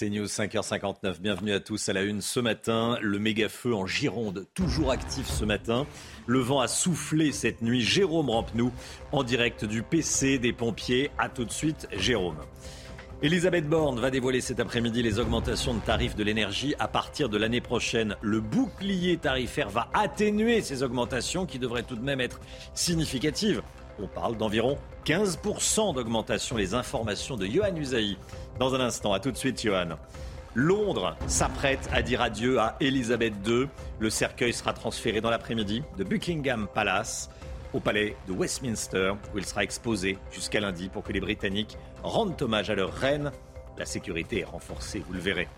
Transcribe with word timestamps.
C'est 0.00 0.10
News 0.10 0.26
5h59. 0.26 1.20
Bienvenue 1.20 1.52
à 1.52 1.58
tous 1.58 1.88
à 1.88 1.92
la 1.92 2.02
une 2.02 2.20
ce 2.20 2.38
matin. 2.38 2.96
Le 3.02 3.18
méga 3.18 3.48
feu 3.48 3.74
en 3.74 3.84
Gironde, 3.84 4.46
toujours 4.54 4.92
actif 4.92 5.26
ce 5.26 5.44
matin. 5.44 5.88
Le 6.28 6.38
vent 6.38 6.60
a 6.60 6.68
soufflé 6.68 7.32
cette 7.32 7.62
nuit. 7.62 7.80
Jérôme 7.80 8.30
Rampenou 8.30 8.70
en 9.10 9.24
direct 9.24 9.64
du 9.64 9.82
PC 9.82 10.38
des 10.38 10.52
pompiers. 10.52 11.10
A 11.18 11.28
tout 11.28 11.44
de 11.44 11.50
suite, 11.50 11.88
Jérôme. 11.96 12.36
Elisabeth 13.22 13.68
Borne 13.68 13.98
va 13.98 14.12
dévoiler 14.12 14.40
cet 14.40 14.60
après-midi 14.60 15.02
les 15.02 15.18
augmentations 15.18 15.74
de 15.74 15.80
tarifs 15.80 16.14
de 16.14 16.22
l'énergie 16.22 16.76
à 16.78 16.86
partir 16.86 17.28
de 17.28 17.36
l'année 17.36 17.60
prochaine. 17.60 18.14
Le 18.22 18.38
bouclier 18.38 19.16
tarifaire 19.16 19.68
va 19.68 19.90
atténuer 19.94 20.62
ces 20.62 20.84
augmentations 20.84 21.44
qui 21.44 21.58
devraient 21.58 21.82
tout 21.82 21.96
de 21.96 22.04
même 22.04 22.20
être 22.20 22.38
significatives. 22.72 23.62
On 24.00 24.06
parle 24.06 24.36
d'environ 24.36 24.78
15% 25.06 25.94
d'augmentation. 25.94 26.56
Les 26.56 26.74
informations 26.74 27.36
de 27.36 27.46
Johan 27.46 27.74
Usaï 27.74 28.16
dans 28.58 28.74
un 28.74 28.80
instant. 28.80 29.12
À 29.12 29.20
tout 29.20 29.32
de 29.32 29.36
suite, 29.36 29.60
Johan. 29.60 29.96
Londres 30.54 31.16
s'apprête 31.26 31.88
à 31.92 32.02
dire 32.02 32.20
adieu 32.20 32.58
à 32.58 32.76
Elisabeth 32.80 33.34
II. 33.46 33.68
Le 33.98 34.10
cercueil 34.10 34.52
sera 34.52 34.72
transféré 34.72 35.20
dans 35.20 35.30
l'après-midi 35.30 35.82
de 35.96 36.04
Buckingham 36.04 36.68
Palace 36.72 37.30
au 37.72 37.80
palais 37.80 38.16
de 38.26 38.32
Westminster, 38.32 39.12
où 39.34 39.38
il 39.38 39.44
sera 39.44 39.62
exposé 39.62 40.18
jusqu'à 40.30 40.60
lundi 40.60 40.88
pour 40.88 41.02
que 41.02 41.12
les 41.12 41.20
Britanniques 41.20 41.76
rendent 42.02 42.40
hommage 42.40 42.70
à 42.70 42.74
leur 42.74 42.92
reine. 42.92 43.30
La 43.76 43.84
sécurité 43.84 44.40
est 44.40 44.44
renforcée, 44.44 45.02
vous 45.06 45.12
le 45.12 45.20
verrez. 45.20 45.48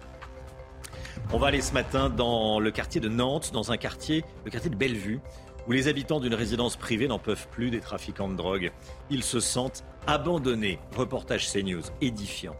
On 1.32 1.38
va 1.38 1.48
aller 1.48 1.60
ce 1.60 1.72
matin 1.72 2.10
dans 2.10 2.58
le 2.58 2.70
quartier 2.70 3.00
de 3.00 3.08
Nantes, 3.08 3.52
dans 3.52 3.70
un 3.72 3.76
quartier, 3.76 4.24
le 4.44 4.50
quartier 4.50 4.70
de 4.70 4.76
Bellevue, 4.76 5.20
où 5.66 5.72
les 5.72 5.88
habitants 5.88 6.20
d'une 6.20 6.34
résidence 6.34 6.76
privée 6.76 7.08
n'en 7.08 7.18
peuvent 7.18 7.48
plus 7.48 7.70
des 7.70 7.80
trafiquants 7.80 8.28
de 8.28 8.36
drogue. 8.36 8.72
Ils 9.10 9.22
se 9.22 9.40
sentent 9.40 9.84
abandonnés. 10.06 10.78
Reportage 10.96 11.50
CNews 11.50 11.82
édifiant. 12.00 12.56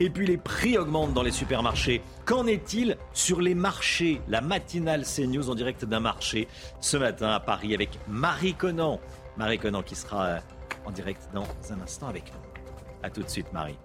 Et 0.00 0.10
puis 0.10 0.26
les 0.26 0.36
prix 0.36 0.76
augmentent 0.76 1.14
dans 1.14 1.22
les 1.22 1.30
supermarchés. 1.30 2.02
Qu'en 2.24 2.46
est-il 2.46 2.96
sur 3.12 3.40
les 3.40 3.54
marchés? 3.54 4.20
La 4.28 4.40
matinale 4.40 5.04
CNews 5.04 5.50
en 5.50 5.54
direct 5.54 5.84
d'un 5.84 6.00
marché 6.00 6.48
ce 6.80 6.96
matin 6.96 7.30
à 7.30 7.40
Paris 7.40 7.74
avec 7.74 7.90
Marie 8.08 8.54
Conan. 8.54 9.00
Marie 9.36 9.58
Conan 9.58 9.82
qui 9.82 9.94
sera 9.94 10.26
euh, 10.26 10.38
en 10.84 10.90
direct 10.90 11.28
dans 11.32 11.46
un 11.70 11.80
instant 11.80 12.08
avec 12.08 12.24
nous. 12.32 12.62
A 13.02 13.10
tout 13.10 13.22
de 13.22 13.28
suite 13.28 13.52
Marie. 13.52 13.78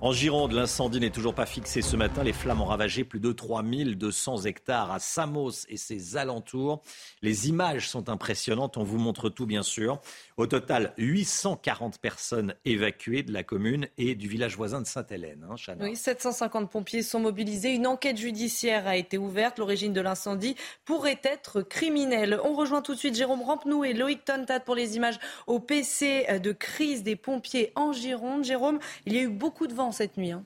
En 0.00 0.12
Gironde, 0.12 0.52
l'incendie 0.52 1.00
n'est 1.00 1.10
toujours 1.10 1.34
pas 1.34 1.44
fixé 1.44 1.82
ce 1.82 1.96
matin. 1.96 2.22
Les 2.22 2.32
flammes 2.32 2.60
ont 2.60 2.66
ravagé 2.66 3.02
plus 3.02 3.18
de 3.18 3.32
3200 3.32 4.44
hectares 4.44 4.92
à 4.92 5.00
Samos 5.00 5.66
et 5.68 5.76
ses 5.76 6.16
alentours. 6.16 6.82
Les 7.20 7.48
images 7.48 7.88
sont 7.88 8.08
impressionnantes. 8.08 8.76
On 8.76 8.84
vous 8.84 8.98
montre 8.98 9.28
tout, 9.28 9.44
bien 9.44 9.64
sûr. 9.64 10.00
Au 10.38 10.46
total, 10.46 10.94
840 10.98 11.98
personnes 11.98 12.54
évacuées 12.64 13.24
de 13.24 13.32
la 13.32 13.42
commune 13.42 13.88
et 13.98 14.14
du 14.14 14.28
village 14.28 14.56
voisin 14.56 14.80
de 14.80 14.86
Sainte-Hélène. 14.86 15.44
Hein, 15.50 15.74
oui, 15.80 15.96
750 15.96 16.70
pompiers 16.70 17.02
sont 17.02 17.18
mobilisés. 17.18 17.74
Une 17.74 17.88
enquête 17.88 18.16
judiciaire 18.16 18.86
a 18.86 18.96
été 18.96 19.18
ouverte. 19.18 19.58
L'origine 19.58 19.92
de 19.92 20.00
l'incendie 20.00 20.54
pourrait 20.84 21.20
être 21.24 21.62
criminelle. 21.62 22.38
On 22.44 22.54
rejoint 22.54 22.82
tout 22.82 22.94
de 22.94 23.00
suite 23.00 23.16
Jérôme 23.16 23.42
Rampenou 23.42 23.82
et 23.82 23.94
Loïc 23.94 24.24
Tontat 24.24 24.60
pour 24.60 24.76
les 24.76 24.94
images 24.94 25.18
au 25.48 25.58
PC 25.58 26.38
de 26.40 26.52
crise 26.52 27.02
des 27.02 27.16
pompiers 27.16 27.72
en 27.74 27.92
Gironde. 27.92 28.44
Jérôme, 28.44 28.78
il 29.06 29.14
y 29.14 29.18
a 29.18 29.22
eu 29.22 29.28
beaucoup 29.28 29.66
de 29.66 29.74
vent 29.74 29.90
cette 29.90 30.16
nuit. 30.16 30.30
Hein. 30.30 30.44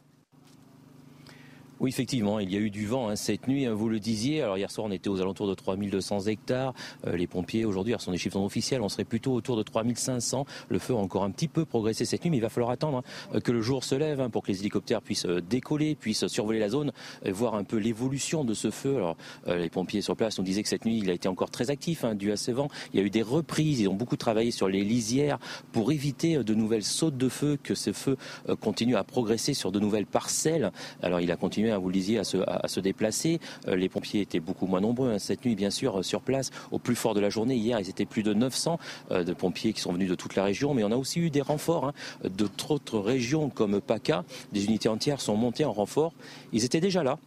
Oui, 1.83 1.91
effectivement, 1.91 2.38
il 2.38 2.48
y 2.48 2.56
a 2.56 2.61
eu 2.61 2.70
du 2.70 2.86
vent 2.86 3.08
hein, 3.08 3.16
cette 3.16 3.48
nuit, 3.48 3.66
hein, 3.66 3.75
vous 3.75 3.88
le 3.88 3.98
disiez. 3.98 4.41
Alors 4.41 4.56
hier 4.56 4.70
soir, 4.70 4.86
on 4.86 4.92
était 4.92 5.08
aux 5.08 5.20
alentours 5.20 5.48
de 5.48 5.55
3200 5.55 6.28
hectares. 6.28 6.74
Euh, 7.08 7.16
les 7.16 7.27
pompiers, 7.27 7.64
aujourd'hui, 7.64 7.92
ce 7.98 8.05
sont 8.05 8.12
des 8.12 8.19
chiffres 8.19 8.39
non 8.39 8.44
officiels, 8.44 8.83
on 8.83 8.89
serait 8.89 9.02
plutôt 9.02 9.33
autour 9.33 9.56
de 9.56 9.64
3500. 9.64 10.47
Le 10.69 10.78
feu 10.78 10.94
a 10.94 10.97
encore 10.98 11.24
un 11.24 11.33
petit 11.33 11.48
peu 11.48 11.64
progressé 11.64 12.05
cette 12.05 12.22
nuit, 12.22 12.30
mais 12.30 12.36
il 12.36 12.41
va 12.41 12.50
falloir 12.50 12.70
attendre 12.70 13.02
hein, 13.34 13.41
que 13.41 13.50
le 13.50 13.61
jour 13.62 13.83
se 13.83 13.97
lève 13.97 14.28
pour 14.28 14.44
que 14.44 14.52
les 14.52 14.61
hélicoptères 14.61 15.02
puissent 15.02 15.27
euh, 15.27 15.41
décoller, 15.41 15.97
puissent 15.97 16.28
survoler 16.28 16.61
la 16.61 16.69
zone, 16.69 16.92
et 17.24 17.33
voir 17.33 17.56
un 17.56 17.64
peu 17.64 17.78
l'évolution 17.78 18.44
de 18.44 18.55
ce 18.55 18.70
feu. 18.70 18.94
Alors 18.94 19.17
euh, 19.48 19.56
les 19.56 19.69
pompiers 19.69 20.02
sur 20.02 20.14
place 20.14 20.39
nous 20.39 20.44
disaient 20.44 20.62
que 20.62 20.69
cette 20.69 20.84
nuit, 20.84 20.98
il 20.98 21.11
a 21.11 21.14
été 21.14 21.27
encore 21.27 21.50
très 21.50 21.70
actif 21.70 22.05
dû 22.14 22.30
à 22.30 22.36
ce 22.36 22.52
vent. 22.52 22.68
Il 22.95 23.01
y 23.01 23.02
a 23.02 23.05
eu 23.05 23.11
des 23.11 23.23
reprises, 23.23 23.80
ils 23.80 23.89
ont 23.89 23.95
beaucoup 23.95 24.17
travaillé 24.17 24.52
sur 24.52 24.68
les 24.68 24.85
lisières 24.85 25.40
pour 25.73 25.90
éviter 25.90 26.45
de 26.45 26.55
nouvelles 26.55 26.85
sautes 26.85 27.17
de 27.17 27.29
feu, 27.29 27.58
que 27.61 27.74
ce 27.74 27.92
feu 27.92 28.17
continue 28.61 28.95
à 28.95 29.02
progresser 29.02 29.52
sur 29.52 29.73
de 29.73 29.80
nouvelles 29.80 30.06
parcelles. 30.06 30.70
Alors 31.02 31.18
il 31.18 31.33
a 31.33 31.36
continué 31.36 31.71
vous 31.78 31.88
le 31.88 31.94
disiez, 31.94 32.18
à 32.18 32.24
se, 32.24 32.80
déplacer. 32.80 33.40
Euh, 33.68 33.77
les 33.77 33.88
pompiers 33.88 34.20
étaient 34.20 34.40
beaucoup 34.40 34.66
moins 34.66 34.80
nombreux 34.80 35.12
hein, 35.12 35.18
cette 35.18 35.44
nuit, 35.44 35.55
bien 35.55 35.70
sûr, 35.70 36.00
euh, 36.00 36.02
sur 36.02 36.20
place. 36.20 36.50
Au 36.70 36.78
plus 36.78 36.96
fort 36.96 37.14
de 37.14 37.20
la 37.20 37.30
journée, 37.30 37.56
hier, 37.56 37.78
ils 37.80 37.88
étaient 37.88 38.05
plus 38.05 38.22
de 38.22 38.34
900 38.34 38.78
euh, 39.10 39.24
de 39.24 39.33
pompiers 39.33 39.72
qui 39.72 39.80
sont 39.80 39.92
venus 39.92 40.08
de 40.08 40.14
toute 40.14 40.34
la 40.34 40.44
région. 40.44 40.74
Mais 40.74 40.84
on 40.84 40.90
a 40.90 40.96
aussi 40.96 41.20
eu 41.20 41.30
des 41.30 41.42
renforts 41.42 41.86
hein, 41.86 41.92
d'autres 42.24 42.98
régions 42.98 43.50
comme 43.50 43.80
PACA. 43.80 44.24
Des 44.52 44.64
unités 44.64 44.88
entières 44.88 45.20
sont 45.20 45.36
montées 45.36 45.64
en 45.64 45.72
renfort. 45.72 46.12
Ils 46.52 46.64
étaient 46.64 46.80
déjà 46.80 47.02
là 47.02 47.18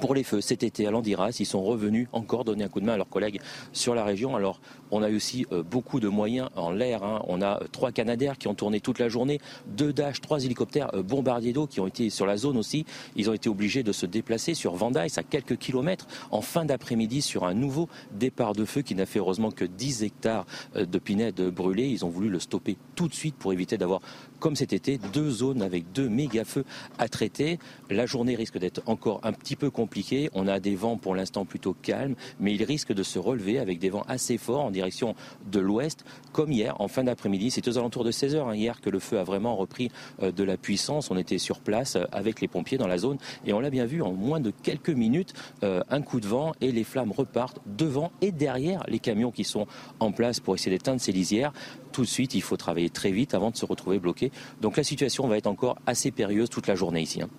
pour 0.00 0.14
les 0.14 0.24
feux 0.24 0.40
cet 0.40 0.62
été 0.62 0.86
à 0.86 0.90
Landiras. 0.90 1.36
Ils 1.40 1.46
sont 1.46 1.62
revenus 1.62 2.08
encore 2.12 2.44
donner 2.44 2.64
un 2.64 2.68
coup 2.68 2.80
de 2.80 2.86
main 2.86 2.94
à 2.94 2.96
leurs 2.96 3.08
collègues 3.08 3.40
sur 3.72 3.94
la 3.94 4.04
région. 4.04 4.36
Alors, 4.36 4.60
on 4.90 5.02
a 5.02 5.10
aussi 5.10 5.46
euh, 5.52 5.62
beaucoup 5.62 6.00
de 6.00 6.08
moyens 6.08 6.48
en 6.56 6.70
l'air. 6.70 7.02
Hein. 7.02 7.22
On 7.26 7.42
a 7.42 7.60
euh, 7.62 7.66
trois 7.72 7.92
Canadaires 7.92 8.38
qui 8.38 8.48
ont 8.48 8.54
tourné 8.54 8.80
toute 8.80 8.98
la 8.98 9.08
journée, 9.08 9.40
deux 9.66 9.92
Dash, 9.92 10.20
trois 10.20 10.44
hélicoptères 10.44 10.94
euh, 10.94 11.02
bombardiers 11.02 11.52
d'eau 11.52 11.66
qui 11.66 11.80
ont 11.80 11.86
été 11.86 12.10
sur 12.10 12.26
la 12.26 12.36
zone 12.36 12.56
aussi. 12.56 12.84
Ils 13.16 13.30
ont 13.30 13.34
été 13.34 13.48
obligés 13.48 13.82
de 13.82 13.92
se 13.92 14.06
déplacer 14.06 14.54
sur 14.54 14.74
Vendaille, 14.74 15.10
à 15.16 15.22
quelques 15.22 15.56
kilomètres, 15.56 16.06
en 16.30 16.40
fin 16.40 16.64
d'après-midi 16.64 17.22
sur 17.22 17.44
un 17.44 17.54
nouveau 17.54 17.88
départ 18.12 18.52
de 18.52 18.64
feu 18.64 18.82
qui 18.82 18.94
n'a 18.94 19.06
fait 19.06 19.18
heureusement 19.18 19.50
que 19.50 19.64
10 19.64 20.02
hectares 20.02 20.46
de 20.74 20.98
pinèdes 20.98 21.40
brûlés. 21.50 21.88
Ils 21.88 22.04
ont 22.04 22.08
voulu 22.08 22.28
le 22.28 22.38
stopper 22.38 22.76
tout 22.94 23.08
de 23.08 23.14
suite 23.14 23.36
pour 23.36 23.52
éviter 23.52 23.78
d'avoir 23.78 24.00
comme 24.44 24.56
cet 24.56 24.74
été, 24.74 24.98
deux 25.14 25.30
zones 25.30 25.62
avec 25.62 25.90
deux 25.92 26.10
méga 26.10 26.44
feux 26.44 26.66
à 26.98 27.08
traiter. 27.08 27.58
La 27.88 28.04
journée 28.04 28.34
risque 28.34 28.58
d'être 28.58 28.82
encore 28.84 29.20
un 29.22 29.32
petit 29.32 29.56
peu 29.56 29.70
compliquée. 29.70 30.28
On 30.34 30.46
a 30.48 30.60
des 30.60 30.74
vents 30.74 30.98
pour 30.98 31.14
l'instant 31.14 31.46
plutôt 31.46 31.72
calmes, 31.72 32.14
mais 32.40 32.54
il 32.54 32.62
risque 32.62 32.92
de 32.92 33.02
se 33.02 33.18
relever 33.18 33.58
avec 33.58 33.78
des 33.78 33.88
vents 33.88 34.04
assez 34.06 34.36
forts 34.36 34.62
en 34.62 34.70
direction 34.70 35.14
de 35.50 35.60
l'ouest, 35.60 36.04
comme 36.34 36.52
hier 36.52 36.78
en 36.78 36.88
fin 36.88 37.04
d'après-midi. 37.04 37.50
C'est 37.50 37.66
aux 37.68 37.78
alentours 37.78 38.04
de 38.04 38.10
16 38.10 38.34
heures 38.34 38.48
hein, 38.48 38.54
hier 38.54 38.82
que 38.82 38.90
le 38.90 38.98
feu 38.98 39.18
a 39.18 39.24
vraiment 39.24 39.56
repris 39.56 39.90
euh, 40.22 40.30
de 40.30 40.44
la 40.44 40.58
puissance. 40.58 41.10
On 41.10 41.16
était 41.16 41.38
sur 41.38 41.60
place 41.60 41.96
euh, 41.96 42.04
avec 42.12 42.42
les 42.42 42.48
pompiers 42.48 42.76
dans 42.76 42.86
la 42.86 42.98
zone 42.98 43.16
et 43.46 43.54
on 43.54 43.60
l'a 43.60 43.70
bien 43.70 43.86
vu 43.86 44.02
en 44.02 44.12
moins 44.12 44.40
de 44.40 44.50
quelques 44.50 44.90
minutes, 44.90 45.32
euh, 45.62 45.80
un 45.88 46.02
coup 46.02 46.20
de 46.20 46.26
vent 46.26 46.52
et 46.60 46.70
les 46.70 46.84
flammes 46.84 47.12
repartent 47.12 47.62
devant 47.64 48.12
et 48.20 48.30
derrière 48.30 48.82
les 48.88 48.98
camions 48.98 49.30
qui 49.30 49.44
sont 49.44 49.66
en 50.00 50.12
place 50.12 50.38
pour 50.38 50.54
essayer 50.54 50.76
d'éteindre 50.76 51.00
ces 51.00 51.12
lisières 51.12 51.54
tout 51.94 52.02
de 52.02 52.08
suite, 52.08 52.34
il 52.34 52.42
faut 52.42 52.56
travailler 52.56 52.90
très 52.90 53.12
vite 53.12 53.34
avant 53.34 53.50
de 53.50 53.56
se 53.56 53.64
retrouver 53.64 53.98
bloqué. 53.98 54.32
Donc 54.60 54.76
la 54.76 54.84
situation 54.84 55.26
va 55.28 55.38
être 55.38 55.46
encore 55.46 55.78
assez 55.86 56.10
périlleuse 56.10 56.50
toute 56.50 56.66
la 56.66 56.74
journée 56.74 57.00
ici. 57.00 57.22
Hein. 57.22 57.30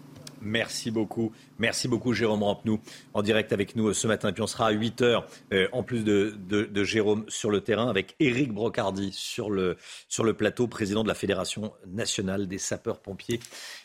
Merci 0.41 0.91
beaucoup. 0.91 1.31
Merci 1.57 1.87
beaucoup, 1.87 2.13
Jérôme 2.13 2.43
Rampenou, 2.43 2.79
en 3.15 3.23
direct 3.23 3.51
avec 3.51 3.75
nous 3.75 3.89
euh, 3.89 3.93
ce 3.93 4.07
matin. 4.07 4.31
Puis 4.31 4.43
on 4.43 4.47
sera 4.47 4.67
à 4.67 4.71
8 4.71 5.01
heures, 5.01 5.27
euh, 5.51 5.67
en 5.71 5.81
plus 5.81 6.03
de, 6.03 6.35
de, 6.47 6.83
Jérôme 6.83 7.25
sur 7.27 7.49
le 7.49 7.61
terrain, 7.61 7.89
avec 7.89 8.15
Éric 8.19 8.53
Brocardi 8.53 9.11
sur 9.11 9.49
le, 9.49 9.75
sur 10.07 10.23
le 10.23 10.33
plateau, 10.33 10.67
président 10.67 11.01
de 11.03 11.07
la 11.07 11.15
Fédération 11.15 11.73
nationale 11.87 12.47
des 12.47 12.59
sapeurs-pompiers 12.59 13.39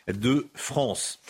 de 0.06 0.48
France. 0.54 1.20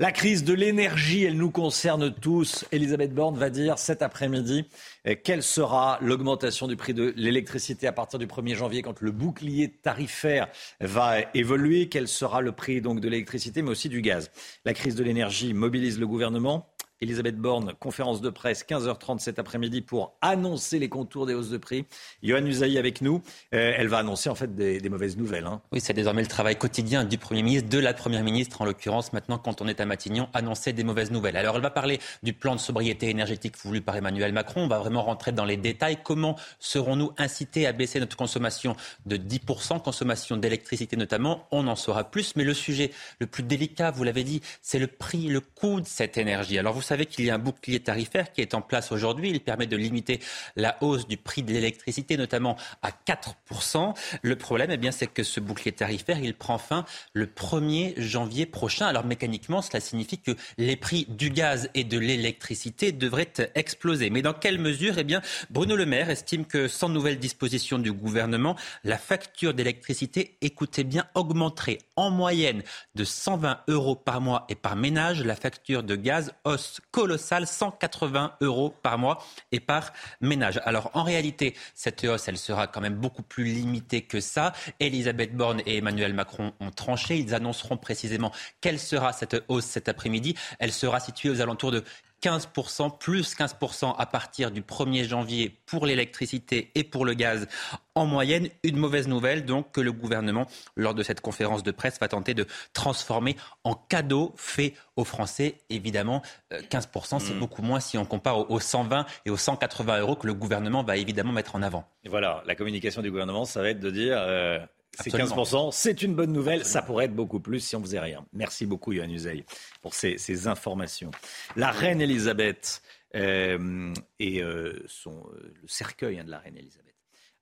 La 0.00 0.12
crise 0.12 0.44
de 0.44 0.54
l'énergie, 0.54 1.24
elle 1.24 1.36
nous 1.36 1.50
concerne 1.50 2.10
tous. 2.10 2.64
Elisabeth 2.72 3.12
Borne 3.12 3.36
va 3.36 3.50
dire 3.50 3.78
cet 3.78 4.00
après-midi 4.00 4.64
euh, 5.06 5.14
quelle 5.22 5.42
sera 5.42 5.98
l'augmentation 6.00 6.66
du 6.68 6.74
prix 6.74 6.94
de 6.94 7.12
l'électricité 7.18 7.86
à 7.86 7.92
partir 7.92 8.18
du 8.18 8.26
1er 8.26 8.54
janvier 8.54 8.80
quand 8.80 9.02
le 9.02 9.10
bouclier 9.10 9.68
tarifaire 9.68 10.48
va 10.80 11.16
évoluer, 11.34 11.90
quel 11.90 12.08
sera 12.08 12.40
le 12.40 12.52
prix 12.52 12.80
donc 12.80 13.00
de 13.00 13.10
l'électricité 13.10 13.60
mais 13.60 13.68
aussi 13.68 13.90
du 13.90 14.00
gaz? 14.00 14.30
La 14.64 14.72
crise 14.72 14.94
de 14.94 15.04
l'énergie 15.04 15.52
mobilise 15.52 16.00
le 16.00 16.06
gouvernement. 16.06 16.69
Elisabeth 17.02 17.36
Borne, 17.36 17.72
conférence 17.80 18.20
de 18.20 18.28
presse, 18.28 18.62
15h30 18.68 19.20
cet 19.20 19.38
après-midi 19.38 19.80
pour 19.80 20.18
annoncer 20.20 20.78
les 20.78 20.90
contours 20.90 21.24
des 21.24 21.32
hausses 21.32 21.48
de 21.48 21.56
prix. 21.56 21.86
Johan 22.22 22.44
Usaï 22.44 22.76
avec 22.76 23.00
nous. 23.00 23.22
Euh, 23.54 23.72
elle 23.74 23.88
va 23.88 23.98
annoncer 23.98 24.28
en 24.28 24.34
fait 24.34 24.54
des, 24.54 24.86
mauvaises 24.90 25.16
nouvelles. 25.16 25.46
Hein. 25.46 25.62
Oui, 25.72 25.80
c'est 25.80 25.94
désormais 25.94 26.20
le 26.20 26.28
travail 26.28 26.56
quotidien 26.56 27.04
du 27.04 27.16
Premier 27.16 27.42
ministre, 27.42 27.70
de 27.70 27.78
la 27.78 27.94
Première 27.94 28.22
ministre 28.22 28.60
en 28.60 28.66
l'occurrence, 28.66 29.14
maintenant 29.14 29.38
quand 29.38 29.62
on 29.62 29.68
est 29.68 29.80
à 29.80 29.86
Matignon, 29.86 30.28
annoncer 30.34 30.74
des 30.74 30.84
mauvaises 30.84 31.10
nouvelles. 31.10 31.38
Alors 31.38 31.56
elle 31.56 31.62
va 31.62 31.70
parler 31.70 32.00
du 32.22 32.34
plan 32.34 32.54
de 32.54 32.60
sobriété 32.60 33.08
énergétique 33.08 33.56
voulu 33.56 33.80
par 33.80 33.96
Emmanuel 33.96 34.34
Macron. 34.34 34.64
On 34.64 34.68
va 34.68 34.78
vraiment 34.78 35.02
rentrer 35.02 35.32
dans 35.32 35.46
les 35.46 35.56
détails. 35.56 36.00
Comment 36.04 36.36
serons-nous 36.58 37.12
incités 37.16 37.66
à 37.66 37.72
baisser 37.72 37.98
notre 37.98 38.18
consommation 38.18 38.76
de 39.06 39.16
10%, 39.16 39.80
consommation 39.80 40.36
d'électricité 40.36 40.98
notamment? 40.98 41.46
On 41.50 41.66
en 41.66 41.76
saura 41.76 42.04
plus. 42.04 42.36
Mais 42.36 42.44
le 42.44 42.52
sujet 42.52 42.90
le 43.20 43.26
plus 43.26 43.42
délicat, 43.42 43.90
vous 43.90 44.04
l'avez 44.04 44.24
dit, 44.24 44.42
c'est 44.60 44.78
le 44.78 44.86
prix, 44.86 45.28
le 45.28 45.40
coût 45.40 45.80
de 45.80 45.86
cette 45.86 46.18
énergie. 46.18 46.58
Alors 46.58 46.74
vous 46.74 46.89
savez 46.90 47.06
qu'il 47.06 47.24
y 47.24 47.30
a 47.30 47.34
un 47.34 47.38
bouclier 47.38 47.80
tarifaire 47.80 48.32
qui 48.32 48.40
est 48.40 48.54
en 48.54 48.62
place 48.62 48.90
aujourd'hui. 48.90 49.30
Il 49.30 49.40
permet 49.40 49.66
de 49.66 49.76
limiter 49.76 50.20
la 50.56 50.76
hausse 50.82 51.06
du 51.06 51.16
prix 51.16 51.42
de 51.42 51.52
l'électricité, 51.52 52.16
notamment 52.16 52.56
à 52.82 52.90
4%. 52.90 53.94
Le 54.22 54.36
problème, 54.36 54.70
eh 54.72 54.76
bien, 54.76 54.90
c'est 54.90 55.06
que 55.06 55.22
ce 55.22 55.38
bouclier 55.38 55.72
tarifaire, 55.72 56.18
il 56.18 56.34
prend 56.34 56.58
fin 56.58 56.84
le 57.12 57.26
1er 57.26 58.00
janvier 58.00 58.44
prochain. 58.44 58.86
Alors 58.86 59.06
mécaniquement, 59.06 59.62
cela 59.62 59.80
signifie 59.80 60.18
que 60.18 60.32
les 60.58 60.76
prix 60.76 61.06
du 61.08 61.30
gaz 61.30 61.70
et 61.74 61.84
de 61.84 61.98
l'électricité 61.98 62.90
devraient 62.90 63.32
exploser. 63.54 64.10
Mais 64.10 64.22
dans 64.22 64.34
quelle 64.34 64.58
mesure? 64.58 64.98
Eh 64.98 65.04
bien, 65.04 65.22
Bruno 65.50 65.76
Le 65.76 65.86
Maire 65.86 66.10
estime 66.10 66.44
que 66.44 66.66
sans 66.66 66.88
nouvelle 66.88 67.18
disposition 67.18 67.78
du 67.78 67.92
gouvernement, 67.92 68.56
la 68.82 68.98
facture 68.98 69.54
d'électricité, 69.54 70.36
écoutez 70.40 70.82
bien, 70.82 71.06
augmenterait 71.14 71.78
en 71.94 72.10
moyenne 72.10 72.62
de 72.96 73.04
120 73.04 73.60
euros 73.68 73.94
par 73.94 74.20
mois 74.20 74.46
et 74.48 74.56
par 74.56 74.74
ménage. 74.74 75.22
La 75.22 75.36
facture 75.36 75.84
de 75.84 75.94
gaz, 75.94 76.32
hausse 76.44 76.79
colossale, 76.90 77.46
180 77.46 78.36
euros 78.40 78.74
par 78.82 78.98
mois 78.98 79.24
et 79.52 79.60
par 79.60 79.92
ménage. 80.20 80.60
Alors 80.64 80.90
en 80.94 81.02
réalité, 81.02 81.54
cette 81.74 82.04
hausse, 82.04 82.28
elle 82.28 82.38
sera 82.38 82.66
quand 82.66 82.80
même 82.80 82.94
beaucoup 82.94 83.22
plus 83.22 83.44
limitée 83.44 84.02
que 84.02 84.20
ça. 84.20 84.52
Elisabeth 84.80 85.36
Borne 85.36 85.62
et 85.66 85.78
Emmanuel 85.78 86.14
Macron 86.14 86.52
ont 86.60 86.70
tranché. 86.70 87.18
Ils 87.18 87.34
annonceront 87.34 87.76
précisément 87.76 88.32
quelle 88.60 88.78
sera 88.78 89.12
cette 89.12 89.44
hausse 89.48 89.66
cet 89.66 89.88
après-midi. 89.88 90.34
Elle 90.58 90.72
sera 90.72 91.00
située 91.00 91.30
aux 91.30 91.40
alentours 91.40 91.70
de 91.70 91.84
15%, 92.22 92.98
plus 92.98 93.34
15% 93.34 93.94
à 93.96 94.06
partir 94.06 94.50
du 94.50 94.62
1er 94.62 95.04
janvier 95.04 95.56
pour 95.66 95.86
l'électricité 95.86 96.70
et 96.74 96.84
pour 96.84 97.04
le 97.04 97.14
gaz 97.14 97.48
en 97.94 98.06
moyenne. 98.06 98.48
Une 98.62 98.76
mauvaise 98.76 99.08
nouvelle, 99.08 99.44
donc, 99.44 99.72
que 99.72 99.80
le 99.80 99.92
gouvernement, 99.92 100.46
lors 100.76 100.94
de 100.94 101.02
cette 101.02 101.20
conférence 101.20 101.62
de 101.62 101.70
presse, 101.70 101.98
va 102.00 102.08
tenter 102.08 102.34
de 102.34 102.46
transformer 102.72 103.36
en 103.64 103.74
cadeau 103.74 104.34
fait 104.36 104.74
aux 104.96 105.04
Français. 105.04 105.56
Évidemment, 105.70 106.22
15%, 106.52 107.16
euh, 107.16 107.18
c'est 107.18 107.34
mmh. 107.34 107.38
beaucoup 107.38 107.62
moins 107.62 107.80
si 107.80 107.98
on 107.98 108.04
compare 108.04 108.50
aux 108.50 108.60
120 108.60 109.06
et 109.24 109.30
aux 109.30 109.36
180 109.36 110.00
euros 110.00 110.16
que 110.16 110.26
le 110.26 110.34
gouvernement 110.34 110.82
va 110.82 110.96
évidemment 110.96 111.32
mettre 111.32 111.56
en 111.56 111.62
avant. 111.62 111.86
Et 112.04 112.08
voilà, 112.08 112.42
la 112.46 112.54
communication 112.54 113.02
du 113.02 113.10
gouvernement, 113.10 113.44
ça 113.44 113.62
va 113.62 113.70
être 113.70 113.80
de 113.80 113.90
dire... 113.90 114.16
Euh, 114.18 114.58
c'est 114.98 115.12
15%, 115.12 115.70
c'est 115.72 116.02
une 116.02 116.14
bonne 116.14 116.32
nouvelle. 116.32 116.64
Ça 116.64 116.82
pourrait 116.82 117.06
être 117.06 117.14
beaucoup 117.14 117.40
plus 117.40 117.60
si 117.60 117.76
on 117.76 117.80
faisait 117.80 118.00
rien. 118.00 118.26
Merci 118.32 118.66
beaucoup, 118.66 118.92
Yohann 118.92 119.10
Uzey, 119.10 119.44
pour 119.82 119.94
ces, 119.94 120.46
informations. 120.46 121.10
La 121.56 121.70
reine 121.70 122.00
Elisabeth 122.00 122.82
euh, 123.14 123.92
et 124.18 124.42
euh, 124.42 124.84
son, 124.86 125.26
euh, 125.34 125.52
le 125.62 125.68
cercueil 125.68 126.20
hein, 126.20 126.24
de 126.24 126.30
la 126.30 126.38
reine 126.38 126.56
Elisabeth 126.56 126.89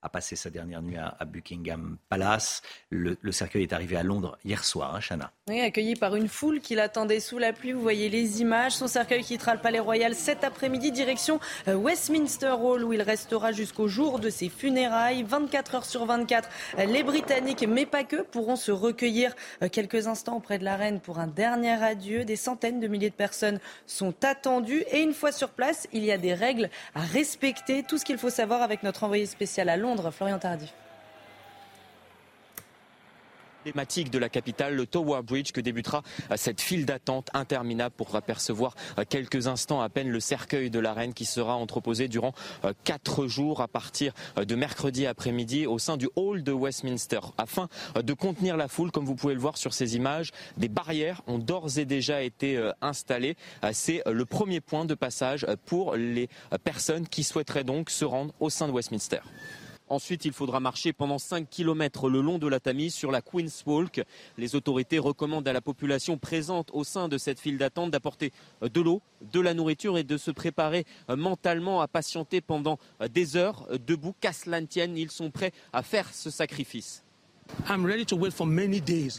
a 0.01 0.09
passé 0.09 0.35
sa 0.35 0.49
dernière 0.49 0.81
nuit 0.81 0.97
à, 0.97 1.25
Buckingham 1.25 1.97
Palace. 2.07 2.61
Le, 2.89 3.17
cercueil 3.31 3.63
est 3.63 3.73
arrivé 3.73 3.97
à 3.97 4.03
Londres 4.03 4.37
hier 4.45 4.63
soir, 4.63 4.95
hein, 4.95 4.99
Chana. 5.01 5.31
Oui, 5.49 5.59
accueilli 5.59 5.95
par 5.95 6.15
une 6.15 6.27
foule 6.27 6.61
qui 6.61 6.75
l'attendait 6.75 7.19
sous 7.19 7.37
la 7.37 7.53
pluie. 7.53 7.73
Vous 7.73 7.81
voyez 7.81 8.09
les 8.09 8.41
images. 8.41 8.73
Son 8.73 8.87
cercueil 8.87 9.23
quittera 9.23 9.55
le 9.55 9.61
Palais 9.61 9.79
Royal 9.79 10.15
cet 10.15 10.43
après-midi, 10.43 10.91
direction 10.91 11.39
euh, 11.67 11.75
Westminster 11.75 12.55
Hall, 12.59 12.83
où 12.83 12.93
il 12.93 13.01
restera 13.01 13.51
jusqu'au 13.51 13.87
jour 13.87 14.19
de 14.19 14.29
ses 14.29 14.49
funérailles. 14.49 15.23
24 15.23 15.75
heures 15.75 15.85
sur 15.85 16.05
24, 16.05 16.49
les 16.77 17.03
Britanniques, 17.03 17.65
mais 17.67 17.85
pas 17.85 18.03
que, 18.03 18.21
pourront 18.21 18.55
se 18.55 18.71
recueillir 18.71 19.35
euh, 19.63 19.69
quelques 19.69 20.07
instants 20.07 20.37
auprès 20.37 20.59
de 20.59 20.63
la 20.63 20.77
reine 20.77 21.01
pour 21.01 21.19
un 21.19 21.27
dernier 21.27 21.83
adieu. 21.83 22.23
Des 22.23 22.35
centaines 22.35 22.79
de 22.79 22.87
milliers 22.87 23.09
de 23.09 23.15
personnes 23.15 23.59
sont 23.85 24.13
attendues. 24.23 24.83
Et 24.91 25.01
une 25.01 25.13
fois 25.13 25.31
sur 25.31 25.49
place, 25.49 25.87
il 25.91 26.05
y 26.05 26.11
a 26.11 26.17
des 26.17 26.33
règles 26.33 26.69
à 26.95 27.01
respecter. 27.01 27.83
Tout 27.83 27.97
ce 27.97 28.05
qu'il 28.05 28.17
faut 28.17 28.29
savoir 28.29 28.61
avec 28.61 28.83
notre 28.83 29.03
envoyé 29.03 29.25
spécial 29.25 29.67
à 29.67 29.75
Londres. 29.77 29.88
Florian 30.11 30.39
Tardif 30.39 30.73
de 33.65 34.17
la 34.17 34.29
capitale, 34.29 34.75
le 34.75 34.85
Tower 34.85 35.21
Bridge, 35.21 35.51
que 35.51 35.61
débutera 35.61 36.01
euh, 36.31 36.35
cette 36.37 36.61
file 36.61 36.85
d'attente 36.85 37.29
interminable 37.33 37.93
pour 37.95 38.15
apercevoir 38.15 38.75
euh, 38.97 39.03
quelques 39.07 39.47
instants 39.47 39.81
à 39.81 39.89
peine 39.89 40.09
le 40.09 40.19
cercueil 40.19 40.69
de 40.69 40.79
la 40.79 40.93
reine 40.93 41.13
qui 41.13 41.25
sera 41.25 41.55
entreposé 41.55 42.07
durant 42.07 42.33
euh, 42.63 42.73
quatre 42.83 43.27
jours 43.27 43.61
à 43.61 43.67
partir 43.67 44.13
de 44.37 44.55
mercredi 44.55 45.05
après-midi 45.05 45.67
au 45.67 45.79
sein 45.79 45.97
du 45.97 46.09
hall 46.15 46.43
de 46.43 46.51
Westminster. 46.51 47.19
Afin 47.37 47.67
de 47.95 48.13
contenir 48.13 48.57
la 48.57 48.67
foule, 48.67 48.91
comme 48.91 49.05
vous 49.05 49.15
pouvez 49.15 49.33
le 49.33 49.39
voir 49.39 49.57
sur 49.57 49.73
ces 49.73 49.95
images, 49.95 50.31
des 50.57 50.69
barrières 50.69 51.21
ont 51.27 51.37
d'ores 51.37 51.77
et 51.77 51.85
déjà 51.85 52.21
été 52.21 52.71
installées. 52.81 53.35
C'est 53.73 54.01
le 54.05 54.25
premier 54.25 54.61
point 54.61 54.85
de 54.85 54.93
passage 54.93 55.45
pour 55.65 55.95
les 55.95 56.29
personnes 56.63 57.07
qui 57.07 57.23
souhaiteraient 57.23 57.63
donc 57.63 57.89
se 57.89 58.05
rendre 58.05 58.33
au 58.39 58.49
sein 58.49 58.67
de 58.67 58.73
Westminster. 58.73 59.19
Ensuite, 59.89 60.25
il 60.25 60.33
faudra 60.33 60.59
marcher 60.59 60.93
pendant 60.93 61.17
5 61.17 61.49
km 61.49 62.09
le 62.09 62.21
long 62.21 62.37
de 62.37 62.47
la 62.47 62.59
Tamise 62.59 62.93
sur 62.93 63.11
la 63.11 63.21
Queen's 63.21 63.63
Walk. 63.65 64.03
Les 64.37 64.55
autorités 64.55 64.99
recommandent 64.99 65.47
à 65.47 65.53
la 65.53 65.61
population 65.61 66.19
présente 66.19 66.69
au 66.73 66.83
sein 66.83 67.07
de 67.07 67.17
cette 67.17 67.39
file 67.39 67.57
d'attente 67.57 67.89
d'apporter 67.89 68.31
de 68.61 68.81
l'eau, 68.81 69.01
de 69.33 69.39
la 69.39 69.55
nourriture 69.55 69.97
et 69.97 70.03
de 70.03 70.17
se 70.17 70.29
préparer 70.29 70.85
mentalement 71.09 71.81
à 71.81 71.87
patienter 71.87 72.39
pendant 72.39 72.77
des 73.11 73.35
heures 73.35 73.67
debout. 73.87 74.13
Qu'à 74.21 74.31
cela 74.31 74.61
tienne, 74.61 74.95
ils 74.95 75.11
sont 75.11 75.31
prêts 75.31 75.53
à 75.73 75.81
faire 75.81 76.13
ce 76.13 76.29
sacrifice. 76.29 77.03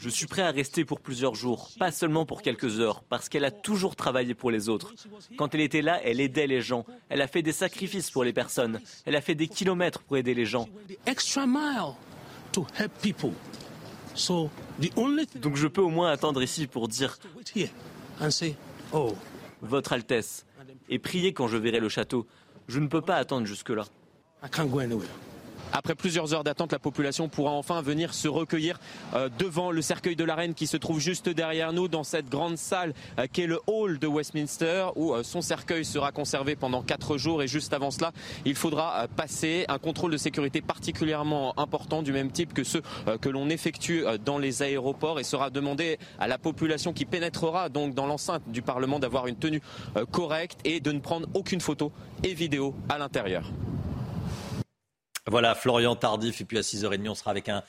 Je 0.03 0.09
suis 0.09 0.27
prêt 0.27 0.43
à 0.43 0.51
rester 0.51 0.85
pour 0.85 1.01
plusieurs 1.01 1.35
jours, 1.35 1.71
pas 1.79 1.93
seulement 1.93 2.27
pour 2.27 2.43
quelques 2.43 2.81
heures, 2.81 3.03
parce 3.03 3.29
qu'elle 3.29 3.45
a 3.45 3.51
toujours 3.51 3.97
travaillé 3.97 4.35
pour 4.35 4.51
les 4.51 4.69
autres. 4.69 4.95
Quand 5.37 5.55
elle 5.55 5.61
était 5.61 5.83
là, 5.83 6.01
elle 6.05 6.21
aidait 6.21 6.47
les 6.47 6.61
gens. 6.61 6.85
Elle 7.09 7.23
a 7.23 7.27
fait 7.27 7.43
des 7.43 7.53
sacrifices 7.53 8.11
pour 8.11 8.25
les 8.25 8.33
personnes. 8.33 8.81
Elle 9.05 9.17
a 9.17 9.21
fait 9.21 9.35
des 9.35 9.49
kilomètres 9.49 10.03
pour 10.03 10.17
aider 10.17 10.35
les 10.35 10.47
gens. 10.47 10.69
Donc 15.37 15.57
je 15.57 15.67
peux 15.69 15.83
au 15.83 15.91
moins 15.91 16.11
attendre 16.11 16.43
ici 16.43 16.67
pour 16.67 16.89
dire 16.89 17.19
oh, 18.93 19.15
Votre 19.63 19.93
Altesse 19.93 20.47
et 20.89 20.99
prier 20.99 21.33
quand 21.33 21.47
je 21.49 21.57
verrai 21.57 21.81
le 21.81 21.89
château. 21.89 22.27
Je 22.69 22.81
ne 22.81 22.89
peux 22.89 23.01
pas 23.01 23.17
attendre 23.17 23.47
jusque-là. 23.47 23.85
Après 25.73 25.95
plusieurs 25.95 26.35
heures 26.35 26.43
d'attente, 26.43 26.73
la 26.73 26.79
population 26.81 27.29
pourra 27.29 27.53
enfin 27.53 27.81
venir 27.81 28.13
se 28.13 28.27
recueillir 28.27 28.81
euh, 29.15 29.29
devant 29.39 29.71
le 29.71 29.83
cercueil 29.83 30.17
de 30.17 30.25
la 30.25 30.35
reine 30.35 30.55
qui 30.55 30.67
se 30.67 30.77
trouve 30.77 30.99
juste 30.99 31.29
derrière 31.29 31.73
nous 31.73 31.87
dans 31.87 32.03
cette 32.03 32.29
grande 32.29 32.57
salle 32.57 32.93
euh, 33.19 33.27
qui 33.27 33.43
est 33.43 33.47
le 33.47 33.61
hall 33.69 33.99
de 33.99 34.07
Westminster 34.09 34.87
où 34.97 35.15
euh, 35.15 35.23
son 35.23 35.43
cercueil 35.43 35.85
sera 35.85 36.11
conservé 36.11 36.57
pendant 36.57 36.83
quatre 36.83 37.19
jours 37.19 37.43
et 37.43 37.47
juste 37.47 37.73
avant 37.73 37.93
cela, 37.93 38.13
il 38.45 38.57
faudra 38.57 39.07
passer 39.17 39.65
un 39.69 39.79
contrôle 39.79 40.11
de 40.11 40.17
sécurité 40.17 40.61
particulièrement 40.61 41.59
important 41.59 42.03
du 42.03 42.13
même 42.13 42.33
type 42.33 42.53
que 42.53 42.65
ceux 42.65 42.83
que 43.21 43.29
l'on 43.29 43.49
effectue 43.49 44.05
dans 44.25 44.39
les 44.39 44.63
aéroports 44.63 45.21
et 45.21 45.25
sera 45.25 45.51
demandé 45.51 45.99
à 46.19 46.27
la 46.27 46.39
population 46.39 46.93
qui 46.93 47.05
pénétrera 47.05 47.69
donc 47.69 47.95
dans 47.95 48.07
l'enceinte 48.07 48.43
du 48.49 48.63
Parlement 48.63 48.99
d'avoir 48.99 49.27
une 49.27 49.37
tenue 49.37 49.63
correcte 50.11 50.59
et 50.65 50.81
de 50.81 50.93
ne 50.93 51.01
prendre 51.01 51.29
aucune 51.35 51.61
photo 51.61 51.93
et 52.25 52.35
vidéo 52.35 52.75
à 52.89 52.99
l'intérieur. 52.99 53.51
Voilà, 55.27 55.55
Florian 55.55 55.97
Tardif. 55.97 56.41
Et 56.41 56.45
puis 56.45 56.59
à 56.59 56.63
6h30, 56.63 57.09
on 57.09 57.15
sera 57.15 57.31
avec 57.31 57.49
un, 57.49 57.63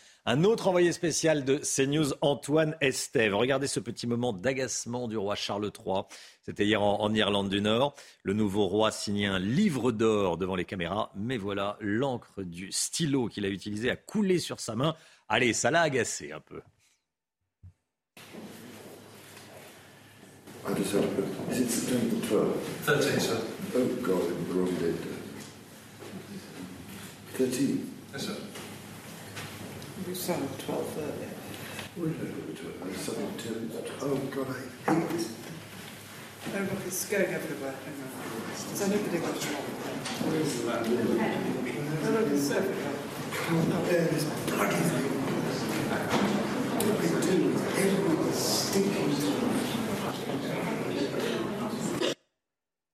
autre 0.43 0.67
envoyé 0.67 0.91
spécial 0.91 1.43
de 1.43 1.57
CNews, 1.57 2.13
Antoine 2.21 2.75
Estève. 2.81 3.35
Regardez 3.35 3.67
ce 3.67 3.79
petit 3.79 4.07
moment 4.07 4.33
d'agacement 4.33 5.07
du 5.07 5.17
roi 5.17 5.35
Charles 5.35 5.71
III. 5.85 6.03
C'était 6.41 6.65
hier 6.65 6.81
en, 6.81 7.13
Irlande 7.13 7.49
du 7.49 7.61
Nord. 7.61 7.95
Le 8.23 8.33
nouveau 8.33 8.67
roi 8.67 8.91
signait 8.91 9.27
un 9.27 9.39
livre 9.39 9.91
d'or 9.91 10.37
devant 10.37 10.55
les 10.55 10.65
caméras. 10.65 11.11
Mais 11.15 11.37
voilà, 11.37 11.77
l'encre 11.81 12.41
du 12.43 12.71
stylo 12.71 13.27
qu'il 13.27 13.45
a 13.45 13.49
utilisé 13.49 13.89
a 13.89 13.95
coulé 13.95 14.39
sur 14.39 14.59
sa 14.59 14.75
main. 14.75 14.95
Allez, 15.27 15.53
ça 15.53 15.71
l'a 15.71 15.81
agacé 15.81 16.31
un 16.31 16.39
peu. 16.39 16.61
Oh 20.63 20.69
13? 27.47 27.93
Yes, 28.13 28.27
sir. 28.27 28.35
We 30.07 30.13
saw 30.13 30.35
12 30.35 30.97
earlier. 30.99 31.33
We're 31.97 32.05
a 32.05 32.09
little 32.09 32.69
bit 32.85 32.95
something 32.95 33.35
to 33.35 33.49
Oh, 33.99 34.15
God, 34.29 34.47
I 34.49 34.93
hate 34.93 35.09
this. 35.09 35.33
Oh, 36.45 36.59
look, 36.59 36.85
it's 36.85 37.05
going 37.09 37.33
everywhere. 37.33 37.73
Does 38.69 38.81
anybody 38.83 39.17
got 39.17 39.29
a 39.29 39.39
Where 40.21 40.39
is 40.39 40.65
that? 40.65 40.85
Oh, 40.85 42.11
look, 42.11 42.31
it's 42.31 42.51
everywhere. 42.51 42.93
Can't 43.33 43.89
bear 43.89 44.05
this 44.05 44.25
bloody 44.45 44.75
thing. 44.75 45.09
What 46.77 46.85
are 46.85 46.97
we 47.01 47.07
doing? 47.25 47.55
Everyone's 47.57 48.35
stinking 48.37 49.11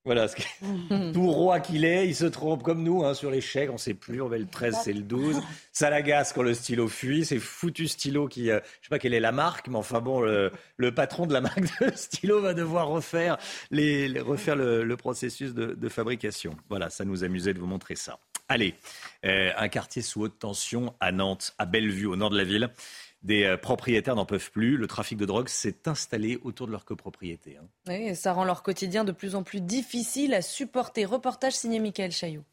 Voilà, 0.08 0.28
tout 1.14 1.30
roi 1.30 1.60
qu'il 1.60 1.84
est, 1.84 2.08
il 2.08 2.16
se 2.16 2.24
trompe 2.24 2.64
comme 2.64 2.82
nous 2.82 3.04
hein, 3.04 3.14
sur 3.14 3.30
les 3.30 3.42
chèques, 3.42 3.70
on 3.70 3.74
ne 3.74 3.78
sait 3.78 3.94
plus, 3.94 4.22
on 4.22 4.30
met 4.30 4.40
le 4.40 4.48
13, 4.48 4.78
c'est 4.82 4.94
le 4.94 5.02
12. 5.02 5.42
Ça 5.74 5.90
l'agace 5.90 6.32
quand 6.32 6.44
le 6.44 6.54
stylo 6.54 6.88
fuit, 6.88 7.26
c'est 7.26 7.40
foutu 7.40 7.90
stylo 7.90 8.30
qui, 8.30 8.50
euh, 8.50 8.62
je 8.80 8.88
sais 8.88 8.90
pas 8.90 9.00
quelle 9.00 9.14
est 9.14 9.20
la 9.20 9.34
marque, 9.34 9.68
mais 9.68 9.76
enfin 9.76 10.00
bon, 10.00 10.22
le, 10.22 10.52
patron 10.96 11.26
de 11.26 11.34
la 11.34 11.42
marque 11.42 11.60
de 11.82 11.92
stylo 11.96 12.40
va 12.40 12.54
devoir 12.54 12.88
refaire, 12.88 13.38
les, 13.70 14.08
refaire 14.22 14.56
le, 14.56 14.96
processus 14.96 15.54
de, 15.54 15.90
fabrication. 15.90 16.56
Voilà, 16.70 16.90
ça 16.90 17.04
nous 17.04 17.26
amusait 17.26 17.54
de 17.54 17.60
vous 17.60 17.68
montrer 17.68 17.98
ça. 17.98 18.18
Allez, 18.48 18.76
euh, 19.26 19.52
un 19.58 19.68
quartier 19.68 20.02
sous 20.02 20.22
haute 20.22 20.40
tension 20.40 20.96
à 21.02 21.12
Nantes, 21.12 21.54
à 21.58 21.66
Bellevue, 21.66 22.06
au 22.06 22.16
nord 22.16 22.30
de 22.30 22.38
la 22.38 22.46
ville. 22.46 22.70
Des 23.28 23.44
euh, 23.44 23.58
propriétaires 23.58 24.16
n'en 24.16 24.26
peuvent 24.26 24.52
plus. 24.52 24.78
Le 24.78 24.88
trafic 24.88 25.18
de 25.18 25.26
drogue 25.26 25.50
s'est 25.50 25.88
installé 25.88 26.40
autour 26.44 26.66
de 26.66 26.72
leur 26.72 26.86
copropriété. 26.86 27.58
Hein. 27.58 27.68
Oui, 27.88 28.16
ça 28.16 28.34
rend 28.34 28.46
leur 28.46 28.64
quotidien 28.64 29.04
de 29.04 29.12
plus 29.12 29.36
en 29.36 29.44
plus 29.44 29.62
difficile 29.62 30.34
à 30.34 30.42
supporter. 30.42 31.06
Reportage 31.06 31.54
signé 31.54 31.80
Michael 31.80 32.12
Chaillot. 32.12 32.44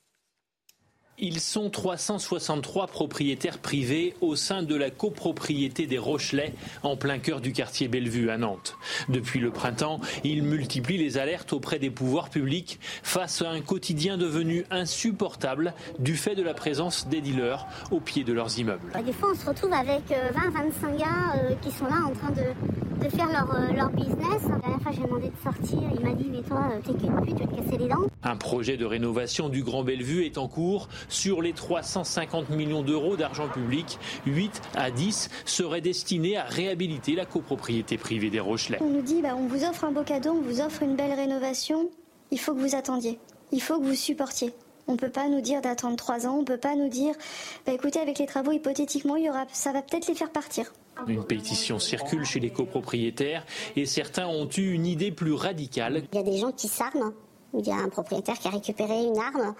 Ils 1.18 1.38
sont 1.38 1.70
363 1.70 2.88
propriétaires 2.88 3.58
privés 3.58 4.14
au 4.20 4.34
sein 4.34 4.64
de 4.64 4.74
la 4.74 4.90
copropriété 4.90 5.86
des 5.86 5.96
Rochelais, 5.96 6.54
en 6.82 6.96
plein 6.96 7.20
cœur 7.20 7.40
du 7.40 7.52
quartier 7.52 7.86
Bellevue 7.86 8.30
à 8.30 8.36
Nantes. 8.36 8.76
Depuis 9.08 9.38
le 9.38 9.52
printemps, 9.52 10.00
ils 10.24 10.42
multiplient 10.42 10.98
les 10.98 11.16
alertes 11.16 11.52
auprès 11.52 11.78
des 11.78 11.90
pouvoirs 11.90 12.30
publics 12.30 12.80
face 13.04 13.42
à 13.42 13.50
un 13.50 13.60
quotidien 13.60 14.16
devenu 14.18 14.64
insupportable 14.72 15.72
du 16.00 16.16
fait 16.16 16.34
de 16.34 16.42
la 16.42 16.52
présence 16.52 17.06
des 17.06 17.20
dealers 17.20 17.64
au 17.92 18.00
pied 18.00 18.24
de 18.24 18.32
leurs 18.32 18.58
immeubles. 18.58 18.90
Des 19.04 19.12
fois, 19.12 19.30
on 19.32 19.36
se 19.36 19.46
retrouve 19.46 19.72
avec 19.72 20.02
20-25 20.08 20.14
euh, 20.14 20.98
gars 20.98 21.06
euh, 21.36 21.54
qui 21.62 21.70
sont 21.70 21.86
là 21.86 22.06
en 22.06 22.10
train 22.10 22.30
de, 22.30 23.08
faire 23.08 23.28
leur, 23.28 23.54
euh, 23.54 23.72
leur, 23.72 23.90
business. 23.90 24.42
La 24.48 24.58
dernière 24.58 24.82
fois, 24.82 24.92
j'ai 24.92 25.02
demandé 25.02 25.28
de 25.28 25.42
sortir. 25.44 25.78
Il 25.96 26.04
m'a 26.04 26.14
dit 26.14 26.28
Mais 26.28 26.42
toi, 26.42 26.70
t'es 26.84 26.92
qu'une 26.94 27.20
pute, 27.20 27.36
tu 27.36 27.44
vas 27.44 27.52
te 27.52 27.62
casser 27.62 27.78
les 27.78 27.88
dents. 27.88 28.08
Un 28.24 28.36
projet 28.36 28.76
de 28.76 28.84
rénovation 28.84 29.48
du 29.48 29.62
Grand 29.62 29.84
Bellevue 29.84 30.24
est 30.24 30.38
en 30.38 30.48
cours. 30.48 30.88
Sur 31.08 31.42
les 31.42 31.52
350 31.52 32.50
millions 32.50 32.82
d'euros 32.82 33.16
d'argent 33.16 33.48
public, 33.48 33.98
8 34.26 34.62
à 34.74 34.90
10 34.90 35.30
seraient 35.44 35.80
destinés 35.80 36.36
à 36.36 36.44
réhabiliter 36.44 37.14
la 37.14 37.24
copropriété 37.24 37.98
privée 37.98 38.30
des 38.30 38.40
Rochelais. 38.40 38.78
On 38.80 38.90
nous 38.90 39.02
dit 39.02 39.22
bah, 39.22 39.36
on 39.36 39.46
vous 39.46 39.64
offre 39.64 39.84
un 39.84 39.92
beau 39.92 40.02
cadeau, 40.02 40.32
on 40.32 40.42
vous 40.42 40.60
offre 40.60 40.82
une 40.82 40.96
belle 40.96 41.12
rénovation. 41.12 41.90
Il 42.30 42.38
faut 42.38 42.54
que 42.54 42.60
vous 42.60 42.74
attendiez. 42.74 43.18
Il 43.52 43.60
faut 43.60 43.78
que 43.78 43.84
vous 43.84 43.94
supportiez. 43.94 44.52
On 44.86 44.92
ne 44.92 44.98
peut 44.98 45.10
pas 45.10 45.28
nous 45.28 45.40
dire 45.40 45.62
d'attendre 45.62 45.96
trois 45.96 46.26
ans, 46.26 46.36
on 46.36 46.40
ne 46.40 46.44
peut 46.44 46.58
pas 46.58 46.76
nous 46.76 46.88
dire, 46.88 47.14
bah 47.64 47.72
écoutez, 47.72 48.00
avec 48.00 48.18
les 48.18 48.26
travaux, 48.26 48.52
hypothétiquement, 48.52 49.16
il 49.16 49.24
y 49.24 49.30
aura, 49.30 49.46
ça 49.50 49.72
va 49.72 49.80
peut-être 49.80 50.08
les 50.08 50.14
faire 50.14 50.30
partir. 50.30 50.72
Une 51.08 51.24
pétition 51.24 51.78
circule 51.78 52.24
chez 52.24 52.38
les 52.38 52.50
copropriétaires 52.50 53.44
et 53.76 53.86
certains 53.86 54.26
ont 54.26 54.48
eu 54.56 54.72
une 54.72 54.86
idée 54.86 55.10
plus 55.10 55.32
radicale. 55.32 56.04
Il 56.12 56.16
y 56.16 56.20
a 56.20 56.22
des 56.22 56.36
gens 56.36 56.52
qui 56.52 56.68
s'arment. 56.68 57.12
Il 57.56 57.66
y 57.66 57.70
a 57.70 57.76
un 57.76 57.88
propriétaire 57.88 58.38
qui 58.38 58.48
a 58.48 58.50
récupéré 58.50 59.04
une 59.04 59.18
arme 59.18 59.54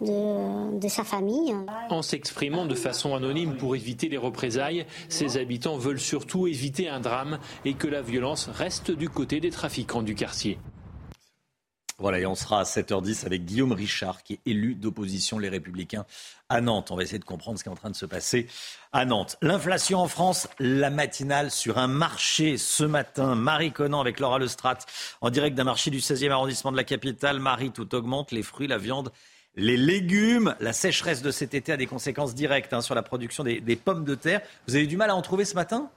de, 0.00 0.88
sa 0.88 1.04
famille. 1.04 1.54
En 1.90 2.02
s'exprimant 2.02 2.66
de 2.66 2.74
façon 2.74 3.14
anonyme 3.14 3.56
pour 3.56 3.76
éviter 3.76 4.08
les 4.08 4.16
représailles, 4.16 4.86
ces 5.08 5.38
habitants 5.38 5.78
veulent 5.78 6.00
surtout 6.00 6.46
éviter 6.46 6.88
un 6.88 7.00
drame 7.00 7.38
et 7.64 7.74
que 7.74 7.88
la 7.88 8.02
violence 8.02 8.48
reste 8.48 8.90
du 8.90 9.08
côté 9.08 9.40
des 9.40 9.50
trafiquants 9.50 10.02
du 10.02 10.14
quartier. 10.14 10.58
Voilà, 11.98 12.18
et 12.18 12.26
on 12.26 12.34
sera 12.34 12.60
à 12.60 12.64
7h10 12.64 13.24
avec 13.24 13.46
Guillaume 13.46 13.72
Richard, 13.72 14.22
qui 14.22 14.34
est 14.34 14.40
élu 14.44 14.74
d'opposition 14.74 15.38
Les 15.38 15.48
Républicains 15.48 16.04
à 16.50 16.60
Nantes. 16.60 16.90
On 16.90 16.96
va 16.96 17.02
essayer 17.02 17.18
de 17.18 17.24
comprendre 17.24 17.58
ce 17.58 17.64
qui 17.64 17.70
est 17.70 17.72
en 17.72 17.76
train 17.76 17.88
de 17.88 17.96
se 17.96 18.04
passer 18.04 18.48
à 18.92 19.06
Nantes. 19.06 19.38
L'inflation 19.40 20.00
en 20.00 20.08
France, 20.08 20.46
la 20.58 20.90
matinale 20.90 21.50
sur 21.50 21.78
un 21.78 21.86
marché 21.86 22.58
ce 22.58 22.84
matin. 22.84 23.34
Marie 23.34 23.72
Conan 23.72 23.98
avec 23.98 24.20
Laura 24.20 24.38
Lestrade 24.38 24.80
en 25.22 25.30
direct 25.30 25.56
d'un 25.56 25.64
marché 25.64 25.90
du 25.90 26.00
16e 26.00 26.30
arrondissement 26.30 26.70
de 26.70 26.76
la 26.76 26.84
capitale. 26.84 27.40
Marie, 27.40 27.70
tout 27.70 27.94
augmente, 27.94 28.30
les 28.30 28.42
fruits, 28.42 28.66
la 28.66 28.76
viande 28.76 29.10
les 29.56 29.76
légumes. 29.76 30.54
La 30.60 30.72
sécheresse 30.72 31.22
de 31.22 31.30
cet 31.30 31.54
été 31.54 31.72
a 31.72 31.76
des 31.76 31.86
conséquences 31.86 32.34
directes 32.34 32.72
hein, 32.72 32.80
sur 32.80 32.94
la 32.94 33.02
production 33.02 33.42
des, 33.44 33.76
pommes 33.76 34.04
de 34.04 34.14
terre. 34.14 34.40
Vous 34.68 34.76
avez 34.76 34.86
du 34.86 34.96
mal 34.96 35.10
à 35.10 35.16
en 35.16 35.22
trouver 35.22 35.44
ce 35.44 35.54
matin? 35.54 35.90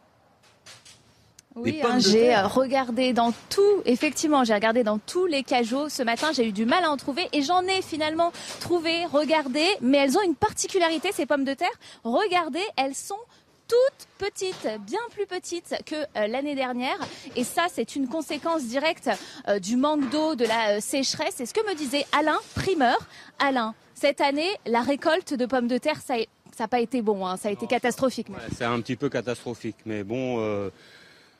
Oui, 1.55 1.81
hein, 1.83 1.99
j'ai 1.99 2.35
regardé 2.37 3.11
dans 3.11 3.33
tout, 3.49 3.81
effectivement, 3.83 4.43
j'ai 4.43 4.53
regardé 4.53 4.83
dans 4.83 4.99
tous 4.99 5.25
les 5.25 5.43
cajots 5.43 5.89
ce 5.89 6.03
matin, 6.03 6.29
j'ai 6.31 6.47
eu 6.47 6.51
du 6.51 6.65
mal 6.65 6.85
à 6.85 6.91
en 6.91 6.95
trouver 6.95 7.27
et 7.33 7.41
j'en 7.41 7.63
ai 7.63 7.81
finalement 7.81 8.31
trouvé, 8.61 9.05
regardé, 9.07 9.65
mais 9.81 9.97
elles 9.97 10.15
ont 10.15 10.21
une 10.21 10.35
particularité, 10.35 11.11
ces 11.11 11.25
pommes 11.25 11.43
de 11.43 11.55
terre. 11.55 11.67
Regardez, 12.03 12.63
elles 12.77 12.95
sont 12.95 13.19
toutes 13.69 14.07
petites, 14.17 14.67
bien 14.85 14.99
plus 15.11 15.25
petites 15.25 15.75
que 15.85 15.95
euh, 15.95 16.27
l'année 16.27 16.55
dernière. 16.55 16.97
Et 17.35 17.43
ça, 17.43 17.67
c'est 17.71 17.95
une 17.95 18.07
conséquence 18.07 18.65
directe 18.65 19.09
euh, 19.47 19.59
du 19.59 19.77
manque 19.77 20.09
d'eau, 20.09 20.35
de 20.35 20.45
la 20.45 20.77
euh, 20.77 20.79
sécheresse. 20.81 21.35
C'est 21.37 21.45
ce 21.45 21.53
que 21.53 21.65
me 21.69 21.75
disait 21.75 22.05
Alain, 22.11 22.37
primeur. 22.55 22.97
Alain, 23.37 23.75
cette 23.93 24.21
année, 24.21 24.49
la 24.65 24.81
récolte 24.81 25.33
de 25.33 25.45
pommes 25.45 25.67
de 25.67 25.77
terre, 25.77 26.01
ça 26.01 26.15
n'a 26.59 26.67
pas 26.67 26.79
été 26.79 27.01
bon, 27.01 27.25
hein. 27.25 27.37
ça 27.37 27.49
a 27.49 27.51
été 27.51 27.67
catastrophique. 27.67 28.27
c'est 28.57 28.65
un 28.65 28.81
petit 28.81 28.95
peu 28.95 29.09
catastrophique, 29.09 29.77
mais 29.85 30.03
bon, 30.03 30.69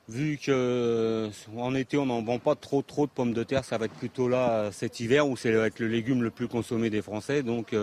vu 0.10 0.38
que 0.44 1.30
en 1.56 1.76
été 1.76 1.98
on 1.98 2.08
n'en 2.08 2.22
vend 2.22 2.40
pas 2.40 2.56
trop 2.56 2.82
trop 2.82 3.06
de 3.06 3.12
pommes 3.12 3.34
de 3.34 3.44
terre, 3.44 3.64
ça 3.64 3.78
va 3.78 3.86
être 3.86 3.94
plutôt 3.94 4.28
là 4.28 4.72
cet 4.72 5.00
hiver 5.00 5.28
où 5.28 5.38
c'est 5.38 5.52
le 5.52 5.88
légume 5.88 6.24
le 6.24 6.32
plus 6.32 6.48
consommé 6.48 6.90
des 6.90 7.02
Français. 7.02 7.44
Donc 7.44 7.74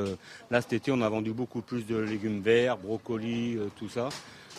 là 0.50 0.60
cet 0.60 0.72
été 0.72 0.90
on 0.92 1.00
a 1.00 1.08
vendu 1.08 1.32
beaucoup 1.32 1.62
plus 1.62 1.86
de 1.86 1.96
légumes 1.96 2.40
verts, 2.40 2.76
brocolis, 2.76 3.58
tout 3.78 3.88
ça 3.88 4.08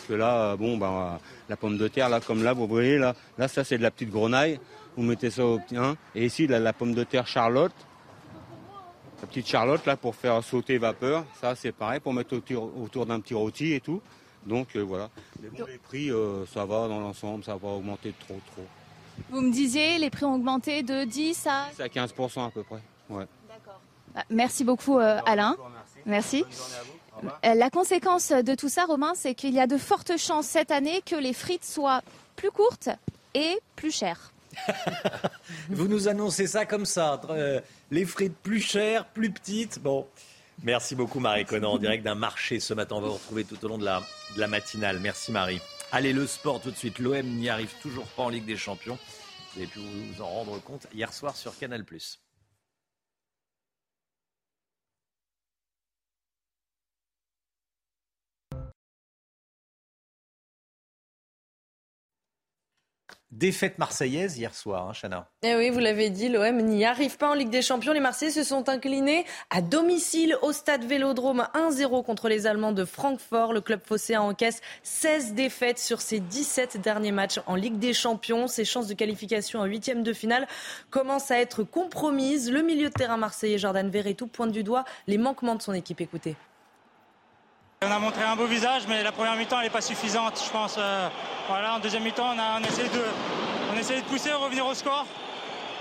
que 0.08 0.14
là, 0.14 0.56
bon, 0.56 0.78
ben, 0.78 1.20
la 1.48 1.56
pomme 1.56 1.76
de 1.76 1.86
terre, 1.86 2.08
là, 2.08 2.20
comme 2.20 2.42
là, 2.42 2.54
vous 2.54 2.66
voyez, 2.66 2.98
là, 2.98 3.14
là 3.36 3.46
ça 3.46 3.62
c'est 3.62 3.78
de 3.78 3.82
la 3.82 3.90
petite 3.90 4.10
grenaille. 4.10 4.58
Vous 4.96 5.04
mettez 5.04 5.30
ça 5.30 5.44
au 5.44 5.60
hein, 5.76 5.96
Et 6.14 6.26
ici, 6.26 6.46
la 6.48 6.72
pomme 6.72 6.94
de 6.94 7.04
terre 7.04 7.26
Charlotte. 7.26 7.72
La 9.20 9.28
petite 9.28 9.46
Charlotte, 9.46 9.84
là, 9.86 9.96
pour 9.96 10.16
faire 10.16 10.42
sauter 10.42 10.78
vapeur. 10.78 11.24
Ça, 11.40 11.54
c'est 11.54 11.72
pareil, 11.72 12.00
pour 12.00 12.12
mettre 12.12 12.36
autour, 12.36 13.06
d'un 13.06 13.20
petit 13.20 13.34
rôti 13.34 13.74
et 13.74 13.80
tout. 13.80 14.00
Donc, 14.46 14.76
euh, 14.76 14.80
voilà. 14.80 15.10
Mais 15.42 15.48
bon, 15.48 15.64
les 15.66 15.78
prix, 15.78 16.10
euh, 16.10 16.46
ça 16.46 16.64
va 16.64 16.88
dans 16.88 17.00
l'ensemble, 17.00 17.44
ça 17.44 17.56
va 17.56 17.68
augmenter 17.68 18.14
trop, 18.18 18.40
trop. 18.52 18.64
Vous 19.30 19.40
me 19.40 19.52
disiez, 19.52 19.98
les 19.98 20.10
prix 20.10 20.24
ont 20.24 20.34
augmenté 20.34 20.82
de 20.82 21.04
10 21.04 21.46
à... 21.46 21.66
10 21.76 21.80
à 21.80 21.86
15% 21.88 22.46
à 22.46 22.50
peu 22.50 22.62
près, 22.62 22.80
ouais. 23.10 23.26
D'accord. 23.48 23.80
Bah, 24.14 24.24
merci 24.30 24.64
beaucoup, 24.64 24.98
euh, 24.98 25.20
Alain. 25.26 25.56
Merci. 26.06 26.44
La 27.42 27.68
conséquence 27.68 28.30
de 28.30 28.54
tout 28.54 28.68
ça, 28.68 28.84
Romain, 28.84 29.12
c'est 29.16 29.34
qu'il 29.34 29.52
y 29.52 29.60
a 29.60 29.66
de 29.66 29.76
fortes 29.76 30.16
chances 30.16 30.46
cette 30.46 30.70
année 30.70 31.02
que 31.04 31.16
les 31.16 31.32
frites 31.32 31.64
soient 31.64 32.00
plus 32.36 32.52
courtes 32.52 32.90
et 33.34 33.58
plus 33.74 33.90
chères. 33.90 34.32
Vous 35.68 35.88
nous 35.88 36.06
annoncez 36.08 36.46
ça 36.46 36.64
comme 36.64 36.86
ça. 36.86 37.20
Les 37.90 38.04
frites 38.04 38.36
plus 38.36 38.60
chères, 38.60 39.04
plus 39.06 39.30
petites. 39.30 39.80
Bon, 39.80 40.06
merci 40.62 40.94
beaucoup 40.94 41.18
Marie 41.18 41.44
Conan 41.44 41.72
en 41.72 41.78
direct 41.78 42.04
d'un 42.04 42.14
marché 42.14 42.60
ce 42.60 42.72
matin. 42.72 42.96
On 42.96 43.00
va 43.00 43.08
vous 43.08 43.14
retrouver 43.14 43.44
tout 43.44 43.62
au 43.64 43.68
long 43.68 43.78
de 43.78 43.84
la, 43.84 44.00
de 44.34 44.40
la 44.40 44.48
matinale. 44.48 44.98
Merci 45.00 45.32
Marie. 45.32 45.60
Allez, 45.92 46.12
le 46.12 46.26
sport 46.26 46.60
tout 46.60 46.70
de 46.70 46.76
suite. 46.76 46.98
L'OM 46.98 47.26
n'y 47.26 47.48
arrive 47.48 47.72
toujours 47.80 48.06
pas 48.06 48.24
en 48.24 48.28
Ligue 48.28 48.44
des 48.44 48.56
Champions. 48.56 48.98
Vous 49.54 49.60
avez 49.60 49.68
pu 49.68 49.78
vous 49.80 50.22
en 50.22 50.28
rendre 50.28 50.62
compte 50.62 50.86
hier 50.92 51.12
soir 51.12 51.36
sur 51.36 51.56
Canal+. 51.58 51.84
Défaite 63.30 63.78
marseillaise 63.78 64.38
hier 64.38 64.54
soir, 64.54 64.88
hein, 64.88 64.92
Chana. 64.94 65.28
Eh 65.42 65.54
oui, 65.54 65.68
vous 65.68 65.80
l'avez 65.80 66.08
dit, 66.08 66.30
l'OM 66.30 66.56
n'y 66.62 66.86
arrive 66.86 67.18
pas 67.18 67.30
en 67.30 67.34
Ligue 67.34 67.50
des 67.50 67.60
Champions. 67.60 67.92
Les 67.92 68.00
Marseillais 68.00 68.30
se 68.30 68.42
sont 68.42 68.70
inclinés 68.70 69.26
à 69.50 69.60
domicile 69.60 70.34
au 70.40 70.52
stade 70.52 70.84
Vélodrome 70.84 71.46
1-0 71.54 72.04
contre 72.04 72.30
les 72.30 72.46
Allemands 72.46 72.72
de 72.72 72.86
Francfort. 72.86 73.52
Le 73.52 73.60
club 73.60 73.80
phocéen 73.84 74.22
encaisse 74.22 74.62
16 74.82 75.34
défaites 75.34 75.78
sur 75.78 76.00
ses 76.00 76.20
17 76.20 76.80
derniers 76.80 77.12
matchs 77.12 77.38
en 77.46 77.54
Ligue 77.54 77.78
des 77.78 77.92
Champions. 77.92 78.48
Ses 78.48 78.64
chances 78.64 78.86
de 78.86 78.94
qualification 78.94 79.60
en 79.60 79.66
huitième 79.66 80.02
de 80.02 80.14
finale 80.14 80.48
commencent 80.88 81.30
à 81.30 81.38
être 81.38 81.64
compromises. 81.64 82.50
Le 82.50 82.62
milieu 82.62 82.88
de 82.88 82.94
terrain 82.94 83.18
marseillais 83.18 83.58
Jordan 83.58 83.90
Verretou 83.90 84.26
pointe 84.26 84.52
du 84.52 84.62
doigt 84.62 84.86
les 85.06 85.18
manquements 85.18 85.54
de 85.54 85.62
son 85.62 85.74
équipe. 85.74 86.00
Écoutez. 86.00 86.34
On 87.80 87.90
a 87.92 87.98
montré 88.00 88.24
un 88.24 88.34
beau 88.34 88.46
visage, 88.46 88.88
mais 88.88 89.04
la 89.04 89.12
première 89.12 89.36
mi-temps, 89.36 89.60
n'est 89.60 89.70
pas 89.70 89.80
suffisante, 89.80 90.42
je 90.44 90.50
pense. 90.50 90.74
Euh, 90.78 91.08
voilà, 91.46 91.76
en 91.76 91.78
deuxième 91.78 92.02
mi-temps, 92.02 92.34
on 92.34 92.38
a, 92.38 92.60
essayé 92.66 92.88
de, 92.88 93.04
on 93.70 93.76
de 93.76 94.04
pousser, 94.08 94.32
revenir 94.32 94.66
au 94.66 94.74
score. 94.74 95.06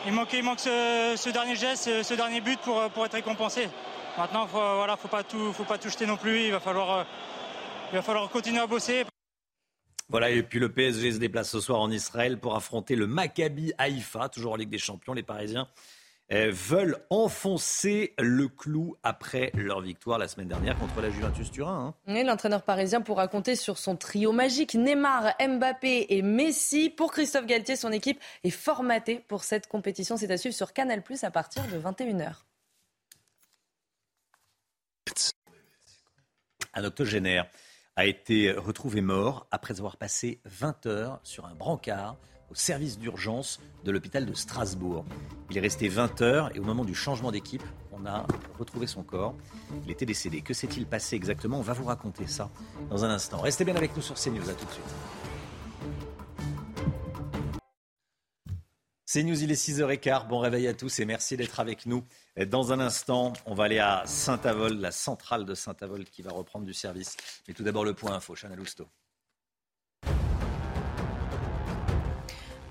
Il 0.06 0.14
manque, 0.14 0.32
il 0.32 0.44
manque 0.44 0.60
ce, 0.60 1.30
dernier 1.32 1.56
geste, 1.56 2.04
ce, 2.04 2.14
dernier 2.14 2.40
but 2.40 2.60
pour, 2.60 2.88
pour 2.92 3.04
être 3.04 3.16
récompensé. 3.16 3.68
Maintenant, 4.16 4.48
il 4.54 4.56
ne 4.56 4.76
voilà, 4.76 4.96
faut 4.96 5.08
pas 5.08 5.24
tout, 5.24 5.52
faut 5.54 5.64
pas 5.64 5.80
tout 5.80 5.90
jeter 5.90 6.06
non 6.06 6.18
plus. 6.18 6.44
Il 6.44 6.52
va 6.52 6.60
falloir, 6.60 7.00
euh, 7.00 7.04
il 7.92 7.96
va 7.96 8.04
falloir 8.04 8.30
continuer 8.30 8.60
à 8.60 8.68
bosser. 8.68 9.04
Voilà, 10.08 10.30
et 10.30 10.44
puis 10.44 10.60
le 10.60 10.72
PSG 10.72 11.14
se 11.14 11.18
déplace 11.18 11.50
ce 11.50 11.60
soir 11.60 11.82
en 11.82 11.90
Israël 11.90 12.40
pour 12.40 12.56
affronter 12.56 12.96
le 12.96 13.08
Maccabi 13.08 13.74
Haïfa, 13.80 14.30
toujours 14.30 14.54
en 14.54 14.56
Ligue 14.56 14.70
des 14.70 14.78
Champions. 14.78 15.14
Les 15.14 15.24
Parisiens 15.24 15.68
veulent 16.30 16.98
enfoncer 17.10 18.14
le 18.20 18.48
clou 18.48 18.98
après 19.04 19.52
leur 19.56 19.82
victoire 19.82 20.18
la 20.18 20.28
semaine 20.28 20.48
dernière 20.48 20.78
contre 20.78 21.02
la 21.02 21.10
Juventus 21.10 21.52
Turin. 21.52 21.96
Hein. 22.08 22.24
L'entraîneur 22.24 22.64
parisien 22.64 23.02
pourra 23.02 23.28
compter 23.28 23.56
sur 23.56 23.78
son 23.78 23.96
trio 23.96 24.32
magique 24.32 24.76
Neymar, 24.76 25.34
Mbappé 25.40 26.08
et 26.10 26.22
Messi. 26.22 26.90
Pour 26.90 27.12
Christophe 27.12 27.46
Galtier, 27.46 27.76
son 27.76 27.92
équipe 27.92 28.20
est 28.44 28.50
formatée 28.50 29.24
pour 29.28 29.44
cette 29.44 29.68
compétition. 29.68 30.18
C'est 30.18 30.32
à 30.32 30.38
suivre 30.38 30.56
sur 30.56 30.74
Canal 30.74 31.02
Plus 31.02 31.24
à 31.24 31.32
partir 31.32 31.64
de 31.68 31.80
21h. 31.80 32.34
Un 36.74 36.84
octogénaire 36.84 37.50
a 37.96 38.06
été 38.06 38.52
retrouvé 38.52 39.02
mort 39.02 39.48
après 39.50 39.80
avoir 39.80 39.98
passé 39.98 40.40
20 40.46 40.86
heures 40.86 41.20
sur 41.24 41.46
un 41.46 41.56
brancard 41.56 42.18
au 42.50 42.56
service 42.56 42.98
d'urgence 42.98 43.60
de 43.84 43.92
l'hôpital 43.92 44.26
de 44.26 44.34
Strasbourg. 44.34 45.06
Il 45.50 45.58
est 45.58 45.62
resté 45.62 45.90
20 45.90 46.22
heures 46.22 46.56
et 46.56 46.60
au 46.60 46.64
moment 46.64 46.86
du 46.86 46.96
changement 46.96 47.32
d'équipe, 47.32 47.64
On 48.00 48.06
a 48.06 48.28
retrouvé 48.60 48.86
son 48.86 49.02
corps. 49.02 49.34
Il 49.84 49.90
était 49.90 50.06
décédé. 50.06 50.42
Que 50.42 50.54
s'est-il 50.54 50.86
passé 50.86 51.16
exactement? 51.16 51.58
On 51.58 51.64
va 51.64 51.74
vous 51.74 51.86
raconter 51.86 52.28
ça 52.28 52.52
dans 52.92 53.04
un 53.04 53.10
instant. 53.10 53.42
Restez 53.42 53.66
bien 53.66 53.76
avec 53.76 53.96
nous 53.96 54.04
sur 54.04 54.14
CNews. 54.14 54.48
À 54.48 54.54
tout 54.54 54.66
de 54.66 54.72
suite. 54.72 54.86
C'est 59.10 59.24
News, 59.24 59.42
il 59.42 59.52
est 59.52 59.56
6h15. 59.56 60.28
Bon 60.28 60.38
réveil 60.38 60.68
à 60.68 60.76
tous 60.76 61.00
et 61.00 61.06
merci 61.06 61.38
d'être 61.38 61.60
avec 61.60 61.88
nous. 61.88 62.04
Dans 62.46 62.72
un 62.72 62.80
instant, 62.80 63.34
on 63.48 63.56
va 63.56 63.64
aller 63.64 63.80
à 63.80 64.04
Saint-Avold, 64.06 64.80
la 64.80 64.92
centrale 64.92 65.46
de 65.46 65.56
Saint-Avold 65.56 66.08
qui 66.10 66.22
va 66.22 66.32
reprendre 66.32 66.66
du 66.66 66.74
service. 66.74 67.18
Mais 67.48 67.56
tout 67.56 67.64
d'abord, 67.64 67.84
le 67.84 67.96
point 67.96 68.14
info, 68.14 68.36
Chana 68.36 68.56
Lousteau. 68.56 68.86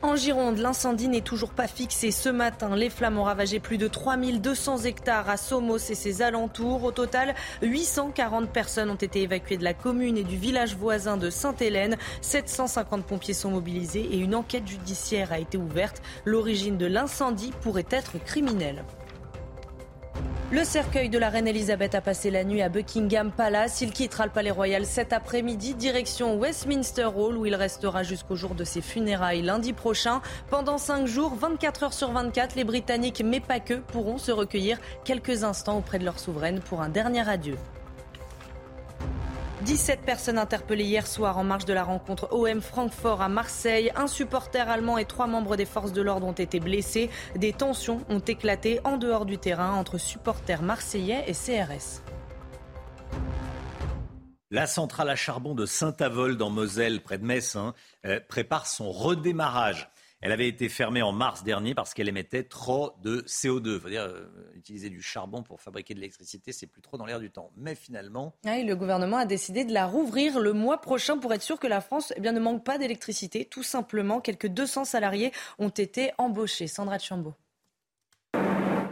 En 0.06 0.14
Gironde, 0.14 0.58
l'incendie 0.58 1.08
n'est 1.08 1.20
toujours 1.20 1.50
pas 1.50 1.66
fixé. 1.66 2.12
Ce 2.12 2.28
matin, 2.28 2.76
les 2.76 2.90
flammes 2.90 3.18
ont 3.18 3.25
ravagé 3.25 3.58
plus 3.58 3.76
de 3.76 3.88
3200 3.88 4.84
hectares 4.84 5.28
à 5.28 5.36
Somos 5.36 5.78
et 5.78 5.96
ses 5.96 6.22
alentours. 6.22 6.84
Au 6.84 6.92
total, 6.92 7.34
840 7.60 8.48
personnes 8.48 8.88
ont 8.88 8.94
été 8.94 9.22
évacuées 9.22 9.56
de 9.56 9.64
la 9.64 9.75
commune 9.75 10.16
et 10.16 10.22
du 10.22 10.36
village 10.36 10.76
voisin 10.76 11.16
de 11.16 11.28
Sainte-Hélène. 11.28 11.96
750 12.20 13.04
pompiers 13.04 13.34
sont 13.34 13.50
mobilisés 13.50 14.08
et 14.12 14.18
une 14.18 14.36
enquête 14.36 14.68
judiciaire 14.68 15.32
a 15.32 15.40
été 15.40 15.58
ouverte. 15.58 16.00
L'origine 16.25 16.78
de 16.78 16.86
l'incendie 16.86 17.52
pourrait 17.60 17.88
être 17.90 18.22
criminelle. 18.25 18.84
Le 20.52 20.62
cercueil 20.62 21.08
de 21.08 21.18
la 21.18 21.28
reine 21.28 21.49
Elisabeth 21.49 21.96
a 21.96 22.00
passé 22.00 22.30
la 22.30 22.44
nuit 22.44 22.62
à 22.62 22.68
Buckingham 22.68 23.32
Palace. 23.32 23.80
Il 23.80 23.90
quittera 23.90 24.26
le 24.26 24.32
palais 24.32 24.52
royal 24.52 24.87
cet 24.87 25.12
après-midi, 25.12 25.75
direction 25.75 26.38
Westminster 26.38 27.08
Hall, 27.16 27.37
où 27.37 27.46
il 27.46 27.54
restera 27.56 28.04
jusqu'au 28.04 28.37
jour 28.37 28.54
de 28.54 28.62
ses 28.62 28.80
funérailles 28.80 29.42
lundi 29.42 29.73
prochain. 29.73 30.23
Pendant 30.49 30.78
5 30.78 31.06
jours, 31.06 31.35
24 31.35 31.82
heures 31.82 31.92
sur 31.92 32.12
24, 32.12 32.54
les 32.54 32.62
Britanniques, 32.62 33.23
mais 33.25 33.40
pas 33.40 33.58
que, 33.58 33.75
pourront 33.75 34.18
se 34.18 34.30
recueillir 34.30 34.78
quelques 35.04 35.42
instants 35.42 35.78
auprès 35.78 35.99
de 35.99 36.04
leur 36.04 36.20
souveraine 36.20 36.61
pour 36.61 36.80
un 36.80 36.90
dernier 36.90 37.28
adieu. 37.28 37.56
17 39.62 40.02
personnes 40.02 40.38
interpellées 40.38 40.84
hier 40.84 41.06
soir 41.06 41.38
en 41.38 41.44
marge 41.44 41.64
de 41.64 41.72
la 41.72 41.82
rencontre 41.82 42.28
OM 42.30 42.60
Francfort 42.60 43.22
à 43.22 43.28
Marseille. 43.28 43.90
Un 43.96 44.06
supporter 44.06 44.68
allemand 44.68 44.98
et 44.98 45.06
trois 45.06 45.26
membres 45.26 45.56
des 45.56 45.64
forces 45.64 45.92
de 45.92 46.02
l'ordre 46.02 46.26
ont 46.26 46.32
été 46.32 46.60
blessés. 46.60 47.10
Des 47.36 47.52
tensions 47.52 48.04
ont 48.08 48.20
éclaté 48.20 48.80
en 48.84 48.98
dehors 48.98 49.25
du 49.25 49.38
terrain 49.38 49.72
entre 49.72 49.98
supporters 49.98 50.62
marseillais 50.62 51.25
et 51.26 51.32
CRS. 51.32 52.02
La 54.50 54.66
centrale 54.66 55.08
à 55.08 55.16
charbon 55.16 55.54
de 55.54 55.66
Saint-Avold 55.66 56.40
en 56.40 56.50
Moselle, 56.50 57.02
près 57.02 57.18
de 57.18 57.25
Metz, 57.25 57.56
hein, 57.56 57.75
euh, 58.04 58.20
prépare 58.28 58.66
son 58.66 58.92
redémarrage. 58.92 59.90
Elle 60.23 60.32
avait 60.32 60.49
été 60.49 60.70
fermée 60.70 61.02
en 61.02 61.12
mars 61.12 61.44
dernier 61.44 61.75
parce 61.75 61.92
qu'elle 61.92 62.08
émettait 62.08 62.44
trop 62.44 62.94
de 63.02 63.20
CO2. 63.26 63.75
Il 63.75 63.80
faut 63.80 63.88
dire, 63.88 64.02
euh, 64.02 64.26
utiliser 64.54 64.88
du 64.88 65.02
charbon 65.02 65.42
pour 65.42 65.61
fabriquer 65.61 65.92
de 65.92 66.00
l'électricité, 66.00 66.52
c'est 66.52 66.66
plus 66.66 66.80
trop 66.80 66.96
dans 66.96 67.04
l'air 67.04 67.20
du 67.20 67.30
temps. 67.30 67.50
Mais 67.56 67.75
finalement. 67.75 68.35
Ah 68.46 68.56
le 68.58 68.75
gouvernement 68.75 69.18
a 69.18 69.26
décidé 69.26 69.64
de 69.64 69.75
la 69.75 69.87
rouvrir 69.87 70.40
le 70.40 70.54
mois 70.54 70.80
prochain 70.80 71.18
pour 71.18 71.35
être 71.35 71.42
sûr 71.42 71.58
que 71.58 71.66
la 71.66 71.82
France 71.82 72.14
eh 72.16 72.20
bien, 72.20 72.32
ne 72.32 72.40
manque 72.40 72.64
pas 72.64 72.78
d'électricité. 72.78 73.44
Tout 73.44 73.62
simplement, 73.62 74.20
quelques 74.20 74.49
200 74.49 74.87
salariés 74.87 75.32
ont 75.58 75.68
été 75.68 76.12
embauchés. 76.16 76.66
Sandra 76.66 76.99
Chambaud. 76.99 77.35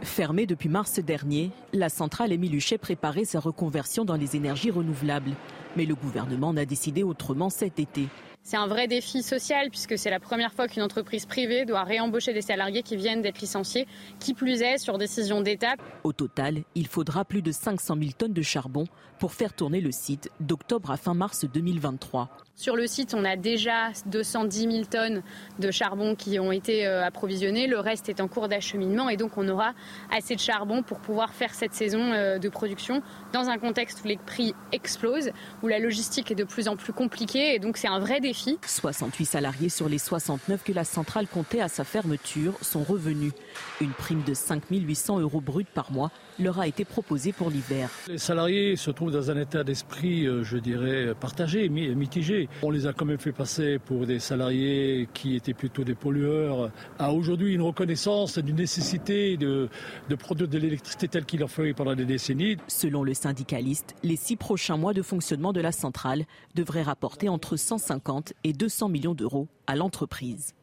Fermée 0.03 0.45
depuis 0.45 0.69
mars 0.69 0.99
dernier, 0.99 1.49
la 1.73 1.89
centrale 1.89 2.31
Émile 2.31 2.55
Huchet 2.55 2.77
préparait 2.77 3.25
sa 3.25 3.39
reconversion 3.39 4.05
dans 4.05 4.15
les 4.15 4.35
énergies 4.35 4.69
renouvelables. 4.69 5.31
Mais 5.75 5.85
le 5.85 5.95
gouvernement 5.95 6.49
en 6.49 6.57
a 6.57 6.65
décidé 6.65 7.01
autrement 7.01 7.49
cet 7.49 7.79
été. 7.79 8.07
C'est 8.47 8.57
un 8.57 8.67
vrai 8.67 8.87
défi 8.87 9.23
social 9.23 9.71
puisque 9.71 9.97
c'est 9.97 10.11
la 10.11 10.19
première 10.19 10.53
fois 10.53 10.67
qu'une 10.67 10.83
entreprise 10.83 11.25
privée 11.25 11.65
doit 11.65 11.83
réembaucher 11.83 12.31
des 12.31 12.43
salariés 12.43 12.83
qui 12.83 12.95
viennent 12.95 13.23
d'être 13.23 13.41
licenciés, 13.41 13.87
qui 14.19 14.35
plus 14.35 14.61
est 14.61 14.77
sur 14.77 14.99
décision 14.99 15.41
d'État. 15.41 15.73
Au 16.03 16.13
total, 16.13 16.59
il 16.75 16.85
faudra 16.85 17.25
plus 17.25 17.41
de 17.41 17.51
500 17.51 17.95
000 17.97 18.11
tonnes 18.15 18.33
de 18.33 18.41
charbon 18.43 18.85
pour 19.17 19.33
faire 19.33 19.51
tourner 19.51 19.81
le 19.81 19.91
site 19.91 20.29
d'octobre 20.39 20.91
à 20.91 20.97
fin 20.97 21.15
mars 21.15 21.43
2023. 21.51 22.29
Sur 22.57 22.77
le 22.77 22.87
site, 22.87 23.13
on 23.13 23.25
a 23.25 23.35
déjà 23.35 23.89
210 24.05 24.59
000 24.71 24.85
tonnes 24.85 25.23
de 25.59 25.71
charbon 25.71 26.15
qui 26.15 26.39
ont 26.39 26.53
été 26.53 26.87
euh, 26.87 27.03
approvisionnées. 27.03 27.67
Le 27.67 27.79
reste 27.79 28.07
est 28.07 28.21
en 28.21 28.29
cours 28.29 28.47
d'acheminement 28.47 29.09
et 29.09 29.17
donc 29.17 29.37
on 29.37 29.45
aura 29.49 29.73
assez 30.09 30.35
de 30.35 30.39
charbon 30.39 30.81
pour 30.81 30.99
pouvoir 30.99 31.33
faire 31.33 31.53
cette 31.53 31.73
saison 31.73 32.13
euh, 32.13 32.39
de 32.39 32.47
production 32.47 33.01
dans 33.33 33.49
un 33.49 33.57
contexte 33.57 34.05
où 34.05 34.07
les 34.07 34.15
prix 34.15 34.55
explosent, 34.71 35.31
où 35.63 35.67
la 35.67 35.79
logistique 35.79 36.31
est 36.31 36.35
de 36.35 36.45
plus 36.45 36.69
en 36.69 36.77
plus 36.77 36.93
compliquée 36.93 37.55
et 37.55 37.59
donc 37.59 37.75
c'est 37.75 37.89
un 37.89 37.99
vrai 37.99 38.21
défi. 38.21 38.57
68 38.65 39.25
salariés 39.25 39.69
sur 39.69 39.89
les 39.89 39.97
69 39.97 40.63
que 40.63 40.71
la 40.71 40.85
centrale 40.85 41.27
comptait 41.27 41.59
à 41.59 41.67
sa 41.67 41.83
fermeture 41.83 42.53
sont 42.61 42.83
revenus. 42.83 43.33
Une 43.81 43.91
prime 43.91 44.23
de 44.23 44.33
5 44.33 44.63
800 44.71 45.19
euros 45.19 45.41
bruts 45.41 45.65
par 45.73 45.91
mois 45.91 46.09
leur 46.39 46.59
a 46.59 46.67
été 46.67 46.85
proposée 46.85 47.31
pour 47.31 47.49
l'hiver. 47.49 47.89
Les 48.07 48.17
salariés 48.17 48.75
se 48.75 48.91
trouvent 48.91 49.11
dans 49.11 49.31
un 49.31 49.37
état 49.37 49.63
d'esprit, 49.63 50.25
euh, 50.25 50.43
je 50.43 50.57
dirais, 50.57 51.13
partagé, 51.19 51.69
mitigé. 51.69 52.49
On 52.63 52.71
les 52.71 52.87
a 52.87 52.93
quand 52.93 53.05
même 53.05 53.17
fait 53.17 53.31
passer 53.31 53.79
pour 53.79 54.05
des 54.05 54.19
salariés 54.19 55.07
qui 55.13 55.35
étaient 55.35 55.53
plutôt 55.53 55.83
des 55.83 55.95
pollueurs 55.95 56.71
à 56.99 57.13
aujourd'hui 57.13 57.53
une 57.53 57.61
reconnaissance 57.61 58.37
d'une 58.37 58.55
nécessité 58.55 59.37
de, 59.37 59.69
de 60.09 60.15
produire 60.15 60.47
de 60.47 60.57
l'électricité 60.57 61.07
telle 61.07 61.25
qu'il 61.25 61.43
en 61.43 61.47
fait 61.47 61.73
pendant 61.73 61.95
des 61.95 62.05
décennies. 62.05 62.57
Selon 62.67 63.03
le 63.03 63.13
syndicaliste, 63.13 63.95
les 64.03 64.15
six 64.15 64.35
prochains 64.35 64.77
mois 64.77 64.93
de 64.93 65.01
fonctionnement 65.01 65.53
de 65.53 65.61
la 65.61 65.71
centrale 65.71 66.25
devraient 66.55 66.83
rapporter 66.83 67.29
entre 67.29 67.55
150 67.55 68.33
et 68.43 68.53
200 68.53 68.89
millions 68.89 69.13
d'euros 69.13 69.47
à 69.67 69.75
l'entreprise. 69.75 70.53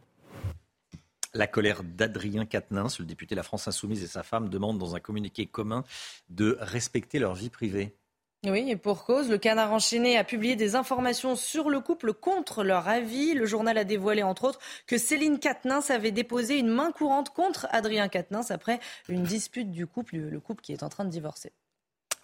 La 1.35 1.47
colère 1.47 1.83
d'Adrien 1.83 2.45
Quatennens, 2.45 2.99
le 2.99 3.07
député 3.07 3.35
de 3.35 3.38
la 3.38 3.42
France 3.42 3.66
Insoumise 3.66 4.03
et 4.03 4.07
sa 4.07 4.23
femme 4.23 4.51
demandent 4.51 4.79
dans 4.79 4.95
un 4.95 5.01
communiqué 5.01 5.47
commun 5.47 5.83
de 6.29 6.59
respecter 6.61 7.18
leur 7.18 7.35
vie 7.35 7.49
privée. 7.49 7.97
Oui, 8.45 8.68
et 8.68 8.77
pour 8.77 9.05
cause, 9.05 9.31
le 9.31 9.38
canard 9.38 9.73
enchaîné 9.73 10.18
a 10.18 10.25
publié 10.25 10.57
des 10.57 10.75
informations 10.75 11.35
sur 11.35 11.71
le 11.71 11.81
couple 11.81 12.12
contre 12.12 12.64
leur 12.64 12.87
avis. 12.88 13.33
Le 13.33 13.47
journal 13.47 13.79
a 13.79 13.85
dévoilé, 13.85 14.23
entre 14.23 14.45
autres, 14.45 14.59
que 14.87 14.99
Céline 14.99 15.38
Quatennens 15.38 15.90
avait 15.90 16.11
déposé 16.11 16.59
une 16.59 16.68
main 16.68 16.92
courante 16.92 17.31
contre 17.31 17.66
Adrien 17.71 18.09
Quatennens 18.09 18.51
après 18.51 18.81
une 19.09 19.23
dispute 19.23 19.71
du 19.71 19.87
couple, 19.87 20.16
le 20.16 20.40
couple 20.40 20.61
qui 20.61 20.73
est 20.73 20.83
en 20.83 20.88
train 20.90 21.05
de 21.05 21.11
divorcer. 21.11 21.53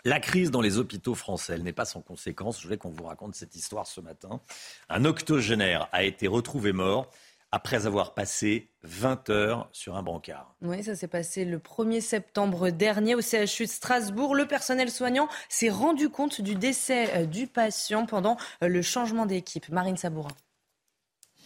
La 0.05 0.21
crise 0.21 0.51
dans 0.51 0.61
les 0.61 0.79
hôpitaux 0.79 1.15
français, 1.15 1.55
elle 1.55 1.63
n'est 1.63 1.73
pas 1.73 1.85
sans 1.85 2.01
conséquence. 2.01 2.59
Je 2.61 2.65
voulais 2.65 2.79
qu'on 2.79 2.91
vous 2.91 3.05
raconte 3.05 3.35
cette 3.35 3.57
histoire 3.57 3.87
ce 3.87 4.01
matin. 4.01 4.41
Un 4.89 5.05
octogénaire 5.05 5.89
a 5.93 6.05
été 6.05 6.29
retrouvé 6.29 6.73
mort 6.73 7.11
après 7.53 7.87
avoir 7.87 8.15
passé 8.15 8.71
20 8.83 9.31
heures 9.31 9.69
sur 9.73 9.97
un 9.97 10.03
brancard. 10.03 10.55
Oui, 10.63 10.83
ça 10.83 10.95
s'est 10.95 11.09
passé 11.09 11.45
le 11.45 11.59
1er 11.59 12.01
septembre 12.01 12.71
dernier 12.71 13.15
au 13.15 13.21
CHU 13.21 13.65
de 13.65 13.71
Strasbourg. 13.71 14.35
Le 14.35 14.47
personnel 14.47 14.91
soignant 14.91 15.29
s'est 15.49 15.71
rendu 15.71 16.09
compte 16.09 16.41
du 16.41 16.55
décès 16.55 17.11
euh, 17.17 17.27
du 17.27 17.47
patient 17.47 18.07
pendant 18.07 18.37
euh, 18.63 18.69
le 18.69 18.83
changement 18.83 19.27
d'équipe. 19.27 19.69
Marine 19.71 19.97
Sabourin. 19.97 20.31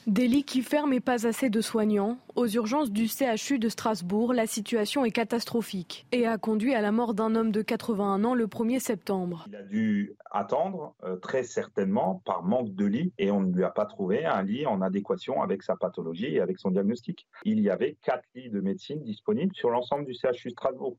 Des 0.09 0.27
lits 0.27 0.43
qui 0.43 0.63
ferment 0.63 0.93
et 0.93 1.01
pas 1.01 1.29
assez 1.29 1.49
de 1.49 1.61
soignants. 1.61 2.19
Aux 2.35 2.49
urgences 2.49 2.91
du 2.91 3.07
CHU 3.07 3.61
de 3.61 3.69
Strasbourg, 3.69 4.33
la 4.33 4.49
situation 4.49 5.05
est 5.05 5.13
catastrophique 5.13 6.07
et 6.11 6.27
a 6.27 6.39
conduit 6.39 6.75
à 6.75 6.81
la 6.81 6.91
mort 6.91 7.15
d'un 7.15 7.37
homme 7.37 7.53
de 7.53 7.63
81 7.63 8.25
ans 8.25 8.35
le 8.35 8.49
1er 8.49 8.81
septembre. 8.81 9.45
Il 9.47 9.55
a 9.55 9.63
dû 9.63 10.17
attendre 10.33 10.97
euh, 11.05 11.15
très 11.17 11.45
certainement 11.45 12.21
par 12.25 12.43
manque 12.43 12.75
de 12.75 12.85
lits 12.85 13.13
et 13.19 13.31
on 13.31 13.43
ne 13.43 13.55
lui 13.55 13.63
a 13.63 13.71
pas 13.71 13.87
trouvé 13.87 14.25
un 14.25 14.43
lit 14.43 14.67
en 14.67 14.83
adéquation 14.83 15.41
avec 15.41 15.63
sa 15.63 15.77
pathologie 15.77 16.35
et 16.35 16.41
avec 16.41 16.59
son 16.59 16.73
diagnostic. 16.73 17.29
Il 17.45 17.61
y 17.61 17.71
avait 17.71 17.97
quatre 18.03 18.25
lits 18.35 18.51
de 18.51 18.61
médecine 18.61 19.05
disponibles 19.05 19.55
sur 19.55 19.71
l'ensemble 19.71 20.05
du 20.05 20.15
CHU 20.15 20.51
Strasbourg 20.51 20.97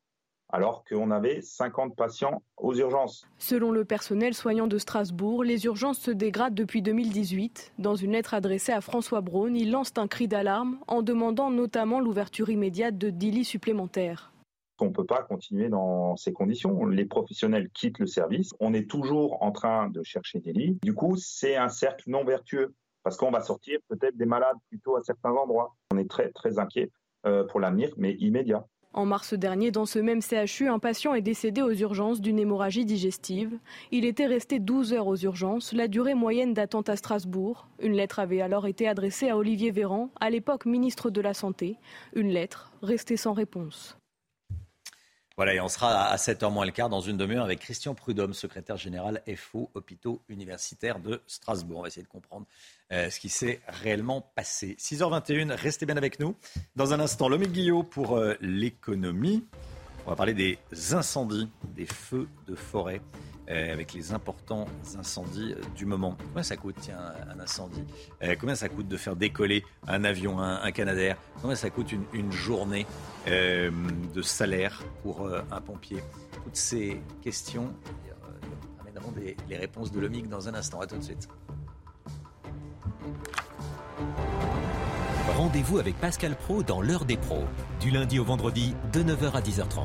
alors 0.54 0.86
qu'on 0.86 1.10
avait 1.10 1.42
50 1.42 1.96
patients 1.96 2.44
aux 2.58 2.76
urgences. 2.76 3.28
Selon 3.40 3.72
le 3.72 3.86
personnel 3.86 4.36
soignant 4.36 4.68
de 4.68 4.78
Strasbourg, 4.78 5.44
les 5.44 5.66
urgences 5.66 5.98
se 5.98 6.12
dégradent 6.12 6.54
depuis 6.54 6.84
2018. 6.84 7.74
Dans 7.80 7.96
une 7.96 8.12
lettre 8.12 8.36
adressée 8.36 8.72
à 8.72 8.80
François 8.80 9.22
Braun, 9.22 9.56
il 9.56 9.72
lance 9.72 9.92
un 9.98 10.08
cri 10.08 10.28
d'alarme 10.28 10.78
en 10.88 11.02
demandant 11.02 11.50
notamment 11.50 12.00
l'ouverture 12.00 12.52
immédiate 12.52 13.00
de 13.00 13.10
10 13.10 13.32
lits 13.32 13.46
supplémentaires. 13.46 14.32
On 14.80 14.88
ne 14.88 14.92
peut 14.92 15.06
pas 15.06 15.24
continuer 15.24 15.70
dans 15.70 16.16
ces 16.18 16.34
conditions. 16.34 16.86
Les 16.86 17.06
professionnels 17.06 17.70
quittent 17.74 18.00
le 18.00 18.08
service. 18.08 18.52
On 18.60 18.74
est 18.74 18.88
toujours 18.90 19.42
en 19.42 19.52
train 19.52 19.90
de 19.90 20.04
chercher 20.04 20.40
des 20.40 20.54
lits. 20.54 20.78
Du 20.84 20.94
coup, 20.94 21.16
c'est 21.18 21.56
un 21.56 21.70
cercle 21.70 22.10
non 22.10 22.24
vertueux 22.24 22.76
parce 23.02 23.18
qu'on 23.18 23.32
va 23.32 23.42
sortir 23.42 23.80
peut-être 23.88 24.18
des 24.18 24.26
malades 24.26 24.58
plutôt 24.70 24.98
à 24.98 25.02
certains 25.02 25.32
endroits. 25.32 25.74
On 25.92 25.98
est 25.98 26.10
très 26.10 26.32
très 26.32 26.60
inquiet 26.60 26.92
euh, 27.26 27.44
pour 27.46 27.60
l'avenir, 27.60 27.92
mais 27.98 28.14
immédiat. 28.20 28.66
En 28.94 29.06
mars 29.06 29.34
dernier, 29.34 29.72
dans 29.72 29.88
ce 29.88 29.98
même 29.98 30.22
CHU, 30.22 30.68
un 30.68 30.78
patient 30.78 31.16
est 31.16 31.22
décédé 31.22 31.64
aux 31.64 31.74
urgences 31.74 32.22
d'une 32.22 32.38
hémorragie 32.38 32.86
digestive. 32.86 33.58
Il 33.92 34.06
était 34.06 34.28
resté 34.28 34.60
12 34.60 34.94
heures 34.94 35.08
aux 35.08 35.18
urgences, 35.18 35.74
la 35.74 35.88
durée 35.88 36.14
moyenne 36.14 36.54
d'attente 36.54 36.90
à 36.90 36.96
Strasbourg. 36.96 37.68
Une 37.82 37.94
lettre 37.94 38.20
avait 38.20 38.42
alors 38.42 38.68
été 38.68 38.88
adressée 38.88 39.30
à 39.30 39.38
Olivier 39.38 39.72
Véran, 39.72 40.10
à 40.20 40.30
l'époque 40.30 40.68
ministre 40.68 41.10
de 41.10 41.22
la 41.22 41.34
Santé. 41.34 41.78
Une 42.16 42.30
lettre 42.30 42.72
restée 42.84 43.18
sans 43.18 43.34
réponse. 43.34 43.98
Voilà, 45.36 45.56
et 45.56 45.60
on 45.60 45.68
sera 45.68 46.10
à 46.10 46.16
7h 46.16 46.52
moins 46.52 46.64
le 46.64 46.72
quart 46.72 46.90
dans 46.90 47.02
une 47.02 47.18
demi-heure 47.18 47.44
avec 47.44 47.60
Christian 47.60 47.96
Prudhomme, 47.96 48.36
secrétaire 48.36 48.78
général 48.78 49.24
FO 49.36 49.72
Hôpitaux 49.74 50.22
Universitaires 50.30 51.00
de 51.00 51.24
Strasbourg. 51.26 51.80
On 51.80 51.82
va 51.82 51.88
essayer 51.88 52.04
de 52.04 52.08
comprendre 52.08 52.46
euh, 52.92 53.10
ce 53.10 53.20
qui 53.20 53.30
s'est 53.30 53.60
réellement 53.68 54.22
passé. 54.36 54.76
6h21, 54.80 55.54
restez 55.56 55.88
bien 55.88 55.98
avec 55.98 56.20
nous. 56.20 56.36
Dans 56.76 56.94
un 56.94 57.00
instant, 57.00 57.30
Lomé 57.30 57.48
Guillot 57.48 57.82
pour 57.82 58.16
euh, 58.16 58.36
l'économie. 58.42 59.44
On 60.06 60.12
va 60.12 60.16
parler 60.16 60.36
des 60.36 60.60
incendies, 60.92 61.50
des 61.76 61.88
feux 61.88 62.28
de 62.46 62.54
forêt. 62.54 63.02
Euh, 63.50 63.74
avec 63.74 63.94
les 63.94 64.14
importants 64.14 64.68
incendies 64.98 65.54
du 65.76 65.86
moment. 65.86 66.16
Combien 66.30 66.44
ça 66.44 66.56
coûte, 66.56 66.76
tiens, 66.80 66.98
un 67.30 67.40
incendie 67.42 67.84
euh, 68.22 68.36
Combien 68.40 68.56
ça 68.56 68.70
coûte 68.70 68.88
de 68.88 68.96
faire 68.96 69.18
décoller 69.18 69.66
un 69.86 70.06
avion, 70.06 70.40
un, 70.40 70.72
Canadair? 70.72 71.18
Combien 71.42 71.58
ça 71.58 71.70
coûte 71.70 71.92
une, 71.92 72.32
journée 72.32 72.86
euh, 73.28 73.70
de 74.14 74.22
salaire 74.22 74.82
pour 75.02 75.30
un 75.30 75.62
pompier? 75.62 76.02
Toutes 76.46 76.56
ces 76.56 77.02
questions 77.22 77.74
amèneront 78.80 79.12
des, 79.12 79.36
les 79.50 79.58
réponses 79.58 79.92
de 79.92 80.00
l'OMIC 80.00 80.30
dans 80.30 80.48
un 80.48 80.54
instant. 80.54 80.80
À 80.80 80.88
tout 80.88 80.98
de 80.98 81.04
suite. 81.04 81.28
Rendez-vous 85.36 85.80
avec 85.80 86.00
Pascal 86.00 86.38
Pro 86.38 86.64
dans 86.64 86.82
l'heure 86.82 87.04
des 87.04 87.18
pros, 87.18 87.44
du 87.82 87.92
lundi 87.92 88.20
au 88.20 88.24
vendredi 88.24 88.74
de 88.94 89.04
9h 89.04 89.32
à 89.34 89.42
10h30. 89.42 89.84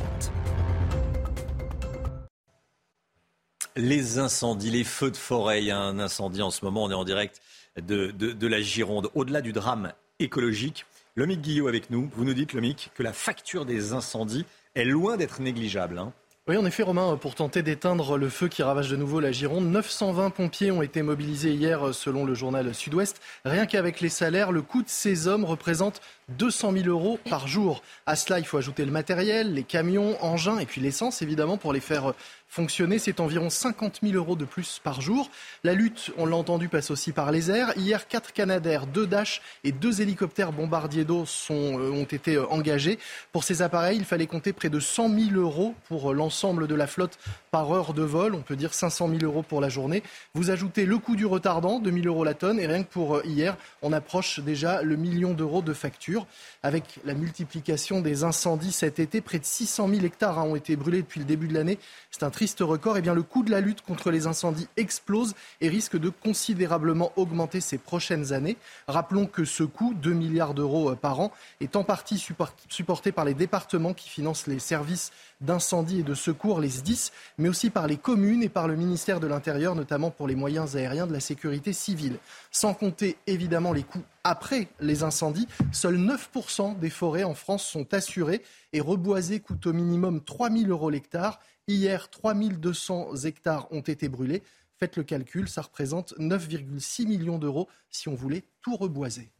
Les 3.79 4.19
incendies, 4.19 4.73
les 4.73 4.83
feux 4.83 5.13
de 5.13 5.17
forêt. 5.17 5.63
Il 5.63 5.67
y 5.67 5.71
a 5.71 5.79
un 5.79 6.01
incendie 6.01 6.43
en 6.43 6.51
ce 6.51 6.65
moment. 6.65 6.83
On 6.83 6.91
est 6.91 6.95
en 6.95 7.05
direct 7.05 7.41
de, 7.81 8.11
de, 8.11 8.47
la 8.49 8.61
Gironde. 8.61 9.09
Au-delà 9.15 9.41
du 9.41 9.53
drame 9.53 9.93
écologique, 10.19 10.85
Lomic 11.15 11.41
Guillot 11.41 11.69
avec 11.69 11.89
nous. 11.89 12.11
Vous 12.13 12.25
nous 12.25 12.35
dites, 12.35 12.55
Lomic, 12.55 12.91
que 12.97 13.05
la 13.05 13.13
facture 13.13 13.65
des 13.65 13.93
incendies 13.93 14.47
est 14.75 14.85
loin 14.85 15.17
d'être 15.17 15.41
négligeable. 15.41 16.01
Hein. 16.01 16.13
Oui, 16.49 16.57
en 16.57 16.65
effet, 16.65 16.83
Romain, 16.83 17.19
pour 17.19 17.35
tenter 17.35 17.63
d'éteindre 17.63 18.17
le 18.17 18.31
feu 18.31 18.49
qui 18.49 18.63
ravage 18.63 18.89
de 18.89 18.97
nouveau 18.97 19.21
la 19.21 19.33
Gironde, 19.33 19.67
920 19.67 20.31
pompiers 20.31 20.71
ont 20.71 20.81
été 20.81 21.03
mobilisés 21.03 21.53
hier 21.53 21.93
selon 21.93 22.25
le 22.25 22.33
journal 22.33 22.75
Sud-Ouest. 22.75 23.21
Rien 23.45 23.67
qu'avec 23.67 24.01
les 24.01 24.09
salaires, 24.09 24.51
le 24.51 24.63
coût 24.63 24.83
de 24.83 24.89
ces 24.89 25.29
hommes 25.29 25.45
représente 25.45 26.01
200 26.31 26.73
000 26.73 26.87
euros 26.89 27.19
par 27.29 27.49
jour. 27.49 27.83
À 28.07 28.17
cela, 28.17 28.39
il 28.39 28.47
faut 28.47 28.57
ajouter 28.57 28.87
le 28.87 28.91
matériel, 28.91 29.53
les 29.53 29.63
camions, 29.63 30.17
engins 30.25 30.59
et 30.59 30.65
puis 30.65 30.81
l'essence, 30.81 31.21
évidemment, 31.21 31.59
pour 31.59 31.75
les 31.75 31.81
faire 31.81 32.15
fonctionner. 32.49 32.99
C'est 32.99 33.21
environ 33.21 33.51
50 33.51 34.01
000 34.03 34.15
euros 34.15 34.37
de 34.37 34.45
plus 34.45 34.81
par 34.83 35.01
jour. 35.01 35.31
La 35.65 35.75
lutte, 35.75 36.11
on 36.17 36.27
l'a 36.27 36.37
entendu, 36.37 36.69
passe 36.69 36.91
aussi 36.91 37.13
par 37.13 37.31
les 37.31 37.51
airs. 37.51 37.73
Hier, 37.77 38.09
quatre 38.09 38.33
Canadair, 38.33 38.87
deux 38.87 39.07
Dash 39.07 39.43
et 39.65 39.73
deux 39.73 40.01
hélicoptères 40.01 40.53
bombardiers 40.53 41.05
d'eau 41.05 41.25
euh, 41.51 41.91
ont 41.93 42.05
été 42.05 42.37
euh, 42.37 42.47
engagés. 42.49 42.99
Pour 43.33 43.45
ces 43.45 43.63
appareils, 43.63 43.99
il 43.99 44.05
fallait 44.05 44.27
compter 44.27 44.53
près 44.53 44.71
de 44.71 44.81
100 44.81 45.09
000 45.33 45.41
euros 45.41 45.75
pour 45.89 46.11
euh, 46.11 46.15
l'ensemble 46.15 46.67
de 46.67 46.75
la 46.75 46.87
flotte 46.87 47.19
par 47.51 47.73
heure 47.73 47.95
de 47.95 48.03
vol. 48.03 48.35
On 48.35 48.43
peut 48.43 48.57
dire 48.57 48.75
500 48.75 49.09
000 49.09 49.21
euros 49.23 49.43
pour 49.43 49.61
la 49.61 49.69
journée. 49.69 50.03
Vous 50.35 50.51
ajoutez 50.51 50.87
le 50.87 50.99
coût 50.99 51.17
du 51.17 51.27
retardant, 51.27 51.79
2 51.79 51.91
000 51.91 52.07
euros 52.07 52.25
la 52.25 52.35
tonne. 52.35 52.59
Et 52.59 52.67
rien 52.67 52.83
que 52.83 52.91
pour 52.91 53.25
hier, 53.25 53.57
on 53.83 53.93
approche 53.93 54.41
déjà 54.41 54.83
le 54.83 54.97
million 54.97 55.35
d'euros 55.35 55.63
de 55.63 55.75
facture. 55.75 56.27
Avec 56.63 56.85
la 57.05 57.15
multiplication 57.15 58.01
des 58.01 58.25
incendies 58.25 58.73
cet 58.73 58.99
été, 58.99 59.21
près 59.21 59.39
de 59.39 59.45
600 59.45 59.89
000 59.89 60.05
hectares 60.05 60.39
hein, 60.39 60.45
ont 60.45 60.57
été 60.57 60.77
brûlés 60.77 61.03
depuis 61.03 61.21
le 61.21 61.27
début 61.27 61.49
de 61.49 61.55
l'année. 61.55 61.79
C'est 62.11 62.23
triste 62.39 62.61
record, 62.61 62.97
eh 62.97 63.03
bien, 63.03 63.15
le 63.15 63.25
coût 63.25 63.43
de 63.43 63.51
la 63.51 63.61
lutte 63.61 63.83
contre 63.83 64.13
les 64.13 64.29
incendies 64.29 64.69
explose 64.77 65.35
et 65.61 65.69
risque 65.69 65.99
de 65.99 66.09
considérablement 66.09 67.11
augmenter 67.17 67.61
ces 67.61 67.79
prochaines 67.79 68.33
années. 68.33 68.57
Rappelons 68.87 69.27
que 69.27 69.45
ce 69.45 69.65
coût, 69.65 69.93
2 69.93 70.13
milliards 70.13 70.55
d'euros 70.55 70.93
euh, 70.93 70.95
par 70.95 71.19
an, 71.19 71.33
est 71.61 71.75
en 71.75 71.83
partie 71.83 72.25
supporté 72.69 73.11
par 73.11 73.25
les 73.25 73.35
départements 73.35 73.93
qui 73.93 74.09
financent 74.09 74.47
les 74.47 74.61
services 74.61 75.11
d'incendie 75.41 75.99
et 75.99 76.03
de 76.05 76.15
secours, 76.15 76.61
les 76.61 76.69
SDIS, 76.69 77.11
mais 77.39 77.49
aussi 77.49 77.71
par 77.71 77.89
les 77.89 77.97
communes 77.97 78.45
et 78.45 78.49
par 78.49 78.69
le 78.69 78.77
ministère 78.77 79.19
de 79.19 79.27
l'Intérieur, 79.27 79.75
notamment 79.75 80.13
pour 80.13 80.29
les 80.29 80.37
moyens 80.37 80.77
aériens 80.77 81.09
de 81.09 81.13
la 81.13 81.19
sécurité 81.19 81.73
civile. 81.73 82.19
Sans 82.53 82.73
compter 82.73 83.17
évidemment 83.27 83.73
les 83.73 83.83
coûts 83.83 84.05
après 84.23 84.69
les 84.79 85.03
incendies, 85.03 85.49
seuls 85.73 85.99
9% 85.99 86.79
des 86.79 86.91
forêts 86.91 87.25
en 87.25 87.35
France 87.35 87.65
sont 87.65 87.93
assurées 87.95 88.43
et 88.73 88.81
reboiser 88.81 89.41
coûte 89.41 89.67
au 89.67 89.73
minimum 89.73 90.23
3 90.23 90.51
000 90.51 90.71
euros 90.71 90.91
l'hectare 90.91 91.41
Hier, 91.69 92.09
3200 92.09 93.15
hectares 93.25 93.71
ont 93.71 93.83
été 93.83 94.09
brûlés. 94.09 94.43
Faites 94.79 94.97
le 94.97 95.05
calcul, 95.05 95.49
ça 95.49 95.61
représente 95.61 96.15
9,6 96.19 97.07
millions 97.07 97.39
d'euros 97.39 97.69
si 97.91 98.09
on 98.09 98.15
voulait 98.15 98.45
tout 98.63 98.75
reboiser. 98.75 99.31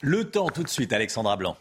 Le 0.00 0.30
temps 0.30 0.48
tout 0.48 0.62
de 0.62 0.68
suite, 0.68 0.94
Alexandra 0.94 1.36
Blanc. 1.36 1.58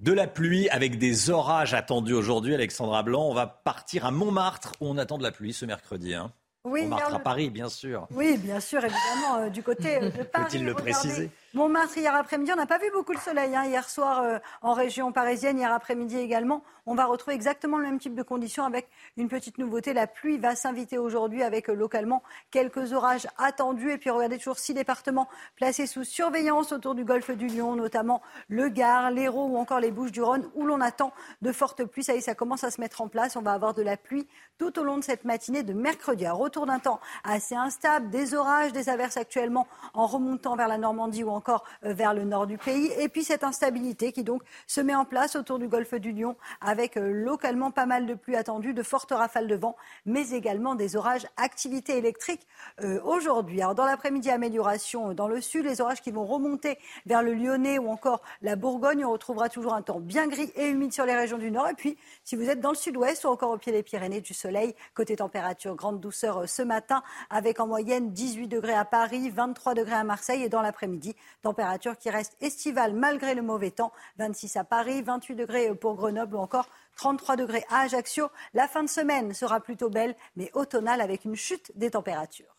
De 0.00 0.12
la 0.12 0.26
pluie 0.26 0.68
avec 0.70 0.98
des 0.98 1.30
orages 1.30 1.74
attendus 1.74 2.14
aujourd'hui, 2.14 2.54
Alexandra 2.54 3.02
Blanc. 3.02 3.28
On 3.28 3.34
va 3.34 3.46
partir 3.46 4.06
à 4.06 4.10
Montmartre 4.10 4.72
où 4.80 4.88
on 4.88 4.96
attend 4.96 5.18
de 5.18 5.22
la 5.22 5.32
pluie 5.32 5.52
ce 5.52 5.66
mercredi. 5.66 6.14
Hein. 6.14 6.32
Oui, 6.64 6.82
Montmartre 6.82 7.14
à 7.16 7.18
Paris, 7.18 7.50
bien 7.50 7.68
sûr. 7.68 8.08
Oui, 8.10 8.38
bien 8.38 8.58
sûr, 8.58 8.78
évidemment, 8.82 9.36
euh, 9.36 9.48
du 9.50 9.62
côté 9.62 10.00
de 10.00 10.22
Paris. 10.32 10.44
Faut-il 10.50 10.64
le 10.64 10.74
préciser? 10.74 11.30
Montmartre 11.54 11.96
hier 11.98 12.12
après-midi, 12.12 12.50
on 12.52 12.56
n'a 12.56 12.66
pas 12.66 12.78
vu 12.78 12.90
beaucoup 12.92 13.12
le 13.12 13.18
soleil 13.18 13.54
hein, 13.54 13.64
hier 13.64 13.88
soir 13.88 14.22
euh, 14.22 14.38
en 14.60 14.72
région 14.72 15.12
parisienne, 15.12 15.56
hier 15.56 15.72
après-midi 15.72 16.18
également. 16.18 16.64
On 16.84 16.96
va 16.96 17.04
retrouver 17.06 17.36
exactement 17.36 17.78
le 17.78 17.84
même 17.84 18.00
type 18.00 18.16
de 18.16 18.24
conditions 18.24 18.64
avec 18.64 18.88
une 19.16 19.28
petite 19.28 19.58
nouveauté. 19.58 19.92
La 19.92 20.08
pluie 20.08 20.36
va 20.36 20.56
s'inviter 20.56 20.98
aujourd'hui 20.98 21.44
avec 21.44 21.70
euh, 21.70 21.74
localement 21.74 22.24
quelques 22.50 22.92
orages 22.92 23.28
attendus. 23.38 23.92
Et 23.92 23.98
puis 23.98 24.10
regardez 24.10 24.38
toujours 24.38 24.58
six 24.58 24.74
départements 24.74 25.28
placés 25.54 25.86
sous 25.86 26.02
surveillance 26.02 26.72
autour 26.72 26.96
du 26.96 27.04
golfe 27.04 27.30
du 27.30 27.46
Lion, 27.46 27.76
notamment 27.76 28.20
le 28.48 28.68
Gard, 28.68 29.12
l'Hérault 29.12 29.46
ou 29.46 29.56
encore 29.56 29.78
les 29.78 29.92
Bouches-du-Rhône, 29.92 30.50
où 30.56 30.66
l'on 30.66 30.80
attend 30.80 31.12
de 31.40 31.52
fortes 31.52 31.84
pluies. 31.84 32.02
Ça 32.02 32.14
y 32.14 32.18
est, 32.18 32.20
ça 32.20 32.34
commence 32.34 32.64
à 32.64 32.72
se 32.72 32.80
mettre 32.80 33.00
en 33.00 33.06
place. 33.06 33.36
On 33.36 33.42
va 33.42 33.52
avoir 33.52 33.74
de 33.74 33.82
la 33.82 33.96
pluie 33.96 34.26
tout 34.58 34.76
au 34.80 34.82
long 34.82 34.98
de 34.98 35.04
cette 35.04 35.24
matinée 35.24 35.62
de 35.62 35.72
mercredi. 35.72 36.26
Un 36.26 36.32
retour 36.32 36.66
d'un 36.66 36.80
temps 36.80 36.98
assez 37.22 37.54
instable, 37.54 38.10
des 38.10 38.34
orages, 38.34 38.72
des 38.72 38.88
averses 38.88 39.16
actuellement 39.16 39.68
en 39.94 40.06
remontant 40.06 40.56
vers 40.56 40.66
la 40.66 40.78
Normandie 40.78 41.22
ou 41.22 41.30
encore 41.30 41.43
encore 41.44 41.64
euh, 41.84 41.92
vers 41.92 42.14
le 42.14 42.24
nord 42.24 42.46
du 42.46 42.56
pays. 42.56 42.90
Et 42.98 43.10
puis 43.10 43.22
cette 43.22 43.44
instabilité 43.44 44.12
qui 44.12 44.24
donc 44.24 44.42
se 44.66 44.80
met 44.80 44.94
en 44.94 45.04
place 45.04 45.36
autour 45.36 45.58
du 45.58 45.68
golfe 45.68 45.92
du 45.92 46.12
Lion 46.12 46.36
avec 46.62 46.96
euh, 46.96 47.12
localement 47.12 47.70
pas 47.70 47.84
mal 47.84 48.06
de 48.06 48.14
pluie 48.14 48.34
attendue, 48.34 48.72
de 48.72 48.82
fortes 48.82 49.12
rafales 49.12 49.46
de 49.46 49.54
vent, 49.54 49.76
mais 50.06 50.30
également 50.30 50.74
des 50.74 50.96
orages. 50.96 51.26
Activité 51.36 51.98
électrique 51.98 52.46
euh, 52.82 52.98
aujourd'hui. 53.04 53.60
Alors 53.60 53.74
dans 53.74 53.84
l'après-midi, 53.84 54.30
amélioration 54.30 55.12
dans 55.12 55.28
le 55.28 55.42
sud, 55.42 55.66
les 55.66 55.82
orages 55.82 56.00
qui 56.00 56.10
vont 56.10 56.24
remonter 56.24 56.78
vers 57.04 57.22
le 57.22 57.34
Lyonnais 57.34 57.78
ou 57.78 57.90
encore 57.90 58.22
la 58.40 58.56
Bourgogne. 58.56 59.04
On 59.04 59.12
retrouvera 59.12 59.50
toujours 59.50 59.74
un 59.74 59.82
temps 59.82 60.00
bien 60.00 60.26
gris 60.26 60.50
et 60.56 60.68
humide 60.68 60.94
sur 60.94 61.04
les 61.04 61.14
régions 61.14 61.38
du 61.38 61.50
nord. 61.50 61.68
Et 61.68 61.74
puis 61.74 61.98
si 62.24 62.36
vous 62.36 62.48
êtes 62.48 62.60
dans 62.60 62.70
le 62.70 62.76
sud-ouest 62.76 63.24
ou 63.24 63.28
encore 63.28 63.50
au 63.50 63.58
pied 63.58 63.72
des 63.72 63.82
Pyrénées, 63.82 64.22
du 64.22 64.32
soleil, 64.32 64.74
côté 64.94 65.16
température, 65.16 65.74
grande 65.74 66.00
douceur 66.00 66.48
ce 66.48 66.62
matin 66.62 67.02
avec 67.28 67.60
en 67.60 67.66
moyenne 67.66 68.12
18 68.12 68.48
degrés 68.48 68.74
à 68.74 68.86
Paris, 68.86 69.28
23 69.28 69.74
degrés 69.74 69.94
à 69.94 70.04
Marseille 70.04 70.42
et 70.42 70.48
dans 70.48 70.62
l'après-midi, 70.62 71.14
Température 71.42 71.98
qui 71.98 72.10
reste 72.10 72.36
estivale 72.40 72.94
malgré 72.94 73.34
le 73.34 73.42
mauvais 73.42 73.70
temps. 73.70 73.92
26 74.18 74.56
à 74.56 74.64
Paris, 74.64 75.02
28 75.02 75.34
degrés 75.34 75.74
pour 75.74 75.94
Grenoble 75.94 76.36
ou 76.36 76.38
encore 76.38 76.68
33 76.96 77.36
degrés 77.36 77.64
à 77.68 77.80
Ajaccio. 77.80 78.28
La 78.54 78.68
fin 78.68 78.82
de 78.82 78.88
semaine 78.88 79.34
sera 79.34 79.60
plutôt 79.60 79.90
belle, 79.90 80.14
mais 80.36 80.50
automnale 80.54 81.00
avec 81.00 81.24
une 81.24 81.36
chute 81.36 81.72
des 81.74 81.90
températures. 81.90 82.54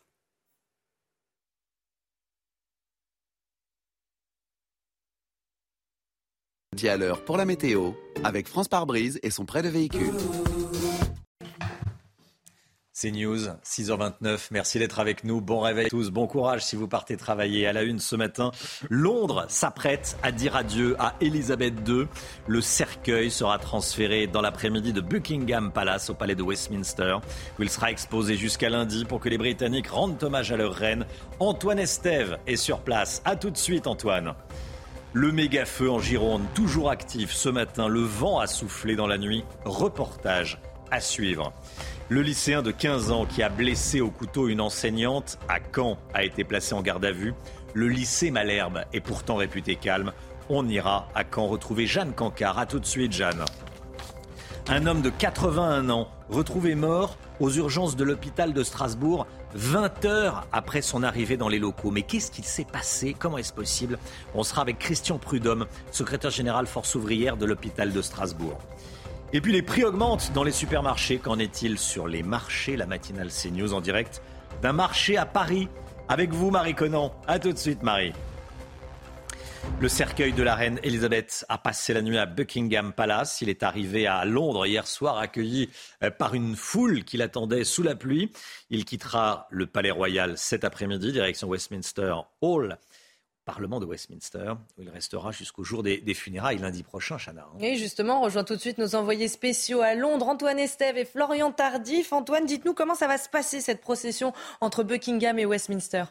à 6.84 6.98
l'heure 6.98 7.24
pour 7.24 7.38
la 7.38 7.46
météo 7.46 7.92
avec 8.24 8.48
France 8.48 8.68
par 8.68 8.86
brise 8.86 9.20
et 9.24 9.32
son 9.32 9.46
prêt 9.46 9.64
de 9.64 9.70
véhicule. 9.70 10.14
C'est 12.98 13.12
News, 13.12 13.50
6h29. 13.66 14.48
Merci 14.52 14.80
d'être 14.80 15.02
avec 15.02 15.26
nous. 15.26 15.42
Bon 15.42 15.60
réveil 15.60 15.88
à 15.88 15.90
tous. 15.90 16.12
Bon 16.12 16.28
courage 16.28 16.64
si 16.64 16.78
vous 16.78 16.88
partez 16.88 17.18
travailler. 17.18 17.68
À 17.68 17.74
la 17.74 17.84
une 17.84 18.00
ce 18.00 18.16
matin, 18.16 18.52
Londres 18.90 19.48
s'apprête 19.50 20.18
à 20.24 20.32
dire 20.32 20.56
adieu 20.56 20.96
à 20.98 21.14
Elisabeth 21.20 21.74
II. 21.86 22.08
Le 22.48 22.62
cercueil 22.62 23.32
sera 23.32 23.60
transféré 23.60 24.28
dans 24.28 24.40
l'après-midi 24.40 24.94
de 24.94 25.02
Buckingham 25.02 25.74
Palace 25.74 26.10
au 26.10 26.14
palais 26.14 26.36
de 26.36 26.42
Westminster, 26.42 27.18
où 27.60 27.64
il 27.64 27.70
sera 27.70 27.92
exposé 27.92 28.38
jusqu'à 28.38 28.70
lundi 28.70 29.04
pour 29.04 29.20
que 29.20 29.28
les 29.28 29.38
Britanniques 29.38 29.90
rendent 29.90 30.24
hommage 30.24 30.54
à 30.54 30.56
leur 30.56 30.74
reine. 30.74 31.06
Antoine 31.42 31.80
Estève 31.80 32.40
est 32.48 32.56
sur 32.56 32.80
place. 32.80 33.22
À 33.26 33.36
tout 33.36 33.50
de 33.50 33.58
suite, 33.58 33.88
Antoine. 33.88 34.36
Le 35.12 35.34
méga 35.34 35.66
feu 35.66 35.92
en 35.92 36.00
Gironde, 36.00 36.44
toujours 36.54 36.90
actif 36.90 37.34
ce 37.34 37.50
matin. 37.50 37.90
Le 37.90 38.04
vent 38.04 38.40
a 38.40 38.48
soufflé 38.48 38.96
dans 38.96 39.08
la 39.08 39.18
nuit. 39.18 39.44
Reportage 39.66 40.62
à 40.92 41.02
suivre. 41.02 41.52
Le 42.08 42.22
lycéen 42.22 42.62
de 42.62 42.70
15 42.70 43.10
ans 43.10 43.26
qui 43.26 43.42
a 43.42 43.50
blessé 43.50 44.00
au 44.00 44.12
couteau 44.12 44.48
une 44.48 44.62
enseignante 44.62 45.40
à 45.50 45.58
Caen 45.74 45.98
a 46.14 46.24
été 46.24 46.44
placé 46.44 46.76
en 46.76 46.84
garde 46.84 47.04
à 47.04 47.12
vue. 47.12 47.34
Le 47.74 47.88
lycée 47.88 48.30
Malherbe 48.30 48.84
est 48.94 49.00
pourtant 49.00 49.38
réputé 49.38 49.76
calme. 49.76 50.12
On 50.48 50.70
ira 50.70 51.08
à 51.16 51.24
Caen 51.24 51.48
retrouver 51.48 51.88
Jeanne 51.88 52.14
Cancard. 52.14 52.60
A 52.60 52.68
tout 52.68 52.78
de 52.78 52.86
suite, 52.86 53.12
Jeanne. 53.12 53.44
Un 54.68 54.86
homme 54.86 55.02
de 55.02 55.10
81 55.10 55.90
ans 55.90 56.08
retrouvé 56.30 56.76
mort 56.76 57.18
aux 57.40 57.50
urgences 57.50 57.96
de 57.96 58.04
l'hôpital 58.04 58.54
de 58.54 58.62
Strasbourg 58.62 59.26
20 59.56 60.06
heures 60.06 60.48
après 60.52 60.84
son 60.84 61.02
arrivée 61.02 61.38
dans 61.38 61.50
les 61.50 61.60
locaux. 61.60 61.90
Mais 61.90 62.04
qu'est-ce 62.04 62.30
qu'il 62.30 62.46
s'est 62.46 62.68
passé? 62.72 63.16
Comment 63.18 63.40
est-ce 63.40 63.54
possible? 63.54 63.98
On 64.36 64.44
sera 64.44 64.62
avec 64.62 64.78
Christian 64.78 65.18
Prudhomme, 65.18 65.66
secrétaire 65.92 66.30
général 66.30 66.68
force 66.68 66.94
ouvrière 66.94 67.36
de 67.36 67.46
l'hôpital 67.46 67.92
de 67.92 68.02
Strasbourg. 68.04 68.60
Et 69.36 69.42
puis 69.42 69.52
les 69.52 69.62
prix 69.62 69.84
augmentent 69.84 70.32
dans 70.32 70.46
les 70.46 70.54
supermarchés. 70.54 71.18
Qu'en 71.18 71.40
est-il 71.40 71.78
sur 71.78 72.08
les 72.08 72.24
marchés 72.24 72.78
La 72.78 72.86
matinale 72.86 73.28
CNews 73.28 73.74
en 73.74 73.82
direct 73.82 74.22
d'un 74.62 74.72
marché 74.72 75.18
à 75.18 75.26
Paris? 75.26 75.68
Avec 76.08 76.32
vous, 76.32 76.52
Marie 76.52 76.74
Conan. 76.74 77.14
À 77.28 77.38
tout 77.38 77.52
de 77.52 77.58
suite, 77.58 77.84
Marie. 77.84 78.14
Le 79.82 79.90
cercueil 79.90 80.32
de 80.32 80.42
la 80.42 80.56
reine 80.56 80.80
Elisabeth 80.84 81.46
a 81.50 81.58
passé 81.58 81.94
la 81.94 82.02
nuit 82.02 82.18
à 82.18 82.26
Buckingham 82.26 82.94
Palace. 82.94 83.42
Il 83.42 83.50
est 83.50 83.62
arrivé 83.62 84.08
à 84.08 84.24
Londres 84.24 84.66
hier 84.66 84.88
soir, 84.88 85.18
accueilli 85.18 85.70
euh, 86.02 86.12
par 86.12 86.34
une 86.34 86.56
foule 86.56 87.04
qui 87.04 87.18
l'attendait 87.18 87.66
sous 87.66 87.84
la 87.84 87.96
pluie. 87.96 88.32
Il 88.70 88.86
quittera 88.86 89.48
le 89.50 89.68
palais 89.68 89.92
royal 89.92 90.38
cet 90.38 90.64
après-midi, 90.64 91.12
direction 91.12 91.50
Westminster 91.50 92.14
Hall. 92.40 92.78
Parlement 93.46 93.80
de 93.80 93.86
Westminster, 93.86 94.54
où 94.78 94.82
il 94.82 94.90
restera 94.90 95.32
jusqu'au 95.32 95.64
jour 95.64 95.84
des, 95.84 96.14
funérailles 96.16 96.58
lundi 96.58 96.82
prochain, 96.82 97.18
Chana. 97.18 97.48
Et 97.60 97.74
hein. 97.74 97.76
justement, 97.76 98.22
on 98.22 98.24
rejoint 98.24 98.44
tout 98.44 98.56
de 98.56 98.60
suite 98.60 98.80
nos 98.80 98.96
envoyés 98.96 99.28
spéciaux 99.28 99.82
à 99.82 99.94
Londres, 99.94 100.28
Antoine 100.28 100.58
Estève 100.58 100.98
et 100.98 101.06
Florian 101.06 101.52
Tardif. 101.52 102.12
Antoine, 102.12 102.46
dites-nous 102.46 102.74
comment 102.74 102.96
ça 102.96 103.08
va 103.08 103.20
se 103.20 103.30
passer 103.30 103.62
cette 103.62 103.82
procession 103.82 104.34
entre 104.62 104.84
Buckingham 104.84 105.38
et 105.38 105.46
Westminster? 105.46 106.06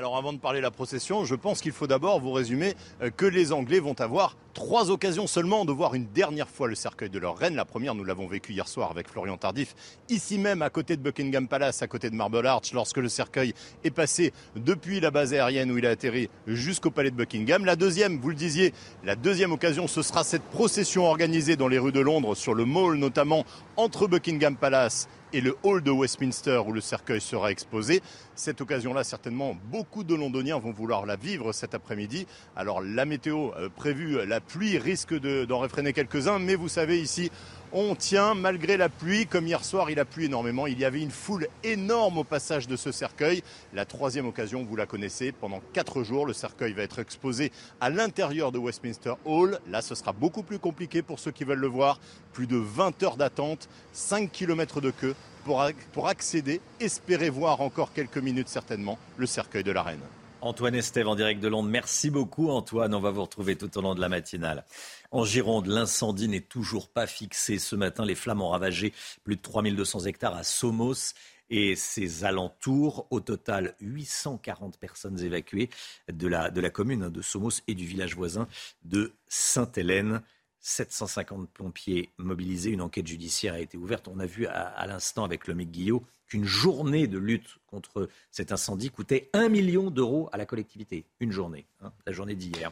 Alors 0.00 0.16
avant 0.16 0.32
de 0.32 0.38
parler 0.38 0.60
de 0.60 0.62
la 0.62 0.70
procession, 0.70 1.26
je 1.26 1.34
pense 1.34 1.60
qu'il 1.60 1.72
faut 1.72 1.86
d'abord 1.86 2.20
vous 2.20 2.32
résumer 2.32 2.72
euh, 3.02 3.10
que 3.14 3.26
les 3.26 3.52
Anglais 3.52 3.80
vont 3.80 4.00
avoir 4.00 4.34
trois 4.54 4.90
occasions 4.90 5.26
seulement 5.26 5.66
de 5.66 5.72
voir 5.72 5.94
une 5.94 6.06
dernière 6.06 6.48
fois 6.48 6.68
le 6.68 6.74
cercueil 6.74 7.10
de 7.10 7.18
leur 7.18 7.36
reine. 7.36 7.54
La 7.54 7.66
première, 7.66 7.94
nous 7.94 8.02
l'avons 8.02 8.26
vécu 8.26 8.54
hier 8.54 8.66
soir 8.66 8.90
avec 8.90 9.10
Florian 9.10 9.36
Tardif, 9.36 9.74
ici 10.08 10.38
même 10.38 10.62
à 10.62 10.70
côté 10.70 10.96
de 10.96 11.02
Buckingham 11.02 11.46
Palace, 11.48 11.82
à 11.82 11.86
côté 11.86 12.08
de 12.08 12.14
Marble 12.14 12.46
Arch, 12.46 12.72
lorsque 12.72 12.96
le 12.96 13.10
cercueil 13.10 13.52
est 13.84 13.90
passé 13.90 14.32
depuis 14.56 15.00
la 15.00 15.10
base 15.10 15.34
aérienne 15.34 15.70
où 15.70 15.76
il 15.76 15.84
a 15.84 15.90
atterri 15.90 16.30
jusqu'au 16.46 16.90
palais 16.90 17.10
de 17.10 17.16
Buckingham. 17.16 17.66
La 17.66 17.76
deuxième, 17.76 18.20
vous 18.20 18.30
le 18.30 18.36
disiez, 18.36 18.72
la 19.04 19.16
deuxième 19.16 19.52
occasion, 19.52 19.86
ce 19.86 20.00
sera 20.00 20.24
cette 20.24 20.44
procession 20.44 21.04
organisée 21.04 21.56
dans 21.56 21.68
les 21.68 21.78
rues 21.78 21.92
de 21.92 22.00
Londres, 22.00 22.34
sur 22.34 22.54
le 22.54 22.64
Mall 22.64 22.96
notamment, 22.96 23.44
entre 23.76 24.06
Buckingham 24.06 24.56
Palace 24.56 25.08
et 25.32 25.40
le 25.40 25.56
hall 25.62 25.82
de 25.82 25.90
Westminster 25.90 26.60
où 26.66 26.72
le 26.72 26.80
cercueil 26.80 27.20
sera 27.20 27.50
exposé. 27.50 28.02
Cette 28.34 28.60
occasion-là, 28.60 29.04
certainement, 29.04 29.56
beaucoup 29.70 30.04
de 30.04 30.14
Londoniens 30.14 30.58
vont 30.58 30.72
vouloir 30.72 31.06
la 31.06 31.16
vivre 31.16 31.52
cet 31.52 31.74
après-midi. 31.74 32.26
Alors 32.56 32.80
la 32.80 33.04
météo 33.04 33.50
euh, 33.56 33.68
prévue, 33.68 34.24
la 34.26 34.40
pluie 34.40 34.78
risque 34.78 35.14
d'en 35.14 35.58
réfréner 35.58 35.92
quelques-uns, 35.92 36.38
mais 36.38 36.54
vous 36.54 36.68
savez 36.68 37.00
ici, 37.00 37.30
on 37.72 37.94
tient 37.94 38.34
malgré 38.34 38.76
la 38.76 38.88
pluie. 38.88 39.26
Comme 39.26 39.46
hier 39.46 39.64
soir, 39.64 39.90
il 39.90 39.98
a 40.00 40.04
plu 40.04 40.24
énormément. 40.24 40.66
Il 40.66 40.78
y 40.78 40.84
avait 40.84 41.00
une 41.00 41.10
foule 41.10 41.48
énorme 41.64 42.18
au 42.18 42.24
passage 42.24 42.66
de 42.66 42.76
ce 42.76 42.92
cercueil. 42.92 43.42
La 43.72 43.84
troisième 43.84 44.26
occasion, 44.26 44.64
vous 44.64 44.76
la 44.76 44.86
connaissez. 44.86 45.32
Pendant 45.32 45.60
quatre 45.72 46.02
jours, 46.02 46.26
le 46.26 46.32
cercueil 46.32 46.72
va 46.72 46.82
être 46.82 46.98
exposé 46.98 47.52
à 47.80 47.90
l'intérieur 47.90 48.52
de 48.52 48.58
Westminster 48.58 49.14
Hall. 49.24 49.58
Là, 49.68 49.82
ce 49.82 49.94
sera 49.94 50.12
beaucoup 50.12 50.42
plus 50.42 50.58
compliqué 50.58 51.02
pour 51.02 51.18
ceux 51.18 51.30
qui 51.30 51.44
veulent 51.44 51.58
le 51.58 51.66
voir. 51.66 52.00
Plus 52.32 52.46
de 52.46 52.56
20 52.56 53.02
heures 53.02 53.16
d'attente, 53.16 53.68
5 53.92 54.30
km 54.30 54.80
de 54.80 54.90
queue 54.90 55.14
pour, 55.44 56.08
accéder, 56.08 56.60
espérer 56.80 57.30
voir 57.30 57.60
encore 57.60 57.92
quelques 57.92 58.18
minutes 58.18 58.48
certainement 58.48 58.98
le 59.16 59.26
cercueil 59.26 59.64
de 59.64 59.72
la 59.72 59.82
reine. 59.82 60.00
Antoine 60.42 60.74
Estève 60.74 61.08
en 61.08 61.14
direct 61.14 61.40
de 61.40 61.48
Londres. 61.48 61.68
Merci 61.68 62.10
beaucoup 62.10 62.50
Antoine. 62.50 62.94
On 62.94 63.00
va 63.00 63.10
vous 63.10 63.22
retrouver 63.22 63.56
tout 63.56 63.76
au 63.76 63.82
long 63.82 63.94
de 63.94 64.00
la 64.00 64.08
matinale. 64.08 64.64
En 65.10 65.24
Gironde, 65.24 65.66
l'incendie 65.66 66.28
n'est 66.28 66.40
toujours 66.40 66.88
pas 66.88 67.06
fixé. 67.06 67.58
Ce 67.58 67.76
matin, 67.76 68.04
les 68.04 68.14
flammes 68.14 68.40
ont 68.40 68.50
ravagé 68.50 68.92
plus 69.24 69.36
de 69.36 69.42
3200 69.42 70.06
hectares 70.06 70.34
à 70.34 70.44
Somos 70.44 71.14
et 71.50 71.76
ses 71.76 72.24
alentours. 72.24 73.06
Au 73.10 73.20
total, 73.20 73.74
840 73.80 74.78
personnes 74.78 75.20
évacuées 75.20 75.68
de 76.10 76.26
la, 76.26 76.50
de 76.50 76.60
la 76.60 76.70
commune 76.70 77.10
de 77.10 77.22
Somos 77.22 77.60
et 77.68 77.74
du 77.74 77.84
village 77.84 78.14
voisin 78.14 78.48
de 78.84 79.12
Sainte-Hélène. 79.28 80.22
750 80.60 81.48
pompiers 81.50 82.10
mobilisés. 82.18 82.70
Une 82.70 82.82
enquête 82.82 83.06
judiciaire 83.06 83.54
a 83.54 83.60
été 83.60 83.76
ouverte. 83.76 84.08
On 84.08 84.18
a 84.20 84.26
vu 84.26 84.46
à, 84.46 84.86
l'instant 84.86 85.24
avec 85.24 85.46
le 85.46 85.54
mec 85.54 85.70
Guillot 85.70 86.04
qu'une 86.30 86.46
journée 86.46 87.08
de 87.08 87.18
lutte 87.18 87.58
contre 87.66 88.08
cet 88.30 88.52
incendie 88.52 88.88
coûtait 88.88 89.28
1 89.34 89.48
million 89.50 89.90
d'euros 89.90 90.30
à 90.32 90.38
la 90.38 90.46
collectivité. 90.46 91.04
Une 91.18 91.32
journée, 91.32 91.66
hein, 91.82 91.92
la 92.06 92.12
journée 92.12 92.36
d'hier. 92.36 92.70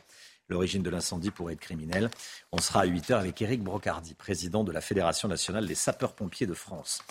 L'origine 0.49 0.83
de 0.83 0.89
l'incendie 0.89 1.31
pourrait 1.31 1.55
être 1.55 1.61
criminelle. 1.61 2.09
On 2.53 2.59
sera 2.59 2.83
à 2.83 2.85
8 2.87 3.11
heures 3.11 3.19
avec 3.19 3.43
Éric 3.43 3.63
Brocardi, 3.63 4.15
président 4.15 4.65
de 4.65 4.73
la 4.73 4.81
Fédération 4.81 5.29
nationale 5.29 5.67
des 5.67 5.75
sapeurs-pompiers 5.75 6.47
de 6.47 6.55
France. 6.55 7.03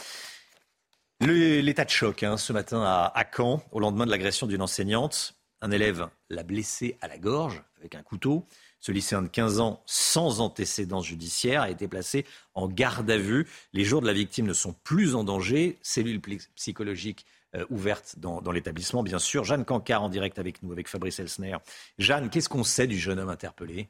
L'état 1.19 1.85
de 1.85 1.89
choc 1.89 2.23
hein, 2.23 2.37
ce 2.37 2.53
matin 2.53 2.81
à, 2.81 3.11
à 3.13 3.25
Caen, 3.25 3.61
au 3.71 3.79
lendemain 3.79 4.05
de 4.05 4.11
l'agression 4.11 4.47
d'une 4.47 4.61
enseignante. 4.61 5.35
Un 5.61 5.71
élève 5.71 6.07
l'a 6.29 6.43
blessé 6.43 6.97
à 7.01 7.07
la 7.07 7.17
gorge 7.17 7.61
avec 7.77 7.93
un 7.93 8.03
couteau. 8.03 8.45
Ce 8.79 8.91
lycéen 8.91 9.21
de 9.21 9.27
15 9.27 9.59
ans, 9.59 9.81
sans 9.85 10.39
antécédent 10.39 11.01
judiciaire, 11.01 11.61
a 11.61 11.69
été 11.69 11.87
placé 11.87 12.25
en 12.53 12.67
garde 12.67 13.09
à 13.09 13.17
vue. 13.17 13.47
Les 13.73 13.83
jours 13.83 14.01
de 14.01 14.07
la 14.07 14.13
victime 14.13 14.45
ne 14.45 14.53
sont 14.53 14.73
plus 14.83 15.15
en 15.15 15.23
danger. 15.23 15.77
Cellule 15.81 16.21
psychologique 16.55 17.25
euh, 17.55 17.65
ouverte 17.69 18.15
dans, 18.17 18.41
dans 18.41 18.51
l'établissement, 18.51 19.03
bien 19.03 19.19
sûr. 19.19 19.43
Jeanne 19.43 19.65
Cancard 19.65 20.03
en 20.03 20.09
direct 20.09 20.37
avec 20.39 20.61
nous, 20.63 20.71
avec 20.71 20.87
Fabrice 20.87 21.19
Elsner. 21.19 21.57
Jeanne, 21.97 22.29
qu'est-ce 22.29 22.49
qu'on 22.49 22.63
sait 22.63 22.87
du 22.87 22.97
jeune 22.97 23.19
homme 23.19 23.29
interpellé? 23.29 23.89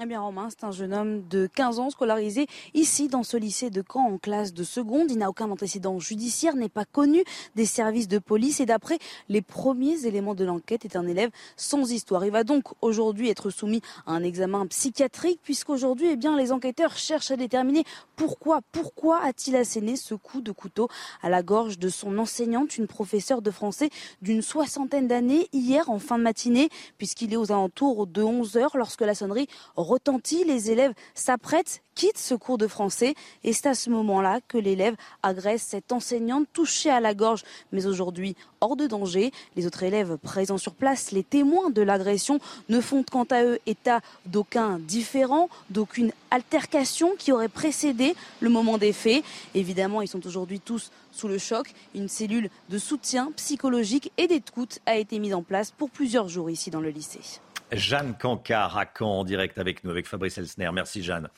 Eh 0.00 0.06
bien, 0.06 0.20
Romain, 0.20 0.46
c'est 0.48 0.62
un 0.62 0.70
jeune 0.70 0.94
homme 0.94 1.26
de 1.26 1.48
15 1.52 1.80
ans 1.80 1.90
scolarisé 1.90 2.46
ici 2.72 3.08
dans 3.08 3.24
ce 3.24 3.36
lycée 3.36 3.68
de 3.68 3.82
Caen 3.82 4.12
en 4.12 4.18
classe 4.18 4.54
de 4.54 4.62
seconde. 4.62 5.10
Il 5.10 5.18
n'a 5.18 5.28
aucun 5.28 5.50
antécédent 5.50 5.98
judiciaire, 5.98 6.54
n'est 6.54 6.68
pas 6.68 6.84
connu 6.84 7.24
des 7.56 7.66
services 7.66 8.06
de 8.06 8.20
police 8.20 8.60
et 8.60 8.66
d'après 8.66 9.00
les 9.28 9.42
premiers 9.42 10.06
éléments 10.06 10.36
de 10.36 10.44
l'enquête 10.44 10.84
est 10.84 10.94
un 10.94 11.04
élève 11.08 11.30
sans 11.56 11.90
histoire. 11.90 12.24
Il 12.24 12.30
va 12.30 12.44
donc 12.44 12.66
aujourd'hui 12.80 13.28
être 13.28 13.50
soumis 13.50 13.80
à 14.06 14.12
un 14.12 14.22
examen 14.22 14.68
psychiatrique 14.68 15.40
puisqu'aujourd'hui, 15.42 16.10
eh 16.12 16.16
bien, 16.16 16.36
les 16.36 16.52
enquêteurs 16.52 16.96
cherchent 16.96 17.32
à 17.32 17.36
déterminer 17.36 17.82
pourquoi, 18.14 18.60
pourquoi 18.70 19.20
a-t-il 19.24 19.56
asséné 19.56 19.96
ce 19.96 20.14
coup 20.14 20.42
de 20.42 20.52
couteau 20.52 20.88
à 21.22 21.28
la 21.28 21.42
gorge 21.42 21.76
de 21.76 21.88
son 21.88 22.18
enseignante, 22.18 22.78
une 22.78 22.86
professeure 22.86 23.42
de 23.42 23.50
français 23.50 23.90
d'une 24.22 24.42
soixantaine 24.42 25.08
d'années 25.08 25.48
hier 25.52 25.90
en 25.90 25.98
fin 25.98 26.18
de 26.18 26.22
matinée 26.22 26.68
puisqu'il 26.98 27.32
est 27.32 27.36
aux 27.36 27.50
alentours 27.50 28.06
de 28.06 28.22
11 28.22 28.56
heures 28.58 28.76
lorsque 28.76 29.00
la 29.00 29.16
sonnerie 29.16 29.48
retentit, 29.88 30.44
les 30.44 30.70
élèves 30.70 30.92
s'apprêtent, 31.14 31.82
quittent 31.94 32.18
ce 32.18 32.34
cours 32.34 32.58
de 32.58 32.68
français 32.68 33.14
et 33.42 33.52
c'est 33.52 33.66
à 33.66 33.74
ce 33.74 33.90
moment-là 33.90 34.38
que 34.46 34.56
l'élève 34.56 34.94
agresse 35.24 35.62
cette 35.62 35.90
enseignante 35.90 36.46
touchée 36.52 36.90
à 36.90 37.00
la 37.00 37.14
gorge, 37.14 37.42
mais 37.72 37.86
aujourd'hui 37.86 38.36
hors 38.60 38.76
de 38.76 38.86
danger. 38.86 39.32
Les 39.56 39.66
autres 39.66 39.82
élèves 39.82 40.16
présents 40.18 40.58
sur 40.58 40.74
place, 40.74 41.10
les 41.10 41.24
témoins 41.24 41.70
de 41.70 41.82
l'agression, 41.82 42.38
ne 42.68 42.80
font 42.80 43.02
quant 43.02 43.26
à 43.30 43.42
eux 43.42 43.58
état 43.66 44.00
d'aucun 44.26 44.78
différent, 44.78 45.48
d'aucune 45.70 46.12
altercation 46.30 47.14
qui 47.18 47.32
aurait 47.32 47.48
précédé 47.48 48.14
le 48.40 48.50
moment 48.50 48.78
des 48.78 48.92
faits. 48.92 49.24
Évidemment, 49.54 50.02
ils 50.02 50.08
sont 50.08 50.24
aujourd'hui 50.26 50.60
tous 50.60 50.92
sous 51.10 51.26
le 51.26 51.38
choc. 51.38 51.72
Une 51.94 52.08
cellule 52.08 52.50
de 52.68 52.78
soutien 52.78 53.32
psychologique 53.36 54.12
et 54.18 54.28
d'écoute 54.28 54.78
a 54.86 54.96
été 54.96 55.18
mise 55.18 55.34
en 55.34 55.42
place 55.42 55.72
pour 55.72 55.90
plusieurs 55.90 56.28
jours 56.28 56.50
ici 56.50 56.70
dans 56.70 56.80
le 56.80 56.90
lycée. 56.90 57.40
Jeanne 57.72 58.16
Cancard 58.18 58.76
à 58.76 58.86
Caen 58.86 59.20
en 59.20 59.24
direct 59.24 59.58
avec 59.58 59.84
nous, 59.84 59.90
avec 59.90 60.06
Fabrice 60.06 60.38
Elsner. 60.38 60.70
Merci 60.72 61.02
Jeanne. 61.02 61.28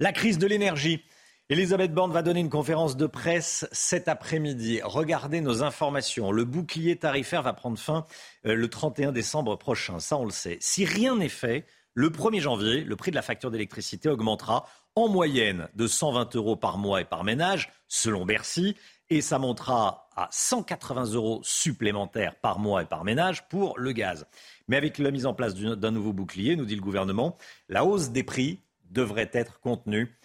La 0.00 0.12
crise 0.12 0.38
de 0.38 0.46
l'énergie. 0.46 1.02
Elisabeth 1.50 1.94
Borne 1.94 2.12
va 2.12 2.20
donner 2.20 2.40
une 2.40 2.50
conférence 2.50 2.96
de 2.96 3.06
presse 3.06 3.66
cet 3.72 4.06
après-midi. 4.06 4.80
Regardez 4.84 5.40
nos 5.40 5.62
informations. 5.62 6.30
Le 6.30 6.44
bouclier 6.44 6.96
tarifaire 6.96 7.42
va 7.42 7.54
prendre 7.54 7.78
fin 7.78 8.04
euh, 8.44 8.54
le 8.54 8.68
31 8.68 9.12
décembre 9.12 9.56
prochain. 9.56 9.98
Ça, 9.98 10.18
on 10.18 10.26
le 10.26 10.30
sait. 10.30 10.58
Si 10.60 10.84
rien 10.84 11.16
n'est 11.16 11.30
fait, 11.30 11.64
le 11.94 12.10
1er 12.10 12.40
janvier, 12.40 12.84
le 12.84 12.96
prix 12.96 13.10
de 13.10 13.16
la 13.16 13.22
facture 13.22 13.50
d'électricité 13.50 14.10
augmentera 14.10 14.66
en 14.94 15.08
moyenne 15.08 15.68
de 15.74 15.86
120 15.86 16.36
euros 16.36 16.54
par 16.54 16.76
mois 16.76 17.00
et 17.00 17.04
par 17.04 17.24
ménage, 17.24 17.70
selon 17.88 18.26
Bercy, 18.26 18.76
et 19.10 19.20
ça 19.20 19.38
montera 19.38 20.08
à 20.16 20.28
180 20.30 21.12
euros 21.12 21.40
supplémentaires 21.42 22.34
par 22.36 22.58
mois 22.58 22.82
et 22.82 22.86
par 22.86 23.04
ménage 23.04 23.48
pour 23.48 23.78
le 23.78 23.92
gaz. 23.92 24.26
Mais 24.66 24.76
avec 24.76 24.98
la 24.98 25.10
mise 25.10 25.26
en 25.26 25.34
place 25.34 25.54
d'un 25.54 25.90
nouveau 25.90 26.12
bouclier, 26.12 26.56
nous 26.56 26.64
dit 26.64 26.76
le 26.76 26.82
gouvernement, 26.82 27.36
la 27.68 27.84
hausse 27.84 28.10
des 28.10 28.22
prix 28.22 28.60
devrait 28.90 29.30
être 29.32 29.60
contenue 29.60 30.16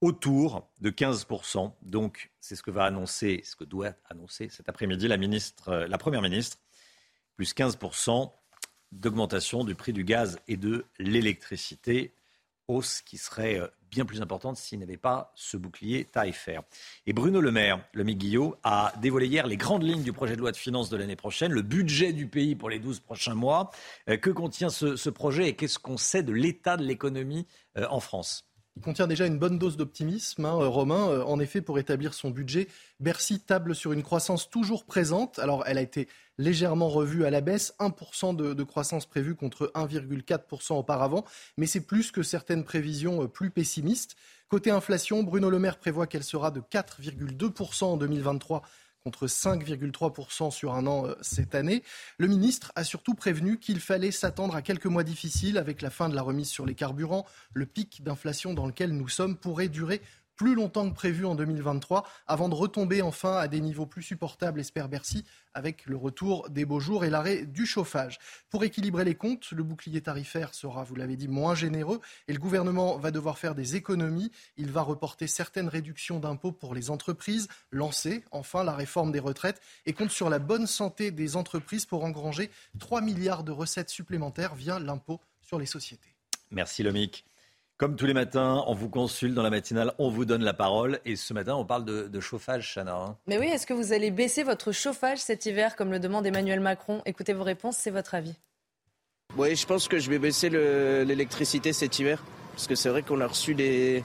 autour 0.00 0.68
de 0.80 0.90
15%. 0.90 1.72
Donc, 1.82 2.30
c'est 2.40 2.56
ce 2.56 2.62
que 2.62 2.70
va 2.70 2.84
annoncer, 2.84 3.42
ce 3.44 3.56
que 3.56 3.64
doit 3.64 3.92
annoncer 4.08 4.48
cet 4.48 4.68
après-midi 4.68 5.08
la, 5.08 5.16
ministre, 5.16 5.86
la 5.88 5.98
Première 5.98 6.22
ministre, 6.22 6.58
plus 7.36 7.54
15% 7.54 8.30
d'augmentation 8.90 9.64
du 9.64 9.74
prix 9.74 9.92
du 9.92 10.04
gaz 10.04 10.38
et 10.48 10.56
de 10.56 10.84
l'électricité, 10.98 12.14
hausse 12.68 13.02
qui 13.02 13.18
serait 13.18 13.60
euh, 13.60 13.66
bien 13.90 14.04
plus 14.04 14.22
importante 14.22 14.56
s'il 14.56 14.78
n'y 14.78 14.84
avait 14.84 14.96
pas 14.96 15.32
ce 15.34 15.56
bouclier 15.56 16.04
tarifaire. 16.04 16.62
Et 17.06 17.12
Bruno 17.12 17.40
Le 17.40 17.52
Maire, 17.52 17.84
le 17.92 18.04
Guillot, 18.04 18.56
a 18.64 18.92
dévoilé 19.00 19.26
hier 19.26 19.46
les 19.46 19.56
grandes 19.56 19.82
lignes 19.82 20.02
du 20.02 20.12
projet 20.12 20.34
de 20.34 20.40
loi 20.40 20.50
de 20.50 20.56
finances 20.56 20.88
de 20.88 20.96
l'année 20.96 21.16
prochaine, 21.16 21.52
le 21.52 21.62
budget 21.62 22.12
du 22.12 22.26
pays 22.26 22.56
pour 22.56 22.70
les 22.70 22.78
12 22.78 23.00
prochains 23.00 23.34
mois. 23.34 23.70
Euh, 24.08 24.16
que 24.16 24.30
contient 24.30 24.70
ce, 24.70 25.10
projet 25.10 25.48
et 25.48 25.56
qu'est-ce 25.56 25.78
qu'on 25.78 25.98
sait 25.98 26.22
de 26.22 26.32
l'état 26.32 26.76
de 26.76 26.84
l'économie 26.84 27.46
euh, 27.76 27.86
en 27.90 28.00
France? 28.00 28.51
Il 28.76 28.82
contient 28.82 29.06
déjà 29.06 29.26
une 29.26 29.38
bonne 29.38 29.58
dose 29.58 29.76
d'optimisme, 29.76 30.46
hein, 30.46 30.52
Romain. 30.54 31.20
En 31.22 31.38
effet, 31.40 31.60
pour 31.60 31.78
établir 31.78 32.14
son 32.14 32.30
budget, 32.30 32.68
Bercy 33.00 33.40
table 33.40 33.74
sur 33.74 33.92
une 33.92 34.02
croissance 34.02 34.48
toujours 34.48 34.86
présente. 34.86 35.38
Alors, 35.38 35.64
elle 35.66 35.76
a 35.76 35.82
été 35.82 36.08
légèrement 36.38 36.88
revue 36.88 37.26
à 37.26 37.30
la 37.30 37.42
baisse, 37.42 37.74
1% 37.80 38.34
de, 38.34 38.54
de, 38.54 38.62
croissance 38.62 39.04
prévue 39.04 39.34
contre 39.34 39.70
1,4% 39.74 40.72
auparavant, 40.72 41.24
mais 41.58 41.66
c'est 41.66 41.82
plus 41.86 42.10
que 42.10 42.22
certaines 42.22 42.64
prévisions 42.64 43.28
plus 43.28 43.50
pessimistes. 43.50 44.16
Côté 44.48 44.70
inflation, 44.70 45.22
Bruno 45.22 45.48
Le 45.48 45.58
Maire 45.58 45.78
prévoit 45.78 46.06
qu'elle 46.06 46.24
sera 46.24 46.50
de 46.50 46.60
4,2% 46.60 47.84
en 47.84 47.96
2023 47.96 48.62
contre 49.04 49.26
5,3% 49.26 50.50
sur 50.50 50.74
un 50.74 50.86
an 50.86 51.06
euh, 51.06 51.14
cette 51.20 51.54
année. 51.54 51.82
Le 52.18 52.28
ministre 52.28 52.72
a 52.76 52.84
surtout 52.84 53.14
prévenu 53.14 53.58
qu'il 53.58 53.80
fallait 53.80 54.10
s'attendre 54.10 54.54
à 54.54 54.62
quelques 54.62 54.86
mois 54.86 55.04
difficiles 55.04 55.58
avec 55.58 55.82
la 55.82 55.90
fin 55.90 56.08
de 56.08 56.14
la 56.14 56.22
remise 56.22 56.48
sur 56.48 56.66
les 56.66 56.74
carburants. 56.74 57.26
Le 57.52 57.66
pic 57.66 58.02
d'inflation 58.02 58.54
dans 58.54 58.66
lequel 58.66 58.92
nous 58.92 59.08
sommes 59.08 59.36
pourrait 59.36 59.68
durer 59.68 60.00
plus 60.36 60.54
longtemps 60.54 60.88
que 60.88 60.94
prévu 60.94 61.24
en 61.24 61.34
2023, 61.34 62.04
avant 62.26 62.48
de 62.48 62.54
retomber 62.54 63.02
enfin 63.02 63.36
à 63.36 63.48
des 63.48 63.60
niveaux 63.60 63.86
plus 63.86 64.02
supportables, 64.02 64.60
espère 64.60 64.88
Bercy, 64.88 65.24
avec 65.54 65.86
le 65.86 65.96
retour 65.96 66.48
des 66.50 66.64
beaux 66.64 66.80
jours 66.80 67.04
et 67.04 67.10
l'arrêt 67.10 67.44
du 67.44 67.66
chauffage. 67.66 68.18
Pour 68.50 68.64
équilibrer 68.64 69.04
les 69.04 69.14
comptes, 69.14 69.50
le 69.52 69.62
bouclier 69.62 70.00
tarifaire 70.00 70.54
sera, 70.54 70.84
vous 70.84 70.94
l'avez 70.94 71.16
dit, 71.16 71.28
moins 71.28 71.54
généreux 71.54 72.00
et 72.28 72.32
le 72.32 72.38
gouvernement 72.38 72.96
va 72.98 73.10
devoir 73.10 73.38
faire 73.38 73.54
des 73.54 73.76
économies. 73.76 74.30
Il 74.56 74.70
va 74.70 74.82
reporter 74.82 75.26
certaines 75.26 75.68
réductions 75.68 76.20
d'impôts 76.20 76.52
pour 76.52 76.74
les 76.74 76.90
entreprises, 76.90 77.48
lancer 77.70 78.24
enfin 78.30 78.64
la 78.64 78.72
réforme 78.72 79.12
des 79.12 79.20
retraites 79.20 79.60
et 79.86 79.92
compte 79.92 80.10
sur 80.10 80.30
la 80.30 80.38
bonne 80.38 80.66
santé 80.66 81.10
des 81.10 81.36
entreprises 81.36 81.86
pour 81.86 82.04
engranger 82.04 82.50
3 82.78 83.00
milliards 83.00 83.44
de 83.44 83.52
recettes 83.52 83.90
supplémentaires 83.90 84.54
via 84.54 84.78
l'impôt 84.78 85.20
sur 85.40 85.58
les 85.58 85.66
sociétés. 85.66 86.14
Merci 86.50 86.82
Lomic. 86.82 87.24
Comme 87.82 87.96
tous 87.96 88.06
les 88.06 88.14
matins, 88.14 88.62
on 88.68 88.74
vous 88.74 88.88
consulte 88.88 89.34
dans 89.34 89.42
la 89.42 89.50
matinale, 89.50 89.92
on 89.98 90.08
vous 90.08 90.24
donne 90.24 90.44
la 90.44 90.54
parole. 90.54 91.00
Et 91.04 91.16
ce 91.16 91.34
matin, 91.34 91.56
on 91.56 91.64
parle 91.64 91.84
de, 91.84 92.20
chauffage, 92.20 92.72
Chana. 92.72 92.94
Hein. 92.94 93.16
Mais 93.26 93.38
oui, 93.38 93.46
est-ce 93.46 93.66
que 93.66 93.74
vous 93.74 93.92
allez 93.92 94.12
baisser 94.12 94.44
votre 94.44 94.70
chauffage 94.70 95.18
cet 95.18 95.46
hiver, 95.46 95.74
comme 95.74 95.90
le 95.90 95.98
demande 95.98 96.24
Emmanuel 96.24 96.60
Macron? 96.60 97.02
Écoutez 97.06 97.32
vos 97.32 97.42
réponses, 97.42 97.78
c'est 97.78 97.90
votre 97.90 98.14
avis. 98.14 98.36
Oui, 99.36 99.56
je 99.56 99.66
pense 99.66 99.88
que 99.88 99.98
je 99.98 100.08
vais 100.10 100.20
baisser 100.20 100.48
l'électricité 100.48 101.72
cet 101.72 101.98
hiver. 101.98 102.22
Parce 102.52 102.68
que 102.68 102.76
c'est 102.76 102.88
vrai 102.88 103.02
qu'on 103.02 103.20
a 103.20 103.26
reçu 103.26 103.56
des, 103.56 104.04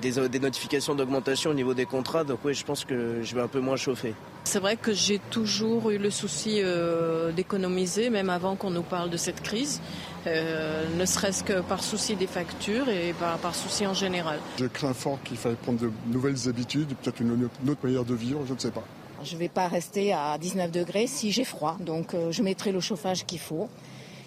des, 0.00 0.38
notifications 0.38 0.94
d'augmentation 0.94 1.50
au 1.50 1.54
niveau 1.54 1.74
des 1.74 1.86
contrats. 1.86 2.22
Donc 2.22 2.38
oui, 2.44 2.54
je 2.54 2.64
pense 2.64 2.84
que 2.84 3.20
je 3.20 3.34
vais 3.34 3.42
un 3.42 3.48
peu 3.48 3.58
moins 3.58 3.74
chauffer. 3.74 4.14
C'est 4.44 4.60
vrai 4.60 4.76
que 4.76 4.92
j'ai 4.92 5.18
toujours 5.18 5.90
eu 5.90 5.98
le 5.98 6.10
souci 6.10 6.60
euh, 6.62 7.32
d'économiser, 7.32 8.10
même 8.10 8.30
avant 8.30 8.54
qu'on 8.54 8.70
nous 8.70 8.82
parle 8.84 9.10
de 9.10 9.16
cette 9.16 9.42
crise. 9.42 9.80
Euh, 10.26 10.84
ne 10.96 11.04
serait-ce 11.04 11.44
que 11.44 11.60
par 11.60 11.82
souci 11.82 12.16
des 12.16 12.26
factures 12.26 12.88
et 12.88 13.14
par, 13.14 13.54
souci 13.54 13.86
en 13.86 13.94
général. 13.94 14.40
Je 14.58 14.66
crains 14.66 14.94
fort 14.94 15.18
qu'il 15.22 15.36
faille 15.36 15.54
prendre 15.54 15.78
de 15.78 15.90
nouvelles 16.08 16.48
habitudes, 16.48 16.88
peut-être 17.02 17.20
une, 17.20 17.48
autre 17.68 17.78
manière 17.82 18.04
de 18.04 18.14
vivre, 18.14 18.40
je 18.46 18.54
ne 18.54 18.58
sais 18.58 18.70
pas. 18.70 18.82
Je 19.22 19.34
ne 19.34 19.38
vais 19.38 19.48
pas 19.48 19.68
rester 19.68 20.12
à 20.12 20.36
19 20.38 20.70
degrés 20.70 21.06
si 21.06 21.30
j'ai 21.30 21.44
froid, 21.44 21.76
donc 21.80 22.14
euh, 22.14 22.32
je 22.32 22.42
mettrai 22.42 22.72
le 22.72 22.80
chauffage 22.80 23.24
qu'il 23.24 23.38
faut 23.38 23.68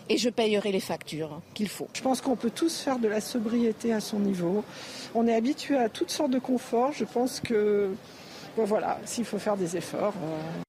et 0.08 0.18
je 0.18 0.30
payerai 0.30 0.72
les 0.72 0.80
factures 0.80 1.42
qu'il 1.54 1.70
faut. 1.70 1.88
Je 1.94 2.02
pense 2.02 2.22
qu'on 2.22 2.36
peut 2.36 2.50
tous 2.50 2.80
faire 2.80 2.98
de 2.98 3.08
la 3.08 3.22
sobriété 3.22 3.94
à 3.94 4.00
son 4.00 4.20
niveau. 4.20 4.64
On 5.14 5.28
est 5.28 5.36
habitué 5.36 5.78
à 5.78 5.90
toutes 5.90 6.10
sortes 6.10 6.32
de 6.32 6.40
conforts. 6.40 6.94
Je 6.94 7.06
pense 7.06 7.40
que, 7.40 7.92
voilà, 8.58 9.00
s'il 9.06 9.26
faut 9.26 9.38
faire 9.38 9.56
des 9.56 9.78
efforts. 9.78 10.14
Euh, 10.24 10.64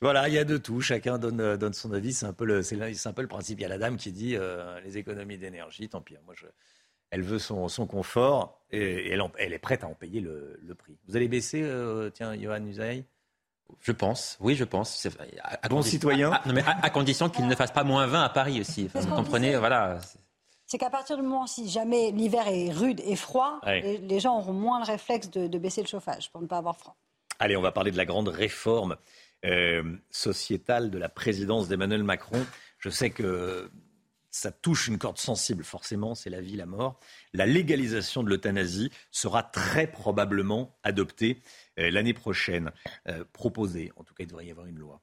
voilà, 0.00 0.28
il 0.28 0.34
y 0.34 0.38
a 0.38 0.44
de 0.44 0.56
tout. 0.56 0.80
Chacun 0.80 1.18
donne, 1.18 1.40
euh, 1.40 1.56
donne 1.56 1.74
son 1.74 1.92
avis. 1.92 2.12
C'est 2.12 2.26
un, 2.26 2.32
peu 2.32 2.44
le, 2.44 2.62
c'est, 2.62 3.06
un 3.06 3.12
peu 3.12 3.22
le 3.22 3.28
principe. 3.28 3.58
Il 3.58 3.62
y 3.62 3.66
a 3.66 3.68
la 3.68 3.78
dame 3.78 3.96
qui 3.96 4.12
dit 4.12 4.34
euh, 4.36 4.80
les 4.80 4.96
économies 4.96 5.36
d'énergie, 5.36 5.88
tant 5.88 6.00
pis. 6.00 6.16
Hein, 6.16 6.20
moi, 6.24 6.34
je, 6.36 6.46
elle 7.10 7.22
veut 7.22 7.38
son, 7.38 7.68
son 7.68 7.86
confort 7.86 8.60
et, 8.70 9.10
elle, 9.10 9.22
elle, 9.38 9.52
est 9.52 9.58
prête 9.58 9.84
à 9.84 9.88
en 9.88 9.94
payer 9.94 10.20
le, 10.20 10.58
le 10.62 10.74
prix. 10.74 10.96
Vous 11.06 11.16
allez 11.16 11.28
baisser, 11.28 11.62
euh, 11.62 12.08
tiens, 12.10 12.34
Johan 12.34 12.64
Usaï? 12.64 13.04
Je 13.80 13.92
pense, 13.92 14.36
oui, 14.40 14.56
je 14.56 14.64
pense. 14.64 15.06
À, 15.42 15.68
bon 15.68 15.82
citoyen. 15.82 16.32
À, 16.32 16.52
mais 16.52 16.64
à, 16.66 16.90
condition 16.90 17.28
qu'il 17.28 17.46
ne 17.46 17.54
fasse 17.54 17.70
pas 17.70 17.84
moins 17.84 18.06
20 18.06 18.22
à 18.24 18.28
Paris 18.28 18.60
aussi. 18.60 18.90
vous 18.92 19.14
comprenez, 19.14 19.56
voilà. 19.56 20.00
C'est 20.66 20.78
qu'à 20.78 20.90
partir 20.90 21.16
du 21.16 21.22
moment 21.22 21.46
si 21.46 21.68
jamais 21.68 22.10
l'hiver 22.10 22.48
est 22.48 22.72
rude 22.72 23.00
et 23.04 23.14
froid, 23.14 23.60
les, 23.66 24.20
gens 24.20 24.38
auront 24.38 24.52
moins 24.52 24.80
le 24.80 24.86
réflexe 24.86 25.30
de, 25.30 25.46
de, 25.46 25.58
baisser 25.58 25.82
le 25.82 25.86
chauffage 25.86 26.32
pour 26.32 26.40
ne 26.40 26.48
pas 26.48 26.58
avoir 26.58 26.76
froid. 26.76 26.96
Allez, 27.38 27.56
on 27.56 27.62
va 27.62 27.70
parler 27.70 27.90
de 27.92 27.96
la 27.96 28.06
grande 28.06 28.28
réforme 28.28 28.96
euh, 29.44 29.96
sociétale 30.10 30.90
de 30.90 30.98
la 30.98 31.08
présidence 31.08 31.68
d'Emmanuel 31.68 32.04
Macron. 32.04 32.44
Je 32.78 32.90
sais 32.90 33.10
que 33.10 33.70
ça 34.30 34.52
touche 34.52 34.86
une 34.86 34.98
corde 34.98 35.18
sensible, 35.18 35.64
forcément, 35.64 36.14
c'est 36.14 36.30
la 36.30 36.40
vie, 36.40 36.56
la 36.56 36.66
mort. 36.66 37.00
La 37.32 37.46
légalisation 37.46 38.22
de 38.22 38.28
l'euthanasie 38.28 38.90
sera 39.10 39.42
très 39.42 39.86
probablement 39.86 40.78
adoptée 40.82 41.42
euh, 41.78 41.90
l'année 41.90 42.14
prochaine, 42.14 42.70
euh, 43.08 43.24
proposée. 43.32 43.92
En 43.96 44.04
tout 44.04 44.14
cas, 44.14 44.24
il 44.24 44.28
devrait 44.28 44.46
y 44.46 44.50
avoir 44.50 44.66
une 44.66 44.78
loi. 44.78 45.00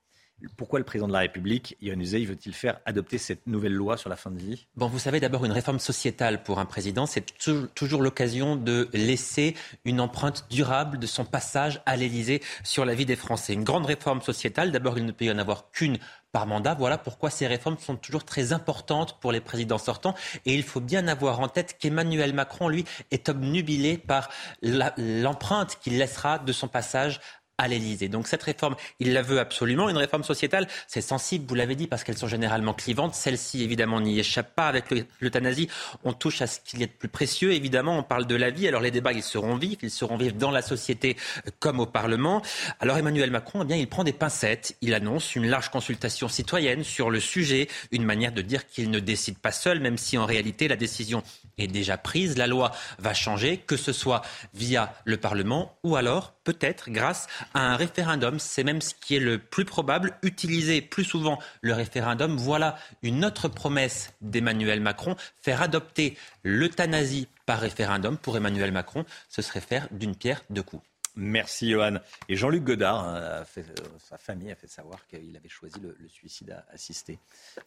Pourquoi 0.56 0.78
le 0.78 0.86
président 0.86 1.08
de 1.08 1.14
la 1.14 1.20
République, 1.20 1.76
Yann 1.82 2.00
Uzey, 2.00 2.24
veut-il 2.24 2.54
faire 2.54 2.80
adopter 2.86 3.18
cette 3.18 3.48
nouvelle 3.48 3.74
loi 3.74 3.98
sur 3.98 4.08
la 4.08 4.16
fin 4.16 4.30
de 4.30 4.38
vie? 4.38 4.68
Bon, 4.76 4.88
vous 4.88 5.00
savez, 5.00 5.20
d'abord, 5.20 5.46
une 5.46 5.52
réforme 5.52 5.80
sociétale 5.80 6.44
pour 6.44 6.60
un 6.60 6.66
président, 6.66 7.08
c'est 7.08 7.26
toujours 7.74 8.04
l'occasion 8.04 8.56
de 8.56 8.88
laisser 8.94 9.56
une 9.84 10.00
empreinte 10.00 10.46
durable 10.52 11.00
de 11.00 11.08
son 11.08 11.26
passage 11.26 11.82
à 11.88 11.96
l'Élysée 11.96 12.44
sur 12.64 12.86
la 12.86 12.94
vie 12.94 13.06
des 13.06 13.16
Français. 13.16 13.54
Une 13.54 13.64
grande 13.64 13.88
réforme 13.88 14.22
sociétale, 14.22 14.72
d'abord, 14.72 15.00
il 15.00 15.06
ne 15.06 15.12
peut 15.12 15.26
y 15.26 15.32
en 15.32 15.40
avoir 15.40 15.72
qu'une 15.72 15.98
par 16.32 16.46
mandat. 16.46 16.76
Voilà 16.76 17.00
pourquoi 17.00 17.32
ces 17.32 17.48
réformes 17.48 17.80
sont 17.80 17.96
toujours 17.96 18.24
très 18.24 18.54
importantes 18.54 19.20
pour 19.20 19.32
les 19.32 19.42
présidents 19.42 19.80
sortants. 19.80 20.14
Et 20.46 20.54
il 20.54 20.62
faut 20.62 20.82
bien 20.82 21.08
avoir 21.08 21.40
en 21.40 21.48
tête 21.48 21.78
qu'Emmanuel 21.80 22.34
Macron, 22.34 22.70
lui, 22.70 22.86
est 23.10 23.30
obnubilé 23.30 23.98
par 23.98 24.30
l'empreinte 24.62 25.80
qu'il 25.82 25.98
laissera 25.98 26.38
de 26.38 26.52
son 26.52 26.68
passage 26.68 27.22
à 27.58 27.68
l'Élysée. 27.68 28.08
Donc 28.08 28.28
cette 28.28 28.44
réforme, 28.44 28.76
il 29.00 29.14
la 29.14 29.22
veut 29.22 29.40
absolument. 29.40 29.90
Une 29.90 29.98
réforme 29.98 30.24
sociétale, 30.24 30.68
c'est 30.88 31.02
sensible, 31.02 31.46
vous 31.48 31.56
l'avez 31.56 31.76
dit, 31.76 31.88
parce 31.88 32.04
qu'elles 32.04 32.18
sont 32.18 32.28
généralement 32.28 32.74
clivantes. 32.74 33.16
Celle-ci, 33.16 33.64
évidemment, 33.64 34.00
n'y 34.00 34.20
échappe 34.20 34.54
pas. 34.56 34.68
Avec 34.68 34.86
l'euthanasie, 35.20 35.70
on 36.04 36.14
touche 36.14 36.42
à 36.42 36.48
ce 36.48 36.60
qu'il 36.60 36.80
y 36.80 36.84
a 36.84 36.88
de 36.88 36.92
plus 36.92 37.08
précieux. 37.08 37.54
Évidemment, 37.54 37.98
on 37.98 38.04
parle 38.04 38.28
de 38.28 38.36
la 38.36 38.50
vie. 38.50 38.68
Alors 38.68 38.82
les 38.82 38.92
débats, 38.92 39.14
ils 39.14 39.24
seront 39.24 39.56
vifs. 39.56 39.80
Ils 39.82 39.92
seront 39.92 40.18
vifs 40.18 40.36
dans 40.36 40.52
la 40.52 40.62
société 40.62 41.18
comme 41.60 41.80
au 41.80 41.86
Parlement. 41.86 42.42
Alors 42.80 42.98
Emmanuel 42.98 43.32
Macron, 43.32 43.64
eh 43.64 43.66
bien, 43.66 43.78
il 43.78 43.88
prend 43.88 44.04
des 44.04 44.14
pincettes. 44.14 44.76
Il 44.82 44.94
annonce 44.94 45.36
une 45.36 45.48
large 45.48 45.70
consultation 45.70 46.28
citoyenne 46.28 46.84
sur 46.84 47.10
le 47.10 47.20
sujet. 47.20 47.68
Une 47.92 48.04
manière 48.04 48.32
de 48.32 48.42
dire 48.42 48.68
qu'il 48.68 48.92
ne 48.92 49.00
décide 49.00 49.38
pas 49.40 49.52
seul, 49.52 49.80
même 49.80 49.98
si 49.98 50.18
en 50.18 50.26
réalité, 50.26 50.68
la 50.68 50.76
décision 50.76 51.24
est 51.58 51.68
déjà 51.68 51.98
prise. 51.98 52.38
La 52.38 52.48
loi 52.48 52.72
va 53.00 53.14
changer, 53.14 53.58
que 53.58 53.78
ce 53.78 53.94
soit 53.94 54.22
via 54.54 54.94
le 55.06 55.18
Parlement 55.18 55.78
ou 55.84 55.96
alors 55.96 56.34
peut-être 56.48 56.90
grâce 56.90 57.28
à 57.54 57.74
un 57.74 57.76
référendum. 57.76 58.40
C'est 58.40 58.64
même 58.64 58.80
ce 58.80 58.94
qui 58.96 59.18
est 59.18 59.20
le 59.20 59.38
plus 59.38 59.66
probable. 59.66 60.18
Utiliser 60.24 60.82
plus 60.82 61.04
souvent 61.04 61.40
le 61.60 61.74
référendum. 61.74 62.38
Voilà 62.38 62.78
une 63.04 63.26
autre 63.26 63.50
promesse 63.50 64.14
d'Emmanuel 64.22 64.80
Macron. 64.80 65.18
Faire 65.42 65.62
adopter 65.62 66.18
l'euthanasie 66.44 67.28
par 67.46 67.60
référendum 67.60 68.18
pour 68.18 68.38
Emmanuel 68.38 68.72
Macron, 68.72 69.04
ce 69.28 69.42
serait 69.42 69.60
faire 69.60 69.90
d'une 69.92 70.16
pierre 70.16 70.42
deux 70.50 70.64
coups. 70.64 70.87
Merci 71.20 71.72
Johan. 71.72 71.96
Et 72.30 72.36
Jean-Luc 72.36 72.64
Godard, 72.64 73.04
hein, 73.04 73.16
euh, 73.58 73.64
sa 73.98 74.20
famille 74.20 74.52
a 74.52 74.56
fait 74.56 74.70
savoir 74.70 75.00
qu'il 75.08 75.36
avait 75.36 75.50
choisi 75.50 75.80
le, 75.82 75.96
suicide 76.08 76.56
assisté. 76.72 77.18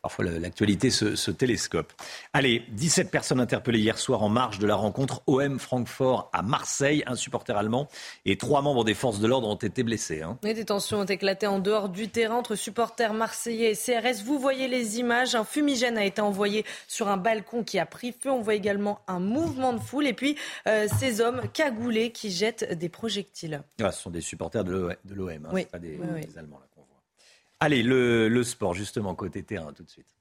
Parfois 0.02 0.24
l'actualité 0.24 0.90
se, 0.90 1.30
télescope. 1.32 1.92
Allez, 2.32 2.62
17 2.70 3.10
personnes 3.10 3.40
interpellées 3.40 3.80
hier 3.80 3.98
soir 3.98 4.22
en 4.22 4.28
marge 4.28 4.60
de 4.60 4.68
la 4.68 4.76
rencontre 4.76 5.22
OM 5.26 5.58
Francfort 5.58 6.30
à 6.32 6.42
Marseille. 6.42 7.02
Un 7.06 7.16
supporter 7.16 7.56
allemand 7.56 7.88
et 8.24 8.36
trois 8.36 8.62
membres 8.62 8.84
des 8.84 8.94
forces 8.94 9.18
de 9.18 9.26
l'ordre 9.26 9.48
ont 9.48 9.56
été 9.56 9.82
blessés. 9.82 10.22
Hein. 10.22 10.38
des 10.42 10.64
tensions 10.64 11.00
ont 11.00 11.04
éclaté 11.04 11.48
en 11.48 11.58
dehors 11.58 11.88
du 11.88 12.08
terrain 12.08 12.36
entre 12.36 12.54
supporters 12.54 13.14
marseillais 13.14 13.72
et 13.72 13.76
CRS. 13.76 14.22
Vous 14.24 14.38
voyez 14.38 14.68
les 14.68 15.00
images. 15.00 15.34
Un 15.34 15.44
fumigène 15.44 15.98
a 15.98 16.04
été 16.04 16.20
envoyé 16.20 16.64
sur 16.86 17.08
un 17.08 17.16
balcon 17.16 17.64
qui 17.64 17.80
a 17.80 17.86
pris 17.86 18.12
feu. 18.12 18.30
On 18.30 18.42
voit 18.42 18.54
également 18.54 19.00
un 19.08 19.18
mouvement 19.18 19.72
de 19.72 19.80
foule 19.80 20.06
et 20.06 20.14
puis 20.14 20.36
euh, 20.68 20.86
ces 21.00 21.20
hommes 21.20 21.42
cagoulés 21.52 22.12
qui 22.12 22.30
jettent 22.30 22.72
des 22.78 22.88
projectiles. 22.88 23.39
Ah, 23.80 23.92
ce 23.92 24.02
sont 24.02 24.10
des 24.10 24.20
supporters 24.20 24.64
de 24.64 24.96
l'OM, 25.08 25.46
hein, 25.46 25.64
pas 25.70 25.78
des, 25.78 25.98
Allemands 26.36 26.58
là 26.58 26.66
qu'on 26.74 26.82
voit. 26.82 27.02
Allez, 27.60 27.82
le, 27.82 28.28
le 28.28 28.42
sport 28.42 28.74
justement 28.74 29.14
côté 29.14 29.42
terrain 29.42 29.72
tout 29.72 29.82
de 29.82 29.90
suite. 29.90 30.19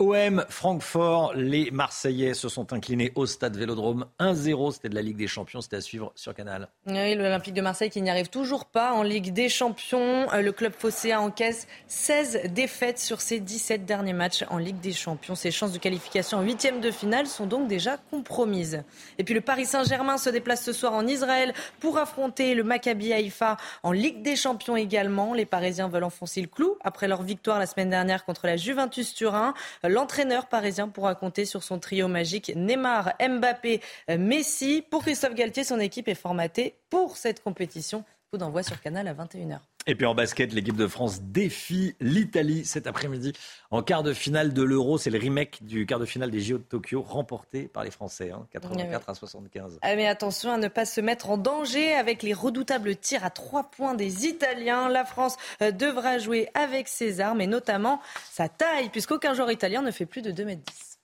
OM 0.00 0.44
Francfort, 0.48 1.34
les 1.36 1.70
Marseillais 1.70 2.34
se 2.34 2.48
sont 2.48 2.72
inclinés 2.72 3.12
au 3.14 3.26
stade 3.26 3.56
Vélodrome 3.56 4.06
1-0. 4.18 4.72
C'était 4.72 4.88
de 4.88 4.96
la 4.96 5.02
Ligue 5.02 5.16
des 5.16 5.28
Champions, 5.28 5.60
c'était 5.60 5.76
à 5.76 5.80
suivre 5.80 6.10
sur 6.16 6.34
Canal. 6.34 6.68
Oui, 6.88 7.14
l'Olympique 7.14 7.54
de 7.54 7.60
Marseille 7.60 7.90
qui 7.90 8.02
n'y 8.02 8.10
arrive 8.10 8.28
toujours 8.28 8.64
pas 8.64 8.92
en 8.92 9.04
Ligue 9.04 9.32
des 9.32 9.48
Champions. 9.48 10.26
Euh, 10.32 10.40
le 10.40 10.50
club 10.50 10.72
phocéen 10.76 11.20
encaisse 11.20 11.68
16 11.86 12.50
défaites 12.50 12.98
sur 12.98 13.20
ses 13.20 13.38
17 13.38 13.84
derniers 13.84 14.14
matchs 14.14 14.44
en 14.50 14.58
Ligue 14.58 14.80
des 14.80 14.90
Champions. 14.90 15.36
Ses 15.36 15.52
chances 15.52 15.70
de 15.70 15.78
qualification 15.78 16.38
en 16.38 16.42
huitième 16.42 16.80
de 16.80 16.90
finale 16.90 17.28
sont 17.28 17.46
donc 17.46 17.68
déjà 17.68 17.96
compromises. 18.10 18.82
Et 19.18 19.22
puis 19.22 19.34
le 19.34 19.42
Paris 19.42 19.64
Saint-Germain 19.64 20.18
se 20.18 20.28
déplace 20.28 20.64
ce 20.64 20.72
soir 20.72 20.92
en 20.94 21.06
Israël 21.06 21.54
pour 21.78 21.98
affronter 21.98 22.56
le 22.56 22.64
Maccabi 22.64 23.12
Haïfa 23.12 23.58
en 23.84 23.92
Ligue 23.92 24.22
des 24.22 24.34
Champions 24.34 24.74
également. 24.74 25.34
Les 25.34 25.46
Parisiens 25.46 25.86
veulent 25.86 26.02
enfoncer 26.02 26.40
le 26.40 26.48
clou 26.48 26.78
après 26.82 27.06
leur 27.06 27.22
victoire 27.22 27.60
la 27.60 27.66
semaine 27.66 27.90
dernière 27.90 28.24
contre 28.24 28.48
la 28.48 28.56
Juventus 28.56 29.14
Turin. 29.14 29.54
L'entraîneur 29.86 30.48
parisien 30.48 30.88
pourra 30.88 31.14
compter 31.14 31.44
sur 31.44 31.62
son 31.62 31.78
trio 31.78 32.08
magique 32.08 32.52
Neymar, 32.56 33.12
Mbappé, 33.20 33.80
Messi. 34.18 34.82
Pour 34.90 35.02
Christophe 35.02 35.34
Galtier, 35.34 35.62
son 35.62 35.78
équipe 35.78 36.08
est 36.08 36.14
formatée 36.14 36.78
pour 36.88 37.16
cette 37.16 37.42
compétition. 37.42 38.04
Coup 38.30 38.38
d'envoi 38.38 38.62
sur 38.62 38.80
Canal 38.80 39.06
à 39.08 39.14
21h. 39.14 39.60
Et 39.86 39.94
puis 39.94 40.06
en 40.06 40.14
basket, 40.14 40.52
l'équipe 40.54 40.76
de 40.76 40.86
France 40.86 41.20
défie 41.20 41.94
l'Italie 42.00 42.64
cet 42.64 42.86
après-midi 42.86 43.34
en 43.70 43.82
quart 43.82 44.02
de 44.02 44.14
finale 44.14 44.54
de 44.54 44.62
l'Euro. 44.62 44.96
C'est 44.96 45.10
le 45.10 45.18
remake 45.18 45.62
du 45.62 45.84
quart 45.84 45.98
de 45.98 46.06
finale 46.06 46.30
des 46.30 46.40
JO 46.40 46.56
de 46.56 46.62
Tokyo 46.62 47.02
remporté 47.02 47.68
par 47.68 47.84
les 47.84 47.90
Français, 47.90 48.32
84 48.52 49.08
hein, 49.08 49.12
à 49.12 49.14
75. 49.14 49.78
Ah, 49.82 49.94
mais 49.94 50.06
attention 50.06 50.52
à 50.52 50.56
ne 50.56 50.68
pas 50.68 50.86
se 50.86 51.02
mettre 51.02 51.28
en 51.28 51.36
danger 51.36 51.92
avec 51.92 52.22
les 52.22 52.32
redoutables 52.32 52.96
tirs 52.96 53.24
à 53.24 53.30
trois 53.30 53.70
points 53.70 53.94
des 53.94 54.26
Italiens. 54.26 54.88
La 54.88 55.04
France 55.04 55.36
euh, 55.60 55.70
devra 55.70 56.16
jouer 56.18 56.48
avec 56.54 56.88
ses 56.88 57.20
armes 57.20 57.42
et 57.42 57.46
notamment 57.46 58.00
sa 58.30 58.48
taille, 58.48 58.88
puisqu'aucun 58.88 59.34
joueur 59.34 59.50
italien 59.50 59.82
ne 59.82 59.90
fait 59.90 60.06
plus 60.06 60.22
de 60.22 60.30
2 60.30 60.44
mètres 60.46 60.62
10. 60.62 60.94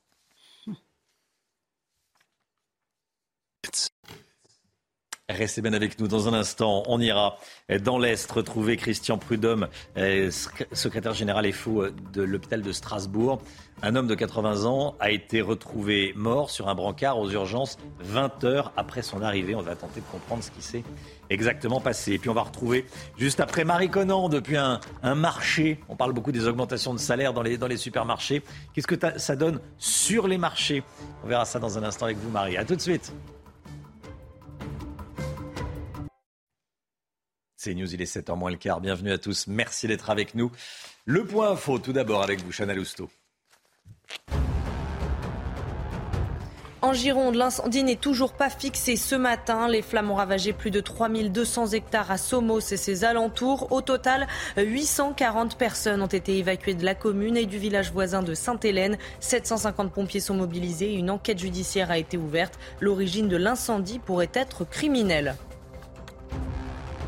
Restez 5.30 5.62
bien 5.62 5.72
avec 5.72 5.98
nous 6.00 6.08
dans 6.08 6.28
un 6.28 6.34
instant. 6.34 6.82
On 6.86 7.00
ira 7.00 7.38
dans 7.82 7.98
l'Est 7.98 8.30
retrouver 8.30 8.76
Christian 8.76 9.16
Prudhomme, 9.16 9.68
euh, 9.96 10.30
secrétaire 10.72 11.14
général 11.14 11.46
et 11.46 11.52
fou 11.52 11.82
euh, 11.82 11.94
de 12.12 12.22
l'hôpital 12.22 12.62
de 12.62 12.72
Strasbourg. 12.72 13.40
Un 13.82 13.94
homme 13.94 14.08
de 14.08 14.14
80 14.14 14.64
ans 14.64 14.96
a 14.98 15.10
été 15.10 15.40
retrouvé 15.40 16.12
mort 16.16 16.50
sur 16.50 16.68
un 16.68 16.74
brancard 16.74 17.18
aux 17.18 17.30
urgences 17.30 17.78
20 18.00 18.44
heures 18.44 18.72
après 18.76 19.02
son 19.02 19.22
arrivée. 19.22 19.54
On 19.54 19.62
va 19.62 19.76
tenter 19.76 20.00
de 20.00 20.06
comprendre 20.06 20.42
ce 20.42 20.50
qui 20.50 20.62
s'est 20.62 20.82
exactement 21.30 21.80
passé. 21.80 22.12
Et 22.12 22.18
puis 22.18 22.28
on 22.28 22.34
va 22.34 22.42
retrouver 22.42 22.84
juste 23.16 23.40
après 23.40 23.64
Marie 23.64 23.88
Conan 23.88 24.28
depuis 24.28 24.56
un, 24.56 24.80
marché. 25.14 25.80
On 25.88 25.96
parle 25.96 26.12
beaucoup 26.12 26.32
des 26.32 26.46
augmentations 26.46 26.92
de 26.92 26.98
salaire 26.98 27.32
dans 27.32 27.42
les, 27.42 27.56
dans 27.56 27.68
les 27.68 27.76
supermarchés. 27.76 28.42
Qu'est-ce 28.74 28.86
que 28.86 28.96
ça 29.18 29.36
donne 29.36 29.60
sur 29.78 30.26
les 30.26 30.38
marchés? 30.38 30.82
On 31.24 31.28
verra 31.28 31.44
ça 31.44 31.58
dans 31.58 31.78
un 31.78 31.84
instant 31.84 32.06
avec 32.06 32.18
vous 32.18 32.30
Marie. 32.30 32.56
A 32.56 32.64
tout 32.64 32.76
de 32.76 32.80
suite. 32.80 33.12
C'est 37.62 37.74
News, 37.74 37.92
il 37.92 38.00
est 38.00 38.10
7h 38.10 38.38
moins 38.38 38.50
le 38.50 38.56
quart. 38.56 38.80
Bienvenue 38.80 39.12
à 39.12 39.18
tous. 39.18 39.46
Merci 39.46 39.86
d'être 39.86 40.08
avec 40.08 40.34
nous. 40.34 40.50
Le 41.04 41.26
point 41.26 41.50
info, 41.50 41.78
tout 41.78 41.92
d'abord 41.92 42.22
avec 42.22 42.42
vous, 42.42 42.50
Chana 42.50 42.72
Lousteau. 42.72 43.10
En 46.80 46.94
Gironde, 46.94 47.34
l'incendie 47.34 47.82
n'est 47.82 47.96
toujours 47.96 48.32
pas 48.32 48.48
fixé 48.48 48.96
ce 48.96 49.14
matin. 49.14 49.68
Les 49.68 49.82
flammes 49.82 50.10
ont 50.10 50.14
ravagé 50.14 50.54
plus 50.54 50.70
de 50.70 50.80
3200 50.80 51.72
hectares 51.72 52.10
à 52.10 52.16
Somos 52.16 52.60
et 52.60 52.78
ses 52.78 53.04
alentours. 53.04 53.70
Au 53.72 53.82
total, 53.82 54.26
840 54.56 55.58
personnes 55.58 56.00
ont 56.00 56.06
été 56.06 56.38
évacuées 56.38 56.72
de 56.72 56.86
la 56.86 56.94
commune 56.94 57.36
et 57.36 57.44
du 57.44 57.58
village 57.58 57.92
voisin 57.92 58.22
de 58.22 58.32
Sainte-Hélène. 58.32 58.96
750 59.20 59.92
pompiers 59.92 60.20
sont 60.20 60.32
mobilisés. 60.32 60.94
Une 60.94 61.10
enquête 61.10 61.38
judiciaire 61.38 61.90
a 61.90 61.98
été 61.98 62.16
ouverte. 62.16 62.58
L'origine 62.80 63.28
de 63.28 63.36
l'incendie 63.36 63.98
pourrait 63.98 64.32
être 64.32 64.64
criminelle. 64.64 65.36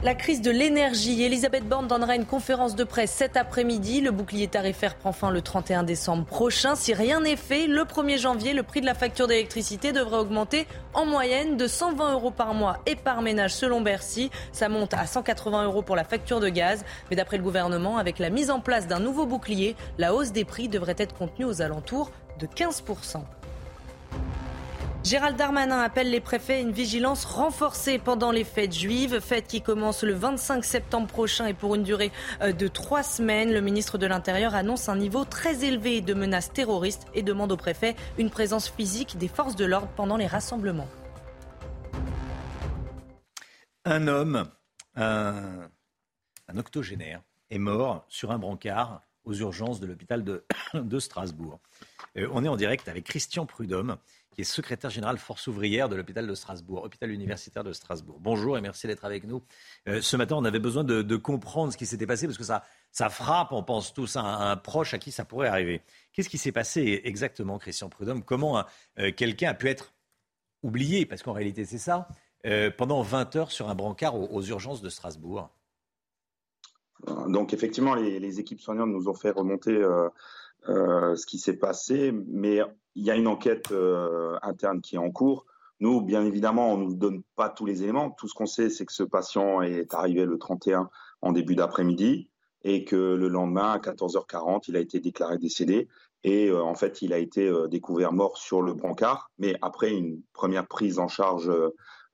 La 0.04 0.16
crise 0.16 0.42
de 0.42 0.50
l'énergie. 0.50 1.22
Elisabeth 1.22 1.62
Borne 1.62 1.86
donnera 1.86 2.16
une 2.16 2.26
conférence 2.26 2.74
de 2.74 2.82
presse 2.82 3.12
cet 3.12 3.36
après-midi. 3.36 4.00
Le 4.00 4.10
bouclier 4.10 4.48
tarifaire 4.48 4.96
prend 4.96 5.12
fin 5.12 5.30
le 5.30 5.42
31 5.42 5.84
décembre 5.84 6.24
prochain. 6.24 6.74
Si 6.74 6.92
rien 6.92 7.20
n'est 7.20 7.36
fait, 7.36 7.68
le 7.68 7.82
1er 7.82 8.18
janvier, 8.18 8.52
le 8.52 8.64
prix 8.64 8.80
de 8.80 8.86
la 8.86 8.94
facture 8.94 9.28
d'électricité 9.28 9.92
devrait 9.92 10.18
augmenter 10.18 10.66
en 10.92 11.06
moyenne 11.06 11.56
de 11.56 11.68
120 11.68 12.14
euros 12.14 12.32
par 12.32 12.52
mois 12.52 12.78
et 12.84 12.96
par 12.96 13.22
ménage 13.22 13.54
selon 13.54 13.80
Bercy. 13.80 14.32
Ça 14.50 14.68
monte 14.68 14.92
à 14.92 15.06
180 15.06 15.66
euros 15.66 15.82
pour 15.82 15.94
la 15.94 16.02
facture 16.02 16.40
de 16.40 16.48
gaz. 16.48 16.84
Mais 17.08 17.14
d'après 17.14 17.36
le 17.36 17.44
gouvernement, 17.44 17.96
avec 17.96 18.18
la 18.18 18.30
mise 18.30 18.50
en 18.50 18.58
place 18.58 18.88
d'un 18.88 18.98
nouveau 18.98 19.24
bouclier, 19.26 19.76
la 19.98 20.14
hausse 20.14 20.32
des 20.32 20.44
prix 20.44 20.68
devrait 20.68 20.96
être 20.98 21.14
contenue 21.14 21.44
aux 21.44 21.62
alentours 21.62 22.10
de 22.40 22.46
15 22.46 22.82
Gérald 25.04 25.36
Darmanin 25.36 25.80
appelle 25.80 26.10
les 26.10 26.20
préfets 26.20 26.54
à 26.54 26.60
une 26.60 26.70
vigilance 26.70 27.24
renforcée 27.24 27.98
pendant 27.98 28.30
les 28.30 28.44
fêtes 28.44 28.72
juives, 28.72 29.18
fêtes 29.18 29.48
qui 29.48 29.60
commencent 29.60 30.04
le 30.04 30.14
25 30.14 30.64
septembre 30.64 31.08
prochain 31.08 31.46
et 31.46 31.54
pour 31.54 31.74
une 31.74 31.82
durée 31.82 32.12
euh, 32.40 32.52
de 32.52 32.68
trois 32.68 33.02
semaines. 33.02 33.52
Le 33.52 33.60
ministre 33.60 33.98
de 33.98 34.06
l'Intérieur 34.06 34.54
annonce 34.54 34.88
un 34.88 34.94
niveau 34.94 35.24
très 35.24 35.64
élevé 35.64 36.02
de 36.02 36.14
menaces 36.14 36.52
terroristes 36.52 37.08
et 37.14 37.22
demande 37.22 37.50
aux 37.50 37.56
préfets 37.56 37.96
une 38.16 38.30
présence 38.30 38.68
physique 38.68 39.18
des 39.18 39.26
forces 39.26 39.56
de 39.56 39.64
l'ordre 39.64 39.88
pendant 39.96 40.16
les 40.16 40.28
rassemblements. 40.28 40.88
Un 43.84 44.06
homme, 44.06 44.48
un, 44.94 45.68
octogénaire, 46.56 47.22
est 47.50 47.58
mort 47.58 48.04
sur 48.08 48.30
un 48.30 48.38
brancard 48.38 49.02
aux 49.24 49.34
urgences 49.34 49.80
de 49.80 49.86
l'hôpital 49.86 50.22
de, 50.22 50.44
Strasbourg. 51.00 51.58
Euh, 52.16 52.28
on 52.32 52.44
est 52.44 52.48
en 52.48 52.56
direct 52.56 52.88
avec 52.88 53.04
Christian 53.04 53.46
Prudhomme 53.46 53.96
qui 54.32 54.40
est 54.40 54.44
secrétaire 54.44 54.90
général 54.90 55.18
force 55.18 55.46
ouvrière 55.46 55.88
de 55.88 55.96
l'hôpital 55.96 56.26
de 56.26 56.34
Strasbourg, 56.34 56.84
hôpital 56.84 57.10
universitaire 57.10 57.62
de 57.62 57.72
Strasbourg. 57.72 58.18
Bonjour 58.20 58.56
et 58.56 58.60
merci 58.60 58.86
d'être 58.86 59.04
avec 59.04 59.24
nous. 59.24 59.42
Euh, 59.88 60.00
ce 60.00 60.16
matin, 60.16 60.36
on 60.36 60.44
avait 60.44 60.58
besoin 60.58 60.84
de, 60.84 61.16
comprendre 61.16 61.72
ce 61.72 61.76
qui 61.76 61.86
s'était 61.86 62.06
passé 62.06 62.26
parce 62.26 62.38
que 62.38 62.44
ça, 62.44 62.64
ça 62.90 63.10
frappe, 63.10 63.52
on 63.52 63.62
pense 63.62 63.92
tous 63.92 64.16
à 64.16 64.22
un, 64.22 64.56
proche 64.56 64.94
à 64.94 64.98
qui 64.98 65.12
ça 65.12 65.24
pourrait 65.24 65.48
arriver. 65.48 65.82
Qu'est-ce 66.12 66.30
qui 66.30 66.38
s'est 66.38 66.52
passé 66.52 67.02
exactement, 67.04 67.58
Christian 67.58 67.90
Prudhomme? 67.90 68.22
Comment 68.22 68.64
euh, 68.98 69.12
quelqu'un 69.12 69.50
a 69.50 69.54
pu 69.54 69.68
être 69.68 69.92
oublié, 70.62 71.04
parce 71.04 71.22
qu'en 71.22 71.32
réalité 71.32 71.64
c'est 71.64 71.78
ça, 71.78 72.08
euh, 72.46 72.70
pendant 72.76 73.02
20 73.02 73.36
heures 73.36 73.52
sur 73.52 73.68
un 73.68 73.74
brancard 73.74 74.14
aux, 74.16 74.42
urgences 74.42 74.82
de 74.82 74.88
Strasbourg 74.88 75.50
donc 77.26 77.52
effectivement, 77.52 77.96
les, 77.96 78.20
les, 78.20 78.38
équipes 78.38 78.60
soignantes 78.60 78.90
nous 78.90 79.08
ont 79.08 79.14
fait 79.14 79.30
remonter 79.30 79.82
ce 80.68 81.26
qui 81.26 81.40
s'est 81.40 81.56
passé, 81.56 82.12
mais 82.12 82.60
il 82.94 83.04
y 83.04 83.10
a 83.10 83.16
une 83.16 83.26
enquête 83.26 83.72
euh, 83.72 84.38
interne 84.42 84.80
qui 84.80 84.96
est 84.96 84.98
en 84.98 85.10
cours. 85.10 85.46
Nous, 85.80 86.00
bien 86.00 86.24
évidemment, 86.24 86.72
on 86.72 86.76
ne 86.76 86.84
nous 86.84 86.94
donne 86.94 87.22
pas 87.34 87.48
tous 87.48 87.66
les 87.66 87.82
éléments. 87.82 88.10
Tout 88.10 88.28
ce 88.28 88.34
qu'on 88.34 88.46
sait, 88.46 88.70
c'est 88.70 88.86
que 88.86 88.92
ce 88.92 89.02
patient 89.02 89.62
est 89.62 89.94
arrivé 89.94 90.24
le 90.24 90.38
31 90.38 90.90
en 91.22 91.32
début 91.32 91.56
d'après-midi 91.56 92.28
et 92.64 92.84
que 92.84 92.96
le 92.96 93.28
lendemain, 93.28 93.72
à 93.72 93.78
14h40, 93.78 94.64
il 94.68 94.76
a 94.76 94.80
été 94.80 95.00
déclaré 95.00 95.38
décédé. 95.38 95.88
Et 96.22 96.48
euh, 96.48 96.62
en 96.62 96.74
fait, 96.74 97.02
il 97.02 97.12
a 97.12 97.18
été 97.18 97.48
euh, 97.48 97.66
découvert 97.66 98.12
mort 98.12 98.36
sur 98.36 98.62
le 98.62 98.74
brancard, 98.74 99.32
mais 99.38 99.56
après 99.62 99.92
une 99.92 100.22
première 100.32 100.68
prise 100.68 100.98
en 100.98 101.08
charge 101.08 101.50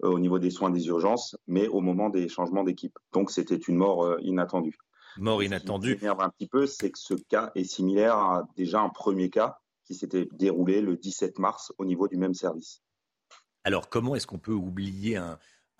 au 0.00 0.18
niveau 0.20 0.38
des 0.38 0.50
soins 0.50 0.70
des 0.70 0.86
urgences, 0.86 1.36
mais 1.48 1.66
au 1.66 1.80
moment 1.80 2.08
des 2.08 2.28
changements 2.28 2.62
d'équipe. 2.62 2.96
Donc, 3.12 3.32
c'était 3.32 3.56
une 3.56 3.76
mort 3.76 4.16
inattendue. 4.20 4.78
Mort 5.18 5.42
inattendue. 5.42 5.94
Ce 5.94 5.98
qui 5.98 6.06
un 6.06 6.28
petit 6.30 6.46
peu, 6.46 6.66
c'est 6.66 6.92
que 6.92 6.98
ce 6.98 7.14
cas 7.14 7.50
est 7.56 7.64
similaire 7.64 8.16
à 8.16 8.48
déjà 8.56 8.80
un 8.80 8.90
premier 8.90 9.28
cas 9.28 9.58
qui 9.88 9.94
s'était 9.94 10.28
déroulé 10.32 10.82
le 10.82 10.96
17 10.96 11.38
mars 11.38 11.72
au 11.78 11.86
niveau 11.86 12.08
du 12.08 12.18
même 12.18 12.34
service. 12.34 12.82
Alors 13.64 13.88
comment 13.88 14.14
est-ce 14.14 14.26
qu'on 14.26 14.38
peut 14.38 14.52
oublier 14.52 15.16
un, 15.16 15.38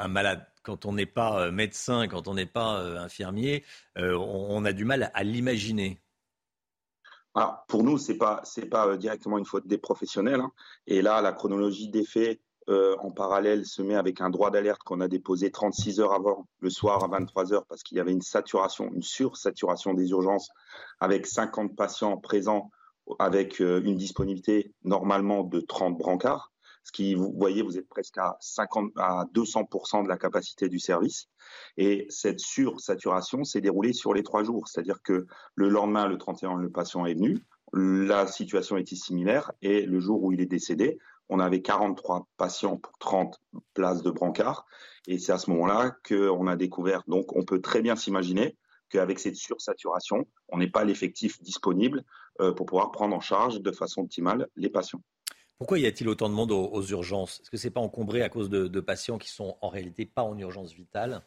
malade? 0.09 0.46
Quand 0.62 0.86
on 0.86 0.94
n'est 0.94 1.06
pas 1.06 1.42
euh, 1.42 1.52
médecin, 1.52 2.09
quand 2.09 2.26
on 2.26 2.34
n'est 2.34 2.46
pas 2.46 2.80
euh, 2.80 2.96
infirmier, 2.96 3.64
euh, 3.98 4.16
on, 4.16 4.64
a 4.64 4.72
du 4.72 4.86
mal 4.86 5.11
à 5.12 5.24
l'imaginer. 5.24 6.00
Alors, 7.34 7.64
pour 7.68 7.84
nous, 7.84 7.98
ce 7.98 8.12
n'est 8.12 8.18
pas, 8.18 8.42
pas 8.70 8.96
directement 8.96 9.36
une 9.36 9.44
faute 9.44 9.66
des 9.66 9.78
professionnels. 9.78 10.40
Hein. 10.40 10.52
Et 10.86 11.02
là, 11.02 11.20
la 11.20 11.32
chronologie 11.32 11.88
des 11.88 12.04
faits 12.04 12.40
en 13.00 13.11
parallèle 13.11 13.64
se 13.64 13.80
met 13.80 13.94
avec 13.94 14.20
un 14.20 14.28
droit 14.28 14.50
d'alerte 14.50 14.82
qu'on 14.82 15.00
a 15.00 15.09
déposé 15.09 15.50
36 15.50 16.00
heures 16.00 16.12
avant, 16.12 16.46
le 16.61 16.68
soir 16.68 17.02
à 17.02 17.09
23 17.09 17.54
heures, 17.54 17.64
parce 17.64 17.82
qu'il 17.82 17.96
y 17.96 18.00
avait 18.00 18.12
une 18.12 18.20
saturation, 18.20 18.92
une 18.92 19.02
sursaturation 19.02 19.94
des 19.94 20.11
urgences, 20.11 20.50
avec 21.00 21.26
50 21.26 21.74
patients 21.74 22.18
présents 22.18 22.70
avec 23.18 23.61
euh, 23.61 23.82
une 23.84 23.96
disponibilité 23.96 24.72
normalement 24.84 25.44
de 25.44 25.61
30 25.61 25.96
brancards, 25.96 26.52
ce 26.84 26.92
qui, 26.92 27.14
vous 27.14 27.32
voyez, 27.36 27.62
vous 27.62 27.76
êtes 27.76 27.88
presque 27.88 28.16
à, 28.16 28.36
50, 28.40 28.92
à 28.96 29.26
200% 29.34 30.04
de 30.04 30.09
la 30.09 30.16
capacité 30.16 30.68
du 30.68 30.78
service. 30.78 31.26
Et 31.76 32.06
cette 32.09 32.40
sursaturation 32.40 33.44
s'est 33.44 33.61
déroulée 33.61 33.92
sur 33.92 34.14
les 34.14 34.22
trois 34.22 34.42
jours, 34.42 34.68
c'est-à-dire 34.68 35.02
que 35.02 35.26
le 35.54 35.68
lendemain, 35.68 36.06
le 36.06 36.16
31, 36.16 36.56
le 36.56 36.70
patient 36.70 37.04
est 37.04 37.14
venu, 37.14 37.44
la 37.74 38.26
situation 38.26 38.78
était 38.78 38.96
similaire, 38.96 39.52
et 39.61 39.82
le 39.82 40.00
jour 40.00 40.22
où 40.22 40.32
il 40.32 40.40
est 40.40 40.46
décédé, 40.46 40.98
on 41.28 41.40
avait 41.40 41.61
43 41.61 42.26
patients 42.38 42.78
pour 42.78 42.96
30 42.98 43.38
places 43.74 44.02
de 44.02 44.11
brancard, 44.11 44.64
et 45.06 45.18
c'est 45.18 45.32
à 45.32 45.38
ce 45.38 45.50
moment-là 45.50 45.94
qu'on 46.09 46.46
a 46.46 46.56
découvert, 46.56 47.02
donc 47.06 47.36
on 47.36 47.44
peut 47.44 47.61
très 47.61 47.82
bien 47.82 47.96
s'imaginer 47.96 48.56
qu'avec 48.89 49.18
cette 49.18 49.36
sursaturation, 49.36 50.26
on 50.49 50.59
n'est 50.59 50.70
pas 50.70 50.84
l'effectif 50.84 51.43
disponible 51.43 52.05
euh, 52.41 52.53
pour 52.53 52.66
pouvoir 52.66 52.91
prendre 52.91 53.14
en 53.14 53.20
charge 53.20 53.61
de 53.61 53.72
façon 53.72 54.03
optimale 54.03 54.49
les 54.57 54.70
patients. 54.70 55.03
Pourquoi 55.59 55.78
y 55.80 55.86
a-t-il 55.86 56.09
autant 56.09 56.28
de 56.28 56.34
monde 56.34 56.53
aux, 56.53 56.82
urgences? 56.82 57.41
Est-ce 57.41 57.51
que 57.51 57.57
ce 57.57 57.66
n'est 57.66 57.72
pas 57.72 57.80
encombré 57.80 58.22
à 58.22 58.28
cause 58.28 58.49
de, 58.49 58.80
patients 58.80 59.18
qui 59.18 59.28
sont 59.28 59.59
en 59.61 59.68
réalité 59.68 60.07
pas 60.07 60.22
en 60.22 60.39
urgence 60.39 60.72
vitale? 60.72 61.26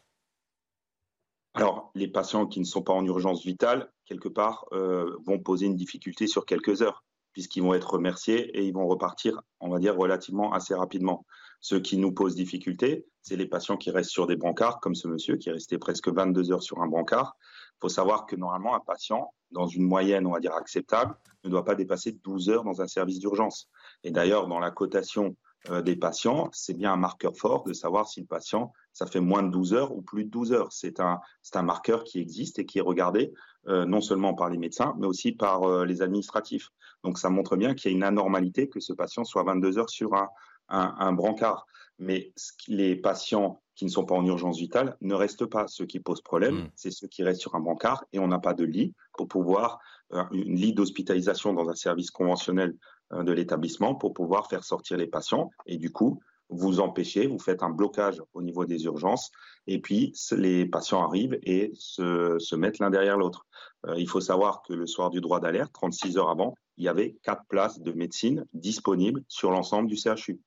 Alors, 1.53 1.91
les 1.95 2.07
patients 2.07 2.47
qui 2.47 2.61
ne 2.61 2.65
sont 2.65 2.81
pas 2.81 2.93
en 2.93 3.05
urgence 3.05 3.43
vitale, 3.43 3.91
quelque 4.05 4.29
part, 4.29 4.65
euh, 4.71 5.17
vont 5.25 5.37
poser 5.37 5.65
une 5.65 5.75
difficulté 5.75 6.27
sur 6.27 6.45
quelques 6.45 6.81
heures, 6.81 7.03
puisqu'ils 7.33 7.63
vont 7.63 7.73
être 7.73 7.93
remerciés 7.93 8.57
et 8.57 8.65
ils 8.65 8.73
vont 8.73 8.87
repartir, 8.87 9.41
on 9.59 9.69
va 9.69 9.79
dire, 9.79 9.95
relativement 9.95 10.53
assez 10.53 10.73
rapidement. 10.73 11.25
Ce 11.59 11.75
qui 11.75 11.97
nous 11.97 12.11
pose 12.11 12.35
difficulté, 12.35 13.05
c'est 13.21 13.35
les 13.35 13.45
patients 13.45 13.77
qui 13.77 13.91
restent 13.91 14.09
sur 14.09 14.27
des 14.27 14.35
brancards, 14.35 14.79
comme 14.79 14.95
ce 14.95 15.07
monsieur 15.07 15.37
qui 15.37 15.49
est 15.49 15.53
resté 15.53 15.77
presque 15.77 16.09
22 16.09 16.51
heures 16.51 16.63
sur 16.63 16.81
un 16.81 16.87
brancard, 16.87 17.35
faut 17.81 17.89
savoir 17.89 18.25
que 18.27 18.35
normalement, 18.35 18.75
un 18.75 18.79
patient, 18.79 19.33
dans 19.51 19.67
une 19.67 19.83
moyenne, 19.83 20.27
on 20.27 20.31
va 20.31 20.39
dire 20.39 20.53
acceptable, 20.53 21.15
ne 21.43 21.49
doit 21.49 21.65
pas 21.65 21.75
dépasser 21.75 22.11
12 22.23 22.49
heures 22.49 22.63
dans 22.63 22.81
un 22.81 22.87
service 22.87 23.19
d'urgence. 23.19 23.69
Et 24.03 24.11
d'ailleurs, 24.11 24.47
dans 24.47 24.59
la 24.59 24.71
cotation 24.71 25.35
euh, 25.69 25.81
des 25.81 25.95
patients, 25.95 26.49
c'est 26.53 26.75
bien 26.75 26.93
un 26.93 26.97
marqueur 26.97 27.35
fort 27.35 27.63
de 27.63 27.73
savoir 27.73 28.07
si 28.07 28.21
le 28.21 28.27
patient, 28.27 28.71
ça 28.93 29.05
fait 29.05 29.19
moins 29.19 29.43
de 29.43 29.49
12 29.49 29.73
heures 29.73 29.95
ou 29.95 30.01
plus 30.01 30.25
de 30.25 30.29
12 30.29 30.53
heures. 30.53 30.71
C'est 30.71 30.99
un, 30.99 31.19
un 31.53 31.61
marqueur 31.63 32.03
qui 32.03 32.19
existe 32.19 32.59
et 32.59 32.65
qui 32.65 32.77
est 32.77 32.83
regardé 32.83 33.33
euh, 33.67 33.85
non 33.85 34.01
seulement 34.01 34.33
par 34.33 34.49
les 34.49 34.57
médecins, 34.57 34.95
mais 34.99 35.07
aussi 35.07 35.31
par 35.31 35.63
euh, 35.63 35.85
les 35.85 36.01
administratifs. 36.01 36.69
Donc 37.03 37.17
ça 37.17 37.29
montre 37.29 37.55
bien 37.55 37.73
qu'il 37.73 37.91
y 37.91 37.93
a 37.93 37.97
une 37.97 38.03
anormalité 38.03 38.69
que 38.69 38.79
ce 38.79 38.93
patient 38.93 39.23
soit 39.23 39.43
22 39.43 39.77
heures 39.77 39.89
sur 39.89 40.13
un, 40.13 40.29
un, 40.69 40.95
un 40.99 41.13
brancard. 41.13 41.65
Mais 41.99 42.33
les 42.67 42.95
patients 42.95 43.61
qui 43.75 43.85
ne 43.85 43.89
sont 43.89 44.05
pas 44.05 44.15
en 44.15 44.25
urgence 44.25 44.57
vitale 44.57 44.97
ne 45.01 45.13
restent 45.13 45.45
pas. 45.45 45.67
Ce 45.67 45.83
qui 45.83 45.99
pose 45.99 46.21
problème, 46.21 46.55
Hmm. 46.55 46.69
c'est 46.75 46.91
ceux 46.91 47.07
qui 47.07 47.23
restent 47.23 47.41
sur 47.41 47.55
un 47.55 47.59
brancard 47.59 48.05
et 48.11 48.19
on 48.19 48.27
n'a 48.27 48.39
pas 48.39 48.53
de 48.53 48.63
lit 48.63 48.93
pour 49.13 49.27
pouvoir, 49.27 49.79
euh, 50.13 50.23
une 50.31 50.55
lit 50.55 50.73
d'hospitalisation 50.73 51.53
dans 51.53 51.69
un 51.69 51.75
service 51.75 52.11
conventionnel 52.11 52.75
euh, 53.13 53.23
de 53.23 53.31
l'établissement 53.31 53.95
pour 53.95 54.13
pouvoir 54.13 54.47
faire 54.49 54.63
sortir 54.63 54.97
les 54.97 55.07
patients. 55.07 55.49
Et 55.67 55.77
du 55.77 55.91
coup, 55.91 56.19
vous 56.49 56.79
empêchez, 56.79 57.27
vous 57.27 57.39
faites 57.39 57.63
un 57.63 57.69
blocage 57.69 58.21
au 58.33 58.41
niveau 58.41 58.65
des 58.65 58.83
urgences 58.83 59.31
et 59.67 59.79
puis 59.79 60.13
les 60.31 60.65
patients 60.65 61.01
arrivent 61.01 61.39
et 61.43 61.71
se, 61.75 62.37
se 62.39 62.55
mettent 62.55 62.79
l'un 62.79 62.89
derrière 62.89 63.17
l'autre. 63.17 63.45
Euh, 63.87 63.95
il 63.97 64.07
faut 64.07 64.21
savoir 64.21 64.61
que 64.63 64.73
le 64.73 64.85
soir 64.85 65.11
du 65.11 65.21
droit 65.21 65.39
d'alerte, 65.39 65.71
36 65.73 66.17
heures 66.17 66.29
avant, 66.29 66.55
il 66.81 66.85
y 66.85 66.87
avait 66.87 67.15
quatre 67.21 67.45
places 67.47 67.79
de 67.79 67.91
médecine 67.91 68.47
disponibles 68.53 69.23
sur 69.27 69.51
l'ensemble 69.51 69.87
du 69.87 69.95
CHU. 69.95 70.41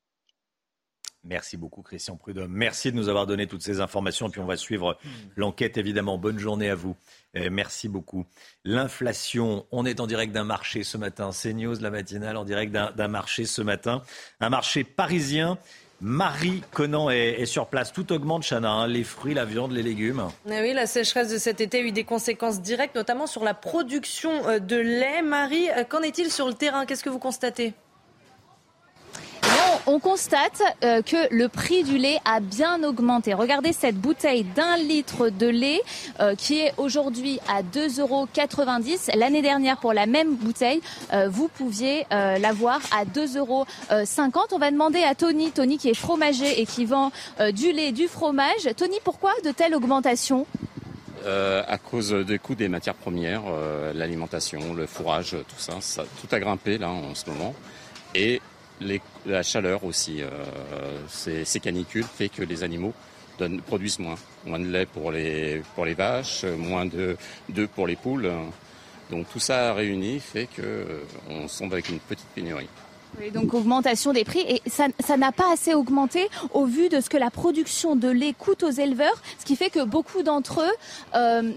Merci 1.22 1.56
beaucoup, 1.56 1.80
Christian 1.80 2.16
Prudhomme. 2.16 2.50
Merci 2.50 2.90
de 2.90 2.96
nous 2.96 3.08
avoir 3.08 3.26
donné 3.26 3.46
toutes 3.46 3.62
ces 3.62 3.80
informations. 3.80 4.28
Puis 4.28 4.40
on 4.40 4.44
va 4.44 4.56
suivre 4.56 4.98
l'enquête, 5.36 5.78
évidemment. 5.78 6.18
Bonne 6.18 6.40
journée 6.40 6.68
à 6.68 6.74
vous. 6.74 6.96
Merci 7.34 7.88
beaucoup. 7.88 8.26
L'inflation, 8.64 9.64
on 9.70 9.86
est 9.86 10.00
en 10.00 10.08
direct 10.08 10.32
d'un 10.32 10.44
marché 10.44 10.82
ce 10.82 10.98
matin. 10.98 11.30
CNews, 11.30 11.76
la 11.80 11.90
matinale, 11.90 12.36
en 12.36 12.44
direct 12.44 12.72
d'un 12.72 13.08
marché 13.08 13.46
ce 13.46 13.62
matin. 13.62 14.02
Un 14.40 14.50
marché 14.50 14.82
parisien. 14.82 15.56
Marie 16.00 16.62
Conan 16.72 17.08
est, 17.10 17.46
sur 17.46 17.66
place. 17.66 17.92
Tout 17.92 18.12
augmente, 18.12 18.44
Chana. 18.44 18.70
hein. 18.70 18.86
Les 18.86 19.04
fruits, 19.04 19.34
la 19.34 19.44
viande, 19.44 19.72
les 19.72 19.82
légumes. 19.82 20.22
Eh 20.50 20.60
oui, 20.60 20.72
la 20.72 20.86
sécheresse 20.86 21.30
de 21.30 21.38
cet 21.38 21.60
été 21.60 21.78
a 21.78 21.80
eu 21.80 21.92
des 21.92 22.04
conséquences 22.04 22.60
directes, 22.60 22.94
notamment 22.94 23.26
sur 23.26 23.44
la 23.44 23.54
production 23.54 24.30
euh, 24.48 24.58
de 24.58 24.76
lait. 24.76 25.22
Marie, 25.22 25.70
euh, 25.70 25.84
qu'en 25.84 26.02
est-il 26.02 26.30
sur 26.30 26.46
le 26.46 26.54
terrain? 26.54 26.84
Qu'est-ce 26.86 27.04
que 27.04 27.10
vous 27.10 27.18
constatez? 27.18 27.74
On 29.86 29.98
constate 29.98 30.62
euh, 30.82 31.02
que 31.02 31.32
le 31.34 31.48
prix 31.48 31.82
du 31.84 31.98
lait 31.98 32.18
a 32.24 32.40
bien 32.40 32.82
augmenté. 32.82 33.34
Regardez 33.34 33.72
cette 33.72 33.96
bouteille 33.96 34.44
d'un 34.44 34.76
litre 34.76 35.28
de 35.28 35.46
lait 35.46 35.80
euh, 36.20 36.34
qui 36.34 36.60
est 36.60 36.72
aujourd'hui 36.78 37.38
à 37.48 37.62
2,90 37.62 38.00
euros. 38.00 38.28
L'année 39.14 39.42
dernière, 39.42 39.78
pour 39.78 39.92
la 39.92 40.06
même 40.06 40.36
bouteille, 40.36 40.80
euh, 41.12 41.28
vous 41.28 41.48
pouviez 41.48 42.06
l'avoir 42.10 42.80
à 42.96 43.04
2,50 43.04 43.38
euros. 43.38 43.66
On 44.52 44.58
va 44.58 44.70
demander 44.70 45.02
à 45.02 45.14
Tony, 45.14 45.50
Tony 45.50 45.78
qui 45.78 45.90
est 45.90 45.94
fromager 45.94 46.60
et 46.60 46.66
qui 46.66 46.84
vend 46.84 47.10
du 47.52 47.72
lait, 47.72 47.92
du 47.92 48.08
fromage. 48.08 48.68
Tony, 48.76 48.96
pourquoi 49.02 49.32
de 49.44 49.50
telles 49.50 49.74
augmentations? 49.74 50.46
Euh, 51.24 51.62
à 51.66 51.78
cause 51.78 52.12
des 52.12 52.38
coûts 52.38 52.54
des 52.54 52.68
matières 52.68 52.94
premières, 52.94 53.42
l'alimentation, 53.94 54.74
le 54.74 54.86
fourrage, 54.86 55.30
tout 55.48 55.58
ça, 55.58 55.74
ça, 55.80 56.04
tout 56.20 56.34
a 56.34 56.40
grimpé 56.40 56.78
là 56.78 56.90
en 56.90 57.14
ce 57.14 57.28
moment. 57.30 57.54
Et 58.14 58.40
les- 58.84 59.00
la 59.26 59.42
chaleur 59.42 59.84
aussi, 59.84 60.22
euh, 60.22 60.28
ces, 61.08 61.44
ces 61.44 61.60
canicules 61.60 62.04
fait 62.04 62.28
que 62.28 62.42
les 62.42 62.62
animaux 62.62 62.92
donnent- 63.38 63.60
produisent 63.62 63.98
moins. 63.98 64.16
Moins 64.46 64.60
de 64.60 64.66
lait 64.66 64.86
pour 64.86 65.10
les, 65.10 65.62
pour 65.74 65.84
les 65.86 65.94
vaches, 65.94 66.44
moins 66.44 66.86
de 66.86 67.16
d'œufs 67.48 67.68
pour 67.74 67.86
les 67.86 67.96
poules. 67.96 68.30
Donc 69.10 69.26
tout 69.32 69.40
ça 69.40 69.72
réuni 69.74 70.20
fait 70.20 70.46
que 70.46 70.62
euh, 70.62 71.46
tombe 71.58 71.72
avec 71.72 71.88
une 71.88 71.98
petite 71.98 72.28
pénurie. 72.34 72.68
Oui, 73.20 73.30
donc 73.30 73.54
augmentation 73.54 74.12
des 74.12 74.24
prix 74.24 74.40
et 74.40 74.60
ça 74.66 74.88
ça 74.98 75.16
n'a 75.16 75.30
pas 75.30 75.52
assez 75.52 75.72
augmenté 75.72 76.28
au 76.52 76.64
vu 76.66 76.88
de 76.88 77.00
ce 77.00 77.08
que 77.08 77.16
la 77.16 77.30
production 77.30 77.94
de 77.94 78.08
lait 78.08 78.34
coûte 78.36 78.64
aux 78.64 78.70
éleveurs, 78.70 79.22
ce 79.38 79.44
qui 79.44 79.54
fait 79.56 79.70
que 79.70 79.84
beaucoup 79.84 80.22
d'entre 80.24 80.62
eux 80.62 80.74
euh, 81.14 81.52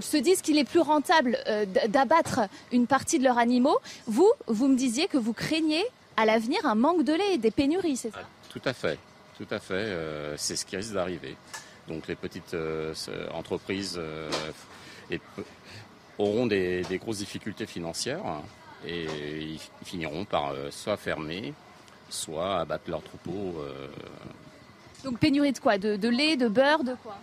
se 0.00 0.16
disent 0.16 0.42
qu'il 0.42 0.58
est 0.58 0.64
plus 0.64 0.78
rentable 0.80 1.38
euh, 1.48 1.66
d'abattre 1.88 2.40
une 2.70 2.86
partie 2.86 3.18
de 3.18 3.24
leurs 3.24 3.38
animaux. 3.38 3.78
Vous, 4.06 4.30
vous 4.46 4.68
me 4.68 4.76
disiez 4.76 5.08
que 5.08 5.18
vous 5.18 5.32
craignez 5.32 5.84
à 6.16 6.24
l'avenir 6.26 6.64
un 6.66 6.74
manque 6.74 7.04
de 7.04 7.12
lait 7.12 7.34
et 7.34 7.38
des 7.38 7.50
pénuries, 7.50 7.96
c'est 7.96 8.10
ça 8.10 8.20
Tout 8.50 8.60
à 8.64 8.72
fait, 8.72 8.98
tout 9.38 9.46
à 9.50 9.58
fait. 9.58 9.74
euh, 9.74 10.36
c'est 10.36 10.56
ce 10.56 10.64
qui 10.64 10.76
risque 10.76 10.92
d'arriver. 10.94 11.36
Donc 11.88 12.06
les 12.06 12.14
petites 12.14 12.54
euh, 12.54 12.94
entreprises 13.32 13.96
euh, 13.98 14.30
et 15.10 15.20
auront 16.18 16.46
des, 16.46 16.82
des 16.82 16.98
grosses 16.98 17.18
difficultés 17.18 17.66
financières 17.66 18.22
et 18.86 19.04
ils 19.40 19.60
finiront 19.84 20.24
par 20.24 20.52
soit 20.70 20.96
fermer, 20.96 21.54
soit 22.08 22.58
abattre 22.60 22.90
leurs 22.90 23.02
troupeaux. 23.02 23.56
Donc 25.04 25.18
pénurie 25.18 25.52
de 25.52 25.58
quoi? 25.58 25.78
De, 25.78 25.96
de 25.96 26.08
lait, 26.08 26.36
de 26.36 26.48
beurre, 26.48 26.84
de 26.84 26.94
quoi? 27.02 27.16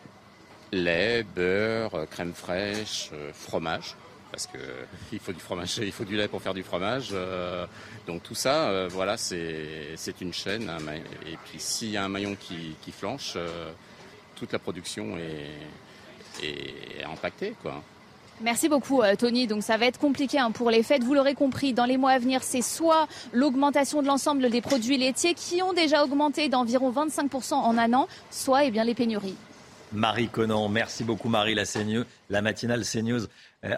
Lait, 0.71 1.23
beurre, 1.23 2.05
crème 2.09 2.33
fraîche, 2.33 3.11
fromage. 3.33 3.95
Parce 4.31 4.45
que 4.47 4.57
il 5.11 5.19
faut 5.19 5.33
du 5.33 5.39
fromage, 5.39 5.77
il 5.77 5.91
faut 5.91 6.05
du 6.05 6.15
lait 6.15 6.27
pour 6.27 6.41
faire 6.41 6.53
du 6.53 6.63
fromage. 6.63 7.09
euh, 7.13 7.65
donc 8.05 8.21
tout 8.23 8.35
ça, 8.35 8.69
euh, 8.69 8.87
voilà, 8.89 9.17
c'est 9.17 9.95
c'est 9.95 10.21
une 10.21 10.33
chaîne. 10.33 10.69
et 11.25 11.37
puis 11.45 11.59
s'il 11.59 11.89
y 11.89 11.97
a 11.97 12.03
un 12.03 12.09
maillon 12.09 12.35
qui, 12.39 12.75
qui 12.81 12.91
flanche, 12.91 13.33
euh, 13.35 13.71
toute 14.35 14.51
la 14.51 14.59
production 14.59 15.17
est, 15.17 16.45
est 16.45 17.03
impactée, 17.03 17.55
quoi. 17.61 17.81
Merci 18.41 18.69
beaucoup 18.69 19.01
Tony. 19.17 19.47
Donc 19.47 19.63
ça 19.63 19.75
va 19.75 19.85
être 19.87 19.99
compliqué 19.99 20.39
hein, 20.39 20.51
pour 20.51 20.69
les 20.71 20.81
fêtes. 20.81 21.03
Vous 21.03 21.13
l'aurez 21.13 21.33
compris, 21.33 21.73
dans 21.73 21.83
les 21.83 21.97
mois 21.97 22.11
à 22.11 22.19
venir, 22.19 22.41
c'est 22.41 22.61
soit 22.61 23.07
l'augmentation 23.33 24.01
de 24.01 24.07
l'ensemble 24.07 24.49
des 24.49 24.61
produits 24.61 24.97
laitiers 24.97 25.33
qui 25.33 25.61
ont 25.61 25.73
déjà 25.73 26.05
augmenté 26.05 26.47
d'environ 26.47 26.91
25% 26.91 27.55
en 27.55 27.77
un 27.77 27.93
an, 27.93 28.07
soit 28.31 28.63
eh 28.63 28.71
bien, 28.71 28.85
les 28.85 28.93
pénuries. 28.93 29.35
Marie 29.91 30.27
Conan, 30.29 30.69
merci 30.69 31.03
beaucoup 31.03 31.29
Marie, 31.29 31.55
la 31.55 31.65
CNews, 31.65 32.03
la 32.29 32.41
matinale 32.41 32.83
euh, 32.95 33.25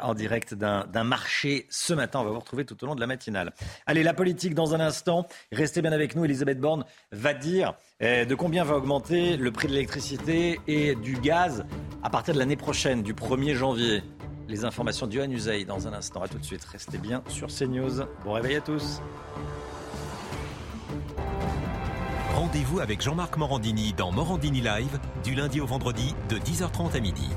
en 0.01 0.13
direct 0.13 0.53
d'un 0.53 0.85
d'un 0.85 1.03
marché 1.03 1.65
ce 1.69 1.93
matin. 1.93 2.19
On 2.19 2.23
va 2.23 2.31
vous 2.31 2.39
retrouver 2.39 2.65
tout 2.65 2.81
au 2.83 2.87
long 2.87 2.95
de 2.95 2.99
la 2.99 3.07
matinale. 3.07 3.53
Allez, 3.85 4.03
la 4.03 4.13
politique 4.13 4.53
dans 4.53 4.75
un 4.75 4.79
instant. 4.79 5.27
Restez 5.51 5.81
bien 5.81 5.91
avec 5.91 6.15
nous. 6.15 6.25
Elisabeth 6.25 6.59
Borne 6.59 6.85
va 7.11 7.33
dire 7.33 7.73
euh, 8.01 8.25
de 8.25 8.35
combien 8.35 8.63
va 8.63 8.75
augmenter 8.75 9.37
le 9.37 9.51
prix 9.51 9.67
de 9.67 9.73
l'électricité 9.73 10.59
et 10.67 10.95
du 10.95 11.13
gaz 11.13 11.65
à 12.03 12.09
partir 12.09 12.33
de 12.33 12.39
l'année 12.39 12.55
prochaine, 12.55 13.03
du 13.03 13.13
1er 13.13 13.55
janvier. 13.55 14.03
Les 14.47 14.65
informations 14.65 15.07
du 15.07 15.19
Usaï 15.19 15.65
dans 15.65 15.87
un 15.87 15.93
instant. 15.93 16.21
À 16.21 16.27
tout 16.27 16.37
de 16.37 16.45
suite. 16.45 16.63
Restez 16.65 16.97
bien 16.97 17.23
sur 17.27 17.47
CNews. 17.47 18.03
Bon 18.25 18.33
réveil 18.33 18.57
à 18.57 18.61
tous. 18.61 19.01
Rendez-vous 22.35 22.79
avec 22.79 23.01
Jean-Marc 23.01 23.37
Morandini 23.37 23.93
dans 23.93 24.11
Morandini 24.11 24.61
Live 24.61 24.99
du 25.23 25.35
lundi 25.35 25.61
au 25.61 25.65
vendredi 25.65 26.15
de 26.29 26.37
10h30 26.37 26.95
à 26.95 26.99
midi. 26.99 27.29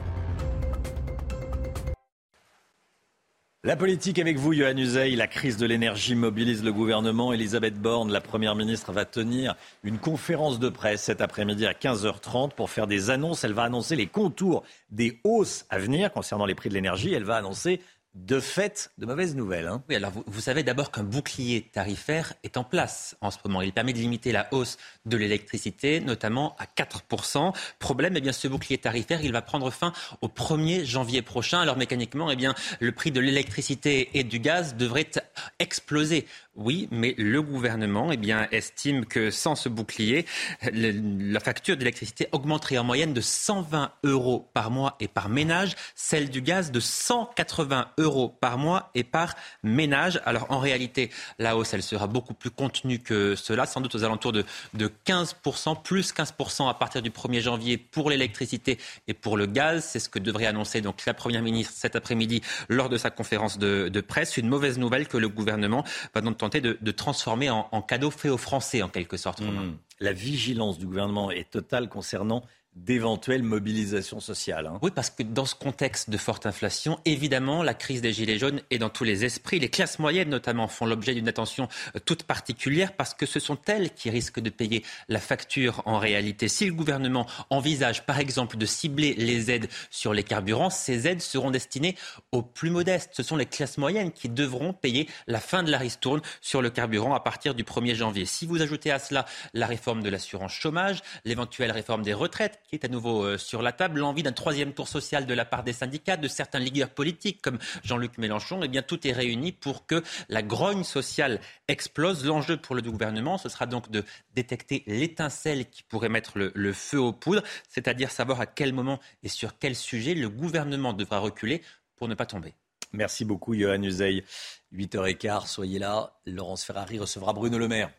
La 3.67 3.77
politique 3.77 4.19
avec 4.19 4.37
vous, 4.37 4.53
Johan 4.53 4.77
Uzey. 4.77 5.17
La 5.17 5.27
crise 5.27 5.57
de 5.57 5.65
l'énergie 5.65 6.15
mobilise 6.15 6.63
le 6.63 6.71
gouvernement. 6.71 7.33
Elisabeth 7.33 7.81
Borne, 7.81 8.13
la 8.13 8.21
première 8.21 8.57
ministre, 8.57 8.93
va 8.93 9.07
tenir 9.07 9.55
une 9.83 9.99
conférence 9.99 10.59
de 10.59 10.69
presse 10.69 11.05
cet 11.05 11.23
après-midi 11.23 11.65
à 11.65 11.73
15h30 11.73 12.51
pour 12.51 12.69
faire 12.69 12.87
des 12.87 13.09
annonces. 13.09 13.43
Elle 13.43 13.55
va 13.55 13.63
annoncer 13.63 13.97
les 13.97 14.07
contours 14.07 14.65
des 14.91 15.19
hausses 15.25 15.65
à 15.71 15.79
venir 15.79 16.13
concernant 16.13 16.45
les 16.45 16.55
prix 16.55 16.69
de 16.69 16.75
l'énergie. 16.75 17.15
Elle 17.15 17.25
va 17.25 17.37
annoncer 17.37 17.81
de 18.15 18.39
fait 18.39 18.93
de 18.99 19.07
mauvaises 19.07 19.35
nouvelles. 19.35 19.67
hein. 19.67 19.83
Oui, 19.89 19.97
alors 19.97 20.13
vous, 20.27 20.41
savez 20.41 20.63
d'abord 20.63 20.91
qu'un 20.93 21.03
bouclier 21.03 21.69
tarifaire 21.73 22.35
est 22.45 22.57
en 22.57 22.65
place 22.65 23.17
en 23.21 23.31
ce 23.31 23.39
moment. 23.45 23.61
Il 23.61 23.73
permet 23.73 23.93
de 23.93 23.99
limiter 23.99 24.31
la 24.31 24.47
hausse 24.53 24.77
de 25.05 25.17
l'électricité, 25.17 26.01
notamment 26.01 26.55
à 26.59 26.67
4%. 26.67 27.55
Problème, 27.79 28.17
eh 28.17 28.21
bien, 28.21 28.33
ce 28.33 28.47
bouclier 28.47 28.79
tarifaire, 28.79 29.25
il 29.25 29.33
va 29.33 29.43
prendre 29.43 29.71
fin 29.71 29.93
au 30.21 30.29
1er 30.29 30.85
janvier 30.85 31.23
prochain. 31.23 31.61
Alors 31.61 31.77
mécaniquement, 31.77 32.31
eh 32.31 32.37
bien, 32.37 32.55
le 32.81 32.93
prix 32.93 33.11
de 33.11 33.21
l'électricité 33.21 34.11
et 34.15 34.23
du 34.23 34.39
gaz 34.39 34.77
devrait 34.77 35.11
exploser. 35.59 36.27
Oui, 36.57 36.87
mais 36.93 37.17
le 37.19 37.43
gouvernement 37.43 38.13
eh 38.13 38.55
estime 38.55 39.07
que 39.07 39.33
sans 39.33 39.57
ce 39.57 39.69
bouclier, 39.69 40.25
la 40.73 41.41
facture 41.41 41.77
d'électricité 41.77 42.29
augmenterait 42.31 42.79
en 42.79 42.85
moyenne 42.85 43.13
de 43.13 43.21
120 43.21 43.91
euros 44.05 44.49
par 44.55 44.71
mois 44.71 44.95
et 45.01 45.09
par 45.09 45.29
ménage, 45.29 45.75
celle 45.97 46.31
du 46.31 46.43
gaz 46.43 46.71
de 46.71 46.79
180 46.79 47.89
euros 47.99 48.29
par 48.29 48.57
mois 48.57 48.93
et 48.95 49.03
par 49.03 49.35
ménage. 49.65 50.21
Alors 50.27 50.47
en 50.51 50.61
réalité, 50.61 51.11
la 51.41 51.57
hausse, 51.57 51.75
elle 51.75 51.83
sera 51.83 52.07
beaucoup 52.07 52.35
plus 52.35 52.51
contenue 52.51 53.01
que 53.01 53.35
cela, 53.35 53.67
sans 53.67 53.81
doute 53.81 53.97
aux 53.97 54.05
alentours 54.05 54.33
de, 54.33 54.45
de 54.75 54.89
15%, 55.07 55.83
plus 55.83 56.15
15% 56.15 56.71
à 56.71 56.75
partir 56.75 57.03
du 57.03 57.11
1er 57.11 57.41
janvier 57.41 57.79
pour 57.79 58.11
l'électricité 58.11 58.79
et 59.09 59.15
pour 59.15 59.37
le 59.37 59.47
gaz. 59.47 59.85
C'est 59.85 59.99
ce 59.99 60.09
que 60.09 60.21
devrait 60.21 60.47
annoncer 60.47 60.83
donc 60.83 61.05
la 61.05 61.15
Première 61.15 61.43
ministre 61.43 61.73
cet 61.75 61.97
après-midi 61.97 62.43
lors 62.69 62.89
de 62.89 62.97
sa 62.97 63.11
conférence 63.11 63.59
de, 63.59 63.89
de 63.89 64.01
presse. 64.01 64.37
Une 64.37 64.49
mauvaise 64.49 64.79
nouvelle 64.79 65.09
que 65.09 65.17
le 65.17 65.29
gouvernement 65.29 65.85
va 66.15 66.21
donc 66.21 66.44
de, 66.49 66.91
transformer 66.91 67.51
en, 67.51 67.83
cadeau 67.83 68.11
fait 68.11 68.29
aux 68.29 68.39
Français 68.39 68.83
en 68.83 68.89
quelque 68.89 69.17
sorte. 69.17 69.41
Hmm. 69.41 69.77
La 70.01 70.13
vigilance 70.13 70.79
du 70.79 70.87
gouvernement 70.87 71.31
est 71.31 71.51
totale 71.51 71.89
concernant 71.89 72.45
d'éventuelles 72.77 73.43
mobilisations 73.43 74.21
sociales. 74.21 74.67
Hein. 74.67 74.79
Oui, 74.83 74.91
parce 74.95 75.11
que 75.11 75.23
dans 75.23 75.45
ce 75.45 75.55
contexte 75.55 76.11
de 76.11 76.17
forte 76.17 76.47
inflation, 76.47 76.99
évidemment, 77.05 77.63
la 77.63 77.75
crise 77.75 78.03
des 78.03 78.13
Gilets 78.13 78.39
jaunes 78.39 78.61
est 78.71 78.79
dans 78.79 78.89
tous 78.89 79.05
les 79.05 79.25
esprits. 79.25 79.61
Les 79.61 79.69
classes 79.69 79.99
moyennes, 79.99 80.29
notamment, 80.29 80.67
font 80.67 80.87
l'objet 80.87 81.15
d'une 81.15 81.29
attention 81.29 81.69
euh, 81.95 82.01
toute 82.05 82.25
particulière 82.25 82.93
parce 82.93 83.15
que 83.15 83.27
ce 83.27 83.39
sont 83.39 83.59
elles 83.67 83.95
qui 83.95 84.11
risquent 84.11 84.41
de 84.41 84.51
payer 84.51 84.85
la 85.09 85.21
facture 85.21 85.83
en 85.87 85.99
réalité. 85.99 86.49
Si 86.49 86.67
le 86.67 86.73
gouvernement 86.73 87.27
envisage, 87.51 88.07
par 88.07 88.19
exemple, 88.19 88.57
de 88.57 88.67
cibler 88.67 89.15
les 89.15 89.51
aides 89.51 89.69
sur 89.91 90.13
les 90.13 90.25
carburants, 90.25 90.71
ces 90.71 91.07
aides 91.07 91.23
seront 91.23 91.51
destinées 91.51 91.97
aux 92.33 92.43
plus 92.43 92.71
modestes. 92.71 93.11
Ce 93.13 93.23
sont 93.23 93.37
les 93.37 93.47
classes 93.47 93.79
moyennes 93.79 94.11
qui 94.11 94.29
devront 94.29 94.73
payer 94.73 95.09
la 95.29 95.41
fin 95.41 95.63
de 95.63 95.71
la 95.71 95.79
ristourne 95.79 96.23
sur 96.41 96.61
le 96.61 96.71
carburant 96.71 97.15
à 97.15 97.21
partir 97.21 97.55
du 97.55 97.63
1er 97.63 97.95
janvier. 97.95 98.27
Si 98.27 98.47
vous 98.47 98.63
ajoutez 98.63 98.91
à 98.91 98.99
cela 98.99 99.27
la 99.53 99.67
réforme 99.67 100.03
de 100.03 100.11
l'assurance 100.11 100.53
chômage, 100.53 101.03
l'éventuelle 101.25 101.71
réforme 101.71 102.03
des 102.03 102.15
retraites, 102.15 102.61
est 102.75 102.85
à 102.85 102.89
nouveau 102.89 103.25
euh, 103.25 103.39
sur 103.39 103.63
la 103.63 103.73
table, 103.73 104.01
l'envie 104.01 104.23
d'un 104.23 104.33
troisième 104.33 104.73
tour 104.73 104.89
social 104.89 105.27
de 105.27 105.35
la 105.35 105.45
part 105.45 105.65
des 105.65 105.73
syndicats, 105.73 106.17
de 106.17 106.29
certains 106.29 106.59
leaders 106.59 106.91
politiques 106.91 107.41
comme 107.43 107.59
Jean-Luc 107.83 108.19
Mélenchon, 108.19 108.61
eh 108.63 108.69
bien 108.69 108.83
tout 108.83 109.07
est 109.07 109.13
réuni 109.13 109.53
pour 109.53 109.87
que 109.87 110.03
la 110.29 110.43
grogne 110.43 110.85
sociale 110.85 111.41
explose. 111.69 112.25
L'enjeu 112.25 112.57
pour 112.57 112.75
le 112.75 112.83
gouvernement, 112.83 113.39
ce 113.39 113.49
sera 113.49 113.67
donc 113.67 113.91
de 113.91 114.05
détecter 114.35 114.83
l'étincelle 114.87 115.69
qui 115.71 115.83
pourrait 115.83 116.09
mettre 116.09 116.39
le, 116.39 116.73
feu 116.73 116.99
aux 116.99 117.13
poudres, 117.13 117.43
c'est-à-dire 117.69 118.11
savoir 118.11 118.41
à 118.41 118.47
quel 118.47 118.73
moment 118.73 119.01
et 119.23 119.29
sur 119.29 119.59
quel 119.59 119.77
sujet 119.77 120.15
le 120.15 120.29
gouvernement 120.29 120.93
devra 120.93 121.19
reculer 121.19 121.63
pour 121.97 122.09
ne 122.09 122.15
pas 122.15 122.27
tomber. 122.27 122.55
Merci 122.93 123.25
beaucoup, 123.25 123.55
Johan 123.55 123.83
Uzey. 123.83 124.25
8h15, 124.73 125.47
soyez 125.47 125.79
là. 125.79 126.19
Laurence 126.27 126.65
Ferrari 126.65 126.99
recevra 126.99 127.33
Bruno 127.33 127.59
Le 127.59 127.69
Maire. 127.69 127.91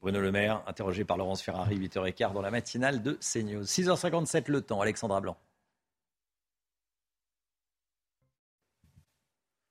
Bruno 0.00 0.20
Le 0.20 0.30
Maire, 0.30 0.62
interrogé 0.66 1.04
par 1.04 1.16
Laurence 1.16 1.42
Ferrari, 1.42 1.78
8h15 1.78 2.32
dans 2.32 2.42
la 2.42 2.50
matinale 2.50 3.02
de 3.02 3.18
CNews. 3.20 3.64
6h57 3.64 4.44
le 4.50 4.60
temps, 4.60 4.80
Alexandra 4.80 5.20
Blanc. 5.20 5.36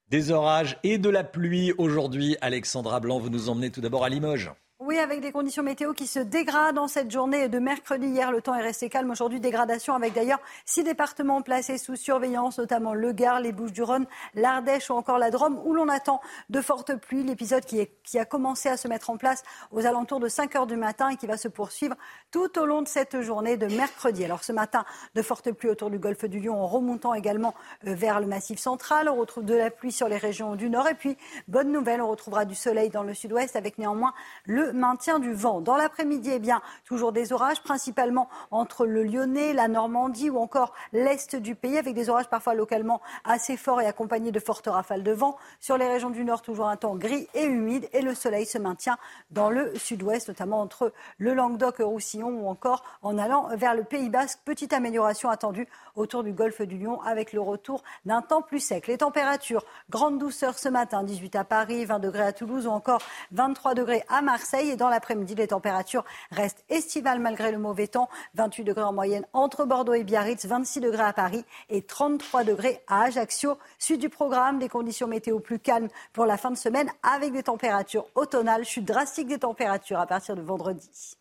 Des 0.10 0.32
orages 0.32 0.78
et 0.84 0.98
de 0.98 1.10
la 1.10 1.24
pluie 1.24 1.74
aujourd'hui. 1.78 2.38
Alexandra 2.42 3.00
Blanc, 3.00 3.20
vous 3.20 3.30
nous 3.30 3.50
emmenez 3.50 3.72
tout 3.72 3.82
d'abord 3.82 4.04
à 4.04 4.10
Limoges. 4.10 4.52
Oui, 4.82 5.00
avec 5.00 5.22
des 5.22 5.32
conditions 5.32 5.64
météo 5.64 5.94
qui 5.94 6.06
se 6.06 6.20
dégradent 6.20 6.80
en 6.80 6.90
cette 6.90 7.10
journée 7.10 7.48
de 7.48 7.60
mercredi. 7.60 8.08
Hier, 8.08 8.30
le 8.30 8.42
temps 8.42 8.56
est 8.56 8.62
resté 8.62 8.90
calme. 8.90 9.10
Aujourd'hui, 9.10 9.40
dégradation 9.40 9.96
avec 9.96 10.12
d'ailleurs 10.12 10.42
six 10.66 10.84
départements 10.84 11.42
placés 11.42 11.78
sous 11.78 11.96
surveillance, 11.96 12.58
notamment 12.58 12.94
le 12.94 13.14
Gard, 13.14 13.40
les 13.40 13.54
Bouches-du-Rhône, 13.54 14.06
l'Ardèche 14.34 14.90
ou 14.90 14.94
encore 14.96 15.18
la 15.18 15.32
Drôme, 15.32 15.62
où 15.64 15.74
l'on 15.74 15.88
attend 15.88 16.20
de 16.50 16.60
fortes 16.60 16.94
pluies. 16.98 17.24
L'épisode 17.24 17.64
qui, 17.64 17.88
qui, 18.04 18.20
a 18.20 18.26
commencé 18.26 18.68
à 18.68 18.76
se 18.76 18.90
mettre 18.90 19.10
en 19.10 19.16
place 19.16 19.44
aux 19.72 19.86
alentours 19.86 20.20
de 20.20 20.28
5 20.28 20.54
heures 20.58 20.68
du 20.68 20.76
matin 20.76 21.08
et 21.08 21.16
qui 21.16 21.26
va 21.26 21.38
se 21.38 21.48
poursuivre 21.48 21.96
tout 22.30 22.60
au 22.60 22.66
long 22.66 22.82
de 22.82 22.90
cette 22.90 23.22
journée 23.22 23.56
de 23.56 23.68
mercredi. 23.68 24.26
Alors 24.26 24.44
ce 24.44 24.52
matin, 24.52 24.84
de 25.16 25.22
fortes 25.22 25.54
pluies 25.54 25.70
autour 25.70 25.90
du 25.90 26.00
golfe 26.00 26.26
du 26.26 26.42
Lion 26.42 26.62
en 26.62 26.68
remontant 26.68 27.14
également 27.14 27.56
euh, 27.88 27.96
vers 27.96 28.20
le 28.20 28.28
massif 28.28 28.60
central. 28.60 29.08
On 29.08 29.16
retrouve 29.16 29.46
de 29.46 29.56
la 29.56 29.72
pluie 29.72 29.94
sur 29.94 30.10
les 30.10 30.18
régions 30.18 30.58
du 30.58 30.70
nord. 30.70 30.90
Et 30.90 30.96
puis, 30.96 31.16
bonne 31.48 31.72
nouvelle, 31.72 32.02
on 32.02 32.10
retrouvera 32.10 32.44
du 32.44 32.56
soleil 32.56 32.90
dans 32.90 33.04
le 33.04 33.14
sud-ouest 33.14 33.56
avec 33.56 33.78
néanmoins 33.78 34.14
le 34.44 34.65
maintien 34.72 35.20
du 35.20 35.34
vent. 35.34 35.62
Dans 35.62 35.76
l'après-midi, 35.76 36.32
eh 36.34 36.40
bien, 36.40 36.62
toujours 36.86 37.12
des 37.12 37.34
orages, 37.34 37.62
principalement 37.62 38.30
entre 38.52 38.86
le 38.86 39.04
Lyonnais, 39.04 39.54
la 39.54 39.68
Normandie 39.68 40.30
ou 40.30 40.38
encore 40.38 40.74
l'est 40.94 41.36
du 41.36 41.56
pays, 41.56 41.78
avec 41.78 41.94
des 41.94 42.10
orages 42.10 42.30
parfois 42.30 42.54
localement 42.54 43.02
assez 43.24 43.58
forts 43.58 43.82
et 43.82 43.86
accompagnés 43.86 44.32
de 44.32 44.40
fortes 44.40 44.68
rafales 44.68 45.04
de 45.04 45.12
vent. 45.12 45.38
Sur 45.60 45.78
les 45.78 45.88
régions 45.88 46.10
du 46.10 46.24
nord, 46.24 46.42
toujours 46.42 46.68
un 46.68 46.78
temps 46.78 46.96
gris 46.96 47.28
et 47.34 47.46
humide 47.46 47.88
et 47.94 48.02
le 48.02 48.14
soleil 48.14 48.46
se 48.46 48.58
maintient 48.58 48.98
dans 49.32 49.50
le 49.50 49.76
sud-ouest, 49.76 50.28
notamment 50.28 50.62
entre 50.62 50.94
le 51.18 51.34
Languedoc-Roussillon 51.34 52.30
ou 52.30 52.48
encore 52.48 52.84
en 53.02 53.18
allant 53.18 53.50
vers 53.56 53.76
le 53.76 53.84
Pays 53.84 54.10
Basque. 54.10 54.40
Petite 54.46 54.74
amélioration 54.74 55.30
attendue 55.30 55.68
autour 55.96 56.24
du 56.24 56.34
golfe 56.34 56.62
du 56.62 56.78
Lion 56.78 57.02
avec 57.02 57.34
le 57.34 57.42
retour 57.42 57.84
d'un 58.06 58.22
temps 58.22 58.42
plus 58.42 58.60
sec. 58.60 58.88
Les 58.88 58.98
températures, 58.98 59.66
grande 59.90 60.20
douceur 60.20 60.58
ce 60.58 60.70
matin, 60.70 61.04
18 61.04 61.36
à 61.36 61.44
Paris, 61.44 61.86
20 61.86 62.00
degrés 62.00 62.24
à 62.24 62.34
Toulouse 62.34 62.68
ou 62.68 62.72
encore 62.72 63.02
23 63.32 63.74
degrés 63.74 64.04
à 64.10 64.22
Marseille. 64.22 64.55
Et 64.64 64.78
dans 64.78 64.90
l'après-midi, 64.90 65.36
les 65.36 65.48
températures 65.48 66.06
restent 66.32 66.64
estivales 66.70 67.20
malgré 67.20 67.52
le 67.52 67.58
mauvais 67.58 67.88
temps. 67.88 68.10
28 68.36 68.64
degrés 68.64 68.84
en 68.84 68.94
moyenne 68.94 69.26
entre 69.34 69.66
Bordeaux 69.66 69.94
et 69.94 70.04
Biarritz, 70.04 70.46
26 70.46 70.80
degrés 70.80 71.04
à 71.04 71.14
Paris 71.14 71.44
et 71.70 71.82
33 71.82 72.44
degrés 72.46 72.82
à 72.88 73.04
Ajaccio. 73.04 73.58
Suite 73.80 74.00
du 74.00 74.10
programme, 74.10 74.60
des 74.60 74.70
conditions 74.70 75.08
météo 75.08 75.40
plus 75.40 75.60
calmes 75.60 75.90
pour 76.14 76.26
la 76.26 76.38
fin 76.38 76.52
de 76.52 76.58
semaine 76.58 76.90
avec 77.04 77.34
des 77.34 77.44
températures 77.44 78.08
automnales, 78.16 78.64
chute 78.64 78.86
drastique 78.86 79.28
des 79.28 79.40
températures 79.40 80.00
à 80.00 80.08
partir 80.08 80.36
de 80.36 80.42
vendredi. 80.42 81.18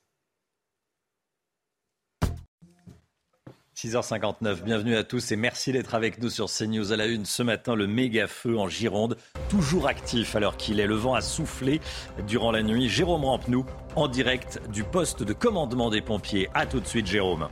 6h59, 3.74 4.62
bienvenue 4.62 4.94
à 4.94 5.02
tous 5.02 5.32
et 5.32 5.36
merci 5.36 5.72
d'être 5.72 5.96
avec 5.96 6.22
nous 6.22 6.30
sur 6.30 6.46
CNews 6.46 6.92
à 6.92 6.96
la 6.96 7.06
une. 7.06 7.24
Ce 7.24 7.42
matin, 7.42 7.74
le 7.74 7.88
méga 7.88 8.28
feu 8.28 8.56
en 8.56 8.68
Gironde, 8.68 9.16
toujours 9.48 9.88
actif 9.88 10.36
alors 10.36 10.56
qu'il 10.56 10.78
est. 10.78 10.86
Le 10.86 10.94
vent 10.94 11.14
a 11.14 11.20
soufflé 11.20 11.80
durant 12.24 12.52
la 12.52 12.62
nuit. 12.62 12.88
Jérôme 12.88 13.24
Rampenou, 13.24 13.66
en 13.96 14.06
direct 14.06 14.60
du 14.70 14.84
poste 14.84 15.24
de 15.24 15.32
commandement 15.32 15.90
des 15.90 16.02
pompiers. 16.02 16.48
A 16.54 16.66
tout 16.66 16.78
de 16.78 16.86
suite, 16.86 17.08
Jérôme. 17.08 17.48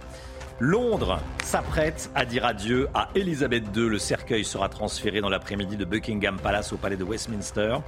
Londres 0.61 1.19
s'apprête 1.43 2.09
à 2.15 2.25
dire 2.25 2.47
adieu 2.47 2.89
à 2.95 3.09
Elisabeth 3.17 3.65
II. 3.75 3.89
Le 3.89 3.99
cercueil 3.99 4.45
sera 4.45 4.69
transféré 4.69 5.21
dans 5.21 5.29
l'après-midi 5.29 5.77
de 5.77 5.85
Buckingham 5.85 6.39
Palace 6.39 6.73
au 6.73 6.77
palais 6.77 6.97
de 6.97 7.05
Westminster, 7.05 7.79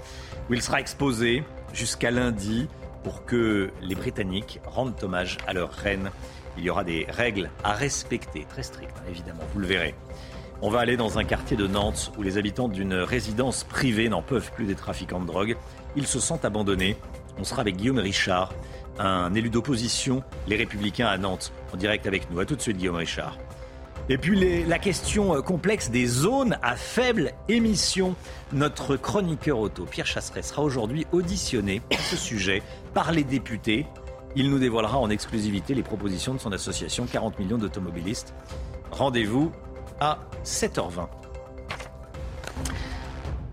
où 0.50 0.54
il 0.54 0.60
sera 0.60 0.80
exposé 0.80 1.44
jusqu'à 1.72 2.10
lundi 2.10 2.66
pour 3.04 3.24
que 3.26 3.70
les 3.80 3.94
Britanniques 3.94 4.58
rendent 4.66 4.96
hommage 5.04 5.38
à 5.46 5.52
leur 5.52 5.70
reine. 5.70 6.10
Il 6.56 6.64
y 6.64 6.70
aura 6.70 6.84
des 6.84 7.06
règles 7.08 7.50
à 7.62 7.72
respecter, 7.72 8.46
très 8.48 8.62
strictes 8.62 8.96
hein, 8.98 9.08
évidemment, 9.08 9.42
vous 9.52 9.60
le 9.60 9.66
verrez. 9.66 9.94
On 10.62 10.70
va 10.70 10.80
aller 10.80 10.96
dans 10.96 11.18
un 11.18 11.24
quartier 11.24 11.56
de 11.56 11.66
Nantes 11.66 12.12
où 12.16 12.22
les 12.22 12.38
habitants 12.38 12.68
d'une 12.68 12.94
résidence 12.94 13.64
privée 13.64 14.08
n'en 14.08 14.22
peuvent 14.22 14.50
plus 14.52 14.66
des 14.66 14.74
trafiquants 14.74 15.20
de 15.20 15.26
drogue. 15.26 15.56
Ils 15.96 16.06
se 16.06 16.20
sentent 16.20 16.44
abandonnés. 16.44 16.96
On 17.38 17.44
sera 17.44 17.60
avec 17.60 17.76
Guillaume 17.76 17.98
Richard, 17.98 18.52
un 18.98 19.34
élu 19.34 19.50
d'opposition, 19.50 20.22
les 20.46 20.56
Républicains 20.56 21.08
à 21.08 21.18
Nantes, 21.18 21.52
en 21.72 21.76
direct 21.76 22.06
avec 22.06 22.30
nous. 22.30 22.38
A 22.38 22.46
tout 22.46 22.56
de 22.56 22.62
suite, 22.62 22.78
Guillaume 22.78 22.96
Richard. 22.96 23.36
Et 24.08 24.18
puis 24.18 24.64
la 24.66 24.78
question 24.78 25.34
euh, 25.34 25.40
complexe 25.40 25.90
des 25.90 26.06
zones 26.06 26.58
à 26.62 26.76
faible 26.76 27.32
émission. 27.48 28.14
Notre 28.52 28.96
chroniqueur 28.96 29.58
auto, 29.58 29.86
Pierre 29.86 30.06
Chasseret, 30.06 30.42
sera 30.42 30.62
aujourd'hui 30.62 31.06
auditionné 31.12 31.80
à 31.90 31.98
ce 31.98 32.16
sujet 32.16 32.62
par 32.92 33.12
les 33.12 33.24
députés. 33.24 33.86
Il 34.36 34.50
nous 34.50 34.58
dévoilera 34.58 34.98
en 34.98 35.10
exclusivité 35.10 35.74
les 35.74 35.84
propositions 35.84 36.34
de 36.34 36.40
son 36.40 36.50
association 36.50 37.06
40 37.06 37.38
millions 37.38 37.58
d'automobilistes. 37.58 38.34
Rendez-vous 38.90 39.52
à 40.00 40.18
7h20. 40.44 41.06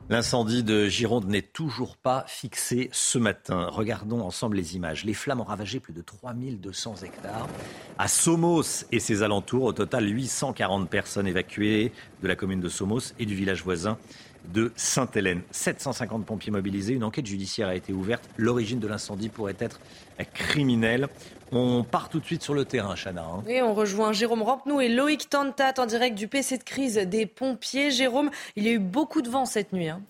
L'incendie 0.09 0.63
de 0.63 0.89
Gironde 0.89 1.27
n'est 1.27 1.41
toujours 1.41 1.95
pas 1.95 2.25
fixé 2.27 2.89
ce 2.91 3.17
matin. 3.17 3.67
Regardons 3.71 4.21
ensemble 4.21 4.57
les 4.57 4.75
images. 4.75 5.05
Les 5.05 5.13
flammes 5.13 5.39
ont 5.39 5.45
ravagé 5.45 5.79
plus 5.79 5.93
de 5.93 6.01
3200 6.01 6.95
hectares. 7.03 7.47
À 7.97 8.09
Somos 8.09 8.85
et 8.91 8.99
ses 8.99 9.23
alentours, 9.23 9.63
au 9.63 9.73
total 9.73 10.09
840 10.09 10.89
personnes 10.89 11.27
évacuées 11.27 11.93
de 12.23 12.27
la 12.27 12.35
commune 12.35 12.59
de 12.59 12.67
Somos 12.67 13.13
et 13.19 13.25
du 13.25 13.35
village 13.35 13.63
voisin 13.63 13.97
de 14.45 14.71
Sainte-Hélène. 14.75 15.41
750 15.51 16.25
pompiers 16.25 16.51
mobilisés. 16.51 16.93
Une 16.93 17.03
enquête 17.03 17.25
judiciaire 17.25 17.67
a 17.67 17.75
été 17.75 17.93
ouverte. 17.93 18.23
L'origine 18.37 18.79
de 18.79 18.87
l'incendie 18.87 19.29
pourrait 19.29 19.55
être 19.59 19.79
criminelle. 20.33 21.07
On 21.51 21.83
part 21.83 22.09
tout 22.09 22.19
de 22.19 22.25
suite 22.25 22.43
sur 22.43 22.53
le 22.53 22.65
terrain, 22.65 22.95
Chana. 22.95 23.23
Hein. 23.23 23.43
Oui, 23.45 23.61
on 23.61 23.73
rejoint 23.73 24.13
Jérôme 24.13 24.41
Rampenou 24.41 24.79
et 24.79 24.87
Loïc 24.87 25.29
Tantat 25.29 25.73
en 25.77 25.85
direct 25.85 26.17
du 26.17 26.27
PC 26.27 26.57
de 26.57 26.63
crise 26.63 26.95
des 26.95 27.25
pompiers. 27.25 27.91
Jérôme, 27.91 28.29
il 28.55 28.63
y 28.63 28.69
a 28.69 28.71
eu 28.71 28.79
beaucoup 28.79 29.21
de 29.21 29.29
vent 29.29 29.45
cette 29.45 29.73
nuit. 29.73 29.89
Hein. 29.89 30.01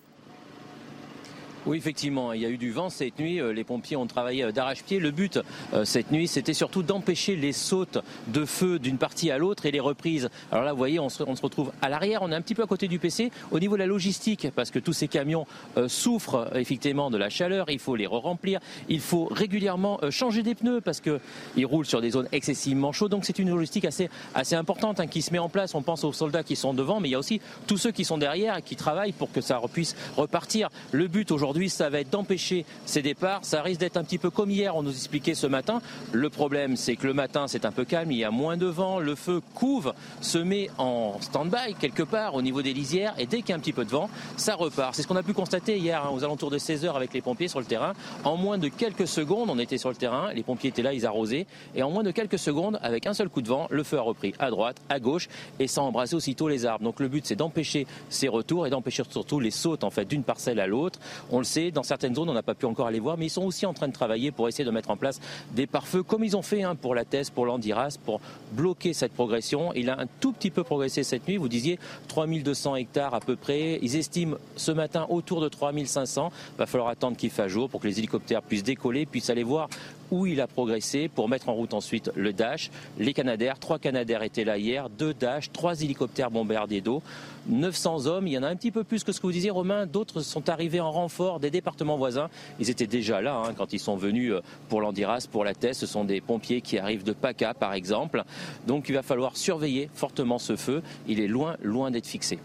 Oui, 1.64 1.76
effectivement, 1.76 2.32
il 2.32 2.40
y 2.40 2.46
a 2.46 2.48
eu 2.48 2.56
du 2.56 2.72
vent 2.72 2.90
cette 2.90 3.20
nuit. 3.20 3.40
Euh, 3.40 3.52
les 3.52 3.62
pompiers 3.62 3.96
ont 3.96 4.08
travaillé 4.08 4.42
euh, 4.42 4.50
d'arrache-pied. 4.50 4.98
Le 4.98 5.12
but 5.12 5.38
euh, 5.74 5.84
cette 5.84 6.10
nuit, 6.10 6.26
c'était 6.26 6.54
surtout 6.54 6.82
d'empêcher 6.82 7.36
les 7.36 7.52
sautes 7.52 7.98
de 8.26 8.44
feu 8.44 8.80
d'une 8.80 8.98
partie 8.98 9.30
à 9.30 9.38
l'autre 9.38 9.64
et 9.64 9.70
les 9.70 9.78
reprises. 9.78 10.28
Alors 10.50 10.64
là, 10.64 10.72
vous 10.72 10.78
voyez, 10.78 10.98
on 10.98 11.08
se, 11.08 11.22
retrouve 11.22 11.70
à 11.80 11.88
l'arrière. 11.88 12.22
On 12.22 12.32
est 12.32 12.34
un 12.34 12.40
petit 12.40 12.56
peu 12.56 12.64
à 12.64 12.66
côté 12.66 12.88
du 12.88 12.98
PC. 12.98 13.30
Au 13.52 13.60
niveau 13.60 13.76
de 13.76 13.78
la 13.78 13.86
logistique, 13.86 14.48
parce 14.56 14.72
que 14.72 14.80
tous 14.80 14.92
ces 14.92 15.06
camions 15.06 15.46
souffrent 15.86 16.50
effectivement 16.56 17.10
de 17.10 17.16
la 17.16 17.30
chaleur, 17.30 17.70
il 17.70 17.78
faut 17.78 17.94
les 17.94 18.06
re-remplir. 18.06 18.58
Il 18.88 19.00
faut 19.00 19.26
régulièrement 19.26 20.00
changer 20.10 20.42
des 20.42 20.56
pneus 20.56 20.80
parce 20.80 21.00
qu'ils 21.00 21.66
roulent 21.66 21.86
sur 21.86 22.00
des 22.00 22.10
zones 22.10 22.28
excessivement 22.32 22.92
chaudes. 22.92 23.12
Donc 23.12 23.24
c'est 23.24 23.38
une 23.38 23.50
logistique 23.50 23.84
assez, 23.84 24.08
importante 24.52 24.98
hein, 24.98 25.06
qui 25.06 25.22
se 25.22 25.32
met 25.32 25.38
en 25.38 25.48
place. 25.48 25.74
On 25.74 25.82
pense 25.82 26.02
aux 26.02 26.12
soldats 26.12 26.42
qui 26.42 26.56
sont 26.56 26.74
devant, 26.74 26.98
mais 26.98 27.08
il 27.08 27.12
y 27.12 27.14
a 27.14 27.18
aussi 27.18 27.40
tous 27.66 27.76
ceux 27.76 27.92
qui 27.92 28.04
sont 28.04 28.18
derrière 28.18 28.56
et 28.56 28.62
qui 28.62 28.74
travaillent 28.74 29.12
pour 29.12 29.30
que 29.30 29.40
ça 29.40 29.60
puisse 29.72 29.94
repartir. 30.16 30.68
Le 30.90 31.06
but 31.06 31.30
aujourd'hui, 31.30 31.51
aujourd'hui, 31.52 31.68
ça 31.68 31.90
va 31.90 32.00
être 32.00 32.08
d'empêcher 32.08 32.64
ces 32.86 33.02
départs. 33.02 33.40
Ça 33.42 33.60
risque 33.60 33.80
d'être 33.80 33.98
un 33.98 34.04
petit 34.04 34.16
peu 34.16 34.30
comme 34.30 34.50
hier, 34.50 34.74
on 34.74 34.82
nous 34.82 34.90
expliquait 34.90 35.34
ce 35.34 35.46
matin. 35.46 35.82
Le 36.10 36.30
problème, 36.30 36.78
c'est 36.78 36.96
que 36.96 37.06
le 37.06 37.12
matin, 37.12 37.46
c'est 37.46 37.66
un 37.66 37.72
peu 37.72 37.84
calme, 37.84 38.10
il 38.10 38.16
y 38.16 38.24
a 38.24 38.30
moins 38.30 38.56
de 38.56 38.64
vent, 38.64 38.98
le 38.98 39.14
feu 39.14 39.42
couve, 39.54 39.92
se 40.22 40.38
met 40.38 40.70
en 40.78 41.20
stand-by 41.20 41.74
quelque 41.78 42.04
part 42.04 42.34
au 42.34 42.40
niveau 42.40 42.62
des 42.62 42.72
lisières, 42.72 43.12
et 43.18 43.26
dès 43.26 43.42
qu'il 43.42 43.50
y 43.50 43.52
a 43.52 43.56
un 43.56 43.58
petit 43.58 43.74
peu 43.74 43.84
de 43.84 43.90
vent, 43.90 44.08
ça 44.38 44.54
repart. 44.54 44.94
C'est 44.94 45.02
ce 45.02 45.06
qu'on 45.06 45.16
a 45.16 45.22
pu 45.22 45.34
constater 45.34 45.76
hier, 45.76 46.02
hein, 46.02 46.08
aux 46.10 46.24
alentours 46.24 46.50
de 46.50 46.56
16 46.56 46.86
heures 46.86 46.96
avec 46.96 47.12
les 47.12 47.20
pompiers 47.20 47.48
sur 47.48 47.60
le 47.60 47.66
terrain. 47.66 47.92
En 48.24 48.38
moins 48.38 48.56
de 48.56 48.68
quelques 48.68 49.06
secondes, 49.06 49.50
on 49.50 49.58
était 49.58 49.76
sur 49.76 49.90
le 49.90 49.96
terrain, 49.96 50.32
les 50.32 50.42
pompiers 50.42 50.70
étaient 50.70 50.80
là, 50.80 50.94
ils 50.94 51.04
arrosaient, 51.04 51.46
et 51.74 51.82
en 51.82 51.90
moins 51.90 52.02
de 52.02 52.12
quelques 52.12 52.38
secondes, 52.38 52.78
avec 52.82 53.06
un 53.06 53.12
seul 53.12 53.28
coup 53.28 53.42
de 53.42 53.48
vent, 53.48 53.66
le 53.68 53.82
feu 53.82 53.98
a 53.98 54.02
repris 54.02 54.32
à 54.38 54.48
droite, 54.48 54.78
à 54.88 55.00
gauche, 55.00 55.28
et 55.58 55.66
ça 55.66 55.82
a 55.82 55.84
embrassé 55.84 56.16
aussitôt 56.16 56.48
les 56.48 56.64
arbres. 56.64 56.84
Donc 56.84 56.98
le 56.98 57.08
but, 57.08 57.26
c'est 57.26 57.36
d'empêcher 57.36 57.86
ces 58.08 58.28
retours 58.28 58.66
et 58.66 58.70
d'empêcher 58.70 59.02
surtout 59.10 59.38
les 59.38 59.50
sautes 59.50 59.84
en 59.84 59.90
fait 59.90 60.06
d'une 60.06 60.24
parcelle 60.24 60.58
à 60.58 60.66
l'autre. 60.66 60.98
Le 61.42 61.46
sait, 61.46 61.70
dans 61.70 61.82
certaines 61.82 62.14
zones, 62.14 62.30
on 62.30 62.34
n'a 62.34 62.42
pas 62.42 62.54
pu 62.54 62.66
encore 62.66 62.86
aller 62.86 63.00
voir, 63.00 63.18
mais 63.18 63.26
ils 63.26 63.30
sont 63.30 63.44
aussi 63.44 63.66
en 63.66 63.74
train 63.74 63.88
de 63.88 63.92
travailler 63.92 64.30
pour 64.30 64.48
essayer 64.48 64.64
de 64.64 64.70
mettre 64.70 64.90
en 64.90 64.96
place 64.96 65.20
des 65.52 65.66
pare-feux, 65.66 66.02
comme 66.02 66.24
ils 66.24 66.36
ont 66.36 66.42
fait 66.42 66.62
hein, 66.62 66.74
pour 66.74 66.94
la 66.94 67.04
TES, 67.04 67.30
pour 67.34 67.46
l'Andiras, 67.46 67.98
pour 68.04 68.20
bloquer 68.52 68.92
cette 68.92 69.12
progression. 69.12 69.72
Il 69.74 69.90
a 69.90 69.98
un 69.98 70.06
tout 70.20 70.32
petit 70.32 70.50
peu 70.50 70.64
progressé 70.64 71.02
cette 71.02 71.26
nuit. 71.28 71.36
Vous 71.36 71.48
disiez 71.48 71.78
3200 72.08 72.76
hectares 72.76 73.14
à 73.14 73.20
peu 73.20 73.36
près. 73.36 73.78
Ils 73.82 73.96
estiment 73.96 74.36
ce 74.56 74.72
matin 74.72 75.06
autour 75.08 75.40
de 75.40 75.48
3500. 75.48 76.32
Il 76.54 76.58
va 76.58 76.66
falloir 76.66 76.88
attendre 76.88 77.16
qu'il 77.16 77.30
fasse 77.30 77.50
jour 77.50 77.68
pour 77.68 77.80
que 77.80 77.88
les 77.88 77.98
hélicoptères 77.98 78.42
puissent 78.42 78.62
décoller, 78.62 79.06
puissent 79.06 79.30
aller 79.30 79.42
voir 79.42 79.68
où 80.12 80.26
il 80.26 80.40
a 80.40 80.46
progressé 80.46 81.08
pour 81.08 81.28
mettre 81.28 81.48
en 81.48 81.54
route 81.54 81.74
ensuite 81.74 82.10
le 82.14 82.32
Dash. 82.32 82.70
Les 82.98 83.14
Canadaires, 83.14 83.58
trois 83.58 83.78
Canadaires 83.78 84.22
étaient 84.22 84.44
là 84.44 84.58
hier, 84.58 84.90
deux 84.90 85.14
Dash, 85.14 85.50
trois 85.50 85.80
hélicoptères 85.80 86.30
bombardiers 86.30 86.82
d'eau, 86.82 87.02
900 87.48 88.06
hommes. 88.06 88.26
Il 88.26 88.34
y 88.34 88.38
en 88.38 88.42
a 88.42 88.48
un 88.48 88.54
petit 88.54 88.70
peu 88.70 88.84
plus 88.84 89.02
que 89.02 89.10
ce 89.10 89.20
que 89.20 89.26
vous 89.26 89.32
disiez, 89.32 89.50
Romain. 89.50 89.86
D'autres 89.86 90.20
sont 90.20 90.50
arrivés 90.50 90.80
en 90.80 90.90
renfort 90.90 91.40
des 91.40 91.50
départements 91.50 91.96
voisins. 91.96 92.28
Ils 92.60 92.68
étaient 92.68 92.86
déjà 92.86 93.22
là 93.22 93.42
hein, 93.44 93.54
quand 93.56 93.72
ils 93.72 93.80
sont 93.80 93.96
venus 93.96 94.32
euh, 94.32 94.42
pour 94.68 94.82
l'Andiras, 94.82 95.26
pour 95.32 95.44
la 95.44 95.54
TES. 95.54 95.72
Ce 95.72 95.86
sont 95.86 96.04
des 96.04 96.20
pompiers 96.20 96.60
qui 96.60 96.78
arrivent 96.78 97.04
de 97.04 97.12
PACA, 97.12 97.54
par 97.54 97.72
exemple. 97.72 98.22
Donc 98.66 98.90
il 98.90 98.94
va 98.94 99.02
falloir 99.02 99.38
surveiller 99.38 99.88
fortement 99.94 100.38
ce 100.38 100.56
feu. 100.56 100.82
Il 101.08 101.20
est 101.20 101.26
loin, 101.26 101.56
loin 101.62 101.90
d'être 101.90 102.06
fixé. 102.06 102.38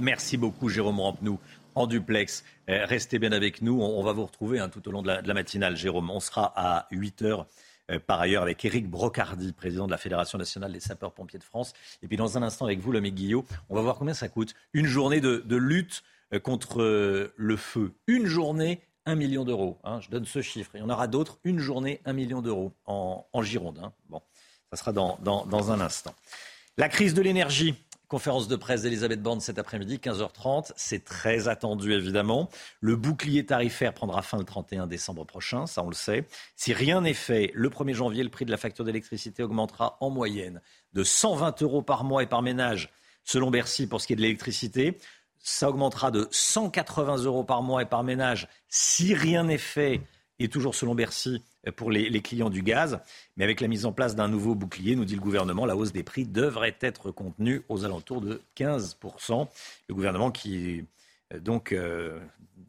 Merci 0.00 0.36
beaucoup, 0.36 0.68
Jérôme 0.68 1.00
Rampenou 1.00 1.38
en 1.78 1.86
duplex. 1.86 2.44
Euh, 2.68 2.84
restez 2.84 3.18
bien 3.18 3.32
avec 3.32 3.62
nous. 3.62 3.80
On, 3.80 4.02
va 4.02 4.12
vous 4.12 4.26
retrouver 4.26 4.58
hein, 4.58 4.68
tout 4.68 4.86
au 4.88 4.92
long 4.92 5.02
de 5.02 5.08
la, 5.08 5.34
matinale, 5.34 5.76
Jérôme. 5.76 6.10
On 6.10 6.20
sera 6.20 6.52
à 6.56 6.86
8 6.90 7.22
heures. 7.22 7.46
Euh, 7.90 7.98
par 7.98 8.20
ailleurs, 8.20 8.42
avec 8.42 8.64
Éric 8.64 8.88
Brocardi, 8.88 9.52
président 9.52 9.86
de 9.86 9.90
la 9.90 9.98
Fédération 9.98 10.38
nationale 10.38 10.72
des 10.72 10.80
sapeurs-pompiers 10.80 11.38
de 11.38 11.44
France. 11.44 11.72
Et 12.02 12.08
puis, 12.08 12.16
dans 12.16 12.36
un 12.36 12.42
instant, 12.42 12.66
avec 12.66 12.80
vous, 12.80 12.92
l'ami 12.92 13.12
Guillaume, 13.12 13.44
on 13.70 13.74
va 13.74 13.80
voir 13.80 13.96
combien 13.96 14.14
ça 14.14 14.28
coûte. 14.28 14.54
Une 14.72 14.86
journée 14.86 15.20
de, 15.20 15.56
lutte 15.56 16.02
euh, 16.34 16.40
contre 16.40 17.32
le 17.34 17.56
feu. 17.56 17.92
Une 18.06 18.26
journée, 18.26 18.80
un 19.06 19.14
million 19.14 19.44
d'euros. 19.44 19.78
Hein. 19.84 20.00
je 20.00 20.10
donne 20.10 20.26
ce 20.26 20.42
chiffre. 20.42 20.72
Il 20.74 20.80
y 20.80 20.82
en 20.82 20.90
aura 20.90 21.06
d'autres. 21.06 21.38
Une 21.44 21.60
journée, 21.60 22.00
un 22.04 22.12
million 22.12 22.42
d'euros 22.42 22.72
en, 22.84 23.24
Gironde. 23.42 23.80
Hein. 23.82 23.92
Bon, 24.10 24.20
ça 24.70 24.76
sera 24.76 24.92
dans, 24.92 25.18
dans 25.22 25.72
un 25.72 25.80
instant. 25.80 26.14
La 26.76 26.88
crise 26.88 27.14
de 27.14 27.22
l'énergie. 27.22 27.74
Conférence 28.08 28.48
de 28.48 28.56
presse 28.56 28.82
d'Elisabeth 28.82 29.22
Borne 29.22 29.40
cet 29.40 29.58
après-midi, 29.58 29.98
15h30. 29.98 30.72
C'est 30.76 31.04
très 31.04 31.46
attendu, 31.46 31.92
évidemment. 31.92 32.48
Le 32.80 32.96
bouclier 32.96 33.44
tarifaire 33.44 33.92
prendra 33.92 34.22
fin 34.22 34.38
le 34.38 34.44
31 34.44 34.86
décembre 34.86 35.26
prochain, 35.26 35.66
ça 35.66 35.82
on 35.82 35.88
le 35.88 35.94
sait. 35.94 36.26
Si 36.56 36.72
rien 36.72 37.02
n'est 37.02 37.12
fait, 37.12 37.50
le 37.52 37.68
1er 37.68 37.92
janvier, 37.92 38.22
le 38.22 38.30
prix 38.30 38.46
de 38.46 38.50
la 38.50 38.56
facture 38.56 38.86
d'électricité 38.86 39.42
augmentera 39.42 39.98
en 40.00 40.08
moyenne 40.08 40.62
de 40.94 41.04
120 41.04 41.60
euros 41.60 41.82
par 41.82 42.02
mois 42.02 42.22
et 42.22 42.26
par 42.26 42.40
ménage, 42.40 42.90
selon 43.24 43.50
Bercy, 43.50 43.86
pour 43.86 44.00
ce 44.00 44.06
qui 44.06 44.14
est 44.14 44.16
de 44.16 44.22
l'électricité. 44.22 44.98
Ça 45.38 45.68
augmentera 45.68 46.10
de 46.10 46.28
180 46.30 47.24
euros 47.24 47.44
par 47.44 47.62
mois 47.62 47.82
et 47.82 47.86
par 47.86 48.04
ménage 48.04 48.48
si 48.68 49.12
rien 49.12 49.44
n'est 49.44 49.58
fait, 49.58 50.00
et 50.38 50.48
toujours 50.48 50.74
selon 50.74 50.94
Bercy, 50.94 51.42
pour 51.72 51.90
les, 51.90 52.20
clients 52.22 52.50
du 52.50 52.62
gaz. 52.62 53.00
Mais 53.36 53.44
avec 53.44 53.60
la 53.60 53.68
mise 53.68 53.86
en 53.86 53.92
place 53.92 54.14
d'un 54.14 54.28
nouveau 54.28 54.54
bouclier, 54.54 54.96
nous 54.96 55.04
dit 55.04 55.14
le 55.14 55.20
gouvernement, 55.20 55.66
la 55.66 55.76
hausse 55.76 55.92
des 55.92 56.02
prix 56.02 56.24
devrait 56.24 56.76
être 56.80 57.10
contenue 57.10 57.62
aux 57.68 57.84
alentours 57.84 58.20
de 58.20 58.40
15%. 58.56 59.48
Le 59.88 59.94
gouvernement 59.94 60.30
qui, 60.30 60.84
euh, 61.32 61.40
donc, 61.40 61.72
euh, 61.72 62.20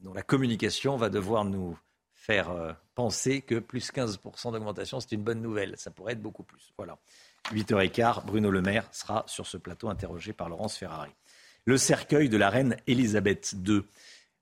dont 0.02 0.14
la 0.14 0.24
communication 0.24 0.98
va 0.98 1.10
devoir 1.10 1.46
nous 1.46 1.78
faire 2.14 2.50
euh, 2.52 2.74
penser 2.96 3.42
que 3.42 3.60
plus 3.60 3.92
15% 3.92 4.52
d'augmentation, 4.52 5.00
c'est 5.00 5.14
une 5.14 5.24
bonne 5.24 5.42
nouvelle. 5.42 5.76
Ça 5.78 5.92
pourrait 5.92 6.14
être 6.14 6.22
beaucoup 6.22 6.44
plus. 6.44 6.74
Voilà. 6.78 6.98
8h15, 7.52 8.26
Bruno 8.26 8.52
Le 8.52 8.62
Maire 8.62 8.88
sera 8.92 9.24
sur 9.28 9.48
ce 9.48 9.58
plateau 9.58 9.90
interrogé 9.90 10.34
par 10.34 10.50
Laurence 10.50 10.78
Ferrari. 10.78 11.12
Le 11.66 11.78
cercueil 11.78 12.30
de 12.30 12.38
la 12.38 12.50
reine 12.50 12.78
Elisabeth 12.88 13.56
II 13.66 13.84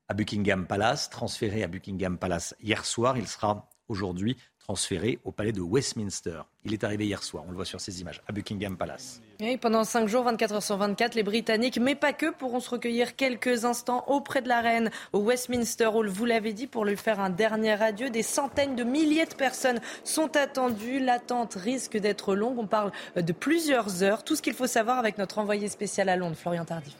à 0.08 0.14
Buckingham 0.14 0.66
Palace, 0.66 1.10
transféré 1.10 1.62
à 1.62 1.68
Buckingham 1.68 2.18
Palace 2.18 2.54
hier 2.62 2.84
soir, 2.84 3.16
il 3.18 3.28
sera 3.28 3.68
aujourd'hui 3.88 4.36
transféré 4.68 5.18
au 5.24 5.32
palais 5.32 5.52
de 5.52 5.62
Westminster. 5.62 6.42
Il 6.66 6.74
est 6.74 6.84
arrivé 6.84 7.06
hier 7.06 7.22
soir, 7.22 7.44
on 7.46 7.50
le 7.50 7.56
voit 7.56 7.64
sur 7.64 7.80
ces 7.80 8.02
images, 8.02 8.20
à 8.28 8.32
Buckingham 8.32 8.76
Palace. 8.76 9.22
Pendant 9.62 9.82
5 9.82 10.08
jours, 10.08 10.24
24 10.24 10.54
heures 10.56 10.62
sur 10.62 10.76
24, 10.76 11.14
les 11.14 11.22
Britanniques, 11.22 11.78
mais 11.78 11.94
pas 11.94 12.12
que, 12.12 12.30
pourront 12.30 12.60
se 12.60 12.68
recueillir 12.68 13.16
quelques 13.16 13.64
instants 13.64 14.04
auprès 14.08 14.42
de 14.42 14.48
la 14.48 14.60
reine 14.60 14.90
au 15.14 15.20
Westminster 15.20 15.86
Hall. 15.86 16.08
Vous 16.08 16.26
l'avez 16.26 16.52
dit, 16.52 16.66
pour 16.66 16.84
lui 16.84 16.98
faire 16.98 17.18
un 17.18 17.30
dernier 17.30 17.82
adieu. 17.82 18.10
Des 18.10 18.22
centaines 18.22 18.76
de 18.76 18.84
milliers 18.84 19.24
de 19.24 19.34
personnes 19.34 19.80
sont 20.04 20.36
attendues. 20.36 21.00
L'attente 21.00 21.54
risque 21.54 21.96
d'être 21.96 22.34
longue. 22.34 22.58
On 22.58 22.66
parle 22.66 22.92
de 23.16 23.32
plusieurs 23.32 24.02
heures. 24.02 24.22
Tout 24.22 24.36
ce 24.36 24.42
qu'il 24.42 24.54
faut 24.54 24.66
savoir 24.66 24.98
avec 24.98 25.16
notre 25.16 25.38
envoyé 25.38 25.68
spécial 25.68 26.10
à 26.10 26.16
Londres, 26.16 26.36
Florian 26.36 26.66
Tardif. 26.66 26.94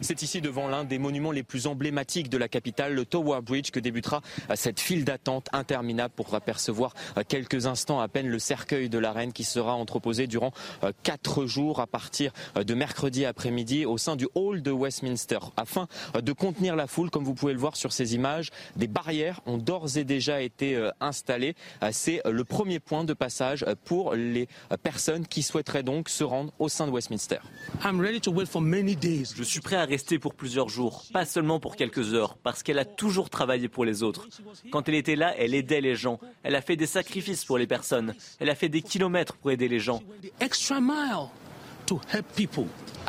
C'est 0.00 0.22
ici 0.22 0.40
devant 0.40 0.68
l'un 0.68 0.84
des 0.84 0.98
monuments 0.98 1.32
les 1.32 1.42
plus 1.42 1.66
emblématiques 1.66 2.28
de 2.28 2.38
la 2.38 2.48
capitale, 2.48 2.94
le 2.94 3.04
Tower 3.04 3.40
Bridge, 3.42 3.70
que 3.70 3.80
débutera 3.80 4.22
cette 4.54 4.80
file 4.80 5.04
d'attente 5.04 5.48
interminable 5.52 6.14
pour 6.14 6.34
apercevoir 6.34 6.94
quelques 7.28 7.66
instants 7.66 8.00
à 8.00 8.08
peine 8.08 8.28
le 8.28 8.38
cercueil 8.38 8.88
de 8.88 8.98
la 8.98 9.12
reine 9.12 9.32
qui 9.32 9.44
sera 9.44 9.74
entreposé 9.74 10.26
durant 10.26 10.52
quatre 11.02 11.46
jours 11.46 11.80
à 11.80 11.86
partir 11.86 12.32
de 12.54 12.74
mercredi 12.74 13.24
après-midi 13.24 13.86
au 13.86 13.98
sein 13.98 14.16
du 14.16 14.28
hall 14.34 14.62
de 14.62 14.70
Westminster. 14.70 15.38
Afin 15.56 15.88
de 16.14 16.32
contenir 16.32 16.76
la 16.76 16.86
foule, 16.86 17.10
comme 17.10 17.24
vous 17.24 17.34
pouvez 17.34 17.52
le 17.52 17.58
voir 17.58 17.76
sur 17.76 17.92
ces 17.92 18.14
images, 18.14 18.50
des 18.76 18.86
barrières 18.86 19.40
ont 19.46 19.58
d'ores 19.58 19.96
et 19.96 20.04
déjà 20.04 20.40
été 20.42 20.76
euh, 20.76 20.90
installées. 21.00 21.54
C'est 21.90 22.20
le 22.24 22.44
premier 22.44 22.80
point 22.80 23.04
de 23.04 23.12
passage 23.12 23.64
pour 23.84 24.14
les 24.14 24.48
personnes 24.82 25.26
qui 25.26 25.42
souhaiteraient 25.42 25.82
donc 25.82 26.08
se 26.08 26.24
rendre 26.24 26.52
au 26.58 26.68
sein 26.68 26.86
de 26.86 26.92
Westminster. 26.92 27.38
Je 29.36 29.42
suis 29.42 29.60
prêt 29.60 29.76
à 29.76 29.84
rester 29.88 30.18
pour 30.18 30.34
plusieurs 30.34 30.68
jours, 30.68 31.04
pas 31.12 31.24
seulement 31.24 31.58
pour 31.58 31.74
quelques 31.74 32.14
heures, 32.14 32.36
parce 32.36 32.62
qu'elle 32.62 32.78
a 32.78 32.84
toujours 32.84 33.30
travaillé 33.30 33.68
pour 33.68 33.84
les 33.84 34.02
autres. 34.02 34.28
Quand 34.70 34.88
elle 34.88 34.94
était 34.94 35.16
là, 35.16 35.34
elle 35.38 35.54
aidait 35.54 35.80
les 35.80 35.96
gens. 35.96 36.20
Elle 36.42 36.54
a 36.54 36.62
fait 36.62 36.76
des 36.76 36.86
sacrifices 36.86 37.44
pour 37.44 37.58
les 37.58 37.66
personnes. 37.66 38.14
Elle 38.38 38.50
a 38.50 38.54
fait 38.54 38.68
des 38.68 38.82
kilomètres 38.82 39.36
pour 39.36 39.50
aider 39.50 39.68
les 39.68 39.80
gens. 39.80 40.02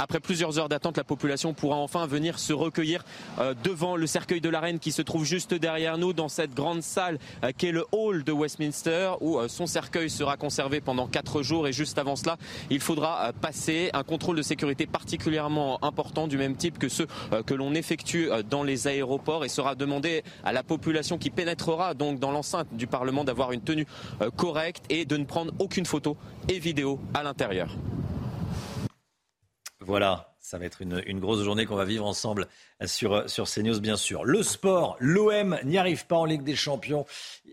Après 0.01 0.21
plusieurs 0.21 0.57
heures 0.57 0.69
d'attente, 0.69 0.95
la 0.95 1.03
population 1.03 1.53
pourra 1.53 1.75
enfin 1.75 2.07
venir 2.07 2.39
se 2.39 2.53
recueillir 2.53 3.03
euh, 3.38 3.53
devant 3.65 3.97
le 3.97 4.07
cercueil 4.07 4.39
de 4.39 4.47
la 4.47 4.61
reine 4.61 4.80
qui 4.80 4.93
se 4.93 5.01
trouve 5.01 5.25
juste 5.25 5.53
derrière 5.53 5.97
nous 5.97 6.13
dans 6.13 6.30
cette 6.30 6.53
grande 6.53 6.84
salle 6.84 7.19
euh, 7.43 7.51
qui 7.51 7.67
est 7.67 7.73
le 7.73 7.86
hall 7.91 8.23
de 8.23 8.32
Westminster 8.32 9.11
où 9.19 9.38
euh, 9.38 9.49
son 9.49 9.67
cercueil 9.67 10.09
sera 10.09 10.38
conservé 10.38 10.80
pendant 10.80 11.05
quatre 11.05 11.41
jours. 11.41 11.67
Et 11.67 11.73
juste 11.73 11.97
avant 11.97 12.15
cela, 12.15 12.38
il 12.69 12.80
faudra 12.80 13.34
passer 13.34 13.89
un 13.91 14.03
contrôle 14.03 14.38
de 14.38 14.41
sécurité 14.41 14.86
particulièrement 14.86 15.84
important 15.84 16.27
du 16.27 16.38
même 16.38 16.55
type 16.55 16.80
que 16.80 16.88
ceux 16.88 17.07
que 17.45 17.53
l'on 17.53 17.73
effectue 17.73 18.30
dans 18.49 18.63
les 18.63 18.88
aéroports. 18.88 19.43
Et 19.43 19.49
sera 19.49 19.75
demandé 19.75 20.23
à 20.45 20.53
la 20.53 20.63
population 20.63 21.17
qui 21.17 21.30
pénétrera 21.30 21.93
donc 21.93 22.19
dans 22.19 22.32
l'enceinte 22.32 22.67
du 22.71 22.88
Parlement 22.88 23.25
d'avoir 23.25 23.51
une 23.51 23.61
tenue 23.61 23.86
correcte 24.38 24.86
et 24.89 25.03
de 25.03 25.17
ne 25.17 25.25
prendre 25.25 25.51
aucune 25.59 25.86
photo 25.86 26.15
et 26.47 26.59
vidéo 26.59 26.99
à 27.13 27.23
l'intérieur. 27.23 27.75
Voilà, 29.82 30.36
ça 30.39 30.57
va 30.57 30.65
être 30.65 30.82
une, 30.82 31.19
grosse 31.19 31.41
journée 31.41 31.65
qu'on 31.65 31.75
va 31.75 31.86
vivre 31.86 32.05
ensemble 32.05 32.47
sur, 32.86 33.30
sur 33.30 33.49
CNews, 33.49 33.80
bien 33.80 33.95
sûr. 33.95 34.25
Le 34.25 34.43
sport, 34.43 34.97
l'OM 34.99 35.57
n'y 35.63 35.77
arrive 35.77 36.05
pas 36.05 36.17
en 36.17 36.25
Ligue 36.25 36.43
des 36.43 36.55
Champions. 36.55 37.05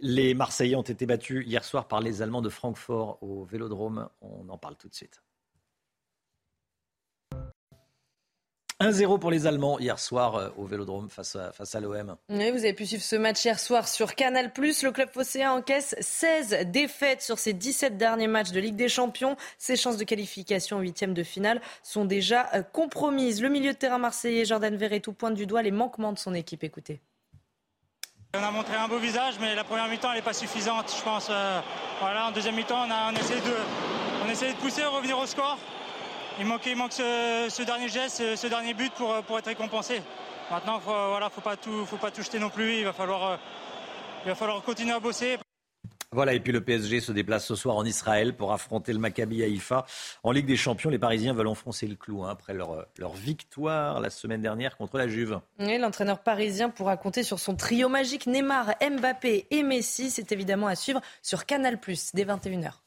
Les 0.03 0.35
Marseillais 0.35 0.74
ont 0.74 0.83
été 0.83 1.07
battus 1.07 1.47
hier 1.47 1.62
soir 1.62 1.87
par 1.87 2.01
les 2.01 2.22
Allemands 2.22 2.43
de 2.43 2.49
Francfort 2.49 3.22
au 3.22 3.45
Vélodrome. 3.45 4.09
On 4.22 4.49
en 4.49 4.59
parle 4.59 4.74
tout 4.77 4.89
de 4.89 4.95
suite. 4.95 5.22
1-0 8.81 9.18
pour 9.18 9.31
les 9.31 9.47
Allemands 9.47 9.79
hier 9.79 9.99
soir 9.99 10.35
euh, 10.35 10.49
au 10.59 10.66
Vélodrome 10.66 11.09
face 11.09 11.35
à, 11.35 11.51
face 11.53 11.74
à 11.74 11.81
l'OM. 11.81 12.16
Oui, 12.29 12.51
vous 12.51 12.59
avez 12.59 12.74
pu 12.74 12.85
suivre 12.85 13.03
ce 13.03 13.16
match 13.16 13.43
hier 13.43 13.59
soir 13.59 13.89
sur 13.89 14.14
Canal+. 14.14 14.53
Le 14.55 14.91
club 14.91 15.09
phocéen 15.11 15.53
encaisse 15.53 15.97
16 15.99 16.66
défaites 16.66 17.22
sur 17.22 17.39
ses 17.39 17.55
17 17.55 17.97
derniers 17.97 18.27
matchs 18.27 18.51
de 18.51 18.61
Ligue 18.61 18.77
des 18.77 18.91
Champions. 18.91 19.37
Ses 19.57 19.77
chances 19.77 19.97
de 19.97 20.05
qualification 20.05 20.77
en 20.77 20.81
huitième 20.81 21.14
de 21.14 21.22
finale 21.22 21.62
sont 21.83 22.05
déjà 22.05 22.51
euh, 22.53 22.62
compromises. 22.62 23.41
Le 23.41 23.49
milieu 23.49 23.72
de 23.72 23.79
terrain 23.79 23.99
marseillais 23.99 24.45
Jordan 24.45 24.77
Verretou 24.77 25.14
pointe 25.14 25.35
du 25.35 25.47
doigt 25.47 25.62
les 25.62 25.70
manquements 25.70 26.12
de 26.12 26.18
son 26.18 26.35
équipe. 26.35 26.62
Écoutez. 26.62 27.01
On 28.35 28.43
a 28.43 28.51
montré 28.51 28.74
un 28.77 28.89
beau 28.89 28.99
visage, 28.99 29.37
mais 29.41 29.55
la 29.55 29.64
première 29.64 29.89
mi-temps, 29.89 30.11
elle 30.11 30.16
n'est 30.16 30.22
pas 30.22 30.35
suffisante, 30.35 30.95
je 30.95 31.03
pense. 31.03 31.29
Euh, 31.31 31.61
voilà, 32.01 32.27
en 32.27 32.33
deuxième 32.33 32.57
mi-temps, 32.57 32.87
on 32.87 32.91
a, 32.91 33.18
essayé 33.18 33.41
de, 33.41 33.55
on 34.22 34.29
a 34.29 34.33
essayé 34.33 34.53
de 34.53 34.59
pousser, 34.59 34.85
revenir 34.85 35.18
au 35.18 35.24
score 35.24 35.59
il 36.39 36.47
manque, 36.47 36.93
ce, 36.93 37.62
dernier 37.64 37.89
geste, 37.89 38.37
ce, 38.37 38.47
dernier 38.47 38.74
but 38.74 38.93
pour, 38.93 39.14
pour 39.24 39.39
être 39.39 39.47
récompensé. 39.47 40.03
Maintenant, 40.51 40.78
faut, 40.80 40.91
voilà, 40.91 41.30
faut 41.30 41.41
pas 41.41 41.57
tout, 41.57 41.87
faut 41.87 41.97
pas 41.97 42.11
tout 42.11 42.22
jeter 42.22 42.39
non 42.39 42.51
plus. 42.51 42.78
Il 42.78 42.84
va 42.84 42.93
falloir, 42.93 43.39
il 44.24 44.28
va 44.28 44.34
falloir 44.34 44.62
continuer 44.62 44.93
à 44.93 45.01
bosser. 45.01 45.39
Voilà, 46.12 46.34
et 46.34 46.41
puis 46.41 46.53
le 46.53 46.62
PSG 46.62 47.01
se 47.01 47.12
déplace 47.12 47.45
ce 47.45 47.55
soir 47.55 47.76
en 47.76 47.84
Israël 47.84 48.34
pour 48.34 48.53
affronter 48.53 48.93
le 48.93 48.99
Maccabi 48.99 49.43
Haïfa. 49.43 49.84
En 50.22 50.30
Ligue 50.30 50.47
des 50.47 50.57
Champions, 50.57 50.89
les 50.89 50.99
Parisiens 50.99 51.34
veulent 51.34 51.49
enfoncer 51.49 51.87
le 51.87 51.97
clou 51.97 52.22
hein, 52.22 52.30
après 52.30 52.55
leur, 52.55 52.87
leur, 52.97 53.12
victoire 53.12 54.01
la 54.01 54.09
semaine 54.09 54.41
dernière 54.41 54.76
contre 54.76 54.99
la 54.99 55.09
Juve. 55.09 55.41
L'entraîneur 55.59 56.20
parisien 56.20 56.70
pourra 56.70 56.97
compter 56.97 57.22
sur 57.22 57.39
son 57.39 57.57
trio 57.57 57.89
magique 57.89 58.26
Neymar, 58.26 58.76
Mbappé 58.80 59.47
et 59.51 59.62
Messi. 59.62 60.11
C'est 60.11 60.32
évidemment 60.32 60.68
à 60.68 60.74
suivre 60.74 61.01
sur 61.22 61.45
Canal+, 61.45 61.78
dès 62.14 62.24
21h. 62.24 62.86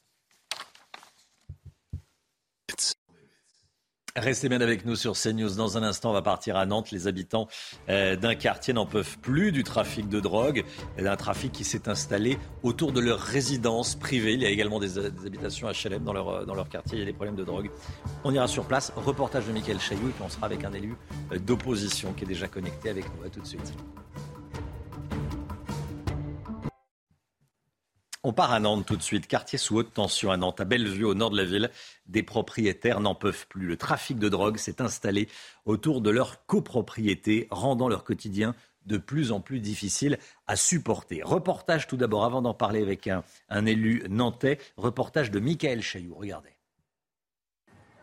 Restez 4.19 4.49
bien 4.49 4.59
avec 4.59 4.85
nous 4.85 4.97
sur 4.97 5.13
CNews. 5.13 5.55
Dans 5.55 5.77
un 5.77 5.83
instant, 5.83 6.09
on 6.09 6.13
va 6.13 6.21
partir 6.21 6.57
à 6.57 6.65
Nantes. 6.65 6.91
Les 6.91 7.07
habitants 7.07 7.47
euh, 7.87 8.17
d'un 8.17 8.35
quartier 8.35 8.73
n'en 8.73 8.85
peuvent 8.85 9.17
plus 9.19 9.53
du 9.53 9.63
trafic 9.63 10.09
de 10.09 10.19
drogue, 10.19 10.65
d'un 10.97 11.15
trafic 11.15 11.53
qui 11.53 11.63
s'est 11.63 11.87
installé 11.87 12.37
autour 12.61 12.91
de 12.91 12.99
leur 12.99 13.19
résidence 13.19 13.95
privée. 13.95 14.33
Il 14.33 14.41
y 14.41 14.45
a 14.45 14.49
également 14.49 14.79
des, 14.79 14.99
habitations 14.99 15.69
HLM 15.69 16.03
dans 16.03 16.11
leur, 16.11 16.45
dans 16.45 16.55
leur 16.55 16.67
quartier. 16.67 16.97
Il 16.97 16.99
y 16.99 17.03
a 17.03 17.05
des 17.05 17.13
problèmes 17.13 17.37
de 17.37 17.45
drogue. 17.45 17.69
On 18.25 18.33
ira 18.33 18.47
sur 18.47 18.65
place. 18.65 18.91
Reportage 18.97 19.47
de 19.47 19.53
Michael 19.53 19.79
Chailloux 19.79 20.09
et 20.09 20.11
puis 20.11 20.23
on 20.25 20.29
sera 20.29 20.47
avec 20.47 20.65
un 20.65 20.73
élu 20.73 20.95
euh, 21.31 21.39
d'opposition 21.39 22.11
qui 22.11 22.25
est 22.25 22.27
déjà 22.27 22.47
connecté 22.47 22.89
avec 22.89 23.05
nous. 23.05 23.29
Tout 23.29 23.39
de 23.39 23.47
suite. 23.47 23.73
On 28.21 28.33
part 28.33 28.51
à 28.51 28.59
Nantes 28.59 28.85
tout 28.85 28.97
de 28.97 29.01
suite, 29.01 29.27
quartier 29.27 29.57
sous 29.57 29.77
haute 29.77 29.93
tension 29.93 30.29
à 30.29 30.35
Nantes, 30.35 30.59
à 30.59 30.65
Bellevue, 30.65 31.05
au 31.05 31.13
nord 31.13 31.29
de 31.29 31.37
la 31.37 31.45
ville. 31.45 31.71
Des 32.07 32.21
propriétaires 32.21 32.99
n'en 32.99 33.15
peuvent 33.15 33.47
plus. 33.47 33.65
Le 33.65 33.77
trafic 33.77 34.19
de 34.19 34.27
drogue 34.27 34.57
s'est 34.57 34.81
installé 34.81 35.29
autour 35.63 36.01
de 36.01 36.09
leur 36.09 36.45
copropriété, 36.45 37.47
rendant 37.49 37.87
leur 37.87 38.03
quotidien 38.03 38.55
de 38.85 38.97
plus 38.97 39.31
en 39.31 39.39
plus 39.39 39.61
difficile 39.61 40.17
à 40.47 40.57
supporter. 40.57 41.21
Reportage 41.23 41.87
tout 41.87 41.95
d'abord, 41.95 42.25
avant 42.25 42.41
d'en 42.41 42.53
parler 42.53 42.81
avec 42.81 43.07
un, 43.07 43.65
élu 43.65 44.03
nantais, 44.09 44.57
reportage 44.75 45.31
de 45.31 45.39
Michael 45.39 45.81
Chailloux. 45.81 46.15
Regardez. 46.15 46.58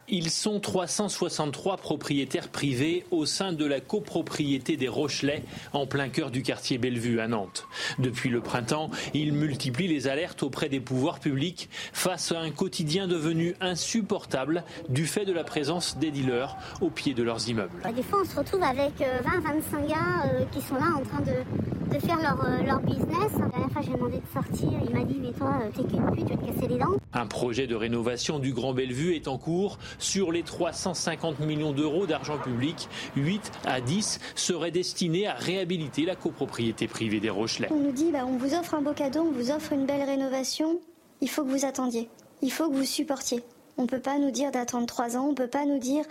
Ils 0.08 0.30
sont 0.30 0.60
363 0.60 1.78
propriétaires 1.78 2.48
privés 2.48 3.04
au 3.10 3.26
sein 3.26 3.52
de 3.52 3.64
la 3.64 3.80
copropriété 3.80 4.76
des 4.76 4.86
Rochelais, 4.86 5.42
en 5.72 5.86
plein 5.86 6.08
cœur 6.08 6.30
du 6.30 6.42
quartier 6.42 6.78
Bellevue 6.78 7.18
à 7.18 7.26
Nantes. 7.26 7.66
Depuis 7.98 8.28
le 8.28 8.40
printemps, 8.40 8.88
ils 9.14 9.32
multiplient 9.32 9.88
les 9.88 10.06
alertes 10.06 10.44
auprès 10.44 10.68
des 10.68 10.78
pouvoirs 10.78 11.18
publics 11.18 11.68
face 11.92 12.30
à 12.30 12.38
un 12.38 12.52
quotidien 12.52 13.08
devenu 13.08 13.56
insupportable 13.60 14.62
du 14.88 15.06
fait 15.06 15.24
de 15.24 15.32
la 15.32 15.42
présence 15.42 15.98
des 15.98 16.12
dealers 16.12 16.56
au 16.80 16.88
pied 16.88 17.12
de 17.12 17.24
leurs 17.24 17.48
immeubles. 17.48 17.82
Des 17.92 18.02
fois, 18.04 18.20
on 18.22 18.24
se 18.24 18.36
retrouve 18.36 18.62
avec 18.62 19.00
20-25 19.00 19.02
euh, 19.02 19.88
gars 19.88 19.96
euh, 20.26 20.44
qui 20.52 20.60
sont 20.60 20.76
là 20.76 20.94
en 20.96 21.02
train 21.02 21.20
de, 21.20 21.98
faire 21.98 22.20
leur, 22.20 22.44
euh, 22.44 22.62
leur, 22.62 22.80
business. 22.80 23.32
La 23.40 23.48
dernière 23.48 23.70
fois, 23.72 23.82
j'ai 23.82 23.92
demandé 23.92 24.18
de 24.18 24.32
sortir. 24.32 24.78
Il 24.88 24.94
m'a 24.94 25.04
dit 25.04 25.18
Mais 25.20 25.32
toi, 25.32 25.58
t'es 25.74 25.82
qu'une 25.82 26.10
pute, 26.12 26.26
tu 26.26 26.32
vas 26.32 26.36
te 26.36 26.46
casser 26.46 26.68
les 26.68 26.78
dents. 26.78 26.96
Un 27.12 27.26
projet 27.26 27.66
de 27.66 27.74
rénovation 27.74 28.38
du 28.38 28.52
Grand 28.52 28.72
Bellevue 28.72 29.14
est 29.14 29.26
en 29.26 29.38
cours. 29.38 29.78
Sur 29.98 30.32
les 30.32 30.42
350 30.42 31.40
millions 31.40 31.72
d'euros 31.72 32.06
d'argent 32.06 32.38
public, 32.38 32.88
8 33.16 33.52
à 33.64 33.80
10 33.80 34.20
seraient 34.34 34.70
destinés 34.70 35.26
à 35.26 35.34
réhabiliter 35.34 36.04
la 36.04 36.16
copropriété 36.16 36.86
privée 36.86 37.20
des 37.20 37.30
Rochelais. 37.30 37.68
On 37.70 37.78
nous 37.78 37.92
dit, 37.92 38.10
bah, 38.12 38.26
on 38.26 38.36
vous 38.36 38.54
offre 38.54 38.74
un 38.74 38.82
beau 38.82 38.92
cadeau, 38.92 39.20
on 39.20 39.32
vous 39.32 39.50
offre 39.50 39.72
une 39.72 39.86
belle 39.86 40.02
rénovation, 40.02 40.80
il 41.20 41.30
faut 41.30 41.44
que 41.44 41.50
vous 41.50 41.64
attendiez, 41.64 42.08
il 42.42 42.52
faut 42.52 42.68
que 42.68 42.74
vous 42.74 42.84
supportiez. 42.84 43.42
On 43.78 43.82
ne 43.82 43.86
peut 43.86 44.00
pas 44.00 44.18
nous 44.18 44.30
dire 44.30 44.50
d'attendre 44.52 44.86
3 44.86 45.16
ans, 45.16 45.26
on 45.26 45.30
ne 45.30 45.34
peut 45.34 45.48
pas 45.48 45.66
nous 45.66 45.78
dire, 45.78 46.04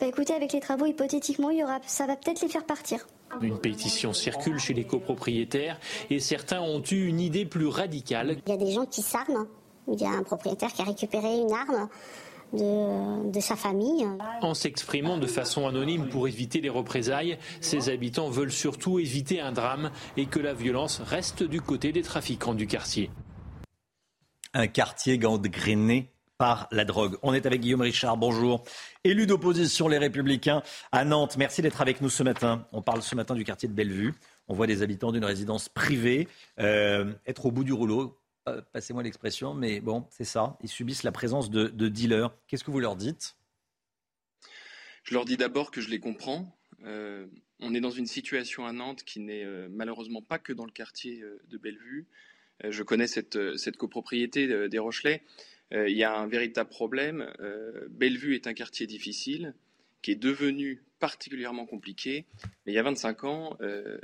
bah, 0.00 0.06
écoutez, 0.06 0.32
avec 0.32 0.52
les 0.52 0.60
travaux, 0.60 0.86
hypothétiquement, 0.86 1.50
il 1.50 1.58
y 1.58 1.64
aura, 1.64 1.78
ça 1.86 2.06
va 2.06 2.16
peut-être 2.16 2.40
les 2.40 2.48
faire 2.48 2.64
partir. 2.64 3.06
Une 3.42 3.58
pétition 3.58 4.12
circule 4.12 4.58
chez 4.58 4.74
les 4.74 4.84
copropriétaires 4.84 5.78
et 6.08 6.18
certains 6.18 6.60
ont 6.60 6.82
eu 6.82 7.06
une 7.06 7.20
idée 7.20 7.44
plus 7.44 7.68
radicale. 7.68 8.38
Il 8.46 8.50
y 8.50 8.54
a 8.54 8.56
des 8.56 8.72
gens 8.72 8.86
qui 8.86 9.02
s'arment. 9.02 9.46
Il 9.86 10.00
y 10.00 10.04
a 10.04 10.10
un 10.10 10.22
propriétaire 10.22 10.72
qui 10.72 10.82
a 10.82 10.84
récupéré 10.84 11.38
une 11.38 11.52
arme 11.52 11.88
de, 12.52 13.40
sa 13.40 13.56
famille. 13.56 14.06
En 14.42 14.54
s'exprimant 14.54 15.18
de 15.18 15.26
façon 15.26 15.66
anonyme 15.66 16.08
pour 16.08 16.28
éviter 16.28 16.60
les 16.60 16.68
représailles, 16.68 17.38
ces 17.60 17.88
habitants 17.88 18.30
veulent 18.30 18.52
surtout 18.52 18.98
éviter 18.98 19.40
un 19.40 19.52
drame 19.52 19.90
et 20.16 20.26
que 20.26 20.40
la 20.40 20.54
violence 20.54 21.00
reste 21.00 21.42
du 21.42 21.60
côté 21.60 21.92
des 21.92 22.02
trafiquants 22.02 22.54
du 22.54 22.66
quartier. 22.66 23.10
Un 24.52 24.66
quartier 24.66 25.18
gangréné 25.18 26.10
par 26.40 26.68
la 26.70 26.86
drogue. 26.86 27.18
On 27.22 27.34
est 27.34 27.44
avec 27.44 27.60
Guillaume 27.60 27.82
Richard, 27.82 28.16
bonjour. 28.16 28.64
Élu 29.04 29.26
d'opposition 29.26 29.88
Les 29.88 29.98
Républicains 29.98 30.62
à 30.90 31.04
Nantes. 31.04 31.36
Merci 31.36 31.60
d'être 31.60 31.82
avec 31.82 32.00
nous 32.00 32.08
ce 32.08 32.22
matin. 32.22 32.66
On 32.72 32.80
parle 32.80 33.02
ce 33.02 33.14
matin 33.14 33.34
du 33.34 33.44
quartier 33.44 33.68
de 33.68 33.74
Bellevue. 33.74 34.14
On 34.48 34.54
voit 34.54 34.66
des 34.66 34.82
habitants 34.82 35.12
d'une 35.12 35.24
résidence 35.24 35.68
privée 35.68 36.28
euh, 36.58 37.12
être 37.26 37.44
au 37.44 37.50
bout 37.50 37.62
du 37.62 37.74
rouleau, 37.74 38.19
passez-moi 38.72 39.02
l'expression, 39.02 39.54
mais 39.54 39.80
bon, 39.80 40.06
c'est 40.10 40.24
ça. 40.24 40.56
Ils 40.62 40.68
subissent 40.68 41.02
la 41.02 41.12
présence 41.12 41.50
de, 41.50 41.88
dealers. 41.88 42.34
Qu'est-ce 42.46 42.64
que 42.64 42.70
vous 42.70 42.80
leur 42.80 42.96
dites? 42.96 43.36
Je 45.02 45.14
leur 45.14 45.24
dis 45.24 45.36
d'abord 45.36 45.70
que 45.70 45.80
je 45.80 45.88
les 45.88 46.00
comprends. 46.00 46.56
Euh, 46.84 47.26
on 47.60 47.74
est 47.74 47.80
dans 47.80 47.90
une 47.90 48.06
situation 48.06 48.66
à 48.66 48.72
Nantes 48.72 49.04
qui 49.04 49.20
n'est 49.20 49.44
euh, 49.44 49.68
malheureusement 49.70 50.22
pas 50.22 50.38
que 50.38 50.52
dans 50.52 50.64
le 50.64 50.72
quartier 50.72 51.22
de 51.48 51.58
Bellevue. 51.58 52.06
je 52.64 52.82
connais 52.82 53.06
cette, 53.06 53.56
cette 53.56 53.76
copropriété 53.76 54.68
des 54.68 54.78
Rochelais. 54.78 55.22
il 55.72 55.96
y 55.96 56.04
a 56.04 56.16
un 56.16 56.26
véritable 56.26 56.70
problème. 56.70 57.30
Bellevue 57.90 58.34
est 58.34 58.46
un 58.46 58.54
quartier 58.54 58.86
difficile 58.86 59.54
qui 60.02 60.12
est 60.12 60.16
devenu 60.16 60.82
particulièrement 60.98 61.66
compliqué. 61.66 62.26
Mais 62.64 62.72
il 62.72 62.74
y 62.74 62.78
a 62.78 62.82
25 62.82 63.24
ans, 63.24 63.58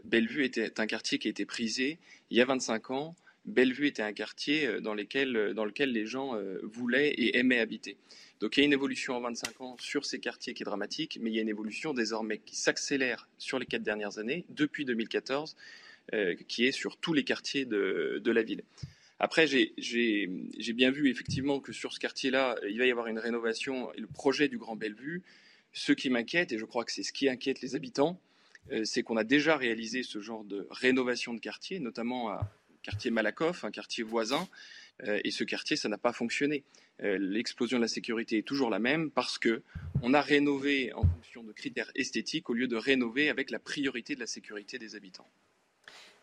Bellevue 0.04 0.44
était 0.44 0.80
un 0.80 0.86
quartier 0.86 1.18
qui 1.18 1.28
était 1.28 1.46
prisé. 1.46 1.98
Il 2.30 2.36
y 2.36 2.40
a 2.40 2.44
25 2.44 2.90
ans, 2.90 3.16
Bellevue 3.46 3.86
était 3.86 4.02
un 4.02 4.12
quartier 4.12 4.66
euh, 4.66 4.80
dans, 4.80 4.96
euh, 4.96 5.54
dans 5.54 5.64
lequel 5.64 5.92
les 5.92 6.06
gens 6.06 6.34
euh, 6.34 6.58
voulaient 6.64 7.10
et 7.10 7.38
aimaient 7.38 7.60
habiter. 7.60 7.96
Donc 8.40 8.56
il 8.56 8.60
y 8.60 8.62
a 8.64 8.66
une 8.66 8.72
évolution 8.72 9.16
en 9.16 9.20
25 9.20 9.60
ans 9.60 9.76
sur 9.78 10.04
ces 10.04 10.18
quartiers 10.18 10.52
qui 10.52 10.62
est 10.62 10.64
dramatique, 10.64 11.18
mais 11.22 11.30
il 11.30 11.36
y 11.36 11.38
a 11.38 11.42
une 11.42 11.48
évolution 11.48 11.94
désormais 11.94 12.38
qui 12.38 12.56
s'accélère 12.56 13.28
sur 13.38 13.58
les 13.58 13.66
quatre 13.66 13.82
dernières 13.82 14.18
années, 14.18 14.44
depuis 14.50 14.84
2014, 14.84 15.56
qui 16.46 16.66
est 16.66 16.72
sur 16.72 16.98
tous 16.98 17.14
les 17.14 17.24
quartiers 17.24 17.64
de, 17.64 18.22
la 18.30 18.42
ville. 18.42 18.62
Après, 19.18 19.46
j'ai 19.46 20.28
bien 20.74 20.90
vu 20.90 21.08
effectivement 21.08 21.60
que 21.60 21.72
sur 21.72 21.94
ce 21.94 21.98
quartier-là, 21.98 22.56
il 22.68 22.78
va 22.78 22.84
y 22.84 22.90
avoir 22.90 23.06
une 23.06 23.18
rénovation 23.18 23.90
le 23.96 24.06
projet 24.06 24.48
du 24.48 24.58
Grand 24.58 24.76
Bellevue. 24.76 25.22
Ce 25.72 25.92
qui 25.92 26.10
m'inquiète, 26.10 26.52
et 26.52 26.58
je 26.58 26.66
crois 26.66 26.84
que 26.84 26.92
c'est 26.92 27.02
ce 27.02 27.14
qui 27.14 27.30
inquiète 27.30 27.62
les 27.62 27.74
habitants, 27.74 28.20
c'est 28.84 29.02
qu'on 29.02 29.16
a 29.16 29.24
déjà 29.24 29.56
réalisé 29.56 30.02
ce 30.02 30.20
genre 30.20 30.44
de 30.44 30.66
rénovation 30.70 31.32
de 31.32 31.40
quartier, 31.40 31.80
notamment 31.80 32.28
à, 32.28 32.50
quartier 32.86 33.10
Malakoff, 33.10 33.64
un 33.64 33.70
quartier 33.70 34.04
voisin. 34.04 34.48
Euh, 35.02 35.20
et 35.24 35.30
ce 35.30 35.44
quartier, 35.44 35.76
ça 35.76 35.88
n'a 35.88 35.98
pas 35.98 36.12
fonctionné. 36.12 36.64
Euh, 37.02 37.18
l'explosion 37.18 37.78
de 37.78 37.82
la 37.82 37.88
sécurité 37.88 38.38
est 38.38 38.46
toujours 38.46 38.70
la 38.70 38.78
même 38.78 39.10
parce 39.10 39.38
que 39.38 39.62
on 40.02 40.14
a 40.14 40.20
rénové 40.20 40.92
en 40.94 41.02
fonction 41.02 41.42
de 41.42 41.52
critères 41.52 41.90
esthétiques 41.94 42.48
au 42.48 42.54
lieu 42.54 42.68
de 42.68 42.76
rénover 42.76 43.28
avec 43.28 43.50
la 43.50 43.58
priorité 43.58 44.14
de 44.14 44.20
la 44.20 44.26
sécurité 44.26 44.78
des 44.78 44.94
habitants. 44.94 45.26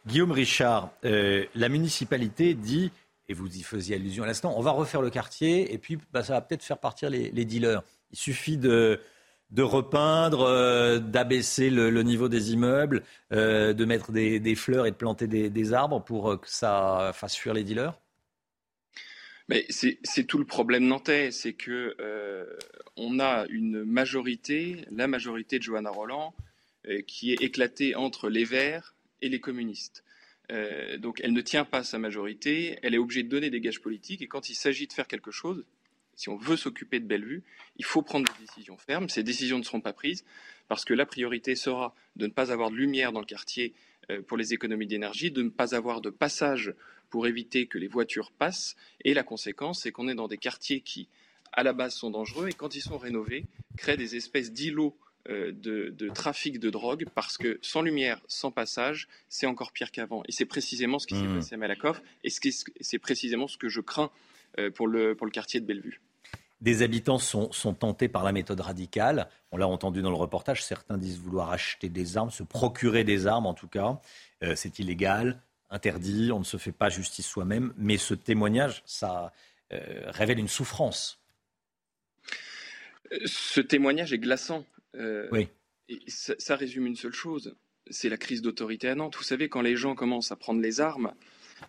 Guillaume 0.07 0.31
Richard, 0.31 0.91
euh, 1.05 1.45
la 1.53 1.69
municipalité 1.69 2.53
dit, 2.55 2.91
et 3.27 3.33
vous 3.33 3.55
y 3.55 3.61
faisiez 3.61 3.95
allusion 3.95 4.23
à 4.23 4.27
l'instant, 4.27 4.53
on 4.57 4.61
va 4.61 4.71
refaire 4.71 5.01
le 5.01 5.09
quartier 5.09 5.73
et 5.73 5.77
puis 5.77 5.97
bah, 6.11 6.23
ça 6.23 6.33
va 6.33 6.41
peut-être 6.41 6.63
faire 6.63 6.79
partir 6.79 7.09
les, 7.09 7.45
dealers. 7.45 7.83
Il 8.11 8.17
suffit 8.17 8.57
de, 8.57 8.99
de 9.53 9.61
repeindre, 9.61 10.41
euh, 10.41 10.99
d'abaisser 10.99 11.69
le, 11.69 11.89
niveau 12.01 12.27
des 12.27 12.53
immeubles, 12.53 13.03
euh, 13.31 13.73
de 13.73 13.85
mettre 13.85 14.11
des, 14.11 14.55
fleurs 14.55 14.87
et 14.87 14.91
de 14.91 14.95
planter 14.95 15.27
des, 15.27 15.73
arbres 15.73 16.03
pour 16.03 16.31
euh, 16.31 16.37
que 16.37 16.49
ça 16.49 17.11
fasse 17.13 17.35
fuir 17.35 17.53
les 17.53 17.63
dealers? 17.63 17.97
Mais 19.49 19.65
c'est 19.69 20.23
tout 20.25 20.37
le 20.37 20.45
problème 20.45 20.87
nantais, 20.87 21.29
c'est 21.31 21.53
que 21.53 21.95
on 22.95 23.19
a 23.19 23.45
une 23.49 23.83
majorité, 23.83 24.85
la 24.89 25.07
majorité 25.07 25.59
de 25.59 25.63
Johanna 25.63 25.89
Roland, 25.89 26.33
qui 27.07 27.33
est 27.33 27.41
éclatée 27.41 27.93
entre 27.93 28.29
les 28.29 28.45
Verts 28.45 28.95
et 29.21 29.27
les 29.27 29.41
communistes. 29.41 30.05
donc 30.99 31.19
elle 31.21 31.33
ne 31.33 31.41
tient 31.41 31.65
pas 31.65 31.83
sa 31.83 31.99
majorité, 31.99 32.79
elle 32.83 32.95
est 32.95 32.97
obligée 32.97 33.23
de 33.23 33.29
donner 33.29 33.49
des 33.49 33.59
gages 33.59 33.81
politiques, 33.81 34.21
et 34.21 34.27
quand 34.27 34.49
il 34.49 34.55
s'agit 34.55 34.87
de 34.87 34.93
faire 34.93 35.07
quelque 35.07 35.31
chose, 35.31 35.65
si 36.15 36.29
on 36.29 36.37
veut 36.37 36.57
s'occuper 36.57 36.99
de 36.99 37.05
Bellevue, 37.05 37.43
il 37.77 37.85
faut 37.85 38.01
prendre 38.01 38.31
des 38.31 38.45
décisions 38.45 38.77
fermes. 38.77 39.09
Ces 39.09 39.23
décisions 39.23 39.57
ne 39.57 39.63
seront 39.63 39.81
pas 39.81 39.93
prises 39.93 40.23
parce 40.67 40.85
que 40.85 40.93
la 40.93 41.05
priorité 41.05 41.55
sera 41.55 41.95
de 42.15 42.27
ne 42.27 42.31
pas 42.31 42.51
avoir 42.51 42.71
de 42.71 42.75
lumière 42.75 43.11
dans 43.11 43.19
le 43.19 43.25
quartier 43.25 43.73
euh, 44.09 44.21
pour 44.21 44.37
les 44.37 44.53
économies 44.53 44.87
d'énergie, 44.87 45.31
de 45.31 45.43
ne 45.43 45.49
pas 45.49 45.75
avoir 45.75 46.01
de 46.01 46.09
passage 46.09 46.73
pour 47.09 47.27
éviter 47.27 47.67
que 47.67 47.77
les 47.77 47.87
voitures 47.87 48.31
passent. 48.31 48.75
Et 49.03 49.13
la 49.13 49.23
conséquence, 49.23 49.81
c'est 49.81 49.91
qu'on 49.91 50.07
est 50.07 50.15
dans 50.15 50.27
des 50.27 50.37
quartiers 50.37 50.81
qui, 50.81 51.07
à 51.51 51.63
la 51.63 51.73
base, 51.73 51.93
sont 51.93 52.09
dangereux 52.09 52.49
et 52.49 52.53
quand 52.53 52.75
ils 52.75 52.81
sont 52.81 52.97
rénovés, 52.97 53.45
créent 53.77 53.97
des 53.97 54.15
espèces 54.15 54.51
d'îlots 54.51 54.97
euh, 55.29 55.53
de, 55.53 56.09
trafic 56.09 56.59
de 56.59 56.69
drogue 56.69 57.05
parce 57.15 57.37
que 57.37 57.57
sans 57.61 57.81
lumière, 57.81 58.19
sans 58.27 58.51
passage, 58.51 59.07
c'est 59.29 59.45
encore 59.45 59.71
pire 59.71 59.91
qu'avant. 59.91 60.21
Et 60.27 60.33
c'est 60.33 60.45
précisément 60.45 60.99
ce 60.99 61.07
qui 61.07 61.15
s'est 61.15 61.21
mmh. 61.21 61.35
passé 61.35 61.55
à 61.55 61.57
Malakoff 61.57 62.01
et 62.25 62.29
c'est 62.29 62.99
précisément 62.99 63.47
ce 63.47 63.57
que 63.57 63.69
je 63.69 63.79
crains 63.79 64.11
pour 64.75 64.87
le, 64.87 65.15
pour 65.15 65.25
le 65.25 65.31
quartier 65.31 65.59
de 65.59 65.65
Bellevue. 65.65 66.01
des 66.61 66.81
habitants 66.81 67.19
sont, 67.19 67.49
tentés 67.73 68.07
par 68.07 68.23
la 68.23 68.31
méthode 68.31 68.59
radicale. 68.59 69.27
On 69.51 69.57
l'a 69.57 69.67
entendu 69.67 70.01
dans 70.01 70.09
le 70.09 70.15
reportage, 70.15 70.63
certains 70.63 70.97
disent 70.97 71.19
vouloir 71.19 71.51
acheter 71.51 71.89
des 71.89 72.17
armes, 72.17 72.31
se 72.31 72.43
procurer 72.43 73.03
des 73.03 73.27
armes 73.27 73.45
en 73.45 73.53
tout 73.53 73.67
cas. 73.67 73.99
Euh, 74.43 74.55
c'est 74.55 74.79
illégal, 74.79 75.41
interdit, 75.69 76.31
on 76.31 76.39
ne 76.39 76.43
se 76.43 76.57
fait 76.57 76.71
pas 76.71 76.89
justice 76.89 77.25
soi-même. 77.25 77.73
Mais 77.77 77.97
ce 77.97 78.13
témoignage, 78.13 78.83
ça 78.85 79.33
euh, 79.73 80.03
révèle 80.07 80.39
une 80.39 80.47
souffrance. 80.47 81.19
Ce 83.25 83.61
témoignage 83.61 84.13
est 84.13 84.19
glaçant. 84.19 84.65
oui. 85.31 85.49
ça, 86.07 86.55
résume 86.55 86.87
une 86.87 86.95
seule 86.95 87.13
chose, 87.13 87.55
c'est 87.89 88.09
la 88.09 88.17
crise 88.17 88.41
d'autorité 88.41 88.87
à 88.89 88.95
Nantes. 88.95 89.15
Vous 89.15 89.23
savez, 89.23 89.49
quand 89.49 89.61
les 89.61 89.75
gens 89.75 89.95
commencent 89.95 90.31
à 90.31 90.35
prendre 90.35 90.61
les 90.61 90.79
armes, 90.79 91.13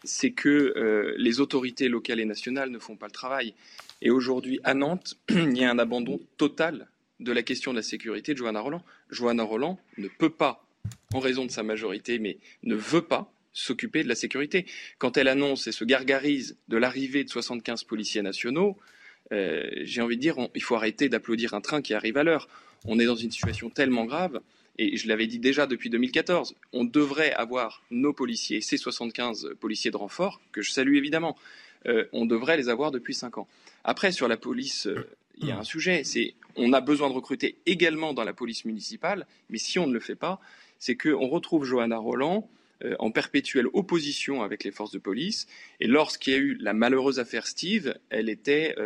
c'est 0.03 0.33
que 0.33 1.15
les 1.17 1.41
autorités 1.41 1.89
locales 1.89 2.21
et 2.21 2.25
nationales 2.25 2.71
ne 2.71 2.79
font 2.79 2.97
pas 2.97 3.07
le 3.07 3.13
travail. 3.13 3.55
Et 4.03 4.11
aujourd'hui, 4.11 4.61
à 4.65 4.75
Nantes, 4.75 5.17
il 5.31 5.57
y 5.57 5.65
a 5.65 5.71
un 5.71 5.79
abandon 5.79 6.21
total 6.37 6.89
de 7.21 7.33
la 7.33 7.43
question 7.43 7.73
de 7.73 7.77
la 7.77 7.83
sécurité 7.83 8.33
de 8.33 8.39
Johanna 8.39 8.61
Roland. 8.61 8.83
Johanna 9.11 9.43
Roland 9.43 9.79
ne 9.99 10.09
peut 10.09 10.31
pas, 10.31 10.65
en 11.13 11.21
raison 11.21 11.47
de 11.47 11.51
sa 11.51 11.63
majorité, 11.63 12.19
mais 12.19 12.39
ne 12.63 12.75
veut 12.75 13.03
pas 13.03 13.33
s'occuper 13.53 14.03
de 14.03 14.09
la 14.09 14.15
sécurité. 14.15 14.67
Quand 14.99 15.17
elle 15.17 15.29
annonce 15.29 15.67
et 15.67 15.73
se 15.73 15.85
gargarise 15.85 16.59
de 16.69 16.77
l'arrivée 16.77 17.25
de 17.25 17.31
75 17.31 17.85
policiers 17.85 18.23
nationaux, 18.23 18.77
euh, 19.33 19.63
j'ai 19.83 20.03
envie 20.03 20.17
de 20.17 20.21
dire, 20.21 20.37
il 20.55 20.63
faut 20.63 20.75
arrêter 20.75 21.09
d'applaudir 21.09 21.55
un 21.55 21.61
train 21.61 21.81
qui 21.81 21.95
arrive 21.95 22.19
à 22.19 22.25
l'heure. 22.25 22.49
On 22.85 22.99
est 22.99 23.07
dans 23.07 23.15
une 23.15 23.31
situation 23.31 23.71
tellement 23.71 24.05
grave, 24.05 24.41
et 24.79 24.97
je 24.97 25.09
l'avais 25.09 25.27
dit 25.27 25.39
déjà 25.39 25.67
depuis 25.67 25.91
2014, 25.91 26.57
on 26.73 26.85
devrait 26.85 27.33
avoir 27.33 27.83
nos 27.91 28.13
policiers, 28.13 28.61
ces 28.61 28.77
75 28.77 29.55
policiers 29.61 29.91
de 29.91 29.97
renfort, 29.97 30.41
que 30.53 30.63
je 30.63 30.73
salue 30.73 30.97
évidemment, 30.97 31.37
euh, 31.87 32.05
on 32.13 32.27
devrait 32.27 32.57
les 32.57 32.69
avoir 32.69 32.91
depuis 32.91 33.15
5 33.15 33.39
ans. 33.39 33.49
Après, 33.85 34.11
sur 34.11 34.27
la 34.27 34.37
police, 34.37 34.87
euh, 34.87 35.09
il 35.39 35.49
y 35.49 35.53
a 35.53 35.59
un 35.59 35.65
sujet. 35.65 36.03
C'est 36.05 36.35
on 36.57 36.73
a 36.73 36.81
besoin 36.81 37.09
de 37.09 37.15
recruter 37.15 37.57
également 37.67 38.15
dans 38.15 38.25
la 38.25 38.33
police 38.33 38.65
municipale, 38.65 39.27
mais 39.51 39.59
si 39.59 39.79
on 39.79 39.87
ne 39.87 39.93
le 39.93 40.01
fait 40.01 40.15
pas, 40.15 40.41
c'est 40.79 40.97
qu'on 40.97 41.29
retrouve 41.29 41.65
Johanna 41.65 41.99
Roland 41.99 42.49
euh, 42.85 42.95
en 42.99 43.11
perpétuelle 43.11 43.67
opposition 43.73 44.43
avec 44.43 44.65
les 44.65 44.71
forces 44.71 44.93
de 44.93 44.99
police. 44.99 45.47
Et 45.81 45.87
lorsqu'il 45.87 46.33
y 46.33 46.37
a 46.37 46.41
eu 46.41 46.55
la 46.61 46.73
malheureuse 46.73 47.19
affaire 47.19 47.47
Steve, 47.47 47.97
elle 48.11 48.29
était 48.29 48.77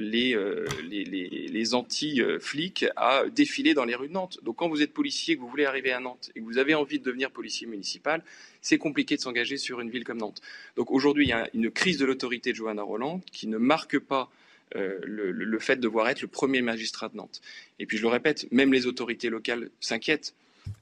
euh, 0.00 0.66
les, 0.88 1.04
les, 1.04 1.74
anti-flics 1.74 2.86
à 2.96 3.24
défiler 3.34 3.74
dans 3.74 3.84
les 3.84 3.94
rues 3.94 4.08
de 4.08 4.12
Nantes. 4.12 4.38
Donc 4.42 4.56
quand 4.56 4.68
vous 4.68 4.82
êtes 4.82 4.92
policier, 4.92 5.36
que 5.36 5.40
vous 5.40 5.48
voulez 5.48 5.64
arriver 5.64 5.92
à 5.92 6.00
Nantes 6.00 6.30
et 6.36 6.40
que 6.40 6.44
vous 6.44 6.58
avez 6.58 6.74
envie 6.74 6.98
de 6.98 7.04
devenir 7.04 7.30
policier 7.30 7.66
municipal, 7.66 8.22
c'est 8.60 8.78
compliqué 8.78 9.16
de 9.16 9.20
s'engager 9.20 9.56
sur 9.56 9.80
une 9.80 9.90
ville 9.90 10.04
comme 10.04 10.18
Nantes. 10.18 10.40
Donc 10.76 10.90
aujourd'hui, 10.90 11.26
il 11.26 11.30
y 11.30 11.32
a 11.32 11.48
une 11.52 11.70
crise 11.70 11.98
de 11.98 12.04
l'autorité 12.04 12.52
de 12.52 12.56
Johanna 12.56 12.82
Roland 12.82 13.20
qui 13.32 13.48
ne 13.48 13.58
marque 13.58 13.98
pas 13.98 14.30
euh, 14.76 14.98
le, 15.02 15.58
fait 15.58 15.76
de 15.76 15.80
devoir 15.80 16.08
être 16.08 16.22
le 16.22 16.28
premier 16.28 16.62
magistrat 16.62 17.08
de 17.08 17.16
Nantes. 17.16 17.40
Et 17.78 17.86
puis 17.86 17.96
je 17.96 18.02
le 18.02 18.08
répète, 18.08 18.46
même 18.52 18.72
les 18.72 18.86
autorités 18.86 19.30
locales 19.30 19.70
s'inquiètent. 19.80 20.34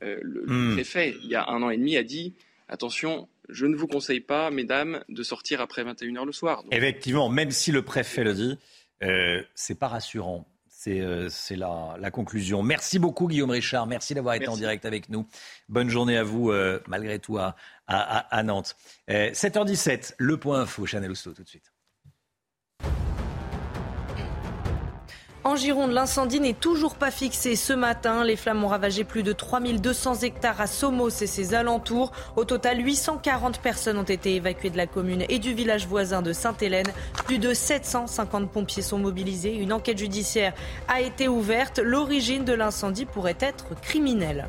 Euh, 0.02 0.18
le, 0.22 0.44
hmm. 0.46 0.74
préfet, 0.74 1.16
il 1.22 1.30
y 1.30 1.36
a 1.36 1.48
un 1.48 1.62
an 1.62 1.70
et 1.70 1.76
demi, 1.76 1.96
a 1.96 2.02
dit 2.02 2.34
attention, 2.68 3.28
je 3.48 3.66
ne 3.66 3.76
vous 3.76 3.86
conseille 3.86 4.20
pas, 4.20 4.50
mesdames, 4.50 5.02
de 5.08 5.22
sortir 5.22 5.60
après 5.60 5.84
21h 5.84 6.26
le 6.26 6.32
soir. 6.32 6.64
Effectivement, 6.72 7.28
même 7.28 7.52
si 7.52 7.70
le 7.70 7.82
préfet 7.82 8.24
le 8.24 8.34
dit, 8.34 8.58
euh, 9.02 9.42
c'est 9.54 9.78
pas 9.78 9.88
rassurant. 9.88 10.46
Euh, 10.88 11.28
c'est 11.30 11.56
la, 11.56 12.10
conclusion. 12.12 12.62
Merci 12.62 12.98
beaucoup 12.98 13.26
Guillaume 13.26 13.50
Richard. 13.50 13.86
Merci 13.86 14.14
d'avoir 14.14 14.34
été 14.34 14.48
en 14.48 14.56
direct 14.56 14.84
avec 14.84 15.08
nous. 15.08 15.26
Bonne 15.68 15.88
journée 15.88 16.16
à 16.16 16.22
vous, 16.22 16.50
euh, 16.50 16.80
malgré 16.86 17.18
tout, 17.18 17.38
à, 17.38 18.42
Nantes. 18.42 18.76
7h17, 19.08 20.12
euh, 20.12 20.14
le 20.18 20.36
point 20.36 20.60
info, 20.60 20.86
Chanel 20.86 21.10
Housteau, 21.10 21.32
tout 21.32 21.42
de 21.42 21.48
suite. 21.48 21.72
En 25.46 25.54
Gironde, 25.54 25.92
l'incendie 25.92 26.40
n'est 26.40 26.54
toujours 26.54 26.96
pas 26.96 27.12
fixé 27.12 27.54
ce 27.54 27.72
matin. 27.72 28.24
Les 28.24 28.34
flammes 28.34 28.64
ont 28.64 28.66
ravagé 28.66 29.04
plus 29.04 29.22
de 29.22 29.32
3200 29.32 30.22
hectares 30.22 30.60
à 30.60 30.66
Somos 30.66 31.22
et 31.22 31.28
ses 31.28 31.54
alentours. 31.54 32.10
Au 32.34 32.44
total, 32.44 32.84
840 32.84 33.60
personnes 33.60 33.96
ont 33.96 34.02
été 34.02 34.34
évacuées 34.34 34.70
de 34.70 34.76
la 34.76 34.88
commune 34.88 35.24
et 35.28 35.38
du 35.38 35.54
village 35.54 35.86
voisin 35.86 36.20
de 36.20 36.32
Sainte-Hélène. 36.32 36.92
Plus 37.26 37.38
de 37.38 37.54
750 37.54 38.50
pompiers 38.50 38.82
sont 38.82 38.98
mobilisés. 38.98 39.54
Une 39.54 39.72
enquête 39.72 39.98
judiciaire 39.98 40.52
a 40.88 41.00
été 41.00 41.28
ouverte. 41.28 41.78
L'origine 41.78 42.44
de 42.44 42.52
l'incendie 42.52 43.06
pourrait 43.06 43.38
être 43.38 43.80
criminelle. 43.80 44.48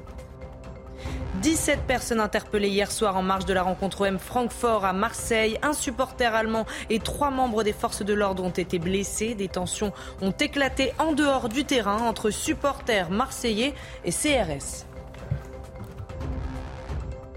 17 1.42 1.82
personnes 1.82 2.20
interpellées 2.20 2.70
hier 2.70 2.92
soir 2.92 3.16
en 3.16 3.22
marge 3.22 3.46
de 3.46 3.54
la 3.54 3.62
rencontre 3.62 4.08
OM 4.08 4.18
Francfort 4.18 4.86
à 4.86 4.94
Marseille. 4.94 5.60
Un 5.62 5.74
supporter 5.74 6.34
allemand 6.34 6.66
et 6.90 7.00
trois 7.00 7.30
membres 7.30 7.64
des 7.64 7.74
forces 7.74 8.04
de 8.04 8.14
l'ordre 8.14 8.44
ont 8.44 8.50
été 8.50 8.80
blessés. 8.80 9.36
Des 9.36 9.48
tensions 9.48 9.94
ont 10.22 10.32
éclaté 10.32 10.94
en 10.98 11.12
dehors 11.14 11.50
du 11.50 11.64
terrain 11.64 12.00
entre 12.00 12.32
supporters 12.32 13.12
marseillais 13.12 13.74
et 14.04 14.12
CRS. 14.12 14.87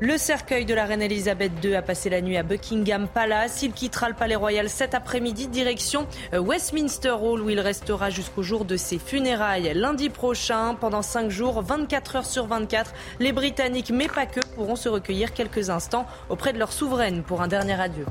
Le 0.02 0.16
cercueil 0.16 0.64
de 0.64 0.72
la 0.72 0.86
reine 0.86 1.02
Elisabeth 1.02 1.52
II 1.62 1.74
a 1.74 1.82
passé 1.82 2.08
la 2.08 2.22
nuit 2.22 2.38
à 2.38 2.42
Buckingham 2.42 3.06
Palace. 3.06 3.62
Il 3.62 3.72
quittera 3.72 4.08
le 4.08 4.14
palais 4.14 4.34
royal 4.34 4.70
cet 4.70 4.94
après-midi, 4.94 5.46
direction 5.46 6.06
euh, 6.32 6.38
Westminster 6.38 7.10
Hall, 7.20 7.42
où 7.42 7.50
il 7.50 7.60
restera 7.60 8.08
jusqu'au 8.08 8.42
jour 8.42 8.64
de 8.64 8.78
ses 8.78 8.98
funérailles 8.98 9.74
lundi 9.74 10.08
prochain. 10.08 10.74
Pendant 10.74 11.02
5 11.02 11.28
jours, 11.28 11.60
24 11.60 12.16
heures 12.16 12.24
sur 12.24 12.46
24, 12.46 12.94
les 13.18 13.32
Britanniques, 13.32 13.90
mais 13.90 14.08
pas 14.08 14.24
que, 14.24 14.40
pourront 14.54 14.74
se 14.74 14.88
recueillir 14.88 15.34
quelques 15.34 15.68
instants 15.68 16.06
auprès 16.30 16.54
de 16.54 16.58
leur 16.58 16.72
souveraine 16.72 17.22
pour 17.22 17.42
un 17.42 17.48
dernier 17.48 17.78
adieu. 17.78 18.06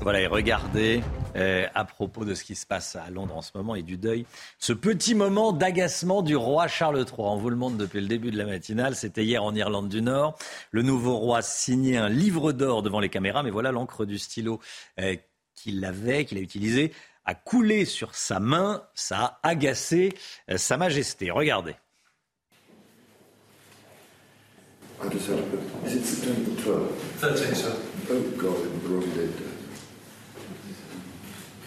Voilà, 0.00 0.20
et 0.20 0.26
regardez, 0.26 1.02
euh, 1.34 1.66
à 1.74 1.84
propos 1.84 2.24
de 2.24 2.34
ce 2.34 2.44
qui 2.44 2.54
se 2.54 2.64
passe 2.64 2.96
à 2.96 3.10
Londres 3.10 3.36
en 3.36 3.42
ce 3.42 3.50
moment 3.54 3.74
et 3.74 3.82
du 3.82 3.96
deuil, 3.96 4.24
ce 4.58 4.72
petit 4.72 5.14
moment 5.14 5.52
d'agacement 5.52 6.22
du 6.22 6.36
roi 6.36 6.68
Charles 6.68 6.98
III. 6.98 7.14
On 7.18 7.36
vous 7.36 7.50
le 7.50 7.56
montre 7.56 7.76
depuis 7.76 8.00
le 8.00 8.06
début 8.06 8.30
de 8.30 8.38
la 8.38 8.46
matinale. 8.46 8.94
C'était 8.94 9.24
hier 9.24 9.42
en 9.42 9.54
Irlande 9.54 9.88
du 9.88 10.02
Nord. 10.02 10.38
Le 10.70 10.82
nouveau 10.82 11.16
roi 11.16 11.42
signait 11.42 11.96
un 11.96 12.08
livre 12.08 12.52
d'or 12.52 12.82
devant 12.82 13.00
les 13.00 13.08
caméras, 13.08 13.42
mais 13.42 13.50
voilà 13.50 13.72
l'encre 13.72 14.04
du 14.04 14.18
stylo 14.18 14.60
euh, 15.00 15.16
qu'il 15.54 15.84
avait, 15.84 16.24
qu'il 16.24 16.38
a 16.38 16.42
utilisé, 16.42 16.92
a 17.24 17.34
coulé 17.34 17.84
sur 17.84 18.14
sa 18.14 18.38
main. 18.38 18.82
Ça 18.94 19.40
a 19.42 19.48
agacé 19.48 20.12
euh, 20.50 20.56
Sa 20.56 20.76
Majesté. 20.76 21.30
Regardez. 21.30 21.74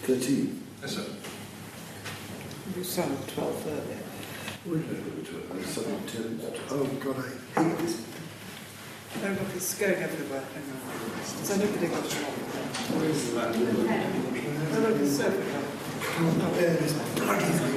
13. 0.02 0.62
Yes, 0.82 0.96
sir. 0.96 1.04
You 2.76 2.84
sound 2.84 3.28
12 3.28 3.66
earlier. 3.66 3.98
We 4.66 4.76
know 4.78 4.98
it 4.98 5.54
was 5.54 5.66
17. 5.66 6.40
Oh, 6.70 6.84
God, 7.00 7.16
I 7.18 7.62
hate 7.62 7.78
this. 7.78 7.94
Oh, 9.16 9.28
look, 9.28 9.54
it's 9.56 9.74
going 9.78 9.94
everywhere. 9.94 10.44
Hang 10.54 10.64
on. 10.70 10.76
So 11.24 11.56
nobody 11.56 11.86
got 11.88 12.06
shot. 12.08 12.30
Where 12.30 13.10
is 13.10 13.34
that? 13.34 13.54
Oh, 13.56 14.78
look, 14.80 14.96
it's 15.00 15.18
everywhere. 15.20 15.64
Oh, 16.22 16.50
there 16.54 16.74
it 16.74 16.82
is. 16.82 16.92
Bloody 17.16 17.44
thing. 17.44 17.76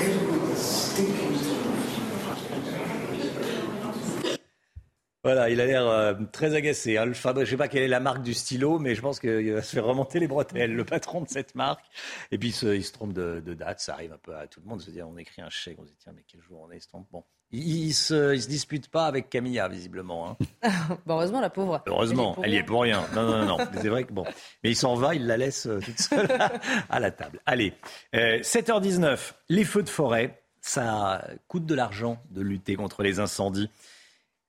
Everyone's 0.00 0.58
stinking 0.58 1.34
Voilà, 5.24 5.48
il 5.48 5.58
a 5.58 5.64
l'air 5.64 5.86
euh, 5.88 6.12
très 6.32 6.54
agacé. 6.54 6.98
Hein. 6.98 7.10
je 7.14 7.28
ne 7.30 7.44
sais 7.46 7.56
pas 7.56 7.68
quelle 7.68 7.82
est 7.82 7.88
la 7.88 7.98
marque 7.98 8.22
du 8.22 8.34
stylo, 8.34 8.78
mais 8.78 8.94
je 8.94 9.00
pense 9.00 9.20
qu'il 9.20 9.54
va 9.54 9.62
se 9.62 9.74
faire 9.74 9.86
remonter 9.86 10.20
les 10.20 10.28
bretelles, 10.28 10.74
le 10.74 10.84
patron 10.84 11.22
de 11.22 11.28
cette 11.30 11.54
marque. 11.54 11.86
Et 12.30 12.36
puis 12.36 12.50
il 12.50 12.52
se, 12.52 12.92
trompe 12.92 13.14
de, 13.14 13.40
date, 13.54 13.80
ça 13.80 13.94
arrive 13.94 14.12
un 14.12 14.18
peu 14.18 14.36
à 14.36 14.46
tout 14.46 14.60
le 14.60 14.68
monde. 14.68 14.82
Se 14.82 14.90
dire, 14.90 15.08
on 15.08 15.16
écrit 15.16 15.40
un 15.40 15.48
chèque, 15.48 15.78
on 15.78 15.84
se 15.84 15.88
dit 15.88 15.96
tiens, 15.98 16.12
mais 16.14 16.24
quel 16.28 16.42
jour 16.42 16.60
on 16.62 16.70
est, 16.70 16.76
il 16.76 16.82
se 16.82 16.88
trompe. 16.88 17.06
Bon, 17.10 17.24
il, 17.52 17.88
ne 17.88 17.92
se, 17.94 18.36
se 18.36 18.48
dispute 18.48 18.88
pas 18.88 19.06
avec 19.06 19.30
Camilla 19.30 19.66
visiblement. 19.66 20.36
Hein. 20.62 20.68
heureusement 21.08 21.40
la 21.40 21.48
pauvre. 21.48 21.82
Heureusement, 21.86 22.36
elle 22.42 22.52
y 22.52 22.56
est 22.56 22.62
pour 22.62 22.82
rien. 22.82 23.06
Non, 23.14 23.22
non, 23.22 23.46
non. 23.46 23.56
c'est 23.80 23.88
vrai 23.88 24.04
que 24.04 24.12
bon, 24.12 24.24
mais 24.62 24.72
il 24.72 24.76
s'en 24.76 24.94
va, 24.94 25.14
il 25.14 25.26
la 25.26 25.38
laisse 25.38 25.66
euh, 25.66 25.80
toute 25.80 26.00
seule 26.00 26.28
à 26.90 27.00
la 27.00 27.10
table. 27.10 27.40
Allez, 27.46 27.72
7h19, 28.12 29.04
euh, 29.04 29.16
les 29.48 29.64
feux 29.64 29.82
de 29.82 29.88
forêt, 29.88 30.42
ça 30.60 31.26
coûte 31.48 31.64
de 31.64 31.74
l'argent 31.74 32.22
de 32.30 32.42
lutter 32.42 32.76
contre 32.76 33.02
les 33.02 33.20
incendies. 33.20 33.70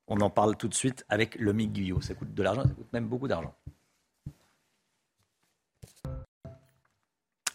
On 0.08 0.20
en 0.22 0.30
parle 0.30 0.56
tout 0.56 0.68
de 0.68 0.74
suite 0.74 1.06
avec 1.10 1.36
le 1.36 1.52
Guyot. 1.54 2.02
Ça 2.02 2.14
coûte 2.14 2.34
de 2.34 2.44
l'argent, 2.44 2.64
ça 2.64 2.74
coûte 2.74 2.92
même 2.94 3.08
beaucoup 3.08 3.28
d'argent. 3.28 3.56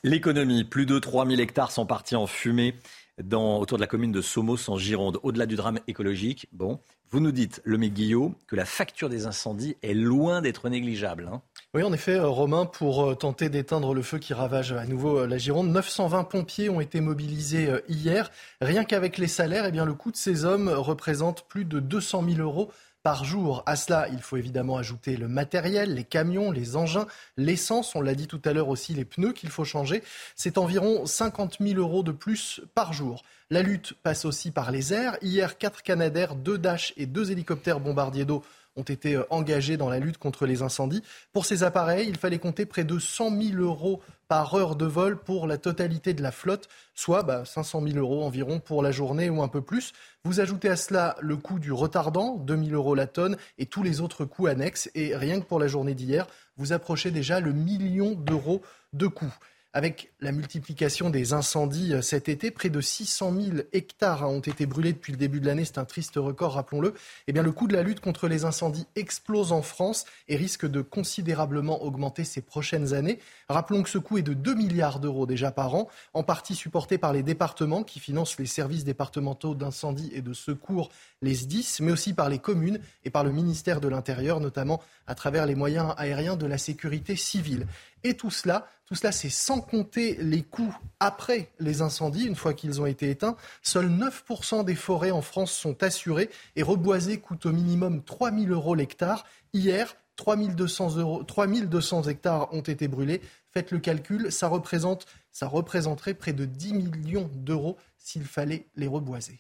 L'économie, 0.03 0.65
plus 0.65 0.87
de 0.87 0.99
3000 0.99 1.41
hectares 1.41 1.71
sont 1.71 1.85
partis 1.85 2.17
en 2.17 2.27
fumée 2.27 2.75
dans, 3.23 3.59
autour 3.59 3.77
de 3.77 3.83
la 3.83 3.87
commune 3.87 4.13
de 4.13 4.23
Somos 4.23 4.71
en 4.71 4.79
Gironde. 4.79 5.19
Au-delà 5.23 5.45
du 5.45 5.57
drame 5.57 5.79
écologique, 5.87 6.49
bon, 6.53 6.81
vous 7.11 7.21
nous 7.21 7.33
dites, 7.33 7.61
le 7.65 7.77
Guillot, 7.77 8.35
que 8.47 8.57
la 8.57 8.65
facture 8.65 9.11
des 9.11 9.27
incendies 9.27 9.77
est 9.83 9.93
loin 9.93 10.41
d'être 10.41 10.71
négligeable. 10.71 11.29
Hein. 11.31 11.43
Oui, 11.73 11.85
en 11.85 11.93
effet, 11.93 12.17
euh, 12.17 12.27
Romain, 12.27 12.67
pour 12.67 13.05
euh, 13.05 13.15
tenter 13.15 13.49
d'éteindre 13.49 13.95
le 13.95 14.03
feu 14.03 14.19
qui 14.19 14.35
ravage 14.35 14.73
à 14.73 14.87
nouveau 14.87 15.21
euh, 15.21 15.27
la 15.29 15.39
Gironde, 15.39 15.69
920 15.69 16.25
pompiers 16.25 16.69
ont 16.69 16.81
été 16.81 17.01
mobilisés 17.01 17.71
hier. 17.89 18.33
Rien 18.61 18.83
qu'avec 18.83 19.19
les 19.19 19.29
salaires, 19.29 19.67
eh 19.67 19.71
bien, 19.71 19.85
le 19.85 19.95
coût 19.95 20.11
de 20.11 20.17
ces 20.17 20.45
hommes 20.45 20.69
représente 20.69 21.45
plus 21.45 21.65
de 21.65 21.79
200 21.79 22.25
000 22.29 22.41
euros 22.41 22.73
par 23.05 23.25
jour. 23.25 23.63
À 23.67 23.77
cela, 23.77 24.09
il 24.09 24.19
faut 24.19 24.37
évidemment 24.37 24.79
ajouter 24.79 25.17
le 25.17 25.29
matériel, 25.29 25.95
les 25.95 26.03
camions, 26.03 26.51
les 26.51 26.75
engins, 26.75 27.07
l'essence, 27.37 27.95
on 27.95 28.01
l'a 28.01 28.17
dit 28.17 28.27
tout 28.27 28.43
à 28.45 28.53
l'heure 28.53 28.69
aussi, 28.69 28.93
les 28.93 29.05
pneus 29.05 29.33
qu'il 29.33 29.51
faut 29.51 29.65
changer. 29.65 30.03
C'est 30.35 30.59
environ 30.59 31.07
50 31.07 31.59
000 31.61 31.79
euros 31.79 32.03
de 32.03 32.13
plus 32.13 32.63
par 32.75 32.93
jour. 32.93 33.23
La 33.49 33.63
lutte 33.63 33.95
passe 34.03 34.25
aussi 34.25 34.51
par 34.51 34.73
les 34.73 34.93
airs. 34.93 35.17
Hier, 35.23 35.57
quatre 35.57 35.83
Canadaires, 35.83 36.35
deux 36.35 36.59
Dash 36.59 36.93
et 36.97 37.07
deux 37.07 37.31
hélicoptères 37.31 37.81
bombardiers 37.81 38.25
d'eau 38.25 38.43
ont 38.81 38.83
été 38.83 39.15
euh, 39.15 39.25
engagés 39.31 39.77
dans 39.77 39.89
la 39.89 39.99
lutte 39.99 40.19
contre 40.19 40.47
les 40.47 40.63
incendies. 40.63 41.03
Pour 41.33 41.47
ces 41.47 41.63
appareils, 41.63 42.09
il 42.09 42.17
fallait 42.17 42.39
compter 42.39 42.67
près 42.67 42.85
de 42.85 42.99
100 42.99 43.41
000 43.41 43.63
euros 43.63 44.01
par 44.27 44.55
heure 44.55 44.77
de 44.77 44.87
vol 44.87 45.19
pour 45.19 45.47
la 45.47 45.59
totalité 45.59 46.15
de 46.15 46.23
la 46.23 46.33
flotte, 46.33 46.69
soit 46.95 47.27
500 47.45 47.83
bah, 47.83 47.91
000 47.91 47.99
euros 47.99 48.25
environ 48.25 48.61
pour 48.61 48.83
la 48.83 48.93
journée 48.93 49.29
ou 49.29 49.43
un 49.43 49.49
peu 49.49 49.61
plus. 49.61 49.93
Vous 50.25 50.41
ajoutez 50.41 50.69
à 50.69 50.77
cela 50.77 51.17
le 51.21 51.37
coût 51.37 51.59
du 51.59 51.73
retardant, 51.73 52.37
2 52.37 52.57
000 52.57 52.71
euros 52.71 52.95
la 52.95 53.07
tonne, 53.07 53.37
et 53.59 53.67
tous 53.67 53.83
les 53.83 54.01
autres 54.01 54.25
coûts 54.25 54.47
annexes. 54.47 54.91
Et 54.95 55.17
rien 55.17 55.41
que 55.41 55.47
pour 55.47 55.59
la 55.59 55.67
journée 55.67 55.95
d'hier, 55.95 56.27
vous 56.57 56.73
approchez 56.73 57.11
déjà 57.11 57.41
le 57.41 57.53
million 57.53 58.13
d'euros 58.13 58.63
de 58.93 59.07
coûts. 59.07 59.35
Avec 59.73 60.13
la 60.21 60.33
multiplication 60.33 61.11
des 61.11 61.33
incendies 61.33 61.95
euh, 61.95 62.03
cet 62.03 62.29
été, 62.29 62.51
près 62.51 62.71
de 62.71 62.81
600 62.81 63.33
000 63.33 63.57
hectares 63.73 64.29
ont 64.29 64.41
été 64.41 64.67
brûlés 64.67 64.93
depuis 64.93 65.13
le 65.13 65.19
début 65.19 65.39
de 65.39 65.47
l'année. 65.47 65.65
C'est 65.65 65.79
un 65.79 65.85
triste 65.85 66.17
record, 66.17 66.55
rappelons-le. 66.55 66.93
Eh 67.29 67.33
bien, 67.33 67.45
le 67.45 67.53
coût 67.53 67.69
de 67.69 67.75
la 67.75 67.85
lutte 67.85 68.01
contre 68.01 68.27
les 68.27 68.45
incendies 68.45 68.89
explose 68.97 69.53
en 69.53 69.63
France 69.63 70.07
et 70.27 70.35
risque 70.35 70.67
de 70.67 70.83
considérablement 70.83 71.85
augmenter 71.85 72.25
ces 72.25 72.41
prochaines 72.41 72.95
années. 72.95 73.21
Rappelons 73.49 73.85
que 73.85 73.91
ce 73.91 73.99
coût 73.99 74.19
est 74.19 74.23
de 74.23 74.35
2 74.35 74.55
milliards 74.55 74.99
d'euros 74.99 75.25
déjà 75.25 75.53
par 75.53 75.73
an, 75.77 75.89
en 76.15 76.25
partie 76.25 76.57
supporté 76.57 76.99
par 76.99 77.13
les 77.13 77.23
départements 77.23 77.85
qui 77.85 78.01
financent 78.01 78.41
les 78.41 78.47
services 78.47 78.83
départementaux 78.83 79.55
d'incendie 79.55 80.11
et 80.13 80.21
de 80.21 80.33
secours, 80.33 80.91
les 81.23 81.35
SDIS, 81.35 81.77
mais 81.79 81.93
aussi 81.93 82.13
par 82.13 82.29
les 82.29 82.41
communes 82.41 82.81
et 83.05 83.11
par 83.11 83.23
le 83.23 83.31
ministère 83.31 83.81
de 83.81 83.87
l'Intérieur, 83.87 84.41
notamment 84.41 84.83
à 85.07 85.15
travers 85.15 85.47
les 85.47 85.55
moyens 85.55 85.95
aériens 85.97 86.37
de 86.37 86.47
la 86.47 86.59
sécurité 86.59 87.15
civile. 87.15 87.69
Et 88.05 88.15
tout 88.15 88.31
cela, 88.31 88.67
tout 88.87 88.95
cela, 88.95 89.13
c'est 89.13 89.31
sans 89.31 89.61
compter 89.61 90.17
les 90.21 90.43
coûts 90.43 90.77
après 90.99 91.51
les 91.61 91.81
incendies, 91.81 92.27
une 92.27 92.35
fois 92.35 92.55
qu'ils 92.55 92.81
ont 92.81 92.87
été 92.87 93.09
éteints. 93.11 93.37
Seuls 93.63 93.89
9% 93.89 94.65
des 94.65 94.75
forêts 94.75 95.13
en 95.13 95.23
France 95.23 95.53
sont 95.53 95.83
assurées 95.83 96.31
et 96.57 96.63
reboiser 96.63 97.19
coûte 97.21 97.47
au 97.47 97.53
minimum 97.53 98.03
3 98.03 98.33
000 98.33 98.47
euros 98.47 98.75
l'hectare. 98.75 99.25
Hier, 99.53 99.97
3200, 100.17 100.97
euros, 100.97 101.23
3200 101.23 102.05
hectares 102.05 102.53
ont 102.53 102.63
été 102.63 102.89
brûlés. 102.89 103.21
Faites 103.53 103.71
le 103.71 103.79
calcul, 103.79 104.33
ça, 104.33 104.49
représente, 104.49 105.07
ça 105.31 105.47
représenterait 105.47 106.15
près 106.15 106.33
de 106.33 106.45
10 106.45 106.75
millions 106.75 107.31
d'euros 107.35 107.77
s'il 107.97 108.25
fallait 108.25 108.67
les 108.77 108.87
reboiser. 108.87 109.39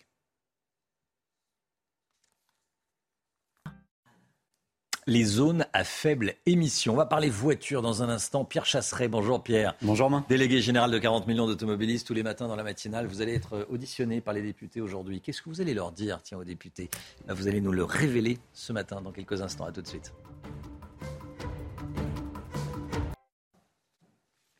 Les 5.07 5.24
zones 5.24 5.66
à 5.72 5.84
faible 5.84 6.34
émission. 6.46 6.94
On 6.94 6.96
va 6.96 7.07
parler 7.07 7.30
voiture 7.30 7.82
dans 7.82 8.03
un 8.03 8.09
instant. 8.09 8.44
Pierre 8.44 8.66
Chasseret, 8.66 9.09
bonjour 9.09 9.42
Pierre. 9.42 9.74
Bonjour 9.82 10.11
Main. 10.11 10.24
Délégué 10.28 10.61
général 10.61 10.90
de 10.90 10.98
40 10.98 11.26
millions 11.26 11.46
d'automobilistes 11.46 12.07
tous 12.07 12.14
les 12.14 12.22
matins 12.22 12.48
dans 12.48 12.57
la 12.57 12.62
matinale. 12.62 13.07
Vous 13.07 13.22
allez 13.22 13.34
être 13.34 13.66
auditionné 13.70 14.20
par 14.20 14.34
les 14.34 14.42
députés 14.42 14.80
aujourd'hui. 14.80 15.20
Qu'est-ce 15.20 15.42
que 15.42 15.48
vous 15.48 15.61
allez 15.61 15.74
leur 15.74 15.92
dire, 15.92 16.20
tiens, 16.22 16.38
aux 16.38 16.44
députés? 16.44 16.90
Vous 17.28 17.48
allez 17.48 17.61
nous 17.61 17.72
le 17.72 17.84
révéler 17.84 18.38
ce 18.53 18.72
matin 18.72 19.01
dans 19.01 19.12
quelques 19.12 19.42
instants. 19.42 19.64
À 19.64 19.72
tout 19.72 19.82
de 19.82 19.88
suite. 19.88 20.12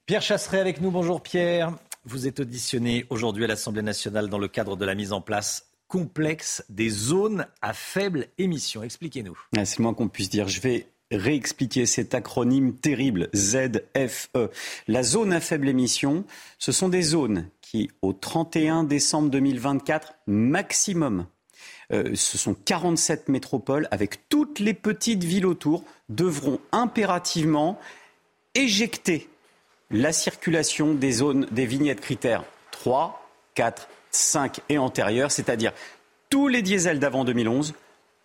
Pierre 0.07 0.23
Chasseret 0.23 0.59
avec 0.59 0.81
nous. 0.81 0.91
Bonjour 0.91 1.23
Pierre. 1.23 1.73
Vous 2.05 2.27
êtes 2.27 2.41
auditionné 2.41 3.07
aujourd'hui 3.11 3.45
à 3.45 3.47
l'Assemblée 3.47 3.83
nationale 3.83 4.29
dans 4.29 4.39
le 4.39 4.49
cadre 4.49 4.77
de 4.77 4.85
la 4.85 4.95
mise 4.95 5.13
en 5.13 5.21
place 5.21 5.70
complexe 5.91 6.65
des 6.69 6.89
zones 6.89 7.47
à 7.61 7.75
faible 7.75 8.29
émission. 8.39 8.83
Expliquez-nous. 8.85 9.37
Ah, 9.57 9.65
c'est 9.65 9.81
moins 9.81 9.93
qu'on 9.93 10.09
puisse 10.09 10.31
dire. 10.31 10.49
Je 10.49 10.61
vais 10.61 10.87
réexpliquer 11.11 11.85
cet 11.85 12.15
acronyme 12.15 12.75
terrible 12.75 13.29
ZFE. 13.35 14.39
La 14.87 15.03
zone 15.03 15.33
à 15.33 15.41
faible 15.41 15.69
émission, 15.69 16.25
ce 16.59 16.71
sont 16.71 16.89
des 16.89 17.03
zones 17.03 17.49
qui, 17.61 17.91
au 18.03 18.13
31 18.13 18.85
décembre 18.85 19.31
2024, 19.31 20.15
maximum, 20.29 21.27
euh, 21.93 22.15
ce 22.15 22.39
sont 22.39 22.55
47 22.55 23.29
métropoles 23.29 23.89
avec 23.91 24.29
toutes 24.29 24.61
les 24.61 24.75
petites 24.75 25.25
villes 25.25 25.47
autour, 25.47 25.83
devront 26.09 26.61
impérativement 26.71 27.81
éjecter 28.55 29.29
la 29.91 30.13
circulation 30.13 30.95
des 30.95 31.11
zones 31.11 31.47
des 31.51 31.67
vignettes 31.67 32.01
critères 32.01 32.45
3, 32.71 33.29
4, 33.55 33.89
5 34.11 34.61
et 34.69 34.79
antérieurs, 34.79 35.31
c'est-à-dire 35.31 35.73
tous 36.29 36.49
les 36.49 36.63
diesels 36.63 36.99
d'avant 36.99 37.25
2011, 37.25 37.75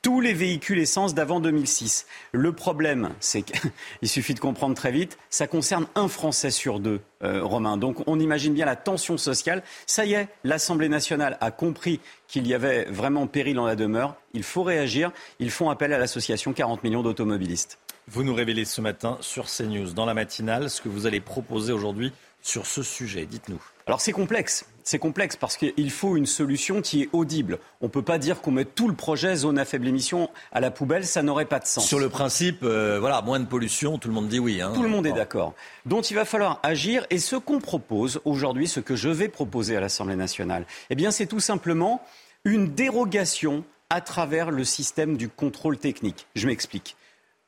tous 0.06 0.22
les 0.22 0.34
véhicules 0.34 0.78
essence 0.78 1.16
d'avant 1.16 1.40
2006. 1.40 2.06
Le 2.32 2.52
problème, 2.52 3.10
c'est 3.20 3.42
qu'il 3.42 3.72
suffit 4.08 4.36
de 4.36 4.40
comprendre 4.40 4.76
très 4.76 4.92
vite, 4.92 5.18
ça 5.32 5.48
concerne 5.48 5.88
un 5.96 6.08
Français 6.08 6.52
sur 6.52 6.80
deux, 6.80 7.02
euh, 7.24 7.44
Romain. 7.44 7.76
Donc 7.76 8.08
on 8.08 8.20
imagine 8.20 8.54
bien 8.54 8.68
la 8.68 8.76
tension 8.76 9.18
sociale. 9.18 9.64
Ça 9.88 10.06
y 10.06 10.14
est, 10.14 10.28
l'Assemblée 10.44 10.90
nationale 10.90 11.40
a 11.42 11.50
compris 11.50 12.00
qu'il 12.28 12.46
y 12.46 12.54
avait 12.54 12.86
vraiment 12.86 13.26
péril 13.26 13.58
en 13.58 13.66
la 13.66 13.76
demeure. 13.76 14.16
Il 14.34 14.44
faut 14.44 14.62
réagir. 14.62 15.12
Ils 15.40 15.50
font 15.50 15.72
appel 15.72 15.92
à 15.92 15.98
l'association 15.98 16.54
40 16.54 16.84
millions 16.84 17.02
d'automobilistes. 17.02 17.80
Vous 18.08 18.24
nous 18.24 18.36
révélez 18.36 18.66
ce 18.66 18.82
matin 18.82 19.18
sur 19.22 19.48
CNews, 19.48 19.94
dans 19.94 20.06
la 20.06 20.14
matinale, 20.14 20.70
ce 20.70 20.82
que 20.82 20.90
vous 20.90 21.08
allez 21.08 21.20
proposer 21.20 21.74
aujourd'hui 21.74 22.14
sur 22.46 22.68
ce 22.68 22.84
sujet. 22.84 23.26
Dites-nous. 23.26 23.60
Alors 23.88 24.00
c'est 24.00 24.12
complexe. 24.12 24.66
C'est 24.84 25.00
complexe 25.00 25.36
parce 25.36 25.58
qu'il 25.58 25.92
faut 25.92 26.16
une 26.16 26.28
solution 26.28 26.82
qui 26.82 27.02
est 27.02 27.10
audible. 27.12 27.58
On 27.82 27.86
ne 27.86 27.90
peut 27.90 28.04
pas 28.04 28.20
dire 28.20 28.42
qu'on 28.42 28.52
met 28.52 28.66
tout 28.66 28.88
le 28.88 28.94
projet 28.94 29.36
zone 29.36 29.58
à 29.58 29.66
faible 29.66 29.88
émission 29.88 30.30
à 30.52 30.60
la 30.60 30.70
poubelle, 30.70 31.06
ça 31.06 31.24
n'aurait 31.24 31.46
pas 31.46 31.58
de 31.58 31.66
sens. 31.66 31.88
Sur 31.88 31.98
le 31.98 32.08
principe, 32.08 32.60
euh, 32.62 33.00
voilà, 33.00 33.24
moins 33.24 33.40
de 33.40 33.46
pollution, 33.46 33.98
tout 33.98 34.08
le 34.08 34.14
monde 34.14 34.28
dit 34.28 34.38
oui. 34.38 34.62
Hein. 34.62 34.74
Tout 34.76 34.84
le 34.84 34.90
monde 34.90 35.08
est 35.08 35.12
d'accord. 35.12 35.56
Donc 35.88 36.12
il 36.12 36.14
va 36.14 36.24
falloir 36.24 36.60
agir 36.62 37.08
et 37.10 37.18
ce 37.18 37.36
qu'on 37.36 37.60
propose 37.60 38.22
aujourd'hui, 38.26 38.68
ce 38.68 38.80
que 38.80 38.96
je 38.96 39.10
vais 39.10 39.28
proposer 39.28 39.76
à 39.76 39.80
l'Assemblée 39.80 40.16
nationale, 40.16 40.68
eh 40.92 40.96
bien 40.96 41.10
c'est 41.10 41.26
tout 41.26 41.40
simplement 41.40 42.04
une 42.44 42.68
dérogation 42.76 43.64
à 43.90 44.02
travers 44.02 44.52
le 44.52 44.64
système 44.64 45.18
du 45.18 45.30
contrôle 45.30 45.80
technique. 45.80 46.28
Je 46.36 46.46
m'explique. 46.46 46.96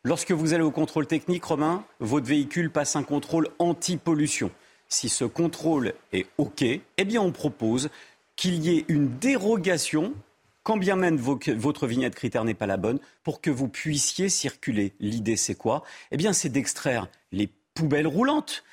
Lorsque 0.03 0.31
vous 0.31 0.53
allez 0.53 0.63
au 0.63 0.71
contrôle 0.71 1.05
technique, 1.05 1.43
Romain, 1.43 1.83
votre 1.99 2.25
véhicule 2.25 2.71
passe 2.71 2.95
un 2.95 3.03
contrôle 3.03 3.49
anti-pollution 3.59 4.49
si 4.89 5.09
ce 5.09 5.25
contrôle 5.25 5.93
est 6.13 6.27
OK, 6.37 6.61
eh 6.63 7.05
bien 7.05 7.21
on 7.21 7.31
propose 7.31 7.89
qu'il 8.35 8.63
y 8.63 8.77
ait 8.77 8.85
une 8.87 9.17
dérogation, 9.17 10.13
quand 10.63 10.77
bien 10.77 10.95
même 10.95 11.17
votre 11.17 11.87
vignette 11.87 12.15
critère 12.15 12.43
n'est 12.43 12.53
pas 12.53 12.67
la 12.67 12.77
bonne, 12.77 12.99
pour 13.23 13.41
que 13.41 13.49
vous 13.49 13.67
puissiez 13.67 14.29
circuler. 14.29 14.93
L'idée, 14.99 15.35
c'est 15.35 15.55
quoi? 15.55 15.83
Eh 16.11 16.17
bien, 16.17 16.33
c'est 16.33 16.49
d'extraire 16.49 17.07
les 17.31 17.49
poubelles 17.73 18.07
roulantes. 18.07 18.63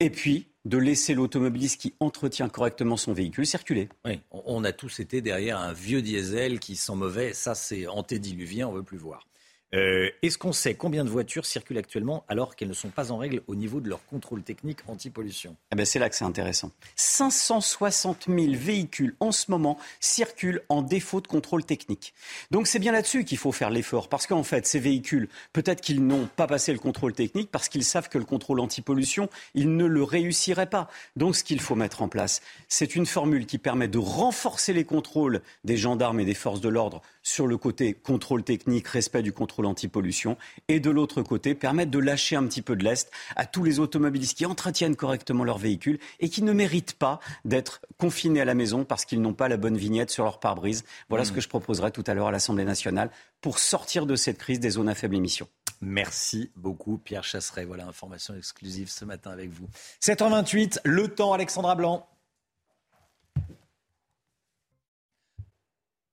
Et 0.00 0.10
puis, 0.10 0.48
de 0.64 0.78
laisser 0.78 1.14
l'automobiliste 1.14 1.80
qui 1.80 1.94
entretient 2.00 2.48
correctement 2.48 2.96
son 2.96 3.12
véhicule 3.12 3.46
circuler. 3.46 3.88
Oui, 4.04 4.20
on 4.30 4.62
a 4.64 4.72
tous 4.72 5.00
été 5.00 5.20
derrière 5.20 5.58
un 5.58 5.72
vieux 5.72 6.02
diesel 6.02 6.60
qui 6.60 6.76
sent 6.76 6.94
mauvais. 6.94 7.32
Ça, 7.34 7.54
c'est 7.54 7.86
antédiluvien, 7.86 8.68
on 8.68 8.72
ne 8.72 8.76
veut 8.78 8.82
plus 8.82 8.98
voir. 8.98 9.26
Euh, 9.74 10.10
est-ce 10.20 10.36
qu'on 10.36 10.52
sait 10.52 10.74
combien 10.74 11.02
de 11.02 11.08
voitures 11.08 11.46
circulent 11.46 11.78
actuellement 11.78 12.24
alors 12.28 12.56
qu'elles 12.56 12.68
ne 12.68 12.74
sont 12.74 12.90
pas 12.90 13.10
en 13.10 13.16
règle 13.16 13.42
au 13.46 13.54
niveau 13.54 13.80
de 13.80 13.88
leur 13.88 14.04
contrôle 14.04 14.42
technique 14.42 14.80
anti-pollution? 14.86 15.56
Eh 15.72 15.76
ben 15.76 15.86
C'est 15.86 15.98
là 15.98 16.10
que 16.10 16.14
c'est 16.14 16.26
intéressant. 16.26 16.70
560 16.96 18.26
000 18.28 18.52
véhicules 18.52 19.14
en 19.20 19.32
ce 19.32 19.50
moment 19.50 19.78
circulent 19.98 20.60
en 20.68 20.82
défaut 20.82 21.22
de 21.22 21.26
contrôle 21.26 21.64
technique. 21.64 22.12
Donc 22.50 22.66
c'est 22.66 22.80
bien 22.80 22.92
là-dessus 22.92 23.24
qu'il 23.24 23.38
faut 23.38 23.52
faire 23.52 23.70
l'effort 23.70 24.10
parce 24.10 24.26
qu'en 24.26 24.42
fait, 24.42 24.66
ces 24.66 24.78
véhicules, 24.78 25.28
peut-être 25.54 25.80
qu'ils 25.80 26.06
n'ont 26.06 26.28
pas 26.36 26.46
passé 26.46 26.74
le 26.74 26.78
contrôle 26.78 27.14
technique 27.14 27.50
parce 27.50 27.70
qu'ils 27.70 27.84
savent 27.84 28.10
que 28.10 28.18
le 28.18 28.26
contrôle 28.26 28.60
anti-pollution, 28.60 29.30
ils 29.54 29.74
ne 29.74 29.86
le 29.86 30.02
réussiraient 30.02 30.68
pas. 30.68 30.88
Donc 31.16 31.34
ce 31.34 31.44
qu'il 31.44 31.60
faut 31.60 31.76
mettre 31.76 32.02
en 32.02 32.08
place, 32.08 32.42
c'est 32.68 32.94
une 32.94 33.06
formule 33.06 33.46
qui 33.46 33.56
permet 33.56 33.88
de 33.88 33.98
renforcer 33.98 34.74
les 34.74 34.84
contrôles 34.84 35.40
des 35.64 35.78
gendarmes 35.78 36.20
et 36.20 36.26
des 36.26 36.34
forces 36.34 36.60
de 36.60 36.68
l'ordre 36.68 37.00
sur 37.22 37.46
le 37.46 37.56
côté 37.56 37.94
contrôle 37.94 38.42
technique, 38.42 38.88
respect 38.88 39.22
du 39.22 39.32
contrôle 39.32 39.66
anti-pollution, 39.66 40.36
et 40.68 40.80
de 40.80 40.90
l'autre 40.90 41.22
côté, 41.22 41.54
permettre 41.54 41.90
de 41.90 41.98
lâcher 41.98 42.36
un 42.36 42.46
petit 42.46 42.62
peu 42.62 42.76
de 42.76 42.84
l'Est 42.84 43.10
à 43.36 43.46
tous 43.46 43.64
les 43.64 43.80
automobilistes 43.80 44.36
qui 44.36 44.46
entretiennent 44.46 44.96
correctement 44.96 45.44
leur 45.44 45.58
véhicule 45.58 45.98
et 46.20 46.28
qui 46.28 46.42
ne 46.42 46.52
méritent 46.52 46.94
pas 46.94 47.20
d'être 47.44 47.80
confinés 47.98 48.40
à 48.40 48.44
la 48.44 48.54
maison 48.54 48.84
parce 48.84 49.04
qu'ils 49.04 49.20
n'ont 49.20 49.34
pas 49.34 49.48
la 49.48 49.56
bonne 49.56 49.76
vignette 49.76 50.10
sur 50.10 50.24
leur 50.24 50.40
pare-brise. 50.40 50.84
Voilà 51.08 51.24
ce 51.24 51.32
mmh. 51.32 51.34
que 51.34 51.40
je 51.40 51.48
proposerai 51.48 51.90
tout 51.90 52.04
à 52.06 52.14
l'heure 52.14 52.28
à 52.28 52.32
l'Assemblée 52.32 52.64
nationale 52.64 53.10
pour 53.40 53.58
sortir 53.58 54.06
de 54.06 54.16
cette 54.16 54.38
crise 54.38 54.60
des 54.60 54.70
zones 54.70 54.88
à 54.88 54.94
faible 54.94 55.16
émission. 55.16 55.48
Merci 55.80 56.52
beaucoup, 56.54 56.96
Pierre 56.96 57.24
Chasseret. 57.24 57.64
Voilà, 57.64 57.86
information 57.86 58.34
exclusive 58.36 58.88
ce 58.88 59.04
matin 59.04 59.32
avec 59.32 59.50
vous. 59.50 59.66
7h28, 60.00 60.78
le 60.84 61.08
temps, 61.08 61.32
Alexandra 61.32 61.74
Blanc. 61.74 62.08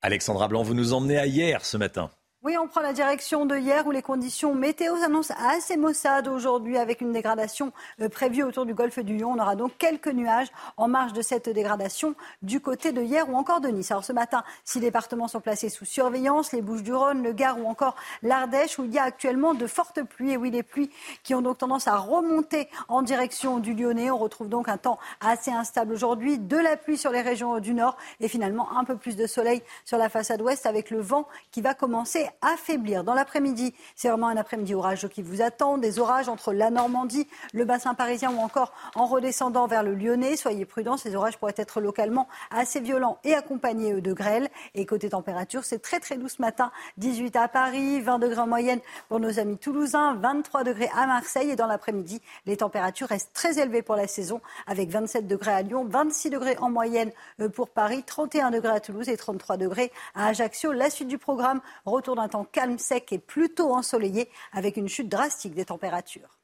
Alexandra 0.01 0.47
Blanc, 0.47 0.63
vous 0.63 0.75
nous 0.75 0.93
emmenez 0.93 1.17
à 1.17 1.25
hier 1.25 1.65
ce 1.65 1.75
matin. 1.75 2.09
Oui, 2.41 2.55
on 2.57 2.69
prend 2.69 2.79
la 2.79 2.93
direction 2.93 3.45
de 3.45 3.57
hier 3.57 3.85
où 3.85 3.91
les 3.91 4.01
conditions 4.01 4.55
météo 4.55 4.95
s'annoncent 4.95 5.33
assez 5.45 5.75
maussades 5.75 6.29
aujourd'hui 6.29 6.77
avec 6.77 7.01
une 7.01 7.11
dégradation 7.11 7.73
euh, 7.99 8.07
prévue 8.07 8.43
autour 8.43 8.65
du 8.65 8.73
golfe 8.73 8.99
du 8.99 9.17
Lion. 9.17 9.33
On 9.33 9.39
aura 9.41 9.57
donc 9.57 9.77
quelques 9.77 10.07
nuages 10.07 10.47
en 10.77 10.87
marge 10.87 11.11
de 11.11 11.21
cette 11.21 11.49
dégradation 11.49 12.15
du 12.41 12.61
côté 12.61 12.93
de 12.93 13.01
hier 13.01 13.29
ou 13.29 13.35
encore 13.35 13.59
de 13.59 13.67
Nice. 13.67 13.91
Alors 13.91 14.05
ce 14.05 14.13
matin, 14.13 14.45
six 14.63 14.79
départements 14.79 15.27
sont 15.27 15.41
placés 15.41 15.67
sous 15.67 15.83
surveillance, 15.83 16.53
les 16.53 16.61
Bouches-du-Rhône, 16.61 17.23
le 17.23 17.33
Gard 17.33 17.59
ou 17.59 17.67
encore 17.67 17.97
l'Ardèche 18.23 18.79
où 18.79 18.85
il 18.85 18.93
y 18.93 18.99
a 18.99 19.03
actuellement 19.03 19.53
de 19.53 19.67
fortes 19.67 20.01
pluies. 20.03 20.31
Et 20.31 20.37
oui, 20.37 20.49
les 20.49 20.63
pluies 20.63 20.91
qui 21.23 21.35
ont 21.35 21.41
donc 21.41 21.57
tendance 21.57 21.89
à 21.89 21.97
remonter 21.97 22.69
en 22.87 23.01
direction 23.01 23.59
du 23.59 23.73
Lyonnais. 23.73 24.11
On 24.11 24.17
retrouve 24.17 24.47
donc 24.47 24.69
un 24.69 24.77
temps 24.77 24.97
assez 25.19 25.51
instable 25.51 25.91
aujourd'hui, 25.91 26.39
de 26.39 26.55
la 26.55 26.77
pluie 26.77 26.97
sur 26.97 27.11
les 27.11 27.21
régions 27.21 27.59
du 27.59 27.73
nord 27.73 27.97
et 28.21 28.29
finalement 28.29 28.77
un 28.77 28.85
peu 28.85 28.95
plus 28.95 29.17
de 29.17 29.27
soleil 29.27 29.61
sur 29.83 29.97
la 29.97 30.07
façade 30.07 30.41
ouest 30.41 30.65
avec 30.65 30.89
le 30.89 31.01
vent 31.01 31.27
qui 31.51 31.59
va 31.59 31.73
commencer 31.73 32.28
affaiblir. 32.41 33.03
Dans 33.03 33.13
l'après-midi, 33.13 33.73
c'est 33.95 34.09
vraiment 34.09 34.27
un 34.27 34.37
après-midi 34.37 34.75
orageux 34.75 35.07
qui 35.07 35.21
vous 35.21 35.41
attend. 35.41 35.77
Des 35.77 35.99
orages 35.99 36.29
entre 36.29 36.53
la 36.53 36.69
Normandie, 36.69 37.27
le 37.53 37.65
bassin 37.65 37.93
parisien 37.93 38.31
ou 38.31 38.39
encore 38.39 38.73
en 38.95 39.05
redescendant 39.05 39.67
vers 39.67 39.83
le 39.83 39.95
Lyonnais. 39.95 40.35
Soyez 40.35 40.65
prudents, 40.65 40.97
ces 40.97 41.15
orages 41.15 41.37
pourraient 41.37 41.53
être 41.57 41.81
localement 41.81 42.27
assez 42.51 42.79
violents 42.79 43.17
et 43.23 43.33
accompagnés 43.33 44.01
de 44.01 44.13
grêle. 44.13 44.49
Et 44.75 44.85
côté 44.85 45.09
température, 45.09 45.63
c'est 45.63 45.79
très 45.79 45.99
très 45.99 46.17
doux 46.17 46.29
ce 46.29 46.41
matin. 46.41 46.71
18 46.97 47.35
à 47.35 47.47
Paris, 47.47 48.01
20 48.01 48.19
degrés 48.19 48.41
en 48.41 48.47
moyenne 48.47 48.79
pour 49.07 49.19
nos 49.19 49.39
amis 49.39 49.57
toulousains, 49.57 50.15
23 50.15 50.63
degrés 50.63 50.89
à 50.95 51.05
Marseille. 51.07 51.51
Et 51.51 51.55
dans 51.55 51.67
l'après-midi, 51.67 52.21
les 52.45 52.57
températures 52.57 53.07
restent 53.07 53.33
très 53.33 53.59
élevées 53.59 53.81
pour 53.81 53.95
la 53.95 54.07
saison 54.07 54.41
avec 54.67 54.89
27 54.89 55.27
degrés 55.27 55.51
à 55.51 55.61
Lyon, 55.61 55.85
26 55.87 56.29
degrés 56.29 56.57
en 56.59 56.69
moyenne 56.69 57.11
euh, 57.41 57.49
pour 57.49 57.69
Paris, 57.69 58.03
31 58.05 58.51
degrés 58.51 58.73
à 58.73 58.79
Toulouse 58.79 59.09
et 59.09 59.17
33 59.17 59.57
degrés 59.57 59.91
à 60.15 60.27
Ajaccio. 60.27 60.71
La 60.71 60.89
suite 60.89 61.07
du 61.07 61.17
programme, 61.17 61.61
retour 61.85 62.15
un 62.19 62.29
temps 62.29 62.45
calme, 62.45 62.77
sec 62.77 63.11
et 63.11 63.19
plutôt 63.19 63.73
ensoleillé 63.73 64.29
avec 64.51 64.77
une 64.77 64.89
chute 64.89 65.09
drastique 65.09 65.53
des 65.53 65.65
températures. 65.65 66.39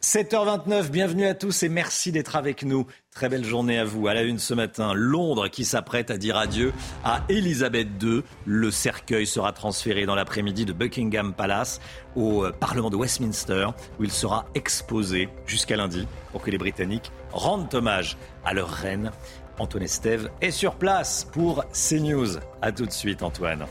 «7h29, 0.02 0.88
bienvenue 0.88 1.26
à 1.26 1.34
tous 1.34 1.62
et 1.62 1.68
merci 1.68 2.10
d'être 2.10 2.34
avec 2.34 2.62
nous. 2.62 2.86
Très 3.10 3.28
belle 3.28 3.44
journée 3.44 3.78
à 3.78 3.84
vous. 3.84 4.08
À 4.08 4.14
la 4.14 4.22
une 4.22 4.38
ce 4.38 4.54
matin, 4.54 4.94
Londres 4.94 5.48
qui 5.48 5.66
s'apprête 5.66 6.10
à 6.10 6.16
dire 6.16 6.38
adieu 6.38 6.72
à 7.04 7.20
Elisabeth 7.28 7.88
II. 8.02 8.22
Le 8.46 8.70
cercueil 8.70 9.26
sera 9.26 9.52
transféré 9.52 10.06
dans 10.06 10.14
l'après-midi 10.14 10.64
de 10.64 10.72
Buckingham 10.72 11.34
Palace 11.34 11.82
au 12.16 12.46
euh, 12.46 12.50
Parlement 12.50 12.88
de 12.88 12.96
Westminster 12.96 13.66
où 13.98 14.04
il 14.04 14.10
sera 14.10 14.46
exposé 14.54 15.28
jusqu'à 15.44 15.76
lundi 15.76 16.08
pour 16.32 16.40
que 16.40 16.50
les 16.50 16.56
Britanniques 16.56 17.12
rendent 17.30 17.74
hommage 17.74 18.16
à 18.42 18.54
leur 18.54 18.70
reine. 18.70 19.12
Antoine 19.60 19.82
Estève 19.82 20.30
est 20.40 20.52
sur 20.52 20.76
place 20.76 21.28
pour 21.30 21.64
CNews. 21.72 22.38
A 22.62 22.72
tout 22.72 22.86
de 22.86 22.90
suite, 22.90 23.22
Antoine. 23.22 23.66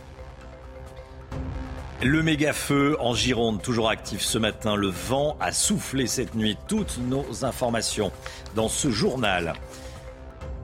Le 2.03 2.22
méga 2.22 2.53
feu 2.53 2.95
en 2.99 3.16
Gironde, 3.16 3.60
toujours 3.64 3.90
actif 3.90 4.22
ce 4.22 4.38
matin. 4.38 4.76
Le 4.76 4.88
vent 4.88 5.36
a 5.40 5.52
soufflé 5.52 6.06
cette 6.06 6.36
nuit. 6.36 6.57
Toutes 6.68 6.99
nos 6.99 7.44
informations 7.44 8.11
dans 8.56 8.70
ce 8.70 8.91
journal. 8.91 9.53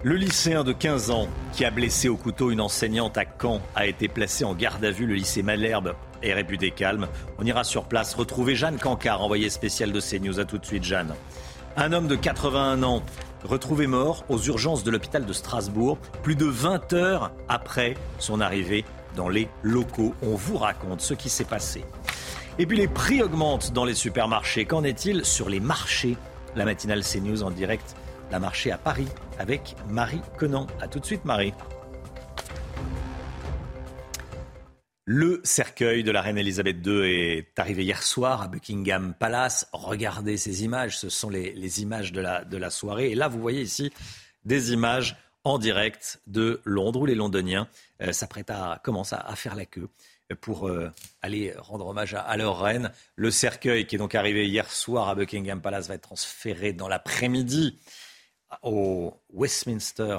Le 0.04 0.16
lycéen 0.16 0.64
de 0.64 0.74
15 0.74 1.10
ans 1.10 1.28
qui 1.54 1.66
a 1.66 1.72
blessé 1.72 2.08
au 2.08 2.18
couteau 2.18 2.52
une 2.52 2.62
enseignante 2.62 3.18
à 3.18 3.26
Caen 3.26 3.62
a 3.76 3.88
été 3.88 4.08
placé 4.08 4.46
en 4.46 4.54
garde 4.54 4.86
à 4.86 4.92
vue. 4.92 5.08
Le 5.08 5.16
lycée 5.16 5.42
Malherbe 5.42 5.96
est 6.22 6.34
réputé 6.34 6.70
calme. 6.70 7.08
On 7.40 7.46
ira 7.46 7.64
sur 7.64 7.86
place 7.86 8.14
retrouver 8.14 8.56
Jeanne 8.56 8.78
Cancard, 8.78 9.24
envoyée 9.24 9.50
spéciale 9.50 9.92
de 9.92 10.00
CNews. 10.00 10.40
A 10.40 10.46
tout 10.46 10.60
de 10.60 10.66
suite, 10.68 10.84
Jeanne. 10.84 11.16
Un 11.78 11.92
homme 11.92 12.08
de 12.08 12.16
81 12.16 12.84
ans 12.84 13.02
retrouvé 13.46 13.88
mort 13.88 14.26
aux 14.30 14.40
urgences 14.40 14.84
de 14.84 14.92
l'hôpital 14.92 15.26
de 15.26 15.34
Strasbourg, 15.34 15.98
plus 16.24 16.36
de 16.36 16.46
20 16.46 16.94
heures 16.94 17.32
après 17.48 17.96
son 18.20 18.42
arrivée 18.42 18.86
dans 19.16 19.30
les 19.30 19.48
locaux. 19.64 20.14
On 20.22 20.36
vous 20.36 20.58
raconte 20.58 21.02
ce 21.02 21.14
qui 21.14 21.30
s'est 21.30 21.46
passé. 21.46 21.86
Et 22.58 22.66
puis 22.66 22.78
les 22.78 22.88
prix 22.88 23.22
augmentent 23.22 23.74
dans 23.74 23.86
les 23.86 23.96
supermarchés. 23.96 24.66
Qu'en 24.66 24.84
est-il 24.84 25.26
sur 25.26 25.50
les 25.50 25.60
marchés? 25.60 26.18
La 26.56 26.66
matinale 26.66 27.04
CNews 27.04 27.44
en 27.44 27.52
direct, 27.52 27.96
la 28.32 28.40
marché 28.40 28.72
à 28.72 28.78
Paris 28.78 29.08
avec 29.40 29.76
Marie 29.90 30.22
Conan. 30.38 30.68
A 30.82 30.88
tout 30.88 31.00
de 31.00 31.06
suite 31.06 31.26
Marie. 31.26 31.54
Le 35.08 35.40
cercueil 35.44 36.04
de 36.04 36.10
la 36.10 36.24
reine 36.24 36.40
Elisabeth 36.40 36.78
II 36.84 37.02
est 37.06 37.60
arrivé 37.60 37.84
hier 37.84 38.02
soir 38.02 38.42
à 38.42 38.48
Buckingham 38.48 39.14
Palace. 39.14 39.68
Regardez 39.72 40.36
ces 40.36 40.64
images, 40.64 40.98
ce 40.98 41.10
sont 41.10 41.30
les, 41.30 41.84
images 41.84 42.12
de 42.12 42.22
la, 42.22 42.70
soirée. 42.72 43.12
Et 43.12 43.16
là, 43.16 43.28
vous 43.28 43.40
voyez 43.40 43.62
ici 43.62 43.94
des 44.46 44.74
images 44.74 45.16
en 45.44 45.60
direct 45.60 46.22
de 46.26 46.60
Londres 46.66 47.02
où 47.02 47.06
les 47.06 47.14
Londoniens 47.14 47.68
euh, 48.02 48.14
s'apprêtent 48.14 48.50
à 48.50 48.82
commencer 48.84 49.16
à, 49.16 49.36
faire 49.36 49.54
la 49.54 49.68
queue 49.68 49.90
pour 50.42 50.68
euh, 50.68 50.92
aller 51.22 51.54
rendre 51.56 51.86
hommage 51.86 52.16
à, 52.16 52.36
leur 52.36 52.60
reine. 52.60 52.92
Le 53.16 53.30
cercueil 53.30 53.86
qui 53.86 53.98
est 53.98 54.00
donc 54.00 54.16
arrivé 54.16 54.48
hier 54.48 54.72
soir 54.72 55.08
à 55.08 55.14
Buckingham 55.14 55.62
Palace 55.62 55.88
va 55.88 55.94
être 55.94 56.02
transféré 56.02 56.74
dans 56.74 56.88
l'après-midi 56.88 57.78
au 58.64 59.14
Westminster 59.32 60.18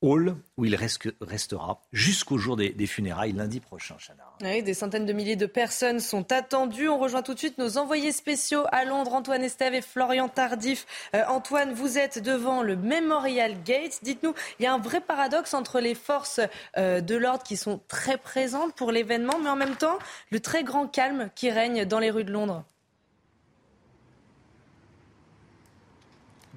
Hall, 0.00 0.36
où 0.56 0.64
il 0.64 0.76
restera 0.76 1.82
jusqu'au 1.92 2.38
jour 2.38 2.56
des, 2.56 2.86
funérailles 2.86 3.32
lundi 3.32 3.58
prochain, 3.58 3.96
Chana. 3.98 4.22
Oui, 4.42 4.62
des 4.62 4.74
centaines 4.74 5.06
de 5.06 5.12
milliers 5.12 5.36
de 5.36 5.46
personnes 5.46 5.98
sont 5.98 6.30
attendues. 6.30 6.88
On 6.88 6.98
rejoint 6.98 7.22
tout 7.22 7.34
de 7.34 7.38
suite 7.38 7.58
nos 7.58 7.78
envoyés 7.78 8.12
spéciaux 8.12 8.62
à 8.70 8.84
Londres, 8.84 9.14
Antoine 9.14 9.42
Estève 9.42 9.74
et 9.74 9.82
Florian 9.82 10.28
Tardif. 10.28 10.86
Euh, 11.14 11.24
Antoine, 11.28 11.72
vous 11.72 11.98
êtes 11.98 12.22
devant 12.22 12.62
le 12.62 12.76
Memorial 12.76 13.60
Gate. 13.64 13.98
Dites-nous, 14.02 14.34
il 14.60 14.64
y 14.64 14.66
a 14.66 14.72
un 14.72 14.78
vrai 14.78 15.00
paradoxe 15.00 15.52
entre 15.52 15.80
les 15.80 15.96
forces 15.96 16.40
euh, 16.76 17.00
de 17.00 17.16
l'ordre 17.16 17.42
qui 17.42 17.56
sont 17.56 17.80
très 17.88 18.18
présentes 18.18 18.74
pour 18.74 18.92
l'événement, 18.92 19.38
mais 19.42 19.50
en 19.50 19.56
même 19.56 19.76
temps, 19.76 19.98
le 20.30 20.38
très 20.38 20.62
grand 20.62 20.86
calme 20.86 21.30
qui 21.34 21.50
règne 21.50 21.84
dans 21.84 21.98
les 21.98 22.10
rues 22.10 22.24
de 22.24 22.32
Londres. 22.32 22.64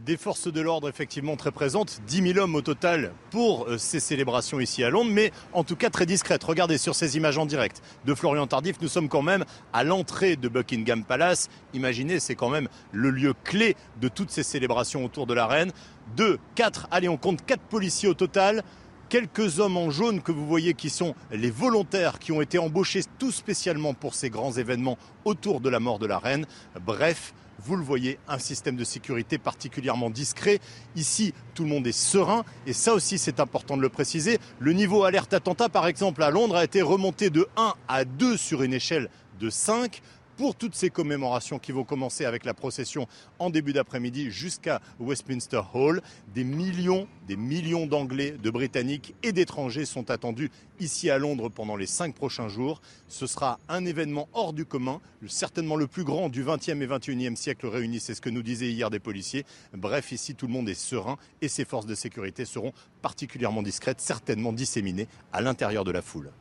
Des 0.06 0.18
forces 0.18 0.52
de 0.52 0.62
l'ordre 0.62 0.90
effectivement 0.90 1.36
très 1.36 1.52
présentes, 1.52 2.02
10 2.08 2.34
000 2.34 2.40
hommes 2.40 2.56
au 2.56 2.62
total 2.62 3.14
pour 3.30 3.68
euh, 3.68 3.78
ces 3.78 4.00
célébrations 4.00 4.60
ici 4.60 4.84
à 4.84 4.90
Londres, 4.90 5.12
mais 5.14 5.32
en 5.54 5.64
tout 5.64 5.76
cas 5.76 5.90
très 5.90 6.06
discrètes. 6.06 6.44
Regardez 6.44 6.78
sur 6.78 6.96
ces 6.96 7.18
images 7.18 7.38
en 7.38 7.46
direct 7.46 7.82
de 8.06 8.16
Florian 8.16 8.48
Tardif, 8.48 8.78
nous 8.82 8.88
sommes 8.88 9.10
quand 9.10 9.22
même 9.22 9.46
à 9.74 9.84
l'entrée 9.84 10.36
de 10.36 10.48
Buckingham 10.48 11.04
Palace. 11.04 11.50
Imaginez, 11.74 12.20
c'est 12.20 12.36
quand 12.36 12.50
même 12.50 12.68
le 12.92 13.12
lieu 13.12 13.34
clé 13.44 13.76
de 14.00 14.08
toutes 14.08 14.32
ces 14.32 14.44
célébrations 14.44 15.06
autour 15.06 15.28
de 15.28 15.34
la 15.34 15.46
reine. 15.46 15.72
Deux, 16.16 16.40
quatre, 16.56 16.88
allez 16.90 17.08
on 17.08 17.18
compte 17.18 17.46
quatre 17.46 17.64
policiers 17.64 18.10
au 18.10 18.16
total 18.16 18.64
quelques 19.10 19.60
hommes 19.60 19.76
en 19.76 19.90
jaune 19.90 20.22
que 20.22 20.32
vous 20.32 20.48
voyez 20.48 20.74
qui 20.74 20.90
sont 20.90 21.16
les 21.32 21.52
volontaires 21.52 22.18
qui 22.18 22.32
ont 22.32 22.42
été 22.42 22.58
embauchés 22.58 23.02
tout 23.20 23.34
spécialement 23.34 23.94
pour 23.94 24.16
ces 24.16 24.30
grands 24.30 24.54
événements 24.54 24.98
autour 25.26 25.60
de 25.60 25.68
la 25.68 25.82
mort 25.82 26.00
de 26.00 26.06
la 26.06 26.18
reine. 26.18 26.46
Bref, 26.86 27.34
vous 27.60 27.76
le 27.76 27.84
voyez, 27.84 28.18
un 28.28 28.40
système 28.40 28.76
de 28.76 28.84
sécurité 28.84 29.38
particulièrement 29.38 30.10
discret. 30.10 30.60
Ici, 30.96 31.34
tout 31.54 31.64
le 31.64 31.70
monde 31.70 31.86
est 31.86 31.92
serein 31.92 32.44
et 32.66 32.74
ça 32.74 32.94
aussi 32.94 33.18
c'est 33.18 33.40
important 33.40 33.78
de 33.78 33.82
le 33.82 33.90
préciser. 33.90 34.40
Le 34.60 34.74
niveau 34.74 35.04
alerte 35.04 35.34
attentat 35.34 35.70
par 35.70 35.88
exemple 35.88 36.24
à 36.24 36.32
Londres 36.32 36.56
a 36.56 36.64
été 36.64 36.82
remonté 36.82 37.30
de 37.30 37.48
1 37.58 37.74
à 37.88 38.06
2 38.06 38.38
sur 38.38 38.64
une 38.64 38.74
échelle 38.74 39.10
de 39.40 39.50
5 39.50 40.02
pour 40.38 40.56
toutes 40.56 40.76
ces 40.76 40.90
commémorations 40.90 41.60
qui 41.60 41.72
vont 41.72 41.84
commencer 41.84 42.26
avec 42.26 42.46
la 42.46 42.54
procession 42.54 43.08
en 43.40 43.50
début 43.50 43.74
d'après-midi 43.74 44.32
jusqu'à 44.32 44.82
Westminster 45.00 45.62
Hall. 45.74 46.02
Des 46.34 46.44
millions, 46.44 47.08
des 47.28 47.36
millions 47.36 47.86
d'Anglais, 47.86 48.32
de 48.32 48.50
Britanniques 48.50 49.16
et 49.24 49.32
d'étrangers 49.32 49.86
sont 49.86 50.10
attendus 50.12 50.52
ici 50.80 51.10
à 51.10 51.18
Londres 51.18 51.50
pendant 51.50 51.76
les 51.76 51.86
cinq 51.86 52.16
prochains 52.16 52.48
jours. 52.48 52.82
Ce 53.08 53.28
sera 53.28 53.60
un 53.70 53.86
événement 53.86 54.28
hors 54.34 54.54
du 54.54 54.66
commun, 54.66 55.00
certainement 55.28 55.76
le 55.76 55.88
plus 55.88 56.04
grand 56.04 56.30
du 56.30 56.44
20e 56.44 56.82
et 56.82 56.88
21e 56.88 57.36
siècle 57.36 57.68
réuni, 57.68 58.00
c'est 58.00 58.16
ce 58.16 58.22
que 58.22 58.30
nous 58.30 58.44
disaient 58.44 58.72
hier 58.72 58.90
des 58.90 59.00
policiers. 59.00 59.46
Bref, 59.74 60.12
ici 60.12 60.36
tout 60.36 60.48
le 60.48 60.54
monde 60.54 60.70
est 60.70 60.74
serein 60.74 61.18
et 61.42 61.48
ces 61.48 61.66
forces 61.66 61.86
de 61.86 61.96
sécurité 61.96 62.46
seront 62.46 62.74
particulièrement 63.02 63.62
discrètes, 63.62 64.02
certainement 64.02 64.54
disséminées 64.54 65.08
à 65.32 65.42
l'intérieur 65.42 65.84
de 65.84 65.92
la 65.92 66.02
foule. 66.02 66.32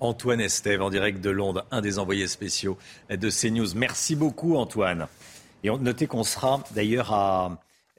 Antoine 0.00 0.40
Estève 0.40 0.82
en 0.82 0.90
direct 0.90 1.20
de 1.20 1.30
Londres, 1.30 1.66
un 1.70 1.80
des 1.80 1.98
envoyés 1.98 2.26
spéciaux 2.26 2.78
de 3.10 3.30
CNews. 3.30 3.74
Merci 3.74 4.16
beaucoup 4.16 4.56
Antoine. 4.56 5.06
Et 5.62 5.70
notez 5.70 6.06
qu'on 6.06 6.24
sera 6.24 6.64
d'ailleurs 6.74 7.12
euh, 7.12 7.48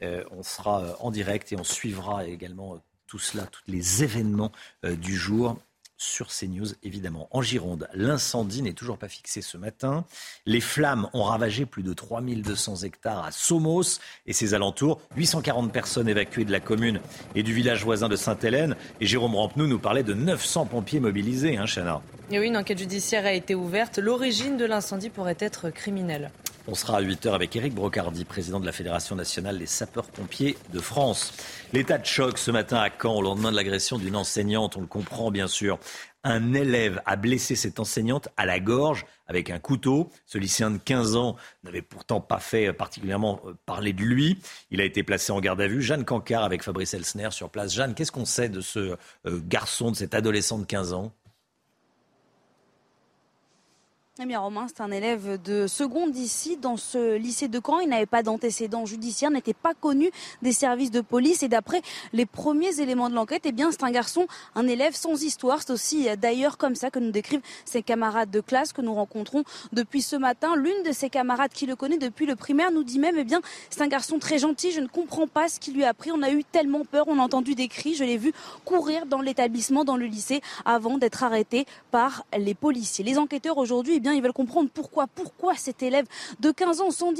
euh, 0.01 0.93
en 0.99 1.11
direct 1.11 1.51
et 1.51 1.59
on 1.59 1.63
suivra 1.63 2.25
également 2.25 2.73
euh, 2.73 2.77
tout 3.07 3.19
cela, 3.19 3.45
tous 3.45 3.61
les 3.67 4.03
événements 4.03 4.51
du 4.83 5.15
jour 5.15 5.57
sur 6.01 6.29
CNews, 6.29 6.69
évidemment. 6.81 7.27
En 7.29 7.43
Gironde, 7.43 7.87
l'incendie 7.93 8.63
n'est 8.63 8.73
toujours 8.73 8.97
pas 8.97 9.07
fixé 9.07 9.43
ce 9.43 9.55
matin. 9.55 10.03
Les 10.47 10.59
flammes 10.59 11.07
ont 11.13 11.21
ravagé 11.21 11.67
plus 11.67 11.83
de 11.83 11.93
3200 11.93 12.77
hectares 12.77 13.23
à 13.23 13.31
Somos 13.31 13.99
et 14.25 14.33
ses 14.33 14.55
alentours. 14.55 14.99
840 15.15 15.71
personnes 15.71 16.09
évacuées 16.09 16.43
de 16.43 16.51
la 16.51 16.59
commune 16.59 16.99
et 17.35 17.43
du 17.43 17.53
village 17.53 17.83
voisin 17.83 18.09
de 18.09 18.15
Sainte-Hélène. 18.15 18.75
Et 18.99 19.05
Jérôme 19.05 19.35
Rampenou 19.35 19.67
nous 19.67 19.77
parlait 19.77 20.01
de 20.01 20.15
900 20.15 20.65
pompiers 20.65 20.99
mobilisés, 20.99 21.57
hein, 21.57 21.65
Chana. 21.67 22.01
Et 22.31 22.39
oui, 22.39 22.47
une 22.47 22.57
enquête 22.57 22.79
judiciaire 22.79 23.25
a 23.27 23.33
été 23.33 23.53
ouverte. 23.53 23.99
L'origine 23.99 24.57
de 24.57 24.65
l'incendie 24.65 25.11
pourrait 25.11 25.37
être 25.39 25.69
criminelle. 25.69 26.31
On 26.67 26.75
sera 26.75 26.97
à 26.97 27.01
8h 27.01 27.33
avec 27.33 27.55
Éric 27.55 27.73
Brocardi, 27.73 28.23
président 28.23 28.59
de 28.59 28.67
la 28.67 28.71
Fédération 28.71 29.15
nationale 29.15 29.57
des 29.57 29.65
sapeurs-pompiers 29.65 30.57
de 30.71 30.79
France. 30.79 31.33
L'état 31.73 31.97
de 31.97 32.05
choc 32.05 32.37
ce 32.37 32.51
matin 32.51 32.77
à 32.77 32.89
Caen, 32.89 33.15
au 33.15 33.21
lendemain 33.23 33.49
de 33.49 33.55
l'agression 33.55 33.97
d'une 33.97 34.15
enseignante, 34.15 34.77
on 34.77 34.81
le 34.81 34.87
comprend 34.87 35.31
bien 35.31 35.47
sûr. 35.47 35.79
Un 36.23 36.53
élève 36.53 37.01
a 37.07 37.15
blessé 37.15 37.55
cette 37.55 37.79
enseignante 37.79 38.29
à 38.37 38.45
la 38.45 38.59
gorge 38.59 39.07
avec 39.25 39.49
un 39.49 39.57
couteau. 39.57 40.11
Ce 40.27 40.37
lycéen 40.37 40.69
de 40.69 40.77
15 40.77 41.15
ans 41.15 41.35
n'avait 41.63 41.81
pourtant 41.81 42.21
pas 42.21 42.39
fait 42.39 42.71
particulièrement 42.73 43.41
euh, 43.47 43.53
parler 43.65 43.91
de 43.91 44.03
lui. 44.03 44.37
Il 44.69 44.81
a 44.81 44.85
été 44.85 45.01
placé 45.01 45.31
en 45.31 45.39
garde 45.39 45.61
à 45.61 45.67
vue. 45.67 45.81
Jeanne 45.81 46.05
Cancard 46.05 46.43
avec 46.43 46.61
Fabrice 46.61 46.93
Elsner 46.93 47.31
sur 47.31 47.49
place. 47.49 47.73
Jeanne, 47.73 47.95
qu'est-ce 47.95 48.11
qu'on 48.11 48.25
sait 48.25 48.49
de 48.49 48.61
ce 48.61 48.97
euh, 49.25 49.41
garçon, 49.47 49.89
de 49.89 49.95
cet 49.95 50.13
adolescent 50.13 50.59
de 50.59 50.65
15 50.65 50.93
ans? 50.93 51.11
Eh 54.29 54.35
Romain, 54.35 54.67
c'est 54.67 54.81
un 54.81 54.91
élève 54.91 55.41
de 55.41 55.65
seconde 55.65 56.15
ici, 56.15 56.57
dans 56.57 56.77
ce 56.77 57.15
lycée 57.15 57.47
de 57.47 57.59
Caen. 57.65 57.79
Il 57.79 57.89
n'avait 57.89 58.05
pas 58.05 58.21
d'antécédents 58.21 58.85
judiciaires, 58.85 59.31
n'était 59.31 59.53
pas 59.53 59.73
connu 59.73 60.11
des 60.43 60.51
services 60.51 60.91
de 60.91 61.01
police. 61.01 61.41
Et 61.41 61.47
d'après 61.47 61.81
les 62.13 62.27
premiers 62.27 62.81
éléments 62.81 63.09
de 63.09 63.15
l'enquête, 63.15 63.41
eh 63.45 63.51
bien, 63.51 63.71
c'est 63.71 63.83
un 63.83 63.89
garçon, 63.89 64.27
un 64.53 64.67
élève 64.67 64.93
sans 64.93 65.23
histoire. 65.23 65.61
C'est 65.61 65.71
aussi 65.71 66.07
euh, 66.07 66.15
d'ailleurs 66.15 66.57
comme 66.57 66.75
ça 66.75 66.91
que 66.91 66.99
nous 66.99 67.11
décrivent 67.11 67.41
ses 67.65 67.81
camarades 67.81 68.29
de 68.29 68.41
classe 68.41 68.73
que 68.73 68.81
nous 68.81 68.93
rencontrons 68.93 69.43
depuis 69.73 70.01
ce 70.03 70.15
matin. 70.15 70.55
L'une 70.55 70.83
de 70.85 70.91
ses 70.91 71.09
camarades 71.09 71.51
qui 71.51 71.65
le 71.65 71.75
connaît 71.75 71.97
depuis 71.97 72.27
le 72.27 72.35
primaire 72.35 72.71
nous 72.71 72.83
dit 72.83 72.99
même, 72.99 73.15
eh 73.17 73.23
bien, 73.23 73.41
c'est 73.71 73.81
un 73.81 73.87
garçon 73.87 74.19
très 74.19 74.37
gentil. 74.37 74.71
Je 74.71 74.81
ne 74.81 74.87
comprends 74.87 75.27
pas 75.27 75.47
ce 75.47 75.59
qui 75.59 75.71
lui 75.71 75.83
a 75.83 75.93
pris. 75.95 76.11
On 76.11 76.21
a 76.21 76.29
eu 76.31 76.43
tellement 76.43 76.85
peur. 76.85 77.05
On 77.07 77.17
a 77.17 77.23
entendu 77.23 77.55
des 77.55 77.67
cris. 77.67 77.95
Je 77.95 78.03
l'ai 78.03 78.17
vu 78.17 78.33
courir 78.65 79.07
dans 79.07 79.21
l'établissement, 79.21 79.83
dans 79.83 79.97
le 79.97 80.05
lycée, 80.05 80.41
avant 80.65 80.99
d'être 80.99 81.23
arrêté 81.23 81.65
par 81.89 82.23
les 82.37 82.53
policiers. 82.53 83.03
Les 83.03 83.17
enquêteurs 83.17 83.57
aujourd'hui, 83.57 83.99
bien, 83.99 84.10
ils 84.13 84.21
veulent 84.21 84.33
comprendre 84.33 84.69
pourquoi, 84.73 85.07
pourquoi 85.07 85.55
cet 85.55 85.83
élève 85.83 86.05
de 86.39 86.51
15 86.51 86.81
ans 86.81 86.91
sans, 86.91 87.11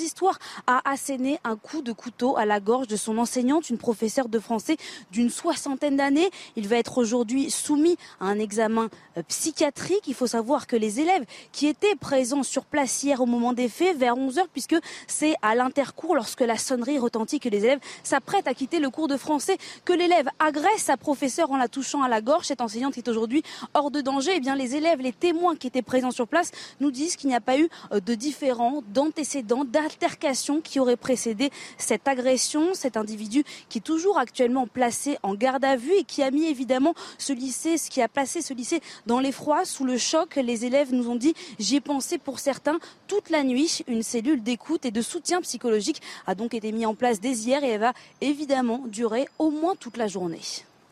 histoire 0.00 0.38
a 0.66 0.88
asséné 0.90 1.38
un 1.44 1.56
coup 1.56 1.82
de 1.82 1.92
couteau 1.92 2.36
à 2.36 2.44
la 2.44 2.60
gorge 2.60 2.86
de 2.88 2.96
son 2.96 3.18
enseignante, 3.18 3.70
une 3.70 3.78
professeure 3.78 4.28
de 4.28 4.38
français 4.38 4.76
d'une 5.10 5.30
soixantaine 5.30 5.96
d'années. 5.96 6.30
Il 6.56 6.68
va 6.68 6.76
être 6.76 6.98
aujourd'hui 6.98 7.50
soumis 7.50 7.96
à 8.20 8.26
un 8.26 8.38
examen 8.38 8.88
euh, 9.16 9.22
psychiatrique. 9.28 10.02
Il 10.06 10.14
faut 10.14 10.26
savoir 10.26 10.66
que 10.66 10.76
les 10.76 11.00
élèves 11.00 11.24
qui 11.52 11.66
étaient 11.66 11.94
présents 11.94 12.42
sur 12.42 12.64
place 12.64 13.02
hier 13.02 13.20
au 13.20 13.26
moment 13.26 13.52
des 13.52 13.68
faits, 13.68 13.96
vers 13.96 14.16
11h, 14.16 14.44
puisque 14.52 14.76
c'est 15.06 15.34
à 15.42 15.54
l'intercours, 15.54 16.14
lorsque 16.14 16.40
la 16.40 16.56
sonnerie 16.56 16.98
retentit 16.98 17.40
que 17.40 17.48
les 17.48 17.64
élèves 17.64 17.80
s'apprêtent 18.02 18.48
à 18.48 18.54
quitter 18.54 18.78
le 18.78 18.90
cours 18.90 19.08
de 19.08 19.16
français, 19.16 19.58
que 19.84 19.92
l'élève 19.92 20.28
agresse 20.38 20.82
sa 20.82 20.96
professeure 20.96 21.50
en 21.50 21.56
la 21.56 21.68
touchant 21.68 22.02
à 22.02 22.08
la 22.08 22.20
gorge. 22.20 22.46
Cette 22.46 22.60
enseignante 22.60 22.98
est 22.98 23.08
aujourd'hui 23.08 23.42
hors 23.74 23.90
de 23.90 24.00
danger. 24.00 24.32
Eh 24.36 24.40
bien, 24.40 24.54
les 24.54 24.76
élèves, 24.76 25.00
les 25.00 25.12
témoins 25.12 25.56
qui 25.56 25.66
étaient 25.66 25.82
présents 25.82 26.10
sur 26.10 26.23
place 26.26 26.50
nous 26.80 26.90
disent 26.90 27.16
qu'il 27.16 27.28
n'y 27.28 27.36
a 27.36 27.40
pas 27.40 27.58
eu 27.58 27.68
euh, 27.92 28.00
de 28.00 28.14
différents, 28.14 28.82
d'antécédents, 28.88 29.64
d'altercations 29.64 30.60
qui 30.60 30.80
auraient 30.80 30.96
précédé 30.96 31.50
cette 31.78 32.08
agression. 32.08 32.74
Cet 32.74 32.96
individu 32.96 33.44
qui 33.68 33.78
est 33.78 33.82
toujours 33.82 34.18
actuellement 34.18 34.66
placé 34.66 35.18
en 35.22 35.34
garde 35.34 35.64
à 35.64 35.76
vue 35.76 35.94
et 35.94 36.04
qui 36.04 36.22
a 36.22 36.30
mis 36.30 36.46
évidemment 36.46 36.94
ce 37.18 37.32
lycée, 37.32 37.78
ce 37.78 37.90
qui 37.90 38.02
a 38.02 38.08
placé 38.08 38.42
ce 38.42 38.54
lycée 38.54 38.80
dans 39.06 39.20
l'effroi, 39.20 39.64
sous 39.64 39.84
le 39.84 39.98
choc. 39.98 40.36
Les 40.36 40.64
élèves 40.64 40.92
nous 40.92 41.08
ont 41.08 41.16
dit, 41.16 41.34
j'y 41.58 41.76
ai 41.76 41.80
pensé 41.80 42.18
pour 42.18 42.38
certains 42.38 42.78
toute 43.06 43.30
la 43.30 43.42
nuit. 43.42 43.82
Une 43.86 44.02
cellule 44.02 44.42
d'écoute 44.42 44.84
et 44.84 44.90
de 44.90 45.02
soutien 45.02 45.40
psychologique 45.40 46.02
a 46.26 46.34
donc 46.34 46.54
été 46.54 46.72
mise 46.72 46.86
en 46.86 46.94
place 46.94 47.20
dès 47.20 47.32
hier 47.32 47.62
et 47.64 47.68
elle 47.68 47.80
va 47.80 47.92
évidemment 48.20 48.82
durer 48.86 49.28
au 49.38 49.50
moins 49.50 49.74
toute 49.76 49.96
la 49.96 50.06
journée. 50.06 50.40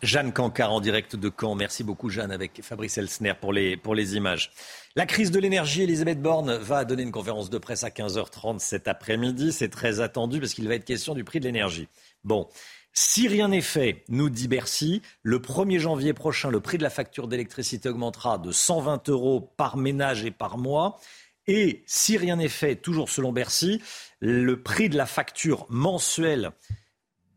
Jeanne 0.02 0.32
Cancard 0.32 0.72
en 0.72 0.80
direct 0.80 1.14
de 1.14 1.30
Caen. 1.30 1.54
Merci 1.54 1.84
beaucoup 1.84 2.10
Jeanne 2.10 2.32
avec 2.32 2.60
Fabrice 2.62 2.98
Elsner 2.98 3.34
pour 3.40 3.52
les, 3.52 3.76
pour 3.76 3.94
les 3.94 4.16
images. 4.16 4.50
La 4.96 5.06
crise 5.06 5.30
de 5.30 5.38
l'énergie, 5.38 5.82
Elisabeth 5.82 6.20
Borne 6.20 6.56
va 6.56 6.84
donner 6.84 7.04
une 7.04 7.12
conférence 7.12 7.50
de 7.50 7.58
presse 7.58 7.84
à 7.84 7.88
15h30 7.90 8.58
cet 8.58 8.88
après-midi. 8.88 9.52
C'est 9.52 9.68
très 9.68 10.00
attendu 10.00 10.40
parce 10.40 10.54
qu'il 10.54 10.66
va 10.66 10.74
être 10.74 10.84
question 10.84 11.14
du 11.14 11.22
prix 11.22 11.38
de 11.38 11.44
l'énergie. 11.44 11.86
Bon, 12.24 12.48
si 12.92 13.28
rien 13.28 13.46
n'est 13.46 13.60
fait, 13.60 14.02
nous 14.08 14.28
dit 14.28 14.48
Bercy, 14.48 15.02
le 15.22 15.38
1er 15.38 15.78
janvier 15.78 16.14
prochain, 16.14 16.50
le 16.50 16.58
prix 16.58 16.78
de 16.78 16.82
la 16.82 16.90
facture 16.90 17.28
d'électricité 17.28 17.88
augmentera 17.88 18.38
de 18.38 18.50
120 18.50 19.08
euros 19.08 19.52
par 19.56 19.76
ménage 19.76 20.24
et 20.24 20.32
par 20.32 20.58
mois. 20.58 20.98
Et 21.46 21.84
si 21.86 22.18
rien 22.18 22.36
n'est 22.36 22.48
fait, 22.48 22.74
toujours 22.74 23.08
selon 23.08 23.30
Bercy, 23.30 23.80
le 24.18 24.60
prix 24.60 24.88
de 24.88 24.96
la 24.96 25.06
facture 25.06 25.64
mensuelle 25.68 26.50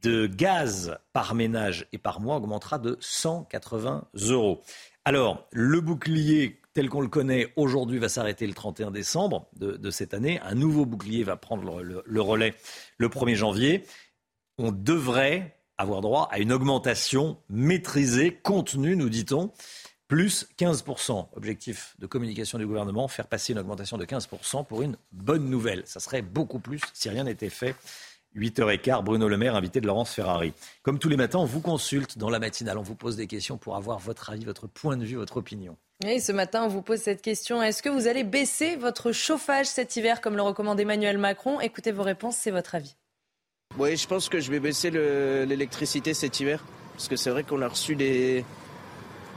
de 0.05 0.27
gaz 0.27 0.99
par 1.13 1.33
ménage 1.33 1.87
et 1.91 1.97
par 1.97 2.21
mois 2.21 2.35
augmentera 2.35 2.77
de 2.77 2.95
180 2.99 4.05
euros. 4.29 4.61
Alors, 5.03 5.47
le 5.51 5.81
bouclier 5.81 6.61
tel 6.75 6.89
qu'on 6.89 7.01
le 7.01 7.07
connaît 7.07 7.51
aujourd'hui 7.55 7.97
va 7.97 8.07
s'arrêter 8.07 8.45
le 8.45 8.53
31 8.53 8.91
décembre 8.91 9.47
de, 9.55 9.89
cette 9.89 10.13
année. 10.13 10.39
Un 10.41 10.53
nouveau 10.53 10.85
bouclier 10.85 11.23
va 11.23 11.37
prendre 11.37 11.81
le, 11.81 12.03
le 12.05 12.21
relais 12.21 12.53
le 12.99 13.07
1er 13.07 13.33
janvier. 13.33 13.85
On 14.59 14.71
devrait 14.71 15.57
avoir 15.79 16.01
droit 16.01 16.29
à 16.31 16.37
une 16.37 16.53
augmentation 16.53 17.37
maîtrisée, 17.49 18.31
contenue, 18.43 18.95
nous 18.95 19.09
dit-on, 19.09 19.51
plus 20.07 20.47
15%. 20.59 21.29
Objectif 21.35 21.95
de 21.97 22.05
communication 22.05 22.59
du 22.59 22.67
gouvernement, 22.67 23.07
faire 23.07 23.27
passer 23.27 23.53
une 23.53 23.59
augmentation 23.59 23.97
de 23.97 24.05
15% 24.05 24.67
pour 24.67 24.83
une 24.83 24.97
bonne 25.11 25.49
nouvelle. 25.49 25.81
Ça 25.85 25.99
serait 25.99 26.21
beaucoup 26.21 26.59
plus 26.59 26.81
si 26.93 27.09
rien 27.09 27.23
n'était 27.23 27.49
fait 27.49 27.75
8h15, 28.35 29.03
Bruno 29.03 29.27
Le 29.27 29.37
Maire, 29.37 29.55
invité 29.55 29.81
de 29.81 29.87
Laurence 29.87 30.13
Ferrari. 30.13 30.53
Comme 30.83 30.99
tous 30.99 31.09
les 31.09 31.17
matins, 31.17 31.39
on 31.39 31.45
vous 31.45 31.61
consulte 31.61 32.17
dans 32.17 32.29
la 32.29 32.39
matinale, 32.39 32.77
on 32.77 32.83
vous 32.83 32.95
pose 32.95 33.15
des 33.15 33.27
questions 33.27 33.57
pour 33.57 33.75
avoir 33.75 33.99
votre 33.99 34.29
avis, 34.29 34.45
votre 34.45 34.67
point 34.67 34.97
de 34.97 35.05
vue, 35.05 35.15
votre 35.15 35.37
opinion. 35.37 35.77
Et 36.05 36.19
ce 36.19 36.31
matin, 36.31 36.63
on 36.65 36.67
vous 36.67 36.81
pose 36.81 36.99
cette 36.99 37.21
question. 37.21 37.63
Est-ce 37.63 37.81
que 37.81 37.89
vous 37.89 38.07
allez 38.07 38.23
baisser 38.23 38.75
votre 38.75 39.11
chauffage 39.11 39.67
cet 39.67 39.95
hiver 39.95 40.19
comme 40.19 40.35
le 40.35 40.41
recommande 40.41 40.79
Emmanuel 40.79 41.17
Macron? 41.17 41.61
Écoutez 41.61 41.91
vos 41.91 42.03
réponses, 42.03 42.35
c'est 42.35 42.51
votre 42.51 42.75
avis. 42.75 42.95
Oui, 43.77 43.95
je 43.95 44.07
pense 44.07 44.29
que 44.29 44.39
je 44.39 44.51
vais 44.51 44.59
baisser 44.59 44.91
l'électricité 44.91 46.13
cet 46.13 46.39
hiver. 46.39 46.63
Parce 46.93 47.07
que 47.09 47.15
c'est 47.17 47.29
vrai 47.29 47.43
qu'on 47.43 47.61
a 47.61 47.67
reçu 47.67 47.95
des, 47.95 48.45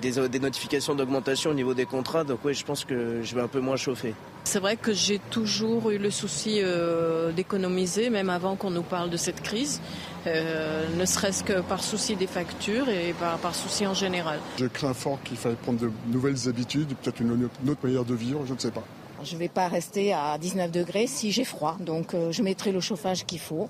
des, 0.00 0.38
notifications 0.38 0.94
d'augmentation 0.94 1.50
au 1.50 1.54
niveau 1.54 1.74
des 1.74 1.86
contrats. 1.86 2.24
Donc 2.24 2.40
oui, 2.44 2.54
je 2.54 2.64
pense 2.64 2.84
que 2.84 3.22
je 3.22 3.34
vais 3.34 3.40
un 3.40 3.48
peu 3.48 3.60
moins 3.60 3.76
chauffer. 3.76 4.14
C'est 4.44 4.60
vrai 4.60 4.76
que 4.76 4.92
j'ai 4.92 5.18
toujours 5.18 5.90
eu 5.90 5.98
le 5.98 6.10
souci 6.10 6.60
euh, 6.62 7.32
d'économiser, 7.32 8.08
même 8.08 8.30
avant 8.30 8.56
qu'on 8.56 8.70
nous 8.70 8.82
parle 8.82 9.10
de 9.10 9.16
cette 9.16 9.42
crise, 9.42 9.80
euh, 10.26 10.86
ne 10.96 11.04
serait-ce 11.04 11.44
que 11.44 11.60
par 11.60 11.82
souci 11.82 12.16
des 12.16 12.26
factures 12.26 12.88
et 12.88 13.14
par, 13.18 13.38
par 13.38 13.54
souci 13.54 13.86
en 13.86 13.94
général. 13.94 14.38
Je 14.58 14.66
crains 14.66 14.94
fort 14.94 15.18
qu'il 15.22 15.36
faille 15.36 15.56
prendre 15.56 15.80
de 15.80 15.90
nouvelles 16.06 16.48
habitudes, 16.48 16.94
peut-être 17.02 17.20
une, 17.20 17.48
autre 17.68 17.80
manière 17.82 18.04
de 18.04 18.14
vivre, 18.14 18.44
je 18.46 18.54
ne 18.54 18.58
sais 18.58 18.70
pas. 18.70 18.84
Je 19.22 19.34
ne 19.34 19.40
vais 19.40 19.48
pas 19.48 19.68
rester 19.68 20.12
à 20.12 20.38
19 20.38 20.70
degrés 20.70 21.08
si 21.08 21.32
j'ai 21.32 21.44
froid, 21.44 21.76
donc 21.80 22.14
euh, 22.14 22.30
je 22.30 22.42
mettrai 22.42 22.72
le 22.72 22.80
chauffage 22.80 23.26
qu'il 23.26 23.40
faut 23.40 23.68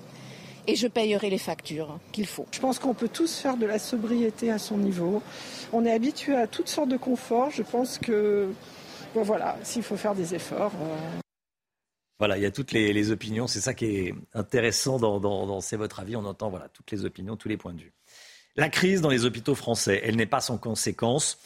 et 0.69 0.75
je 0.75 0.87
payerai 0.87 1.31
les 1.31 1.39
factures 1.39 1.99
qu'il 2.11 2.27
faut. 2.27 2.45
Je 2.51 2.59
pense 2.59 2.77
qu'on 2.77 2.93
peut 2.93 3.09
tous 3.09 3.39
faire 3.39 3.57
de 3.57 3.65
la 3.65 3.79
sobriété 3.79 4.51
à 4.51 4.59
son 4.59 4.77
niveau. 4.77 5.23
On 5.73 5.83
est 5.83 5.91
habitué 5.91 6.35
à 6.35 6.45
toutes 6.45 6.67
sortes 6.67 6.89
de 6.89 6.97
conforts. 6.97 7.49
Je 7.49 7.63
pense 7.63 7.97
que, 7.97 8.49
voilà, 9.15 9.57
s'il 9.63 9.81
faut 9.81 9.97
faire 9.97 10.13
des 10.13 10.35
efforts. 10.35 10.73
Euh. 10.79 11.19
Voilà, 12.19 12.37
il 12.37 12.43
y 12.43 12.45
a 12.45 12.51
toutes 12.51 12.71
les, 12.71 13.11
opinions. 13.11 13.47
C'est 13.47 13.61
ça 13.61 13.73
qui 13.73 13.85
est 13.85 14.15
intéressant 14.35 14.99
dans, 14.99 15.19
dans, 15.19 15.59
C'est 15.59 15.77
votre 15.77 16.01
avis. 16.01 16.15
On 16.15 16.25
entend 16.25 16.51
voilà, 16.51 16.69
toutes 16.69 16.91
les 16.91 17.03
opinions, 17.03 17.35
tous 17.35 17.49
les 17.49 17.57
points 17.57 17.73
de 17.73 17.81
vue. 17.81 17.93
La 18.55 18.69
crise 18.69 19.01
dans 19.01 19.09
les 19.09 19.25
hôpitaux 19.25 19.55
français, 19.55 20.01
elle 20.03 20.17
n'est 20.17 20.27
pas 20.27 20.41
sans 20.41 20.59
conséquence. 20.59 21.39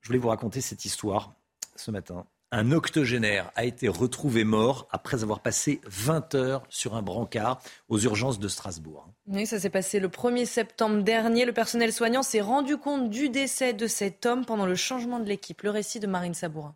Je 0.00 0.06
voulais 0.06 0.18
vous 0.18 0.28
raconter 0.28 0.62
cette 0.62 0.86
histoire 0.86 1.34
ce 1.76 1.90
matin. 1.90 2.24
Un 2.54 2.70
octogénaire 2.70 3.50
a 3.56 3.64
été 3.64 3.88
retrouvé 3.88 4.44
mort 4.44 4.86
après 4.90 5.22
avoir 5.22 5.40
passé 5.40 5.80
20 5.86 6.34
heures 6.34 6.62
sur 6.68 6.94
un 6.94 7.00
brancard 7.00 7.62
aux 7.88 7.98
urgences 7.98 8.38
de 8.38 8.46
Strasbourg. 8.46 9.08
Oui, 9.26 9.46
ça 9.46 9.58
s'est 9.58 9.70
passé 9.70 10.00
le 10.00 10.08
1er 10.08 10.44
septembre 10.44 11.02
dernier. 11.02 11.46
Le 11.46 11.54
personnel 11.54 11.94
soignant 11.94 12.22
s'est 12.22 12.42
rendu 12.42 12.76
compte 12.76 13.08
du 13.08 13.30
décès 13.30 13.72
de 13.72 13.86
cet 13.86 14.26
homme 14.26 14.44
pendant 14.44 14.66
le 14.66 14.74
changement 14.74 15.18
de 15.18 15.24
l'équipe. 15.24 15.62
Le 15.62 15.70
récit 15.70 15.98
de 15.98 16.06
Marine 16.06 16.34
Sabourin. 16.34 16.74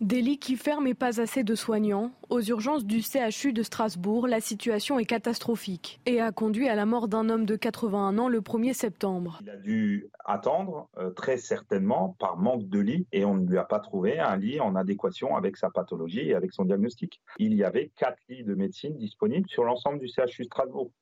Des 0.00 0.22
lits 0.22 0.38
qui 0.38 0.54
ferment 0.54 0.86
et 0.86 0.94
pas 0.94 1.20
assez 1.20 1.42
de 1.42 1.56
soignants. 1.56 2.12
Aux 2.30 2.40
urgences 2.40 2.84
du 2.84 3.02
CHU 3.02 3.52
de 3.52 3.64
Strasbourg, 3.64 4.28
la 4.28 4.40
situation 4.40 5.00
est 5.00 5.04
catastrophique 5.04 6.00
et 6.06 6.20
a 6.20 6.30
conduit 6.30 6.68
à 6.68 6.76
la 6.76 6.86
mort 6.86 7.08
d'un 7.08 7.28
homme 7.28 7.44
de 7.44 7.56
81 7.56 8.16
ans 8.18 8.28
le 8.28 8.40
1er 8.40 8.74
septembre. 8.74 9.40
Il 9.42 9.50
a 9.50 9.56
dû 9.56 10.08
attendre 10.24 10.88
euh, 10.98 11.10
très 11.10 11.36
certainement 11.36 12.14
par 12.20 12.36
manque 12.36 12.68
de 12.68 12.78
lits 12.78 13.08
et 13.10 13.24
on 13.24 13.34
ne 13.34 13.48
lui 13.48 13.58
a 13.58 13.64
pas 13.64 13.80
trouvé 13.80 14.20
un 14.20 14.36
lit 14.36 14.60
en 14.60 14.76
adéquation 14.76 15.36
avec 15.36 15.56
sa 15.56 15.68
pathologie 15.68 16.28
et 16.28 16.34
avec 16.34 16.52
son 16.52 16.64
diagnostic. 16.64 17.20
Il 17.38 17.54
y 17.54 17.64
avait 17.64 17.90
quatre 17.96 18.22
lits 18.28 18.44
de 18.44 18.54
médecine 18.54 18.96
disponibles 18.96 19.48
sur 19.48 19.64
l'ensemble 19.64 19.98
du 19.98 20.06
CHU 20.06 20.44
Strasbourg 20.44 20.92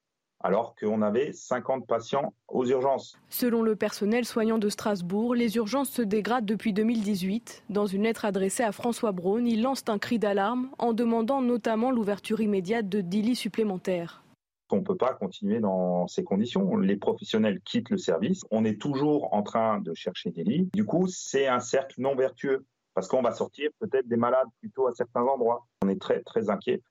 alors 0.41 0.75
qu'on 0.77 1.03
avait 1.03 1.33
50 1.33 1.87
patients 1.87 2.35
aux 2.49 2.67
urgences. 2.67 3.19
Selon 3.31 3.63
le 3.63 3.75
personnel 3.75 4.25
soignant 4.25 4.59
de 4.59 4.69
Strasbourg, 4.69 5.35
les 5.35 5.57
urgences 5.57 5.91
se 5.91 6.03
dégradent 6.03 6.47
depuis 6.47 6.73
2018. 6.73 7.65
Dans 7.71 7.87
une 7.87 8.03
lettre 8.03 8.25
adressée 8.25 8.63
à 8.63 8.73
François 8.73 9.13
Braun, 9.13 9.47
il 9.47 9.63
lance 9.63 9.83
un 9.89 9.99
cri 9.99 10.19
d'alarme 10.19 10.69
en 10.79 10.93
demandant 10.93 11.43
notamment 11.43 11.91
l'ouverture 11.91 12.41
immédiate 12.41 12.89
de 12.89 13.01
10 13.01 13.23
lits 13.23 13.37
supplémentaires. 13.37 14.23
On 14.71 14.77
ne 14.77 14.83
peut 14.83 14.97
pas 14.97 15.15
continuer 15.15 15.61
dans 15.61 16.09
ces 16.09 16.25
conditions. 16.25 16.77
Les 16.77 16.97
professionnels 16.97 17.61
quittent 17.61 17.91
le 17.91 17.99
service. 17.99 18.43
On 18.51 18.65
est 18.65 18.81
toujours 18.81 19.33
en 19.33 19.43
train 19.43 19.79
de 19.79 19.95
chercher 19.95 20.31
des 20.31 20.43
lits. 20.43 20.69
Du 20.75 20.85
coup, 20.85 21.07
c'est 21.07 21.47
un 21.47 21.61
cercle 21.61 22.01
non 22.01 22.17
vertueux 22.17 22.65
parce 22.95 23.09
qu'on 23.09 23.23
va 23.23 23.33
sortir 23.33 23.71
peut-être 23.79 24.09
des 24.09 24.17
malades 24.17 24.49
plutôt 24.61 24.87
à 24.87 24.93
certains 24.93 25.23
endroits. 25.23 25.67
On 25.85 25.89
est 25.89 26.01
très 26.01 26.21
très 26.23 26.51
inquiet 26.51 26.83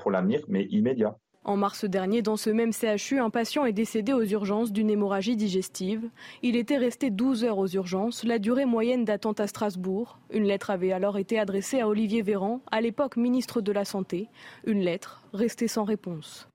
pour 0.00 0.10
l'avenir, 0.10 0.42
mais 0.48 0.64
immédiat. 0.66 1.16
En 1.46 1.56
mars 1.56 1.84
dernier, 1.84 2.22
dans 2.22 2.36
ce 2.36 2.50
même 2.50 2.72
CHU, 2.72 3.20
un 3.20 3.30
patient 3.30 3.64
est 3.64 3.72
décédé 3.72 4.12
aux 4.12 4.24
urgences 4.24 4.72
d'une 4.72 4.90
hémorragie 4.90 5.36
digestive. 5.36 6.10
Il 6.42 6.56
était 6.56 6.76
resté 6.76 7.08
12 7.08 7.44
heures 7.44 7.58
aux 7.58 7.68
urgences, 7.68 8.24
la 8.24 8.40
durée 8.40 8.64
moyenne 8.64 9.04
d'attente 9.04 9.38
à 9.38 9.46
Strasbourg. 9.46 10.18
Une 10.32 10.42
lettre 10.42 10.70
avait 10.70 10.90
alors 10.90 11.18
été 11.18 11.38
adressée 11.38 11.78
à 11.78 11.86
Olivier 11.86 12.22
Véran, 12.22 12.62
à 12.72 12.80
l'époque 12.80 13.16
ministre 13.16 13.60
de 13.60 13.70
la 13.70 13.84
Santé. 13.84 14.28
Une 14.66 14.80
lettre 14.80 15.22
restée 15.32 15.68
sans 15.68 15.84
réponse. 15.84 16.48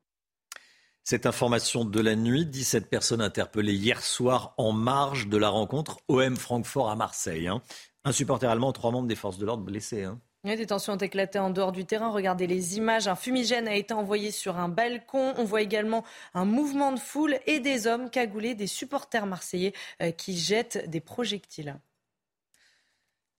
Cette 1.05 1.25
information 1.25 1.85
de 1.85 2.01
la 2.01 2.17
nuit, 2.17 2.45
17 2.45 2.89
personnes 2.89 3.21
interpellées 3.21 3.75
hier 3.75 4.03
soir 4.03 4.53
en 4.57 4.73
marge 4.73 5.29
de 5.29 5.37
la 5.37 5.47
rencontre 5.47 5.99
OM 6.09 6.35
Francfort 6.35 6.89
à 6.89 6.97
Marseille. 6.97 7.47
Hein. 7.47 7.61
Un 8.03 8.11
supporter 8.11 8.51
allemand, 8.51 8.73
trois 8.73 8.91
membres 8.91 9.07
des 9.07 9.15
forces 9.15 9.37
de 9.37 9.45
l'ordre 9.45 9.63
blessés. 9.63 10.03
Hein. 10.03 10.19
Des 10.43 10.65
tensions 10.65 10.93
ont 10.93 10.97
éclaté 10.97 11.37
en 11.39 11.51
dehors 11.51 11.71
du 11.71 11.85
terrain. 11.85 12.09
Regardez 12.09 12.47
les 12.47 12.77
images. 12.77 13.07
Un 13.07 13.15
fumigène 13.15 13.67
a 13.67 13.75
été 13.75 13.93
envoyé 13.93 14.31
sur 14.31 14.57
un 14.57 14.69
balcon. 14.69 15.33
On 15.37 15.43
voit 15.43 15.61
également 15.61 16.03
un 16.33 16.45
mouvement 16.45 16.91
de 16.91 16.99
foule 16.99 17.37
et 17.45 17.59
des 17.59 17.85
hommes 17.85 18.09
cagoulés, 18.09 18.55
des 18.55 18.67
supporters 18.67 19.27
marseillais 19.27 19.73
euh, 20.01 20.11
qui 20.11 20.37
jettent 20.37 20.89
des 20.89 20.99
projectiles. 20.99 21.77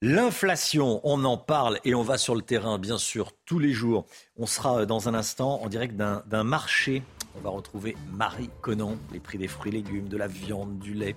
L'inflation, 0.00 1.00
on 1.04 1.24
en 1.24 1.36
parle 1.36 1.78
et 1.84 1.94
on 1.94 2.02
va 2.02 2.18
sur 2.18 2.34
le 2.34 2.42
terrain, 2.42 2.78
bien 2.78 2.98
sûr, 2.98 3.32
tous 3.46 3.58
les 3.58 3.72
jours. 3.72 4.06
On 4.36 4.46
sera 4.46 4.80
euh, 4.80 4.86
dans 4.86 5.08
un 5.08 5.14
instant 5.14 5.60
en 5.60 5.68
direct 5.68 5.96
d'un 5.96 6.44
marché. 6.44 7.02
On 7.36 7.40
va 7.40 7.50
retrouver 7.50 7.96
Marie 8.12 8.50
Conan, 8.60 8.96
les 9.12 9.20
prix 9.20 9.38
des 9.38 9.48
fruits 9.48 9.72
légumes, 9.72 10.08
de 10.08 10.16
la 10.16 10.28
viande, 10.28 10.78
du 10.78 10.94
lait. 10.94 11.16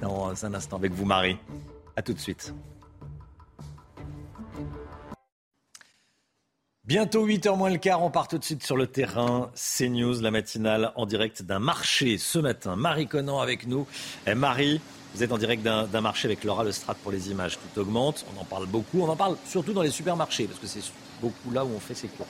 Dans 0.00 0.44
un 0.44 0.54
instant 0.54 0.76
avec 0.76 0.92
vous, 0.92 1.04
Marie. 1.04 1.38
A 1.96 2.02
tout 2.02 2.12
de 2.12 2.18
suite. 2.18 2.54
Bientôt 6.84 7.24
8h 7.24 7.56
moins 7.56 7.70
le 7.70 7.78
quart, 7.78 8.02
on 8.02 8.10
part 8.10 8.26
tout 8.26 8.38
de 8.38 8.44
suite 8.44 8.64
sur 8.64 8.76
le 8.76 8.88
terrain. 8.88 9.52
CNews, 9.54 10.20
la 10.20 10.32
matinale 10.32 10.90
en 10.96 11.06
direct 11.06 11.44
d'un 11.44 11.60
marché 11.60 12.18
ce 12.18 12.40
matin. 12.40 12.74
Marie 12.74 13.06
Conan 13.06 13.38
avec 13.38 13.68
nous. 13.68 13.86
Eh, 14.26 14.34
Marie, 14.34 14.80
vous 15.14 15.22
êtes 15.22 15.30
en 15.30 15.38
direct 15.38 15.62
d'un 15.62 16.00
marché 16.00 16.26
avec 16.26 16.42
Laura 16.42 16.64
Lestrade 16.64 16.96
pour 16.96 17.12
les 17.12 17.30
images. 17.30 17.56
Tout 17.56 17.80
augmente, 17.80 18.26
on 18.34 18.40
en 18.40 18.44
parle 18.44 18.66
beaucoup. 18.66 19.00
On 19.00 19.08
en 19.08 19.14
parle 19.14 19.36
surtout 19.46 19.72
dans 19.72 19.82
les 19.82 19.92
supermarchés 19.92 20.46
parce 20.46 20.58
que 20.58 20.66
c'est 20.66 20.82
beaucoup 21.20 21.52
là 21.52 21.64
où 21.64 21.68
on 21.72 21.78
fait 21.78 21.94
ses 21.94 22.08
courses. 22.08 22.28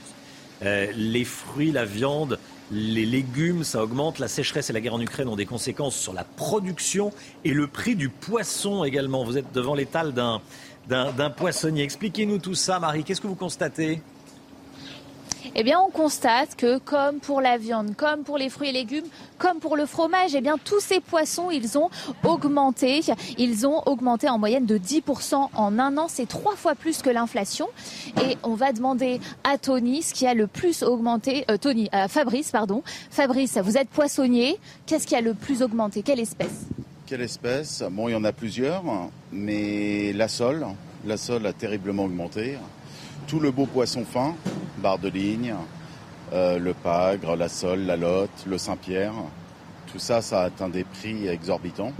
Euh, 0.62 0.92
les 0.94 1.24
fruits, 1.24 1.72
la 1.72 1.86
viande, 1.86 2.38
les 2.70 3.06
légumes, 3.06 3.64
ça 3.64 3.82
augmente. 3.82 4.18
La 4.18 4.28
sécheresse 4.28 4.68
et 4.68 4.74
la 4.74 4.82
guerre 4.82 4.94
en 4.94 5.00
Ukraine 5.00 5.28
ont 5.28 5.36
des 5.36 5.46
conséquences 5.46 5.96
sur 5.96 6.12
la 6.12 6.24
production 6.24 7.10
et 7.46 7.54
le 7.54 7.68
prix 7.68 7.96
du 7.96 8.10
poisson 8.10 8.84
également. 8.84 9.24
Vous 9.24 9.38
êtes 9.38 9.50
devant 9.54 9.74
l'étal 9.74 10.12
d'un 10.12 11.30
poissonnier. 11.30 11.84
Expliquez-nous 11.84 12.36
tout 12.36 12.54
ça, 12.54 12.78
Marie. 12.80 13.02
Qu'est-ce 13.02 13.22
que 13.22 13.28
vous 13.28 13.34
constatez? 13.34 14.02
Eh 15.54 15.62
bien, 15.62 15.78
on 15.80 15.90
constate 15.90 16.56
que, 16.56 16.78
comme 16.78 17.18
pour 17.18 17.40
la 17.40 17.58
viande, 17.58 17.94
comme 17.96 18.24
pour 18.24 18.38
les 18.38 18.48
fruits 18.48 18.70
et 18.70 18.72
légumes, 18.72 19.04
comme 19.38 19.58
pour 19.58 19.76
le 19.76 19.86
fromage, 19.86 20.34
eh 20.34 20.40
bien, 20.40 20.56
tous 20.62 20.80
ces 20.80 21.00
poissons, 21.00 21.50
ils 21.50 21.76
ont 21.76 21.90
augmenté. 22.24 23.00
Ils 23.38 23.66
ont 23.66 23.82
augmenté 23.86 24.28
en 24.28 24.38
moyenne 24.38 24.66
de 24.66 24.78
10% 24.78 25.48
en 25.54 25.78
un 25.78 25.98
an. 25.98 26.06
C'est 26.08 26.26
trois 26.26 26.56
fois 26.56 26.74
plus 26.74 27.02
que 27.02 27.10
l'inflation. 27.10 27.68
Et 28.22 28.36
on 28.42 28.54
va 28.54 28.72
demander 28.72 29.20
à 29.44 29.58
Tony 29.58 30.02
ce 30.02 30.14
qui 30.14 30.26
a 30.26 30.34
le 30.34 30.46
plus 30.46 30.82
augmenté. 30.82 31.44
Euh, 31.50 31.56
Tony, 31.56 31.90
Fabrice, 32.08 32.50
pardon. 32.50 32.82
Fabrice, 33.10 33.58
vous 33.58 33.76
êtes 33.76 33.88
poissonnier. 33.88 34.58
Qu'est-ce 34.86 35.06
qui 35.06 35.16
a 35.16 35.20
le 35.20 35.34
plus 35.34 35.62
augmenté? 35.62 36.02
Quelle 36.02 36.20
espèce? 36.20 36.66
Quelle 37.06 37.22
espèce? 37.22 37.84
Bon, 37.90 38.08
il 38.08 38.12
y 38.12 38.14
en 38.14 38.24
a 38.24 38.32
plusieurs, 38.32 38.84
mais 39.32 40.12
la 40.12 40.28
sole. 40.28 40.66
La 41.04 41.16
sole 41.16 41.46
a 41.46 41.52
terriblement 41.52 42.04
augmenté 42.04 42.56
tout 43.26 43.40
le 43.40 43.50
beau 43.50 43.66
poisson 43.66 44.04
fin, 44.04 44.34
barre 44.78 44.98
de 44.98 45.08
ligne, 45.08 45.54
euh, 46.32 46.58
le 46.58 46.74
pagre, 46.74 47.36
la 47.36 47.48
sole, 47.48 47.80
la 47.80 47.96
lotte, 47.96 48.44
le 48.46 48.58
Saint-Pierre. 48.58 49.12
Tout 49.92 49.98
ça, 49.98 50.22
ça 50.22 50.40
a 50.40 50.44
atteint 50.44 50.68
des 50.68 50.84
prix 50.84 51.28
exorbitants. 51.28 51.92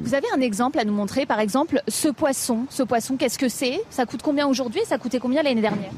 Vous 0.00 0.14
avez 0.14 0.26
un 0.34 0.40
exemple 0.40 0.78
à 0.78 0.84
nous 0.84 0.92
montrer, 0.92 1.26
par 1.26 1.40
exemple, 1.40 1.82
ce 1.88 2.08
poisson. 2.08 2.66
Ce 2.70 2.82
poisson, 2.82 3.16
qu'est-ce 3.16 3.38
que 3.38 3.48
c'est? 3.48 3.80
Ça 3.90 4.06
coûte 4.06 4.22
combien 4.22 4.46
aujourd'hui? 4.46 4.80
Ça 4.86 4.98
coûtait 4.98 5.18
combien 5.18 5.42
l'année 5.42 5.60
dernière? 5.60 5.90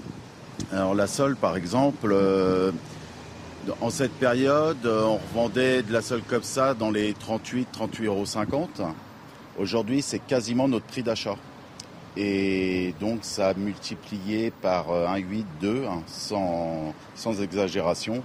Alors 0.73 0.95
la 0.95 1.07
sole, 1.07 1.37
par 1.37 1.57
exemple, 1.57 2.11
euh, 2.13 2.73
en 3.81 3.91
cette 3.91 4.13
période, 4.13 4.87
on 4.87 5.19
revendait 5.29 5.83
de 5.83 5.93
la 5.93 6.03
sole 6.03 6.23
comme 6.23 6.43
ça 6.43 6.75
dans 6.75 6.91
les 6.91 7.15
38, 7.15 7.69
38,50 7.73 8.07
euros. 8.07 8.25
Aujourd'hui, 9.59 10.03
c'est 10.03 10.19
quasiment 10.19 10.69
notre 10.69 10.87
prix 10.87 11.03
d'achat. 11.03 11.37
Et 12.17 12.95
donc 13.01 13.21
ça 13.23 13.49
a 13.49 13.55
multiplié 13.55 14.51
par 14.51 14.89
1,8, 14.89 15.45
2, 15.61 15.85
hein, 15.87 16.03
sans, 16.07 16.95
sans 17.15 17.43
exagération. 17.43 18.23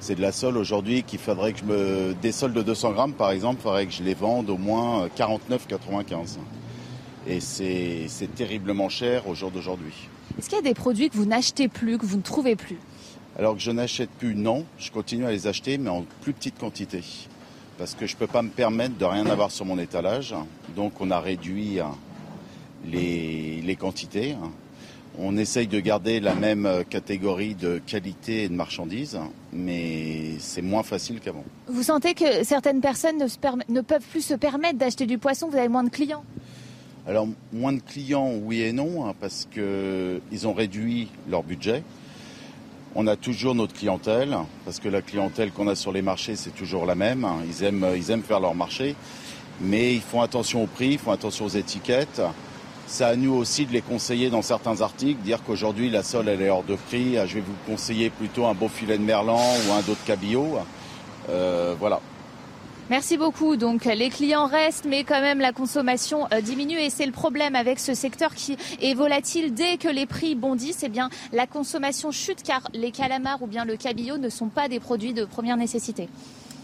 C'est 0.00 0.16
de 0.16 0.20
la 0.20 0.32
sole 0.32 0.58
aujourd'hui 0.58 1.02
qu'il 1.02 1.18
faudrait 1.18 1.54
que 1.54 1.60
je 1.60 1.64
me... 1.64 2.14
Des 2.20 2.32
sols 2.32 2.52
de 2.52 2.60
200 2.60 2.92
grammes 2.92 3.14
par 3.14 3.30
exemple, 3.30 3.60
il 3.60 3.62
faudrait 3.62 3.86
que 3.86 3.92
je 3.92 4.02
les 4.02 4.12
vende 4.12 4.50
au 4.50 4.58
moins 4.58 5.06
49,95. 5.16 6.38
Et 7.26 7.40
c'est 7.40 8.34
terriblement 8.34 8.90
cher 8.90 9.26
au 9.26 9.34
jour 9.34 9.50
d'aujourd'hui. 9.50 9.94
Est-ce 10.38 10.50
qu'il 10.50 10.56
y 10.56 10.60
a 10.60 10.62
des 10.62 10.74
produits 10.74 11.08
que 11.08 11.16
vous 11.16 11.24
n'achetez 11.24 11.68
plus, 11.68 11.96
que 11.96 12.04
vous 12.04 12.18
ne 12.18 12.22
trouvez 12.22 12.56
plus? 12.56 12.78
Alors 13.38 13.54
que 13.54 13.60
je 13.60 13.70
n'achète 13.70 14.10
plus, 14.10 14.34
non. 14.34 14.66
Je 14.78 14.90
continue 14.90 15.24
à 15.24 15.30
les 15.30 15.46
acheter, 15.46 15.78
mais 15.78 15.88
en 15.88 16.04
plus 16.20 16.34
petite 16.34 16.58
quantité. 16.58 17.02
Parce 17.78 17.94
que 17.94 18.06
je 18.06 18.14
ne 18.14 18.18
peux 18.18 18.26
pas 18.26 18.42
me 18.42 18.50
permettre 18.50 18.98
de 18.98 19.04
rien 19.06 19.24
avoir 19.26 19.50
sur 19.50 19.64
mon 19.64 19.78
étalage. 19.78 20.34
Donc 20.76 21.00
on 21.00 21.10
a 21.10 21.18
réduit 21.18 21.78
les, 22.90 23.76
quantités. 23.78 24.32
Hein. 24.32 24.50
On 25.18 25.36
essaye 25.36 25.68
de 25.68 25.78
garder 25.78 26.18
la 26.18 26.34
même 26.34 26.84
catégorie 26.90 27.54
de 27.54 27.80
qualité 27.86 28.44
et 28.44 28.48
de 28.48 28.54
marchandises, 28.54 29.18
mais 29.52 30.32
c'est 30.38 30.62
moins 30.62 30.82
facile 30.82 31.20
qu'avant. 31.20 31.44
Vous 31.68 31.84
sentez 31.84 32.14
que 32.14 32.42
certaines 32.42 32.80
personnes 32.80 33.24
ne, 33.68 33.80
peuvent 33.80 34.06
plus 34.10 34.22
se 34.22 34.34
permettre 34.34 34.78
d'acheter 34.78 35.06
du 35.06 35.18
poisson 35.18 35.48
Vous 35.48 35.56
avez 35.56 35.68
moins 35.68 35.84
de 35.84 35.90
clients? 35.90 36.24
Alors, 37.06 37.28
moins 37.52 37.72
de 37.72 37.80
clients, 37.80 38.32
oui 38.42 38.62
et 38.62 38.72
non, 38.72 39.06
hein, 39.06 39.14
parce 39.20 39.46
qu'ils 39.52 40.46
ont 40.48 40.52
réduit 40.52 41.08
leur 41.28 41.42
budget. 41.44 41.82
On 42.96 43.06
a 43.06 43.14
toujours 43.14 43.54
notre 43.54 43.74
clientèle, 43.74 44.36
parce 44.64 44.80
que 44.80 44.88
la 44.88 45.02
clientèle 45.02 45.52
qu'on 45.52 45.68
a 45.68 45.74
sur 45.74 45.92
les 45.92 46.02
marchés, 46.02 46.34
c'est 46.34 46.54
toujours 46.54 46.86
la 46.86 46.94
même. 46.94 47.24
Hein. 47.24 47.36
Ils 47.46 47.62
aiment, 47.64 47.86
ils 47.94 48.10
aiment 48.10 48.22
faire 48.22 48.40
leur 48.40 48.54
marché, 48.54 48.96
mais 49.60 49.94
ils 49.94 50.00
font 50.00 50.22
attention 50.22 50.62
au 50.62 50.66
prix, 50.66 50.92
ils 50.92 50.98
font 50.98 51.12
attention 51.12 51.44
aux 51.44 51.50
étiquettes. 51.50 52.22
C'est 52.94 53.02
à 53.02 53.16
nous 53.16 53.34
aussi 53.34 53.66
de 53.66 53.72
les 53.72 53.82
conseiller 53.82 54.30
dans 54.30 54.40
certains 54.40 54.80
articles, 54.80 55.20
dire 55.20 55.42
qu'aujourd'hui 55.42 55.90
la 55.90 56.04
sole 56.04 56.28
elle 56.28 56.40
est 56.40 56.48
hors 56.48 56.62
de 56.62 56.76
prix. 56.76 57.16
Je 57.26 57.34
vais 57.34 57.40
vous 57.40 57.56
conseiller 57.66 58.08
plutôt 58.08 58.46
un 58.46 58.54
beau 58.54 58.68
filet 58.68 58.98
de 58.98 59.02
merlan 59.02 59.34
ou 59.36 59.72
un 59.72 59.80
dos 59.80 59.94
de 59.94 60.06
cabillaud. 60.06 60.58
Euh, 61.28 61.74
voilà. 61.80 61.98
Merci 62.90 63.16
beaucoup. 63.16 63.56
Donc 63.56 63.84
les 63.86 64.10
clients 64.10 64.46
restent, 64.46 64.86
mais 64.88 65.02
quand 65.02 65.20
même 65.20 65.40
la 65.40 65.50
consommation 65.50 66.28
euh, 66.32 66.40
diminue 66.40 66.78
et 66.78 66.88
c'est 66.88 67.04
le 67.04 67.10
problème 67.10 67.56
avec 67.56 67.80
ce 67.80 67.94
secteur 67.94 68.32
qui 68.32 68.56
est 68.80 68.94
volatile. 68.94 69.54
Dès 69.54 69.76
que 69.76 69.88
les 69.88 70.06
prix 70.06 70.36
bondissent, 70.36 70.84
eh 70.84 70.88
bien 70.88 71.10
la 71.32 71.48
consommation 71.48 72.12
chute 72.12 72.44
car 72.44 72.62
les 72.74 72.92
calamars 72.92 73.42
ou 73.42 73.48
bien 73.48 73.64
le 73.64 73.76
cabillaud 73.76 74.18
ne 74.18 74.28
sont 74.28 74.50
pas 74.50 74.68
des 74.68 74.78
produits 74.78 75.14
de 75.14 75.24
première 75.24 75.56
nécessité. 75.56 76.08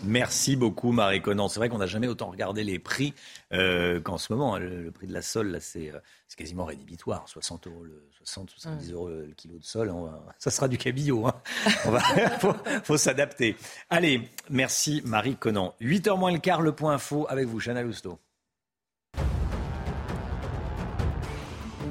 Merci 0.05 0.57
beaucoup, 0.57 0.93
Marie 0.93 1.21
Conan. 1.21 1.49
C'est 1.49 1.61
vrai 1.61 1.69
qu'on 1.69 1.79
n'a 1.79 1.87
jamais 1.87 2.09
autant 2.09 2.31
regardé 2.31 2.65
les 2.65 2.79
prix 2.79 3.15
euh, 3.53 4.01
qu'en 4.01 4.19
ce 4.19 4.33
moment. 4.33 4.55
Hein. 4.55 4.61
Le, 4.61 4.91
prix 4.91 5.07
de 5.07 5.13
la 5.13 5.23
sole, 5.23 5.49
là, 5.49 5.61
c'est, 5.61 5.93
euh, 5.93 5.99
quasiment 6.37 6.65
rédhibitoire. 6.65 7.29
60 7.29 7.67
euros, 7.67 7.85
le, 7.85 8.03
60, 8.19 8.51
70 8.51 8.93
euros 8.93 9.09
le 9.09 9.33
kilo 9.37 9.59
de 9.59 9.65
sol. 9.65 9.93
ça 10.39 10.51
sera 10.51 10.69
du 10.69 10.79
cabillaud. 10.79 11.27
Hein. 11.27 11.35
Il 11.67 12.81
faut, 12.85 12.97
s'adapter. 12.97 13.57
Allez, 13.91 14.29
merci, 14.49 15.03
Marie 15.05 15.37
Conan. 15.37 15.75
8h 15.81 16.19
moins 16.19 16.33
le 16.33 16.39
quart, 16.39 16.63
le 16.63 16.73
point 16.73 16.95
info 16.95 17.27
avec 17.29 17.47
vous, 17.47 17.61
Chana 17.61 17.83
Lousteau. 17.83 18.19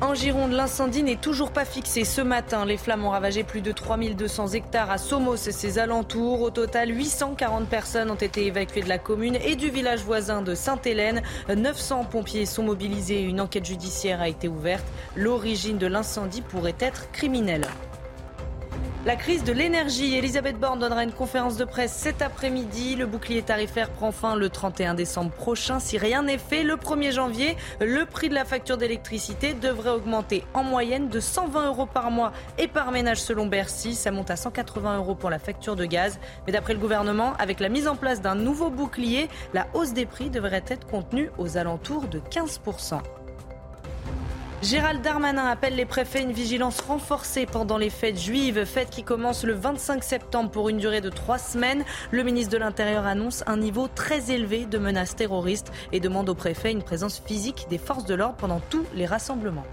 En 0.01 0.13
Gironde, 0.13 0.53
l'incendie 0.53 1.03
n'est 1.03 1.17
toujours 1.17 1.51
pas 1.51 1.65
fixé. 1.65 2.05
Ce 2.05 2.21
matin, 2.21 2.63
les 2.65 2.77
flammes 2.77 3.03
ont 3.03 3.09
ravagé 3.09 3.43
plus 3.43 3.59
de 3.59 3.73
3200 3.73 4.49
hectares 4.53 4.89
à 4.89 4.97
Somos 4.97 5.35
et 5.35 5.51
ses 5.51 5.77
alentours. 5.77 6.41
Au 6.41 6.49
total, 6.51 6.89
840 6.89 7.67
personnes 7.67 8.09
ont 8.09 8.15
été 8.15 8.45
évacuées 8.45 8.81
de 8.81 8.87
la 8.87 8.97
commune 8.97 9.35
et 9.35 9.57
du 9.57 9.69
village 9.69 9.99
voisin 9.99 10.41
de 10.41 10.55
Sainte-Hélène. 10.55 11.21
900 11.53 12.05
pompiers 12.05 12.45
sont 12.45 12.63
mobilisés. 12.63 13.21
Une 13.21 13.41
enquête 13.41 13.65
judiciaire 13.65 14.21
a 14.21 14.29
été 14.29 14.47
ouverte. 14.47 14.85
L'origine 15.17 15.77
de 15.77 15.87
l'incendie 15.87 16.41
pourrait 16.41 16.75
être 16.79 17.11
criminelle. 17.11 17.67
La 19.09 19.15
crise 19.15 19.43
de 19.43 19.51
l'énergie. 19.51 20.13
Elisabeth 20.13 20.59
Borne 20.59 20.77
donnera 20.77 21.03
une 21.03 21.11
conférence 21.11 21.57
de 21.57 21.65
presse 21.65 21.93
cet 21.93 22.21
après-midi. 22.21 22.95
Le 22.95 23.07
bouclier 23.07 23.41
tarifaire 23.41 23.89
prend 23.89 24.11
fin 24.11 24.35
le 24.35 24.49
31 24.49 24.93
décembre 24.93 25.31
prochain. 25.31 25.79
Si 25.79 25.97
rien 25.97 26.21
n'est 26.21 26.37
fait, 26.37 26.61
le 26.61 26.75
1er 26.75 27.11
janvier, 27.11 27.57
le 27.81 28.05
prix 28.05 28.29
de 28.29 28.35
la 28.35 28.45
facture 28.45 28.77
d'électricité 28.77 29.55
devrait 29.55 29.89
augmenter 29.89 30.43
en 30.53 30.61
moyenne 30.61 31.09
de 31.09 31.19
120 31.19 31.69
euros 31.69 31.87
par 31.87 32.11
mois 32.11 32.33
et 32.59 32.67
par 32.67 32.91
ménage 32.91 33.19
selon 33.19 33.47
Bercy. 33.47 33.95
Ça 33.95 34.11
monte 34.11 34.29
à 34.29 34.35
180 34.35 34.97
euros 34.97 35.15
pour 35.15 35.31
la 35.31 35.39
facture 35.39 35.75
de 35.75 35.85
gaz. 35.85 36.19
Mais 36.45 36.53
d'après 36.53 36.73
le 36.73 36.79
gouvernement, 36.79 37.33
avec 37.39 37.61
la 37.61 37.69
mise 37.69 37.87
en 37.87 37.95
place 37.95 38.21
d'un 38.21 38.35
nouveau 38.35 38.69
bouclier, 38.69 39.27
la 39.55 39.65
hausse 39.73 39.93
des 39.93 40.05
prix 40.05 40.29
devrait 40.29 40.63
être 40.67 40.85
contenue 40.85 41.31
aux 41.39 41.57
alentours 41.57 42.09
de 42.09 42.19
15%. 42.19 43.01
Gérald 44.61 45.01
Darmanin 45.01 45.45
appelle 45.45 45.77
les 45.77 45.85
préfets 45.85 46.21
une 46.21 46.33
vigilance 46.33 46.81
renforcée 46.81 47.45
pendant 47.45 47.77
les 47.77 47.89
fêtes 47.89 48.19
juives, 48.19 48.65
fêtes 48.65 48.89
qui 48.89 49.03
commencent 49.03 49.45
le 49.45 49.53
25 49.53 50.03
septembre 50.03 50.51
pour 50.51 50.67
une 50.67 50.77
durée 50.77 50.99
de 50.99 51.09
trois 51.09 51.37
semaines. 51.37 51.85
Le 52.11 52.23
ministre 52.23 52.51
de 52.51 52.57
l'Intérieur 52.57 53.05
annonce 53.05 53.41
un 53.47 53.55
niveau 53.55 53.87
très 53.87 54.31
élevé 54.31 54.65
de 54.65 54.77
menaces 54.77 55.15
terroristes 55.15 55.71
et 55.93 56.01
demande 56.01 56.27
aux 56.27 56.35
préfets 56.35 56.73
une 56.73 56.83
présence 56.83 57.21
physique 57.25 57.67
des 57.69 57.77
forces 57.77 58.03
de 58.03 58.15
l'ordre 58.15 58.35
pendant 58.35 58.59
tous 58.59 58.85
les 58.95 59.05
rassemblements. 59.05 59.65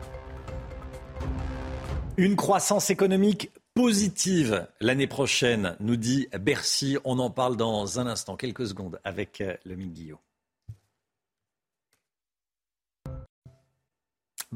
Une 2.17 2.37
croissance 2.37 2.89
économique 2.89 3.51
positive 3.75 4.69
l'année 4.81 5.09
prochaine, 5.09 5.77
nous 5.81 5.97
dit 5.97 6.29
Bercy. 6.41 6.97
On 7.05 7.19
en 7.19 7.29
parle 7.29 7.57
dans 7.57 7.99
un 7.99 8.07
instant, 8.07 8.37
quelques 8.37 8.69
secondes, 8.69 9.01
avec 9.05 9.41
euh, 9.41 9.55
le 9.65 9.75
Guillot. 9.75 10.21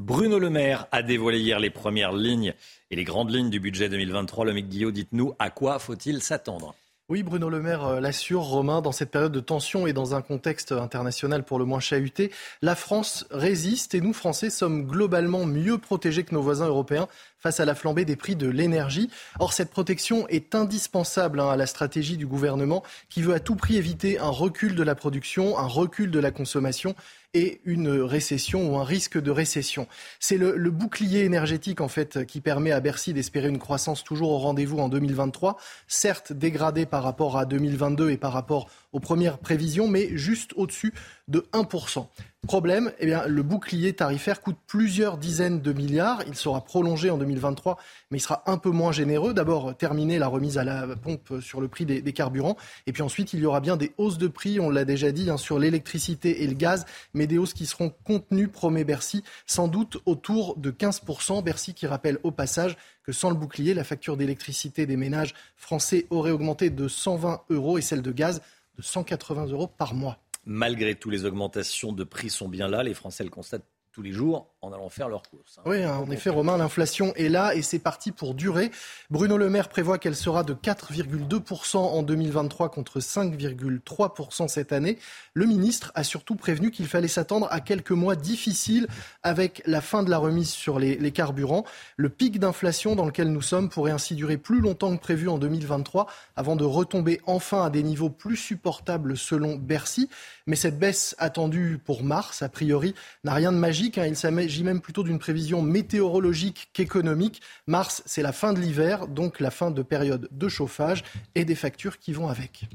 Bruno 0.01 0.39
Le 0.39 0.49
Maire 0.49 0.87
a 0.91 1.03
dévoilé 1.03 1.39
hier 1.39 1.59
les 1.59 1.69
premières 1.69 2.11
lignes 2.11 2.55
et 2.89 2.95
les 2.95 3.03
grandes 3.03 3.31
lignes 3.31 3.51
du 3.51 3.59
budget 3.59 3.87
2023. 3.87 4.45
Le 4.45 4.59
Guillot, 4.59 4.89
dites-nous 4.89 5.35
à 5.37 5.51
quoi 5.51 5.77
faut-il 5.77 6.23
s'attendre? 6.23 6.73
Oui, 7.07 7.21
Bruno 7.21 7.49
Le 7.49 7.61
Maire 7.61 7.85
euh, 7.85 7.99
l'assure, 7.99 8.41
Romain, 8.41 8.81
dans 8.81 8.93
cette 8.93 9.11
période 9.11 9.31
de 9.31 9.39
tension 9.39 9.85
et 9.85 9.93
dans 9.93 10.15
un 10.15 10.23
contexte 10.23 10.71
international 10.71 11.43
pour 11.43 11.59
le 11.59 11.65
moins 11.65 11.79
chahuté, 11.79 12.31
la 12.63 12.73
France 12.73 13.27
résiste 13.29 13.93
et 13.93 14.01
nous, 14.01 14.13
Français, 14.13 14.49
sommes 14.49 14.87
globalement 14.87 15.45
mieux 15.45 15.77
protégés 15.77 16.23
que 16.23 16.33
nos 16.33 16.41
voisins 16.41 16.67
européens 16.67 17.07
face 17.37 17.59
à 17.59 17.65
la 17.65 17.75
flambée 17.75 18.05
des 18.05 18.15
prix 18.15 18.35
de 18.35 18.47
l'énergie. 18.47 19.09
Or, 19.39 19.53
cette 19.53 19.69
protection 19.69 20.27
est 20.29 20.55
indispensable 20.55 21.41
hein, 21.41 21.49
à 21.49 21.57
la 21.57 21.67
stratégie 21.67 22.17
du 22.17 22.25
gouvernement 22.25 22.81
qui 23.09 23.21
veut 23.21 23.35
à 23.35 23.39
tout 23.39 23.55
prix 23.55 23.77
éviter 23.77 24.17
un 24.17 24.29
recul 24.29 24.73
de 24.73 24.83
la 24.83 24.95
production, 24.95 25.59
un 25.59 25.67
recul 25.67 26.09
de 26.09 26.19
la 26.19 26.31
consommation 26.31 26.95
et 27.33 27.61
une 27.65 27.89
récession 27.89 28.73
ou 28.73 28.77
un 28.77 28.83
risque 28.83 29.21
de 29.21 29.31
récession. 29.31 29.87
C'est 30.19 30.37
le, 30.37 30.71
bouclier 30.71 31.23
énergétique 31.23 31.81
en 31.81 31.87
fait 31.87 32.25
qui 32.25 32.41
permet 32.41 32.71
à 32.71 32.79
Bercy 32.79 33.13
d'espérer 33.13 33.49
une 33.49 33.59
croissance 33.59 34.03
toujours 34.03 34.31
au 34.31 34.37
rendez-vous 34.37 34.79
en 34.79 34.89
2023, 34.89 35.57
certes 35.87 36.33
dégradée 36.33 36.85
par 36.85 37.03
rapport 37.03 37.37
à 37.37 37.45
2022 37.45 38.09
et 38.09 38.17
par 38.17 38.33
rapport 38.33 38.69
aux 38.93 38.99
premières 38.99 39.37
prévisions, 39.37 39.87
mais 39.87 40.09
juste 40.17 40.51
au-dessus 40.55 40.93
de 41.27 41.45
1%. 41.53 42.07
Problème, 42.47 42.91
eh 42.97 43.05
bien, 43.05 43.27
le 43.27 43.43
bouclier 43.43 43.93
tarifaire 43.93 44.41
coûte 44.41 44.57
plusieurs 44.65 45.19
dizaines 45.19 45.61
de 45.61 45.73
milliards. 45.73 46.23
Il 46.25 46.35
sera 46.35 46.65
prolongé 46.65 47.11
en 47.11 47.17
2023, 47.17 47.77
mais 48.09 48.17
il 48.17 48.21
sera 48.21 48.41
un 48.47 48.57
peu 48.57 48.71
moins 48.71 48.91
généreux. 48.91 49.35
D'abord, 49.35 49.77
terminer 49.77 50.17
la 50.17 50.27
remise 50.27 50.57
à 50.57 50.63
la 50.63 50.87
pompe 50.95 51.39
sur 51.39 51.61
le 51.61 51.67
prix 51.67 51.85
des, 51.85 52.01
carburants. 52.13 52.57
Et 52.87 52.93
puis 52.93 53.03
ensuite, 53.03 53.33
il 53.33 53.41
y 53.41 53.45
aura 53.45 53.59
bien 53.61 53.77
des 53.77 53.93
hausses 53.99 54.17
de 54.17 54.27
prix, 54.27 54.59
on 54.59 54.71
l'a 54.71 54.85
déjà 54.85 55.11
dit, 55.11 55.29
hein, 55.29 55.37
sur 55.37 55.59
l'électricité 55.59 56.41
et 56.41 56.47
le 56.47 56.55
gaz, 56.55 56.87
mais 57.13 57.27
des 57.27 57.37
hausses 57.37 57.53
qui 57.53 57.67
seront 57.67 57.93
contenues, 58.03 58.47
promet 58.47 58.85
Bercy, 58.85 59.23
sans 59.45 59.67
doute 59.67 60.01
autour 60.07 60.57
de 60.57 60.71
15%. 60.71 61.43
Bercy 61.43 61.75
qui 61.75 61.85
rappelle 61.85 62.17
au 62.23 62.31
passage 62.31 62.75
que 63.03 63.11
sans 63.11 63.29
le 63.29 63.35
bouclier, 63.35 63.75
la 63.75 63.83
facture 63.83 64.17
d'électricité 64.17 64.87
des 64.87 64.97
ménages 64.97 65.35
français 65.57 66.07
aurait 66.09 66.31
augmenté 66.31 66.71
de 66.71 66.87
120 66.87 67.43
euros 67.51 67.77
et 67.77 67.81
celle 67.81 68.01
de 68.01 68.11
gaz 68.11 68.41
de 68.77 68.81
180 68.81 69.45
euros 69.51 69.67
par 69.67 69.93
mois. 69.93 70.17
Malgré 70.43 70.95
tout, 70.95 71.09
les 71.09 71.25
augmentations 71.25 71.91
de 71.93 72.03
prix 72.03 72.29
sont 72.29 72.49
bien 72.49 72.67
là. 72.67 72.83
Les 72.83 72.93
Français 72.93 73.23
le 73.23 73.29
constatent 73.29 73.67
tous 73.91 74.01
les 74.01 74.11
jours 74.11 74.50
en 74.63 74.71
allant 74.73 74.89
faire 74.89 75.09
leurs 75.09 75.23
courses. 75.23 75.57
Hein. 75.57 75.63
Oui, 75.65 75.83
en 75.85 76.09
effet, 76.11 76.29
Romain, 76.29 76.55
l'inflation 76.57 77.13
est 77.15 77.29
là 77.29 77.55
et 77.55 77.63
c'est 77.63 77.79
parti 77.79 78.11
pour 78.11 78.35
durer. 78.35 78.69
Bruno 79.09 79.37
Le 79.37 79.49
Maire 79.49 79.69
prévoit 79.69 79.97
qu'elle 79.97 80.15
sera 80.15 80.43
de 80.43 80.53
4,2% 80.53 81.77
en 81.77 82.03
2023 82.03 82.69
contre 82.69 82.99
5,3% 82.99 84.47
cette 84.47 84.71
année. 84.71 84.99
Le 85.33 85.47
ministre 85.47 85.91
a 85.95 86.03
surtout 86.03 86.35
prévenu 86.35 86.69
qu'il 86.69 86.87
fallait 86.87 87.07
s'attendre 87.07 87.47
à 87.49 87.59
quelques 87.59 87.91
mois 87.91 88.15
difficiles 88.15 88.87
avec 89.23 89.63
la 89.65 89.81
fin 89.81 90.03
de 90.03 90.11
la 90.11 90.19
remise 90.19 90.51
sur 90.51 90.77
les, 90.77 91.11
carburants. 91.11 91.65
Le 91.97 92.09
pic 92.09 92.39
d'inflation 92.39 92.95
dans 92.95 93.05
lequel 93.05 93.31
nous 93.31 93.41
sommes 93.41 93.67
pourrait 93.67 93.91
ainsi 93.91 94.13
durer 94.13 94.37
plus 94.37 94.61
longtemps 94.61 94.95
que 94.95 95.01
prévu 95.01 95.27
en 95.27 95.39
2023 95.39 96.05
avant 96.35 96.55
de 96.55 96.63
retomber 96.63 97.19
enfin 97.25 97.65
à 97.65 97.69
des 97.71 97.81
niveaux 97.81 98.11
plus 98.11 98.37
supportables 98.37 99.17
selon 99.17 99.55
Bercy. 99.55 100.07
Mais 100.45 100.55
cette 100.55 100.77
baisse 100.77 101.15
attendue 101.17 101.79
pour 101.83 102.03
mars, 102.03 102.43
a 102.43 102.49
priori, 102.49 102.93
n'a 103.23 103.33
rien 103.33 103.51
de 103.51 103.57
magique. 103.57 103.97
Hein. 103.97 104.05
Il 104.05 104.15
même 104.59 104.81
plutôt 104.81 105.03
d'une 105.03 105.19
prévision 105.19 105.61
météorologique 105.61 106.69
qu'économique. 106.73 107.41
Mars, 107.67 108.03
c'est 108.05 108.21
la 108.21 108.31
fin 108.31 108.53
de 108.53 108.59
l'hiver, 108.59 109.07
donc 109.07 109.39
la 109.39 109.51
fin 109.51 109.71
de 109.71 109.81
période 109.81 110.27
de 110.31 110.49
chauffage 110.49 111.03
et 111.35 111.45
des 111.45 111.55
factures 111.55 111.97
qui 111.97 112.13
vont 112.13 112.27
avec. 112.27 112.65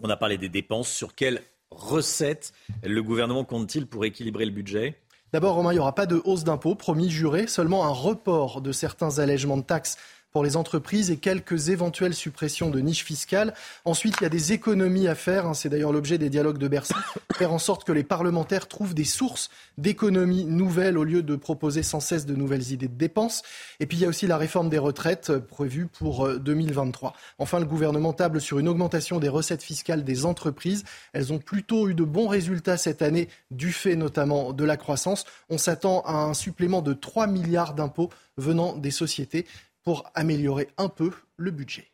On 0.00 0.08
a 0.08 0.16
parlé 0.16 0.38
des 0.38 0.48
dépenses. 0.48 0.88
Sur 0.88 1.14
quelles 1.14 1.42
recettes 1.70 2.52
le 2.82 3.02
gouvernement 3.02 3.44
compte-t-il 3.44 3.86
pour 3.86 4.04
équilibrer 4.04 4.44
le 4.46 4.52
budget? 4.52 4.96
D'abord, 5.32 5.56
Romain, 5.56 5.72
il 5.72 5.74
n'y 5.74 5.80
aura 5.80 5.94
pas 5.94 6.06
de 6.06 6.22
hausse 6.24 6.44
d'impôts, 6.44 6.74
promis, 6.74 7.10
juré, 7.10 7.46
seulement 7.46 7.84
un 7.84 7.90
report 7.90 8.62
de 8.62 8.72
certains 8.72 9.18
allègements 9.18 9.58
de 9.58 9.62
taxes 9.62 9.98
pour 10.32 10.44
les 10.44 10.56
entreprises 10.56 11.10
et 11.10 11.16
quelques 11.16 11.68
éventuelles 11.68 12.14
suppressions 12.14 12.70
de 12.70 12.80
niches 12.80 13.04
fiscales. 13.04 13.54
Ensuite, 13.84 14.16
il 14.20 14.24
y 14.24 14.26
a 14.26 14.30
des 14.30 14.52
économies 14.52 15.08
à 15.08 15.14
faire. 15.14 15.46
Hein, 15.46 15.54
c'est 15.54 15.68
d'ailleurs 15.68 15.92
l'objet 15.92 16.18
des 16.18 16.30
dialogues 16.30 16.58
de 16.58 16.68
Bercy. 16.68 16.94
Faire 17.34 17.52
en 17.52 17.58
sorte 17.58 17.84
que 17.84 17.92
les 17.92 18.04
parlementaires 18.04 18.68
trouvent 18.68 18.94
des 18.94 19.04
sources 19.04 19.48
d'économies 19.78 20.44
nouvelles 20.44 20.98
au 20.98 21.04
lieu 21.04 21.22
de 21.22 21.36
proposer 21.36 21.82
sans 21.82 22.00
cesse 22.00 22.26
de 22.26 22.34
nouvelles 22.34 22.72
idées 22.72 22.88
de 22.88 22.96
dépenses. 22.96 23.42
Et 23.80 23.86
puis, 23.86 23.98
il 23.98 24.00
y 24.00 24.04
a 24.04 24.08
aussi 24.08 24.26
la 24.26 24.36
réforme 24.36 24.68
des 24.68 24.78
retraites 24.78 25.30
euh, 25.30 25.40
prévue 25.40 25.86
pour 25.86 26.28
2023. 26.28 27.10
Euh, 27.10 27.12
enfin, 27.38 27.58
le 27.60 27.66
gouvernement 27.66 28.12
table 28.12 28.40
sur 28.40 28.58
une 28.58 28.68
augmentation 28.68 29.18
des 29.18 29.28
recettes 29.28 29.62
fiscales 29.62 30.04
des 30.04 30.26
entreprises. 30.26 30.84
Elles 31.12 31.32
ont 31.32 31.38
plutôt 31.38 31.88
eu 31.88 31.94
de 31.94 32.04
bons 32.04 32.28
résultats 32.28 32.76
cette 32.76 33.02
année, 33.02 33.28
du 33.50 33.72
fait 33.72 33.96
notamment 33.96 34.52
de 34.52 34.64
la 34.64 34.76
croissance. 34.76 35.24
On 35.48 35.58
s'attend 35.58 36.02
à 36.02 36.12
un 36.12 36.34
supplément 36.34 36.82
de 36.82 36.92
3 36.92 37.26
milliards 37.26 37.74
d'impôts 37.74 38.10
venant 38.36 38.76
des 38.76 38.90
sociétés 38.90 39.46
pour 39.88 40.04
améliorer 40.14 40.68
un 40.76 40.90
peu 40.90 41.12
le 41.38 41.50
budget. 41.50 41.90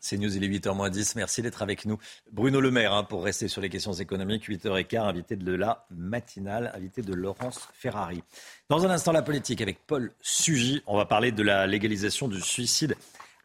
C'est 0.00 0.18
News, 0.18 0.36
il 0.36 0.42
est 0.42 0.48
8h10. 0.48 1.12
Merci 1.14 1.40
d'être 1.40 1.62
avec 1.62 1.84
nous. 1.84 1.96
Bruno 2.32 2.60
Le 2.60 2.72
Maire, 2.72 2.92
hein, 2.92 3.04
pour 3.04 3.22
rester 3.22 3.46
sur 3.46 3.60
les 3.60 3.68
questions 3.68 3.92
économiques, 3.92 4.48
8h15, 4.48 5.02
invité 5.02 5.36
de 5.36 5.54
la 5.54 5.86
matinale, 5.92 6.72
invité 6.74 7.00
de 7.02 7.14
Laurence 7.14 7.68
Ferrari. 7.74 8.24
Dans 8.70 8.84
un 8.84 8.90
instant, 8.90 9.12
la 9.12 9.22
politique 9.22 9.60
avec 9.60 9.86
Paul 9.86 10.10
Sugy. 10.20 10.82
On 10.88 10.96
va 10.96 11.04
parler 11.04 11.30
de 11.30 11.44
la 11.44 11.68
légalisation 11.68 12.26
du 12.26 12.40
suicide 12.40 12.96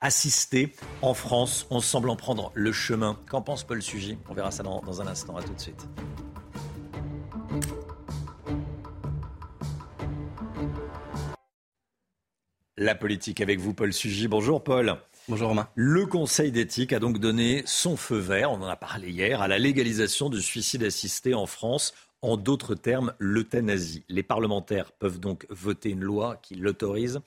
assisté 0.01 0.73
en 1.03 1.13
France. 1.13 1.67
On 1.69 1.81
semble 1.81 2.09
en 2.09 2.15
prendre 2.15 2.51
le 2.55 2.71
chemin. 2.71 3.15
Qu'en 3.29 3.43
pense 3.43 3.63
Paul 3.63 3.83
Sugy? 3.83 4.17
On 4.27 4.33
verra 4.33 4.49
ça 4.49 4.63
dans, 4.63 4.81
dans 4.81 5.03
un 5.03 5.05
instant. 5.05 5.37
À 5.37 5.43
tout 5.43 5.53
de 5.53 5.61
suite. 5.61 5.87
La 12.81 12.95
politique 12.95 13.41
avec 13.41 13.59
vous, 13.59 13.73
Paul 13.73 13.91
Sugy. 13.91 14.29
Bonjour, 14.29 14.63
Paul. 14.63 14.95
Bonjour 15.27 15.49
Romain. 15.49 15.67
Le 15.75 16.05
Conseil 16.05 16.49
d'éthique 16.49 16.93
a 16.93 16.99
donc 16.99 17.17
donné 17.17 17.61
son 17.65 17.97
feu 17.97 18.15
vert, 18.15 18.53
on 18.53 18.61
en 18.61 18.67
a 18.67 18.77
parlé 18.77 19.09
hier, 19.09 19.41
à 19.41 19.49
la 19.49 19.59
légalisation 19.59 20.29
du 20.29 20.41
suicide 20.41 20.83
assisté 20.83 21.33
en 21.33 21.45
France. 21.45 21.93
En 22.21 22.37
d'autres 22.37 22.75
termes, 22.75 23.13
l'euthanasie. 23.19 24.05
Les 24.07 24.23
parlementaires 24.23 24.93
peuvent 24.93 25.19
donc 25.19 25.45
voter 25.49 25.89
une 25.89 26.05
loi 26.05 26.37
qui 26.41 26.55
l'autorise. 26.55 27.19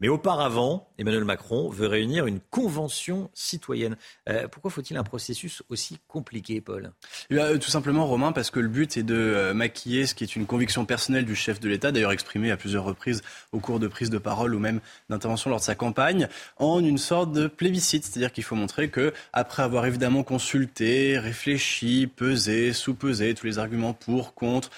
Mais 0.00 0.08
auparavant, 0.08 0.88
Emmanuel 0.98 1.24
Macron 1.24 1.70
veut 1.70 1.88
réunir 1.88 2.26
une 2.26 2.38
convention 2.38 3.30
citoyenne. 3.34 3.96
Euh, 4.28 4.46
pourquoi 4.46 4.70
faut-il 4.70 4.96
un 4.96 5.02
processus 5.02 5.64
aussi 5.70 5.98
compliqué, 6.06 6.60
Paul? 6.60 6.92
Eh 7.30 7.38
euh, 7.38 7.58
Tout 7.58 7.70
simplement, 7.70 8.06
Romain, 8.06 8.30
parce 8.30 8.52
que 8.52 8.60
le 8.60 8.68
but 8.68 8.96
est 8.96 9.02
de 9.02 9.16
euh, 9.16 9.54
maquiller 9.54 10.06
ce 10.06 10.14
qui 10.14 10.22
est 10.22 10.36
une 10.36 10.46
conviction 10.46 10.84
personnelle 10.84 11.24
du 11.24 11.34
chef 11.34 11.58
de 11.58 11.68
l'État, 11.68 11.90
d'ailleurs 11.90 12.12
exprimée 12.12 12.52
à 12.52 12.56
plusieurs 12.56 12.84
reprises 12.84 13.22
au 13.50 13.58
cours 13.58 13.80
de 13.80 13.88
prises 13.88 14.10
de 14.10 14.18
parole 14.18 14.54
ou 14.54 14.60
même 14.60 14.80
d'intervention 15.10 15.50
lors 15.50 15.58
de 15.58 15.64
sa 15.64 15.74
campagne, 15.74 16.28
en 16.58 16.78
une 16.78 16.98
sorte 16.98 17.32
de 17.32 17.48
plébiscite. 17.48 18.04
C'est-à-dire 18.04 18.32
qu'il 18.32 18.44
faut 18.44 18.56
montrer 18.56 18.90
que, 18.90 19.12
après 19.32 19.64
avoir 19.64 19.84
évidemment 19.84 20.22
consulté, 20.22 21.18
réfléchi, 21.18 22.06
pesé, 22.06 22.72
sous-pesé 22.72 23.34
tous 23.34 23.46
les 23.46 23.58
arguments 23.58 23.94
pour, 23.94 24.34
contre 24.34 24.70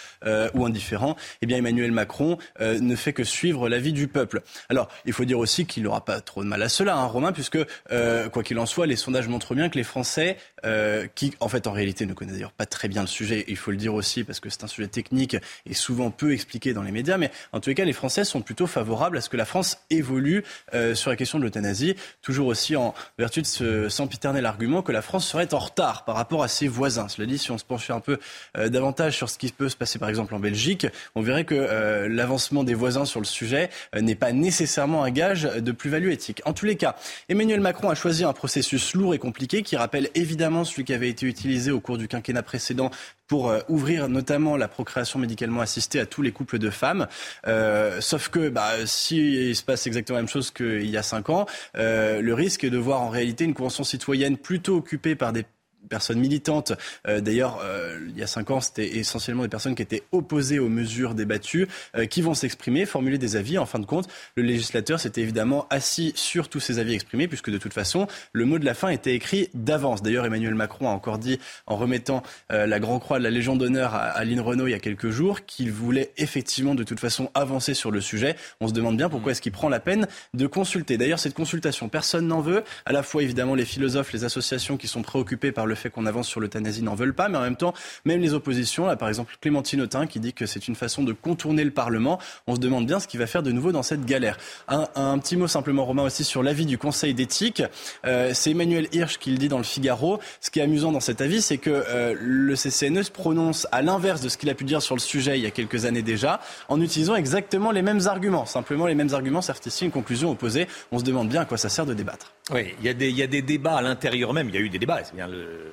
ou 0.54 0.64
indifférents, 0.64 1.16
eh 1.42 1.46
bien 1.46 1.58
Emmanuel 1.58 1.92
Macron 1.92 2.38
ne 2.60 2.96
fait 2.96 3.12
que 3.12 3.24
suivre 3.24 3.68
l'avis 3.68 3.92
du 3.92 4.08
peuple. 4.08 4.42
Alors, 4.68 4.88
il 5.10 5.12
faut 5.12 5.24
dire 5.24 5.40
aussi 5.40 5.66
qu'il 5.66 5.82
n'aura 5.82 6.04
pas 6.04 6.20
trop 6.20 6.44
de 6.44 6.48
mal 6.48 6.62
à 6.62 6.68
cela, 6.68 6.96
hein, 6.96 7.06
Romain, 7.06 7.32
puisque, 7.32 7.58
euh, 7.90 8.28
quoi 8.28 8.44
qu'il 8.44 8.56
en 8.60 8.66
soit, 8.66 8.86
les 8.86 8.94
sondages 8.94 9.26
montrent 9.26 9.56
bien 9.56 9.68
que 9.68 9.76
les 9.76 9.82
Français, 9.82 10.36
euh, 10.64 11.08
qui, 11.16 11.34
en 11.40 11.48
fait, 11.48 11.66
en 11.66 11.72
réalité, 11.72 12.06
ne 12.06 12.12
connaissent 12.12 12.34
d'ailleurs 12.34 12.52
pas 12.52 12.64
très 12.64 12.86
bien 12.86 13.00
le 13.00 13.08
sujet, 13.08 13.44
il 13.48 13.56
faut 13.56 13.72
le 13.72 13.76
dire 13.76 13.92
aussi, 13.92 14.22
parce 14.22 14.38
que 14.38 14.48
c'est 14.50 14.62
un 14.62 14.68
sujet 14.68 14.86
technique 14.86 15.36
et 15.66 15.74
souvent 15.74 16.12
peu 16.12 16.32
expliqué 16.32 16.74
dans 16.74 16.84
les 16.84 16.92
médias, 16.92 17.18
mais 17.18 17.32
en 17.52 17.58
tous 17.58 17.70
les 17.70 17.74
cas, 17.74 17.84
les 17.84 17.92
Français 17.92 18.22
sont 18.22 18.40
plutôt 18.40 18.68
favorables 18.68 19.18
à 19.18 19.20
ce 19.20 19.28
que 19.28 19.36
la 19.36 19.44
France 19.44 19.78
évolue 19.90 20.44
euh, 20.74 20.94
sur 20.94 21.10
la 21.10 21.16
question 21.16 21.40
de 21.40 21.44
l'euthanasie, 21.44 21.96
toujours 22.22 22.46
aussi 22.46 22.76
en 22.76 22.94
vertu 23.18 23.42
de 23.42 23.46
ce 23.46 23.88
sempiternel 23.88 24.46
argument 24.46 24.82
que 24.82 24.92
la 24.92 25.02
France 25.02 25.26
serait 25.26 25.52
en 25.54 25.58
retard 25.58 26.04
par 26.04 26.14
rapport 26.14 26.44
à 26.44 26.48
ses 26.48 26.68
voisins. 26.68 27.08
Cela 27.08 27.26
dit, 27.26 27.38
si 27.38 27.50
on 27.50 27.58
se 27.58 27.64
penchait 27.64 27.92
un 27.92 28.00
peu 28.00 28.18
davantage 28.54 29.16
sur 29.16 29.28
ce 29.28 29.38
qui 29.38 29.50
peut 29.50 29.68
se 29.68 29.76
passer, 29.76 29.98
par 29.98 30.08
exemple, 30.08 30.36
en 30.36 30.38
Belgique, 30.38 30.86
on 31.16 31.20
verrait 31.20 31.44
que 31.44 32.06
l'avancement 32.08 32.62
des 32.62 32.74
voisins 32.74 33.04
sur 33.04 33.18
le 33.18 33.26
sujet 33.26 33.70
n'est 33.98 34.14
pas 34.14 34.32
nécessairement 34.32 34.99
un 35.02 35.10
gage 35.10 35.42
de 35.42 35.72
plus-value 35.72 36.10
éthique. 36.10 36.42
En 36.44 36.52
tous 36.52 36.66
les 36.66 36.76
cas, 36.76 36.96
Emmanuel 37.28 37.60
Macron 37.60 37.90
a 37.90 37.94
choisi 37.94 38.24
un 38.24 38.32
processus 38.32 38.94
lourd 38.94 39.14
et 39.14 39.18
compliqué 39.18 39.62
qui 39.62 39.76
rappelle 39.76 40.08
évidemment 40.14 40.64
celui 40.64 40.84
qui 40.84 40.94
avait 40.94 41.08
été 41.08 41.26
utilisé 41.26 41.70
au 41.70 41.80
cours 41.80 41.98
du 41.98 42.08
quinquennat 42.08 42.42
précédent 42.42 42.90
pour 43.26 43.48
euh, 43.48 43.60
ouvrir 43.68 44.08
notamment 44.08 44.56
la 44.56 44.66
procréation 44.66 45.18
médicalement 45.18 45.60
assistée 45.60 46.00
à 46.00 46.06
tous 46.06 46.20
les 46.20 46.32
couples 46.32 46.58
de 46.58 46.68
femmes. 46.68 47.06
Euh, 47.46 48.00
sauf 48.00 48.28
que 48.28 48.48
bah, 48.48 48.72
si 48.86 49.54
se 49.54 49.62
passe 49.62 49.86
exactement 49.86 50.16
la 50.16 50.22
même 50.22 50.28
chose 50.28 50.50
qu'il 50.50 50.90
y 50.90 50.96
a 50.96 51.02
cinq 51.02 51.30
ans, 51.30 51.46
euh, 51.76 52.20
le 52.20 52.34
risque 52.34 52.64
est 52.64 52.70
de 52.70 52.78
voir 52.78 53.02
en 53.02 53.08
réalité 53.08 53.44
une 53.44 53.54
convention 53.54 53.84
citoyenne 53.84 54.36
plutôt 54.36 54.76
occupée 54.76 55.14
par 55.14 55.32
des 55.32 55.44
personnes 55.90 56.20
militantes. 56.20 56.72
Euh, 57.06 57.20
d'ailleurs, 57.20 57.60
euh, 57.62 57.98
il 58.08 58.18
y 58.18 58.22
a 58.22 58.26
cinq 58.26 58.50
ans, 58.50 58.60
c'était 58.60 58.96
essentiellement 58.96 59.42
des 59.42 59.48
personnes 59.48 59.74
qui 59.74 59.82
étaient 59.82 60.04
opposées 60.12 60.58
aux 60.58 60.70
mesures 60.70 61.14
débattues, 61.14 61.68
euh, 61.96 62.06
qui 62.06 62.22
vont 62.22 62.32
s'exprimer, 62.32 62.86
formuler 62.86 63.18
des 63.18 63.36
avis. 63.36 63.58
En 63.58 63.66
fin 63.66 63.78
de 63.78 63.84
compte, 63.84 64.08
le 64.36 64.42
législateur 64.42 64.98
s'était 64.98 65.20
évidemment 65.20 65.66
assis 65.68 66.12
sur 66.14 66.48
tous 66.48 66.60
ces 66.60 66.78
avis 66.78 66.94
exprimés, 66.94 67.28
puisque 67.28 67.50
de 67.50 67.58
toute 67.58 67.74
façon, 67.74 68.06
le 68.32 68.46
mot 68.46 68.58
de 68.58 68.64
la 68.64 68.72
fin 68.74 68.88
était 68.88 69.14
écrit 69.14 69.50
d'avance. 69.52 70.02
D'ailleurs, 70.02 70.24
Emmanuel 70.24 70.54
Macron 70.54 70.88
a 70.88 70.92
encore 70.92 71.18
dit, 71.18 71.38
en 71.66 71.76
remettant 71.76 72.22
la 72.48 72.78
Grand 72.78 72.98
Croix 73.00 73.18
de 73.18 73.24
la 73.24 73.30
Légion 73.30 73.56
d'honneur 73.56 73.94
à, 73.94 74.04
Aline 74.10 74.40
Renault 74.40 74.68
il 74.68 74.70
y 74.70 74.74
a 74.74 74.78
quelques 74.78 75.10
jours, 75.10 75.44
qu'il 75.44 75.72
voulait 75.72 76.12
effectivement 76.16 76.74
de 76.74 76.84
toute 76.84 77.00
façon 77.00 77.30
avancer 77.34 77.74
sur 77.74 77.90
le 77.90 78.00
sujet. 78.00 78.36
On 78.60 78.68
se 78.68 78.72
demande 78.72 78.96
bien 78.96 79.08
pourquoi 79.08 79.32
est-ce 79.32 79.42
qu'il 79.42 79.52
prend 79.52 79.68
la 79.68 79.80
peine 79.80 80.06
de 80.34 80.46
consulter. 80.46 80.96
D'ailleurs, 80.96 81.18
cette 81.18 81.34
consultation, 81.34 81.88
personne 81.88 82.28
n'en 82.28 82.40
veut. 82.40 82.62
À 82.86 82.92
la 82.92 83.02
fois, 83.02 83.22
évidemment, 83.22 83.54
les 83.54 83.64
philosophes, 83.64 84.12
les 84.12 84.24
associations 84.24 84.76
qui 84.76 84.88
sont 84.88 85.02
préoccupées 85.02 85.52
par 85.52 85.66
le 85.66 85.74
fait 85.80 85.90
qu'on 85.90 86.06
avance 86.06 86.28
sur 86.28 86.40
l'euthanasie 86.40 86.82
n'en 86.82 86.94
veulent 86.94 87.14
pas, 87.14 87.28
mais 87.28 87.38
en 87.38 87.42
même 87.42 87.56
temps, 87.56 87.74
même 88.04 88.20
les 88.20 88.34
oppositions, 88.34 88.86
là 88.86 88.96
par 88.96 89.08
exemple 89.08 89.36
Clémentine 89.40 89.80
Autain 89.80 90.06
qui 90.06 90.20
dit 90.20 90.32
que 90.32 90.46
c'est 90.46 90.68
une 90.68 90.76
façon 90.76 91.02
de 91.02 91.12
contourner 91.12 91.64
le 91.64 91.70
Parlement, 91.70 92.18
on 92.46 92.54
se 92.54 92.60
demande 92.60 92.86
bien 92.86 93.00
ce 93.00 93.08
qu'il 93.08 93.20
va 93.20 93.26
faire 93.26 93.42
de 93.42 93.52
nouveau 93.52 93.72
dans 93.72 93.82
cette 93.82 94.04
galère. 94.04 94.36
Un, 94.68 95.18
petit 95.18 95.36
mot 95.36 95.48
simplement, 95.48 95.84
Romain, 95.84 96.04
aussi 96.04 96.24
sur 96.24 96.42
l'avis 96.42 96.66
du 96.66 96.78
Conseil 96.78 97.14
d'éthique. 97.14 97.62
Euh, 98.06 98.30
c'est 98.34 98.52
Emmanuel 98.52 98.88
Hirsch 98.92 99.18
qui 99.18 99.30
le 99.30 99.38
dit 99.38 99.48
dans 99.48 99.58
le 99.58 99.64
Figaro. 99.64 100.20
Ce 100.40 100.50
qui 100.50 100.60
est 100.60 100.62
amusant 100.62 100.92
dans 100.92 101.00
cet 101.00 101.20
avis, 101.20 101.42
c'est 101.42 101.58
que 101.58 101.70
euh, 101.70 102.14
le 102.18 102.54
CCNE 102.54 103.02
se 103.02 103.10
prononce 103.10 103.66
à 103.72 103.82
l'inverse 103.82 104.20
de 104.20 104.28
ce 104.28 104.36
qu'il 104.36 104.50
a 104.50 104.54
pu 104.54 104.64
dire 104.64 104.82
sur 104.82 104.94
le 104.94 105.00
sujet 105.00 105.38
il 105.38 105.42
y 105.42 105.46
a 105.46 105.50
quelques 105.50 105.84
années 105.84 106.02
déjà, 106.02 106.40
en 106.68 106.80
utilisant 106.80 107.16
exactement 107.16 107.70
les 107.70 107.82
mêmes 107.82 108.00
arguments. 108.06 108.46
Simplement 108.46 108.86
les 108.86 108.94
mêmes 108.94 109.14
arguments, 109.14 109.42
certes 109.42 109.66
ici 109.66 109.84
une 109.84 109.90
conclusion 109.90 110.30
opposée. 110.30 110.66
On 110.92 110.98
se 110.98 111.04
demande 111.04 111.28
bien 111.28 111.42
à 111.42 111.44
quoi 111.44 111.58
ça 111.58 111.68
sert 111.68 111.86
de 111.86 111.94
débattre. 111.94 112.32
Oui, 112.52 112.74
il 112.80 112.86
y, 112.86 112.88
a 112.88 112.94
des, 112.94 113.10
y 113.10 113.22
a 113.22 113.26
des 113.26 113.42
débats 113.42 113.76
à 113.76 113.82
l'intérieur 113.82 114.32
même. 114.32 114.48
Il 114.48 114.54
y 114.54 114.58
a 114.58 114.60
eu 114.60 114.68
des 114.68 114.78
débats, 114.78 115.02
c'est 115.04 115.14
bien 115.14 115.28
le 115.28 115.69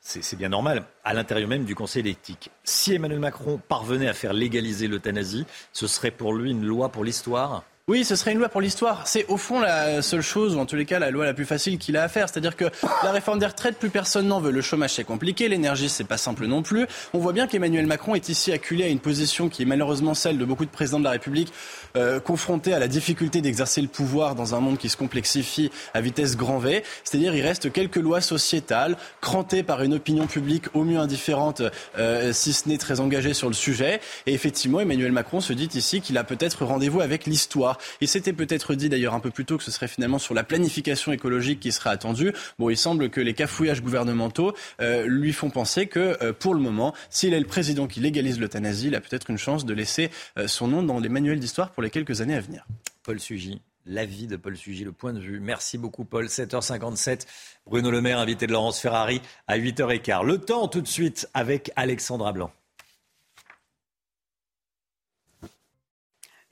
c'est 0.00 0.36
bien 0.36 0.48
normal, 0.48 0.84
à 1.04 1.14
l'intérieur 1.14 1.48
même 1.48 1.64
du 1.64 1.74
Conseil 1.74 2.02
d'éthique. 2.02 2.50
Si 2.64 2.94
Emmanuel 2.94 3.20
Macron 3.20 3.60
parvenait 3.68 4.08
à 4.08 4.14
faire 4.14 4.32
légaliser 4.32 4.88
l'euthanasie, 4.88 5.46
ce 5.72 5.86
serait 5.86 6.10
pour 6.10 6.32
lui 6.32 6.50
une 6.50 6.64
loi 6.64 6.88
pour 6.88 7.04
l'histoire? 7.04 7.64
Oui, 7.90 8.04
ce 8.04 8.14
serait 8.14 8.30
une 8.30 8.38
loi 8.38 8.48
pour 8.48 8.60
l'histoire. 8.60 9.02
C'est 9.08 9.26
au 9.26 9.36
fond 9.36 9.58
la 9.58 10.00
seule 10.00 10.20
chose, 10.20 10.54
ou 10.54 10.60
en 10.60 10.64
tous 10.64 10.76
les 10.76 10.84
cas 10.84 11.00
la 11.00 11.10
loi 11.10 11.24
la 11.24 11.34
plus 11.34 11.44
facile 11.44 11.76
qu'il 11.76 11.96
a 11.96 12.04
à 12.04 12.08
faire. 12.08 12.28
C'est-à-dire 12.28 12.54
que 12.54 12.66
la 13.02 13.10
réforme 13.10 13.40
des 13.40 13.46
retraites, 13.46 13.78
plus 13.78 13.90
personne 13.90 14.28
n'en 14.28 14.40
veut. 14.40 14.52
Le 14.52 14.60
chômage, 14.60 14.94
c'est 14.94 15.02
compliqué. 15.02 15.48
L'énergie, 15.48 15.88
c'est 15.88 16.04
pas 16.04 16.16
simple 16.16 16.46
non 16.46 16.62
plus. 16.62 16.86
On 17.14 17.18
voit 17.18 17.32
bien 17.32 17.48
qu'Emmanuel 17.48 17.88
Macron 17.88 18.14
est 18.14 18.28
ici 18.28 18.52
acculé 18.52 18.84
à 18.84 18.86
une 18.86 19.00
position 19.00 19.48
qui 19.48 19.62
est 19.62 19.64
malheureusement 19.64 20.14
celle 20.14 20.38
de 20.38 20.44
beaucoup 20.44 20.64
de 20.64 20.70
présidents 20.70 21.00
de 21.00 21.04
la 21.04 21.10
République, 21.10 21.52
euh, 21.96 22.20
confrontés 22.20 22.72
à 22.72 22.78
la 22.78 22.86
difficulté 22.86 23.40
d'exercer 23.40 23.82
le 23.82 23.88
pouvoir 23.88 24.36
dans 24.36 24.54
un 24.54 24.60
monde 24.60 24.78
qui 24.78 24.88
se 24.88 24.96
complexifie 24.96 25.72
à 25.92 26.00
vitesse 26.00 26.36
grand 26.36 26.60
V. 26.60 26.84
C'est-à-dire, 27.02 27.34
il 27.34 27.42
reste 27.42 27.72
quelques 27.72 27.96
lois 27.96 28.20
sociétales, 28.20 28.96
crantées 29.20 29.64
par 29.64 29.82
une 29.82 29.94
opinion 29.94 30.28
publique 30.28 30.66
au 30.74 30.84
mieux 30.84 31.00
indifférente, 31.00 31.62
euh, 31.98 32.32
si 32.32 32.52
ce 32.52 32.68
n'est 32.68 32.78
très 32.78 33.00
engagée 33.00 33.34
sur 33.34 33.48
le 33.48 33.54
sujet. 33.54 34.00
Et 34.26 34.32
effectivement, 34.32 34.78
Emmanuel 34.78 35.10
Macron 35.10 35.40
se 35.40 35.52
dit 35.52 35.70
ici 35.74 36.00
qu'il 36.00 36.18
a 36.18 36.22
peut-être 36.22 36.64
rendez-vous 36.64 37.00
avec 37.00 37.26
l'histoire. 37.26 37.78
Il 38.00 38.08
s'était 38.08 38.32
peut-être 38.32 38.74
dit 38.74 38.88
d'ailleurs 38.88 39.14
un 39.14 39.20
peu 39.20 39.30
plus 39.30 39.44
tôt 39.44 39.58
que 39.58 39.64
ce 39.64 39.70
serait 39.70 39.88
finalement 39.88 40.18
sur 40.18 40.34
la 40.34 40.44
planification 40.44 41.12
écologique 41.12 41.60
qui 41.60 41.72
serait 41.72 41.90
attendue. 41.90 42.32
Bon, 42.58 42.70
il 42.70 42.76
semble 42.76 43.10
que 43.10 43.20
les 43.20 43.34
cafouillages 43.34 43.82
gouvernementaux 43.82 44.54
euh, 44.80 45.06
lui 45.06 45.32
font 45.32 45.50
penser 45.50 45.86
que 45.86 46.16
euh, 46.22 46.32
pour 46.32 46.54
le 46.54 46.60
moment, 46.60 46.94
s'il 47.08 47.34
est 47.34 47.40
le 47.40 47.46
président 47.46 47.86
qui 47.86 48.00
légalise 48.00 48.40
l'euthanasie, 48.40 48.88
il 48.88 48.94
a 48.94 49.00
peut-être 49.00 49.30
une 49.30 49.38
chance 49.38 49.64
de 49.64 49.74
laisser 49.74 50.10
euh, 50.38 50.48
son 50.48 50.68
nom 50.68 50.82
dans 50.82 50.98
les 50.98 51.08
manuels 51.08 51.40
d'histoire 51.40 51.70
pour 51.70 51.82
les 51.82 51.90
quelques 51.90 52.20
années 52.20 52.36
à 52.36 52.40
venir. 52.40 52.66
Paul 53.02 53.20
Sugy 53.20 53.60
l'avis 53.86 54.26
de 54.26 54.36
Paul 54.36 54.56
Sugy, 54.56 54.84
le 54.84 54.92
point 54.92 55.12
de 55.12 55.20
vue. 55.20 55.40
Merci 55.40 55.78
beaucoup, 55.78 56.04
Paul. 56.04 56.26
7h57. 56.26 57.26
Bruno 57.66 57.90
Le 57.90 58.00
Maire, 58.00 58.18
invité 58.18 58.46
de 58.46 58.52
Laurence 58.52 58.78
Ferrari 58.78 59.20
à 59.48 59.58
8h15. 59.58 60.24
Le 60.24 60.38
temps 60.38 60.68
tout 60.68 60.80
de 60.80 60.86
suite 60.86 61.28
avec 61.34 61.72
Alexandra 61.76 62.32
Blanc. 62.32 62.52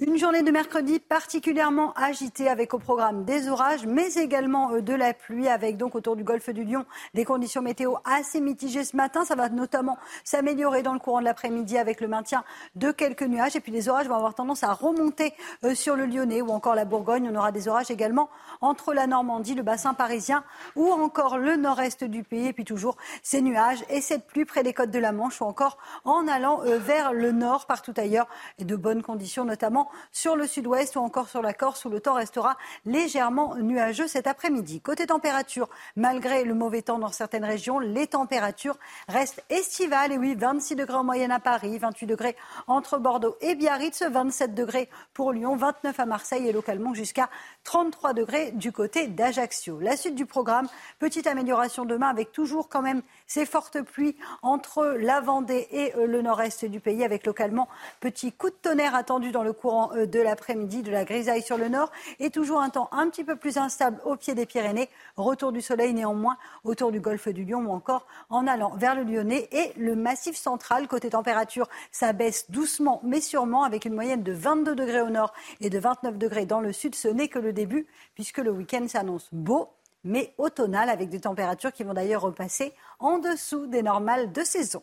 Une 0.00 0.16
journée 0.16 0.44
de 0.44 0.52
mercredi 0.52 1.00
particulièrement 1.00 1.92
agitée 1.94 2.48
avec 2.48 2.72
au 2.72 2.78
programme 2.78 3.24
des 3.24 3.48
orages, 3.48 3.84
mais 3.84 4.14
également 4.14 4.70
euh, 4.70 4.80
de 4.80 4.94
la 4.94 5.12
pluie, 5.12 5.48
avec 5.48 5.76
donc 5.76 5.96
autour 5.96 6.14
du 6.14 6.22
golfe 6.22 6.50
du 6.50 6.62
Lion 6.62 6.86
des 7.14 7.24
conditions 7.24 7.62
météo 7.62 7.94
assez 8.04 8.40
mitigées 8.40 8.84
ce 8.84 8.96
matin. 8.96 9.24
Ça 9.24 9.34
va 9.34 9.48
notamment 9.48 9.98
s'améliorer 10.22 10.84
dans 10.84 10.92
le 10.92 11.00
courant 11.00 11.18
de 11.18 11.24
l'après-midi 11.24 11.78
avec 11.78 12.00
le 12.00 12.06
maintien 12.06 12.44
de 12.76 12.92
quelques 12.92 13.24
nuages. 13.24 13.56
Et 13.56 13.60
puis 13.60 13.72
les 13.72 13.88
orages 13.88 14.06
vont 14.06 14.14
avoir 14.14 14.36
tendance 14.36 14.62
à 14.62 14.72
remonter 14.72 15.34
euh, 15.64 15.74
sur 15.74 15.96
le 15.96 16.06
Lyonnais 16.06 16.42
ou 16.42 16.50
encore 16.50 16.76
la 16.76 16.84
Bourgogne. 16.84 17.28
On 17.32 17.34
aura 17.34 17.50
des 17.50 17.66
orages 17.66 17.90
également 17.90 18.30
entre 18.60 18.94
la 18.94 19.08
Normandie, 19.08 19.56
le 19.56 19.64
bassin 19.64 19.94
parisien 19.94 20.44
ou 20.76 20.92
encore 20.92 21.38
le 21.38 21.56
nord-est 21.56 22.04
du 22.04 22.22
pays. 22.22 22.46
Et 22.46 22.52
puis 22.52 22.64
toujours 22.64 22.96
ces 23.24 23.42
nuages 23.42 23.84
et 23.90 24.00
cette 24.00 24.28
pluie 24.28 24.44
près 24.44 24.62
des 24.62 24.74
côtes 24.74 24.92
de 24.92 25.00
la 25.00 25.10
Manche 25.10 25.40
ou 25.40 25.44
encore 25.44 25.76
en 26.04 26.28
allant 26.28 26.60
euh, 26.66 26.78
vers 26.78 27.12
le 27.12 27.32
nord, 27.32 27.66
partout 27.66 27.94
ailleurs. 27.96 28.28
Et 28.60 28.64
de 28.64 28.76
bonnes 28.76 29.02
conditions, 29.02 29.44
notamment 29.44 29.87
sur 30.12 30.36
le 30.36 30.46
sud-ouest 30.46 30.96
ou 30.96 31.00
encore 31.00 31.28
sur 31.28 31.42
la 31.42 31.52
Corse 31.52 31.84
où 31.84 31.90
le 31.90 32.00
temps 32.00 32.14
restera 32.14 32.56
légèrement 32.84 33.56
nuageux 33.56 34.08
cet 34.08 34.26
après-midi. 34.26 34.80
Côté 34.80 35.06
température, 35.06 35.68
malgré 35.96 36.44
le 36.44 36.54
mauvais 36.54 36.82
temps 36.82 36.98
dans 36.98 37.10
certaines 37.10 37.44
régions, 37.44 37.78
les 37.78 38.06
températures 38.06 38.78
restent 39.08 39.42
estivales. 39.50 40.12
Et 40.12 40.18
oui, 40.18 40.34
26 40.34 40.76
degrés 40.76 40.96
en 40.96 41.04
moyenne 41.04 41.32
à 41.32 41.40
Paris, 41.40 41.78
28 41.78 42.06
degrés 42.06 42.36
entre 42.66 42.98
Bordeaux 42.98 43.36
et 43.40 43.54
Biarritz, 43.54 44.02
27 44.02 44.54
degrés 44.54 44.88
pour 45.14 45.32
Lyon, 45.32 45.56
29 45.56 45.98
à 46.00 46.06
Marseille 46.06 46.48
et 46.48 46.52
localement 46.52 46.94
jusqu'à 46.94 47.28
33 47.64 48.14
degrés 48.14 48.52
du 48.52 48.72
côté 48.72 49.06
d'Ajaccio. 49.06 49.78
La 49.80 49.96
suite 49.96 50.14
du 50.14 50.26
programme, 50.26 50.68
petite 50.98 51.26
amélioration 51.26 51.84
demain 51.84 52.08
avec 52.08 52.32
toujours 52.32 52.68
quand 52.68 52.82
même 52.82 53.02
ces 53.26 53.46
fortes 53.46 53.80
pluies 53.82 54.16
entre 54.42 54.96
la 54.98 55.20
Vendée 55.20 55.68
et 55.70 55.94
euh, 55.96 56.06
le 56.06 56.22
nord-est 56.22 56.64
du 56.64 56.80
pays 56.80 57.04
avec 57.04 57.26
localement 57.26 57.68
petit 58.00 58.32
coup 58.32 58.50
de 58.50 58.54
tonnerre 58.54 58.94
attendu 58.94 59.32
dans 59.32 59.42
le 59.42 59.52
courant 59.52 59.77
euh, 59.94 60.06
de 60.06 60.20
l'après-midi, 60.20 60.82
de 60.82 60.90
la 60.90 61.04
grisaille 61.04 61.42
sur 61.42 61.56
le 61.56 61.68
nord 61.68 61.90
et 62.18 62.30
toujours 62.30 62.60
un 62.60 62.70
temps 62.70 62.88
un 62.92 63.08
petit 63.08 63.24
peu 63.24 63.36
plus 63.36 63.58
instable 63.58 64.00
au 64.04 64.16
pied 64.16 64.34
des 64.34 64.46
Pyrénées. 64.46 64.88
Retour 65.16 65.52
du 65.52 65.60
soleil 65.60 65.94
néanmoins 65.94 66.36
autour 66.64 66.92
du 66.92 67.00
golfe 67.00 67.28
du 67.28 67.44
Lion 67.44 67.60
ou 67.60 67.70
encore 67.70 68.06
en 68.30 68.46
allant 68.46 68.74
vers 68.76 68.94
le 68.94 69.04
Lyonnais 69.04 69.48
et 69.52 69.72
le 69.76 69.94
massif 69.94 70.36
central. 70.36 70.88
Côté 70.88 71.10
température, 71.10 71.68
ça 71.92 72.12
baisse 72.12 72.50
doucement 72.50 73.00
mais 73.04 73.20
sûrement 73.20 73.64
avec 73.64 73.84
une 73.84 73.94
moyenne 73.94 74.22
de 74.22 74.32
22 74.32 74.74
degrés 74.74 75.00
au 75.00 75.10
nord 75.10 75.32
et 75.60 75.70
de 75.70 75.78
29 75.78 76.18
degrés 76.18 76.46
dans 76.46 76.60
le 76.60 76.72
sud. 76.72 76.94
Ce 76.94 77.08
n'est 77.08 77.28
que 77.28 77.38
le 77.38 77.52
début 77.52 77.86
puisque 78.14 78.38
le 78.38 78.50
week-end 78.50 78.86
s'annonce 78.88 79.28
beau 79.32 79.68
mais 80.04 80.32
automnal 80.38 80.88
avec 80.88 81.08
des 81.08 81.20
températures 81.20 81.72
qui 81.72 81.84
vont 81.84 81.94
d'ailleurs 81.94 82.22
repasser 82.22 82.72
en 82.98 83.18
dessous 83.18 83.66
des 83.66 83.82
normales 83.82 84.32
de 84.32 84.42
saison. 84.42 84.82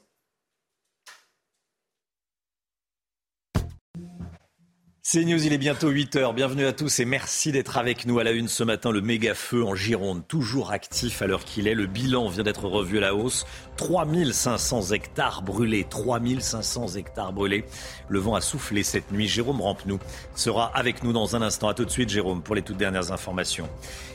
C'est 5.07 5.23
News, 5.23 5.45
il 5.45 5.53
est 5.53 5.59
bientôt 5.59 5.91
8h. 5.91 6.33
Bienvenue 6.33 6.65
à 6.65 6.73
tous 6.73 6.99
et 6.99 7.05
merci 7.05 7.51
d'être 7.51 7.77
avec 7.77 8.07
nous 8.07 8.17
à 8.17 8.23
la 8.23 8.31
une 8.31 8.47
ce 8.47 8.63
matin. 8.63 8.89
Le 8.89 9.01
méga 9.01 9.35
feu 9.35 9.63
en 9.63 9.75
Gironde, 9.75 10.27
toujours 10.27 10.71
actif 10.71 11.21
à 11.21 11.27
l'heure 11.27 11.45
qu'il 11.45 11.67
est. 11.67 11.75
Le 11.75 11.85
bilan 11.85 12.27
vient 12.27 12.41
d'être 12.41 12.65
revu 12.65 12.97
à 12.97 13.01
la 13.01 13.13
hausse. 13.13 13.45
3500 13.77 14.93
hectares 14.93 15.43
brûlés. 15.43 15.85
3500 15.87 16.95
hectares 16.95 17.33
brûlés. 17.33 17.65
Le 18.09 18.17
vent 18.17 18.33
a 18.33 18.41
soufflé 18.41 18.81
cette 18.81 19.11
nuit. 19.11 19.27
Jérôme 19.27 19.61
Rampenou 19.61 19.99
sera 20.33 20.75
avec 20.75 21.03
nous 21.03 21.13
dans 21.13 21.35
un 21.35 21.43
instant. 21.43 21.67
À 21.67 21.75
tout 21.75 21.85
de 21.85 21.91
suite, 21.91 22.09
Jérôme, 22.09 22.41
pour 22.41 22.55
les 22.55 22.63
toutes 22.63 22.77
dernières 22.77 23.11
informations. 23.11 23.69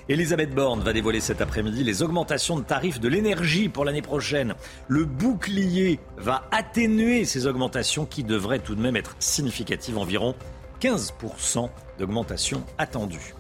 Elisabeth 0.09 0.53
Borne 0.53 0.81
va 0.81 0.93
dévoiler 0.93 1.21
cet 1.21 1.41
après-midi 1.41 1.85
les 1.85 2.03
augmentations 2.03 2.59
de 2.59 2.65
tarifs 2.65 2.99
de 2.99 3.07
l'énergie 3.07 3.69
pour 3.69 3.85
l'année 3.85 4.03
prochaine. 4.03 4.57
Le 4.89 5.05
bouclier 5.05 6.01
va 6.17 6.49
atténuer 6.51 7.27
ces 7.27 7.47
augmentations 7.47 8.07
qui 8.07 8.25
devraient 8.25 8.59
tout 8.59 8.75
de 8.75 8.83
même 8.83 8.97
être 8.97 9.15
significatives 9.21 9.97
environ 9.97 10.35
15% 10.81 11.69
d'augmentation 11.99 12.63
attendue. 12.79 13.35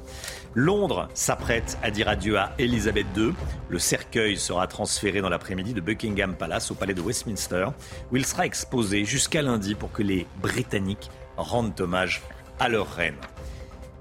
Londres 0.54 1.08
s'apprête 1.14 1.78
à 1.82 1.90
dire 1.90 2.08
adieu 2.08 2.36
à 2.36 2.52
Elisabeth 2.58 3.06
II. 3.16 3.32
Le 3.68 3.78
cercueil 3.78 4.36
sera 4.36 4.66
transféré 4.66 5.20
dans 5.20 5.28
l'après-midi 5.28 5.74
de 5.74 5.80
Buckingham 5.80 6.34
Palace 6.34 6.70
au 6.70 6.74
palais 6.74 6.94
de 6.94 7.00
Westminster, 7.00 7.68
où 8.10 8.16
il 8.16 8.26
sera 8.26 8.46
exposé 8.46 9.04
jusqu'à 9.04 9.42
lundi 9.42 9.74
pour 9.74 9.92
que 9.92 10.02
les 10.02 10.26
Britanniques 10.42 11.08
rendent 11.36 11.80
hommage 11.80 12.22
à 12.58 12.68
leur 12.68 12.92
reine. 12.92 13.16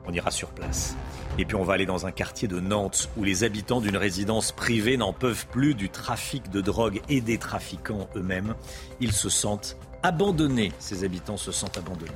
On 0.07 0.11
ira 0.11 0.31
sur 0.31 0.49
place. 0.49 0.95
Et 1.37 1.45
puis 1.45 1.55
on 1.55 1.63
va 1.63 1.75
aller 1.75 1.85
dans 1.85 2.07
un 2.07 2.11
quartier 2.11 2.47
de 2.47 2.59
Nantes 2.59 3.09
où 3.15 3.23
les 3.23 3.43
habitants 3.43 3.79
d'une 3.79 3.95
résidence 3.95 4.51
privée 4.51 4.97
n'en 4.97 5.13
peuvent 5.13 5.45
plus 5.47 5.75
du 5.75 5.89
trafic 5.89 6.49
de 6.49 6.61
drogue 6.61 6.99
et 7.09 7.21
des 7.21 7.37
trafiquants 7.37 8.09
eux-mêmes. 8.15 8.55
Ils 8.99 9.13
se 9.13 9.29
sentent 9.29 9.77
abandonnés, 10.01 10.71
ces 10.79 11.03
habitants 11.03 11.37
se 11.37 11.51
sentent 11.51 11.77
abandonnés. 11.77 12.11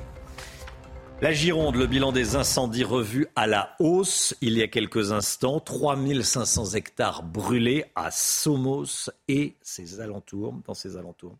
La 1.23 1.31
Gironde, 1.31 1.77
le 1.77 1.87
bilan 1.87 2.11
des 2.11 2.35
incendies 2.35 2.83
revu 2.83 3.27
à 3.37 3.47
la 3.47 3.77
hausse 3.79 4.35
il 4.41 4.57
y 4.57 4.61
a 4.61 4.67
quelques 4.67 5.13
instants. 5.13 5.61
3500 5.61 6.73
hectares 6.73 7.23
brûlés 7.23 7.85
à 7.95 8.11
Somos 8.11 9.09
et 9.29 9.55
ses 9.61 10.01
alentours, 10.01 10.53
dans 10.67 10.73
ses 10.73 10.97
alentours. 10.97 11.37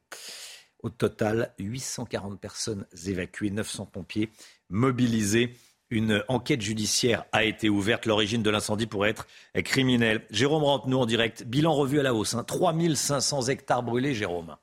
Au 0.84 0.90
total, 0.90 1.54
840 1.60 2.40
personnes 2.40 2.86
évacuées, 3.08 3.52
900 3.52 3.88
pompiers 3.88 4.30
mobilisés. 4.70 5.54
Une 5.90 6.24
enquête 6.30 6.62
judiciaire 6.62 7.26
a 7.34 7.44
été 7.44 7.68
ouverte. 7.68 8.06
L'origine 8.06 8.42
de 8.42 8.50
l'incendie 8.50 8.88
pourrait 8.88 9.10
être 9.10 9.28
criminelle. 9.66 10.26
Jérôme 10.30 10.64
Rampenou 10.64 11.00
en 11.00 11.06
direct. 11.06 11.44
Bilan 11.44 11.74
revu 11.74 12.00
à 12.00 12.04
la 12.04 12.14
hausse. 12.14 12.38
3500 12.48 13.38
hein. 13.38 13.52
hectares 13.52 13.84
brûlés, 13.84 14.14
Jérôme. 14.14 14.56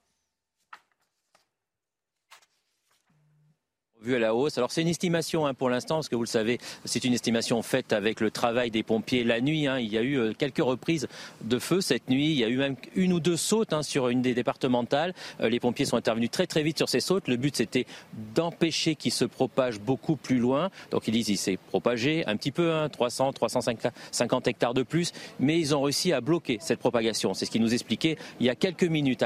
Vu 4.02 4.14
à 4.14 4.18
la 4.18 4.34
hausse. 4.34 4.58
Alors 4.58 4.70
c'est 4.70 4.82
une 4.82 4.88
estimation 4.88 5.46
hein, 5.46 5.54
pour 5.54 5.70
l'instant, 5.70 5.96
parce 5.96 6.08
que 6.08 6.16
vous 6.16 6.22
le 6.22 6.28
savez, 6.28 6.58
c'est 6.84 7.04
une 7.04 7.12
estimation 7.12 7.62
faite 7.62 7.92
avec 7.92 8.20
le 8.20 8.30
travail 8.30 8.70
des 8.70 8.82
pompiers 8.82 9.24
la 9.24 9.40
nuit. 9.40 9.66
Hein. 9.66 9.78
Il 9.78 9.92
y 9.92 9.98
a 9.98 10.02
eu 10.02 10.18
euh, 10.18 10.32
quelques 10.36 10.62
reprises 10.62 11.08
de 11.42 11.58
feu 11.58 11.80
cette 11.80 12.08
nuit. 12.08 12.30
Il 12.30 12.38
y 12.38 12.44
a 12.44 12.48
eu 12.48 12.56
même 12.56 12.76
une 12.94 13.12
ou 13.12 13.20
deux 13.20 13.36
sautes 13.36 13.72
hein, 13.72 13.82
sur 13.82 14.08
une 14.08 14.22
des 14.22 14.34
départementales. 14.34 15.14
Euh, 15.40 15.48
les 15.48 15.60
pompiers 15.60 15.84
sont 15.84 15.96
intervenus 15.96 16.30
très 16.30 16.46
très 16.46 16.62
vite 16.62 16.78
sur 16.78 16.88
ces 16.88 17.00
sautes. 17.00 17.28
Le 17.28 17.36
but 17.36 17.56
c'était 17.56 17.86
d'empêcher 18.34 18.94
qu'il 18.94 19.12
se 19.12 19.24
propage 19.24 19.80
beaucoup 19.80 20.16
plus 20.16 20.38
loin. 20.38 20.70
Donc 20.90 21.06
ils 21.08 21.12
disent 21.12 21.28
il 21.28 21.36
s'est 21.36 21.58
propagé 21.68 22.24
un 22.26 22.36
petit 22.36 22.52
peu, 22.52 22.88
300, 22.90 23.32
350 23.32 24.48
hectares 24.48 24.74
de 24.74 24.82
plus, 24.82 25.12
mais 25.38 25.58
ils 25.58 25.74
ont 25.74 25.82
réussi 25.82 26.12
à 26.12 26.20
bloquer 26.20 26.58
cette 26.60 26.78
propagation. 26.78 27.34
C'est 27.34 27.44
ce 27.46 27.50
qu'ils 27.50 27.62
nous 27.62 27.74
expliquaient 27.74 28.16
il 28.40 28.46
y 28.46 28.50
a 28.50 28.54
quelques 28.54 28.84
minutes 28.84 29.24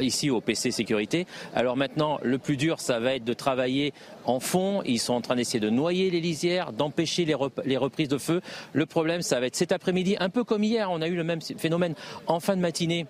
ici 0.00 0.30
au 0.30 0.40
PC 0.40 0.70
Sécurité. 0.70 1.26
Alors 1.54 1.76
maintenant, 1.76 2.18
le 2.22 2.38
plus 2.38 2.56
dur, 2.56 2.80
ça 2.80 2.98
va 3.00 3.14
être 3.14 3.24
de 3.24 3.32
travailler 3.32 3.92
en 4.24 4.40
fond. 4.40 4.82
Ils 4.84 4.98
sont 4.98 5.14
en 5.14 5.20
train 5.20 5.36
d'essayer 5.36 5.60
de 5.60 5.70
noyer 5.70 6.10
les 6.10 6.20
lisières, 6.20 6.72
d'empêcher 6.72 7.24
les, 7.24 7.76
reprises 7.76 8.08
de 8.08 8.18
feu. 8.18 8.40
Le 8.72 8.86
problème, 8.86 9.22
ça 9.22 9.40
va 9.40 9.46
être 9.46 9.56
cet 9.56 9.72
après-midi, 9.72 10.16
un 10.20 10.28
peu 10.28 10.44
comme 10.44 10.64
hier, 10.64 10.90
on 10.90 11.00
a 11.00 11.08
eu 11.08 11.14
le 11.14 11.24
même 11.24 11.40
phénomène 11.40 11.94
en 12.26 12.40
fin 12.40 12.56
de 12.56 12.60
matinée 12.60 13.06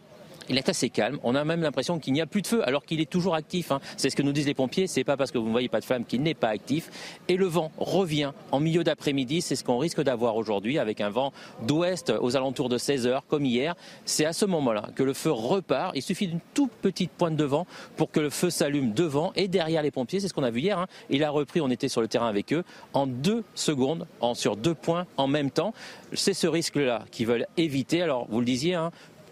il 0.51 0.59
est 0.59 0.68
assez 0.68 0.90
calme. 0.90 1.18
On 1.22 1.36
a 1.36 1.44
même 1.44 1.62
l'impression 1.62 2.01
qu'il 2.01 2.12
n'y 2.12 2.20
a 2.20 2.27
plus 2.27 2.43
de 2.43 2.47
feu 2.48 2.66
alors 2.66 2.85
qu'il 2.85 3.01
est 3.01 3.09
toujours 3.09 3.36
actif. 3.36 3.70
Hein. 3.70 3.81
C'est 3.97 4.10
ce 4.10 4.16
que 4.16 4.22
nous 4.22 4.32
disent 4.32 4.48
les 4.48 4.55
pompiers. 4.55 4.89
C'est 4.89 5.05
pas 5.05 5.16
parce 5.16 5.31
que 5.31 5.39
vous 5.39 5.47
ne 5.47 5.52
voyez 5.52 5.68
pas 5.68 5.78
de 5.78 5.85
flamme 5.85 6.05
qu'il 6.05 6.22
n'est 6.22 6.35
pas 6.35 6.48
actif. 6.48 6.90
Et 7.28 7.36
le 7.36 7.47
vent 7.47 7.70
revient 7.78 8.32
en 8.51 8.59
milieu 8.59 8.82
d'après-midi. 8.82 9.43
C'est 9.43 9.55
ce 9.55 9.62
qu'on 9.62 9.78
risque 9.78 10.02
d'avoir 10.02 10.35
aujourd'hui 10.35 10.78
avec 10.78 11.01
un 11.01 11.09
vent 11.09 11.32
d'ouest 11.62 12.12
aux 12.20 12.36
alentours 12.36 12.68
de 12.68 12.78
16 12.78 13.06
heures 13.06 13.24
comme 13.28 13.47
hier. 13.47 13.77
C'est 14.05 14.24
à 14.24 14.32
ce 14.32 14.44
moment-là 14.44 14.89
que 14.97 15.05
le 15.05 15.14
feu 15.14 15.31
repart. 15.31 15.93
Il 15.94 16.02
suffit 16.02 16.27
d'une 16.27 16.40
toute 16.52 16.72
petite 16.72 17.12
pointe 17.12 17.36
de 17.36 17.44
vent 17.44 17.66
pour 17.97 18.10
que 18.10 18.18
le 18.18 18.31
feu 18.31 18.51
s'allume 18.51 18.93
devant 18.93 19.32
et 19.36 19.47
derrière 19.47 19.82
les 19.85 19.93
pompiers. 19.93 20.18
C'est 20.18 20.27
ce 20.27 20.35
qu'on 20.35 20.43
a 20.43 20.51
vu 20.51 20.60
hier. 20.60 20.81
Hein. 20.81 20.89
Il 21.10 21.22
a 21.22 21.31
repris. 21.31 21.60
On 21.60 21.70
était 21.70 21.89
sur 21.89 22.01
le 22.01 22.09
terrain 22.09 22.28
avec 22.28 22.52
eux 22.52 22.64
en 22.93 23.06
deux 23.06 23.44
secondes, 23.55 24.09
en, 24.20 24.35
sur 24.35 24.56
deux 24.56 24.74
points 24.74 25.06
en 25.16 25.28
même 25.28 25.52
temps. 25.52 25.72
C'est 26.12 26.35
ce 26.35 26.48
risque-là 26.48 27.05
qu'ils 27.12 27.28
veulent 27.28 27.47
éviter. 27.56 28.02
Alors, 28.02 28.27
vous 28.28 28.40
le 28.40 28.47
disiez, 28.47 28.74
hein, 28.74 28.90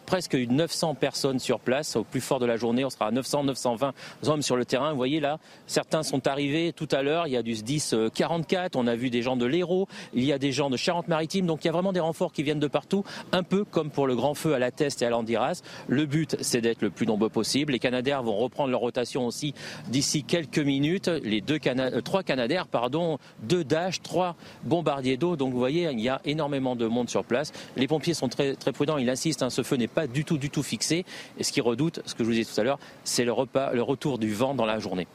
presque 0.08 0.36
900 0.36 0.94
personnes 0.94 1.38
sur 1.38 1.60
place. 1.60 1.94
Au 1.94 2.02
plus 2.02 2.22
fort 2.22 2.38
de 2.38 2.46
la 2.46 2.56
journée, 2.56 2.82
on 2.82 2.88
sera 2.88 3.08
à 3.08 3.10
900, 3.10 3.44
920 3.44 3.92
hommes 4.26 4.40
sur 4.40 4.56
le 4.56 4.64
terrain. 4.64 4.90
Vous 4.92 4.96
voyez 4.96 5.20
là, 5.20 5.38
certains 5.66 6.02
sont 6.02 6.26
arrivés 6.26 6.72
tout 6.72 6.88
à 6.92 7.02
l'heure. 7.02 7.26
Il 7.26 7.34
y 7.34 7.36
a 7.36 7.42
du 7.42 7.52
10 7.52 7.94
44. 8.14 8.76
On 8.76 8.86
a 8.86 8.96
vu 8.96 9.10
des 9.10 9.20
gens 9.20 9.36
de 9.36 9.44
l'Hérault. 9.44 9.86
Il 10.14 10.24
y 10.24 10.32
a 10.32 10.38
des 10.38 10.50
gens 10.50 10.70
de 10.70 10.78
Charente-Maritime. 10.78 11.44
Donc 11.44 11.62
il 11.62 11.66
y 11.66 11.68
a 11.68 11.72
vraiment 11.72 11.92
des 11.92 12.00
renforts 12.00 12.32
qui 12.32 12.42
viennent 12.42 12.58
de 12.58 12.68
partout, 12.68 13.04
un 13.32 13.42
peu 13.42 13.64
comme 13.64 13.90
pour 13.90 14.06
le 14.06 14.16
grand 14.16 14.32
feu 14.32 14.54
à 14.54 14.58
la 14.58 14.70
Teste 14.70 15.02
et 15.02 15.04
à 15.04 15.10
l'Andiras. 15.10 15.60
Le 15.88 16.06
but, 16.06 16.38
c'est 16.40 16.62
d'être 16.62 16.80
le 16.80 16.88
plus 16.88 17.06
nombreux 17.06 17.28
possible. 17.28 17.72
Les 17.72 17.78
Canadaires 17.78 18.22
vont 18.22 18.36
reprendre 18.36 18.70
leur 18.70 18.80
rotation 18.80 19.26
aussi 19.26 19.52
d'ici 19.88 20.24
quelques 20.24 20.58
minutes. 20.58 21.08
Les 21.22 21.42
deux 21.42 21.58
euh, 21.66 22.00
trois 22.00 22.22
Canadaires, 22.22 22.66
pardon, 22.66 23.18
deux 23.42 23.62
Dash, 23.62 24.00
trois 24.00 24.36
bombardiers 24.64 25.18
d'eau. 25.18 25.36
Donc 25.36 25.52
vous 25.52 25.58
voyez, 25.58 25.90
il 25.92 26.00
y 26.00 26.08
a 26.08 26.22
énormément 26.24 26.76
de 26.76 26.86
monde 26.86 27.10
sur 27.10 27.24
place. 27.24 27.52
Les 27.76 27.86
pompiers 27.86 28.14
sont 28.14 28.28
très, 28.28 28.54
très 28.54 28.72
prudents. 28.72 28.96
Ils 28.96 29.10
insistent. 29.10 29.42
Hein, 29.42 29.50
ce 29.50 29.62
feu 29.62 29.76
n'est 29.76 29.86
pas 29.86 29.97
du 30.06 30.24
tout, 30.24 30.38
du 30.38 30.50
tout 30.50 30.62
fixé. 30.62 31.04
Et 31.38 31.44
ce 31.44 31.52
qu'ils 31.52 31.62
redoutent, 31.62 32.00
ce 32.06 32.14
que 32.14 32.22
je 32.22 32.28
vous 32.28 32.34
disais 32.34 32.50
tout 32.50 32.60
à 32.60 32.64
l'heure, 32.64 32.78
c'est 33.04 33.24
le, 33.24 33.32
le 33.72 33.82
retour 33.82 34.18
du 34.18 34.32
vent 34.32 34.54
dans 34.54 34.66
la 34.66 34.78
journée. 34.78 35.06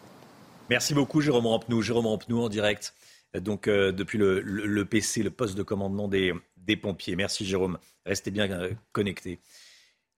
Merci 0.69 0.93
beaucoup, 0.93 1.21
Jérôme 1.21 1.47
Rampenou. 1.47 1.81
Jérôme 1.81 2.07
Rampenou 2.07 2.41
en 2.41 2.49
direct, 2.49 2.93
donc 3.35 3.67
euh, 3.67 3.91
depuis 3.91 4.17
le, 4.17 4.83
PC, 4.85 5.23
le 5.23 5.29
poste 5.29 5.55
de 5.55 5.63
commandement 5.63 6.07
des, 6.07 6.33
des 6.57 6.75
pompiers. 6.75 7.15
Merci, 7.15 7.45
Jérôme. 7.45 7.77
Restez 8.05 8.31
bien 8.31 8.49
euh, 8.49 8.71
connectés. 8.91 9.39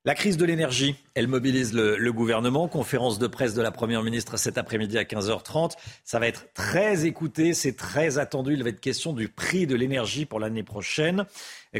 La 0.07 0.14
crise 0.14 0.38
de 0.38 0.45
l'énergie, 0.45 0.95
elle 1.15 1.27
mobilise 1.27 1.73
le, 1.73 2.11
gouvernement. 2.11 2.68
Conférence 2.68 3.18
de 3.18 3.26
presse 3.26 3.56
de 3.56 3.64
la 3.64 3.72
Première 3.72 4.03
ministre 4.03 4.38
cet 4.38 4.60
après-midi 4.60 4.99
à 4.99 5.03
15h30. 5.03 5.72
Ça 6.03 6.19
va 6.19 6.27
être 6.27 6.53
très 6.53 7.07
écouté, 7.07 7.56
c'est 7.56 7.76
très 7.76 8.19
attendu. 8.19 8.53
Il 8.53 8.61
va 8.61 8.69
être 8.69 8.80
question 8.80 9.14
du 9.14 9.30
prix 9.30 9.65
de 9.65 9.73
l'énergie 9.73 10.27
pour 10.27 10.40
l'année 10.40 10.61
prochaine. 10.61 11.26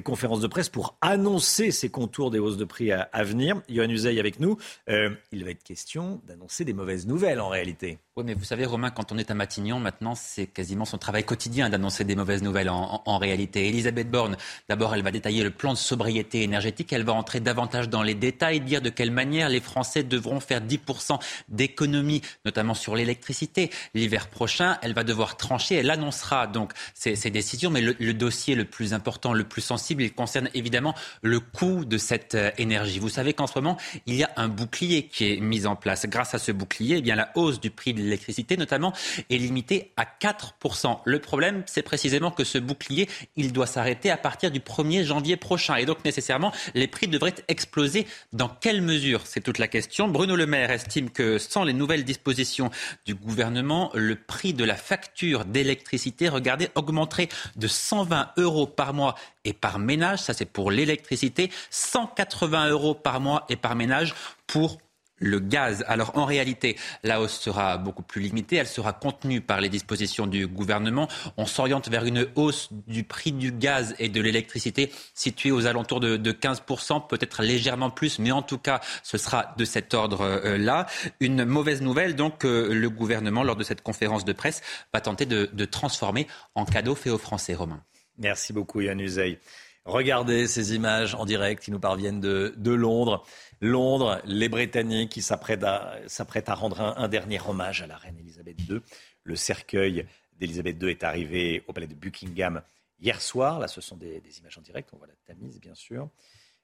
conférence 0.04 0.40
de 0.40 0.48
presse 0.48 0.70
pour 0.70 0.98
annoncer 1.02 1.70
ces 1.70 1.90
contours 1.90 2.32
des 2.32 2.40
hausses 2.40 2.58
de 2.58 2.66
prix 2.66 2.92
à, 2.92 3.24
venir. 3.24 3.62
Yohann 3.70 3.92
Uzey 3.92 4.20
avec 4.20 4.40
nous. 4.40 4.58
Euh, 4.90 5.12
il 5.32 5.46
va 5.46 5.52
être 5.52 5.64
question 5.64 6.20
d'annoncer 6.26 6.66
des 6.66 6.74
mauvaises 6.74 7.06
nouvelles 7.06 7.40
en 7.40 7.50
réalité. 7.50 8.00
Oui, 8.18 8.24
mais 8.26 8.34
vous 8.34 8.46
savez, 8.46 8.66
Romain, 8.66 8.92
quand 8.92 9.12
on 9.12 9.18
est 9.18 9.30
à 9.30 9.34
Matignon, 9.34 9.78
maintenant, 9.78 10.16
c'est 10.16 10.48
quasiment 10.48 10.86
son 10.86 10.98
travail 10.98 11.26
quotidien 11.26 11.70
d'annoncer 11.70 12.06
des 12.06 12.16
mauvaises 12.16 12.44
nouvelles 12.44 12.70
en, 12.70 13.18
réalité. 13.18 13.68
Elisabeth 13.68 14.10
Borne, 14.10 14.38
d'abord, 14.70 14.96
elle 14.96 15.04
va 15.04 15.12
détailler 15.12 15.44
le 15.44 15.50
plan 15.50 15.74
de 15.74 15.78
sobriété 15.78 16.42
énergétique. 16.42 16.94
Elle 16.94 17.04
va 17.04 17.12
entrer 17.12 17.42
davantage 17.42 17.90
dans 17.90 18.04
les 18.04 18.16
détails, 18.16 18.62
dire 18.62 18.82
de 18.82 18.90
quelle 18.90 19.12
manière 19.12 19.50
les 19.50 19.60
Français 19.60 20.04
devront 20.04 20.40
faire 20.40 20.62
10% 20.62 21.20
d'économies, 21.50 22.22
notamment 22.46 22.74
sur 22.74 22.96
l'électricité. 22.96 23.70
L'hiver 23.94 24.30
prochain, 24.30 24.78
elle 24.82 24.94
va 24.94 25.04
devoir 25.04 25.36
trancher. 25.36 25.76
Elle 25.76 25.92
annoncera 25.92 26.48
donc 26.48 26.72
ces, 26.94 27.18
décisions. 27.30 27.70
Mais 27.70 27.82
le, 27.82 27.98
le, 28.00 28.14
dossier 28.14 28.56
le 28.56 28.64
plus 28.64 28.94
important, 28.94 29.34
le 29.34 29.44
plus 29.44 29.62
sensible, 29.62 30.04
il 30.04 30.14
concerne 30.14 30.50
évidemment 30.54 30.96
le 31.22 31.42
coût 31.42 31.84
de 31.84 31.98
cette 31.98 32.36
euh, 32.36 32.52
énergie. 32.58 33.00
Vous 33.00 33.10
savez 33.10 33.34
qu'en 33.34 33.48
ce 33.48 33.60
moment, 33.60 33.76
il 34.06 34.16
y 34.16 34.24
a 34.24 34.32
un 34.38 34.48
bouclier 34.48 35.08
qui 35.08 35.34
est 35.34 35.42
mis 35.42 35.66
en 35.66 35.76
place. 35.76 36.06
Grâce 36.06 36.34
à 36.34 36.40
ce 36.40 36.54
bouclier, 36.54 37.00
eh 37.00 37.02
bien, 37.02 37.16
la 37.16 37.32
hausse 37.36 37.60
du 37.60 37.72
prix 37.72 37.94
de 37.94 38.05
l'électricité 38.06 38.58
notamment 38.58 38.94
est 39.30 39.38
limité 39.38 39.92
à 39.98 40.06
4%. 40.06 41.00
Le 41.06 41.20
problème, 41.20 41.64
c'est 41.66 41.82
précisément 41.82 42.32
que 42.32 42.44
ce 42.44 42.58
bouclier, 42.58 43.10
il 43.36 43.52
doit 43.52 43.68
s'arrêter 43.68 44.10
à 44.10 44.18
partir 44.18 44.52
du 44.52 44.60
1er 44.60 45.04
janvier 45.04 45.38
prochain. 45.38 45.76
Et 45.76 45.86
donc 45.86 46.04
nécessairement, 46.06 46.52
les 46.74 46.88
prix 46.88 47.08
devraient 47.08 47.36
exploser. 47.48 48.08
Dans 48.34 48.50
quelle 48.50 48.82
mesure? 48.82 49.22
C'est 49.26 49.42
toute 49.42 49.58
la 49.58 49.68
question. 49.68 50.08
Bruno 50.08 50.36
Le 50.36 50.46
Maire 50.46 50.72
estime 50.72 51.10
que 51.10 51.38
sans 51.38 51.64
les 51.64 51.74
nouvelles 51.74 52.04
dispositions 52.04 52.70
du 53.06 53.16
gouvernement, 53.16 53.92
le 53.94 54.16
prix 54.16 54.54
de 54.54 54.64
la 54.64 54.76
facture 54.76 55.46
d'électricité, 55.46 56.30
regardez, 56.30 56.70
augmenterait 56.76 57.30
de 57.56 57.68
120 57.68 58.32
euros 58.38 58.68
par 58.68 58.94
mois 58.94 59.16
et 59.44 59.54
par 59.54 59.80
ménage. 59.80 60.20
Ça, 60.20 60.34
c'est 60.34 60.46
pour 60.46 60.72
l'électricité. 60.72 61.52
180 61.70 62.70
euros 62.70 62.96
par 62.96 63.20
mois 63.20 63.46
et 63.50 63.56
par 63.56 63.76
ménage 63.76 64.14
pour 64.48 64.78
le 65.18 65.40
gaz. 65.40 65.84
Alors 65.88 66.18
en 66.18 66.26
réalité, 66.26 66.78
la 67.04 67.22
hausse 67.22 67.40
sera 67.40 67.78
beaucoup 67.78 68.04
plus 68.04 68.22
limitée, 68.22 68.58
elle 68.58 68.68
sera 68.68 68.94
contenue 68.94 69.42
par 69.42 69.62
les 69.62 69.70
dispositions 69.70 70.28
du 70.28 70.48
gouvernement. 70.48 71.08
On 71.38 71.46
s'oriente 71.46 71.90
vers 71.90 72.06
une 72.06 72.28
hausse 72.36 72.70
du 72.88 73.04
prix 73.04 73.32
du 73.32 73.52
gaz 73.52 73.96
et 74.00 74.10
de 74.10 74.22
l'électricité 74.22 74.92
située 75.14 75.52
aux 75.52 75.66
alentours 75.66 76.00
de, 76.00 76.18
15%, 76.32 77.08
peut-être 77.08 77.44
légèrement 77.44 77.90
plus, 77.90 78.20
mais 78.20 78.32
en 78.32 78.42
tout 78.42 78.58
cas, 78.58 78.82
ce 79.04 79.18
sera 79.18 79.54
de 79.58 79.66
cet 79.66 79.94
ordre-là. 79.94 80.86
Une 81.20 81.46
mauvaise 81.46 81.82
nouvelle, 81.82 82.16
donc, 82.16 82.44
le 82.44 82.88
gouvernement, 82.88 83.44
lors 83.44 83.56
de 83.56 83.64
cette 83.64 83.82
conférence 83.82 84.26
de 84.26 84.34
presse, 84.34 84.62
va 84.94 85.02
tenter 85.02 85.26
de, 85.26 85.66
transformer 85.66 86.28
en 86.54 86.66
cadeau 86.66 86.96
fait 86.96 87.10
aux 87.10 87.18
Français, 87.18 87.56
Romain. 87.56 87.82
Merci 88.18 88.54
beaucoup, 88.54 88.82
Yann 88.82 89.00
Uzey. 89.00 89.40
Regardez 89.86 90.48
ces 90.48 90.76
images 90.76 91.16
en 91.16 91.26
direct 91.26 91.64
qui 91.64 91.72
nous 91.72 91.80
parviennent 91.80 92.20
de 92.20 92.72
Londres. 92.72 93.24
Londres, 93.62 94.22
les 94.26 94.50
Britanniques 94.50 95.12
qui 95.12 95.22
s'apprêtent 95.22 95.64
à, 95.64 96.54
rendre 96.56 96.82
un, 96.82 97.08
dernier 97.08 97.40
hommage 97.48 97.82
à 97.82 97.88
la 97.88 97.98
reine 97.98 98.18
Elisabeth 98.20 98.60
II. 98.70 98.82
Le 99.24 99.36
cercueil 99.36 100.06
d'Elisabeth 100.40 100.82
II 100.82 100.90
est 100.90 101.04
arrivé 101.04 101.64
au 101.68 101.74
palais 101.74 101.88
de 101.88 101.96
Buckingham 101.96 102.62
hier 103.00 103.22
soir. 103.22 103.60
Là, 103.60 103.68
ce 103.68 103.82
sont 103.82 103.98
des, 103.98 104.22
images 104.40 104.58
en 104.58 104.62
direct. 104.62 104.90
On 104.94 104.98
voit 104.98 105.08
la 105.08 105.14
Tamise, 105.26 105.60
bien 105.60 105.76
sûr. 105.76 106.10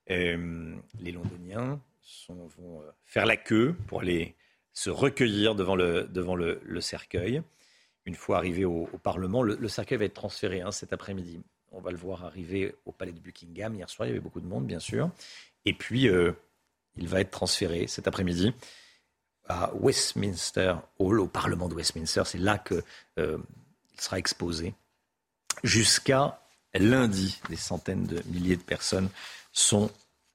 Euh, 0.09 0.75
les 0.99 1.11
Londoniens 1.11 1.79
vont 2.29 2.81
euh, 2.81 2.91
faire 3.05 3.25
la 3.25 3.37
queue 3.37 3.75
pour 3.87 4.01
aller 4.01 4.35
se 4.73 4.89
recueillir 4.89 5.55
devant 5.55 5.75
le, 5.75 6.81
cercueil. 6.81 7.41
Une 8.05 8.15
fois 8.15 8.37
arrivé 8.37 8.65
au, 8.65 8.87
Parlement, 9.03 9.43
le, 9.43 9.67
cercueil 9.67 9.97
va 9.97 10.05
être 10.05 10.13
transféré 10.13 10.61
hein, 10.61 10.71
cet 10.71 10.93
après-midi. 10.93 11.41
On 11.71 11.79
va 11.79 11.91
le 11.91 11.97
voir 11.97 12.25
arriver 12.25 12.75
au 12.85 12.91
palais 12.91 13.13
de 13.13 13.19
Buckingham. 13.19 13.75
Hier 13.75 13.89
soir, 13.89 14.07
il 14.07 14.09
y 14.09 14.11
avait 14.11 14.21
beaucoup 14.21 14.41
de 14.41 14.47
monde, 14.47 14.65
bien 14.65 14.79
sûr. 14.79 15.09
Et 15.65 15.73
puis, 15.73 16.09
euh, 16.09 16.33
il 16.97 17.07
va 17.07 17.21
être 17.21 17.31
transféré 17.31 17.87
cet 17.87 18.07
après-midi 18.07 18.53
à 19.47 19.71
Westminster 19.73 20.75
Hall, 20.99 21.19
au 21.19 21.27
Parlement 21.27 21.67
de 21.67 21.75
Westminster. 21.75 22.23
C'est 22.25 22.37
là 22.37 22.57
qu'il 22.57 22.83
euh, 23.19 23.37
sera 23.97 24.17
exposé. 24.17 24.73
Jusqu'à 25.63 26.39
lundi, 26.73 27.39
des 27.49 27.57
centaines 27.57 28.05
de 28.05 28.21
milliers 28.27 28.55
de 28.55 28.61
personnes 28.61 29.09
sont 29.51 29.91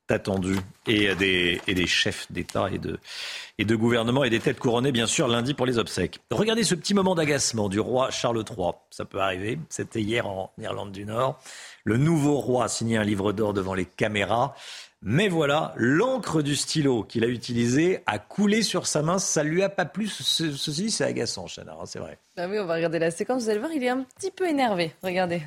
attendu 0.08 0.56
et 0.86 1.14
des, 1.16 1.60
et 1.66 1.74
des 1.74 1.86
chefs 1.86 2.30
d'État 2.30 2.70
et 2.70 2.78
de, 2.78 2.98
et 3.58 3.64
de 3.64 3.74
gouvernement 3.74 4.22
et 4.24 4.30
des 4.30 4.38
têtes 4.38 4.58
couronnées, 4.58 4.92
bien 4.92 5.06
sûr, 5.06 5.26
lundi 5.26 5.54
pour 5.54 5.66
les 5.66 5.78
obsèques. 5.78 6.20
Regardez 6.30 6.62
ce 6.62 6.74
petit 6.74 6.94
moment 6.94 7.14
d'agacement 7.14 7.68
du 7.68 7.80
roi 7.80 8.10
Charles 8.10 8.44
III. 8.48 8.72
Ça 8.90 9.04
peut 9.04 9.20
arriver. 9.20 9.58
C'était 9.68 10.00
hier 10.00 10.26
en 10.26 10.52
Irlande 10.58 10.92
du 10.92 11.04
Nord. 11.04 11.40
Le 11.84 11.96
nouveau 11.96 12.38
roi 12.40 12.64
a 12.64 12.68
signé 12.68 12.96
un 12.96 13.04
livre 13.04 13.32
d'or 13.32 13.52
devant 13.52 13.74
les 13.74 13.84
caméras. 13.84 14.54
Mais 15.02 15.28
voilà, 15.28 15.72
l'encre 15.76 16.42
du 16.42 16.56
stylo 16.56 17.04
qu'il 17.04 17.22
a 17.24 17.28
utilisé 17.28 18.02
a 18.06 18.18
coulé 18.18 18.62
sur 18.62 18.86
sa 18.86 19.02
main. 19.02 19.18
Ça 19.18 19.42
lui 19.42 19.62
a 19.62 19.68
pas 19.68 19.84
plu. 19.84 20.08
ceci, 20.08 20.90
c'est 20.90 21.04
agaçant, 21.04 21.46
Chana, 21.46 21.76
hein, 21.80 21.84
c'est 21.86 21.98
vrai. 21.98 22.18
Ah 22.36 22.48
oui, 22.48 22.58
on 22.58 22.66
va 22.66 22.74
regarder 22.74 22.98
la 22.98 23.10
séquence. 23.10 23.44
Vous 23.44 23.50
allez 23.50 23.58
voir, 23.58 23.72
il 23.72 23.84
est 23.84 23.88
un 23.88 24.02
petit 24.02 24.30
peu 24.30 24.48
énervé. 24.48 24.92
Regardez. 25.02 25.42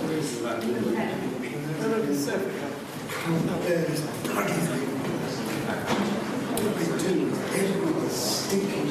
Where 0.00 0.18
is 0.18 0.30
the 0.36 0.42
man? 0.42 0.66
No, 1.80 1.86
look, 1.88 2.08
it's 2.10 2.28
everywhere. 2.28 2.72
There 3.60 3.78
it 3.78 3.90
is. 3.90 4.00
Bloody 4.24 4.52
thing. 4.52 4.86
What 6.50 6.60
are 6.60 6.74
they 6.76 6.92
doing? 7.08 7.32
Everyone's 7.54 8.12
stinking 8.12 8.90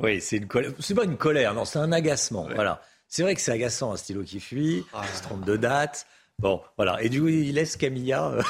Oui, 0.00 0.20
c'est 0.20 0.36
une 0.36 0.46
colère. 0.46 0.72
C'est 0.78 0.94
pas 0.94 1.04
une 1.04 1.16
colère, 1.16 1.54
non, 1.54 1.64
c'est 1.64 1.80
un 1.80 1.90
agacement. 1.90 2.46
Voilà. 2.54 2.80
C'est 3.08 3.22
vrai 3.22 3.34
que 3.34 3.40
c'est 3.40 3.50
agaçant 3.50 3.92
un 3.92 3.96
stylo 3.96 4.22
qui 4.22 4.38
fuit, 4.38 4.84
ah. 4.92 5.02
il 5.02 5.16
se 5.16 5.22
trompe 5.22 5.44
de 5.44 5.56
date. 5.56 6.06
Bon, 6.38 6.62
voilà. 6.76 7.02
Et 7.02 7.08
du 7.08 7.20
coup, 7.20 7.26
il 7.26 7.54
laisse 7.54 7.76
Camilla. 7.76 8.28
Euh, 8.28 8.42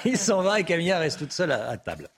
il 0.06 0.16
s'en 0.16 0.40
va 0.40 0.58
et 0.58 0.64
Camilla 0.64 0.98
reste 0.98 1.18
toute 1.18 1.32
seule 1.32 1.52
à, 1.52 1.76
table. 1.76 2.08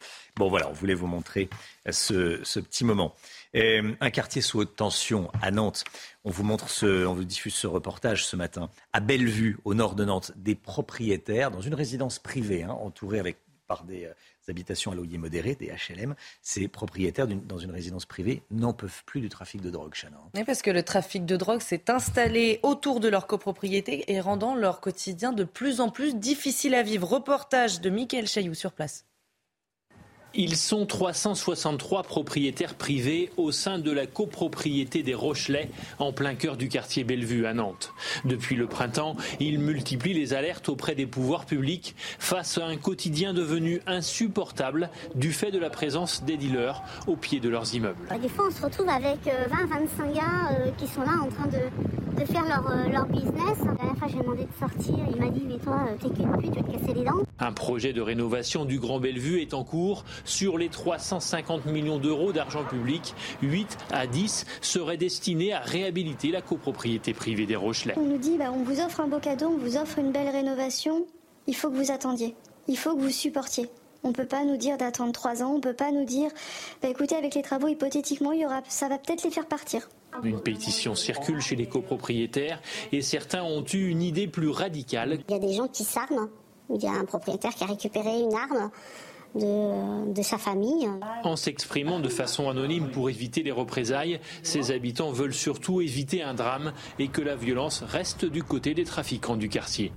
Bon, 0.41 0.49
voilà, 0.49 0.71
on 0.71 0.73
voulait 0.73 0.95
vous 0.95 1.07
montrer 1.07 1.51
ce, 1.91 2.61
petit 2.61 2.83
moment. 2.83 3.15
un 3.55 4.11
quartier 4.11 4.41
sous 4.41 4.61
haute 4.61 4.75
tension 4.75 5.31
à 5.43 5.51
Nantes. 5.51 5.85
On 6.25 6.31
vous 6.31 6.45
montre 6.45 6.71
ce, 6.71 7.05
on 7.05 7.13
vous 7.13 7.25
diffuse 7.25 7.53
ce 7.53 7.67
reportage 7.67 8.25
ce 8.25 8.37
matin. 8.37 8.71
À 8.95 9.01
Bellevue, 9.01 9.59
au 9.67 9.75
nord 9.75 9.95
de 9.95 10.07
Nantes, 10.07 10.33
des 10.37 10.55
propriétaires 10.55 11.51
dans 11.51 11.61
une 11.61 11.75
résidence 11.75 12.19
privée, 12.19 12.63
hein, 12.63 12.71
entourée 12.71 13.37
par 13.69 13.85
des, 13.85 14.07
euh, 14.07 14.15
habitations 14.49 14.93
à 14.93 14.95
loyer 14.95 15.19
modéré, 15.19 15.57
des 15.57 15.67
HLM, 15.67 16.15
ces 16.41 16.69
propriétaires 16.69 17.29
dans 17.29 17.59
une 17.59 17.71
résidence 17.71 18.07
privée 18.07 18.43
n'en 18.51 18.73
peuvent 18.73 19.05
plus 19.05 19.21
du 19.21 19.29
trafic 19.29 19.61
de 19.61 19.69
drogue, 19.69 19.93
Chana. 19.93 20.17
Parce 20.47 20.63
que 20.63 20.71
le 20.71 20.83
trafic 20.83 21.27
de 21.27 21.37
drogue 21.37 21.61
s'est 21.61 21.91
installé 21.91 22.61
autour 22.63 22.99
de 22.99 23.09
leur 23.09 23.27
copropriété 23.27 24.11
et 24.11 24.21
rendant 24.21 24.55
leur 24.55 24.81
quotidien 24.81 25.33
de 25.33 25.45
plus 25.45 25.81
en 25.81 25.91
plus 25.91 26.15
difficile 26.17 26.75
à 26.75 26.83
vivre. 26.83 27.07
Reportage 27.07 27.83
de 27.83 27.91
Mickaël 27.91 28.27
Chailloux 28.27 28.55
sur 28.55 28.73
place. 28.73 29.05
Ils 30.35 30.57
sont 30.57 30.87
363 30.87 32.05
propriétaires 32.05 32.75
privés 32.75 33.31
au 33.37 33.51
sein 33.51 33.79
de 33.79 33.91
la 33.91 34.07
copropriété 34.07 35.03
des 35.03 35.15
Rochelais, 35.15 35.71
en 35.99 36.13
plein 36.13 36.35
cœur 36.35 36.57
du 36.57 36.69
quartier 36.69 37.03
Bellevue 37.03 37.47
à 37.47 37.55
Nantes. 37.55 37.93
Depuis 38.25 38.55
le 38.55 38.67
printemps, 38.67 39.17
ils 39.41 39.59
multiplient 39.59 40.15
les 40.15 40.33
alertes 40.33 40.69
auprès 40.69 40.95
des 40.95 41.07
pouvoirs 41.07 41.47
publics 41.47 41.97
face 42.19 42.59
à 42.59 42.67
un 42.67 42.77
quotidien 42.77 43.35
devenu 43.35 43.81
insupportable 43.87 44.91
du 45.17 45.33
fait 45.33 45.51
de 45.51 45.59
la 45.59 45.71
présence 45.71 46.23
des 46.23 46.37
dealers 46.37 46.83
au 47.09 47.17
pied 47.17 47.41
de 47.41 47.49
leurs 47.49 47.75
immeubles. 47.75 48.07
Des 48.23 48.29
fois, 48.29 48.47
on 48.49 48.55
se 48.55 48.63
retrouve 48.63 48.89
avec 48.89 49.19
20-25 49.25 49.29
euh, 49.29 50.15
gars 50.15 50.23
euh, 50.53 50.71
qui 50.79 50.87
sont 50.87 51.03
là 51.03 51.13
en 51.23 51.29
train 51.29 51.47
de, 51.47 51.59
faire 52.25 52.45
leur, 52.45 52.71
euh, 52.71 52.89
leur, 52.89 53.07
business. 53.07 53.59
La 53.65 53.75
dernière 53.75 53.97
fois, 53.97 54.09
j'ai 54.09 54.19
demandé 54.19 54.45
de 54.45 54.59
sortir. 54.59 54.95
Il 55.13 55.21
m'a 55.21 55.31
dit 55.31 55.43
Mais 55.47 55.59
toi, 55.59 55.81
t'es 56.01 56.09
qu'une 56.11 56.37
pute, 56.39 56.53
tu 56.53 56.61
vas 56.61 56.67
te 56.67 56.73
casser 56.73 56.95
les 56.95 57.05
dents. 57.05 57.23
Un 57.39 57.53
projet 57.53 57.93
de 57.93 58.01
rénovation 58.01 58.65
du 58.65 58.79
Grand 58.79 59.01
Bellevue 59.01 59.41
est 59.41 59.55
en 59.55 59.65
cours. 59.65 60.05
Sur 60.25 60.59
les 60.59 60.69
350 60.69 61.67
millions 61.67 61.99
d'euros 61.99 62.33
d'argent 62.33 62.65
public, 62.65 63.15
8 63.43 63.79
à 63.93 64.07
10 64.07 64.47
seraient 64.61 64.97
destinés 64.97 65.53
à 65.53 65.61
réhabiliter 65.61 66.31
la 66.31 66.43
copropriété 66.43 67.15
privée 67.15 67.47
des 67.47 67.57
Rochelais. 67.57 67.95
On 67.97 68.05
nous 68.05 68.19
dit 68.19 68.37
bah, 68.39 68.53
on 68.53 68.63
vous 68.63 68.81
offre 68.81 69.01
un 69.01 69.09
beau 69.09 69.19
cadeau, 69.19 69.49
on 69.49 69.59
vous 69.59 69.77
offre 69.77 69.99
une 69.99 70.13
belle 70.13 70.29
rénovation. 70.29 71.07
Il 71.47 71.57
faut 71.57 71.71
que 71.71 71.77
vous 71.77 71.91
attendiez. 71.91 72.35
Il 72.69 72.77
faut 72.77 72.95
que 72.95 73.01
vous 73.01 73.11
supportiez. 73.11 73.69
On 74.03 74.09
ne 74.09 74.15
peut 74.15 74.27
pas 74.27 74.45
nous 74.45 74.57
dire 74.57 74.79
d'attendre 74.79 75.13
trois 75.13 75.43
ans. 75.43 75.53
On 75.53 75.57
ne 75.57 75.61
peut 75.61 75.75
pas 75.75 75.93
nous 75.93 76.05
dire, 76.05 76.31
bah, 76.83 76.89
écoutez, 76.89 77.17
avec 77.17 77.35
les 77.35 77.43
travaux, 77.43 77.69
hypothétiquement, 77.69 78.33
il 78.33 78.41
y 78.41 78.47
aura, 78.47 78.63
ça 78.69 78.89
va 78.89 78.99
peut-être 78.99 79.25
les 79.25 79.31
faire 79.31 79.47
partir. 79.47 79.89
Une 80.23 80.41
pétition 80.41 80.95
circule 80.95 81.41
chez 81.41 81.57
les 81.57 81.67
copropriétaires 81.67 82.61
et 82.93 83.03
certains 83.03 83.43
ont 83.43 83.65
eu 83.73 83.89
une 83.89 84.03
idée 84.03 84.27
plus 84.27 84.49
radicale. 84.49 85.21
Il 85.29 85.33
y 85.33 85.37
a 85.37 85.39
des 85.39 85.53
gens 85.53 85.69
qui 85.69 85.85
s'arment. 85.85 86.29
Il 86.73 86.83
y 86.83 86.87
a 86.87 86.93
un 86.93 87.05
propriétaire 87.05 87.55
qui 87.55 87.65
a 87.65 87.67
récupéré 87.67 88.21
une 88.21 88.35
arme 88.35 88.71
de, 89.35 90.23
sa 90.23 90.39
famille. 90.39 90.89
En 91.25 91.37
s'exprimant 91.37 92.01
de 92.01 92.09
façon 92.09 92.49
anonyme 92.49 92.91
pour 92.91 93.11
éviter 93.11 93.43
les 93.43 93.53
représailles, 93.53 94.21
ces 94.43 94.73
habitants 94.73 95.13
veulent 95.13 95.35
surtout 95.35 95.81
éviter 95.81 96.23
un 96.23 96.35
drame 96.35 96.73
et 96.99 97.09
que 97.09 97.23
la 97.23 97.37
violence 97.37 97.83
reste 97.83 98.25
du 98.25 98.43
côté 98.43 98.75
des 98.75 98.85
trafiquants 98.85 99.37
du 99.37 99.49
quartier. 99.49 99.93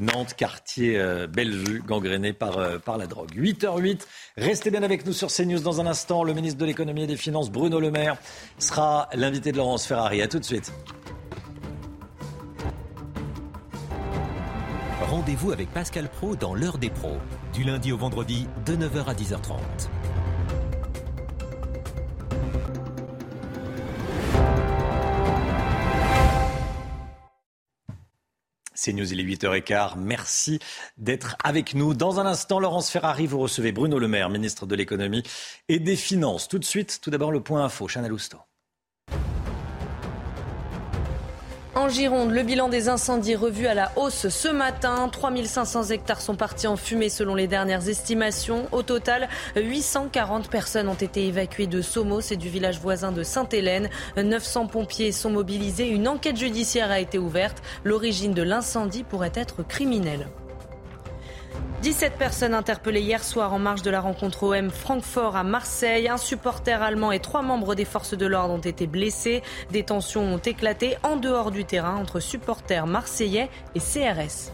Nantes, 0.00 0.34
quartier 0.34 0.98
euh, 0.98 1.26
Bellevue, 1.26 1.82
gangréné 1.86 2.32
par, 2.32 2.58
euh, 2.58 2.78
par 2.78 2.96
la 2.96 3.06
drogue. 3.06 3.30
8h08, 3.34 4.00
restez 4.36 4.70
bien 4.70 4.82
avec 4.82 5.06
nous 5.06 5.12
sur 5.12 5.28
CNews 5.28 5.60
dans 5.60 5.80
un 5.80 5.86
instant. 5.86 6.24
Le 6.24 6.32
ministre 6.32 6.58
de 6.58 6.64
l'économie 6.64 7.02
et 7.02 7.06
des 7.06 7.16
finances, 7.16 7.50
Bruno 7.50 7.80
Le 7.80 7.90
Maire, 7.90 8.16
sera 8.58 9.08
l'invité 9.14 9.52
de 9.52 9.58
Laurence 9.58 9.86
Ferrari. 9.86 10.22
A 10.22 10.28
tout 10.28 10.38
de 10.38 10.44
suite. 10.44 10.72
Rendez-vous 15.02 15.52
avec 15.52 15.70
Pascal 15.72 16.08
Pro 16.08 16.36
dans 16.36 16.54
l'heure 16.54 16.78
des 16.78 16.90
pros, 16.90 17.18
du 17.52 17.64
lundi 17.64 17.92
au 17.92 17.98
vendredi 17.98 18.46
de 18.64 18.76
9h 18.76 19.06
à 19.06 19.14
10h30. 19.14 19.58
C'est 28.82 28.94
News, 28.94 29.12
il 29.12 29.20
est 29.20 29.24
8h15. 29.24 29.98
Merci 29.98 30.58
d'être 30.96 31.36
avec 31.44 31.74
nous. 31.74 31.92
Dans 31.92 32.18
un 32.18 32.24
instant, 32.24 32.58
Laurence 32.58 32.88
Ferrari, 32.88 33.26
vous 33.26 33.38
recevez 33.38 33.72
Bruno 33.72 33.98
Le 33.98 34.08
Maire, 34.08 34.30
ministre 34.30 34.64
de 34.64 34.74
l'économie 34.74 35.22
et 35.68 35.78
des 35.78 35.96
finances. 35.96 36.48
Tout 36.48 36.58
de 36.58 36.64
suite, 36.64 36.98
tout 37.02 37.10
d'abord 37.10 37.30
le 37.30 37.42
point 37.42 37.62
info, 37.62 37.88
Chanel 37.88 38.10
Housteau. 38.10 38.38
En 41.80 41.88
Gironde, 41.88 42.32
le 42.32 42.42
bilan 42.42 42.68
des 42.68 42.90
incendies 42.90 43.36
revu 43.36 43.66
à 43.66 43.72
la 43.72 43.90
hausse 43.96 44.28
ce 44.28 44.48
matin. 44.48 45.08
3500 45.10 45.84
hectares 45.84 46.20
sont 46.20 46.36
partis 46.36 46.66
en 46.66 46.76
fumée 46.76 47.08
selon 47.08 47.34
les 47.34 47.46
dernières 47.46 47.88
estimations. 47.88 48.68
Au 48.70 48.82
total, 48.82 49.30
840 49.56 50.50
personnes 50.50 50.90
ont 50.90 50.94
été 50.94 51.26
évacuées 51.26 51.66
de 51.66 51.80
Somos 51.80 52.20
et 52.32 52.36
du 52.36 52.50
village 52.50 52.80
voisin 52.80 53.12
de 53.12 53.22
Sainte-Hélène. 53.22 53.88
900 54.18 54.66
pompiers 54.66 55.10
sont 55.10 55.30
mobilisés. 55.30 55.88
Une 55.88 56.06
enquête 56.06 56.36
judiciaire 56.36 56.90
a 56.90 57.00
été 57.00 57.16
ouverte. 57.16 57.62
L'origine 57.82 58.34
de 58.34 58.42
l'incendie 58.42 59.02
pourrait 59.02 59.32
être 59.34 59.66
criminelle. 59.66 60.28
17 61.82 62.18
personnes 62.18 62.52
interpellées 62.52 63.00
hier 63.00 63.24
soir 63.24 63.54
en 63.54 63.58
marge 63.58 63.80
de 63.80 63.90
la 63.90 64.00
rencontre 64.00 64.42
OM 64.42 64.70
Francfort 64.70 65.34
à 65.34 65.44
Marseille. 65.44 66.08
Un 66.08 66.18
supporter 66.18 66.82
allemand 66.82 67.10
et 67.10 67.20
trois 67.20 67.40
membres 67.40 67.74
des 67.74 67.86
forces 67.86 68.14
de 68.14 68.26
l'ordre 68.26 68.52
ont 68.52 68.58
été 68.58 68.86
blessés. 68.86 69.42
Des 69.70 69.82
tensions 69.82 70.22
ont 70.22 70.38
éclaté 70.38 70.96
en 71.02 71.16
dehors 71.16 71.50
du 71.50 71.64
terrain 71.64 71.96
entre 71.96 72.20
supporters 72.20 72.86
marseillais 72.86 73.48
et 73.74 73.80
CRS. 73.80 74.52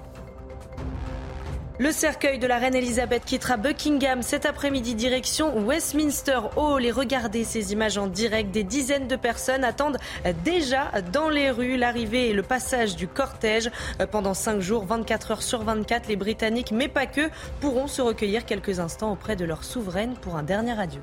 Le 1.79 1.93
cercueil 1.93 2.39
de 2.39 2.47
la 2.47 2.57
reine 2.57 2.75
Elisabeth 2.75 3.27
quittera 3.27 3.59
Buckingham 3.59 4.23
cet 4.23 4.47
après-midi 4.47 4.95
direction 4.95 5.67
Westminster 5.67 6.41
Hall 6.57 6.87
et 6.87 6.91
regardez 6.91 7.45
ces 7.45 7.75
images 7.75 7.99
en 7.99 8.07
direct. 8.07 8.51
Des 8.51 8.65
dizaines 8.65 9.09
de 9.09 9.17
personnes 9.17 9.63
attendent 9.63 9.99
déjà 10.43 10.91
dans 11.13 11.29
les 11.29 11.51
rues 11.51 11.77
l'arrivée 11.77 12.31
et 12.31 12.33
le 12.33 12.43
passage 12.43 12.97
du 12.97 13.07
cortège. 13.07 13.71
Pendant 14.11 14.33
5 14.33 14.61
jours, 14.61 14.87
24 14.87 15.33
heures 15.33 15.43
sur 15.43 15.65
24, 15.65 16.09
les 16.09 16.17
Britanniques, 16.17 16.73
mais 16.73 16.89
pas 16.89 17.05
que, 17.05 17.29
pourront 17.61 17.89
se 17.89 18.01
recueillir 18.01 18.47
quelques 18.47 18.81
instants 18.81 19.13
auprès 19.13 19.37
de 19.37 19.45
leur 19.45 19.63
souveraine 19.63 20.15
pour 20.15 20.37
un 20.37 20.43
dernier 20.43 20.81
adieu. 20.81 21.03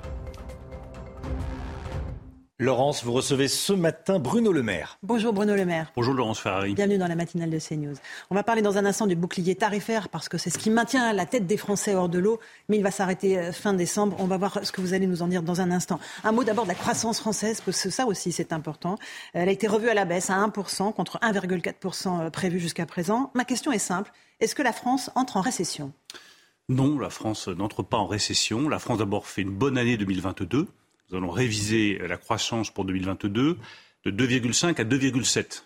Laurence, 2.64 3.04
vous 3.04 3.12
recevez 3.12 3.50
ce 3.50 3.74
matin 3.74 4.20
Bruno 4.20 4.54
Le 4.54 4.64
Maire. 4.64 4.98
Bonjour 5.04 5.34
Bruno 5.34 5.54
Le 5.54 5.66
Maire. 5.66 5.92
Bonjour 5.98 6.14
Laurence 6.14 6.40
Ferrari. 6.40 6.74
Bienvenue 6.74 6.98
dans 6.98 7.10
la 7.10 7.16
matinale 7.16 7.50
de 7.50 7.60
CNews. 7.60 7.96
On 8.30 8.36
va 8.36 8.44
parler 8.44 8.62
dans 8.62 8.78
un 8.78 8.86
instant 8.86 9.06
du 9.06 9.18
bouclier 9.18 9.56
tarifaire 9.56 10.08
parce 10.08 10.30
que 10.30 10.38
c'est 10.38 10.50
ce 10.50 10.58
qui 10.58 10.70
maintient 10.70 11.12
la 11.12 11.26
tête 11.26 11.46
des 11.46 11.58
Français 11.58 11.94
hors 11.94 12.08
de 12.08 12.20
l'eau, 12.20 12.40
mais 12.70 12.78
il 12.78 12.84
va 12.84 12.90
s'arrêter 12.90 13.38
euh, 13.38 13.52
fin 13.52 13.74
décembre. 13.74 14.16
On 14.20 14.28
va 14.28 14.38
voir 14.38 14.60
ce 14.64 14.72
que 14.72 14.80
vous 14.80 14.94
allez 14.94 15.08
nous 15.08 15.22
en 15.22 15.28
dire 15.28 15.44
dans 15.44 15.60
un 15.60 15.72
instant. 15.72 16.00
Un 16.24 16.32
mot 16.32 16.46
d'abord 16.46 16.64
de 16.64 16.70
la 16.70 16.76
croissance 16.76 17.20
française, 17.20 17.60
parce 17.60 17.84
que 17.84 17.90
ça 17.90 18.06
aussi 18.06 18.32
c'est 18.32 18.54
important. 18.54 18.98
Elle 19.34 19.50
a 19.50 19.52
été 19.52 19.68
revue 19.68 19.90
à 19.90 19.94
la 19.94 20.06
baisse 20.06 20.30
à 20.30 20.36
1% 20.36 20.94
contre 20.94 21.20
1,4% 21.20 22.22
euh, 22.22 22.30
prévu 22.30 22.60
jusqu'à 22.60 22.86
présent. 22.86 23.30
Ma 23.34 23.44
question 23.44 23.74
est 23.74 23.78
simple. 23.78 24.14
Est-ce 24.40 24.56
que 24.56 24.64
la 24.64 24.72
France 24.72 25.12
entre 25.16 25.36
en 25.36 25.42
récession? 25.42 25.92
Non, 26.70 26.98
la 26.98 27.10
France 27.10 27.50
n'entre 27.50 27.84
pas 27.84 27.98
en 27.98 28.08
récession. 28.08 28.70
La 28.70 28.80
France 28.80 29.00
d'abord 29.00 29.28
fait 29.28 29.42
une 29.42 29.52
bonne 29.52 29.78
année 29.78 29.98
2022. 29.98 30.70
Nous 31.10 31.18
allons 31.18 31.32
réviser 31.32 32.00
la 32.08 32.18
croissance 32.18 32.72
pour 32.72 32.86
2022 32.86 33.58
de 34.06 34.12
2,5 34.12 34.80
à 34.80 34.84
2,7. 34.84 35.64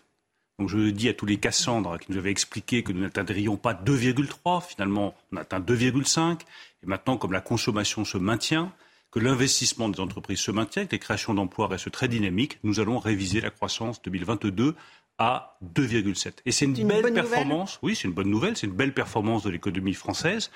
Donc 0.59 0.69
je 0.69 0.89
dis 0.89 1.07
à 1.09 1.13
tous 1.13 1.25
les 1.25 1.37
Cassandres 1.37 1.99
qui 1.99 2.11
nous 2.11 2.17
avaient 2.17 2.31
expliqué 2.31 2.81
que 2.83 2.91
nous 2.91 3.01
n'atteindrions 3.01 3.57
pas 3.57 3.73
2,3, 3.73 4.67
finalement 4.67 5.15
on 5.31 5.37
atteint 5.37 5.59
2,5. 5.59 6.39
Et 6.83 6.87
maintenant, 6.87 7.17
comme 7.17 7.31
la 7.31 7.41
consommation 7.41 8.05
se 8.05 8.17
maintient, 8.17 8.71
que 9.11 9.19
l'investissement 9.19 9.89
des 9.89 9.99
entreprises 9.99 10.39
se 10.39 10.51
maintient, 10.51 10.85
que 10.85 10.91
les 10.91 10.99
créations 10.99 11.33
d'emplois 11.33 11.67
restent 11.67 11.91
très 11.91 12.07
dynamiques, 12.07 12.59
nous 12.63 12.79
allons 12.79 12.99
réviser 12.99 13.39
la 13.39 13.51
croissance 13.51 14.01
2022 14.01 14.75
à 15.17 15.57
2,7. 15.75 16.33
Et 16.45 16.51
c'est 16.51 16.65
une, 16.65 16.87
belle 16.87 17.13
performance. 17.13 17.79
Oui, 17.81 17.95
c'est 17.95 18.07
une 18.07 18.13
bonne 18.13 18.29
nouvelle. 18.29 18.55
C'est 18.55 18.67
une 18.67 18.73
belle 18.73 18.93
performance 18.93 19.43
de 19.43 19.49
l'économie 19.49 19.93
française. 19.93 20.51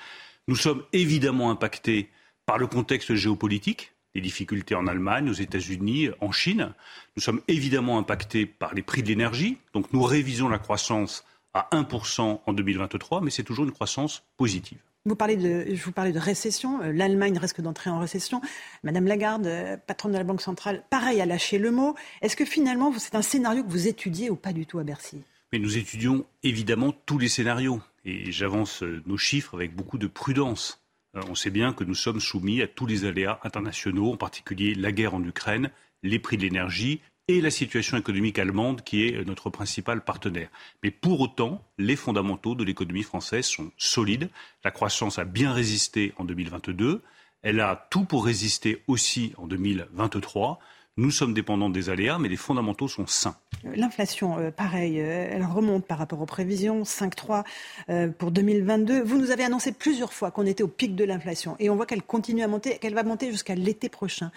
Nous 0.48 0.56
sommes 0.56 0.82
évidemment 0.92 1.50
impactés 1.50 2.10
par 2.46 2.58
le 2.58 2.66
contexte 2.66 3.14
géopolitique, 3.14 3.92
les 4.14 4.20
difficultés 4.20 4.74
en 4.74 4.86
Allemagne, 4.86 5.28
aux 5.28 5.34
États-Unis, 5.34 6.10
en 6.20 6.32
Chine. 6.32 6.72
Nous 7.16 7.22
sommes 7.22 7.40
évidemment 7.48 7.98
impactés 7.98 8.46
par 8.46 8.74
les 8.74 8.82
prix 8.82 9.02
de 9.02 9.08
l'énergie. 9.08 9.58
Donc 9.72 9.92
nous 9.92 10.02
révisons 10.02 10.48
la 10.48 10.58
croissance 10.58 11.24
à 11.54 11.68
1% 11.72 12.40
en 12.46 12.52
2023, 12.52 13.20
mais 13.20 13.30
c'est 13.30 13.42
toujours 13.42 13.64
une 13.64 13.72
croissance 13.72 14.22
positive. 14.36 14.78
Vous 15.04 15.16
parlez 15.16 15.36
de, 15.36 15.74
je 15.74 15.82
vous 15.82 15.90
parlais 15.90 16.12
de 16.12 16.18
récession. 16.18 16.80
Euh, 16.80 16.92
L'Allemagne 16.92 17.36
risque 17.36 17.60
d'entrer 17.60 17.90
en 17.90 17.98
récession. 17.98 18.40
Madame 18.84 19.06
Lagarde, 19.06 19.46
euh, 19.46 19.76
patronne 19.76 20.12
de 20.12 20.18
la 20.18 20.24
Banque 20.24 20.40
centrale, 20.40 20.84
pareil, 20.90 21.20
a 21.20 21.26
lâché 21.26 21.58
le 21.58 21.72
mot. 21.72 21.96
Est-ce 22.20 22.36
que 22.36 22.44
finalement, 22.44 22.92
c'est 22.96 23.16
un 23.16 23.22
scénario 23.22 23.64
que 23.64 23.70
vous 23.70 23.88
étudiez 23.88 24.30
ou 24.30 24.36
pas 24.36 24.52
du 24.52 24.64
tout 24.64 24.78
à 24.78 24.84
Bercy? 24.84 25.22
Mais 25.52 25.58
nous 25.58 25.76
étudions 25.76 26.24
évidemment 26.44 26.92
tous 27.04 27.18
les 27.18 27.28
scénarios. 27.28 27.80
Et 28.04 28.30
j'avance 28.30 28.84
euh, 28.84 29.02
nos 29.06 29.16
chiffres 29.16 29.54
avec 29.54 29.74
beaucoup 29.74 29.98
de 29.98 30.06
prudence. 30.06 30.81
On 31.14 31.34
sait 31.34 31.50
bien 31.50 31.72
que 31.72 31.84
nous 31.84 31.94
sommes 31.94 32.20
soumis 32.20 32.62
à 32.62 32.66
tous 32.66 32.86
les 32.86 33.04
aléas 33.04 33.38
internationaux, 33.44 34.12
en 34.12 34.16
particulier 34.16 34.74
la 34.74 34.92
guerre 34.92 35.14
en 35.14 35.22
Ukraine, 35.22 35.70
les 36.02 36.18
prix 36.18 36.38
de 36.38 36.42
l'énergie, 36.42 37.00
et 37.28 37.40
la 37.40 37.50
situation 37.50 37.96
économique 37.96 38.38
allemande 38.38 38.82
qui 38.82 39.06
est 39.06 39.24
notre 39.26 39.48
principal 39.48 40.04
partenaire. 40.04 40.48
Mais 40.82 40.90
pour 40.90 41.20
autant, 41.20 41.62
les 41.78 41.96
fondamentaux 41.96 42.54
de 42.54 42.64
l'économie 42.64 43.04
française 43.04 43.46
sont 43.46 43.70
solides. 43.76 44.28
La 44.64 44.70
croissance 44.70 45.18
a 45.18 45.24
bien 45.24 45.52
résisté 45.52 46.12
en 46.16 46.24
2022. 46.24 47.02
Elle 47.42 47.60
a 47.60 47.88
tout 47.90 48.04
pour 48.04 48.24
résister 48.24 48.82
aussi 48.86 49.34
en 49.36 49.46
2023. 49.46 50.58
Nous 50.98 51.10
sommes 51.10 51.32
dépendants 51.32 51.70
des 51.70 51.88
aléas, 51.88 52.18
mais 52.18 52.28
les 52.28 52.36
fondamentaux 52.36 52.86
sont 52.86 53.06
sains. 53.06 53.36
L'inflation, 53.64 54.38
euh, 54.38 54.50
pareil, 54.50 55.00
euh, 55.00 55.28
elle 55.30 55.44
remonte 55.44 55.86
par 55.86 55.96
rapport 55.96 56.20
aux 56.20 56.26
prévisions, 56.26 56.82
5,3 56.82 57.44
euh, 57.88 58.08
pour 58.08 58.30
2022. 58.30 59.02
Vous 59.02 59.18
nous 59.18 59.30
avez 59.30 59.44
annoncé 59.44 59.72
plusieurs 59.72 60.12
fois 60.12 60.30
qu'on 60.30 60.44
était 60.44 60.62
au 60.62 60.68
pic 60.68 60.94
de 60.94 61.04
l'inflation 61.04 61.56
et 61.58 61.70
on 61.70 61.76
voit 61.76 61.86
qu'elle 61.86 62.02
continue 62.02 62.42
à 62.42 62.48
monter, 62.48 62.76
qu'elle 62.78 62.94
va 62.94 63.04
monter 63.04 63.30
jusqu'à 63.30 63.54
l'été 63.54 63.88
prochain. 63.88 64.30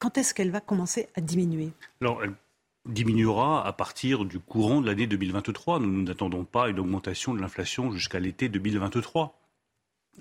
Quand 0.00 0.18
est-ce 0.18 0.34
qu'elle 0.34 0.50
va 0.50 0.60
commencer 0.60 1.08
à 1.14 1.20
diminuer? 1.20 1.70
Alors, 2.00 2.24
elle 2.24 2.32
diminuera 2.88 3.64
à 3.64 3.72
partir 3.72 4.24
du 4.24 4.40
courant 4.40 4.80
de 4.80 4.86
l'année 4.86 5.06
2023. 5.06 5.78
Nous 5.78 6.02
n'attendons 6.02 6.44
pas 6.44 6.68
une 6.68 6.80
augmentation 6.80 7.34
de 7.34 7.40
l'inflation 7.40 7.92
jusqu'à 7.92 8.18
l'été 8.18 8.48
2023. 8.48 9.38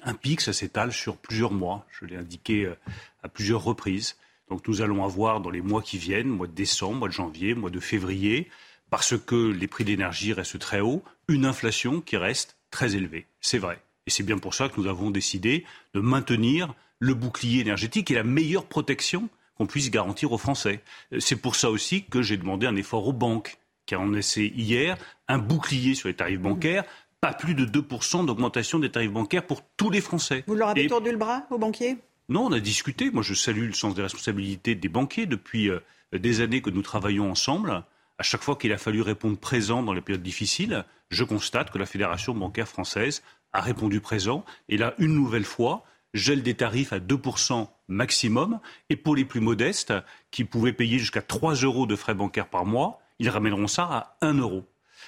Un 0.04 0.14
pic, 0.14 0.42
ça 0.42 0.54
s'étale 0.54 0.92
sur 0.92 1.18
plusieurs 1.18 1.52
mois. 1.52 1.86
Je 1.90 2.06
l'ai 2.06 2.16
indiqué 2.16 2.66
euh, 2.66 2.76
à 3.24 3.30
plusieurs 3.30 3.64
reprises. 3.64 4.18
Donc 4.50 4.68
nous 4.68 4.82
allons 4.82 5.04
avoir 5.04 5.42
dans 5.42 5.50
les 5.50 5.62
mois 5.62 5.82
qui 5.82 5.98
viennent, 5.98 6.28
mois 6.28 6.48
de 6.48 6.54
décembre, 6.54 6.98
mois 6.98 7.08
de 7.08 7.14
janvier, 7.14 7.54
mois 7.54 7.70
de 7.70 7.80
février, 7.80 8.50
parce 8.90 9.18
que 9.18 9.36
les 9.52 9.68
prix 9.68 9.84
d'énergie 9.84 10.34
restent 10.34 10.60
très 10.60 10.80
hauts, 10.80 11.04
une 11.28 11.46
inflation 11.46 12.02
qui 12.02 12.18
reste 12.18 12.58
très 12.72 12.96
élevée. 12.96 13.28
C'est 13.42 13.60
vrai. 13.60 13.80
Et 14.08 14.10
c'est 14.10 14.24
bien 14.24 14.40
pour 14.40 14.56
ça 14.56 14.70
que 14.70 14.80
nous 14.80 14.88
avons 14.88 15.12
décidé 15.12 15.66
de 15.94 16.00
maintenir 16.00 16.74
le 17.00 17.14
bouclier 17.14 17.62
énergétique 17.62 18.10
et 18.12 18.16
la 18.16 18.24
meilleure 18.24 18.66
protection 18.66 19.30
qu'on 19.56 19.68
puisse 19.68 19.92
garantir 19.92 20.32
aux 20.32 20.38
Français. 20.38 20.82
C'est 21.20 21.36
pour 21.36 21.56
ça 21.56 21.70
aussi 21.70 22.06
que 22.06 22.22
j'ai 22.22 22.38
demandé 22.38 22.66
un 22.66 22.76
effort 22.76 23.08
aux 23.08 23.14
banques, 23.14 23.58
qui 23.86 23.96
ont 23.96 24.14
essayé 24.14 24.54
hier 24.56 24.98
un 25.28 25.38
bouclier 25.38 25.96
sur 25.96 26.08
les 26.08 26.16
tarifs 26.16 26.40
bancaires, 26.40 26.86
pas 27.22 27.34
plus 27.34 27.56
de 27.56 27.66
2% 27.66 28.26
d'augmentation 28.26 28.80
des 28.80 28.90
tarifs 28.90 29.12
bancaires 29.12 29.46
pour 29.46 29.62
tous 29.78 29.90
les 29.90 30.02
Français. 30.02 30.44
Vous 30.48 30.56
leur 30.56 30.70
avez 30.70 30.88
tordu 30.88 31.12
le 31.12 31.18
bras 31.18 31.46
aux 31.50 31.58
banquiers? 31.58 31.98
Non, 32.30 32.46
on 32.46 32.52
a 32.52 32.60
discuté. 32.60 33.10
Moi, 33.10 33.24
je 33.24 33.34
salue 33.34 33.66
le 33.66 33.74
sens 33.74 33.96
des 33.96 34.04
responsabilités 34.04 34.76
des 34.76 34.88
banquiers 34.88 35.26
depuis 35.26 35.70
euh, 35.70 35.80
des 36.14 36.42
années 36.42 36.62
que 36.62 36.70
nous 36.70 36.84
travaillons 36.84 37.32
ensemble. 37.32 37.84
À 38.20 38.24
chaque 38.24 38.44
fois 38.44 38.56
qu'il 38.56 38.72
a 38.72 38.78
fallu 38.78 39.02
répondre 39.02 39.38
présent 39.38 39.82
dans 39.82 39.94
les 39.94 40.02
périodes 40.02 40.22
difficiles, 40.22 40.86
je 41.10 41.24
constate 41.24 41.72
que 41.72 41.80
la 41.80 41.88
Fédération 41.88 42.36
bancaire 42.36 42.68
française 42.68 43.24
a 43.52 43.62
répondu 43.62 44.00
présent. 44.00 44.46
Et 44.68 44.78
là, 44.78 44.94
une 45.00 45.16
nouvelle 45.16 45.44
fois, 45.44 45.84
gel 46.14 46.44
des 46.44 46.54
tarifs 46.54 46.94
à 46.94 47.00
2% 47.00 47.68
maximum. 47.88 48.60
Et 48.92 48.96
pour 48.96 49.16
les 49.16 49.26
plus 49.26 49.42
modestes, 49.42 49.94
qui 50.30 50.44
pouvaient 50.44 50.74
payer 50.74 51.00
jusqu'à 51.00 51.24
3 51.24 51.56
euros 51.56 51.88
de 51.88 51.96
frais 51.96 52.14
bancaires 52.14 52.50
par 52.50 52.66
mois, 52.66 53.02
ils 53.18 53.30
ramèneront 53.30 53.68
ça 53.68 53.84
à 53.86 54.18
1 54.22 54.36
euro. 54.36 54.66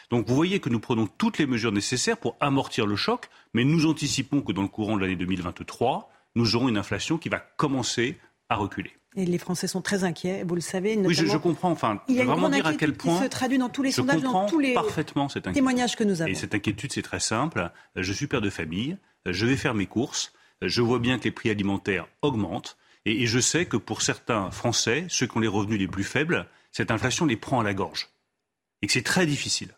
Donc 0.10 0.27
vous 0.27 0.35
voyez 0.35 0.60
que 0.60 0.69
nous 0.69 0.80
prenons 0.80 1.06
toutes 1.06 1.38
les 1.38 1.45
mesures 1.45 1.72
nécessaires 1.72 2.18
pour 2.18 2.35
amortir 2.39 2.88
le 2.88 2.95
choc, 2.95 3.30
mais 3.53 3.64
nous 3.64 3.85
anticipons 3.85 4.41
que 4.41 4.53
dans 4.53 4.64
le 4.64 4.68
courant 4.68 4.95
de 4.95 5.02
l'année 5.02 5.15
2023, 5.15 6.10
nous 6.35 6.55
aurons 6.55 6.69
une 6.69 6.77
inflation 6.77 7.17
qui 7.17 7.29
va 7.29 7.39
commencer 7.39 8.17
à 8.49 8.55
reculer. 8.55 8.91
Et 9.15 9.25
les 9.25 9.37
Français 9.37 9.67
sont 9.67 9.81
très 9.81 10.05
inquiets, 10.05 10.43
vous 10.47 10.55
le 10.55 10.61
savez. 10.61 10.97
Oui, 10.97 11.13
je, 11.13 11.37
comprends. 11.37 11.71
Enfin, 11.71 12.01
il 12.07 12.15
y 12.15 12.21
a 12.21 12.25
vraiment 12.25 12.49
dire 12.49 12.65
à 12.65 12.73
quel 12.73 12.93
point. 12.93 13.17
Qui 13.17 13.25
se 13.25 13.29
traduit 13.29 13.57
dans 13.57 13.67
tous 13.67 13.83
les 13.83 13.91
sondages, 13.91 14.21
dans 14.21 14.45
tous 14.45 14.59
les 14.59 14.73
parfaitement 14.73 15.27
cette 15.27 15.51
témoignages 15.51 15.97
que 15.97 16.05
nous 16.05 16.21
avons. 16.21 16.31
Et 16.31 16.35
cette 16.35 16.55
inquiétude, 16.55 16.93
c'est 16.93 17.01
très 17.01 17.19
simple. 17.19 17.71
Je 17.97 18.13
suis 18.13 18.27
père 18.27 18.39
de 18.39 18.49
famille, 18.49 18.97
je 19.25 19.45
vais 19.45 19.57
faire 19.57 19.73
mes 19.73 19.85
courses 19.85 20.31
je 20.61 20.81
vois 20.81 20.99
bien 20.99 21.17
que 21.17 21.25
les 21.25 21.31
prix 21.31 21.49
alimentaires 21.49 22.07
augmentent. 22.21 22.77
Et, 23.05 23.25
je 23.25 23.39
sais 23.39 23.65
que 23.65 23.77
pour 23.77 24.01
certains 24.01 24.51
Français, 24.51 25.05
ceux 25.09 25.25
qui 25.25 25.37
ont 25.37 25.41
les 25.41 25.47
revenus 25.47 25.79
les 25.79 25.87
plus 25.87 26.03
faibles, 26.03 26.47
cette 26.71 26.91
inflation 26.91 27.25
les 27.25 27.35
prend 27.35 27.59
à 27.59 27.63
la 27.63 27.73
gorge. 27.73 28.09
Et 28.81 28.87
que 28.87 28.93
c'est 28.93 29.01
très 29.01 29.25
difficile. 29.25 29.75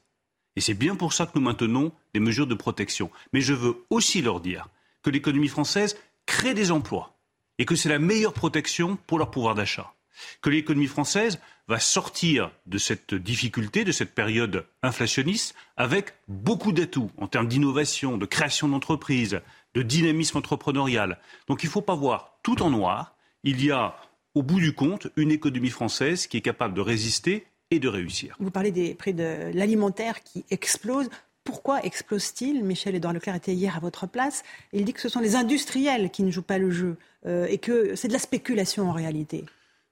Et 0.55 0.61
c'est 0.61 0.73
bien 0.73 0.95
pour 0.95 1.13
ça 1.13 1.25
que 1.25 1.31
nous 1.35 1.41
maintenons 1.41 1.93
des 2.13 2.19
mesures 2.19 2.47
de 2.47 2.53
protection. 2.53 3.09
Mais 3.31 3.41
je 3.41 3.53
veux 3.53 3.85
aussi 3.89 4.21
leur 4.21 4.41
dire 4.41 4.67
que 5.01 5.09
l'économie 5.09 5.47
française 5.47 5.97
crée 6.25 6.53
des 6.53 6.71
emplois 6.71 7.17
et 7.57 7.65
que 7.65 7.75
c'est 7.75 7.89
la 7.89 7.99
meilleure 7.99 8.33
protection 8.33 8.97
pour 9.07 9.19
leur 9.19 9.31
pouvoir 9.31 9.55
d'achat. 9.55 9.93
Que 10.41 10.49
l'économie 10.49 10.87
française 10.87 11.39
va 11.67 11.79
sortir 11.79 12.51
de 12.65 12.77
cette 12.77 13.13
difficulté, 13.15 13.83
de 13.83 13.91
cette 13.91 14.13
période 14.13 14.65
inflationniste, 14.81 15.55
avec 15.77 16.13
beaucoup 16.27 16.71
d'atouts 16.71 17.11
en 17.17 17.27
termes 17.27 17.47
d'innovation, 17.47 18.17
de 18.17 18.25
création 18.25 18.67
d'entreprises, 18.67 19.41
de 19.73 19.81
dynamisme 19.81 20.37
entrepreneurial. 20.37 21.19
Donc 21.47 21.63
il 21.63 21.67
ne 21.67 21.71
faut 21.71 21.81
pas 21.81 21.95
voir 21.95 22.37
tout 22.43 22.61
en 22.61 22.69
noir. 22.69 23.15
Il 23.43 23.63
y 23.63 23.71
a, 23.71 23.95
au 24.35 24.43
bout 24.43 24.59
du 24.59 24.73
compte, 24.73 25.07
une 25.15 25.31
économie 25.31 25.69
française 25.69 26.27
qui 26.27 26.37
est 26.37 26.41
capable 26.41 26.73
de 26.73 26.81
résister 26.81 27.45
et 27.71 27.79
de 27.79 27.87
réussir. 27.87 28.35
Vous 28.39 28.51
parlez 28.51 28.71
des 28.71 28.93
prix 28.93 29.13
de 29.13 29.51
l'alimentaire 29.53 30.21
qui 30.23 30.45
explosent. 30.51 31.09
Pourquoi 31.43 31.83
explose-t-il 31.83 32.63
Michel-Édouard 32.63 33.13
Leclerc 33.13 33.35
était 33.35 33.53
hier 33.53 33.75
à 33.75 33.79
votre 33.79 34.07
place. 34.07 34.43
Il 34.71 34.85
dit 34.85 34.93
que 34.93 35.01
ce 35.01 35.09
sont 35.09 35.19
les 35.19 35.35
industriels 35.35 36.09
qui 36.09 36.23
ne 36.23 36.31
jouent 36.31 36.41
pas 36.41 36.57
le 36.57 36.71
jeu 36.71 36.97
euh, 37.25 37.45
et 37.49 37.57
que 37.57 37.95
c'est 37.95 38.07
de 38.07 38.13
la 38.13 38.19
spéculation 38.19 38.89
en 38.89 38.93
réalité. 38.93 39.45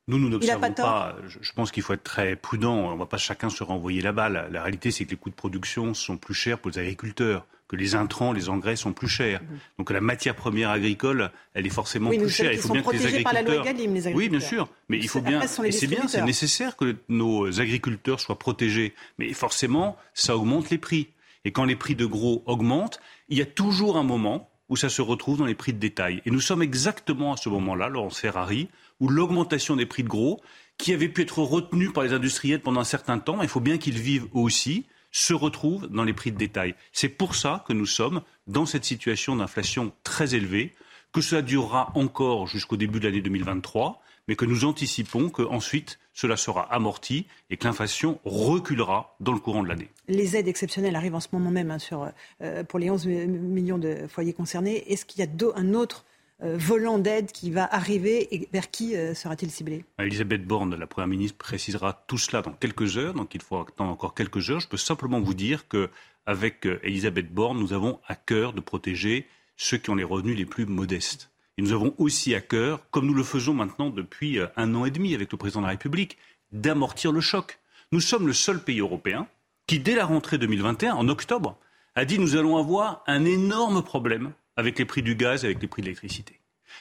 Nous, 0.08 0.18
nous 0.18 0.30
n'observons 0.30 0.74
pas. 0.74 1.16
Je 1.42 1.52
pense 1.54 1.72
qu'il 1.72 1.84
faut 1.84 1.94
être 1.94 2.04
très 2.04 2.36
prudent. 2.36 2.74
On 2.74 2.94
ne 2.94 3.00
va 3.00 3.06
pas 3.06 3.18
chacun 3.18 3.50
se 3.50 3.64
renvoyer 3.64 4.02
la 4.02 4.12
balle. 4.12 4.50
La 4.52 4.64
réalité, 4.64 4.92
c'est 4.92 5.06
que 5.06 5.12
les 5.12 5.18
coûts 5.18 5.30
de 5.30 5.36
production 5.36 5.94
sont 5.94 6.18
plus 6.18 6.34
chers 6.34 6.58
pour 6.58 6.72
les 6.72 6.80
agriculteurs 6.80 7.46
que 7.72 7.78
les 7.78 7.96
intrants, 7.96 8.34
les 8.34 8.50
engrais 8.50 8.76
sont 8.76 8.92
plus 8.92 9.08
chers. 9.08 9.42
Mhm. 9.42 9.60
Donc 9.78 9.92
la 9.92 10.02
matière 10.02 10.36
première 10.36 10.72
agricole, 10.72 11.32
elle 11.54 11.66
est 11.66 11.70
forcément 11.70 12.10
plus 12.10 12.30
chère. 12.30 12.52
Il 12.52 12.60
faut 12.60 12.74
bien 12.74 12.82
que 12.82 12.92
les 12.92 13.06
agriculteurs. 13.06 13.64
les 13.64 14.14
oui, 14.14 14.28
bien 14.28 14.42
sûr. 14.42 14.68
Mais 14.90 14.98
il 14.98 15.08
faut 15.08 15.22
bien. 15.22 15.42
Et 15.42 15.72
c'est 15.72 15.88
bien, 15.88 16.06
c'est 16.10 16.22
nécessaire 16.22 16.76
que 16.76 16.98
nos 17.08 17.62
agriculteurs 17.62 18.20
soient 18.20 18.38
protégés. 18.38 18.94
Mais 19.18 19.32
forcément, 19.32 19.98
ça 20.14 20.36
augmente 20.36 20.70
les 20.70 20.78
prix. 20.78 21.08
Et 21.46 21.52
quand 21.52 21.66
les 21.66 21.76
prix 21.76 21.96
de 21.96 22.06
gros 22.06 22.44
augmentent, 22.46 23.00
il 23.30 23.38
y 23.38 23.42
a 23.42 23.46
toujours 23.46 23.98
un 23.98 24.04
moment 24.04 24.50
où 24.70 24.78
ça 24.78 24.90
se 24.90 25.02
retrouve 25.02 25.38
dans 25.38 25.46
les 25.46 25.56
prix 25.56 25.74
de 25.74 25.80
détail. 25.80 26.22
Et 26.26 26.32
nous 26.32 26.40
sommes 26.40 26.62
exactement 26.62 27.34
à 27.34 27.38
ce 27.38 27.50
moment-là, 27.50 27.90
Laurence 27.90 28.20
Ferrari, 28.20 28.70
où 29.00 29.10
l'augmentation 29.10 29.76
des 29.76 29.86
prix 29.86 30.04
de 30.04 30.08
gros, 30.08 30.42
qui 30.78 30.94
avait 30.94 31.10
pu 31.10 31.24
être 31.24 31.40
retenue 31.40 31.92
par 31.92 32.04
les 32.04 32.14
industriels 32.14 32.62
pendant 32.62 32.80
un 32.80 32.86
certain 32.86 33.20
temps, 33.20 33.42
il 33.42 33.50
faut 33.50 33.60
bien 33.60 33.78
qu'ils 33.78 34.00
vivent 34.00 34.28
aussi, 34.32 34.86
se 35.12 35.34
retrouvent 35.34 35.88
dans 35.88 36.04
les 36.04 36.14
prix 36.14 36.32
de 36.32 36.38
détail. 36.38 36.74
C'est 36.94 37.10
pour 37.10 37.36
ça 37.36 37.66
que 37.68 37.74
nous 37.74 37.86
sommes 37.86 38.22
dans 38.48 38.66
cette 38.66 38.86
situation 38.86 39.36
d'inflation 39.36 39.92
très 40.04 40.36
élevée, 40.36 40.74
que 41.12 41.22
cela 41.22 41.42
durera 41.42 41.92
encore 41.96 42.48
jusqu'au 42.48 42.78
début 42.78 43.00
de 43.00 43.08
l'année 43.08 43.22
2023, 43.22 44.02
mais 44.28 44.36
que 44.36 44.46
nous 44.46 44.64
anticipons 44.64 45.30
qu'ensuite 45.30 46.00
cela 46.14 46.38
sera 46.38 46.72
amorti 46.74 47.28
et 47.50 47.58
que 47.58 47.66
l'inflation 47.66 48.20
reculera 48.26 49.16
dans 49.20 49.34
le 49.34 49.40
courant 49.40 49.64
de 49.64 49.70
l'année. 49.70 49.90
Les 50.08 50.36
aides 50.36 50.48
exceptionnelles 50.48 50.96
arrivent 50.96 51.16
en 51.16 51.20
ce 51.20 51.30
moment 51.32 51.52
même 51.52 51.72
hein, 51.72 51.80
sur, 51.80 52.10
euh, 52.42 52.64
pour 52.64 52.80
les 52.80 52.90
11 52.90 53.06
millions 53.08 53.78
de 53.78 54.08
foyers 54.08 54.34
concernés. 54.34 54.84
Est-ce 54.92 55.06
qu'il 55.06 55.24
y 55.24 55.28
a 55.28 55.30
un 55.56 55.74
autre 55.74 56.06
euh, 56.44 56.58
volant 56.58 56.98
d'aide 56.98 57.32
qui 57.32 57.52
va 57.52 57.72
arriver 57.72 58.34
et 58.34 58.50
vers 58.52 58.72
qui 58.72 58.96
euh, 58.96 59.14
sera-t-il 59.14 59.52
ciblé? 59.52 59.86
Elisabeth 60.00 60.44
Borne, 60.44 60.76
la 60.76 60.88
Première 60.88 61.08
ministre, 61.08 61.38
précisera 61.38 62.04
tout 62.08 62.18
cela 62.18 62.42
dans 62.42 62.54
quelques 62.54 62.98
heures, 62.98 63.14
donc 63.14 63.36
il 63.36 63.42
faut 63.42 63.58
attendre 63.58 63.92
encore 63.92 64.16
quelques 64.16 64.50
heures. 64.50 64.60
Je 64.60 64.68
peux 64.68 64.78
simplement 64.78 65.20
vous 65.20 65.36
dire 65.36 65.68
qu'avec 65.68 66.66
euh, 66.66 66.80
Elisabeth 66.82 67.32
Borne, 67.32 67.60
nous 67.60 67.74
avons 67.74 68.00
à 68.08 68.16
cœur 68.16 68.54
de 68.54 68.60
protéger 68.60 69.28
ceux 69.56 69.78
qui 69.78 69.92
ont 69.92 69.96
les 69.96 70.04
revenus 70.04 70.36
les 70.36 70.46
plus 70.46 70.66
modestes. 70.66 71.31
Nous 71.62 71.74
avons 71.74 71.94
aussi 72.00 72.34
à 72.34 72.42
cœur, 72.42 72.90
comme 72.90 73.06
nous 73.06 73.14
le 73.14 73.22
faisons 73.22 73.54
maintenant 73.54 73.92
depuis 73.92 74.40
euh, 74.40 74.48
un 74.58 74.74
an 74.74 74.84
et 74.86 74.90
demi 74.90 75.14
avec 75.14 75.32
le 75.32 75.38
président 75.38 75.60
de 75.60 75.66
la 75.66 75.72
République, 75.72 76.18
d'amortir 76.52 77.12
le 77.12 77.22
choc. 77.22 77.60
Nous 77.92 78.02
sommes 78.02 78.26
le 78.26 78.34
seul 78.34 78.64
pays 78.64 78.80
européen 78.80 79.28
qui, 79.68 79.78
dès 79.78 79.94
la 79.94 80.06
rentrée 80.06 80.40
2021, 80.40 80.96
en 80.96 81.08
octobre, 81.08 81.60
a 81.94 82.04
dit 82.04 82.18
nous 82.18 82.36
allons 82.36 82.58
avoir 82.58 83.04
un 83.06 83.26
énorme 83.26 83.84
problème 83.84 84.34
avec 84.56 84.80
les 84.80 84.86
prix 84.86 85.04
du 85.04 85.14
gaz 85.14 85.44
et 85.44 85.48
avec 85.48 85.62
les 85.62 85.68
prix 85.68 85.84
de 85.84 85.86
l'électricité. 85.86 86.40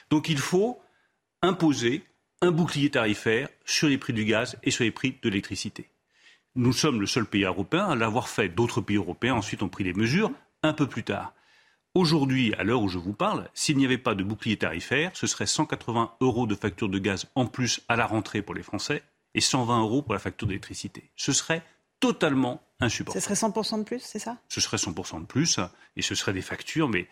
Donc 0.09 0.29
il 0.29 0.39
faut 0.39 0.81
imposer 1.43 2.03
un 2.41 2.49
bouclier 2.49 2.89
tarifaire 2.89 3.49
sur 3.65 3.87
les 3.87 3.99
prix 3.99 4.13
du 4.13 4.25
gaz 4.25 4.57
et 4.63 4.71
sur 4.71 4.83
les 4.83 4.89
prix 4.89 5.15
de 5.21 5.29
l'électricité. 5.29 5.89
Nous 6.55 6.73
sommes 6.73 6.99
le 6.99 7.05
seul 7.05 7.27
pays 7.27 7.43
européen 7.43 7.85
à 7.85 7.95
l'avoir 7.95 8.29
fait. 8.29 8.49
D'autres 8.49 8.81
pays 8.81 8.97
européens 8.97 9.35
ensuite 9.35 9.61
ont 9.61 9.69
pris 9.69 9.83
les 9.83 9.93
mesures 9.93 10.31
un 10.63 10.73
peu 10.73 10.87
plus 10.87 11.03
tard. 11.03 11.35
Aujourd'hui, 11.93 12.53
à 12.53 12.63
l'heure 12.63 12.81
où 12.81 12.87
je 12.87 12.97
vous 12.97 13.11
parle, 13.11 13.49
s'il 13.53 13.75
n'y 13.75 13.83
avait 13.83 13.97
pas 13.97 14.15
de 14.15 14.23
bouclier 14.23 14.55
tarifaire, 14.55 15.11
ce 15.13 15.27
serait 15.27 15.45
180 15.45 16.13
euros 16.21 16.47
de 16.47 16.55
facture 16.55 16.87
de 16.87 16.97
gaz 16.99 17.25
en 17.35 17.47
plus 17.47 17.81
à 17.89 17.97
la 17.97 18.05
rentrée 18.05 18.41
pour 18.41 18.55
les 18.55 18.63
Français 18.63 19.03
et 19.33 19.41
120 19.41 19.81
euros 19.81 20.01
pour 20.01 20.13
la 20.13 20.19
facture 20.19 20.47
d'électricité. 20.47 21.09
Ce 21.17 21.33
serait 21.33 21.63
totalement 21.99 22.63
insupportable. 22.79 23.21
Ce 23.21 23.35
serait 23.35 23.49
100% 23.49 23.79
de 23.79 23.83
plus, 23.83 23.99
c'est 23.99 24.19
ça? 24.19 24.37
Ce 24.47 24.61
serait 24.61 24.77
100% 24.77 25.19
de 25.19 25.25
plus 25.25 25.59
et 25.97 26.01
ce 26.01 26.15
serait 26.15 26.31
des 26.31 26.41
factures, 26.41 26.87
mais 26.87 27.09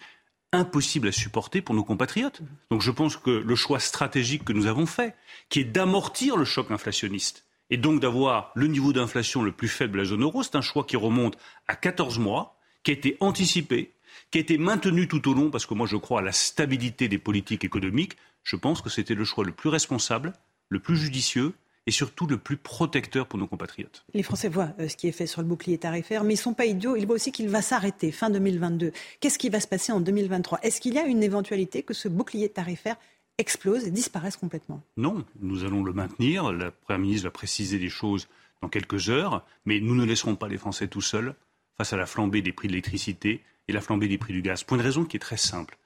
impossibles 0.53 1.09
à 1.09 1.11
supporter 1.11 1.61
pour 1.61 1.75
nos 1.75 1.83
compatriotes. 1.83 2.41
Donc 2.71 2.81
je 2.81 2.91
pense 2.91 3.17
que 3.17 3.31
le 3.31 3.55
choix 3.55 3.81
stratégique 3.81 4.45
que 4.45 4.53
nous 4.53 4.65
avons 4.65 4.85
fait, 4.85 5.13
qui 5.49 5.59
est 5.59 5.65
d'amortir 5.65 6.37
le 6.37 6.45
choc 6.45 6.71
inflationniste 6.71 7.43
et 7.69 7.75
donc 7.75 7.99
d'avoir 7.99 8.53
le 8.55 8.67
niveau 8.67 8.93
d'inflation 8.93 9.43
le 9.43 9.51
plus 9.51 9.67
faible 9.67 9.93
de 9.93 9.97
la 9.97 10.05
zone 10.05 10.23
euro, 10.23 10.41
c'est 10.41 10.55
un 10.55 10.61
choix 10.61 10.85
qui 10.85 10.95
remonte 10.95 11.37
à 11.67 11.75
14 11.75 12.17
mois, 12.17 12.57
qui 12.83 12.91
a 12.91 12.93
été 12.93 13.17
anticipé, 13.19 13.93
qui 14.31 14.37
a 14.37 14.41
été 14.41 14.57
maintenu 14.57 15.07
tout 15.07 15.29
au 15.29 15.33
long, 15.33 15.49
parce 15.49 15.65
que 15.65 15.73
moi 15.73 15.87
je 15.87 15.97
crois 15.97 16.19
à 16.19 16.23
la 16.23 16.31
stabilité 16.31 17.07
des 17.07 17.17
politiques 17.17 17.63
économiques, 17.63 18.17
je 18.43 18.55
pense 18.55 18.81
que 18.81 18.89
c'était 18.89 19.15
le 19.15 19.23
choix 19.23 19.43
le 19.43 19.51
plus 19.51 19.69
responsable, 19.69 20.33
le 20.69 20.79
plus 20.79 20.97
judicieux 20.97 21.53
et 21.87 21.91
surtout 21.91 22.27
le 22.27 22.37
plus 22.37 22.57
protecteur 22.57 23.25
pour 23.25 23.39
nos 23.39 23.47
compatriotes. 23.47 24.05
Les 24.13 24.21
Français 24.21 24.49
voient 24.49 24.73
euh, 24.79 24.87
ce 24.87 24.95
qui 24.95 25.07
est 25.07 25.11
fait 25.11 25.25
sur 25.25 25.41
le 25.41 25.47
bouclier 25.47 25.77
tarifaire, 25.77 26.23
mais 26.23 26.33
ils 26.33 26.37
ne 26.37 26.41
sont 26.41 26.53
pas 26.53 26.65
idiots. 26.65 26.95
Ils 26.95 27.05
voient 27.05 27.15
aussi 27.15 27.31
qu'il 27.31 27.49
va 27.49 27.63
s'arrêter 27.63 28.11
fin 28.11 28.29
2022. 28.29 28.91
Qu'est-ce 29.19 29.39
qui 29.39 29.49
va 29.49 29.59
se 29.59 29.67
passer 29.67 29.91
en 29.91 29.99
2023 29.99 30.59
Est-ce 30.61 30.81
qu'il 30.81 30.93
y 30.93 30.99
a 30.99 31.05
une 31.05 31.23
éventualité 31.23 31.81
que 31.81 31.95
ce 31.95 32.07
bouclier 32.07 32.49
tarifaire 32.49 32.95
explose 33.39 33.85
et 33.85 33.91
disparaisse 33.91 34.37
complètement? 34.37 34.83
Non, 34.97 35.25
nous 35.41 35.63
allons 35.63 35.83
le 35.83 35.93
maintenir. 35.93 36.51
La 36.51 36.69
Première 36.69 36.99
ministre 36.99 37.23
va 37.23 37.31
préciser 37.31 37.79
les 37.79 37.89
choses 37.89 38.27
dans 38.61 38.69
quelques 38.69 39.09
heures, 39.09 39.43
mais 39.65 39.79
nous 39.79 39.95
ne 39.95 40.05
laisserons 40.05 40.35
pas 40.35 40.47
les 40.47 40.57
Français 40.57 40.87
tout 40.87 41.01
seuls 41.01 41.33
face 41.77 41.93
à 41.93 41.97
la 41.97 42.05
flambée 42.05 42.41
des 42.41 42.51
prix 42.51 42.67
de 42.67 42.73
l'électricité 42.73 43.41
et 43.69 43.71
la 43.71 43.81
flambée 43.81 44.07
des 44.07 44.17
prix 44.17 44.33
du 44.33 44.41
gaz. 44.41 44.63
Pour 44.63 44.75
une 44.77 44.83
raison 44.83 45.05
qui 45.05 45.15
est 45.15 45.21
très 45.21 45.37
simple. 45.37 45.77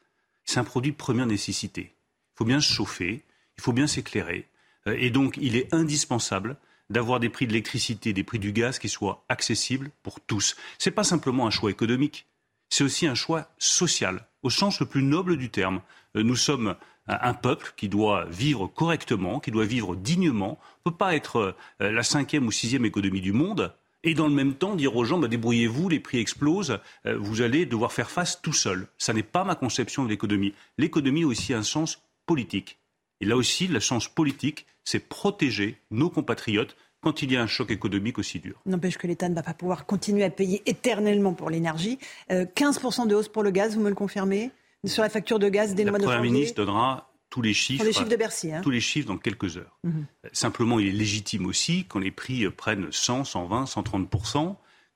C'est 0.45 0.59
un 0.59 0.63
produit 0.63 0.93
de 0.93 0.97
première 0.97 1.25
nécessité. 1.25 1.93
Il 2.33 2.37
faut 2.37 2.45
bien 2.45 2.61
se 2.61 2.71
chauffer, 2.73 3.23
il 3.57 3.61
faut 3.61 3.73
bien 3.73 3.87
s'éclairer. 3.87 4.47
Euh, 4.87 4.95
et 4.97 5.09
donc, 5.09 5.37
il 5.37 5.57
est 5.57 5.73
indispensable 5.73 6.55
d'avoir 6.89 7.19
des 7.19 7.29
prix 7.29 7.45
de 7.45 7.51
l'électricité, 7.51 8.13
des 8.13 8.23
prix 8.23 8.39
du 8.39 8.53
gaz 8.53 8.79
qui 8.79 8.87
soient 8.87 9.25
accessibles 9.27 9.91
pour 10.01 10.21
tous. 10.21 10.55
Ce 10.79 10.89
n'est 10.89 10.93
pas 10.95 11.03
simplement 11.03 11.45
un 11.45 11.49
choix 11.49 11.71
économique, 11.71 12.25
c'est 12.69 12.83
aussi 12.83 13.05
un 13.05 13.15
choix 13.15 13.49
social, 13.57 14.27
au 14.43 14.49
sens 14.49 14.79
le 14.79 14.85
plus 14.85 15.03
noble 15.03 15.37
du 15.37 15.49
terme. 15.49 15.81
Euh, 16.15 16.23
nous 16.23 16.35
sommes 16.35 16.75
un 17.05 17.33
peuple 17.33 17.73
qui 17.75 17.89
doit 17.89 18.25
vivre 18.29 18.67
correctement, 18.67 19.41
qui 19.41 19.51
doit 19.51 19.65
vivre 19.65 19.93
dignement. 19.93 20.57
On 20.85 20.89
ne 20.89 20.91
peut 20.91 20.97
pas 20.97 21.15
être 21.15 21.55
euh, 21.81 21.91
la 21.91 22.03
cinquième 22.03 22.47
ou 22.47 22.51
sixième 22.51 22.85
économie 22.85 23.19
du 23.19 23.33
monde 23.33 23.73
et 24.03 24.13
dans 24.13 24.27
le 24.27 24.33
même 24.33 24.53
temps 24.53 24.75
dire 24.75 24.95
aux 24.95 25.05
gens 25.05 25.17
bah, 25.17 25.27
débrouillez-vous, 25.27 25.89
les 25.89 25.99
prix 25.99 26.19
explosent, 26.19 26.79
euh, 27.05 27.17
vous 27.17 27.41
allez 27.41 27.65
devoir 27.65 27.91
faire 27.91 28.09
face 28.09 28.41
tout 28.41 28.53
seul. 28.53 28.87
Ça 28.97 29.13
n'est 29.13 29.23
pas 29.23 29.43
ma 29.43 29.55
conception 29.55 30.03
de 30.03 30.09
l'économie. 30.09 30.53
L'économie 30.77 31.23
a 31.23 31.27
aussi 31.27 31.53
un 31.53 31.63
sens 31.63 32.01
politique. 32.25 32.77
Et 33.21 33.25
là 33.25 33.37
aussi, 33.37 33.67
le 33.67 33.79
sens 33.79 34.07
politique, 34.07 34.65
c'est 34.83 34.99
protéger 34.99 35.77
nos 35.91 36.09
compatriotes 36.09 36.75
quand 37.01 37.21
il 37.21 37.31
y 37.31 37.37
a 37.37 37.41
un 37.41 37.47
choc 37.47 37.71
économique 37.71 38.17
aussi 38.17 38.39
dur. 38.39 38.61
N'empêche 38.65 38.97
que 38.97 39.07
l'État 39.07 39.27
ne 39.27 39.35
va 39.35 39.43
pas 39.43 39.53
pouvoir 39.53 39.85
continuer 39.85 40.23
à 40.23 40.29
payer 40.29 40.61
éternellement 40.65 41.33
pour 41.33 41.49
l'énergie. 41.49 41.99
15% 42.29 43.03
euh, 43.03 43.05
de 43.05 43.15
hausse 43.15 43.27
pour 43.27 43.43
le 43.43 43.51
gaz, 43.51 43.75
vous 43.75 43.81
me 43.81 43.89
le 43.89 43.95
confirmez? 43.95 44.51
Sur 44.85 45.03
la 45.03 45.09
facture 45.09 45.39
de 45.39 45.47
gaz 45.47 45.75
dès 45.75 45.85
le 45.85 45.91
mois 45.91 45.99
de 45.99 46.03
janvier 46.03 46.15
La 46.15 46.19
Première 46.19 46.33
ministre 46.33 46.55
donnera 46.55 47.12
tous 47.33 47.41
les 47.41 47.55
chiffres, 47.55 47.83
les 47.83 47.93
chiffres 47.93 48.09
de 48.09 48.15
Bercy, 48.15 48.51
hein. 48.51 48.61
tous 48.61 48.69
les 48.69 48.79
chiffres 48.79 49.07
dans 49.07 49.17
quelques 49.17 49.57
heures. 49.57 49.79
Mhm. 49.83 50.05
Simplement, 50.33 50.79
il 50.79 50.89
est 50.89 50.91
légitime 50.91 51.47
aussi 51.47 51.85
quand 51.89 51.97
les 51.97 52.11
prix 52.11 52.47
prennent 52.51 52.91
100, 52.91 53.23
120, 53.23 53.65
130 53.65 54.07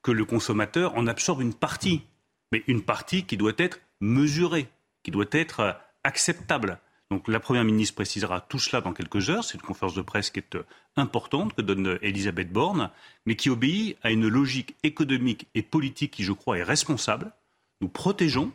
que 0.03 0.11
le 0.11 0.23
consommateur 0.23 0.95
en 0.95 1.07
absorbe 1.07 1.41
une 1.41 1.55
partie, 1.55 2.03
mais 2.51 2.63
une 2.67 2.83
partie 2.83 3.23
qui 3.23 3.37
doit 3.37 3.55
être 3.57 3.79
mesurée, 4.01 4.69
qui 5.01 5.09
doit 5.09 5.25
être 5.31 5.81
acceptable. 6.03 6.77
Donc 7.09 7.27
la 7.27 7.39
Première 7.39 7.63
ministre 7.63 7.95
précisera 7.95 8.39
tout 8.41 8.59
cela 8.59 8.81
dans 8.81 8.93
quelques 8.93 9.31
heures. 9.31 9.43
C'est 9.43 9.55
une 9.55 9.61
conférence 9.61 9.95
de 9.95 10.03
presse 10.03 10.29
qui 10.29 10.37
est 10.37 10.55
euh, 10.57 10.65
importante 10.95 11.55
que 11.55 11.63
donne 11.63 11.97
Elisabeth 12.03 12.53
Borne, 12.53 12.91
mais 13.25 13.35
qui 13.35 13.49
obéit 13.49 13.97
à 14.03 14.11
une 14.11 14.27
logique 14.27 14.75
économique 14.83 15.47
et 15.55 15.63
politique 15.63 16.11
qui, 16.11 16.23
je 16.23 16.33
crois, 16.33 16.59
est 16.59 16.63
responsable. 16.63 17.31
Nous 17.81 17.89
protégeons, 17.89 18.51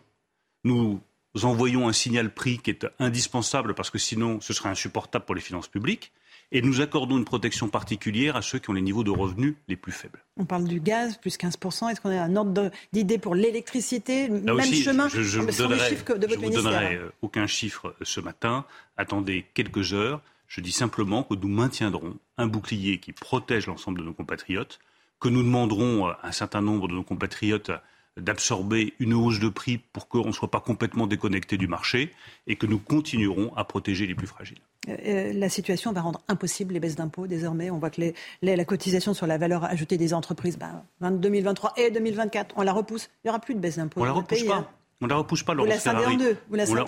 nous 0.62 1.00
envoyons 1.42 1.88
un 1.88 1.92
signal 1.92 2.32
prix 2.32 2.59
qui 2.59 2.70
est 2.70 2.86
indispensable 2.98 3.74
parce 3.74 3.90
que 3.90 3.98
sinon 3.98 4.40
ce 4.40 4.52
serait 4.52 4.68
insupportable 4.68 5.24
pour 5.24 5.34
les 5.34 5.40
finances 5.40 5.68
publiques. 5.68 6.12
Et 6.54 6.60
nous 6.60 6.82
accordons 6.82 7.16
une 7.16 7.24
protection 7.24 7.68
particulière 7.68 8.36
à 8.36 8.42
ceux 8.42 8.59
qui 8.59 8.68
ont 8.68 8.74
les 8.74 8.82
niveaux 8.82 9.04
de 9.04 9.10
revenus 9.10 9.54
les 9.68 9.76
plus 9.76 9.90
faibles. 9.90 10.22
On 10.36 10.44
parle 10.44 10.64
du 10.64 10.80
gaz, 10.80 11.16
plus 11.16 11.38
15%. 11.38 11.90
Est-ce 11.90 12.00
qu'on 12.02 12.10
a 12.10 12.20
un 12.20 12.36
ordre 12.36 12.70
d'idée 12.92 13.16
pour 13.16 13.34
l'électricité? 13.34 14.28
Même 14.28 14.60
chemin? 14.60 15.09
Je 15.09 15.40
ne 15.40 15.50
vous 15.50 16.50
donnerai 16.50 16.96
euh, 16.96 17.10
aucun 17.22 17.46
chiffre 17.46 17.88
euh, 17.88 18.04
ce 18.04 18.20
matin. 18.20 18.66
Attendez 18.98 19.46
quelques 19.54 19.94
heures. 19.94 20.20
Je 20.46 20.60
dis 20.60 20.72
simplement 20.72 21.22
que 21.22 21.34
nous 21.34 21.48
maintiendrons 21.48 22.18
un 22.36 22.46
bouclier 22.46 22.98
qui 22.98 23.12
protège 23.12 23.66
l'ensemble 23.66 24.00
de 24.00 24.04
nos 24.04 24.12
compatriotes, 24.12 24.78
que 25.20 25.30
nous 25.30 25.42
demanderons 25.42 26.04
à 26.04 26.18
un 26.22 26.32
certain 26.32 26.60
nombre 26.60 26.86
de 26.86 26.92
nos 26.92 27.02
compatriotes 27.02 27.70
d'absorber 28.18 28.93
une 28.98 29.14
hausse 29.14 29.40
de 29.40 29.48
prix 29.48 29.78
pour 29.78 30.09
qu'on 30.09 30.26
ne 30.26 30.32
soit 30.32 30.51
pas 30.51 30.60
complètement 30.60 31.06
déconnecté 31.06 31.56
du 31.56 31.66
marché 31.66 32.12
et 32.47 32.56
que 32.56 32.66
nous 32.66 32.78
continuerons 32.78 33.55
à 33.56 33.64
protéger 33.64 34.06
les 34.06 34.14
plus 34.14 34.26
fragiles. 34.26 34.60
Euh, 34.89 34.97
euh, 35.06 35.32
la 35.32 35.48
situation 35.48 35.93
va 35.93 36.02
rendre 36.02 36.20
impossible 36.28 36.74
les 36.74 36.80
baisses 36.80 36.97
d'impôts 36.97 37.26
désormais. 37.26 37.70
On 37.70 37.78
voit 37.78 37.90
que 37.90 38.12
la 38.43 38.64
cotisation 38.64 39.14
sur 39.14 39.26
la 39.26 39.39
valeur 39.39 39.64
ajoutée 39.64 39.97
des 39.97 40.12
entreprises, 40.12 40.59
ben, 40.59 41.10
2023 41.10 41.72
et 41.76 41.90
2024, 41.90 42.55
on 42.56 42.62
la 42.62 42.72
repousse. 42.72 43.09
Il 43.24 43.28
n'y 43.28 43.30
aura 43.30 43.39
plus 43.39 43.55
de 43.55 43.60
baisse 43.60 43.76
d'impôts. 43.76 44.01
On 44.01 44.05
ne 44.05 44.09
la 44.09 44.14
repousse 44.14 44.44
pas. 44.44 44.56
Hein. 44.56 44.68
On 45.01 45.06
la 45.06 45.16
repousse 45.16 45.43
pas, 45.43 45.55
Vous 45.55 45.64
la 45.64 45.74
en 45.74 46.16
deux. 46.16 46.36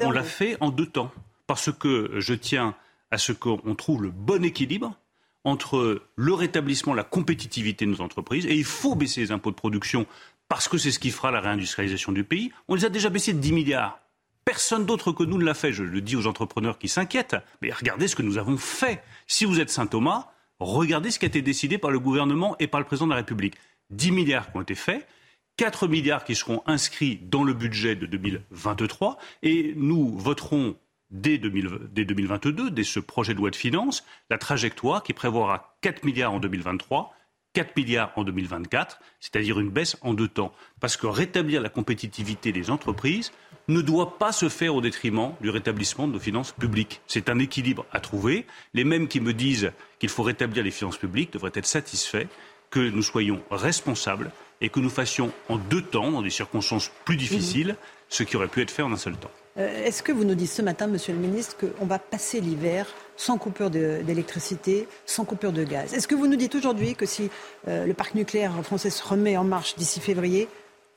on 0.05 0.11
l'a 0.11 0.23
fait 0.23 0.57
en 0.61 0.71
deux 0.71 0.87
temps. 0.87 1.11
Parce 1.47 1.73
que 1.73 2.13
je 2.19 2.33
tiens 2.35 2.75
à 3.11 3.19
ce 3.19 3.33
qu'on 3.33 3.75
trouve 3.75 4.03
le 4.03 4.11
bon 4.11 4.45
équilibre 4.45 4.97
entre 5.45 6.03
le 6.17 6.33
rétablissement, 6.33 6.95
la 6.95 7.05
compétitivité 7.05 7.85
de 7.85 7.91
nos 7.91 8.01
entreprises, 8.01 8.47
et 8.47 8.55
il 8.55 8.65
faut 8.65 8.95
baisser 8.95 9.21
les 9.21 9.33
impôts 9.33 9.51
de 9.51 9.57
production 9.57 10.07
parce 10.55 10.69
que 10.69 10.79
c'est 10.79 10.93
ce 10.93 11.01
qui 11.01 11.11
fera 11.11 11.33
la 11.33 11.41
réindustrialisation 11.41 12.13
du 12.13 12.23
pays. 12.23 12.53
On 12.69 12.77
les 12.77 12.85
a 12.85 12.89
déjà 12.89 13.11
baissés 13.11 13.33
de 13.33 13.41
10 13.41 13.53
milliards. 13.53 13.99
Personne 14.45 14.87
d'autre 14.87 15.11
que 15.11 15.25
nous 15.25 15.37
ne 15.37 15.45
l'a 15.45 15.53
fait. 15.53 15.73
Je 15.73 15.83
le 15.83 16.01
dis 16.01 16.15
aux 16.15 16.29
entrepreneurs 16.29 16.79
qui 16.79 16.87
s'inquiètent. 16.87 17.35
Mais 17.61 17.73
regardez 17.73 18.07
ce 18.07 18.15
que 18.15 18.23
nous 18.23 18.39
avons 18.39 18.57
fait. 18.57 19.03
Si 19.27 19.47
vous 19.47 19.59
êtes 19.59 19.69
Saint-Thomas, 19.69 20.31
regardez 20.61 21.11
ce 21.11 21.19
qui 21.19 21.25
a 21.25 21.27
été 21.27 21.43
décidé 21.43 21.77
par 21.77 21.91
le 21.91 21.99
gouvernement 21.99 22.55
et 22.61 22.69
par 22.69 22.79
le 22.79 22.87
président 22.87 23.07
de 23.07 23.11
la 23.11 23.17
République. 23.17 23.57
10 23.91 24.13
milliards 24.13 24.53
qui 24.53 24.57
ont 24.57 24.61
été 24.61 24.77
faits. 24.77 25.09
4 25.57 25.89
milliards 25.89 26.23
qui 26.23 26.37
seront 26.37 26.63
inscrits 26.67 27.17
dans 27.17 27.43
le 27.43 27.53
budget 27.53 27.97
de 27.97 28.07
2023 28.07 29.19
et 29.43 29.75
nous 29.75 30.17
voterons 30.17 30.77
dès, 31.11 31.39
2022, 31.39 32.71
dès 32.71 32.85
ce 32.85 33.01
projet 33.01 33.35
de 33.35 33.39
loi 33.39 33.51
de 33.51 33.57
finances, 33.57 34.05
la 34.31 34.39
trajectoire 34.39 35.03
qui 35.03 35.15
prévoira 35.15 35.77
4 35.81 36.05
milliards 36.05 36.33
en 36.33 36.39
2023, 36.39 37.14
4 37.55 37.77
milliards 37.77 38.13
en 38.17 38.25
2024, 38.25 39.01
c'est-à-dire 39.21 39.59
une 39.59 39.71
baisse 39.71 39.97
en 40.03 40.13
deux 40.13 40.29
temps. 40.29 40.53
Parce 40.81 40.97
que 40.97 41.07
rétablir 41.07 41.63
la 41.63 41.71
compétitivité 41.71 42.53
des 42.53 42.71
entreprises 42.71 43.33
ne 43.69 43.81
doit 43.81 44.19
pas 44.19 44.33
se 44.33 44.49
faire 44.49 44.75
au 44.75 44.81
détriment 44.81 45.33
du 45.41 45.49
rétablissement 45.49 46.07
de 46.07 46.13
nos 46.13 46.19
finances 46.19 46.53
publiques. 46.53 47.01
C'est 47.07 47.31
un 47.31 47.39
équilibre 47.39 47.87
à 47.93 48.01
trouver. 48.01 48.47
Les 48.75 48.85
mêmes 48.85 49.09
qui 49.09 49.21
me 49.21 49.33
disent 49.33 49.73
qu'il 49.99 50.11
faut 50.11 50.23
rétablir 50.23 50.63
les 50.63 50.71
finances 50.71 50.99
publiques 50.99 51.33
devraient 51.33 51.53
être 51.55 51.67
satisfaits 51.67 52.27
que 52.71 52.81
nous 52.81 53.03
soyons 53.03 53.41
responsables 53.51 54.31
et 54.61 54.69
que 54.69 54.81
nous 54.81 54.91
fassions 54.91 55.33
en 55.49 55.57
deux 55.57 55.83
temps, 55.83 56.11
dans 56.11 56.23
des 56.23 56.31
circonstances 56.31 56.91
plus 57.05 57.17
difficiles, 57.17 57.77
ce 58.09 58.23
qui 58.23 58.37
aurait 58.37 58.49
pu 58.49 58.63
être 58.63 58.71
fait 58.71 58.83
en 58.83 58.93
un 58.93 58.97
seul 58.97 59.17
temps. 59.17 59.31
Euh, 59.57 59.85
est-ce 59.85 60.03
que 60.03 60.13
vous 60.13 60.25
nous 60.25 60.35
dites 60.35 60.51
ce 60.51 60.63
matin, 60.63 60.87
Monsieur 60.87 61.13
le 61.13 61.21
Ministre, 61.21 61.57
qu'on 61.57 61.87
va 61.87 61.99
passer 61.99 62.41
l'hiver 62.41 62.87
sans 63.17 63.39
coupure 63.39 63.71
d'électricité, 63.71 64.89
sans 65.07 65.25
coupure 65.25 65.53
de 65.53 65.65
gaz 65.65 65.95
Est-ce 65.95 66.09
que 66.09 66.15
vous 66.15 66.27
nous 66.27 66.37
dites 66.37 66.55
aujourd'hui 66.55 66.95
que 66.95 67.07
si 67.07 67.31
euh, 67.69 67.87
le 67.87 67.95
parc 67.95 68.15
nucléaire 68.15 68.53
français 68.63 68.91
se 68.91 69.03
remet 69.03 69.37
en 69.37 69.45
marche 69.45 69.77
d'ici 69.77 70.01
février, 70.01 70.49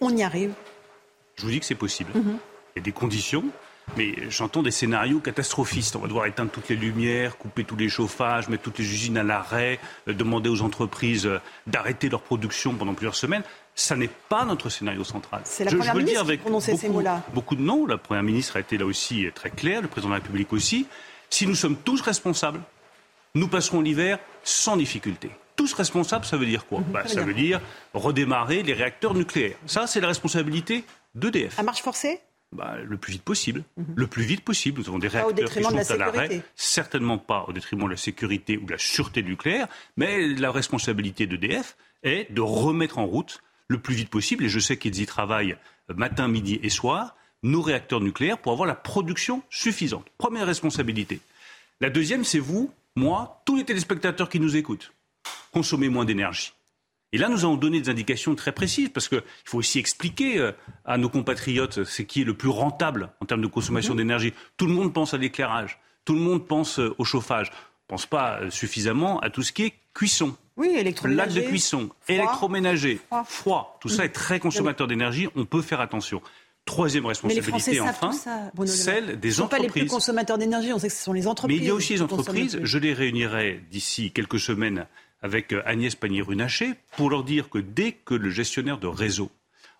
on 0.02 0.15
y 0.15 0.23
arrive? 0.23 0.53
Je 1.35 1.44
vous 1.44 1.52
dis 1.52 1.60
que 1.60 1.65
c'est 1.65 1.76
possible. 1.76 2.11
Mhm. 2.15 2.38
Il 2.76 2.80
y 2.80 2.81
a 2.81 2.84
des 2.84 2.91
conditions. 2.91 3.44
Mais 3.95 4.30
j'entends 4.30 4.64
des 4.64 4.72
scénarios 4.72 5.19
catastrophistes. 5.19 5.95
On 5.95 5.99
va 5.99 6.07
devoir 6.07 6.26
éteindre 6.26 6.52
toutes 6.52 6.68
les 6.68 6.76
lumières, 6.76 7.38
couper 7.38 7.64
tous 7.64 7.77
les 7.77 7.88
chauffages, 7.88 8.49
mettre 8.49 8.64
toutes 8.64 8.80
les 8.80 8.84
usines 8.84 9.18
à 9.18 9.23
l'arrêt, 9.23 9.80
euh, 10.07 10.14
demander 10.14 10.49
aux 10.49 10.61
entreprises 10.61 11.26
euh, 11.26 11.39
d'arrêter 11.68 12.10
leur 12.10 12.22
production 12.22 12.73
pendant 12.73 12.94
plusieurs 12.94 13.15
semaines. 13.15 13.44
Ça 13.76 13.95
n'est 13.95 14.10
pas 14.30 14.44
notre 14.44 14.69
scénario 14.69 15.03
central. 15.03 15.41
C'est 15.45 15.64
la 15.64 15.72
première 15.72 15.95
ministre 15.95 16.31
qui 16.31 16.38
prononçait 16.38 16.72
beaucoup, 16.72 16.81
ces 16.81 16.89
mots-là. 16.89 17.23
Beaucoup 17.34 17.56
de 17.56 17.61
non. 17.61 17.85
La 17.85 17.98
première 17.98 18.23
ministre 18.23 18.57
a 18.57 18.60
été 18.60 18.77
là 18.77 18.85
aussi 18.85 19.26
très 19.34 19.52
claire, 19.52 19.81
le 19.81 19.88
président 19.88 20.10
de 20.10 20.15
la 20.15 20.19
République 20.22 20.52
aussi. 20.52 20.88
Si 21.30 21.48
nous 21.48 21.56
sommes 21.56 21.76
tous 21.78 22.02
responsables, 22.02 22.62
nous 23.36 23.48
passerons 23.48 23.82
l'hiver 23.82 24.20
sans 24.44 24.78
difficulté. 24.78 25.30
Tous 25.56 25.74
responsables, 25.74 26.26
ça 26.26 26.38
veut 26.38 26.45
dire 26.45 26.66
quoi? 26.66 26.82
Bah, 26.91 27.08
Ça 27.08 27.22
veut 27.24 27.34
dire 27.34 27.62
redémarrer 27.94 28.64
les 28.64 28.74
réacteurs 28.74 29.14
nucléaires. 29.14 29.58
Ça, 29.66 29.88
c'est 29.88 29.99
la 29.99 30.08
responsabilité 30.08 30.84
d'EDF. 31.16 31.60
À 31.60 31.64
marche 31.64 31.82
forcée? 31.82 32.22
Bah, 32.54 32.76
le 32.82 32.98
plus 32.98 33.14
vite 33.14 33.24
possible. 33.24 33.64
Le 33.95 34.08
plus 34.08 34.24
vite 34.24 34.44
possible. 34.45 34.80
Nous 34.80 34.88
avons 34.88 34.99
des 34.99 35.08
réacteurs 35.10 35.49
qui 35.49 35.60
la 35.60 35.84
sont 35.84 35.94
à 35.94 35.98
l'arrêt. 35.98 36.41
Certainement 36.56 37.18
pas 37.18 37.44
au 37.48 37.54
détriment 37.54 37.86
de 37.86 37.91
la 37.91 37.98
sécurité 37.98 38.58
ou 38.58 38.66
de 38.66 38.72
la 38.72 38.78
sûreté 38.78 39.22
nucléaire, 39.22 39.68
mais 39.98 40.28
la 40.28 40.52
responsabilité 40.52 41.28
d'EDF 41.28 41.76
est 42.04 42.32
de 42.32 42.41
remettre 42.41 42.99
en 42.99 43.06
route 43.06 43.41
le 43.68 43.80
plus 43.80 43.95
vite 43.95 44.10
possible, 44.10 44.45
et 44.45 44.49
je 44.49 44.60
sais 44.60 44.78
qu'ils 44.78 45.02
y 45.02 45.06
travaillent 45.06 45.58
matin, 45.94 46.30
midi 46.30 46.60
et 46.64 46.70
soir, 46.70 47.18
nos 47.44 47.62
réacteurs 47.62 48.02
nucléaires 48.02 48.38
pour 48.40 48.52
avoir 48.52 48.68
la 48.68 48.76
production 48.76 49.42
suffisante. 49.50 50.06
Première 50.18 50.48
responsabilité. 50.48 51.20
La 51.82 51.90
deuxième, 51.90 52.24
c'est 52.24 52.40
vous, 52.40 52.72
moi, 52.96 53.42
tous 53.46 53.56
les 53.56 53.64
téléspectateurs 53.66 54.30
qui 54.30 54.40
nous 54.40 54.56
écoutent. 54.56 54.92
Consommer 55.52 55.90
moins 55.90 56.06
d'énergie. 56.06 56.54
Et 57.14 57.18
là, 57.18 57.30
nous 57.30 57.46
avons 57.46 57.56
donné 57.56 57.80
des 57.80 57.90
indications 57.90 58.36
très 58.36 58.52
précises, 58.52 58.90
parce 58.90 59.08
qu'il 59.08 59.22
faut 59.46 59.60
aussi 59.60 59.80
expliquer 59.80 60.40
euh, 60.40 60.52
à 60.84 60.98
nos 60.98 61.10
compatriotes 61.10 61.84
ce 61.86 62.02
qui 62.02 62.22
est 62.22 62.26
le 62.26 62.34
plus 62.34 62.50
rentable 62.50 63.10
en 63.22 63.26
termes 63.26 63.42
de 63.42 63.48
consommation 63.48 63.94
Mhm. 63.94 63.98
d'énergie. 64.00 64.34
Tout 64.58 64.66
le 64.68 64.74
monde 64.74 64.94
pense 64.94 65.14
à 65.14 65.18
l'éclairage, 65.18 65.80
tout 66.04 66.14
le 66.14 66.20
monde 66.20 66.46
pense 66.46 66.80
euh, 66.80 66.94
au 66.98 67.06
chauffage, 67.06 67.50
ne 67.50 67.56
pense 67.88 68.06
pas 68.06 68.40
euh, 68.42 68.50
suffisamment 68.50 69.20
à 69.22 69.30
tout 69.30 69.42
ce 69.42 69.54
qui 69.54 69.64
est 69.64 69.74
cuisson. 69.94 70.36
Oui, 70.58 70.68
Lac 70.74 70.82
électroménager. 70.82 71.42
de 71.44 71.48
cuisson, 71.48 71.90
froid. 72.02 72.16
électroménager, 72.16 73.00
froid. 73.26 73.78
tout 73.80 73.90
ça 73.90 74.02
Mhm. 74.04 74.10
est 74.10 74.12
très 74.14 74.40
consommateur 74.42 74.88
d'énergie, 74.88 75.30
on 75.36 75.46
peut 75.46 75.62
faire 75.62 75.80
attention. 75.80 76.22
Troisième 76.68 77.03
Mais 77.03 77.10
responsabilité, 77.10 77.80
enfin, 77.81 78.11
ça. 78.11 78.52
Celle 78.68 79.19
des 79.19 79.31
Ce 79.31 79.38
sont 79.38 79.48
pas 79.48 79.57
les 79.57 79.64
plus 79.64 79.81
entreprises. 79.81 79.91
consommateurs 79.91 80.38
d'énergie, 80.38 80.72
on 80.73 80.77
sait 80.80 80.89
que 80.89 80.94
ce 80.94 81.03
sont 81.03 81.14
les 81.14 81.22
Mais 81.22 81.27
entreprises. 81.27 81.57
il 81.60 81.65
y 81.65 81.69
a 81.69 81.73
aussi 81.73 81.94
les 81.94 82.02
entreprises, 82.03 82.60
je 82.61 82.77
les 82.77 82.94
réunirai 82.94 83.61
d'ici 83.72 84.11
quelques 84.11 84.39
semaines 84.39 84.85
avec 85.22 85.53
euh, 85.53 85.64
Agnès 85.65 85.95
Pannier-Runacher 85.95 86.73
pour 86.98 87.10
leur 87.10 87.23
dire 87.23 87.49
que 87.49 87.57
dès 87.57 87.94
que 87.94 88.14
le 88.14 88.30
gestionnaire 88.30 88.77
de 88.77 88.85
réseau 88.88 89.31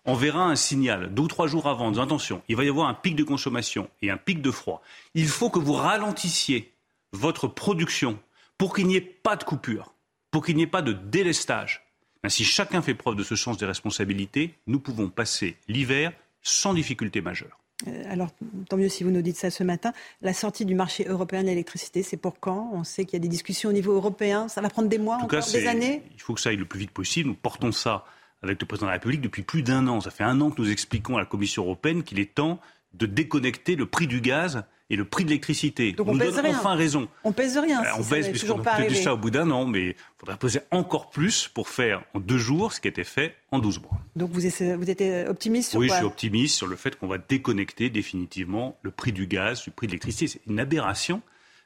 enverra 0.04 0.44
un 0.44 0.56
signal 0.56 1.12
deux 1.12 1.22
ou 1.24 1.28
trois 1.28 1.46
jours 1.46 1.68
avant, 1.68 1.86
en 1.86 1.90
disant 1.90 2.04
attention, 2.04 2.42
il 2.48 2.56
va 2.56 2.64
y 2.64 2.68
avoir 2.68 2.88
un 2.88 2.94
pic 2.94 3.14
de 3.14 3.22
consommation 3.22 3.88
et 4.02 4.10
un 4.10 4.16
pic 4.16 4.40
de 4.40 4.50
froid, 4.50 4.82
il 5.14 5.28
faut 5.28 5.50
que 5.50 5.58
vous 5.58 5.74
ralentissiez 5.74 6.72
votre 7.12 7.46
production 7.48 8.18
pour 8.56 8.74
qu'il 8.74 8.86
n'y 8.86 8.96
ait 8.96 9.00
pas 9.02 9.36
de 9.36 9.44
coupure, 9.44 9.92
pour 10.30 10.44
qu'il 10.44 10.56
n'y 10.56 10.62
ait 10.62 10.66
pas 10.66 10.82
de 10.82 10.92
délestage. 10.94 11.82
Ben, 12.22 12.30
si 12.30 12.44
chacun 12.44 12.82
fait 12.82 12.94
preuve 12.94 13.14
de 13.16 13.22
ce 13.22 13.36
sens 13.36 13.58
des 13.58 13.66
responsabilités, 13.66 14.54
nous 14.66 14.80
pouvons 14.80 15.08
passer 15.08 15.56
l'hiver 15.68 16.12
sans 16.42 16.74
difficulté 16.74 17.20
majeure. 17.20 17.58
Euh, 17.86 18.02
Alors, 18.08 18.30
tant 18.68 18.76
mieux 18.76 18.88
si 18.88 19.04
vous 19.04 19.10
nous 19.10 19.22
dites 19.22 19.36
ça 19.36 19.50
ce 19.50 19.62
matin. 19.62 19.92
La 20.20 20.32
sortie 20.32 20.64
du 20.64 20.74
marché 20.74 21.04
européen 21.06 21.42
de 21.42 21.46
l'électricité, 21.48 22.02
c'est 22.02 22.16
pour 22.16 22.40
quand? 22.40 22.70
On 22.72 22.82
sait 22.84 23.04
qu'il 23.04 23.14
y 23.14 23.16
a 23.16 23.20
des 23.22 23.28
discussions 23.28 23.70
au 23.70 23.72
niveau 23.72 23.92
européen. 23.92 24.48
Ça 24.48 24.60
va 24.60 24.68
prendre 24.68 24.88
des 24.88 24.98
mois, 24.98 25.16
En 25.16 25.18
tout 25.20 25.24
encore 25.36 25.44
cas, 25.44 25.52
des 25.52 25.66
années? 25.66 26.02
il 26.14 26.20
faut 26.20 26.34
que 26.34 26.40
ça 26.40 26.50
aille 26.50 26.56
le 26.56 26.64
plus 26.64 26.80
vite 26.80 26.90
possible. 26.90 27.28
Nous 27.28 27.34
portons 27.36 27.70
ça 27.72 28.04
avec 28.42 28.60
le 28.60 28.66
président 28.66 28.86
de 28.86 28.90
la 28.90 28.94
République 28.94 29.20
depuis 29.20 29.42
plus 29.42 29.62
d'un 29.62 29.86
an. 29.88 30.00
Ça 30.00 30.10
fait 30.10 30.24
un 30.24 30.40
an 30.40 30.50
que 30.50 30.60
nous 30.60 30.70
expliquons 30.70 31.16
à 31.16 31.20
la 31.20 31.26
Commission 31.26 31.62
européenne 31.64 32.02
qu'il 32.02 32.18
est 32.18 32.34
temps 32.34 32.58
de 32.94 33.06
déconnecter 33.06 33.76
le 33.76 33.86
prix 33.86 34.06
du 34.06 34.20
gaz 34.20 34.64
et 34.90 34.96
le 34.96 35.04
prix 35.04 35.24
de 35.24 35.28
l'électricité. 35.28 35.92
Donc 35.92 36.08
on 36.08 36.12
nous 36.12 36.18
pèse 36.18 36.34
donne 36.34 36.46
rien. 36.46 36.58
enfin 36.58 36.74
raison. 36.74 37.08
On 37.24 37.32
pèse 37.32 37.58
rien. 37.58 37.82
Euh, 37.82 37.84
si 37.84 38.00
on 38.00 38.04
baisse 38.04 38.26
n'est 38.26 38.30
puisqu'on 38.30 38.62
a 38.62 38.70
arrivé. 38.70 38.94
ça 38.94 39.14
au 39.14 39.16
bout 39.16 39.30
d'un 39.30 39.50
an, 39.50 39.66
mais 39.66 39.88
il 39.88 39.94
faudrait 40.18 40.36
peser 40.36 40.60
encore 40.70 41.10
plus 41.10 41.48
pour 41.48 41.68
faire 41.68 42.02
en 42.14 42.20
deux 42.20 42.38
jours 42.38 42.72
ce 42.72 42.80
qui 42.80 42.88
a 42.88 42.90
été 42.90 43.04
fait 43.04 43.34
en 43.50 43.58
12 43.58 43.80
mois. 43.80 43.98
Donc 44.16 44.30
vous 44.30 44.46
êtes, 44.46 44.62
vous 44.78 44.90
êtes 44.90 45.28
optimiste 45.28 45.70
sur 45.70 45.80
Oui, 45.80 45.88
je 45.88 45.94
suis 45.94 46.04
optimiste 46.04 46.56
sur 46.56 46.66
le 46.66 46.76
fait 46.76 46.96
qu'on 46.96 47.06
va 47.06 47.18
déconnecter 47.18 47.90
définitivement 47.90 48.78
le 48.82 48.90
prix 48.90 49.12
du 49.12 49.26
gaz, 49.26 49.62
du 49.64 49.70
prix 49.70 49.86
de 49.86 49.92
l'électricité. 49.92 50.26
C'est 50.26 50.40
une 50.50 50.60
aberration 50.60 51.22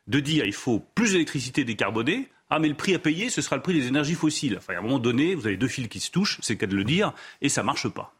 de 0.08 0.20
dire 0.20 0.44
il 0.44 0.52
faut 0.52 0.82
plus 0.94 1.12
d'électricité 1.12 1.64
décarbonée. 1.64 2.28
Ah, 2.50 2.58
mais 2.58 2.68
le 2.68 2.74
prix 2.74 2.94
à 2.94 2.98
payer, 2.98 3.30
ce 3.30 3.40
sera 3.40 3.56
le 3.56 3.62
prix 3.62 3.72
des 3.72 3.86
énergies 3.86 4.14
fossiles. 4.14 4.58
Enfin, 4.58 4.74
à 4.74 4.78
un 4.78 4.82
moment 4.82 4.98
donné, 4.98 5.34
vous 5.34 5.46
avez 5.46 5.56
deux 5.56 5.68
fils 5.68 5.88
qui 5.88 6.00
se 6.00 6.10
touchent, 6.10 6.38
c'est 6.42 6.52
le 6.52 6.58
cas 6.58 6.66
de 6.66 6.76
le 6.76 6.84
dire, 6.84 7.14
et 7.40 7.48
ça 7.48 7.62
marche 7.62 7.88
pas. 7.88 8.14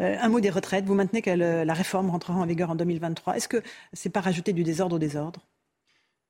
Euh, 0.00 0.16
un 0.20 0.28
mot 0.28 0.40
des 0.40 0.50
retraites. 0.50 0.84
Vous 0.84 0.94
maintenez 0.94 1.22
que 1.22 1.30
le- 1.30 1.64
la 1.64 1.74
réforme 1.74 2.10
rentrera 2.10 2.38
en 2.38 2.46
vigueur 2.46 2.70
en 2.70 2.74
2023. 2.74 3.36
Est-ce 3.36 3.48
que 3.48 3.62
c'est 3.92 4.10
pas 4.10 4.20
rajouter 4.20 4.52
du 4.52 4.62
désordre 4.64 4.96
au 4.96 4.98
désordre? 4.98 5.40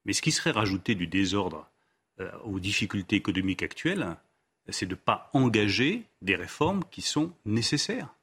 Mais 0.05 0.13
ce 0.13 0.21
qui 0.23 0.33
serait 0.33 0.51
rajouter 0.51 0.95
du 0.95 1.07
désordre 1.07 1.69
euh, 2.21 2.31
aux 2.45 2.61
difficultés 2.61 3.17
économiques 3.17 3.63
actuelles, 3.63 4.17
c'est 4.69 4.87
de 4.87 4.93
ne 4.93 4.97
pas 4.97 5.31
engager 5.33 6.05
des 6.23 6.37
réformes 6.37 6.83
qui 6.91 7.03
sont 7.03 7.33
nécessaires. 7.45 8.15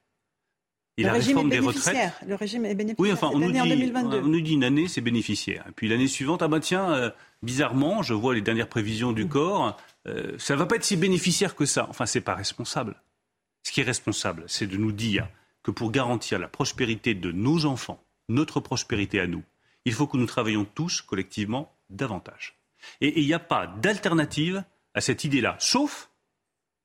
Et 0.98 1.04
le 1.04 1.08
la 1.08 1.14
régime 1.14 1.38
réforme 1.38 1.48
est 1.52 1.56
des 1.56 1.60
retraites. 1.66 1.86
bénéficiaire. 1.94 2.20
Le 2.28 2.36
régime 2.36 2.66
est 2.66 2.76
bénéficiaire. 2.76 2.96
Oui, 3.00 3.12
enfin, 3.12 3.30
on 3.34 3.40
nous, 3.40 3.50
en 3.58 3.64
dit, 3.64 3.70
2022. 3.70 4.18
on 4.20 4.28
nous 4.28 4.42
dit 4.42 4.54
une 4.54 4.64
année, 4.64 4.88
c'est 4.88 5.02
bénéficiaire. 5.02 5.66
Et 5.70 5.72
puis 5.72 5.88
l'année 5.88 6.08
suivante, 6.08 6.42
ah 6.42 6.48
ben 6.48 6.60
tiens, 6.60 6.92
euh, 6.92 7.10
bizarrement, 7.42 8.02
je 8.04 8.14
vois 8.14 8.34
les 8.36 8.42
dernières 8.42 8.68
prévisions 8.68 9.12
Mm. 9.12 9.16
du 9.16 9.28
corps, 9.28 9.78
euh, 10.08 10.38
ça 10.38 10.54
ne 10.54 10.60
va 10.60 10.66
pas 10.66 10.76
être 10.76 10.84
si 10.84 10.98
bénéficiaire 10.98 11.56
que 11.56 11.66
ça. 11.66 11.88
Enfin, 11.90 12.06
c'est 12.06 12.22
pas 12.22 12.36
responsable. 12.36 12.96
Ce 13.64 13.72
qui 13.72 13.82
est 13.82 13.86
responsable, 13.86 14.44
c'est 14.48 14.68
de 14.68 14.78
nous 14.78 14.92
dire 14.92 15.28
que 15.64 15.72
pour 15.72 15.92
garantir 15.92 16.40
la 16.40 16.48
prospérité 16.48 17.14
de 17.14 17.32
nos 17.32 17.66
enfants, 17.66 18.04
notre 18.30 18.60
prospérité 18.60 19.20
à 19.20 19.28
nous, 19.28 19.44
il 19.86 19.94
faut 19.94 20.08
que 20.08 20.18
nous 20.18 20.26
travaillions 20.26 20.66
tous 20.66 21.02
collectivement 21.02 21.76
davantage. 21.90 22.60
Et 23.00 23.20
il 23.20 23.28
n'y 23.28 23.34
a 23.34 23.40
pas 23.40 23.68
d'alternative 23.68 24.64
à 24.94 25.02
cette 25.02 25.24
idée-là, 25.24 25.56
sauf 25.60 26.10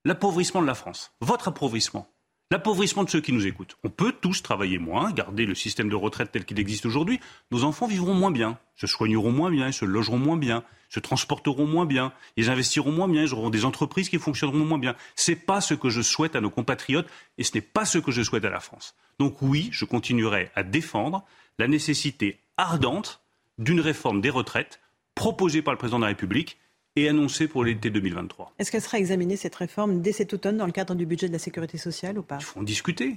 l'appauvrissement 0.04 0.62
de 0.62 0.66
la 0.66 0.74
France, 0.74 1.12
votre 1.20 1.48
appauvrissement, 1.48 2.08
l'appauvrissement 2.50 3.04
de 3.04 3.10
ceux 3.10 3.20
qui 3.20 3.32
nous 3.32 3.46
écoutent. 3.46 3.76
On 3.84 3.90
peut 3.90 4.12
tous 4.12 4.42
travailler 4.42 4.78
moins, 4.78 5.10
garder 5.12 5.46
le 5.46 5.54
système 5.54 5.88
de 5.88 5.96
retraite 5.96 6.30
tel 6.32 6.44
qu'il 6.44 6.60
existe 6.60 6.86
aujourd'hui. 6.86 7.20
Nos 7.50 7.64
enfants 7.64 7.86
vivront 7.86 8.14
moins 8.14 8.30
bien, 8.30 8.58
se 8.76 8.86
soigneront 8.86 9.32
moins 9.32 9.50
bien, 9.50 9.72
se 9.72 9.84
logeront 9.84 10.18
moins 10.18 10.36
bien, 10.36 10.62
se 10.88 11.00
transporteront 11.00 11.66
moins 11.66 11.86
bien, 11.86 12.12
ils 12.36 12.48
investiront 12.48 12.92
moins 12.92 13.08
bien, 13.08 13.22
ils 13.22 13.32
auront 13.34 13.50
des 13.50 13.64
entreprises 13.64 14.08
qui 14.08 14.18
fonctionneront 14.18 14.64
moins 14.64 14.78
bien. 14.78 14.94
C'est 15.16 15.36
pas 15.36 15.60
ce 15.60 15.74
que 15.74 15.90
je 15.90 16.02
souhaite 16.02 16.36
à 16.36 16.40
nos 16.40 16.50
compatriotes 16.50 17.08
et 17.38 17.44
ce 17.44 17.52
n'est 17.54 17.62
pas 17.62 17.84
ce 17.84 17.98
que 17.98 18.12
je 18.12 18.22
souhaite 18.22 18.44
à 18.44 18.50
la 18.50 18.60
France. 18.60 18.94
Donc 19.18 19.42
oui, 19.42 19.68
je 19.72 19.84
continuerai 19.84 20.50
à 20.54 20.62
défendre 20.62 21.24
la 21.58 21.66
nécessité 21.66 22.38
ardente 22.56 23.20
d'une 23.58 23.80
réforme 23.80 24.20
des 24.20 24.30
retraites 24.30 24.80
proposée 25.14 25.62
par 25.62 25.72
le 25.72 25.78
président 25.78 25.98
de 25.98 26.02
la 26.02 26.08
République 26.08 26.58
et 26.96 27.08
annoncée 27.08 27.46
pour 27.46 27.62
l'été 27.62 27.90
2023. 27.90 28.54
Est-ce 28.58 28.72
qu'elle 28.72 28.82
sera 28.82 28.98
examinée, 28.98 29.36
cette 29.36 29.54
réforme, 29.54 30.00
dès 30.00 30.12
cet 30.12 30.32
automne, 30.32 30.56
dans 30.56 30.66
le 30.66 30.72
cadre 30.72 30.94
du 30.94 31.06
budget 31.06 31.28
de 31.28 31.32
la 31.32 31.38
sécurité 31.38 31.78
sociale 31.78 32.18
ou 32.18 32.22
pas? 32.22 32.38
En 32.56 32.62
discuter. 32.62 33.16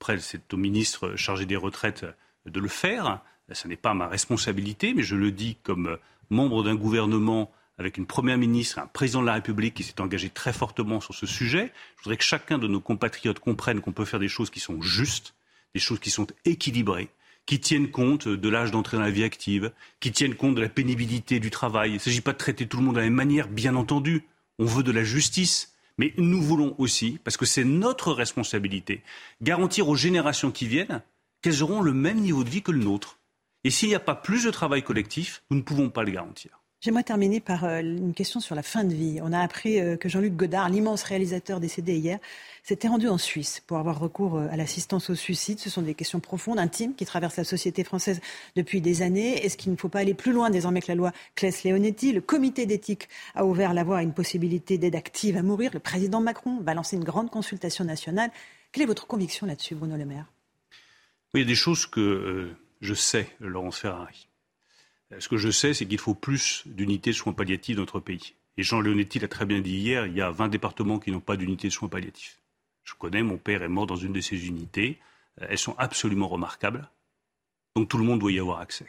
Après, 0.00 0.18
c'est 0.20 0.52
au 0.54 0.56
ministre 0.56 1.16
chargé 1.16 1.44
des 1.44 1.56
retraites 1.56 2.06
de 2.46 2.60
le 2.60 2.68
faire. 2.68 3.22
Ce 3.52 3.66
n'est 3.68 3.76
pas 3.76 3.94
ma 3.94 4.08
responsabilité, 4.08 4.94
mais 4.94 5.02
je 5.02 5.16
le 5.16 5.32
dis 5.32 5.56
comme 5.62 5.98
membre 6.30 6.62
d'un 6.62 6.74
gouvernement 6.74 7.50
avec 7.78 7.98
une 7.98 8.06
première 8.06 8.38
ministre, 8.38 8.78
un 8.78 8.86
président 8.86 9.20
de 9.20 9.26
la 9.26 9.34
République 9.34 9.74
qui 9.74 9.82
s'est 9.82 10.00
engagé 10.00 10.30
très 10.30 10.52
fortement 10.52 11.00
sur 11.00 11.14
ce 11.14 11.26
sujet. 11.26 11.72
Je 11.98 12.04
voudrais 12.04 12.16
que 12.16 12.24
chacun 12.24 12.58
de 12.58 12.68
nos 12.68 12.80
compatriotes 12.80 13.38
comprenne 13.38 13.80
qu'on 13.80 13.92
peut 13.92 14.06
faire 14.06 14.20
des 14.20 14.28
choses 14.28 14.50
qui 14.50 14.60
sont 14.60 14.80
justes, 14.80 15.34
des 15.74 15.80
choses 15.80 16.00
qui 16.00 16.10
sont 16.10 16.26
équilibrées, 16.46 17.10
qui 17.46 17.60
tiennent 17.60 17.90
compte 17.90 18.28
de 18.28 18.48
l'âge 18.48 18.72
d'entrée 18.72 18.96
dans 18.96 19.04
la 19.04 19.10
vie 19.10 19.24
active, 19.24 19.72
qui 20.00 20.12
tiennent 20.12 20.34
compte 20.34 20.56
de 20.56 20.60
la 20.60 20.68
pénibilité 20.68 21.40
du 21.40 21.50
travail. 21.50 21.90
Il 21.90 21.94
ne 21.94 21.98
s'agit 21.98 22.20
pas 22.20 22.32
de 22.32 22.38
traiter 22.38 22.66
tout 22.66 22.76
le 22.76 22.82
monde 22.82 22.96
de 22.96 23.00
la 23.00 23.06
même 23.06 23.14
manière, 23.14 23.48
bien 23.48 23.76
entendu. 23.76 24.24
On 24.58 24.64
veut 24.64 24.82
de 24.82 24.92
la 24.92 25.04
justice. 25.04 25.72
Mais 25.98 26.12
nous 26.18 26.42
voulons 26.42 26.74
aussi, 26.76 27.18
parce 27.24 27.36
que 27.38 27.46
c'est 27.46 27.64
notre 27.64 28.12
responsabilité, 28.12 29.02
garantir 29.40 29.88
aux 29.88 29.96
générations 29.96 30.50
qui 30.50 30.66
viennent 30.66 31.02
qu'elles 31.40 31.62
auront 31.62 31.80
le 31.80 31.94
même 31.94 32.20
niveau 32.20 32.44
de 32.44 32.50
vie 32.50 32.62
que 32.62 32.72
le 32.72 32.84
nôtre. 32.84 33.18
Et 33.64 33.70
s'il 33.70 33.88
n'y 33.88 33.94
a 33.94 34.00
pas 34.00 34.14
plus 34.14 34.44
de 34.44 34.50
travail 34.50 34.82
collectif, 34.82 35.42
nous 35.50 35.56
ne 35.56 35.62
pouvons 35.62 35.88
pas 35.88 36.04
le 36.04 36.10
garantir. 36.10 36.60
J'aimerais 36.86 37.02
terminer 37.02 37.40
par 37.40 37.64
euh, 37.64 37.80
une 37.80 38.14
question 38.14 38.38
sur 38.38 38.54
la 38.54 38.62
fin 38.62 38.84
de 38.84 38.94
vie. 38.94 39.18
On 39.20 39.32
a 39.32 39.40
appris 39.40 39.80
euh, 39.80 39.96
que 39.96 40.08
Jean-Luc 40.08 40.36
Godard, 40.36 40.68
l'immense 40.68 41.02
réalisateur 41.02 41.58
décédé 41.58 41.96
hier, 41.96 42.20
s'était 42.62 42.86
rendu 42.86 43.08
en 43.08 43.18
Suisse 43.18 43.60
pour 43.66 43.78
avoir 43.78 43.98
recours 43.98 44.36
euh, 44.36 44.46
à 44.52 44.56
l'assistance 44.56 45.10
au 45.10 45.16
suicide. 45.16 45.58
Ce 45.58 45.68
sont 45.68 45.82
des 45.82 45.94
questions 45.94 46.20
profondes, 46.20 46.60
intimes, 46.60 46.94
qui 46.94 47.04
traversent 47.04 47.38
la 47.38 47.42
société 47.42 47.82
française 47.82 48.20
depuis 48.54 48.80
des 48.80 49.02
années. 49.02 49.44
Est-ce 49.44 49.56
qu'il 49.56 49.72
ne 49.72 49.76
faut 49.76 49.88
pas 49.88 49.98
aller 49.98 50.14
plus 50.14 50.30
loin 50.30 50.48
désormais 50.48 50.80
que 50.80 50.86
la 50.86 50.94
loi 50.94 51.10
Claes-Leonetti 51.34 52.12
Le 52.12 52.20
comité 52.20 52.66
d'éthique 52.66 53.08
a 53.34 53.44
ouvert 53.44 53.74
la 53.74 53.82
voie 53.82 53.98
à 53.98 54.02
une 54.02 54.14
possibilité 54.14 54.78
d'aide 54.78 54.94
active 54.94 55.36
à 55.36 55.42
mourir. 55.42 55.72
Le 55.74 55.80
président 55.80 56.20
Macron 56.20 56.60
va 56.60 56.74
lancer 56.74 56.94
une 56.94 57.02
grande 57.02 57.30
consultation 57.30 57.84
nationale. 57.84 58.30
Quelle 58.70 58.84
est 58.84 58.86
votre 58.86 59.08
conviction 59.08 59.48
là-dessus, 59.48 59.74
Bruno 59.74 59.96
Le 59.96 60.04
Maire? 60.04 60.26
Il 61.34 61.40
y 61.40 61.42
a 61.42 61.46
des 61.46 61.56
choses 61.56 61.84
que 61.86 62.54
je 62.80 62.94
sais, 62.94 63.26
Laurence 63.40 63.78
Ferrari. 63.78 64.28
Euh, 65.12 65.20
Ce 65.20 65.28
que 65.28 65.36
je 65.36 65.50
sais, 65.50 65.74
c'est 65.74 65.86
qu'il 65.86 65.98
faut 65.98 66.14
plus 66.14 66.62
d'unités 66.66 67.10
de 67.10 67.16
soins 67.16 67.32
palliatifs 67.32 67.76
dans 67.76 67.82
notre 67.82 68.00
pays. 68.00 68.34
Et 68.56 68.62
Jean 68.62 68.80
Leonetti 68.80 69.18
l'a 69.18 69.28
très 69.28 69.44
bien 69.44 69.60
dit 69.60 69.76
hier, 69.76 70.06
il 70.06 70.14
y 70.14 70.20
a 70.22 70.30
20 70.30 70.48
départements 70.48 70.98
qui 70.98 71.10
n'ont 71.10 71.20
pas 71.20 71.36
d'unité 71.36 71.68
de 71.68 71.72
soins 71.72 71.88
palliatifs. 71.88 72.40
Je 72.84 72.94
connais, 72.94 73.22
mon 73.22 73.36
père 73.36 73.62
est 73.62 73.68
mort 73.68 73.86
dans 73.86 73.96
une 73.96 74.12
de 74.12 74.20
ces 74.20 74.46
unités. 74.46 74.98
Euh, 75.42 75.46
Elles 75.50 75.58
sont 75.58 75.74
absolument 75.78 76.28
remarquables. 76.28 76.88
Donc 77.74 77.88
tout 77.88 77.98
le 77.98 78.04
monde 78.04 78.20
doit 78.20 78.32
y 78.32 78.38
avoir 78.38 78.60
accès. 78.60 78.86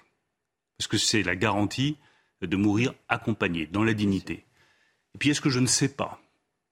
Parce 0.78 0.88
que 0.88 0.98
c'est 0.98 1.24
la 1.24 1.36
garantie 1.36 1.98
de 2.42 2.56
mourir 2.56 2.94
accompagné, 3.10 3.66
dans 3.66 3.84
la 3.84 3.94
dignité. 3.94 4.46
Et 5.16 5.18
puis 5.18 5.30
est-ce 5.32 5.42
que 5.42 5.50
je 5.50 5.60
ne 5.60 5.66
sais 5.66 5.90
pas? 5.90 6.22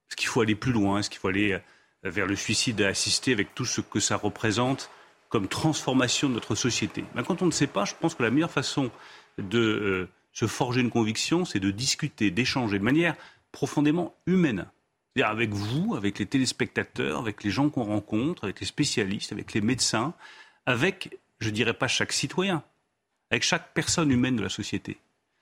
Est-ce 0.10 0.16
qu'il 0.16 0.28
faut 0.28 0.42
aller 0.42 0.56
plus 0.56 0.72
loin? 0.72 1.00
Est-ce 1.00 1.10
qu'il 1.10 1.20
faut 1.20 1.28
aller 1.28 1.54
euh, 1.54 1.60
vers 2.04 2.28
le 2.28 2.36
suicide 2.36 2.82
assisté 2.82 3.34
avec 3.34 3.56
tout 3.56 3.66
ce 3.66 3.82
que 3.82 4.00
ça 4.00 4.16
représente 4.16 4.92
comme 5.30 5.48
transformation 5.48 6.30
de 6.30 6.36
notre 6.36 6.54
société? 6.56 7.04
Ben, 7.16 7.24
Quand 7.24 7.42
on 7.42 7.48
ne 7.48 7.52
sait 7.52 7.68
pas, 7.68 7.84
je 7.84 7.96
pense 8.00 8.14
que 8.16 8.24
la 8.24 8.30
meilleure 8.30 8.52
façon 8.52 8.92
de 9.38 9.60
euh, 9.60 10.10
se 10.34 10.48
forger 10.48 10.82
une 10.82 10.90
conviction, 10.90 11.46
c'est 11.46 11.60
de 11.60 11.72
discuter, 11.72 12.32
d'échanger 12.32 12.80
de 12.80 12.84
manière 12.84 13.16
profondément 13.52 14.16
humaine. 14.26 14.66
C'est-à-dire 15.14 15.32
avec 15.32 15.52
vous, 15.52 15.96
avec 15.96 16.20
les 16.20 16.26
téléspectateurs, 16.26 17.20
avec 17.20 17.44
les 17.44 17.52
gens 17.52 17.70
qu'on 17.70 17.86
rencontre, 17.86 18.44
avec 18.44 18.60
les 18.60 18.66
spécialistes, 18.66 19.32
avec 19.32 19.54
les 19.54 19.62
médecins, 19.62 20.14
avec, 20.66 21.18
je 21.40 21.50
ne 21.50 21.54
dirais 21.54 21.74
pas 21.74 21.88
chaque 21.88 22.12
citoyen, 22.12 22.64
avec 23.32 23.44
chaque 23.44 23.74
personne 23.74 24.12
humaine 24.12 24.36
de 24.36 24.44
la 24.44 24.50
société. 24.50 24.98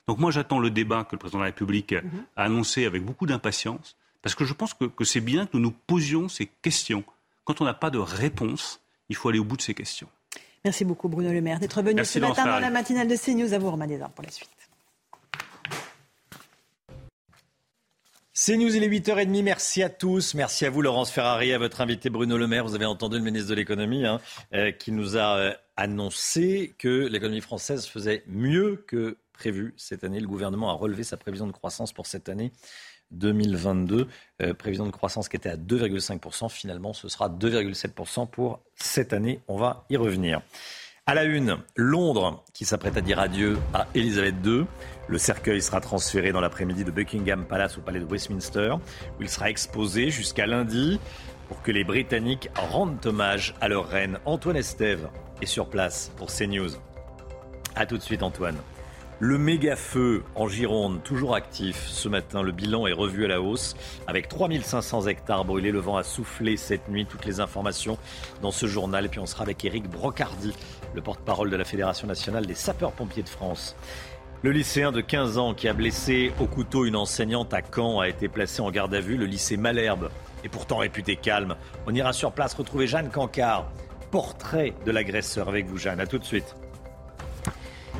Donc 0.07 0.19
moi 0.19 0.31
j'attends 0.31 0.59
le 0.59 0.69
débat 0.69 1.05
que 1.05 1.15
le 1.15 1.17
président 1.17 1.39
de 1.39 1.43
la 1.43 1.49
République 1.49 1.93
mhm. 1.93 2.25
a 2.35 2.43
annoncé 2.43 2.85
avec 2.85 3.03
beaucoup 3.03 3.25
d'impatience, 3.25 3.95
parce 4.21 4.35
que 4.35 4.45
je 4.45 4.53
pense 4.53 4.73
que, 4.73 5.03
c'est 5.03 5.21
bien 5.21 5.45
que 5.45 5.57
nous 5.57 5.63
nous 5.63 5.71
posions 5.71 6.29
ces 6.29 6.45
questions. 6.61 7.03
Quand 7.43 7.61
on 7.61 7.65
n'a 7.65 7.73
pas 7.73 7.89
de 7.89 7.97
réponse, 7.97 8.79
il 9.09 9.15
faut 9.15 9.29
aller 9.29 9.39
au 9.39 9.43
bout 9.43 9.57
de 9.57 9.61
ces 9.61 9.73
questions. 9.73 10.07
Merci 10.65 10.85
beaucoup 10.85 11.09
Bruno 11.09 11.33
Le 11.33 11.41
Maire 11.41 11.59
d'être 11.59 11.81
venu 11.81 12.05
ce 12.05 12.19
matin 12.19 12.45
dans 12.45 12.59
la 12.59 12.69
matinale 12.69 13.09
de 13.09 13.17
CNews. 13.17 13.53
À 13.53 13.57
vous 13.57 13.69
Romain 13.69 13.87
Desarts 13.87 14.11
pour 14.11 14.23
la 14.23 14.31
suite. 14.31 14.49
CNews, 18.33 18.75
il 18.75 18.83
est 18.83 18.87
8h30. 18.87 19.43
Merci 19.43 19.83
à 19.83 19.89
tous. 19.89 20.33
Merci 20.35 20.65
à 20.65 20.69
vous, 20.69 20.81
Laurence 20.81 21.11
Ferrari, 21.11 21.51
à 21.51 21.57
votre 21.57 21.81
invité 21.81 22.09
Bruno 22.09 22.37
Le 22.37 22.47
Maire. 22.47 22.63
Vous 22.63 22.75
avez 22.75 22.85
entendu 22.85 23.17
le 23.17 23.23
ministre 23.23 23.49
de 23.49 23.55
l'économie 23.55 24.05
hein, 24.05 24.21
euh, 24.53 24.71
qui 24.71 24.93
nous 24.93 25.17
a 25.17 25.37
euh, 25.37 25.53
annoncé 25.75 26.73
que 26.79 27.07
l'économie 27.07 27.41
française 27.41 27.85
faisait 27.85 28.23
mieux 28.27 28.83
que 28.87 29.17
prévu 29.33 29.73
cette 29.75 30.05
année. 30.05 30.21
Le 30.21 30.27
gouvernement 30.27 30.69
a 30.69 30.73
relevé 30.73 31.03
sa 31.03 31.17
prévision 31.17 31.45
de 31.45 31.51
croissance 31.51 31.91
pour 31.91 32.07
cette 32.07 32.29
année 32.29 32.53
2022. 33.13 34.07
Euh, 34.41 34.53
prévision 34.53 34.85
de 34.85 34.91
croissance 34.91 35.29
qui 35.29 35.35
était 35.35 35.49
à 35.49 35.57
2,5%. 35.57 36.49
Finalement, 36.49 36.93
ce 36.93 37.07
sera 37.07 37.29
2,7% 37.29 38.29
pour 38.29 38.59
cette 38.75 39.13
année. 39.13 39.39
On 39.47 39.57
va 39.57 39.85
y 39.89 39.97
revenir. 39.97 40.41
À 41.05 41.15
la 41.15 41.25
une, 41.25 41.57
Londres 41.75 42.45
qui 42.53 42.63
s'apprête 42.63 42.95
à 42.95 43.01
dire 43.01 43.19
adieu 43.19 43.57
à 43.73 43.87
Elisabeth 43.93 44.35
II. 44.45 44.65
Le 45.09 45.17
cercueil 45.17 45.61
sera 45.61 45.81
transféré 45.81 46.31
dans 46.31 46.39
l'après-midi 46.39 46.85
de 46.85 46.91
Buckingham 46.91 47.45
Palace 47.45 47.77
au 47.77 47.81
palais 47.81 47.99
de 47.99 48.05
Westminster, 48.05 48.75
où 49.19 49.21
il 49.21 49.29
sera 49.29 49.49
exposé 49.49 50.11
jusqu'à 50.11 50.45
lundi 50.45 51.01
pour 51.49 51.61
que 51.61 51.71
les 51.71 51.83
Britanniques 51.83 52.49
rendent 52.55 53.05
hommage 53.05 53.53
à 53.59 53.67
leur 53.67 53.89
reine. 53.89 54.17
Antoine 54.25 54.55
Estève 54.55 55.09
est 55.41 55.45
sur 55.45 55.69
place 55.69 56.09
pour 56.15 56.31
CNews. 56.31 56.71
A 57.75 57.85
tout 57.85 57.97
de 57.97 58.03
suite, 58.03 58.23
Antoine. 58.23 58.55
Le 59.25 59.37
méga 59.37 59.77
feu 59.77 60.21
en 60.35 60.49
Gironde, 60.49 61.01
toujours 61.01 61.33
actif 61.33 61.87
ce 61.87 62.09
matin. 62.09 62.41
Le 62.41 62.51
bilan 62.51 62.87
est 62.87 62.91
revu 62.91 63.23
à 63.23 63.29
la 63.29 63.41
hausse 63.41 63.73
avec 64.05 64.27
3500 64.27 65.07
hectares 65.07 65.45
brûlés. 65.45 65.71
Le 65.71 65.79
vent 65.79 65.95
a 65.95 66.03
soufflé 66.03 66.57
cette 66.57 66.89
nuit. 66.89 67.05
Toutes 67.05 67.23
les 67.23 67.39
informations 67.39 67.97
dans 68.41 68.51
ce 68.51 68.65
journal. 68.65 69.05
Et 69.05 69.07
puis 69.07 69.21
on 69.21 69.25
sera 69.25 69.43
avec 69.43 69.63
Eric 69.63 69.89
Brocardi, 69.89 70.53
le 70.93 71.01
porte-parole 71.01 71.49
de 71.49 71.55
la 71.55 71.63
Fédération 71.63 72.05
nationale 72.05 72.45
des 72.45 72.53
sapeurs-pompiers 72.53 73.23
de 73.23 73.29
France. 73.29 73.77
Le 74.41 74.51
lycéen 74.51 74.91
de 74.91 74.99
15 74.99 75.37
ans 75.37 75.53
qui 75.53 75.69
a 75.69 75.73
blessé 75.73 76.33
au 76.41 76.45
couteau 76.45 76.83
une 76.83 76.97
enseignante 76.97 77.53
à 77.53 77.61
Caen 77.61 78.01
a 78.01 78.09
été 78.09 78.27
placé 78.27 78.61
en 78.61 78.71
garde 78.71 78.93
à 78.93 78.99
vue. 78.99 79.15
Le 79.15 79.25
lycée 79.25 79.55
Malherbe 79.55 80.09
est 80.43 80.49
pourtant 80.49 80.79
réputé 80.79 81.15
calme. 81.15 81.55
On 81.87 81.95
ira 81.95 82.11
sur 82.11 82.33
place 82.33 82.55
retrouver 82.55 82.87
Jeanne 82.87 83.09
Cancard. 83.09 83.71
Portrait 84.11 84.73
de 84.85 84.91
l'agresseur 84.91 85.47
avec 85.47 85.65
vous, 85.67 85.77
Jeanne. 85.77 86.01
A 86.01 86.07
tout 86.07 86.19
de 86.19 86.25
suite. 86.25 86.57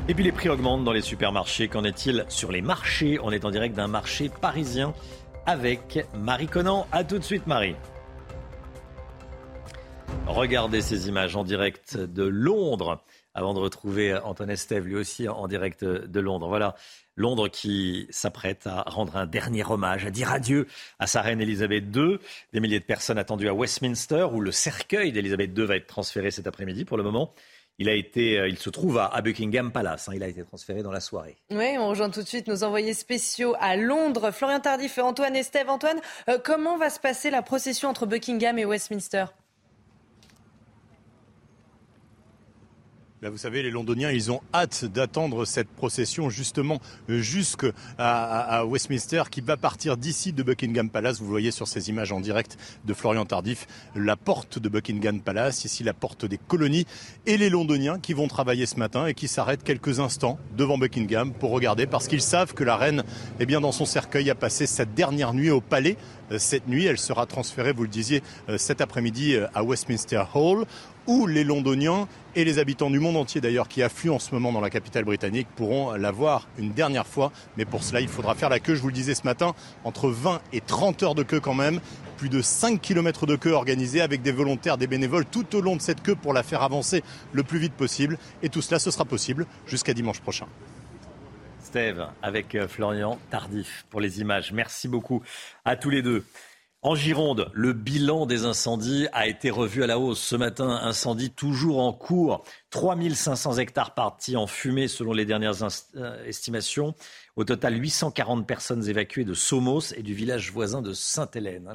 Et 0.06 0.12
puis 0.12 0.22
les 0.22 0.32
prix 0.32 0.50
augmentent 0.50 0.84
dans 0.84 0.92
les 0.92 1.00
supermarchés. 1.00 1.68
Qu'en 1.68 1.82
est-il 1.82 2.26
sur 2.28 2.52
les 2.52 2.60
marchés? 2.60 3.18
On 3.22 3.30
est 3.30 3.46
en 3.46 3.50
direct 3.50 3.74
d'un 3.74 3.88
marché 3.88 4.28
parisien 4.28 4.92
avec 5.46 6.06
Marie 6.14 6.46
Conan. 6.46 6.86
A 6.92 7.04
tout 7.04 7.18
de 7.18 7.24
suite, 7.24 7.46
Marie. 7.46 7.74
Regardez 10.26 10.82
ces 10.82 11.08
images 11.08 11.36
en 11.36 11.42
direct 11.42 11.96
de 11.96 12.22
Londres 12.22 13.02
avant 13.32 13.54
de 13.54 13.58
retrouver 13.58 14.14
Antoine 14.14 14.50
Estève, 14.50 14.86
lui 14.86 14.94
aussi 14.94 15.26
en 15.26 15.48
direct 15.48 15.84
de 15.84 16.20
Londres. 16.20 16.48
Voilà, 16.48 16.76
Londres 17.16 17.48
qui 17.48 18.06
s'apprête 18.10 18.66
à 18.66 18.82
rendre 18.82 19.16
un 19.16 19.26
dernier 19.26 19.64
hommage, 19.64 20.04
à 20.04 20.10
dire 20.10 20.30
adieu 20.30 20.66
à 20.98 21.06
sa 21.06 21.22
reine 21.22 21.40
Elisabeth 21.40 21.84
II. 21.96 22.18
Des 22.52 22.60
milliers 22.60 22.78
de 22.78 22.84
personnes 22.84 23.18
attendues 23.18 23.48
à 23.48 23.54
Westminster, 23.54 24.26
où 24.30 24.40
le 24.40 24.52
cercueil 24.52 25.12
d'Elisabeth 25.12 25.56
II 25.56 25.64
va 25.64 25.76
être 25.76 25.86
transféré 25.86 26.30
cet 26.30 26.46
après-midi 26.46 26.84
pour 26.84 26.98
le 26.98 27.02
moment. 27.02 27.32
Il, 27.78 27.88
a 27.88 27.94
été, 27.94 28.38
euh, 28.38 28.48
il 28.48 28.58
se 28.58 28.70
trouve 28.70 28.98
à, 28.98 29.20
Buckingham 29.20 29.72
Palace. 29.72 30.08
Hein. 30.08 30.12
il 30.14 30.22
a 30.22 30.28
été 30.28 30.42
transféré 30.44 30.82
dans 30.82 30.92
la 30.92 31.00
soirée. 31.00 31.36
Oui, 31.50 31.76
on 31.78 31.88
rejoint 31.88 32.10
tout 32.10 32.22
de 32.22 32.28
suite 32.28 32.46
nos 32.46 32.62
envoyés 32.64 32.94
spéciaux 32.94 33.54
à 33.58 33.76
Londres. 33.76 34.30
Florian 34.30 34.60
Tardif 34.60 34.98
et 34.98 35.00
Antoine 35.00 35.36
Estève. 35.36 35.68
Antoine, 35.68 36.00
euh, 36.28 36.38
comment 36.42 36.76
va 36.76 36.90
se 36.90 37.00
passer 37.00 37.30
la 37.30 37.42
procession 37.42 37.88
entre 37.88 38.06
Buckingham 38.06 38.58
et 38.58 38.64
Westminster? 38.64 39.26
Vous 43.30 43.38
savez, 43.38 43.62
les 43.62 43.70
Londoniens, 43.70 44.10
ils 44.10 44.30
ont 44.30 44.40
hâte 44.52 44.84
d'attendre 44.84 45.44
cette 45.44 45.68
procession 45.68 46.28
justement 46.28 46.80
jusqu'à 47.08 47.72
Westminster 48.66 49.22
qui 49.30 49.40
va 49.40 49.56
partir 49.56 49.96
d'ici 49.96 50.32
de 50.32 50.42
Buckingham 50.42 50.90
Palace. 50.90 51.20
Vous 51.20 51.26
voyez 51.26 51.50
sur 51.50 51.66
ces 51.66 51.88
images 51.88 52.12
en 52.12 52.20
direct 52.20 52.58
de 52.84 52.92
Florian 52.92 53.24
Tardif 53.24 53.66
la 53.94 54.16
porte 54.16 54.58
de 54.58 54.68
Buckingham 54.68 55.20
Palace, 55.20 55.64
ici 55.64 55.84
la 55.84 55.94
porte 55.94 56.26
des 56.26 56.38
colonies 56.38 56.86
et 57.26 57.38
les 57.38 57.48
Londoniens 57.48 57.98
qui 57.98 58.12
vont 58.12 58.28
travailler 58.28 58.66
ce 58.66 58.76
matin 58.76 59.06
et 59.06 59.14
qui 59.14 59.28
s'arrêtent 59.28 59.64
quelques 59.64 60.00
instants 60.00 60.38
devant 60.56 60.76
Buckingham 60.76 61.32
pour 61.32 61.50
regarder 61.50 61.86
parce 61.86 62.08
qu'ils 62.08 62.20
savent 62.20 62.52
que 62.52 62.64
la 62.64 62.76
reine, 62.76 63.04
eh 63.40 63.46
bien, 63.46 63.60
dans 63.60 63.72
son 63.72 63.86
cercueil, 63.86 64.30
a 64.30 64.34
passé 64.34 64.66
sa 64.66 64.84
dernière 64.84 65.32
nuit 65.32 65.50
au 65.50 65.60
palais 65.60 65.96
cette 66.38 66.68
nuit. 66.68 66.86
Elle 66.86 66.98
sera 66.98 67.26
transférée, 67.26 67.72
vous 67.72 67.82
le 67.82 67.88
disiez, 67.88 68.22
euh, 68.48 68.58
cet 68.58 68.80
après-midi 68.80 69.34
euh, 69.34 69.46
à 69.54 69.62
Westminster 69.62 70.22
Hall 70.34 70.64
où 71.06 71.26
les 71.26 71.44
Londoniens 71.44 72.08
et 72.34 72.44
les 72.44 72.58
habitants 72.58 72.90
du 72.90 72.98
monde 72.98 73.16
entier 73.16 73.40
d'ailleurs 73.40 73.68
qui 73.68 73.82
affluent 73.82 74.10
en 74.10 74.18
ce 74.18 74.34
moment 74.34 74.52
dans 74.52 74.60
la 74.60 74.70
capitale 74.70 75.04
britannique 75.04 75.48
pourront 75.54 75.92
la 75.92 76.10
voir 76.10 76.48
une 76.58 76.72
dernière 76.72 77.06
fois. 77.06 77.30
Mais 77.56 77.64
pour 77.64 77.82
cela, 77.82 78.00
il 78.00 78.08
faudra 78.08 78.34
faire 78.34 78.48
la 78.48 78.58
queue, 78.58 78.74
je 78.74 78.80
vous 78.80 78.88
le 78.88 78.94
disais 78.94 79.14
ce 79.14 79.24
matin, 79.24 79.54
entre 79.84 80.08
20 80.08 80.40
et 80.52 80.60
30 80.60 81.02
heures 81.02 81.14
de 81.14 81.22
queue 81.22 81.40
quand 81.40 81.54
même. 81.54 81.80
Plus 82.16 82.28
de 82.28 82.40
5 82.40 82.80
km 82.80 83.26
de 83.26 83.36
queue 83.36 83.52
organisée 83.52 84.00
avec 84.00 84.22
des 84.22 84.32
volontaires, 84.32 84.78
des 84.78 84.86
bénévoles 84.86 85.26
tout 85.26 85.54
au 85.54 85.60
long 85.60 85.76
de 85.76 85.82
cette 85.82 86.02
queue 86.02 86.14
pour 86.14 86.32
la 86.32 86.42
faire 86.42 86.62
avancer 86.62 87.02
le 87.32 87.42
plus 87.42 87.58
vite 87.58 87.74
possible. 87.74 88.18
Et 88.42 88.48
tout 88.48 88.62
cela, 88.62 88.78
ce 88.78 88.90
sera 88.90 89.04
possible 89.04 89.46
jusqu'à 89.66 89.92
dimanche 89.92 90.20
prochain. 90.20 90.46
Steve, 91.74 92.06
avec 92.22 92.56
Florian 92.68 93.18
Tardif 93.30 93.84
pour 93.90 94.00
les 94.00 94.20
images. 94.20 94.52
Merci 94.52 94.86
beaucoup 94.86 95.24
à 95.64 95.74
tous 95.74 95.90
les 95.90 96.02
deux. 96.02 96.24
En 96.82 96.94
Gironde, 96.94 97.50
le 97.52 97.72
bilan 97.72 98.26
des 98.26 98.44
incendies 98.44 99.08
a 99.12 99.26
été 99.26 99.50
revu 99.50 99.82
à 99.82 99.88
la 99.88 99.98
hausse. 99.98 100.20
Ce 100.20 100.36
matin, 100.36 100.68
incendie 100.68 101.30
toujours 101.30 101.80
en 101.80 101.92
cours. 101.92 102.44
3500 102.70 103.58
hectares 103.58 103.94
partis 103.94 104.36
en 104.36 104.46
fumée 104.46 104.86
selon 104.86 105.12
les 105.12 105.24
dernières 105.24 105.64
euh, 105.96 106.24
estimations. 106.24 106.94
Au 107.34 107.42
total, 107.42 107.76
840 107.76 108.46
personnes 108.46 108.88
évacuées 108.88 109.24
de 109.24 109.34
Somos 109.34 109.94
et 109.96 110.04
du 110.04 110.14
village 110.14 110.52
voisin 110.52 110.80
de 110.80 110.92
Sainte-Hélène, 110.92 111.66
hein, 111.66 111.74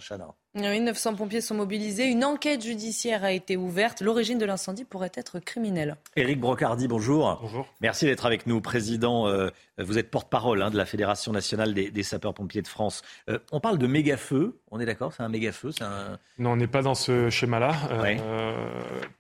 Oui, 0.56 0.80
900 0.80 1.14
pompiers 1.14 1.42
sont 1.42 1.54
mobilisés. 1.54 2.06
Une 2.06 2.26
enquête 2.26 2.64
judiciaire 2.64 3.24
a 3.24 3.32
été 3.32 3.56
ouverte. 3.56 4.02
L'origine 4.02 4.40
de 4.40 4.46
l'incendie 4.46 4.84
pourrait 4.84 5.12
être 5.14 5.40
criminelle. 5.40 5.96
Éric 6.16 6.40
Brocardi, 6.40 6.88
bonjour. 6.88 7.38
Bonjour. 7.40 7.68
Merci 7.82 8.06
d'être 8.06 8.26
avec 8.26 8.48
nous, 8.48 8.60
président. 8.60 9.28
Euh, 9.28 9.50
vous 9.78 10.00
êtes 10.00 10.10
porte-parole 10.10 10.64
hein, 10.64 10.72
de 10.72 10.78
la 10.78 10.88
Fédération 10.88 11.32
nationale 11.32 11.76
des, 11.76 12.04
sapeurs-pompiers 12.04 12.64
de 12.64 12.68
France. 12.68 13.04
Euh, 13.30 13.38
on 13.52 13.60
parle 13.60 13.78
de 13.78 13.86
méga-feu. 13.86 14.60
On 14.72 14.80
est 14.80 14.88
d'accord 14.88 15.14
C'est 15.14 15.22
un 15.22 15.30
méga-feu 15.30 15.70
un... 15.82 16.18
Non, 16.40 16.54
on 16.54 16.56
n'est 16.56 16.68
pas 16.68 16.82
dans 16.82 16.96
ce 16.96 17.30
schéma-là. 17.30 17.76
Euh, 17.92 18.54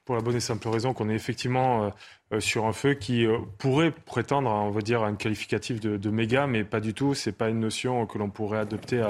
pour 0.05 0.15
la 0.15 0.21
bonne 0.21 0.35
et 0.35 0.39
simple 0.39 0.67
raison 0.67 0.93
qu'on 0.93 1.09
est 1.09 1.15
effectivement 1.15 1.91
euh, 2.31 2.39
sur 2.39 2.65
un 2.65 2.73
feu 2.73 2.93
qui 2.93 3.25
euh, 3.25 3.39
pourrait 3.57 3.89
prétendre, 3.89 4.51
on 4.51 4.69
va 4.69 4.81
dire, 4.81 5.01
à 5.01 5.07
un 5.07 5.15
qualificatif 5.15 5.79
de, 5.79 6.09
méga, 6.11 6.45
mais 6.45 6.63
pas 6.63 6.79
du 6.79 6.93
tout. 6.93 7.15
C'est 7.15 7.31
pas 7.31 7.49
une 7.49 7.59
notion 7.59 8.05
que 8.05 8.19
l'on 8.19 8.29
pourrait 8.29 8.59
adopter 8.59 9.01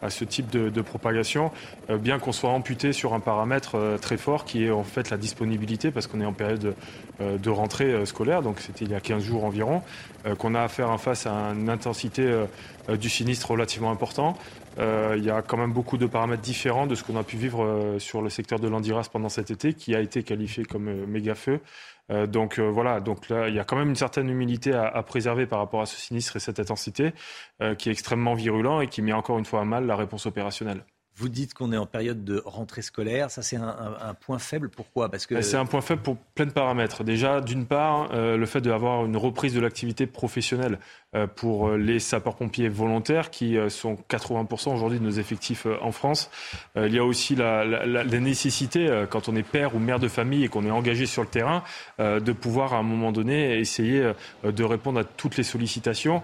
à, 0.00 0.08
ce 0.08 0.24
type 0.24 0.50
de, 0.50 0.80
propagation, 0.80 1.46
euh, 1.46 1.50
bien 1.88 2.18
qu'on 2.18 2.32
soit 2.32 2.50
amputé 2.50 2.92
sur 2.92 3.14
un 3.14 3.20
paramètre 3.20 3.98
très 4.00 4.16
fort 4.16 4.44
qui 4.44 4.64
est 4.64 4.70
en 4.70 4.84
fait 4.84 5.10
la 5.10 5.16
disponibilité, 5.16 5.90
parce 5.90 6.06
qu'on 6.06 6.20
est 6.20 6.26
en 6.26 6.32
période 6.32 6.74
de 7.20 7.50
rentrée 7.50 8.06
scolaire, 8.06 8.42
donc 8.42 8.60
c'était 8.60 8.84
il 8.84 8.90
y 8.90 8.94
a 8.94 9.00
15 9.00 9.22
jours 9.22 9.44
environ, 9.44 9.82
qu'on 10.38 10.54
a 10.54 10.62
à 10.62 10.68
faire 10.68 10.98
face 11.00 11.26
à 11.26 11.32
une 11.32 11.68
intensité 11.68 12.44
du 12.88 13.08
sinistre 13.08 13.50
relativement 13.50 13.90
important. 13.90 14.36
il 14.78 15.24
y 15.24 15.30
a 15.30 15.42
quand 15.42 15.56
même 15.56 15.72
beaucoup 15.72 15.98
de 15.98 16.06
paramètres 16.06 16.42
différents 16.42 16.86
de 16.86 16.94
ce 16.94 17.02
qu'on 17.02 17.16
a 17.16 17.24
pu 17.24 17.36
vivre 17.36 17.96
sur 17.98 18.22
le 18.22 18.30
secteur 18.30 18.60
de 18.60 18.68
l'Andiras 18.68 19.08
pendant 19.12 19.28
cet 19.28 19.50
été, 19.50 19.74
qui 19.74 19.94
a 19.94 20.00
été 20.00 20.22
qualifié 20.22 20.64
comme 20.64 21.06
méga 21.06 21.34
feu. 21.34 21.60
Euh, 22.10 22.26
donc 22.26 22.58
euh, 22.58 22.68
voilà, 22.68 23.00
donc 23.00 23.28
là, 23.28 23.48
il 23.48 23.54
y 23.54 23.58
a 23.58 23.64
quand 23.64 23.76
même 23.76 23.90
une 23.90 23.96
certaine 23.96 24.28
humilité 24.28 24.72
à, 24.72 25.02
préserver 25.02 25.46
par 25.46 25.58
rapport 25.58 25.80
à 25.80 25.86
ce 25.86 25.96
sinistre 25.96 26.36
et 26.36 26.40
cette 26.40 26.60
intensité 26.60 27.12
euh, 27.62 27.74
qui 27.74 27.88
est 27.88 27.92
extrêmement 27.92 28.34
virulent 28.34 28.80
et 28.80 28.88
qui 28.88 29.02
met 29.02 29.12
encore 29.12 29.38
une 29.38 29.44
fois 29.44 29.60
à 29.60 29.64
mal 29.64 29.86
la 29.86 29.96
réponse 29.96 30.26
opérationnelle. 30.26 30.84
Vous 31.20 31.28
dites 31.28 31.52
qu'on 31.52 31.70
est 31.70 31.76
en 31.76 31.84
période 31.84 32.24
de 32.24 32.42
rentrée 32.46 32.80
scolaire. 32.80 33.30
Ça, 33.30 33.42
c'est 33.42 33.56
un, 33.56 34.14
point 34.20 34.38
faible. 34.38 34.70
Pourquoi? 34.70 35.10
Parce 35.10 35.26
que 35.26 35.42
c'est 35.42 35.58
un 35.58 35.66
point 35.66 35.82
faible 35.82 36.00
pour 36.00 36.16
plein 36.16 36.46
de 36.46 36.50
paramètres. 36.50 37.04
Déjà, 37.04 37.42
d'une 37.42 37.66
part, 37.66 38.08
euh, 38.12 38.38
le 38.38 38.46
fait 38.46 38.62
d'avoir 38.62 39.04
une 39.04 39.18
reprise 39.18 39.52
de 39.52 39.60
l'activité 39.60 40.06
professionnelle 40.06 40.78
pour 41.34 41.68
euh, 41.68 41.76
les 41.76 41.98
sapeurs-pompiers 41.98 42.68
volontaires, 42.68 43.30
qui 43.30 43.56
sont 43.68 43.98
80% 44.08 44.74
aujourd'hui 44.74 44.98
de 44.98 45.04
nos 45.04 45.10
effectifs 45.10 45.66
en 45.80 45.92
France. 45.92 46.30
il 46.76 46.94
y 46.94 46.98
a 46.98 47.04
aussi 47.04 47.34
la, 47.34 47.64
la, 47.64 48.04
nécessité, 48.04 49.04
quand 49.10 49.28
on 49.28 49.36
est 49.36 49.42
père 49.42 49.74
ou 49.74 49.78
mère 49.78 49.98
de 49.98 50.08
famille 50.08 50.44
et 50.44 50.48
qu'on 50.48 50.64
est 50.64 50.70
engagé 50.70 51.06
sur 51.06 51.22
le 51.22 51.28
terrain, 51.28 51.62
de 51.98 52.32
pouvoir 52.32 52.74
à 52.74 52.78
un 52.78 52.82
moment 52.82 53.12
donné 53.12 53.58
essayer 53.58 54.12
de 54.44 54.64
répondre 54.64 55.00
à 55.00 55.04
toutes 55.04 55.36
les 55.36 55.42
sollicitations. 55.42 56.22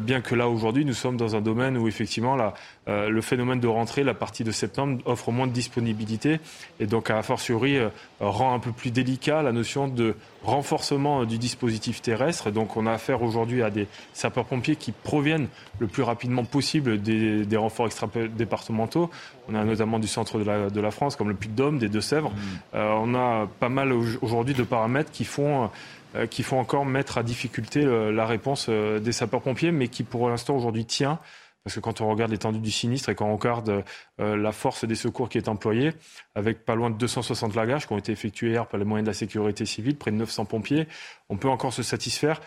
bien 0.00 0.20
que 0.20 0.34
là 0.34 0.48
aujourd'hui, 0.48 0.84
nous 0.84 0.94
sommes 0.94 1.16
dans 1.16 1.36
un 1.36 1.40
domaine 1.40 1.76
où 1.76 1.88
effectivement 1.88 2.36
la, 2.36 2.54
le 2.86 3.20
phénomène 3.20 3.60
de 3.60 3.68
rentrée, 3.68 4.04
la 4.04 4.14
partie 4.14 4.44
de 4.44 4.52
septembre 4.52 5.02
offre 5.04 5.30
moins 5.30 5.46
de 5.46 5.52
disponibilité 5.52 6.40
et 6.80 6.86
donc 6.86 7.10
a 7.10 7.22
fortiori 7.22 7.76
euh, 7.76 7.88
rend 8.20 8.54
un 8.54 8.58
peu 8.58 8.72
plus 8.72 8.90
délicat 8.90 9.42
la 9.42 9.52
notion 9.52 9.88
de 9.88 10.14
renforcement 10.44 11.24
du 11.24 11.38
dispositif 11.38 12.02
terrestre. 12.02 12.50
donc 12.50 12.76
on 12.76 12.86
a 12.86 12.92
affaire 12.92 13.22
aujourd'hui 13.22 13.62
à 13.62 13.70
des 13.70 13.86
sapeurs-pompiers 14.12 14.76
qui 14.76 14.92
proviennent 14.92 15.48
le 15.78 15.86
plus 15.86 16.02
rapidement 16.02 16.44
possible 16.44 17.00
des, 17.00 17.56
renforts 17.56 17.86
extra-départementaux. 17.86 19.10
On 19.48 19.54
a 19.54 19.64
notamment 19.64 19.98
du 19.98 20.08
centre 20.08 20.38
de 20.38 20.80
la, 20.80 20.90
France 20.90 21.16
comme 21.16 21.28
le 21.28 21.34
Puy-de-Dôme, 21.34 21.78
des 21.78 21.88
Deux-Sèvres. 21.88 22.30
Mmh. 22.30 22.76
Euh, 22.76 22.94
on 23.00 23.14
a 23.14 23.46
pas 23.60 23.68
mal 23.68 23.92
aujourd'hui 23.92 24.54
de 24.54 24.62
paramètres 24.62 25.10
qui 25.10 25.24
font 25.24 25.70
euh, 26.14 26.26
qui 26.26 26.42
font 26.42 26.58
encore 26.58 26.84
mettre 26.84 27.16
à 27.16 27.22
difficulté 27.22 27.84
la 27.84 28.26
réponse 28.26 28.68
des 28.68 29.12
sapeurs-pompiers, 29.12 29.72
mais 29.72 29.88
qui 29.88 30.02
pour 30.02 30.28
l'instant 30.28 30.54
aujourd'hui 30.54 30.84
tient 30.84 31.18
parce 31.64 31.76
que 31.76 31.80
quand 31.80 32.00
on 32.00 32.08
regarde 32.08 32.30
l'étendue 32.30 32.58
du 32.58 32.70
sinistre 32.70 33.08
et 33.08 33.14
quand 33.14 33.26
on 33.26 33.36
regarde 33.36 33.84
euh, 34.20 34.36
la 34.36 34.52
force 34.52 34.84
des 34.84 34.94
secours 34.94 35.28
qui 35.28 35.38
est 35.38 35.48
employée, 35.48 35.92
avec 36.34 36.64
pas 36.64 36.74
loin 36.74 36.90
de 36.90 36.96
260 36.96 37.54
lagages 37.54 37.86
qui 37.86 37.92
ont 37.92 37.98
été 37.98 38.12
effectués 38.12 38.50
hier 38.50 38.66
par 38.66 38.78
les 38.78 38.84
moyens 38.84 39.06
de 39.06 39.10
la 39.10 39.14
sécurité 39.14 39.64
civile, 39.64 39.96
près 39.96 40.10
de 40.10 40.16
900 40.16 40.44
pompiers, 40.46 40.88
on 41.28 41.36
peut 41.36 41.48
encore 41.48 41.72
se 41.72 41.82
satisfaire 41.82 42.40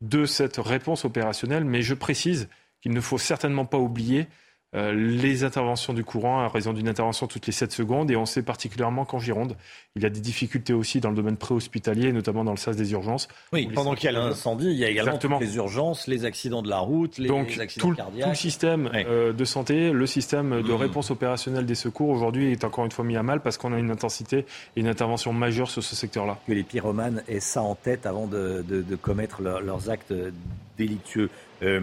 de 0.00 0.26
cette 0.26 0.56
réponse 0.56 1.04
opérationnelle. 1.04 1.64
Mais 1.64 1.82
je 1.82 1.94
précise 1.94 2.48
qu'il 2.80 2.92
ne 2.92 3.00
faut 3.00 3.18
certainement 3.18 3.64
pas 3.64 3.78
oublier 3.78 4.26
euh, 4.74 4.92
les 4.92 5.44
interventions 5.44 5.94
du 5.94 6.04
courant 6.04 6.40
à 6.40 6.48
raison 6.48 6.74
d'une 6.74 6.88
intervention 6.88 7.26
toutes 7.26 7.46
les 7.46 7.52
7 7.52 7.72
secondes. 7.72 8.10
Et 8.10 8.16
on 8.16 8.26
sait 8.26 8.42
particulièrement 8.42 9.06
qu'en 9.06 9.18
Gironde, 9.18 9.56
il 9.96 10.02
y 10.02 10.06
a 10.06 10.10
des 10.10 10.20
difficultés 10.20 10.74
aussi 10.74 11.00
dans 11.00 11.08
le 11.08 11.16
domaine 11.16 11.38
préhospitalier, 11.38 12.12
notamment 12.12 12.44
dans 12.44 12.50
le 12.50 12.58
sas 12.58 12.76
des 12.76 12.92
urgences. 12.92 13.28
Oui, 13.52 13.70
pendant 13.74 13.94
qu'il 13.94 14.04
y 14.04 14.08
a 14.08 14.12
l'incendie, 14.12 14.66
il 14.66 14.76
y 14.76 14.84
a 14.84 14.90
également 14.90 15.38
les 15.40 15.56
urgences, 15.56 16.06
les 16.06 16.26
accidents 16.26 16.60
de 16.60 16.68
la 16.68 16.80
route, 16.80 17.16
les, 17.16 17.28
Donc, 17.28 17.58
accidents 17.58 17.88
tout, 17.88 17.94
cardiaques. 17.94 18.24
Tout 18.24 18.30
le 18.30 18.34
système 18.36 18.90
euh, 18.94 19.32
de 19.32 19.44
santé, 19.46 19.90
le 19.90 20.06
système 20.06 20.62
de 20.62 20.72
mmh. 20.72 20.76
réponse 20.76 21.10
opérationnelle 21.10 21.64
des 21.64 21.74
secours, 21.74 22.10
aujourd'hui, 22.10 22.52
est 22.52 22.64
encore 22.64 22.84
une 22.84 22.92
fois 22.92 23.06
mis 23.06 23.16
à 23.16 23.22
mal 23.22 23.40
parce 23.40 23.56
qu'on 23.56 23.72
a 23.72 23.78
une 23.78 23.90
intensité 23.90 24.44
et 24.76 24.80
une 24.80 24.88
intervention 24.88 25.32
majeure 25.32 25.70
sur 25.70 25.82
ce 25.82 25.96
secteur-là. 25.96 26.38
Que 26.46 26.52
les 26.52 26.62
pyromanes 26.62 27.22
aient 27.26 27.40
ça 27.40 27.62
en 27.62 27.74
tête 27.74 28.04
avant 28.04 28.26
de, 28.26 28.64
commettre 29.00 29.40
leurs 29.40 29.88
actes 29.88 30.12
délictueux. 30.76 31.30
Euh, 31.62 31.80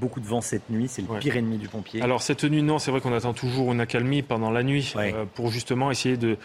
beaucoup 0.00 0.20
de 0.20 0.26
vent 0.26 0.40
cette 0.40 0.70
nuit. 0.70 0.88
C'est 0.88 1.02
le 1.02 1.18
pire 1.18 1.36
ennemi 1.36 1.58
du 1.58 1.68
pompier. 1.68 2.02
Alors 2.02 2.22
cette 2.22 2.44
nuit, 2.44 2.62
non, 2.62 2.78
c'est 2.78 2.90
vrai 2.90 3.00
qu'on 3.00 3.12
attend 3.12 3.32
toujours 3.32 3.72
une 3.72 3.80
accalmie 3.80 4.22
pendant 4.22 4.50
la 4.50 4.62
nuit 4.62 4.94
euh, 4.96 5.24
pour 5.34 5.50
justement 5.50 5.90
essayer 5.90 6.16
de, 6.16 6.36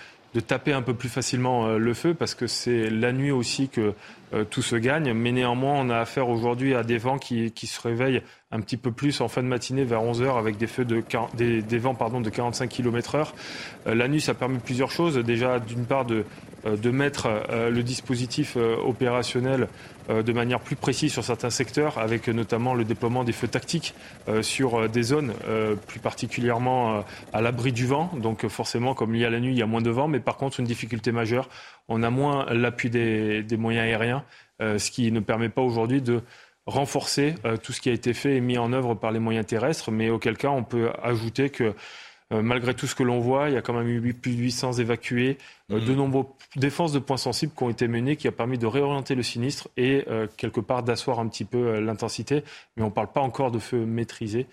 taper 0.46 0.74
un 0.74 0.82
peu 0.82 0.94
plus 0.94 1.10
facilement 1.10 1.66
euh, 1.66 1.78
le 1.78 1.94
feu 1.94 2.14
parce 2.14 2.36
que 2.36 2.48
c'est 2.48 2.90
la 2.90 3.12
nuit 3.12 3.32
aussi 3.32 3.68
que 3.68 3.94
euh, 4.34 4.44
tout 4.44 4.62
se 4.62 4.76
gagne. 4.76 5.14
Mais 5.14 5.32
néanmoins, 5.32 5.74
on 5.74 5.90
a 5.90 5.98
affaire 5.98 6.30
aujourd'hui 6.30 6.76
à 6.76 6.84
des 6.84 6.98
vents 6.98 7.18
qui, 7.18 7.52
se 7.56 7.82
réveillent 7.82 8.22
un 8.52 8.62
petit 8.62 8.78
peu 8.78 8.92
plus 8.92 9.22
en 9.22 9.28
fin 9.28 9.44
de 9.44 9.48
matinée 9.48 9.84
vers 9.84 10.02
11h 10.02 10.38
avec 10.38 10.58
des, 10.58 10.68
feux 10.68 10.86
de, 10.86 11.04
des, 11.36 11.78
vents 11.78 11.96
pardon, 11.96 12.22
de 12.22 12.30
45 12.30 12.68
km 12.68 13.16
heure. 13.16 13.36
la 13.86 14.08
nuit, 14.08 14.22
ça 14.22 14.34
permet 14.34 14.60
plusieurs 14.60 14.92
choses. 14.92 15.18
Déjà, 15.18 15.60
d'une 15.60 15.86
part, 15.86 16.06
de, 16.06 16.26
de 16.66 16.92
mettre 16.92 17.30
le 17.70 17.84
dispositif 17.84 18.58
opérationnel 18.58 19.68
euh, 20.10 20.24
de 20.24 20.34
manière 20.34 20.60
plus 20.60 20.76
précise 20.76 21.12
sur 21.12 21.24
certains 21.24 21.52
secteurs, 21.52 22.00
avec 22.00 22.28
notamment 22.30 22.74
le 22.74 22.84
déploiement 22.84 23.24
des 23.24 23.32
feux 23.32 23.48
tactiques 23.48 23.94
euh, 24.28 24.42
sur 24.42 24.80
euh, 24.80 24.88
des 24.88 25.04
zones 25.04 25.34
plus 25.88 26.00
particulièrement 26.00 27.04
à 27.34 27.42
l'abri 27.42 27.72
du 27.72 27.86
vent. 27.86 28.12
Donc 28.16 28.48
forcément, 28.48 28.94
comme 28.94 29.16
il 29.16 29.22
y 29.22 29.26
a 29.26 29.30
la 29.30 29.40
nuit, 29.40 29.54
il 29.54 29.58
y 29.58 29.62
a 29.62 29.66
moins 29.66 29.82
de 29.82 29.90
vent, 29.90 30.08
mais 30.08 30.20
par 30.20 30.38
contre, 30.38 30.60
une 30.60 30.66
difficulté 30.66 31.12
majeure, 31.12 31.50
on 31.90 32.03
a 32.03 32.10
moins 32.10 32.45
l'appui 32.53 32.90
des, 32.90 33.45
moyens 33.57 33.86
aériens, 33.86 34.24
ce 34.60 34.91
qui 34.91 35.11
ne 35.11 35.20
permet 35.20 35.49
pas 35.49 35.61
aujourd'hui 35.61 36.02
de 36.02 36.22
renforcer 36.66 37.36
tout 37.64 37.74
ce 37.74 37.82
qui 37.82 37.90
a 37.90 37.94
été 37.94 38.14
fait 38.14 38.38
et 38.38 38.41
mis 38.41 38.57
en 38.57 38.72
œuvre 38.74 38.95
par 38.95 39.11
les 39.11 39.20
moyens 39.20 39.45
terrestres, 39.45 39.91
mais 39.91 40.10
auquel 40.10 40.38
cas 40.38 40.49
on 40.49 40.64
peut 40.64 40.91
ajouter 41.02 41.49
que 41.49 41.74
euh, 42.32 42.44
malgré 42.44 42.76
tout 42.76 42.86
ce 42.86 42.94
que 42.94 43.02
l'on 43.02 43.20
voit, 43.20 43.49
il 43.49 43.56
y 43.56 43.57
a 43.57 43.61
quand 43.61 43.74
même 43.74 43.88
eu 43.88 44.14
plus 44.14 44.36
de 44.36 44.41
800 44.41 44.74
évacués, 44.74 45.38
euh, 45.72 45.80
de 45.80 45.91
mhm. 45.91 45.98
nombreuses 45.98 46.28
défenses 46.56 46.91
de 46.91 46.99
points 46.99 47.18
sensibles 47.18 47.53
qui 47.56 47.64
ont 47.64 47.70
été 47.70 47.88
menées, 47.88 48.18
qui 48.18 48.28
a 48.28 48.32
permis 48.32 48.60
de 48.60 48.68
réorienter 48.68 49.16
le 49.16 49.24
sinistre 49.24 49.68
et 49.78 50.06
euh, 50.07 50.28
quelque 50.38 50.60
part 50.60 50.84
d'asseoir 50.84 51.20
un 51.20 51.28
petit 51.28 51.45
peu 51.45 51.80
l'intensité. 51.80 52.44
Mais 52.78 52.84
on 52.84 52.88
ne 52.88 52.91
parle 52.91 53.11
pas 53.11 53.22
encore 53.22 53.49
de 53.52 53.60
feu 53.60 53.86
maîtrisé, 53.86 54.48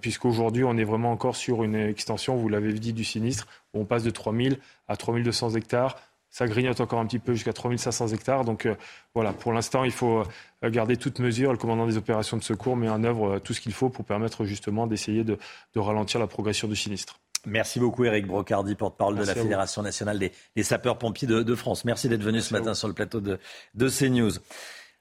puisqu'aujourd'hui 0.00 0.64
on 0.64 0.76
est 0.76 0.84
vraiment 0.84 1.12
encore 1.12 1.36
sur 1.36 1.62
une 1.62 1.76
extension, 1.76 2.34
vous 2.34 2.48
l'avez 2.48 2.72
dit, 2.72 2.92
du 2.92 3.04
sinistre, 3.04 3.46
où 3.72 3.80
on 3.80 3.84
passe 3.84 4.02
de 4.02 4.10
3000 4.10 4.58
à 4.88 4.96
3200 4.96 5.54
hectares 5.54 5.96
ça 6.36 6.46
grignote 6.46 6.82
encore 6.82 6.98
un 6.98 7.06
petit 7.06 7.18
peu 7.18 7.32
jusqu'à 7.32 7.54
3500 7.54 8.08
hectares. 8.08 8.44
Donc 8.44 8.68
voilà, 9.14 9.32
pour 9.32 9.54
l'instant, 9.54 9.84
il 9.84 9.90
faut 9.90 10.22
garder 10.62 10.98
toute 10.98 11.18
mesure. 11.18 11.50
Le 11.50 11.56
commandant 11.56 11.86
des 11.86 11.96
opérations 11.96 12.36
de 12.36 12.42
secours 12.42 12.76
met 12.76 12.90
en 12.90 13.02
œuvre 13.04 13.38
tout 13.38 13.54
ce 13.54 13.60
qu'il 13.62 13.72
faut 13.72 13.88
pour 13.88 14.04
permettre 14.04 14.44
justement 14.44 14.86
d'essayer 14.86 15.24
de, 15.24 15.38
ralentir 15.74 16.20
la 16.20 16.26
progression 16.26 16.68
du 16.68 16.76
sinistre. 16.76 17.20
Merci 17.46 17.80
beaucoup 17.80 18.04
Eric 18.04 18.26
Brocardi, 18.26 18.74
porte-parole 18.74 19.16
de 19.16 19.24
la 19.24 19.32
Fédération 19.32 19.80
nationale 19.80 20.18
des, 20.18 20.62
sapeurs-pompiers 20.62 21.26
de, 21.26 21.54
France. 21.54 21.86
Merci 21.86 22.10
d'être 22.10 22.22
venu 22.22 22.42
ce 22.42 22.52
matin 22.52 22.74
sur 22.74 22.88
le 22.88 22.92
plateau 22.92 23.22
de, 23.22 23.38
de 23.74 23.88
CNews. 23.88 24.32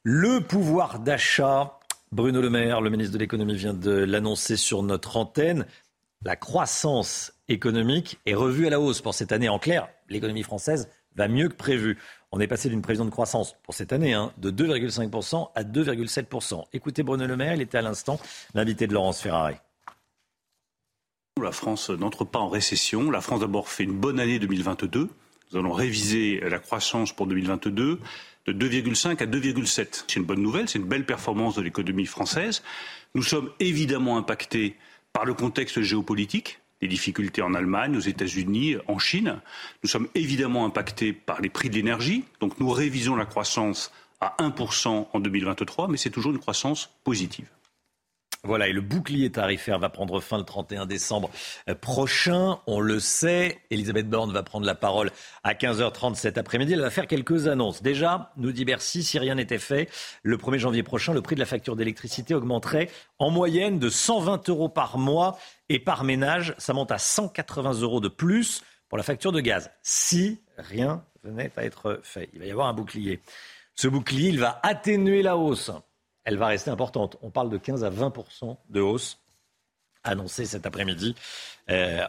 Le 0.04 0.40
pouvoir 0.40 1.00
d'achat, 1.00 1.80
Bruno 2.14 2.40
Le 2.40 2.50
Maire, 2.50 2.80
le 2.80 2.90
ministre 2.90 3.12
de 3.12 3.20
l'économie, 3.20 3.58
vient 3.58 3.74
de 3.74 3.92
l'annoncer 3.92 4.56
sur 4.56 4.84
notre 4.84 5.18
antenne. 5.18 5.66
La 6.24 6.38
croissance 6.38 7.34
économique 7.50 8.20
est 8.26 8.36
revue 8.36 8.68
à 8.68 8.70
la 8.70 8.80
hausse 8.80 9.02
pour 9.02 9.14
cette 9.14 9.34
année. 9.34 9.50
En 9.50 9.60
clair, 9.60 9.90
l'économie 10.08 10.44
française 10.44 10.88
va 11.16 11.28
mieux 11.28 11.50
que 11.50 11.56
prévu. 11.56 11.98
On 12.32 12.40
est 12.40 12.48
passé 12.48 12.70
d'une 12.70 12.82
prévision 12.82 13.06
de 13.06 13.10
croissance 13.10 13.56
pour 13.64 13.74
cette 13.74 13.94
année 13.94 14.14
hein, 14.14 14.34
de 14.38 14.52
2,5% 14.52 15.52
à 15.56 15.64
2,7%. 15.64 16.66
Écoutez 16.74 17.04
Bruno 17.04 17.26
Le 17.26 17.38
Maire, 17.38 17.56
il 17.56 17.62
était 17.62 17.78
à 17.78 17.82
l'instant 17.82 18.20
l'invité 18.54 18.88
de 18.88 18.94
Laurence 18.94 19.22
Ferrari. 19.22 19.56
La 21.42 21.52
France 21.52 21.90
n'entre 21.90 22.24
pas 22.24 22.40
en 22.40 22.50
récession. 22.50 23.12
La 23.12 23.22
France 23.22 23.42
d'abord 23.42 23.70
fait 23.70 23.84
une 23.84 24.00
bonne 24.00 24.20
année 24.20 24.40
2022. 24.40 25.10
Nous 25.52 25.60
allons 25.60 25.74
réviser 25.74 26.40
la 26.42 26.60
croissance 26.60 27.14
pour 27.14 27.28
2022 27.28 28.00
de 28.48 28.54
2,5 28.54 29.22
à 29.22 29.26
2,7. 29.26 29.88
C'est 29.92 30.16
une 30.16 30.24
bonne 30.24 30.42
nouvelle, 30.42 30.70
c'est 30.70 30.80
une 30.80 30.86
belle 30.86 31.06
performance 31.06 31.56
de 31.56 31.62
l'économie 31.62 32.06
française. 32.06 32.64
Nous 33.16 33.24
sommes 33.24 33.52
évidemment 33.60 34.18
impactés 34.18 34.76
par 35.14 35.26
le 35.26 35.34
contexte 35.34 35.82
géopolitique 35.82 36.60
les 36.82 36.88
difficultés 36.88 37.42
en 37.42 37.54
Allemagne, 37.54 37.96
aux 37.96 38.02
États-Unis, 38.02 38.76
en 38.88 39.00
Chine. 39.00 39.42
Nous 39.84 39.90
sommes 39.90 40.08
évidemment 40.16 40.66
impactés 40.66 41.14
par 41.14 41.42
les 41.42 41.50
prix 41.50 41.70
de 41.70 41.76
l'énergie. 41.76 42.26
Donc 42.40 42.60
nous 42.60 42.70
révisons 42.70 43.16
la 43.16 43.26
croissance 43.26 43.92
à 44.22 44.36
1% 44.40 45.08
en 45.12 45.20
2023, 45.20 45.88
mais 45.88 45.98
c'est 45.98 46.10
toujours 46.10 46.32
une 46.32 46.40
croissance 46.40 46.90
positive. 47.04 47.48
Voilà, 48.46 48.68
et 48.68 48.74
le 48.74 48.82
bouclier 48.82 49.32
tarifaire 49.32 49.80
va 49.80 49.90
prendre 49.90 50.22
fin 50.22 50.38
le 50.38 50.44
31 50.44 50.86
décembre 50.86 51.32
euh, 51.68 51.74
prochain. 51.74 52.60
On 52.68 52.80
le 52.80 53.00
sait, 53.00 53.60
Elisabeth 53.72 54.08
Borne 54.08 54.32
va 54.32 54.44
prendre 54.44 54.68
la 54.68 54.76
parole 54.76 55.10
à 55.44 55.56
15h30 55.56 56.14
cet 56.14 56.38
après-midi. 56.38 56.74
Elle 56.74 56.82
va 56.82 56.92
faire 56.92 57.08
quelques 57.08 57.48
annonces. 57.48 57.82
Déjà, 57.82 58.32
nous 58.38 58.52
dit 58.52 58.64
Bercy, 58.64 59.04
si 59.04 59.18
rien 59.18 59.34
n'était 59.34 59.58
fait, 59.58 59.90
le 60.22 60.38
1er 60.38 60.60
janvier 60.60 60.84
prochain, 60.84 61.12
le 61.12 61.24
prix 61.24 61.34
de 61.34 61.40
la 61.40 61.48
facture 61.48 61.76
d'électricité 61.76 62.36
augmenterait 62.36 62.92
en 63.18 63.32
moyenne 63.32 63.80
de 63.80 63.90
120 63.90 64.48
euros 64.50 64.70
par 64.70 65.00
mois 65.00 65.40
et 65.70 65.80
par 65.80 66.04
ménage. 66.04 66.54
Ça 66.60 66.74
monte 66.74 66.92
à 66.92 67.00
180 67.00 67.82
euros 67.82 68.00
de 68.00 68.10
plus 68.10 68.62
pour 68.90 69.00
la 69.00 69.04
facture 69.04 69.32
de 69.32 69.42
gaz. 69.42 69.72
Si 69.82 70.40
rien 70.60 71.04
venait 71.24 71.52
à 71.58 71.66
être 71.66 72.00
fait, 72.04 72.30
il 72.34 72.40
va 72.42 72.46
y 72.46 72.52
avoir 72.52 72.68
un 72.68 72.74
bouclier. 72.74 73.22
Ce 73.74 73.88
bouclier, 73.88 74.30
il 74.30 74.40
va 74.40 74.60
atténuer 74.62 75.24
la 75.24 75.36
hausse 75.36 75.72
elle 76.26 76.38
va 76.38 76.48
rester 76.48 76.72
importante. 76.72 77.18
On 77.22 77.30
parle 77.30 77.50
de 77.50 77.58
15 77.58 77.84
à 77.84 77.90
20% 77.90 78.58
de 78.70 78.82
hausse 78.82 79.20
annoncée 80.04 80.46
cet 80.46 80.66
après-midi. 80.66 81.16
15% 81.70 81.70
euh, 81.70 82.08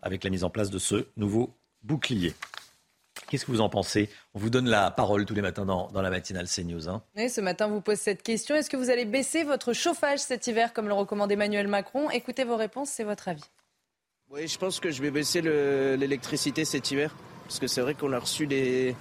avec 0.00 0.24
la 0.24 0.30
mise 0.30 0.44
en 0.44 0.50
place 0.50 0.70
de 0.70 0.78
ce 0.78 1.06
nouveau 1.16 1.54
bouclier. 1.82 2.34
Qu'est-ce 3.28 3.44
que 3.44 3.50
vous 3.50 3.60
en 3.60 3.68
pensez? 3.68 4.08
On 4.34 4.38
vous 4.38 4.50
donne 4.50 4.68
la 4.68 4.90
parole 4.90 5.24
tous 5.24 5.34
les 5.34 5.42
matins 5.42 5.64
dans, 5.64 5.90
la 5.92 6.10
matinale 6.10 6.48
CNews. 6.48 6.88
Hein. 6.88 7.02
Oui, 7.16 7.30
ce 7.30 7.40
matin, 7.40 7.66
vous 7.66 7.80
pose 7.80 7.98
cette 7.98 8.22
question. 8.22 8.54
Est-ce 8.54 8.70
que 8.70 8.76
vous 8.76 8.90
allez 8.90 9.04
baisser 9.04 9.42
votre 9.42 9.72
chauffage 9.72 10.18
cet 10.18 10.46
hiver, 10.46 10.72
comme 10.72 10.86
le 10.86 10.94
recommande 10.94 11.32
Emmanuel 11.32 11.66
Macron? 11.66 12.10
Écoutez 12.10 12.44
vos 12.44 12.56
réponses, 12.56 12.90
c'est 12.90 13.04
votre 13.04 13.28
avis. 13.28 13.44
Oui, 14.30 14.48
je 14.48 14.58
pense 14.58 14.80
que 14.80 14.90
je 14.90 15.02
vais 15.02 15.10
baisser 15.10 15.40
l'électricité 15.40 16.64
cet 16.64 16.90
hiver. 16.90 17.14
Parce 17.44 17.58
que 17.58 17.66
c'est 17.66 17.80
vrai 17.80 17.94
qu'on 17.94 18.12
a 18.12 18.18
reçu 18.18 18.46
des, 18.46 18.94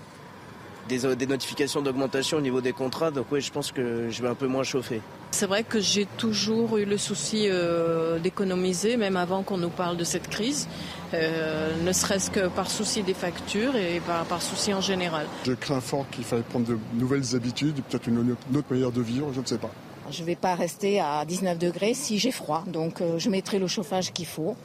des, 0.87 1.27
notifications 1.27 1.81
d'augmentation 1.81 2.37
au 2.37 2.41
niveau 2.41 2.61
des 2.61 2.73
contrats. 2.73 3.11
Donc 3.11 3.27
oui, 3.31 3.41
je 3.41 3.51
pense 3.51 3.71
que 3.71 4.09
je 4.09 4.21
vais 4.21 4.27
un 4.27 4.35
peu 4.35 4.47
moins 4.47 4.63
chauffer. 4.63 5.01
C'est 5.31 5.45
vrai 5.45 5.63
que 5.63 5.79
j'ai 5.79 6.05
toujours 6.17 6.77
eu 6.77 6.85
le 6.85 6.97
souci 6.97 7.47
euh, 7.47 8.19
d'économiser, 8.19 8.97
même 8.97 9.17
avant 9.17 9.43
qu'on 9.43 9.57
nous 9.57 9.69
parle 9.69 9.97
de 9.97 10.03
cette 10.03 10.27
crise, 10.27 10.67
euh, 11.13 11.71
ne 11.83 11.91
serait-ce 11.93 12.29
que 12.29 12.47
par 12.47 12.69
souci 12.69 13.03
des 13.03 13.13
factures 13.13 13.75
et 13.75 14.01
par, 14.05 14.25
par 14.25 14.41
souci 14.41 14.73
en 14.73 14.81
général. 14.81 15.25
Je 15.45 15.53
crains 15.53 15.81
fort 15.81 16.05
qu'il 16.11 16.23
faille 16.23 16.43
prendre 16.43 16.67
de 16.67 16.77
nouvelles 16.93 17.35
habitudes, 17.35 17.81
peut-être 17.89 18.07
une, 18.07 18.35
autre 18.55 18.67
manière 18.69 18.91
de 18.91 19.01
vivre, 19.01 19.31
je 19.33 19.39
ne 19.39 19.45
sais 19.45 19.57
pas. 19.57 19.71
Je 20.09 20.21
ne 20.21 20.27
vais 20.27 20.35
pas 20.35 20.55
rester 20.55 20.99
à 20.99 21.23
19 21.25 21.57
degrés 21.57 21.93
si 21.93 22.19
j'ai 22.19 22.31
froid, 22.31 22.63
donc 22.67 22.99
euh, 22.99 23.17
je 23.17 23.29
mettrai 23.29 23.59
le 23.59 23.67
chauffage 23.67 24.11
qu'il 24.11 24.25
faut 24.25 24.57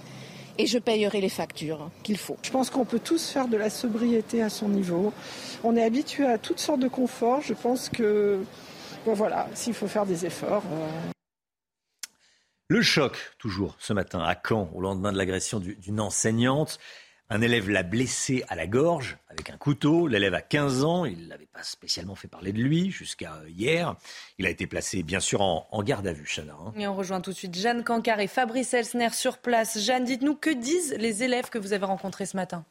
et 0.59 0.67
je 0.67 0.79
payerai 0.79 1.21
les 1.21 1.29
factures 1.29 1.91
qu'il 2.03 2.19
faut. 2.19 2.37
Je 2.43 2.51
pense 2.51 2.71
qu'on 2.71 2.85
peut 2.85 3.01
tous 3.01 3.29
faire 3.29 3.49
de 3.49 3.57
la 3.57 3.71
sobriété 3.71 4.43
à 4.43 4.49
son 4.51 4.69
niveau. 4.69 5.13
On 5.65 5.77
est 5.77 5.85
habitué 5.85 6.27
à 6.27 6.39
toutes 6.39 6.59
sortes 6.59 6.81
de 6.81 6.89
conforts. 6.89 7.43
Je 7.43 7.55
pense 7.55 7.89
que, 7.89 8.41
voilà, 9.05 9.49
s'il 9.55 9.75
faut 9.75 9.89
faire 9.89 10.07
des 10.07 10.27
efforts. 10.27 10.65
Euh. 10.73 11.11
Le 12.69 12.83
choc, 12.83 13.17
toujours 13.39 13.77
ce 13.79 13.93
matin 13.93 14.21
à 14.21 14.35
Caen, 14.35 14.71
au 14.75 14.81
lendemain 14.81 15.13
de 15.13 15.19
l'agression 15.19 15.61
d'une 15.61 16.01
enseignante. 16.01 16.79
Un 17.29 17.41
élève 17.41 17.69
l'a 17.69 17.83
blessé 17.83 18.45
à 18.49 18.55
la 18.55 18.69
gorge 18.69 19.19
avec 19.29 19.51
un 19.51 19.57
couteau. 19.57 20.07
L'élève 20.07 20.35
a 20.35 20.43
15 20.43 20.85
ans. 20.85 21.05
Il 21.05 21.27
n'avait 21.27 21.49
pas 21.53 21.65
spécialement 21.65 22.15
fait 22.15 22.29
parler 22.29 22.53
de 22.53 22.61
lui 22.61 22.93
jusqu'à 22.93 23.41
hier. 23.49 23.97
Il 24.39 24.47
a 24.47 24.51
été 24.51 24.69
placé, 24.69 25.03
bien 25.03 25.19
sûr, 25.19 25.41
en, 25.41 25.83
garde 25.83 26.07
à 26.07 26.13
vue, 26.13 26.27
Chana. 26.27 26.55
Hein. 26.55 26.73
On 26.79 26.95
rejoint 26.95 27.21
tout 27.21 27.33
de 27.33 27.37
suite 27.37 27.57
Jeanne 27.57 27.83
Cancar 27.83 28.21
et 28.21 28.29
Fabrice 28.29 28.75
Elsner 28.75 29.11
sur 29.11 29.39
place. 29.39 29.81
Jeanne, 29.81 30.05
dites-nous, 30.05 30.37
que 30.37 30.51
disent 30.51 30.95
les 30.99 31.25
élèves 31.25 31.49
que 31.51 31.59
vous 31.59 31.73
avez 31.73 31.85
rencontrés 31.85 32.27
ce 32.27 32.37
matin? 32.37 32.65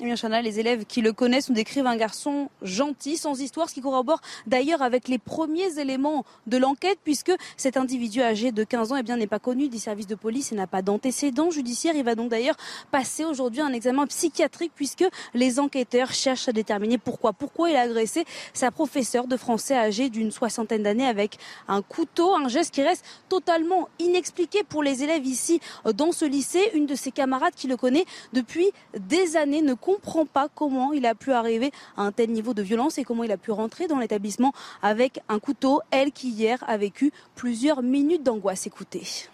Eh 0.00 0.06
bien, 0.06 0.14
Chana, 0.14 0.40
les 0.40 0.58
élèves 0.58 0.86
qui 0.86 1.02
le 1.02 1.12
connaissent 1.12 1.50
nous 1.50 1.54
décrivent 1.54 1.86
un 1.86 1.96
garçon 1.96 2.48
gentil, 2.62 3.18
sans 3.18 3.38
histoire, 3.38 3.68
ce 3.68 3.74
qui 3.74 3.82
corrobore 3.82 4.20
d'ailleurs 4.46 4.80
avec 4.80 5.08
les 5.08 5.18
premiers 5.18 5.78
éléments 5.78 6.24
de 6.46 6.56
l'enquête, 6.56 6.98
puisque 7.04 7.32
cet 7.58 7.76
individu 7.76 8.22
âgé 8.22 8.50
de 8.50 8.64
15 8.64 8.92
ans 8.92 8.96
eh 8.96 9.02
bien, 9.02 9.18
n'est 9.18 9.26
pas 9.26 9.38
connu 9.38 9.68
des 9.68 9.78
services 9.78 10.06
de 10.06 10.14
police 10.14 10.52
et 10.52 10.54
n'a 10.54 10.66
pas 10.66 10.80
d'antécédents 10.80 11.50
judiciaires. 11.50 11.94
Il 11.96 12.04
va 12.04 12.14
donc 12.14 12.30
d'ailleurs 12.30 12.56
passer 12.90 13.26
aujourd'hui 13.26 13.60
un 13.60 13.74
examen 13.74 14.06
psychiatrique, 14.06 14.72
puisque 14.74 15.04
les 15.34 15.60
enquêteurs 15.60 16.12
cherchent 16.12 16.48
à 16.48 16.52
déterminer 16.52 16.96
pourquoi. 16.96 17.34
Pourquoi 17.34 17.68
il 17.68 17.76
a 17.76 17.82
agressé 17.82 18.24
sa 18.54 18.70
professeure 18.70 19.26
de 19.26 19.36
français 19.36 19.76
âgée 19.76 20.08
d'une 20.08 20.30
soixantaine 20.30 20.82
d'années 20.82 21.06
avec 21.06 21.36
un 21.68 21.82
couteau, 21.82 22.34
un 22.34 22.48
geste 22.48 22.72
qui 22.72 22.82
reste 22.82 23.04
totalement 23.28 23.90
inexpliqué 23.98 24.62
pour 24.66 24.82
les 24.82 25.02
élèves 25.02 25.26
ici 25.26 25.60
dans 25.94 26.12
ce 26.12 26.24
lycée. 26.24 26.70
Une 26.72 26.86
de 26.86 26.94
ses 26.94 27.10
camarades 27.10 27.54
qui 27.54 27.66
le 27.66 27.76
connaît 27.76 28.06
depuis 28.32 28.70
des 28.98 29.36
années 29.36 29.60
ne 29.60 29.74
comprend 29.74 29.89
pas 30.32 30.48
comment 30.54 30.92
il 30.92 31.06
a 31.06 31.14
pu 31.14 31.32
arriver 31.32 31.72
à 31.96 32.02
un 32.02 32.12
tel 32.12 32.30
niveau 32.30 32.54
de 32.54 32.62
violence 32.62 32.98
et 32.98 33.04
comment 33.04 33.24
il 33.24 33.32
a 33.32 33.36
pu 33.36 33.50
rentrer 33.50 33.86
dans 33.86 33.98
l'établissement 33.98 34.52
avec 34.82 35.20
un 35.28 35.38
couteau, 35.38 35.80
elle 35.90 36.12
qui 36.12 36.30
hier 36.30 36.62
a 36.66 36.76
vécu 36.76 37.12
plusieurs 37.34 37.82
minutes 37.82 38.22
d'angoisse. 38.22 38.66
Écoutez. 38.66 39.28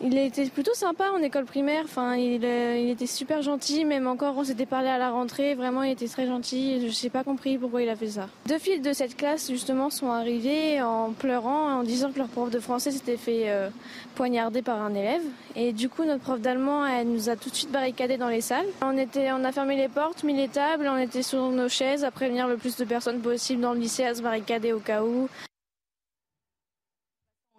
Il 0.00 0.16
était 0.16 0.46
plutôt 0.46 0.74
sympa 0.74 1.10
en 1.10 1.20
école 1.22 1.44
primaire. 1.44 1.82
Enfin, 1.84 2.14
il, 2.14 2.44
euh, 2.44 2.78
il 2.78 2.90
était 2.90 3.06
super 3.06 3.42
gentil. 3.42 3.84
Même 3.84 4.06
encore, 4.06 4.38
on 4.38 4.44
s'était 4.44 4.66
parlé 4.66 4.88
à 4.88 4.96
la 4.96 5.10
rentrée. 5.10 5.54
Vraiment, 5.56 5.82
il 5.82 5.90
était 5.90 6.06
très 6.06 6.26
gentil. 6.26 6.88
Je 6.88 7.02
n'ai 7.04 7.10
pas 7.10 7.24
compris 7.24 7.58
pourquoi 7.58 7.82
il 7.82 7.88
a 7.88 7.96
fait 7.96 8.08
ça. 8.08 8.28
Deux 8.46 8.58
filles 8.58 8.80
de 8.80 8.92
cette 8.92 9.16
classe, 9.16 9.50
justement, 9.50 9.90
sont 9.90 10.12
arrivées 10.12 10.80
en 10.80 11.10
pleurant, 11.10 11.80
en 11.80 11.82
disant 11.82 12.12
que 12.12 12.18
leur 12.18 12.28
prof 12.28 12.48
de 12.50 12.60
français 12.60 12.92
s'était 12.92 13.16
fait 13.16 13.50
euh, 13.50 13.70
poignarder 14.14 14.62
par 14.62 14.80
un 14.80 14.94
élève. 14.94 15.22
Et 15.56 15.72
du 15.72 15.88
coup, 15.88 16.04
notre 16.04 16.22
prof 16.22 16.40
d'allemand, 16.40 16.86
elle 16.86 17.08
nous 17.08 17.28
a 17.28 17.34
tout 17.34 17.50
de 17.50 17.56
suite 17.56 17.72
barricadés 17.72 18.18
dans 18.18 18.28
les 18.28 18.40
salles. 18.40 18.66
On 18.82 18.96
était, 18.96 19.32
on 19.32 19.42
a 19.42 19.50
fermé 19.50 19.76
les 19.76 19.88
portes, 19.88 20.22
mis 20.22 20.34
les 20.34 20.48
tables, 20.48 20.88
on 20.88 20.98
était 20.98 21.24
sur 21.24 21.50
nos 21.50 21.68
chaises 21.68 22.04
à 22.04 22.12
prévenir 22.12 22.46
le 22.46 22.56
plus 22.56 22.76
de 22.76 22.84
personnes 22.84 23.18
possible 23.20 23.62
dans 23.62 23.72
le 23.72 23.80
lycée 23.80 24.04
à 24.04 24.14
se 24.14 24.22
barricader 24.22 24.72
au 24.72 24.78
cas 24.78 25.02
où 25.02 25.28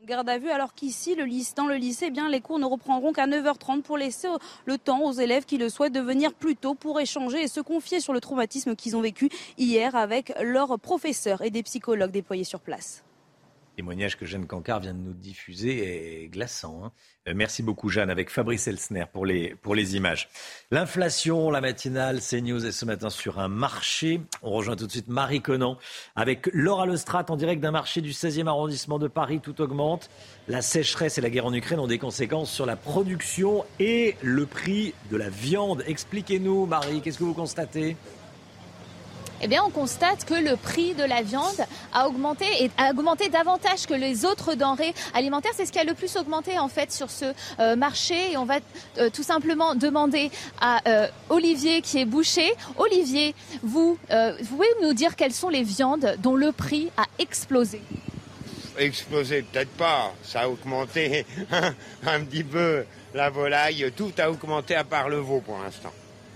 garde 0.09 0.27
à 0.27 0.39
vue, 0.39 0.49
alors 0.49 0.73
qu'ici, 0.73 1.15
dans 1.55 1.67
le 1.67 1.75
lycée, 1.75 2.05
eh 2.07 2.11
bien, 2.11 2.27
les 2.29 2.41
cours 2.41 2.59
ne 2.59 2.65
reprendront 2.65 3.13
qu'à 3.13 3.27
9h30 3.27 3.83
pour 3.83 3.97
laisser 3.97 4.27
le 4.65 4.77
temps 4.77 5.03
aux 5.03 5.13
élèves 5.13 5.45
qui 5.45 5.57
le 5.57 5.69
souhaitent 5.69 5.93
de 5.93 5.99
venir 5.99 6.33
plus 6.33 6.55
tôt 6.55 6.73
pour 6.73 6.99
échanger 6.99 7.43
et 7.43 7.47
se 7.47 7.61
confier 7.61 7.99
sur 7.99 8.11
le 8.11 8.19
traumatisme 8.19 8.75
qu'ils 8.75 8.97
ont 8.97 9.01
vécu 9.01 9.29
hier 9.57 9.95
avec 9.95 10.33
leurs 10.41 10.79
professeurs 10.79 11.43
et 11.43 11.51
des 11.51 11.63
psychologues 11.63 12.11
déployés 12.11 12.43
sur 12.43 12.59
place 12.59 13.03
témoignage 13.79 14.17
que 14.17 14.25
Jeanne 14.25 14.45
Cancard 14.45 14.81
vient 14.81 14.93
de 14.93 14.99
nous 14.99 15.13
diffuser 15.13 16.23
est 16.23 16.27
glaçant. 16.27 16.81
Hein. 16.83 16.91
Euh, 17.29 17.33
merci 17.33 17.63
beaucoup 17.63 17.87
Jeanne, 17.87 18.09
avec 18.09 18.29
Fabrice 18.29 18.67
Elsner 18.67 19.05
pour 19.09 19.25
les, 19.25 19.55
images. 19.95 20.27
L'inflation, 20.69 21.49
la 21.49 21.61
matinale, 21.61 22.19
CNews 22.19 22.65
est 22.65 22.73
ce 22.73 22.83
matin 22.83 23.09
sur 23.09 23.39
un 23.39 23.47
marché. 23.47 24.19
On 24.43 24.51
rejoint 24.51 24.75
tout 24.75 24.85
de 24.85 24.91
suite 24.91 25.07
Marie 25.07 25.39
Conan 25.39 25.77
avec 26.17 26.49
Laura 26.51 26.85
Lestrade 26.87 27.31
en 27.31 27.37
direct 27.37 27.61
d'un 27.61 27.71
marché 27.71 28.01
du 28.01 28.11
16e 28.11 28.47
arrondissement 28.47 28.99
de 28.99 29.07
Paris. 29.07 29.39
Tout 29.39 29.61
augmente. 29.61 30.09
La 30.49 30.61
sécheresse 30.61 31.17
et 31.17 31.21
la 31.21 31.29
guerre 31.29 31.45
en 31.45 31.53
Ukraine 31.53 31.79
ont 31.79 31.87
des 31.87 31.99
conséquences 31.99 32.51
sur 32.51 32.65
la 32.65 32.75
production 32.75 33.63
et 33.79 34.17
le 34.21 34.45
prix 34.45 34.93
de 35.09 35.15
la 35.15 35.29
viande. 35.29 35.85
Expliquez-nous 35.87 36.65
Marie, 36.65 36.99
qu'est-ce 36.99 37.17
que 37.19 37.23
vous 37.23 37.33
constatez? 37.33 37.95
Eh 39.41 39.47
bien, 39.47 39.63
on 39.65 39.69
constate 39.69 40.25
que 40.25 40.33
le 40.33 40.55
prix 40.55 40.93
de 40.93 41.03
la 41.03 41.21
viande 41.21 41.65
a 41.93 42.07
augmenté 42.07 42.45
et 42.59 42.71
a 42.77 42.91
augmenté 42.91 43.29
davantage 43.29 43.85
que 43.87 43.93
les 43.93 44.25
autres 44.25 44.55
denrées 44.55 44.93
alimentaires. 45.13 45.51
C'est 45.55 45.65
ce 45.65 45.71
qui 45.71 45.79
a 45.79 45.83
le 45.83 45.93
plus 45.93 46.15
augmenté 46.17 46.59
en 46.59 46.67
fait 46.67 46.91
sur 46.91 47.09
ce 47.09 47.33
euh, 47.59 47.75
marché. 47.75 48.31
Et 48.31 48.37
on 48.37 48.45
va 48.45 48.59
euh, 48.97 49.09
tout 49.09 49.23
simplement 49.23 49.75
demander 49.75 50.31
à 50.59 50.81
euh, 50.87 51.07
Olivier 51.29 51.81
qui 51.81 51.99
est 51.99 52.05
boucher. 52.05 52.51
Olivier, 52.77 53.35
vous, 53.63 53.97
vous 54.09 54.45
pouvez 54.45 54.67
nous 54.81 54.93
dire 54.93 55.15
quelles 55.15 55.33
sont 55.33 55.49
les 55.49 55.63
viandes 55.63 56.15
dont 56.19 56.35
le 56.35 56.51
prix 56.51 56.91
a 56.97 57.05
explosé? 57.17 57.81
Explosé, 58.77 59.41
peut-être 59.41 59.71
pas. 59.71 60.13
Ça 60.23 60.41
a 60.41 60.47
augmenté 60.49 61.25
un 62.05 62.23
petit 62.23 62.43
peu. 62.43 62.85
La 63.13 63.29
volaille, 63.29 63.91
tout 63.95 64.11
a 64.17 64.29
augmenté 64.29 64.75
à 64.75 64.83
part 64.83 65.09
le 65.09 65.17
veau 65.17 65.41
pour 65.41 65.57
l'instant. 65.57 65.91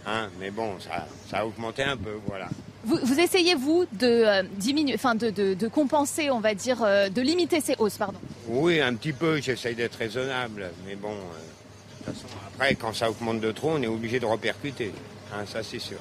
Hein 0.05 0.29
mais 0.39 0.51
bon, 0.51 0.79
ça, 0.79 1.07
ça 1.29 1.39
a 1.39 1.45
augmenté 1.45 1.83
un 1.83 1.95
peu, 1.95 2.19
voilà. 2.25 2.49
Vous, 2.85 3.19
essayez, 3.19 3.55
vous, 3.55 3.85
de 3.93 4.07
euh, 4.07 4.43
diminuer, 4.57 4.93
enfin 4.95 5.15
de, 5.15 5.29
de, 5.29 5.67
compenser, 5.69 6.29
on 6.29 6.41
va 6.41 6.53
dire, 6.53 6.83
euh, 6.83 7.07
de 7.07 7.21
limiter 7.21 7.61
ces 7.61 7.75
hausses, 7.79 7.97
pardon 7.97 8.19
Oui, 8.47 8.81
un 8.81 8.93
petit 8.95 9.13
peu, 9.13 9.39
j'essaye 9.39 9.73
d'être 9.73 9.95
raisonnable. 9.95 10.69
Mais 10.85 10.95
bon, 10.95 11.13
euh, 11.13 12.11
après, 12.53 12.75
quand 12.75 12.93
ça 12.93 13.09
augmente 13.09 13.39
de 13.39 13.51
trop, 13.53 13.71
on 13.71 13.81
est 13.81 13.87
obligé 13.87 14.19
de 14.19 14.25
repercuter. 14.25 14.91
Hein, 15.33 15.45
ça, 15.45 15.63
c'est 15.63 15.79
sûr. 15.79 15.97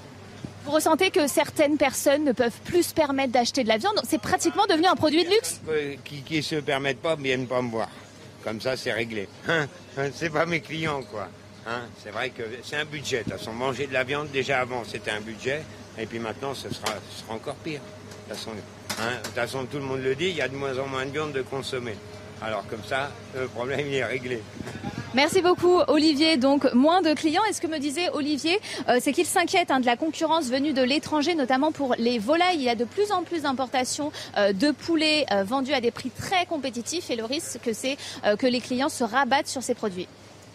Vous 0.65 0.73
ressentez 0.73 1.11
que 1.11 1.29
certaines 1.29 1.77
personnes 1.77 2.25
ne 2.25 2.33
peuvent 2.33 2.61
plus 2.65 2.83
se 2.83 2.95
permettre 2.95 3.33
d'acheter 3.33 3.63
de 3.63 3.69
la 3.69 3.79
viande? 3.79 4.01
C'est 4.09 4.21
pratiquement 4.21 4.67
devenu 4.69 4.87
un 4.87 4.97
produit 4.97 5.25
de 5.25 5.31
luxe? 5.31 5.61
Qui 6.05 6.37
ne 6.37 6.43
se 6.43 6.57
permettent 6.57 7.01
pas 7.01 7.15
viennent 7.15 7.47
pas 7.47 7.63
me 7.63 7.71
voir. 7.71 7.89
Comme 8.43 8.61
ça, 8.61 8.77
c'est 8.77 8.93
réglé. 8.93 9.29
Hein, 9.49 9.69
hein, 9.97 10.09
c'est 10.13 10.31
pas 10.31 10.47
mes 10.47 10.61
clients, 10.61 11.03
quoi. 11.03 11.29
c'est 12.03 12.11
vrai 12.11 12.31
que 12.31 12.43
c'est 12.65 12.77
un 12.77 12.85
budget. 12.85 13.19
De 13.19 13.23
toute 13.25 13.33
façon, 13.35 13.53
manger 13.53 13.87
de 13.87 13.93
la 13.93 14.03
viande, 14.03 14.31
déjà 14.33 14.61
avant, 14.61 14.83
c'était 14.85 15.13
un 15.13 15.21
budget. 15.21 15.63
Et 15.99 16.07
puis 16.07 16.19
maintenant, 16.19 16.55
ce 16.55 16.73
sera, 16.73 16.93
sera 17.17 17.35
encore 17.35 17.55
pire. 17.57 17.81
Hein, 18.31 18.35
de 19.19 19.25
toute, 19.25 19.35
façon, 19.35 19.67
tout 19.67 19.79
le 19.79 19.85
monde 19.85 20.03
le 20.03 20.15
dit, 20.15 20.29
il 20.29 20.37
y 20.37 20.41
a 20.41 20.49
de 20.49 20.57
moins 20.57 20.79
en 20.79 20.87
moins 20.87 21.05
de 21.05 21.11
viande 21.11 21.33
de 21.33 21.43
consommer. 21.43 21.95
Alors 22.41 22.67
comme 22.67 22.83
ça, 22.83 23.11
le 23.37 23.47
problème 23.47 23.87
est 23.93 24.05
réglé. 24.05 24.43
Merci 25.15 25.43
beaucoup 25.43 25.79
Olivier. 25.89 26.39
Donc 26.39 26.73
moins 26.73 27.03
de 27.03 27.13
clients. 27.13 27.43
Et 27.49 27.53
ce 27.53 27.61
que 27.61 27.67
me 27.67 27.79
disait 27.79 28.09
Olivier, 28.15 28.59
euh, 28.89 28.99
c'est 29.01 29.13
qu'il 29.13 29.27
s'inquiète 29.27 29.71
hein, 29.71 29.79
de 29.79 29.87
la 29.87 29.97
concurrence 29.97 30.49
venue 30.49 30.73
de 30.73 30.83
l'étranger, 30.83 31.35
notamment 31.35 31.71
pour 31.71 31.95
les 31.99 32.19
volailles. 32.19 32.57
Il 32.57 32.63
y 32.63 32.71
a 32.71 32.75
de 32.75 32.85
plus 32.85 33.13
en 33.13 33.23
plus 33.23 33.43
d'importations 33.43 34.11
euh, 34.39 34.53
de 34.53 34.71
poulets 34.71 35.27
euh, 35.31 35.45
vendus 35.45 35.75
à 35.75 35.81
des 35.81 35.91
prix 35.91 36.11
très 36.11 36.47
compétitifs 36.47 37.11
et 37.11 37.17
le 37.17 37.25
risque 37.25 37.71
c'est 37.73 37.97
que 38.39 38.47
les 38.47 38.61
clients 38.61 38.89
se 38.89 39.05
rabattent 39.05 39.47
sur 39.47 39.63
ces 39.63 39.75
produits. 39.75 40.09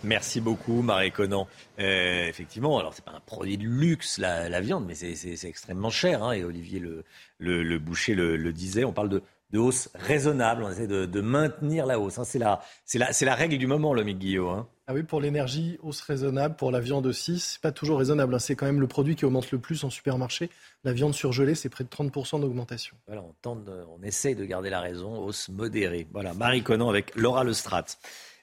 Merci 0.04 0.42
beaucoup, 0.42 0.82
Marie 0.82 1.12
Conan. 1.12 1.48
Euh, 1.80 2.28
effectivement, 2.28 2.80
alors 2.80 2.94
c'est 2.94 3.04
pas 3.04 3.12
un 3.12 3.20
produit 3.20 3.58
de 3.58 3.66
luxe 3.66 4.18
la, 4.18 4.62
viande, 4.62 4.86
mais 4.86 4.96
c'est 4.96 5.48
extrêmement 5.48 5.90
cher. 5.90 6.24
Hein, 6.24 6.34
et 6.34 6.44
Olivier 6.44 6.80
le, 6.80 7.04
le, 7.40 7.80
boucher 7.80 8.16
le, 8.16 8.54
disait. 8.54 8.84
On 8.84 8.94
parle 8.94 9.10
de, 9.10 9.24
de, 9.52 9.60
hausse 9.60 9.90
raisonnable. 9.96 10.64
On 10.64 10.72
essaie 10.72 10.88
de, 10.88 11.22
maintenir 11.22 11.86
la 11.86 12.00
hausse. 12.00 12.20
Hein. 12.20 12.26
C'est 12.26 12.40
la, 12.40 12.62
la, 12.94 13.10
la, 13.20 13.36
règle 13.36 13.58
du 13.58 13.68
moment, 13.68 13.94
le 13.94 14.04
Guillaume. 14.04 14.60
Hein. 14.60 14.68
Ah 14.90 14.94
oui, 14.94 15.04
pour 15.04 15.20
l'énergie, 15.20 15.78
hausse 15.82 16.00
raisonnable. 16.00 16.56
Pour 16.56 16.72
la 16.72 16.80
viande 16.80 17.06
aussi, 17.08 17.40
c'est 17.40 17.60
pas 17.60 17.74
toujours 17.74 18.00
raisonnable. 18.00 18.40
C'est 18.40 18.56
quand 18.56 18.66
même 18.66 18.80
le 18.80 18.88
produit 18.88 19.18
qui 19.18 19.26
augmente 19.26 19.52
le 19.52 19.60
plus 19.60 19.84
en 19.84 19.90
supermarché. 19.90 20.50
La 20.86 20.94
viande 20.94 21.14
surgelée, 21.14 21.56
c'est 21.56 21.68
près 21.68 21.84
de 21.84 21.90
30% 21.90 22.40
d'augmentation. 22.40 22.96
Voilà, 23.06 23.22
on, 23.22 23.34
tente 23.42 23.68
on 23.68 24.02
essaye 24.04 24.36
de 24.36 24.46
garder 24.46 24.70
la 24.70 24.80
raison, 24.80 25.20
hausse 25.20 25.50
modérée. 25.50 26.08
Voilà, 26.14 26.34
Marie 26.34 26.64
Conan 26.64 26.88
avec 26.90 27.14
Laura 27.16 27.44
Lestrade. 27.44 27.88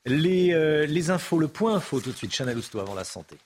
Les, 0.07 0.53
euh, 0.53 0.85
les 0.87 1.11
infos, 1.11 1.39
le 1.39 1.49
point 1.49 1.77
info 1.77 2.01
tout 2.01 2.11
de 2.11 2.17
suite. 2.17 2.35
Chanel 2.35 2.59
Housteau 2.59 2.81
avant 2.81 2.95
la 2.95 3.05
santé. 3.05 3.37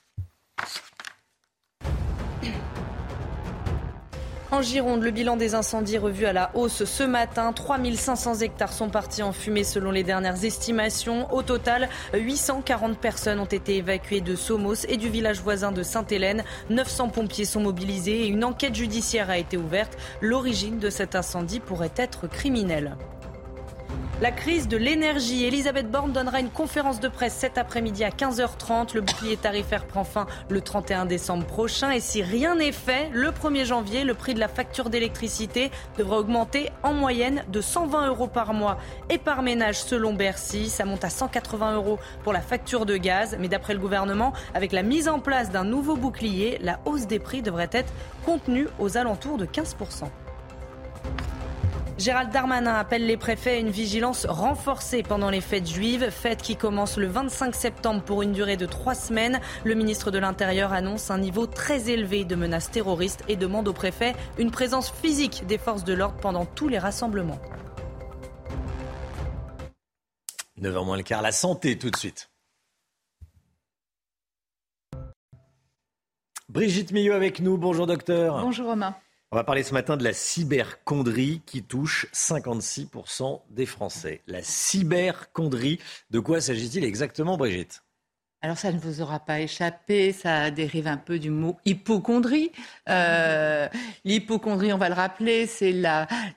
En 4.51 4.63
Gironde, 4.63 5.03
le 5.03 5.11
bilan 5.11 5.37
des 5.37 5.53
incendies 5.53 5.99
revu 5.99 6.25
à 6.25 6.33
la 6.33 6.49
hausse 6.55 6.83
ce 6.83 7.03
matin. 7.03 7.53
3500 7.53 8.39
hectares 8.39 8.73
sont 8.73 8.89
partis 8.89 9.21
en 9.21 9.31
fumée 9.31 9.63
selon 9.63 9.91
les 9.91 10.03
dernières 10.03 10.43
estimations. 10.43 11.31
Au 11.31 11.43
total, 11.43 11.87
840 12.15 12.97
personnes 12.97 13.39
ont 13.39 13.45
été 13.45 13.77
évacuées 13.77 14.21
de 14.21 14.35
Somos 14.35 14.85
et 14.89 14.97
du 14.97 15.07
village 15.07 15.39
voisin 15.41 15.71
de 15.71 15.83
Sainte-Hélène. 15.83 16.43
900 16.71 17.09
pompiers 17.09 17.45
sont 17.45 17.61
mobilisés 17.61 18.23
et 18.23 18.27
une 18.27 18.43
enquête 18.43 18.73
judiciaire 18.73 19.29
a 19.29 19.37
été 19.37 19.55
ouverte. 19.55 19.97
L'origine 20.19 20.79
de 20.79 20.89
cet 20.89 21.15
incendie 21.15 21.59
pourrait 21.59 21.93
être 21.95 22.27
criminelle. 22.27 22.97
La 24.21 24.31
crise 24.31 24.67
de 24.67 24.75
l'énergie. 24.75 25.45
Elisabeth 25.45 25.89
Borne 25.89 26.11
donnera 26.11 26.41
une 26.41 26.49
conférence 26.49 26.99
de 26.99 27.07
presse 27.07 27.33
cet 27.33 27.57
après-midi 27.57 28.03
à 28.03 28.09
15h30. 28.09 28.93
Le 28.93 28.99
bouclier 28.99 29.37
tarifaire 29.37 29.85
prend 29.85 30.03
fin 30.03 30.27
le 30.49 30.59
31 30.59 31.05
décembre 31.05 31.45
prochain. 31.45 31.91
Et 31.91 32.01
si 32.01 32.21
rien 32.21 32.55
n'est 32.55 32.73
fait, 32.73 33.09
le 33.13 33.29
1er 33.29 33.63
janvier, 33.63 34.03
le 34.03 34.13
prix 34.13 34.33
de 34.33 34.41
la 34.41 34.49
facture 34.49 34.89
d'électricité 34.89 35.71
devrait 35.97 36.17
augmenter 36.17 36.69
en 36.83 36.91
moyenne 36.91 37.45
de 37.47 37.61
120 37.61 38.07
euros 38.07 38.27
par 38.27 38.53
mois 38.53 38.77
et 39.09 39.19
par 39.19 39.41
ménage 39.41 39.81
selon 39.81 40.13
Bercy. 40.13 40.67
Ça 40.67 40.83
monte 40.83 41.05
à 41.05 41.09
180 41.09 41.75
euros 41.75 41.97
pour 42.25 42.33
la 42.33 42.41
facture 42.41 42.85
de 42.85 42.97
gaz. 42.97 43.37
Mais 43.39 43.47
d'après 43.47 43.73
le 43.73 43.79
gouvernement, 43.79 44.33
avec 44.53 44.73
la 44.73 44.83
mise 44.83 45.07
en 45.07 45.21
place 45.21 45.49
d'un 45.49 45.63
nouveau 45.63 45.95
bouclier, 45.95 46.57
la 46.61 46.81
hausse 46.83 47.07
des 47.07 47.19
prix 47.19 47.41
devrait 47.41 47.69
être 47.71 47.93
contenue 48.25 48.67
aux 48.79 48.97
alentours 48.97 49.37
de 49.37 49.45
15%. 49.45 50.09
Gérald 51.99 52.31
Darmanin 52.31 52.75
appelle 52.75 53.05
les 53.05 53.17
préfets 53.17 53.55
à 53.55 53.57
une 53.57 53.71
vigilance 53.71 54.25
renforcée 54.25 55.03
pendant 55.03 55.29
les 55.29 55.41
fêtes 55.41 55.67
juives, 55.67 56.09
fêtes 56.11 56.41
qui 56.41 56.55
commencent 56.55 56.95
le 56.95 57.07
25 57.07 57.53
septembre 57.53 58.01
pour 58.03 58.21
une 58.21 58.31
durée 58.31 58.55
de 58.55 58.65
trois 58.65 58.95
semaines. 58.95 59.41
Le 59.65 59.75
ministre 59.75 60.09
de 60.09 60.17
l'Intérieur 60.17 60.71
annonce 60.71 61.11
un 61.11 61.17
niveau 61.17 61.45
très 61.45 61.89
élevé 61.89 62.23
de 62.23 62.35
menaces 62.35 62.71
terroristes 62.71 63.25
et 63.27 63.35
demande 63.35 63.67
aux 63.67 63.73
préfets 63.73 64.15
une 64.37 64.49
présence 64.49 64.89
physique 64.89 65.45
des 65.45 65.57
forces 65.57 65.83
de 65.83 65.91
l'ordre 65.91 66.15
pendant 66.21 66.45
tous 66.45 66.69
les 66.69 66.79
rassemblements. 66.79 67.39
9h 70.57 70.85
moins 70.85 70.95
le 70.95 71.03
quart, 71.03 71.21
la 71.21 71.33
santé 71.33 71.77
tout 71.77 71.89
de 71.89 71.97
suite. 71.97 72.29
Brigitte 76.47 76.93
Millot 76.93 77.13
avec 77.13 77.41
nous, 77.41 77.57
bonjour 77.57 77.87
docteur. 77.87 78.39
Bonjour 78.39 78.67
Romain. 78.67 78.95
On 79.31 79.35
va 79.35 79.43
parler 79.43 79.61
ce 79.61 79.75
matin 79.75 79.95
de 79.95 80.03
la 80.03 80.11
cybercondrie 80.11 81.43
qui 81.45 81.61
touche 81.61 82.07
56% 82.13 83.41
des 83.51 83.67
Français. 83.67 84.23
La 84.25 84.41
cybercondrie, 84.41 85.79
de 86.09 86.19
quoi 86.19 86.41
s'agit-il 86.41 86.83
exactement, 86.83 87.37
Brigitte? 87.37 87.83
Alors 88.41 88.57
ça 88.57 88.71
ne 88.71 88.79
vous 88.79 89.01
aura 89.01 89.19
pas 89.19 89.41
échappé, 89.41 90.13
ça 90.13 90.49
dérive 90.49 90.87
un 90.87 90.95
peu 90.95 91.19
du 91.19 91.29
mot 91.29 91.57
hypochondrie. 91.65 92.53
Euh, 92.87 93.67
L'hypochondrie, 94.05 94.71
on 94.71 94.77
va 94.77 94.87
le 94.87 94.95
rappeler, 94.95 95.45
c'est 95.45 95.73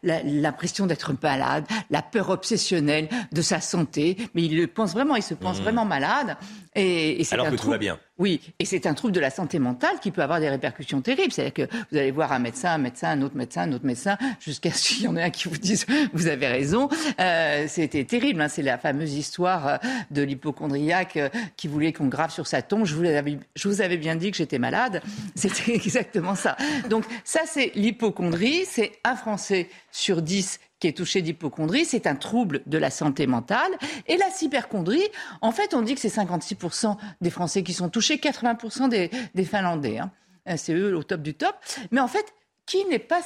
l'impression 0.02 0.84
la, 0.84 0.88
d'être 0.88 1.14
malade, 1.22 1.64
la 1.90 2.02
peur 2.02 2.30
obsessionnelle 2.30 3.08
de 3.30 3.40
sa 3.40 3.60
santé, 3.60 4.16
mais 4.34 4.42
il 4.42 4.56
le 4.56 4.66
pense 4.66 4.92
vraiment, 4.92 5.14
il 5.14 5.22
se 5.22 5.34
pense 5.34 5.60
mmh. 5.60 5.62
vraiment 5.62 5.84
malade. 5.84 6.36
Et, 6.74 7.20
et 7.20 7.26
Alors 7.32 7.50
que 7.50 7.56
tout 7.56 7.70
va 7.70 7.78
bien. 7.78 7.98
Oui, 8.18 8.40
et 8.58 8.64
c'est 8.64 8.86
un 8.86 8.94
trouble 8.94 9.12
de 9.12 9.20
la 9.20 9.30
santé 9.30 9.58
mentale 9.58 9.98
qui 10.00 10.10
peut 10.10 10.22
avoir 10.22 10.38
des 10.38 10.48
répercussions 10.48 11.00
terribles. 11.00 11.32
C'est-à-dire 11.32 11.66
que 11.68 11.74
vous 11.90 11.98
allez 11.98 12.10
voir 12.10 12.30
un 12.32 12.38
médecin, 12.38 12.70
un 12.70 12.78
médecin, 12.78 13.10
un 13.10 13.22
autre 13.22 13.36
médecin, 13.36 13.62
un 13.62 13.72
autre 13.72 13.84
médecin, 13.84 14.16
jusqu'à 14.38 14.70
ce 14.70 14.88
qu'il 14.88 15.02
y 15.02 15.08
en 15.08 15.16
ait 15.16 15.22
un 15.22 15.30
qui 15.30 15.48
vous 15.48 15.56
dise 15.56 15.86
vous 16.12 16.28
avez 16.28 16.46
raison. 16.46 16.88
Euh, 17.20 17.64
C'était 17.68 18.04
terrible. 18.04 18.40
Hein. 18.40 18.48
C'est 18.48 18.62
la 18.62 18.78
fameuse 18.78 19.14
histoire 19.14 19.66
euh, 19.66 19.76
de 20.10 20.22
l'hypochondriaque 20.22 21.16
euh, 21.16 21.28
qui 21.56 21.68
voulait 21.68 21.92
qu'on 21.92 22.06
grave 22.06 22.30
sur 22.30 22.46
sa 22.46 22.62
tombe. 22.62 22.86
Je 22.86 22.94
vous, 22.94 23.04
avais, 23.04 23.38
je 23.56 23.68
vous 23.68 23.80
avais 23.80 23.96
bien 23.96 24.14
dit 24.14 24.30
que 24.30 24.36
j'étais 24.36 24.58
malade. 24.58 25.02
C'était 25.34 25.74
exactement 25.74 26.34
ça. 26.34 26.56
Donc 26.88 27.04
ça, 27.24 27.40
c'est 27.44 27.72
l'hypochondrie. 27.74 28.64
C'est 28.66 28.92
un 29.04 29.16
Français 29.16 29.68
sur 29.90 30.22
dix 30.22 30.60
qui 30.82 30.88
est 30.88 30.96
touché 30.96 31.22
d'hypochondrie, 31.22 31.84
c'est 31.84 32.08
un 32.08 32.16
trouble 32.16 32.60
de 32.66 32.76
la 32.76 32.90
santé 32.90 33.28
mentale. 33.28 33.70
Et 34.08 34.16
la 34.16 34.28
cyberchondrie, 34.30 35.06
en 35.40 35.52
fait, 35.52 35.74
on 35.74 35.82
dit 35.82 35.94
que 35.94 36.00
c'est 36.00 36.08
56% 36.08 36.96
des 37.20 37.30
Français 37.30 37.62
qui 37.62 37.72
sont 37.72 37.88
touchés, 37.88 38.16
80% 38.16 38.88
des, 38.88 39.44
Finlandais. 39.44 39.98
Hein. 39.98 40.10
Euh, 40.48 40.54
c'est 40.56 40.74
eux 40.74 40.96
au 40.96 41.04
top 41.04 41.22
du 41.22 41.34
top. 41.34 41.54
Mais 41.92 42.00
en 42.00 42.08
fait, 42.08 42.34
qui 42.66 42.84
n'est 42.86 42.98
pas 42.98 43.20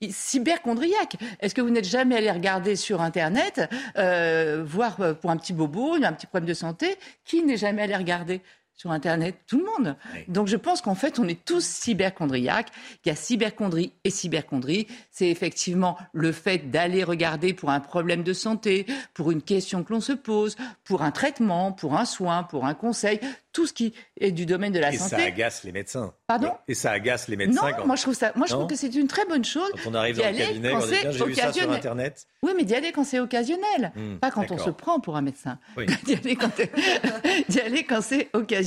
cyberchondriaque? 0.00 1.18
Est-ce 1.40 1.54
que 1.54 1.60
vous 1.60 1.68
n'êtes 1.68 1.84
jamais 1.84 2.16
allé 2.16 2.30
regarder 2.30 2.76
sur 2.76 3.02
Internet, 3.02 3.68
euh, 3.98 4.64
voir 4.66 4.98
euh, 5.02 5.12
pour 5.12 5.30
un 5.30 5.36
petit 5.36 5.52
bobo, 5.52 5.96
un 6.02 6.14
petit 6.14 6.26
problème 6.26 6.48
de 6.48 6.54
santé 6.54 6.96
Qui 7.26 7.42
n'est 7.42 7.58
jamais 7.58 7.82
allé 7.82 7.94
regarder? 7.94 8.40
Sur 8.74 8.90
Internet, 8.90 9.36
tout 9.46 9.58
le 9.58 9.64
monde. 9.64 9.96
Donc 10.28 10.48
je 10.48 10.56
pense 10.56 10.80
qu'en 10.80 10.94
fait, 10.94 11.18
on 11.18 11.28
est 11.28 11.44
tous 11.44 11.64
cyberchondriaques. 11.64 12.68
Il 13.04 13.08
y 13.08 13.12
a 13.12 13.14
cyberchondrie 13.14 13.92
et 14.04 14.10
cyberchondrie. 14.10 14.86
C'est 15.10 15.28
effectivement 15.28 15.96
le 16.12 16.32
fait 16.32 16.70
d'aller 16.70 17.04
regarder 17.04 17.54
pour 17.54 17.70
un 17.70 17.80
problème 17.80 18.22
de 18.22 18.32
santé, 18.32 18.86
pour 19.14 19.30
une 19.30 19.42
question 19.42 19.84
que 19.84 19.92
l'on 19.92 20.00
se 20.00 20.12
pose, 20.12 20.56
pour 20.84 21.02
un 21.02 21.10
traitement, 21.10 21.72
pour 21.72 21.96
un 21.96 22.04
soin, 22.04 22.42
pour 22.42 22.66
un 22.66 22.74
conseil 22.74 23.20
tout 23.52 23.66
ce 23.66 23.74
qui 23.74 23.92
est 24.18 24.32
du 24.32 24.46
domaine 24.46 24.72
de 24.72 24.78
la 24.78 24.92
santé. 24.92 25.16
Et 25.16 25.18
ça 25.18 25.26
agace 25.26 25.64
les 25.64 25.72
médecins. 25.72 26.14
Pardon? 26.26 26.52
Et 26.68 26.74
ça 26.74 26.92
agace 26.92 27.28
les 27.28 27.36
médecins. 27.36 27.70
Non, 27.70 27.86
moi 27.86 27.96
je 27.96 28.02
trouve 28.02 28.14
ça. 28.14 28.32
Moi 28.34 28.46
je 28.46 28.54
trouve 28.54 28.66
que 28.66 28.76
c'est 28.76 28.94
une 28.94 29.08
très 29.08 29.26
bonne 29.26 29.44
chose. 29.44 29.70
Quand 29.84 29.90
on 29.90 29.94
arrive 29.94 30.16
dans 30.16 30.30
le 30.30 30.38
cabinet, 30.38 30.72
on 30.74 30.78
dit 30.78 30.94
j'ai 31.10 31.24
vu 31.26 31.34
ça 31.34 31.52
sur 31.52 31.70
internet. 31.70 32.26
Oui, 32.42 32.52
mais 32.56 32.64
d'y 32.64 32.74
aller 32.74 32.92
quand 32.92 33.04
c'est 33.04 33.20
occasionnel, 33.20 33.92
hmm, 33.94 34.16
pas 34.16 34.30
quand 34.30 34.50
on 34.50 34.56
se 34.56 34.70
prend 34.70 35.00
pour 35.00 35.16
un 35.16 35.22
médecin. 35.22 35.58
Oui. 35.76 35.84
d'y 36.04 36.14
aller 36.14 37.84
quand 37.84 38.00
c'est 38.00 38.30
occasionnel 38.32 38.61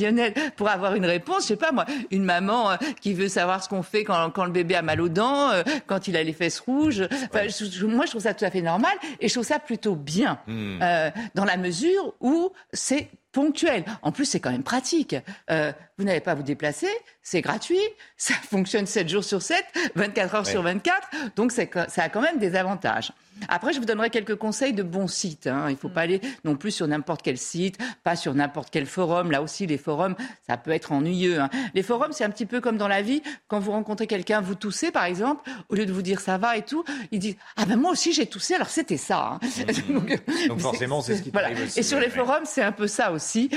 pour 0.56 0.70
avoir 0.70 0.96
une 0.96 1.06
réponse. 1.06 1.44
Je 1.44 1.48
sais 1.50 1.56
pas 1.56 1.72
moi, 1.72 1.86
une 2.12 2.24
maman 2.24 2.72
euh, 2.72 2.76
qui 3.02 3.14
veut 3.14 3.28
savoir 3.28 3.64
ce 3.64 3.70
qu'on 3.70 3.84
fait 3.84 4.04
quand, 4.04 4.30
quand, 4.32 4.46
le 4.46 4.52
bébé 4.52 4.76
a 4.76 4.82
mal 4.82 5.02
aux 5.02 5.10
dents, 5.10 5.52
euh, 5.52 5.64
quand 5.88 6.08
il 6.08 6.18
a 6.18 6.24
les 6.24 6.34
fesses 6.34 6.60
rouges. 6.60 7.08
moi 7.34 8.06
je 8.06 8.10
trouve 8.10 8.22
ça 8.22 8.34
tout 8.34 8.46
à 8.46 8.52
fait 8.52 8.62
normal 8.62 8.94
et 9.20 9.28
je 9.28 9.34
trouve 9.34 9.46
ça 9.46 9.60
plutôt 9.60 9.96
bien 9.96 10.40
hmm. 10.48 10.80
euh, 10.82 11.10
dans 11.34 11.46
la 11.46 11.58
mesure 11.58 12.14
où 12.20 12.52
c'est 12.74 13.10
ponctuel. 13.36 13.84
En 14.02 14.14
plus, 14.14 14.26
c'est 14.26 14.40
quand 14.40 14.52
même 14.52 14.64
pratique. 14.64 15.16
Euh, 15.52 15.74
vous 15.98 16.06
n'avez 16.06 16.22
pas 16.22 16.32
à 16.32 16.36
vous 16.36 16.44
déplacer, 16.44 16.88
c'est 17.22 17.42
gratuit, 17.42 17.82
ça 18.16 18.34
fonctionne 18.34 18.86
7 18.86 19.10
jours 19.10 19.24
sur 19.26 19.42
7, 19.42 19.64
24 19.96 20.36
heures 20.36 20.48
sur 20.48 20.62
24, 20.62 21.10
donc 21.36 21.52
ça 21.52 21.64
a 21.98 22.10
quand 22.10 22.22
même 22.22 22.38
des 22.38 22.56
avantages. 22.56 23.12
Après, 23.48 23.74
je 23.74 23.80
vous 23.80 23.86
donnerai 23.86 24.10
quelques 24.10 24.36
conseils 24.36 24.74
de 24.74 24.84
bons 24.84 25.08
sites. 25.08 25.48
Hein. 25.48 25.66
Il 25.70 25.74
ne 25.74 25.78
faut 25.78 25.90
pas 25.90 26.02
aller 26.02 26.22
non 26.44 26.56
plus 26.56 26.72
sur 26.72 26.88
n'importe 26.88 27.22
quel 27.22 27.38
site, 27.38 27.78
pas 28.04 28.16
sur 28.16 28.34
n'importe 28.34 28.70
quel 28.72 28.86
forum. 28.86 29.32
Là 29.32 29.42
aussi, 29.42 29.68
les 29.68 29.78
forums, 29.78 30.16
ça 30.48 30.58
peut 30.58 30.72
être 30.72 30.92
ennuyeux. 30.92 31.40
Hein. 31.40 31.50
Les 31.74 31.84
forums, 31.84 32.12
c'est 32.12 32.24
un 32.24 32.30
petit 32.30 32.46
peu 32.46 32.62
comme 32.62 32.78
dans 32.78 32.88
la 32.88 33.02
vie. 33.02 33.22
Quand 33.48 33.60
vous 33.60 33.72
rencontrez 33.72 34.08
quelqu'un, 34.08 34.42
vous 34.42 34.56
toussez, 34.56 34.92
par 34.92 35.06
exemple, 35.06 35.50
au 35.70 35.76
lieu 35.76 35.86
de 35.86 35.94
vous 35.94 36.02
dire 36.02 36.20
ça 36.20 36.38
va 36.38 36.58
et 36.58 36.64
tout, 36.64 36.84
il 37.12 37.20
dit 37.20 37.38
ah 37.58 37.66
ben 37.66 37.76
moi 37.76 37.92
aussi 37.92 38.14
j'ai 38.14 38.26
toussé, 38.26 38.56
alors 38.56 38.70
c'était 38.70 38.98
ça. 38.98 39.40
Hein. 39.42 39.48
Mmh. 39.90 40.48
donc, 40.48 40.60
forcément, 40.60 41.02
c'est 41.02 41.16
ce 41.16 41.22
qui 41.22 41.32
voilà. 41.32 41.52
aussi. 41.52 41.80
Et 41.80 41.84
sur 41.84 42.00
les 42.00 42.10
forums, 42.10 42.46
c'est 42.46 42.64
un 42.64 42.72
peu 42.72 42.88
ça 42.88 43.12
aussi. 43.12 43.50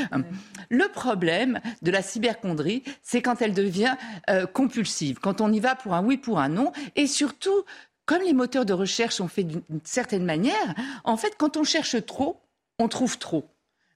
Le 0.71 0.89
problème 0.89 1.61
de 1.83 1.91
la 1.91 2.03
cyberchondrie, 2.03 2.83
c'est 3.03 3.23
quand 3.23 3.41
elle 3.43 3.55
devient 3.55 3.95
euh, 4.31 4.47
compulsive, 4.47 5.19
quand 5.21 5.41
on 5.41 5.53
y 5.53 5.61
va 5.61 5.75
pour 5.75 5.95
un 5.95 6.05
oui, 6.05 6.17
pour 6.17 6.39
un 6.41 6.49
non, 6.49 6.73
et 6.97 7.07
surtout 7.07 7.65
comme 8.09 8.23
les 8.23 8.33
moteurs 8.33 8.65
de 8.65 8.73
recherche 8.73 9.17
sont 9.17 9.29
faits 9.29 9.47
d'une 9.47 9.81
certaine 9.85 10.25
manière, 10.25 10.75
en 11.05 11.19
fait, 11.19 11.35
quand 11.37 11.59
on 11.59 11.63
cherche 11.63 12.03
trop, 12.07 12.41
on 12.79 12.89
trouve 12.89 13.19
trop. 13.19 13.45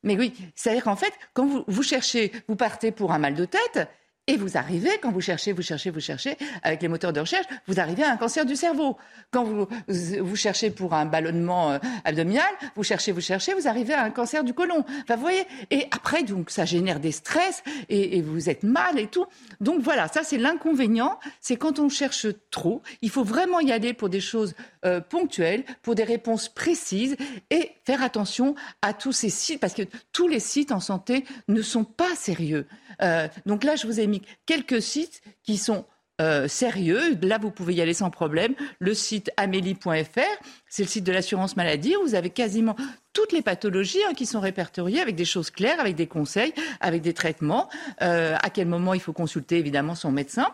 Mais 0.03 0.19
oui, 0.19 0.35
c'est-à-dire 0.55 0.85
qu'en 0.85 0.97
fait, 0.97 1.15
quand 1.33 1.47
vous, 1.47 1.65
vous, 1.67 1.83
cherchez, 1.83 2.31
vous 2.47 2.55
partez 2.55 2.93
pour 2.93 3.13
un 3.13 3.19
mal 3.19 3.35
de 3.35 3.47
tête, 3.47 3.89
et 4.29 4.37
vous 4.37 4.57
arrivez, 4.57 4.91
quand 5.03 5.11
vous 5.11 5.21
cherchez, 5.21 5.53
vous 5.53 5.63
cherchez, 5.63 5.91
vous 5.91 6.01
cherchez, 6.01 6.37
avec 6.63 6.81
les 6.81 6.89
moteurs 6.89 7.13
de 7.13 7.19
recherche, 7.19 7.47
vous 7.67 7.81
arrivez 7.81 8.05
à 8.05 8.13
un 8.13 8.17
cancer 8.17 8.47
du 8.47 8.55
cerveau. 8.55 8.97
Quand 9.33 9.43
vous, 9.43 9.67
vous 9.89 10.37
cherchez 10.37 10.71
pour 10.71 10.95
un 10.95 11.07
ballonnement 11.07 11.73
euh, 11.73 11.79
abdominal, 12.05 12.47
vous 12.77 12.85
cherchez, 12.85 13.11
vous 13.11 13.21
cherchez, 13.21 13.53
vous 13.55 13.67
arrivez 13.67 13.95
à 13.95 14.05
un 14.05 14.11
cancer 14.11 14.45
du 14.45 14.55
côlon. 14.55 14.85
Enfin, 15.03 15.17
vous 15.17 15.23
voyez, 15.23 15.45
et 15.71 15.87
après, 15.91 16.23
donc, 16.23 16.51
ça 16.51 16.65
génère 16.65 17.01
des 17.01 17.11
stress, 17.11 17.65
et, 17.89 18.19
et 18.19 18.23
vous 18.23 18.49
êtes 18.49 18.63
mal 18.63 18.99
et 19.01 19.09
tout. 19.09 19.27
Donc 19.61 19.81
voilà, 19.83 20.07
ça 20.07 20.23
c'est 20.23 20.39
l'inconvénient, 20.39 21.19
c'est 21.41 21.57
quand 21.57 21.81
on 21.81 21.89
cherche 21.89 22.29
trop, 22.51 22.81
il 23.01 23.11
faut 23.11 23.25
vraiment 23.25 23.59
y 23.59 23.73
aller 23.73 23.93
pour 23.93 24.09
des 24.09 24.21
choses 24.21 24.55
euh, 24.85 25.01
pour 25.83 25.95
des 25.95 26.05
réponses 26.05 26.49
précises, 26.49 27.17
et 27.51 27.73
faire 27.85 28.03
attention 28.03 28.55
à 28.83 28.93
tous 28.93 29.13
ces 29.13 29.31
sites, 29.31 29.61
parce 29.61 29.75
que 29.75 29.83
tous 30.13 30.29
les 30.29 30.41
sites 30.41 30.73
en 30.73 30.81
santé 30.81 31.25
ne 31.49 31.63
sont 31.63 31.85
pas 31.85 32.15
sérieux. 32.15 32.67
Euh, 33.03 33.29
donc 33.47 33.65
là, 33.65 33.77
je 33.77 33.87
vous 33.87 34.01
ai 34.01 34.07
mis 34.07 34.23
quelques 34.47 34.83
sites 34.83 35.23
qui 35.43 35.57
sont 35.57 35.85
euh, 36.21 36.47
sérieux. 36.47 37.19
Là, 37.23 37.39
vous 37.39 37.51
pouvez 37.51 37.75
y 37.75 37.81
aller 37.81 37.95
sans 37.95 38.11
problème. 38.11 38.55
Le 38.79 38.95
site 38.95 39.31
amélie.fr, 39.37 40.21
c'est 40.69 40.83
le 40.83 40.89
site 40.89 41.05
de 41.05 41.13
l'assurance 41.13 41.57
maladie 41.57 41.97
où 41.97 42.03
vous 42.03 42.15
avez 42.15 42.31
quasiment 42.31 42.77
toutes 43.13 43.33
les 43.33 43.43
pathologies 43.43 44.03
hein, 44.09 44.15
qui 44.15 44.27
sont 44.27 44.39
répertoriées 44.39 45.01
avec 45.01 45.17
des 45.17 45.25
choses 45.25 45.51
claires, 45.51 45.81
avec 45.81 45.97
des 45.97 46.07
conseils, 46.07 46.53
avec 46.81 47.03
des 47.03 47.15
traitements. 47.15 47.69
Euh, 48.03 48.37
à 48.41 48.51
quel 48.51 48.69
moment 48.69 48.95
il 48.95 49.01
faut 49.01 49.13
consulter 49.13 49.59
évidemment 49.59 49.95
son 49.95 50.13
médecin 50.13 50.47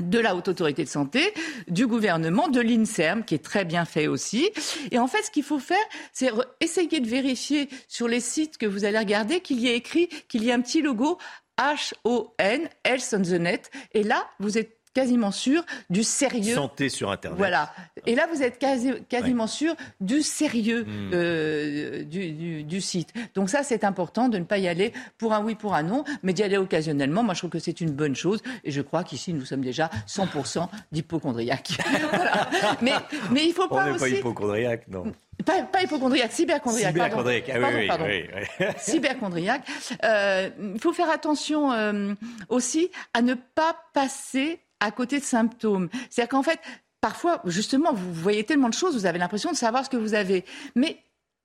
de 0.00 0.18
la 0.18 0.34
Haute 0.34 0.48
Autorité 0.48 0.84
de 0.84 0.88
Santé, 0.88 1.34
du 1.68 1.86
gouvernement, 1.86 2.48
de 2.48 2.60
l'INSERM, 2.60 3.24
qui 3.24 3.34
est 3.34 3.44
très 3.44 3.64
bien 3.64 3.84
fait 3.84 4.06
aussi. 4.06 4.50
Et 4.90 4.98
en 4.98 5.06
fait, 5.06 5.22
ce 5.22 5.30
qu'il 5.30 5.42
faut 5.42 5.58
faire, 5.58 5.84
c'est 6.12 6.30
essayer 6.60 7.00
de 7.00 7.08
vérifier 7.08 7.68
sur 7.88 8.08
les 8.08 8.20
sites 8.20 8.56
que 8.56 8.66
vous 8.66 8.84
allez 8.84 8.98
regarder 8.98 9.40
qu'il 9.40 9.60
y 9.60 9.68
ait 9.68 9.76
écrit, 9.76 10.08
qu'il 10.28 10.44
y 10.44 10.48
ait 10.48 10.52
un 10.52 10.60
petit 10.60 10.82
logo 10.82 11.18
H-O-N, 11.58 12.68
Health 12.84 13.14
on 13.14 13.22
the 13.22 13.32
Net. 13.32 13.70
Et 13.92 14.02
là, 14.02 14.26
vous 14.40 14.58
êtes 14.58 14.81
quasiment 14.94 15.30
sûr 15.30 15.64
du 15.90 16.02
sérieux. 16.02 16.54
Santé 16.54 16.88
sur 16.88 17.10
Internet. 17.10 17.38
Voilà. 17.38 17.72
Et 18.06 18.14
là, 18.14 18.26
vous 18.32 18.42
êtes 18.42 18.58
quasi, 18.58 18.92
quasiment 19.08 19.46
sûr 19.46 19.74
du 20.00 20.22
sérieux 20.22 20.84
Hmm. 20.84 21.10
euh, 21.14 22.02
du, 22.04 22.32
du- 22.32 22.64
du 22.64 22.80
site. 22.80 23.12
Donc 23.34 23.50
ça, 23.50 23.62
c'est 23.62 23.84
important 23.84 24.28
de 24.28 24.38
ne 24.38 24.44
pas 24.44 24.58
y 24.58 24.68
aller 24.68 24.92
pour 25.18 25.32
un 25.32 25.42
oui, 25.42 25.54
pour 25.54 25.74
un 25.74 25.82
non, 25.82 26.04
mais 26.22 26.32
d'y 26.32 26.42
aller 26.42 26.56
occasionnellement. 26.58 27.22
Moi, 27.22 27.34
je 27.34 27.40
trouve 27.40 27.50
que 27.50 27.58
c'est 27.58 27.80
une 27.80 27.90
bonne 27.92 28.14
chose. 28.16 28.42
Et 28.64 28.70
je 28.70 28.80
crois 28.82 29.04
qu'ici, 29.04 29.32
nous 29.32 29.44
sommes 29.44 29.62
déjà 29.62 29.90
100% 30.08 30.68
d'hypochondriaques. 30.92 31.70
Voilà. 32.12 32.48
Mais, 32.82 32.92
mais 33.30 33.44
il 33.46 33.52
faut 33.52 33.64
On 33.64 33.68
pas 33.68 33.90
n'est 33.90 33.98
pas 33.98 34.04
aussi... 34.04 34.16
hypochondriaque, 34.16 34.86
non. 34.88 35.12
Pas, 35.46 35.62
pas 35.62 35.82
hypochondriaque, 35.82 36.30
cyberchondriaque. 36.32 36.92
Cyberchondriaque. 36.92 37.50
Ah 37.52 37.58
oui, 37.58 37.60
Pardon, 37.62 37.78
oui, 37.78 37.86
pardon. 37.88 38.04
oui, 38.06 38.24
oui. 38.60 38.66
cyberchondriaque. 38.78 39.62
Euh, 40.04 40.50
Il 40.74 40.80
faut 40.80 40.92
faire 40.92 41.10
attention 41.10 41.72
euh, 41.72 42.14
aussi 42.48 42.90
à 43.14 43.22
ne 43.22 43.34
pas 43.34 43.76
passer 43.94 44.60
à 44.82 44.90
côté 44.90 45.18
de 45.18 45.24
symptômes. 45.24 45.88
C'est-à-dire 46.10 46.30
qu'en 46.30 46.42
fait, 46.42 46.60
parfois, 47.00 47.40
justement, 47.46 47.92
vous 47.92 48.12
voyez 48.12 48.44
tellement 48.44 48.68
de 48.68 48.74
choses, 48.74 48.94
vous 48.94 49.06
avez 49.06 49.18
l'impression 49.18 49.52
de 49.52 49.56
savoir 49.56 49.84
ce 49.84 49.90
que 49.90 49.96
vous 49.96 50.14
avez. 50.14 50.44
Mais 50.74 50.98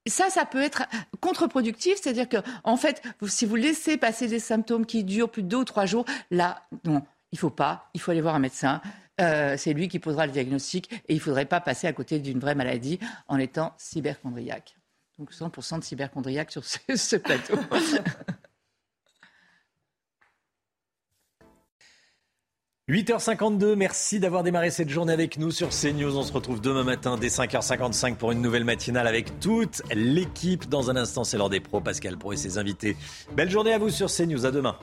ça, 0.07 0.29
ça 0.29 0.45
peut 0.45 0.61
être 0.61 0.83
contre-productif, 1.21 1.99
c'est-à-dire 2.01 2.27
que, 2.27 2.37
en 2.63 2.77
fait, 2.77 3.01
si 3.27 3.45
vous 3.45 3.55
laissez 3.55 3.97
passer 3.97 4.27
des 4.27 4.39
symptômes 4.39 4.85
qui 4.85 5.03
durent 5.03 5.29
plus 5.29 5.43
de 5.43 5.47
deux 5.47 5.57
ou 5.57 5.65
trois 5.65 5.85
jours, 5.85 6.05
là, 6.31 6.63
non, 6.83 7.03
il 7.31 7.37
faut 7.37 7.49
pas, 7.49 7.89
il 7.93 8.01
faut 8.01 8.11
aller 8.11 8.21
voir 8.21 8.35
un 8.35 8.39
médecin. 8.39 8.81
Euh, 9.19 9.55
c'est 9.57 9.73
lui 9.73 9.87
qui 9.87 9.99
posera 9.99 10.25
le 10.25 10.31
diagnostic 10.31 10.91
et 10.93 11.13
il 11.13 11.15
ne 11.15 11.21
faudrait 11.21 11.45
pas 11.45 11.59
passer 11.59 11.87
à 11.87 11.93
côté 11.93 12.19
d'une 12.19 12.39
vraie 12.39 12.55
maladie 12.55 12.99
en 13.27 13.37
étant 13.37 13.73
cyberchondriaque. 13.77 14.77
Donc 15.17 15.31
100% 15.31 15.79
de 15.79 15.83
cyberchondriaque 15.83 16.51
sur 16.51 16.63
ce 16.63 17.15
plateau. 17.15 17.57
8h52, 22.89 23.75
merci 23.75 24.17
d'avoir 24.17 24.43
démarré 24.43 24.71
cette 24.71 24.87
journée 24.87 25.11
avec 25.11 25.37
nous 25.37 25.51
sur 25.51 25.71
CNews. 25.71 26.15
On 26.15 26.23
se 26.23 26.31
retrouve 26.31 26.61
demain 26.61 26.85
matin 26.85 27.17
dès 27.17 27.27
5h55 27.27 28.15
pour 28.15 28.31
une 28.31 28.41
nouvelle 28.41 28.63
matinale 28.63 29.07
avec 29.07 29.41
toute 29.41 29.81
l'équipe. 29.93 30.69
Dans 30.69 30.89
un 30.89 30.95
instant, 30.95 31.25
c'est 31.25 31.37
l'heure 31.37 31.49
des 31.49 31.59
pros, 31.59 31.81
Pascal 31.81 32.17
Pro 32.17 32.31
et 32.31 32.37
ses 32.37 32.57
invités. 32.57 32.95
Belle 33.35 33.49
journée 33.49 33.73
à 33.73 33.77
vous 33.77 33.89
sur 33.89 34.07
CNews, 34.09 34.45
à 34.45 34.51
demain. 34.51 34.77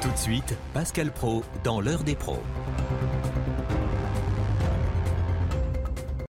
Tout 0.00 0.10
de 0.12 0.18
suite, 0.18 0.54
Pascal 0.72 1.10
Pro 1.10 1.42
dans 1.64 1.80
l'heure 1.80 2.04
des 2.04 2.14
pros. 2.14 2.38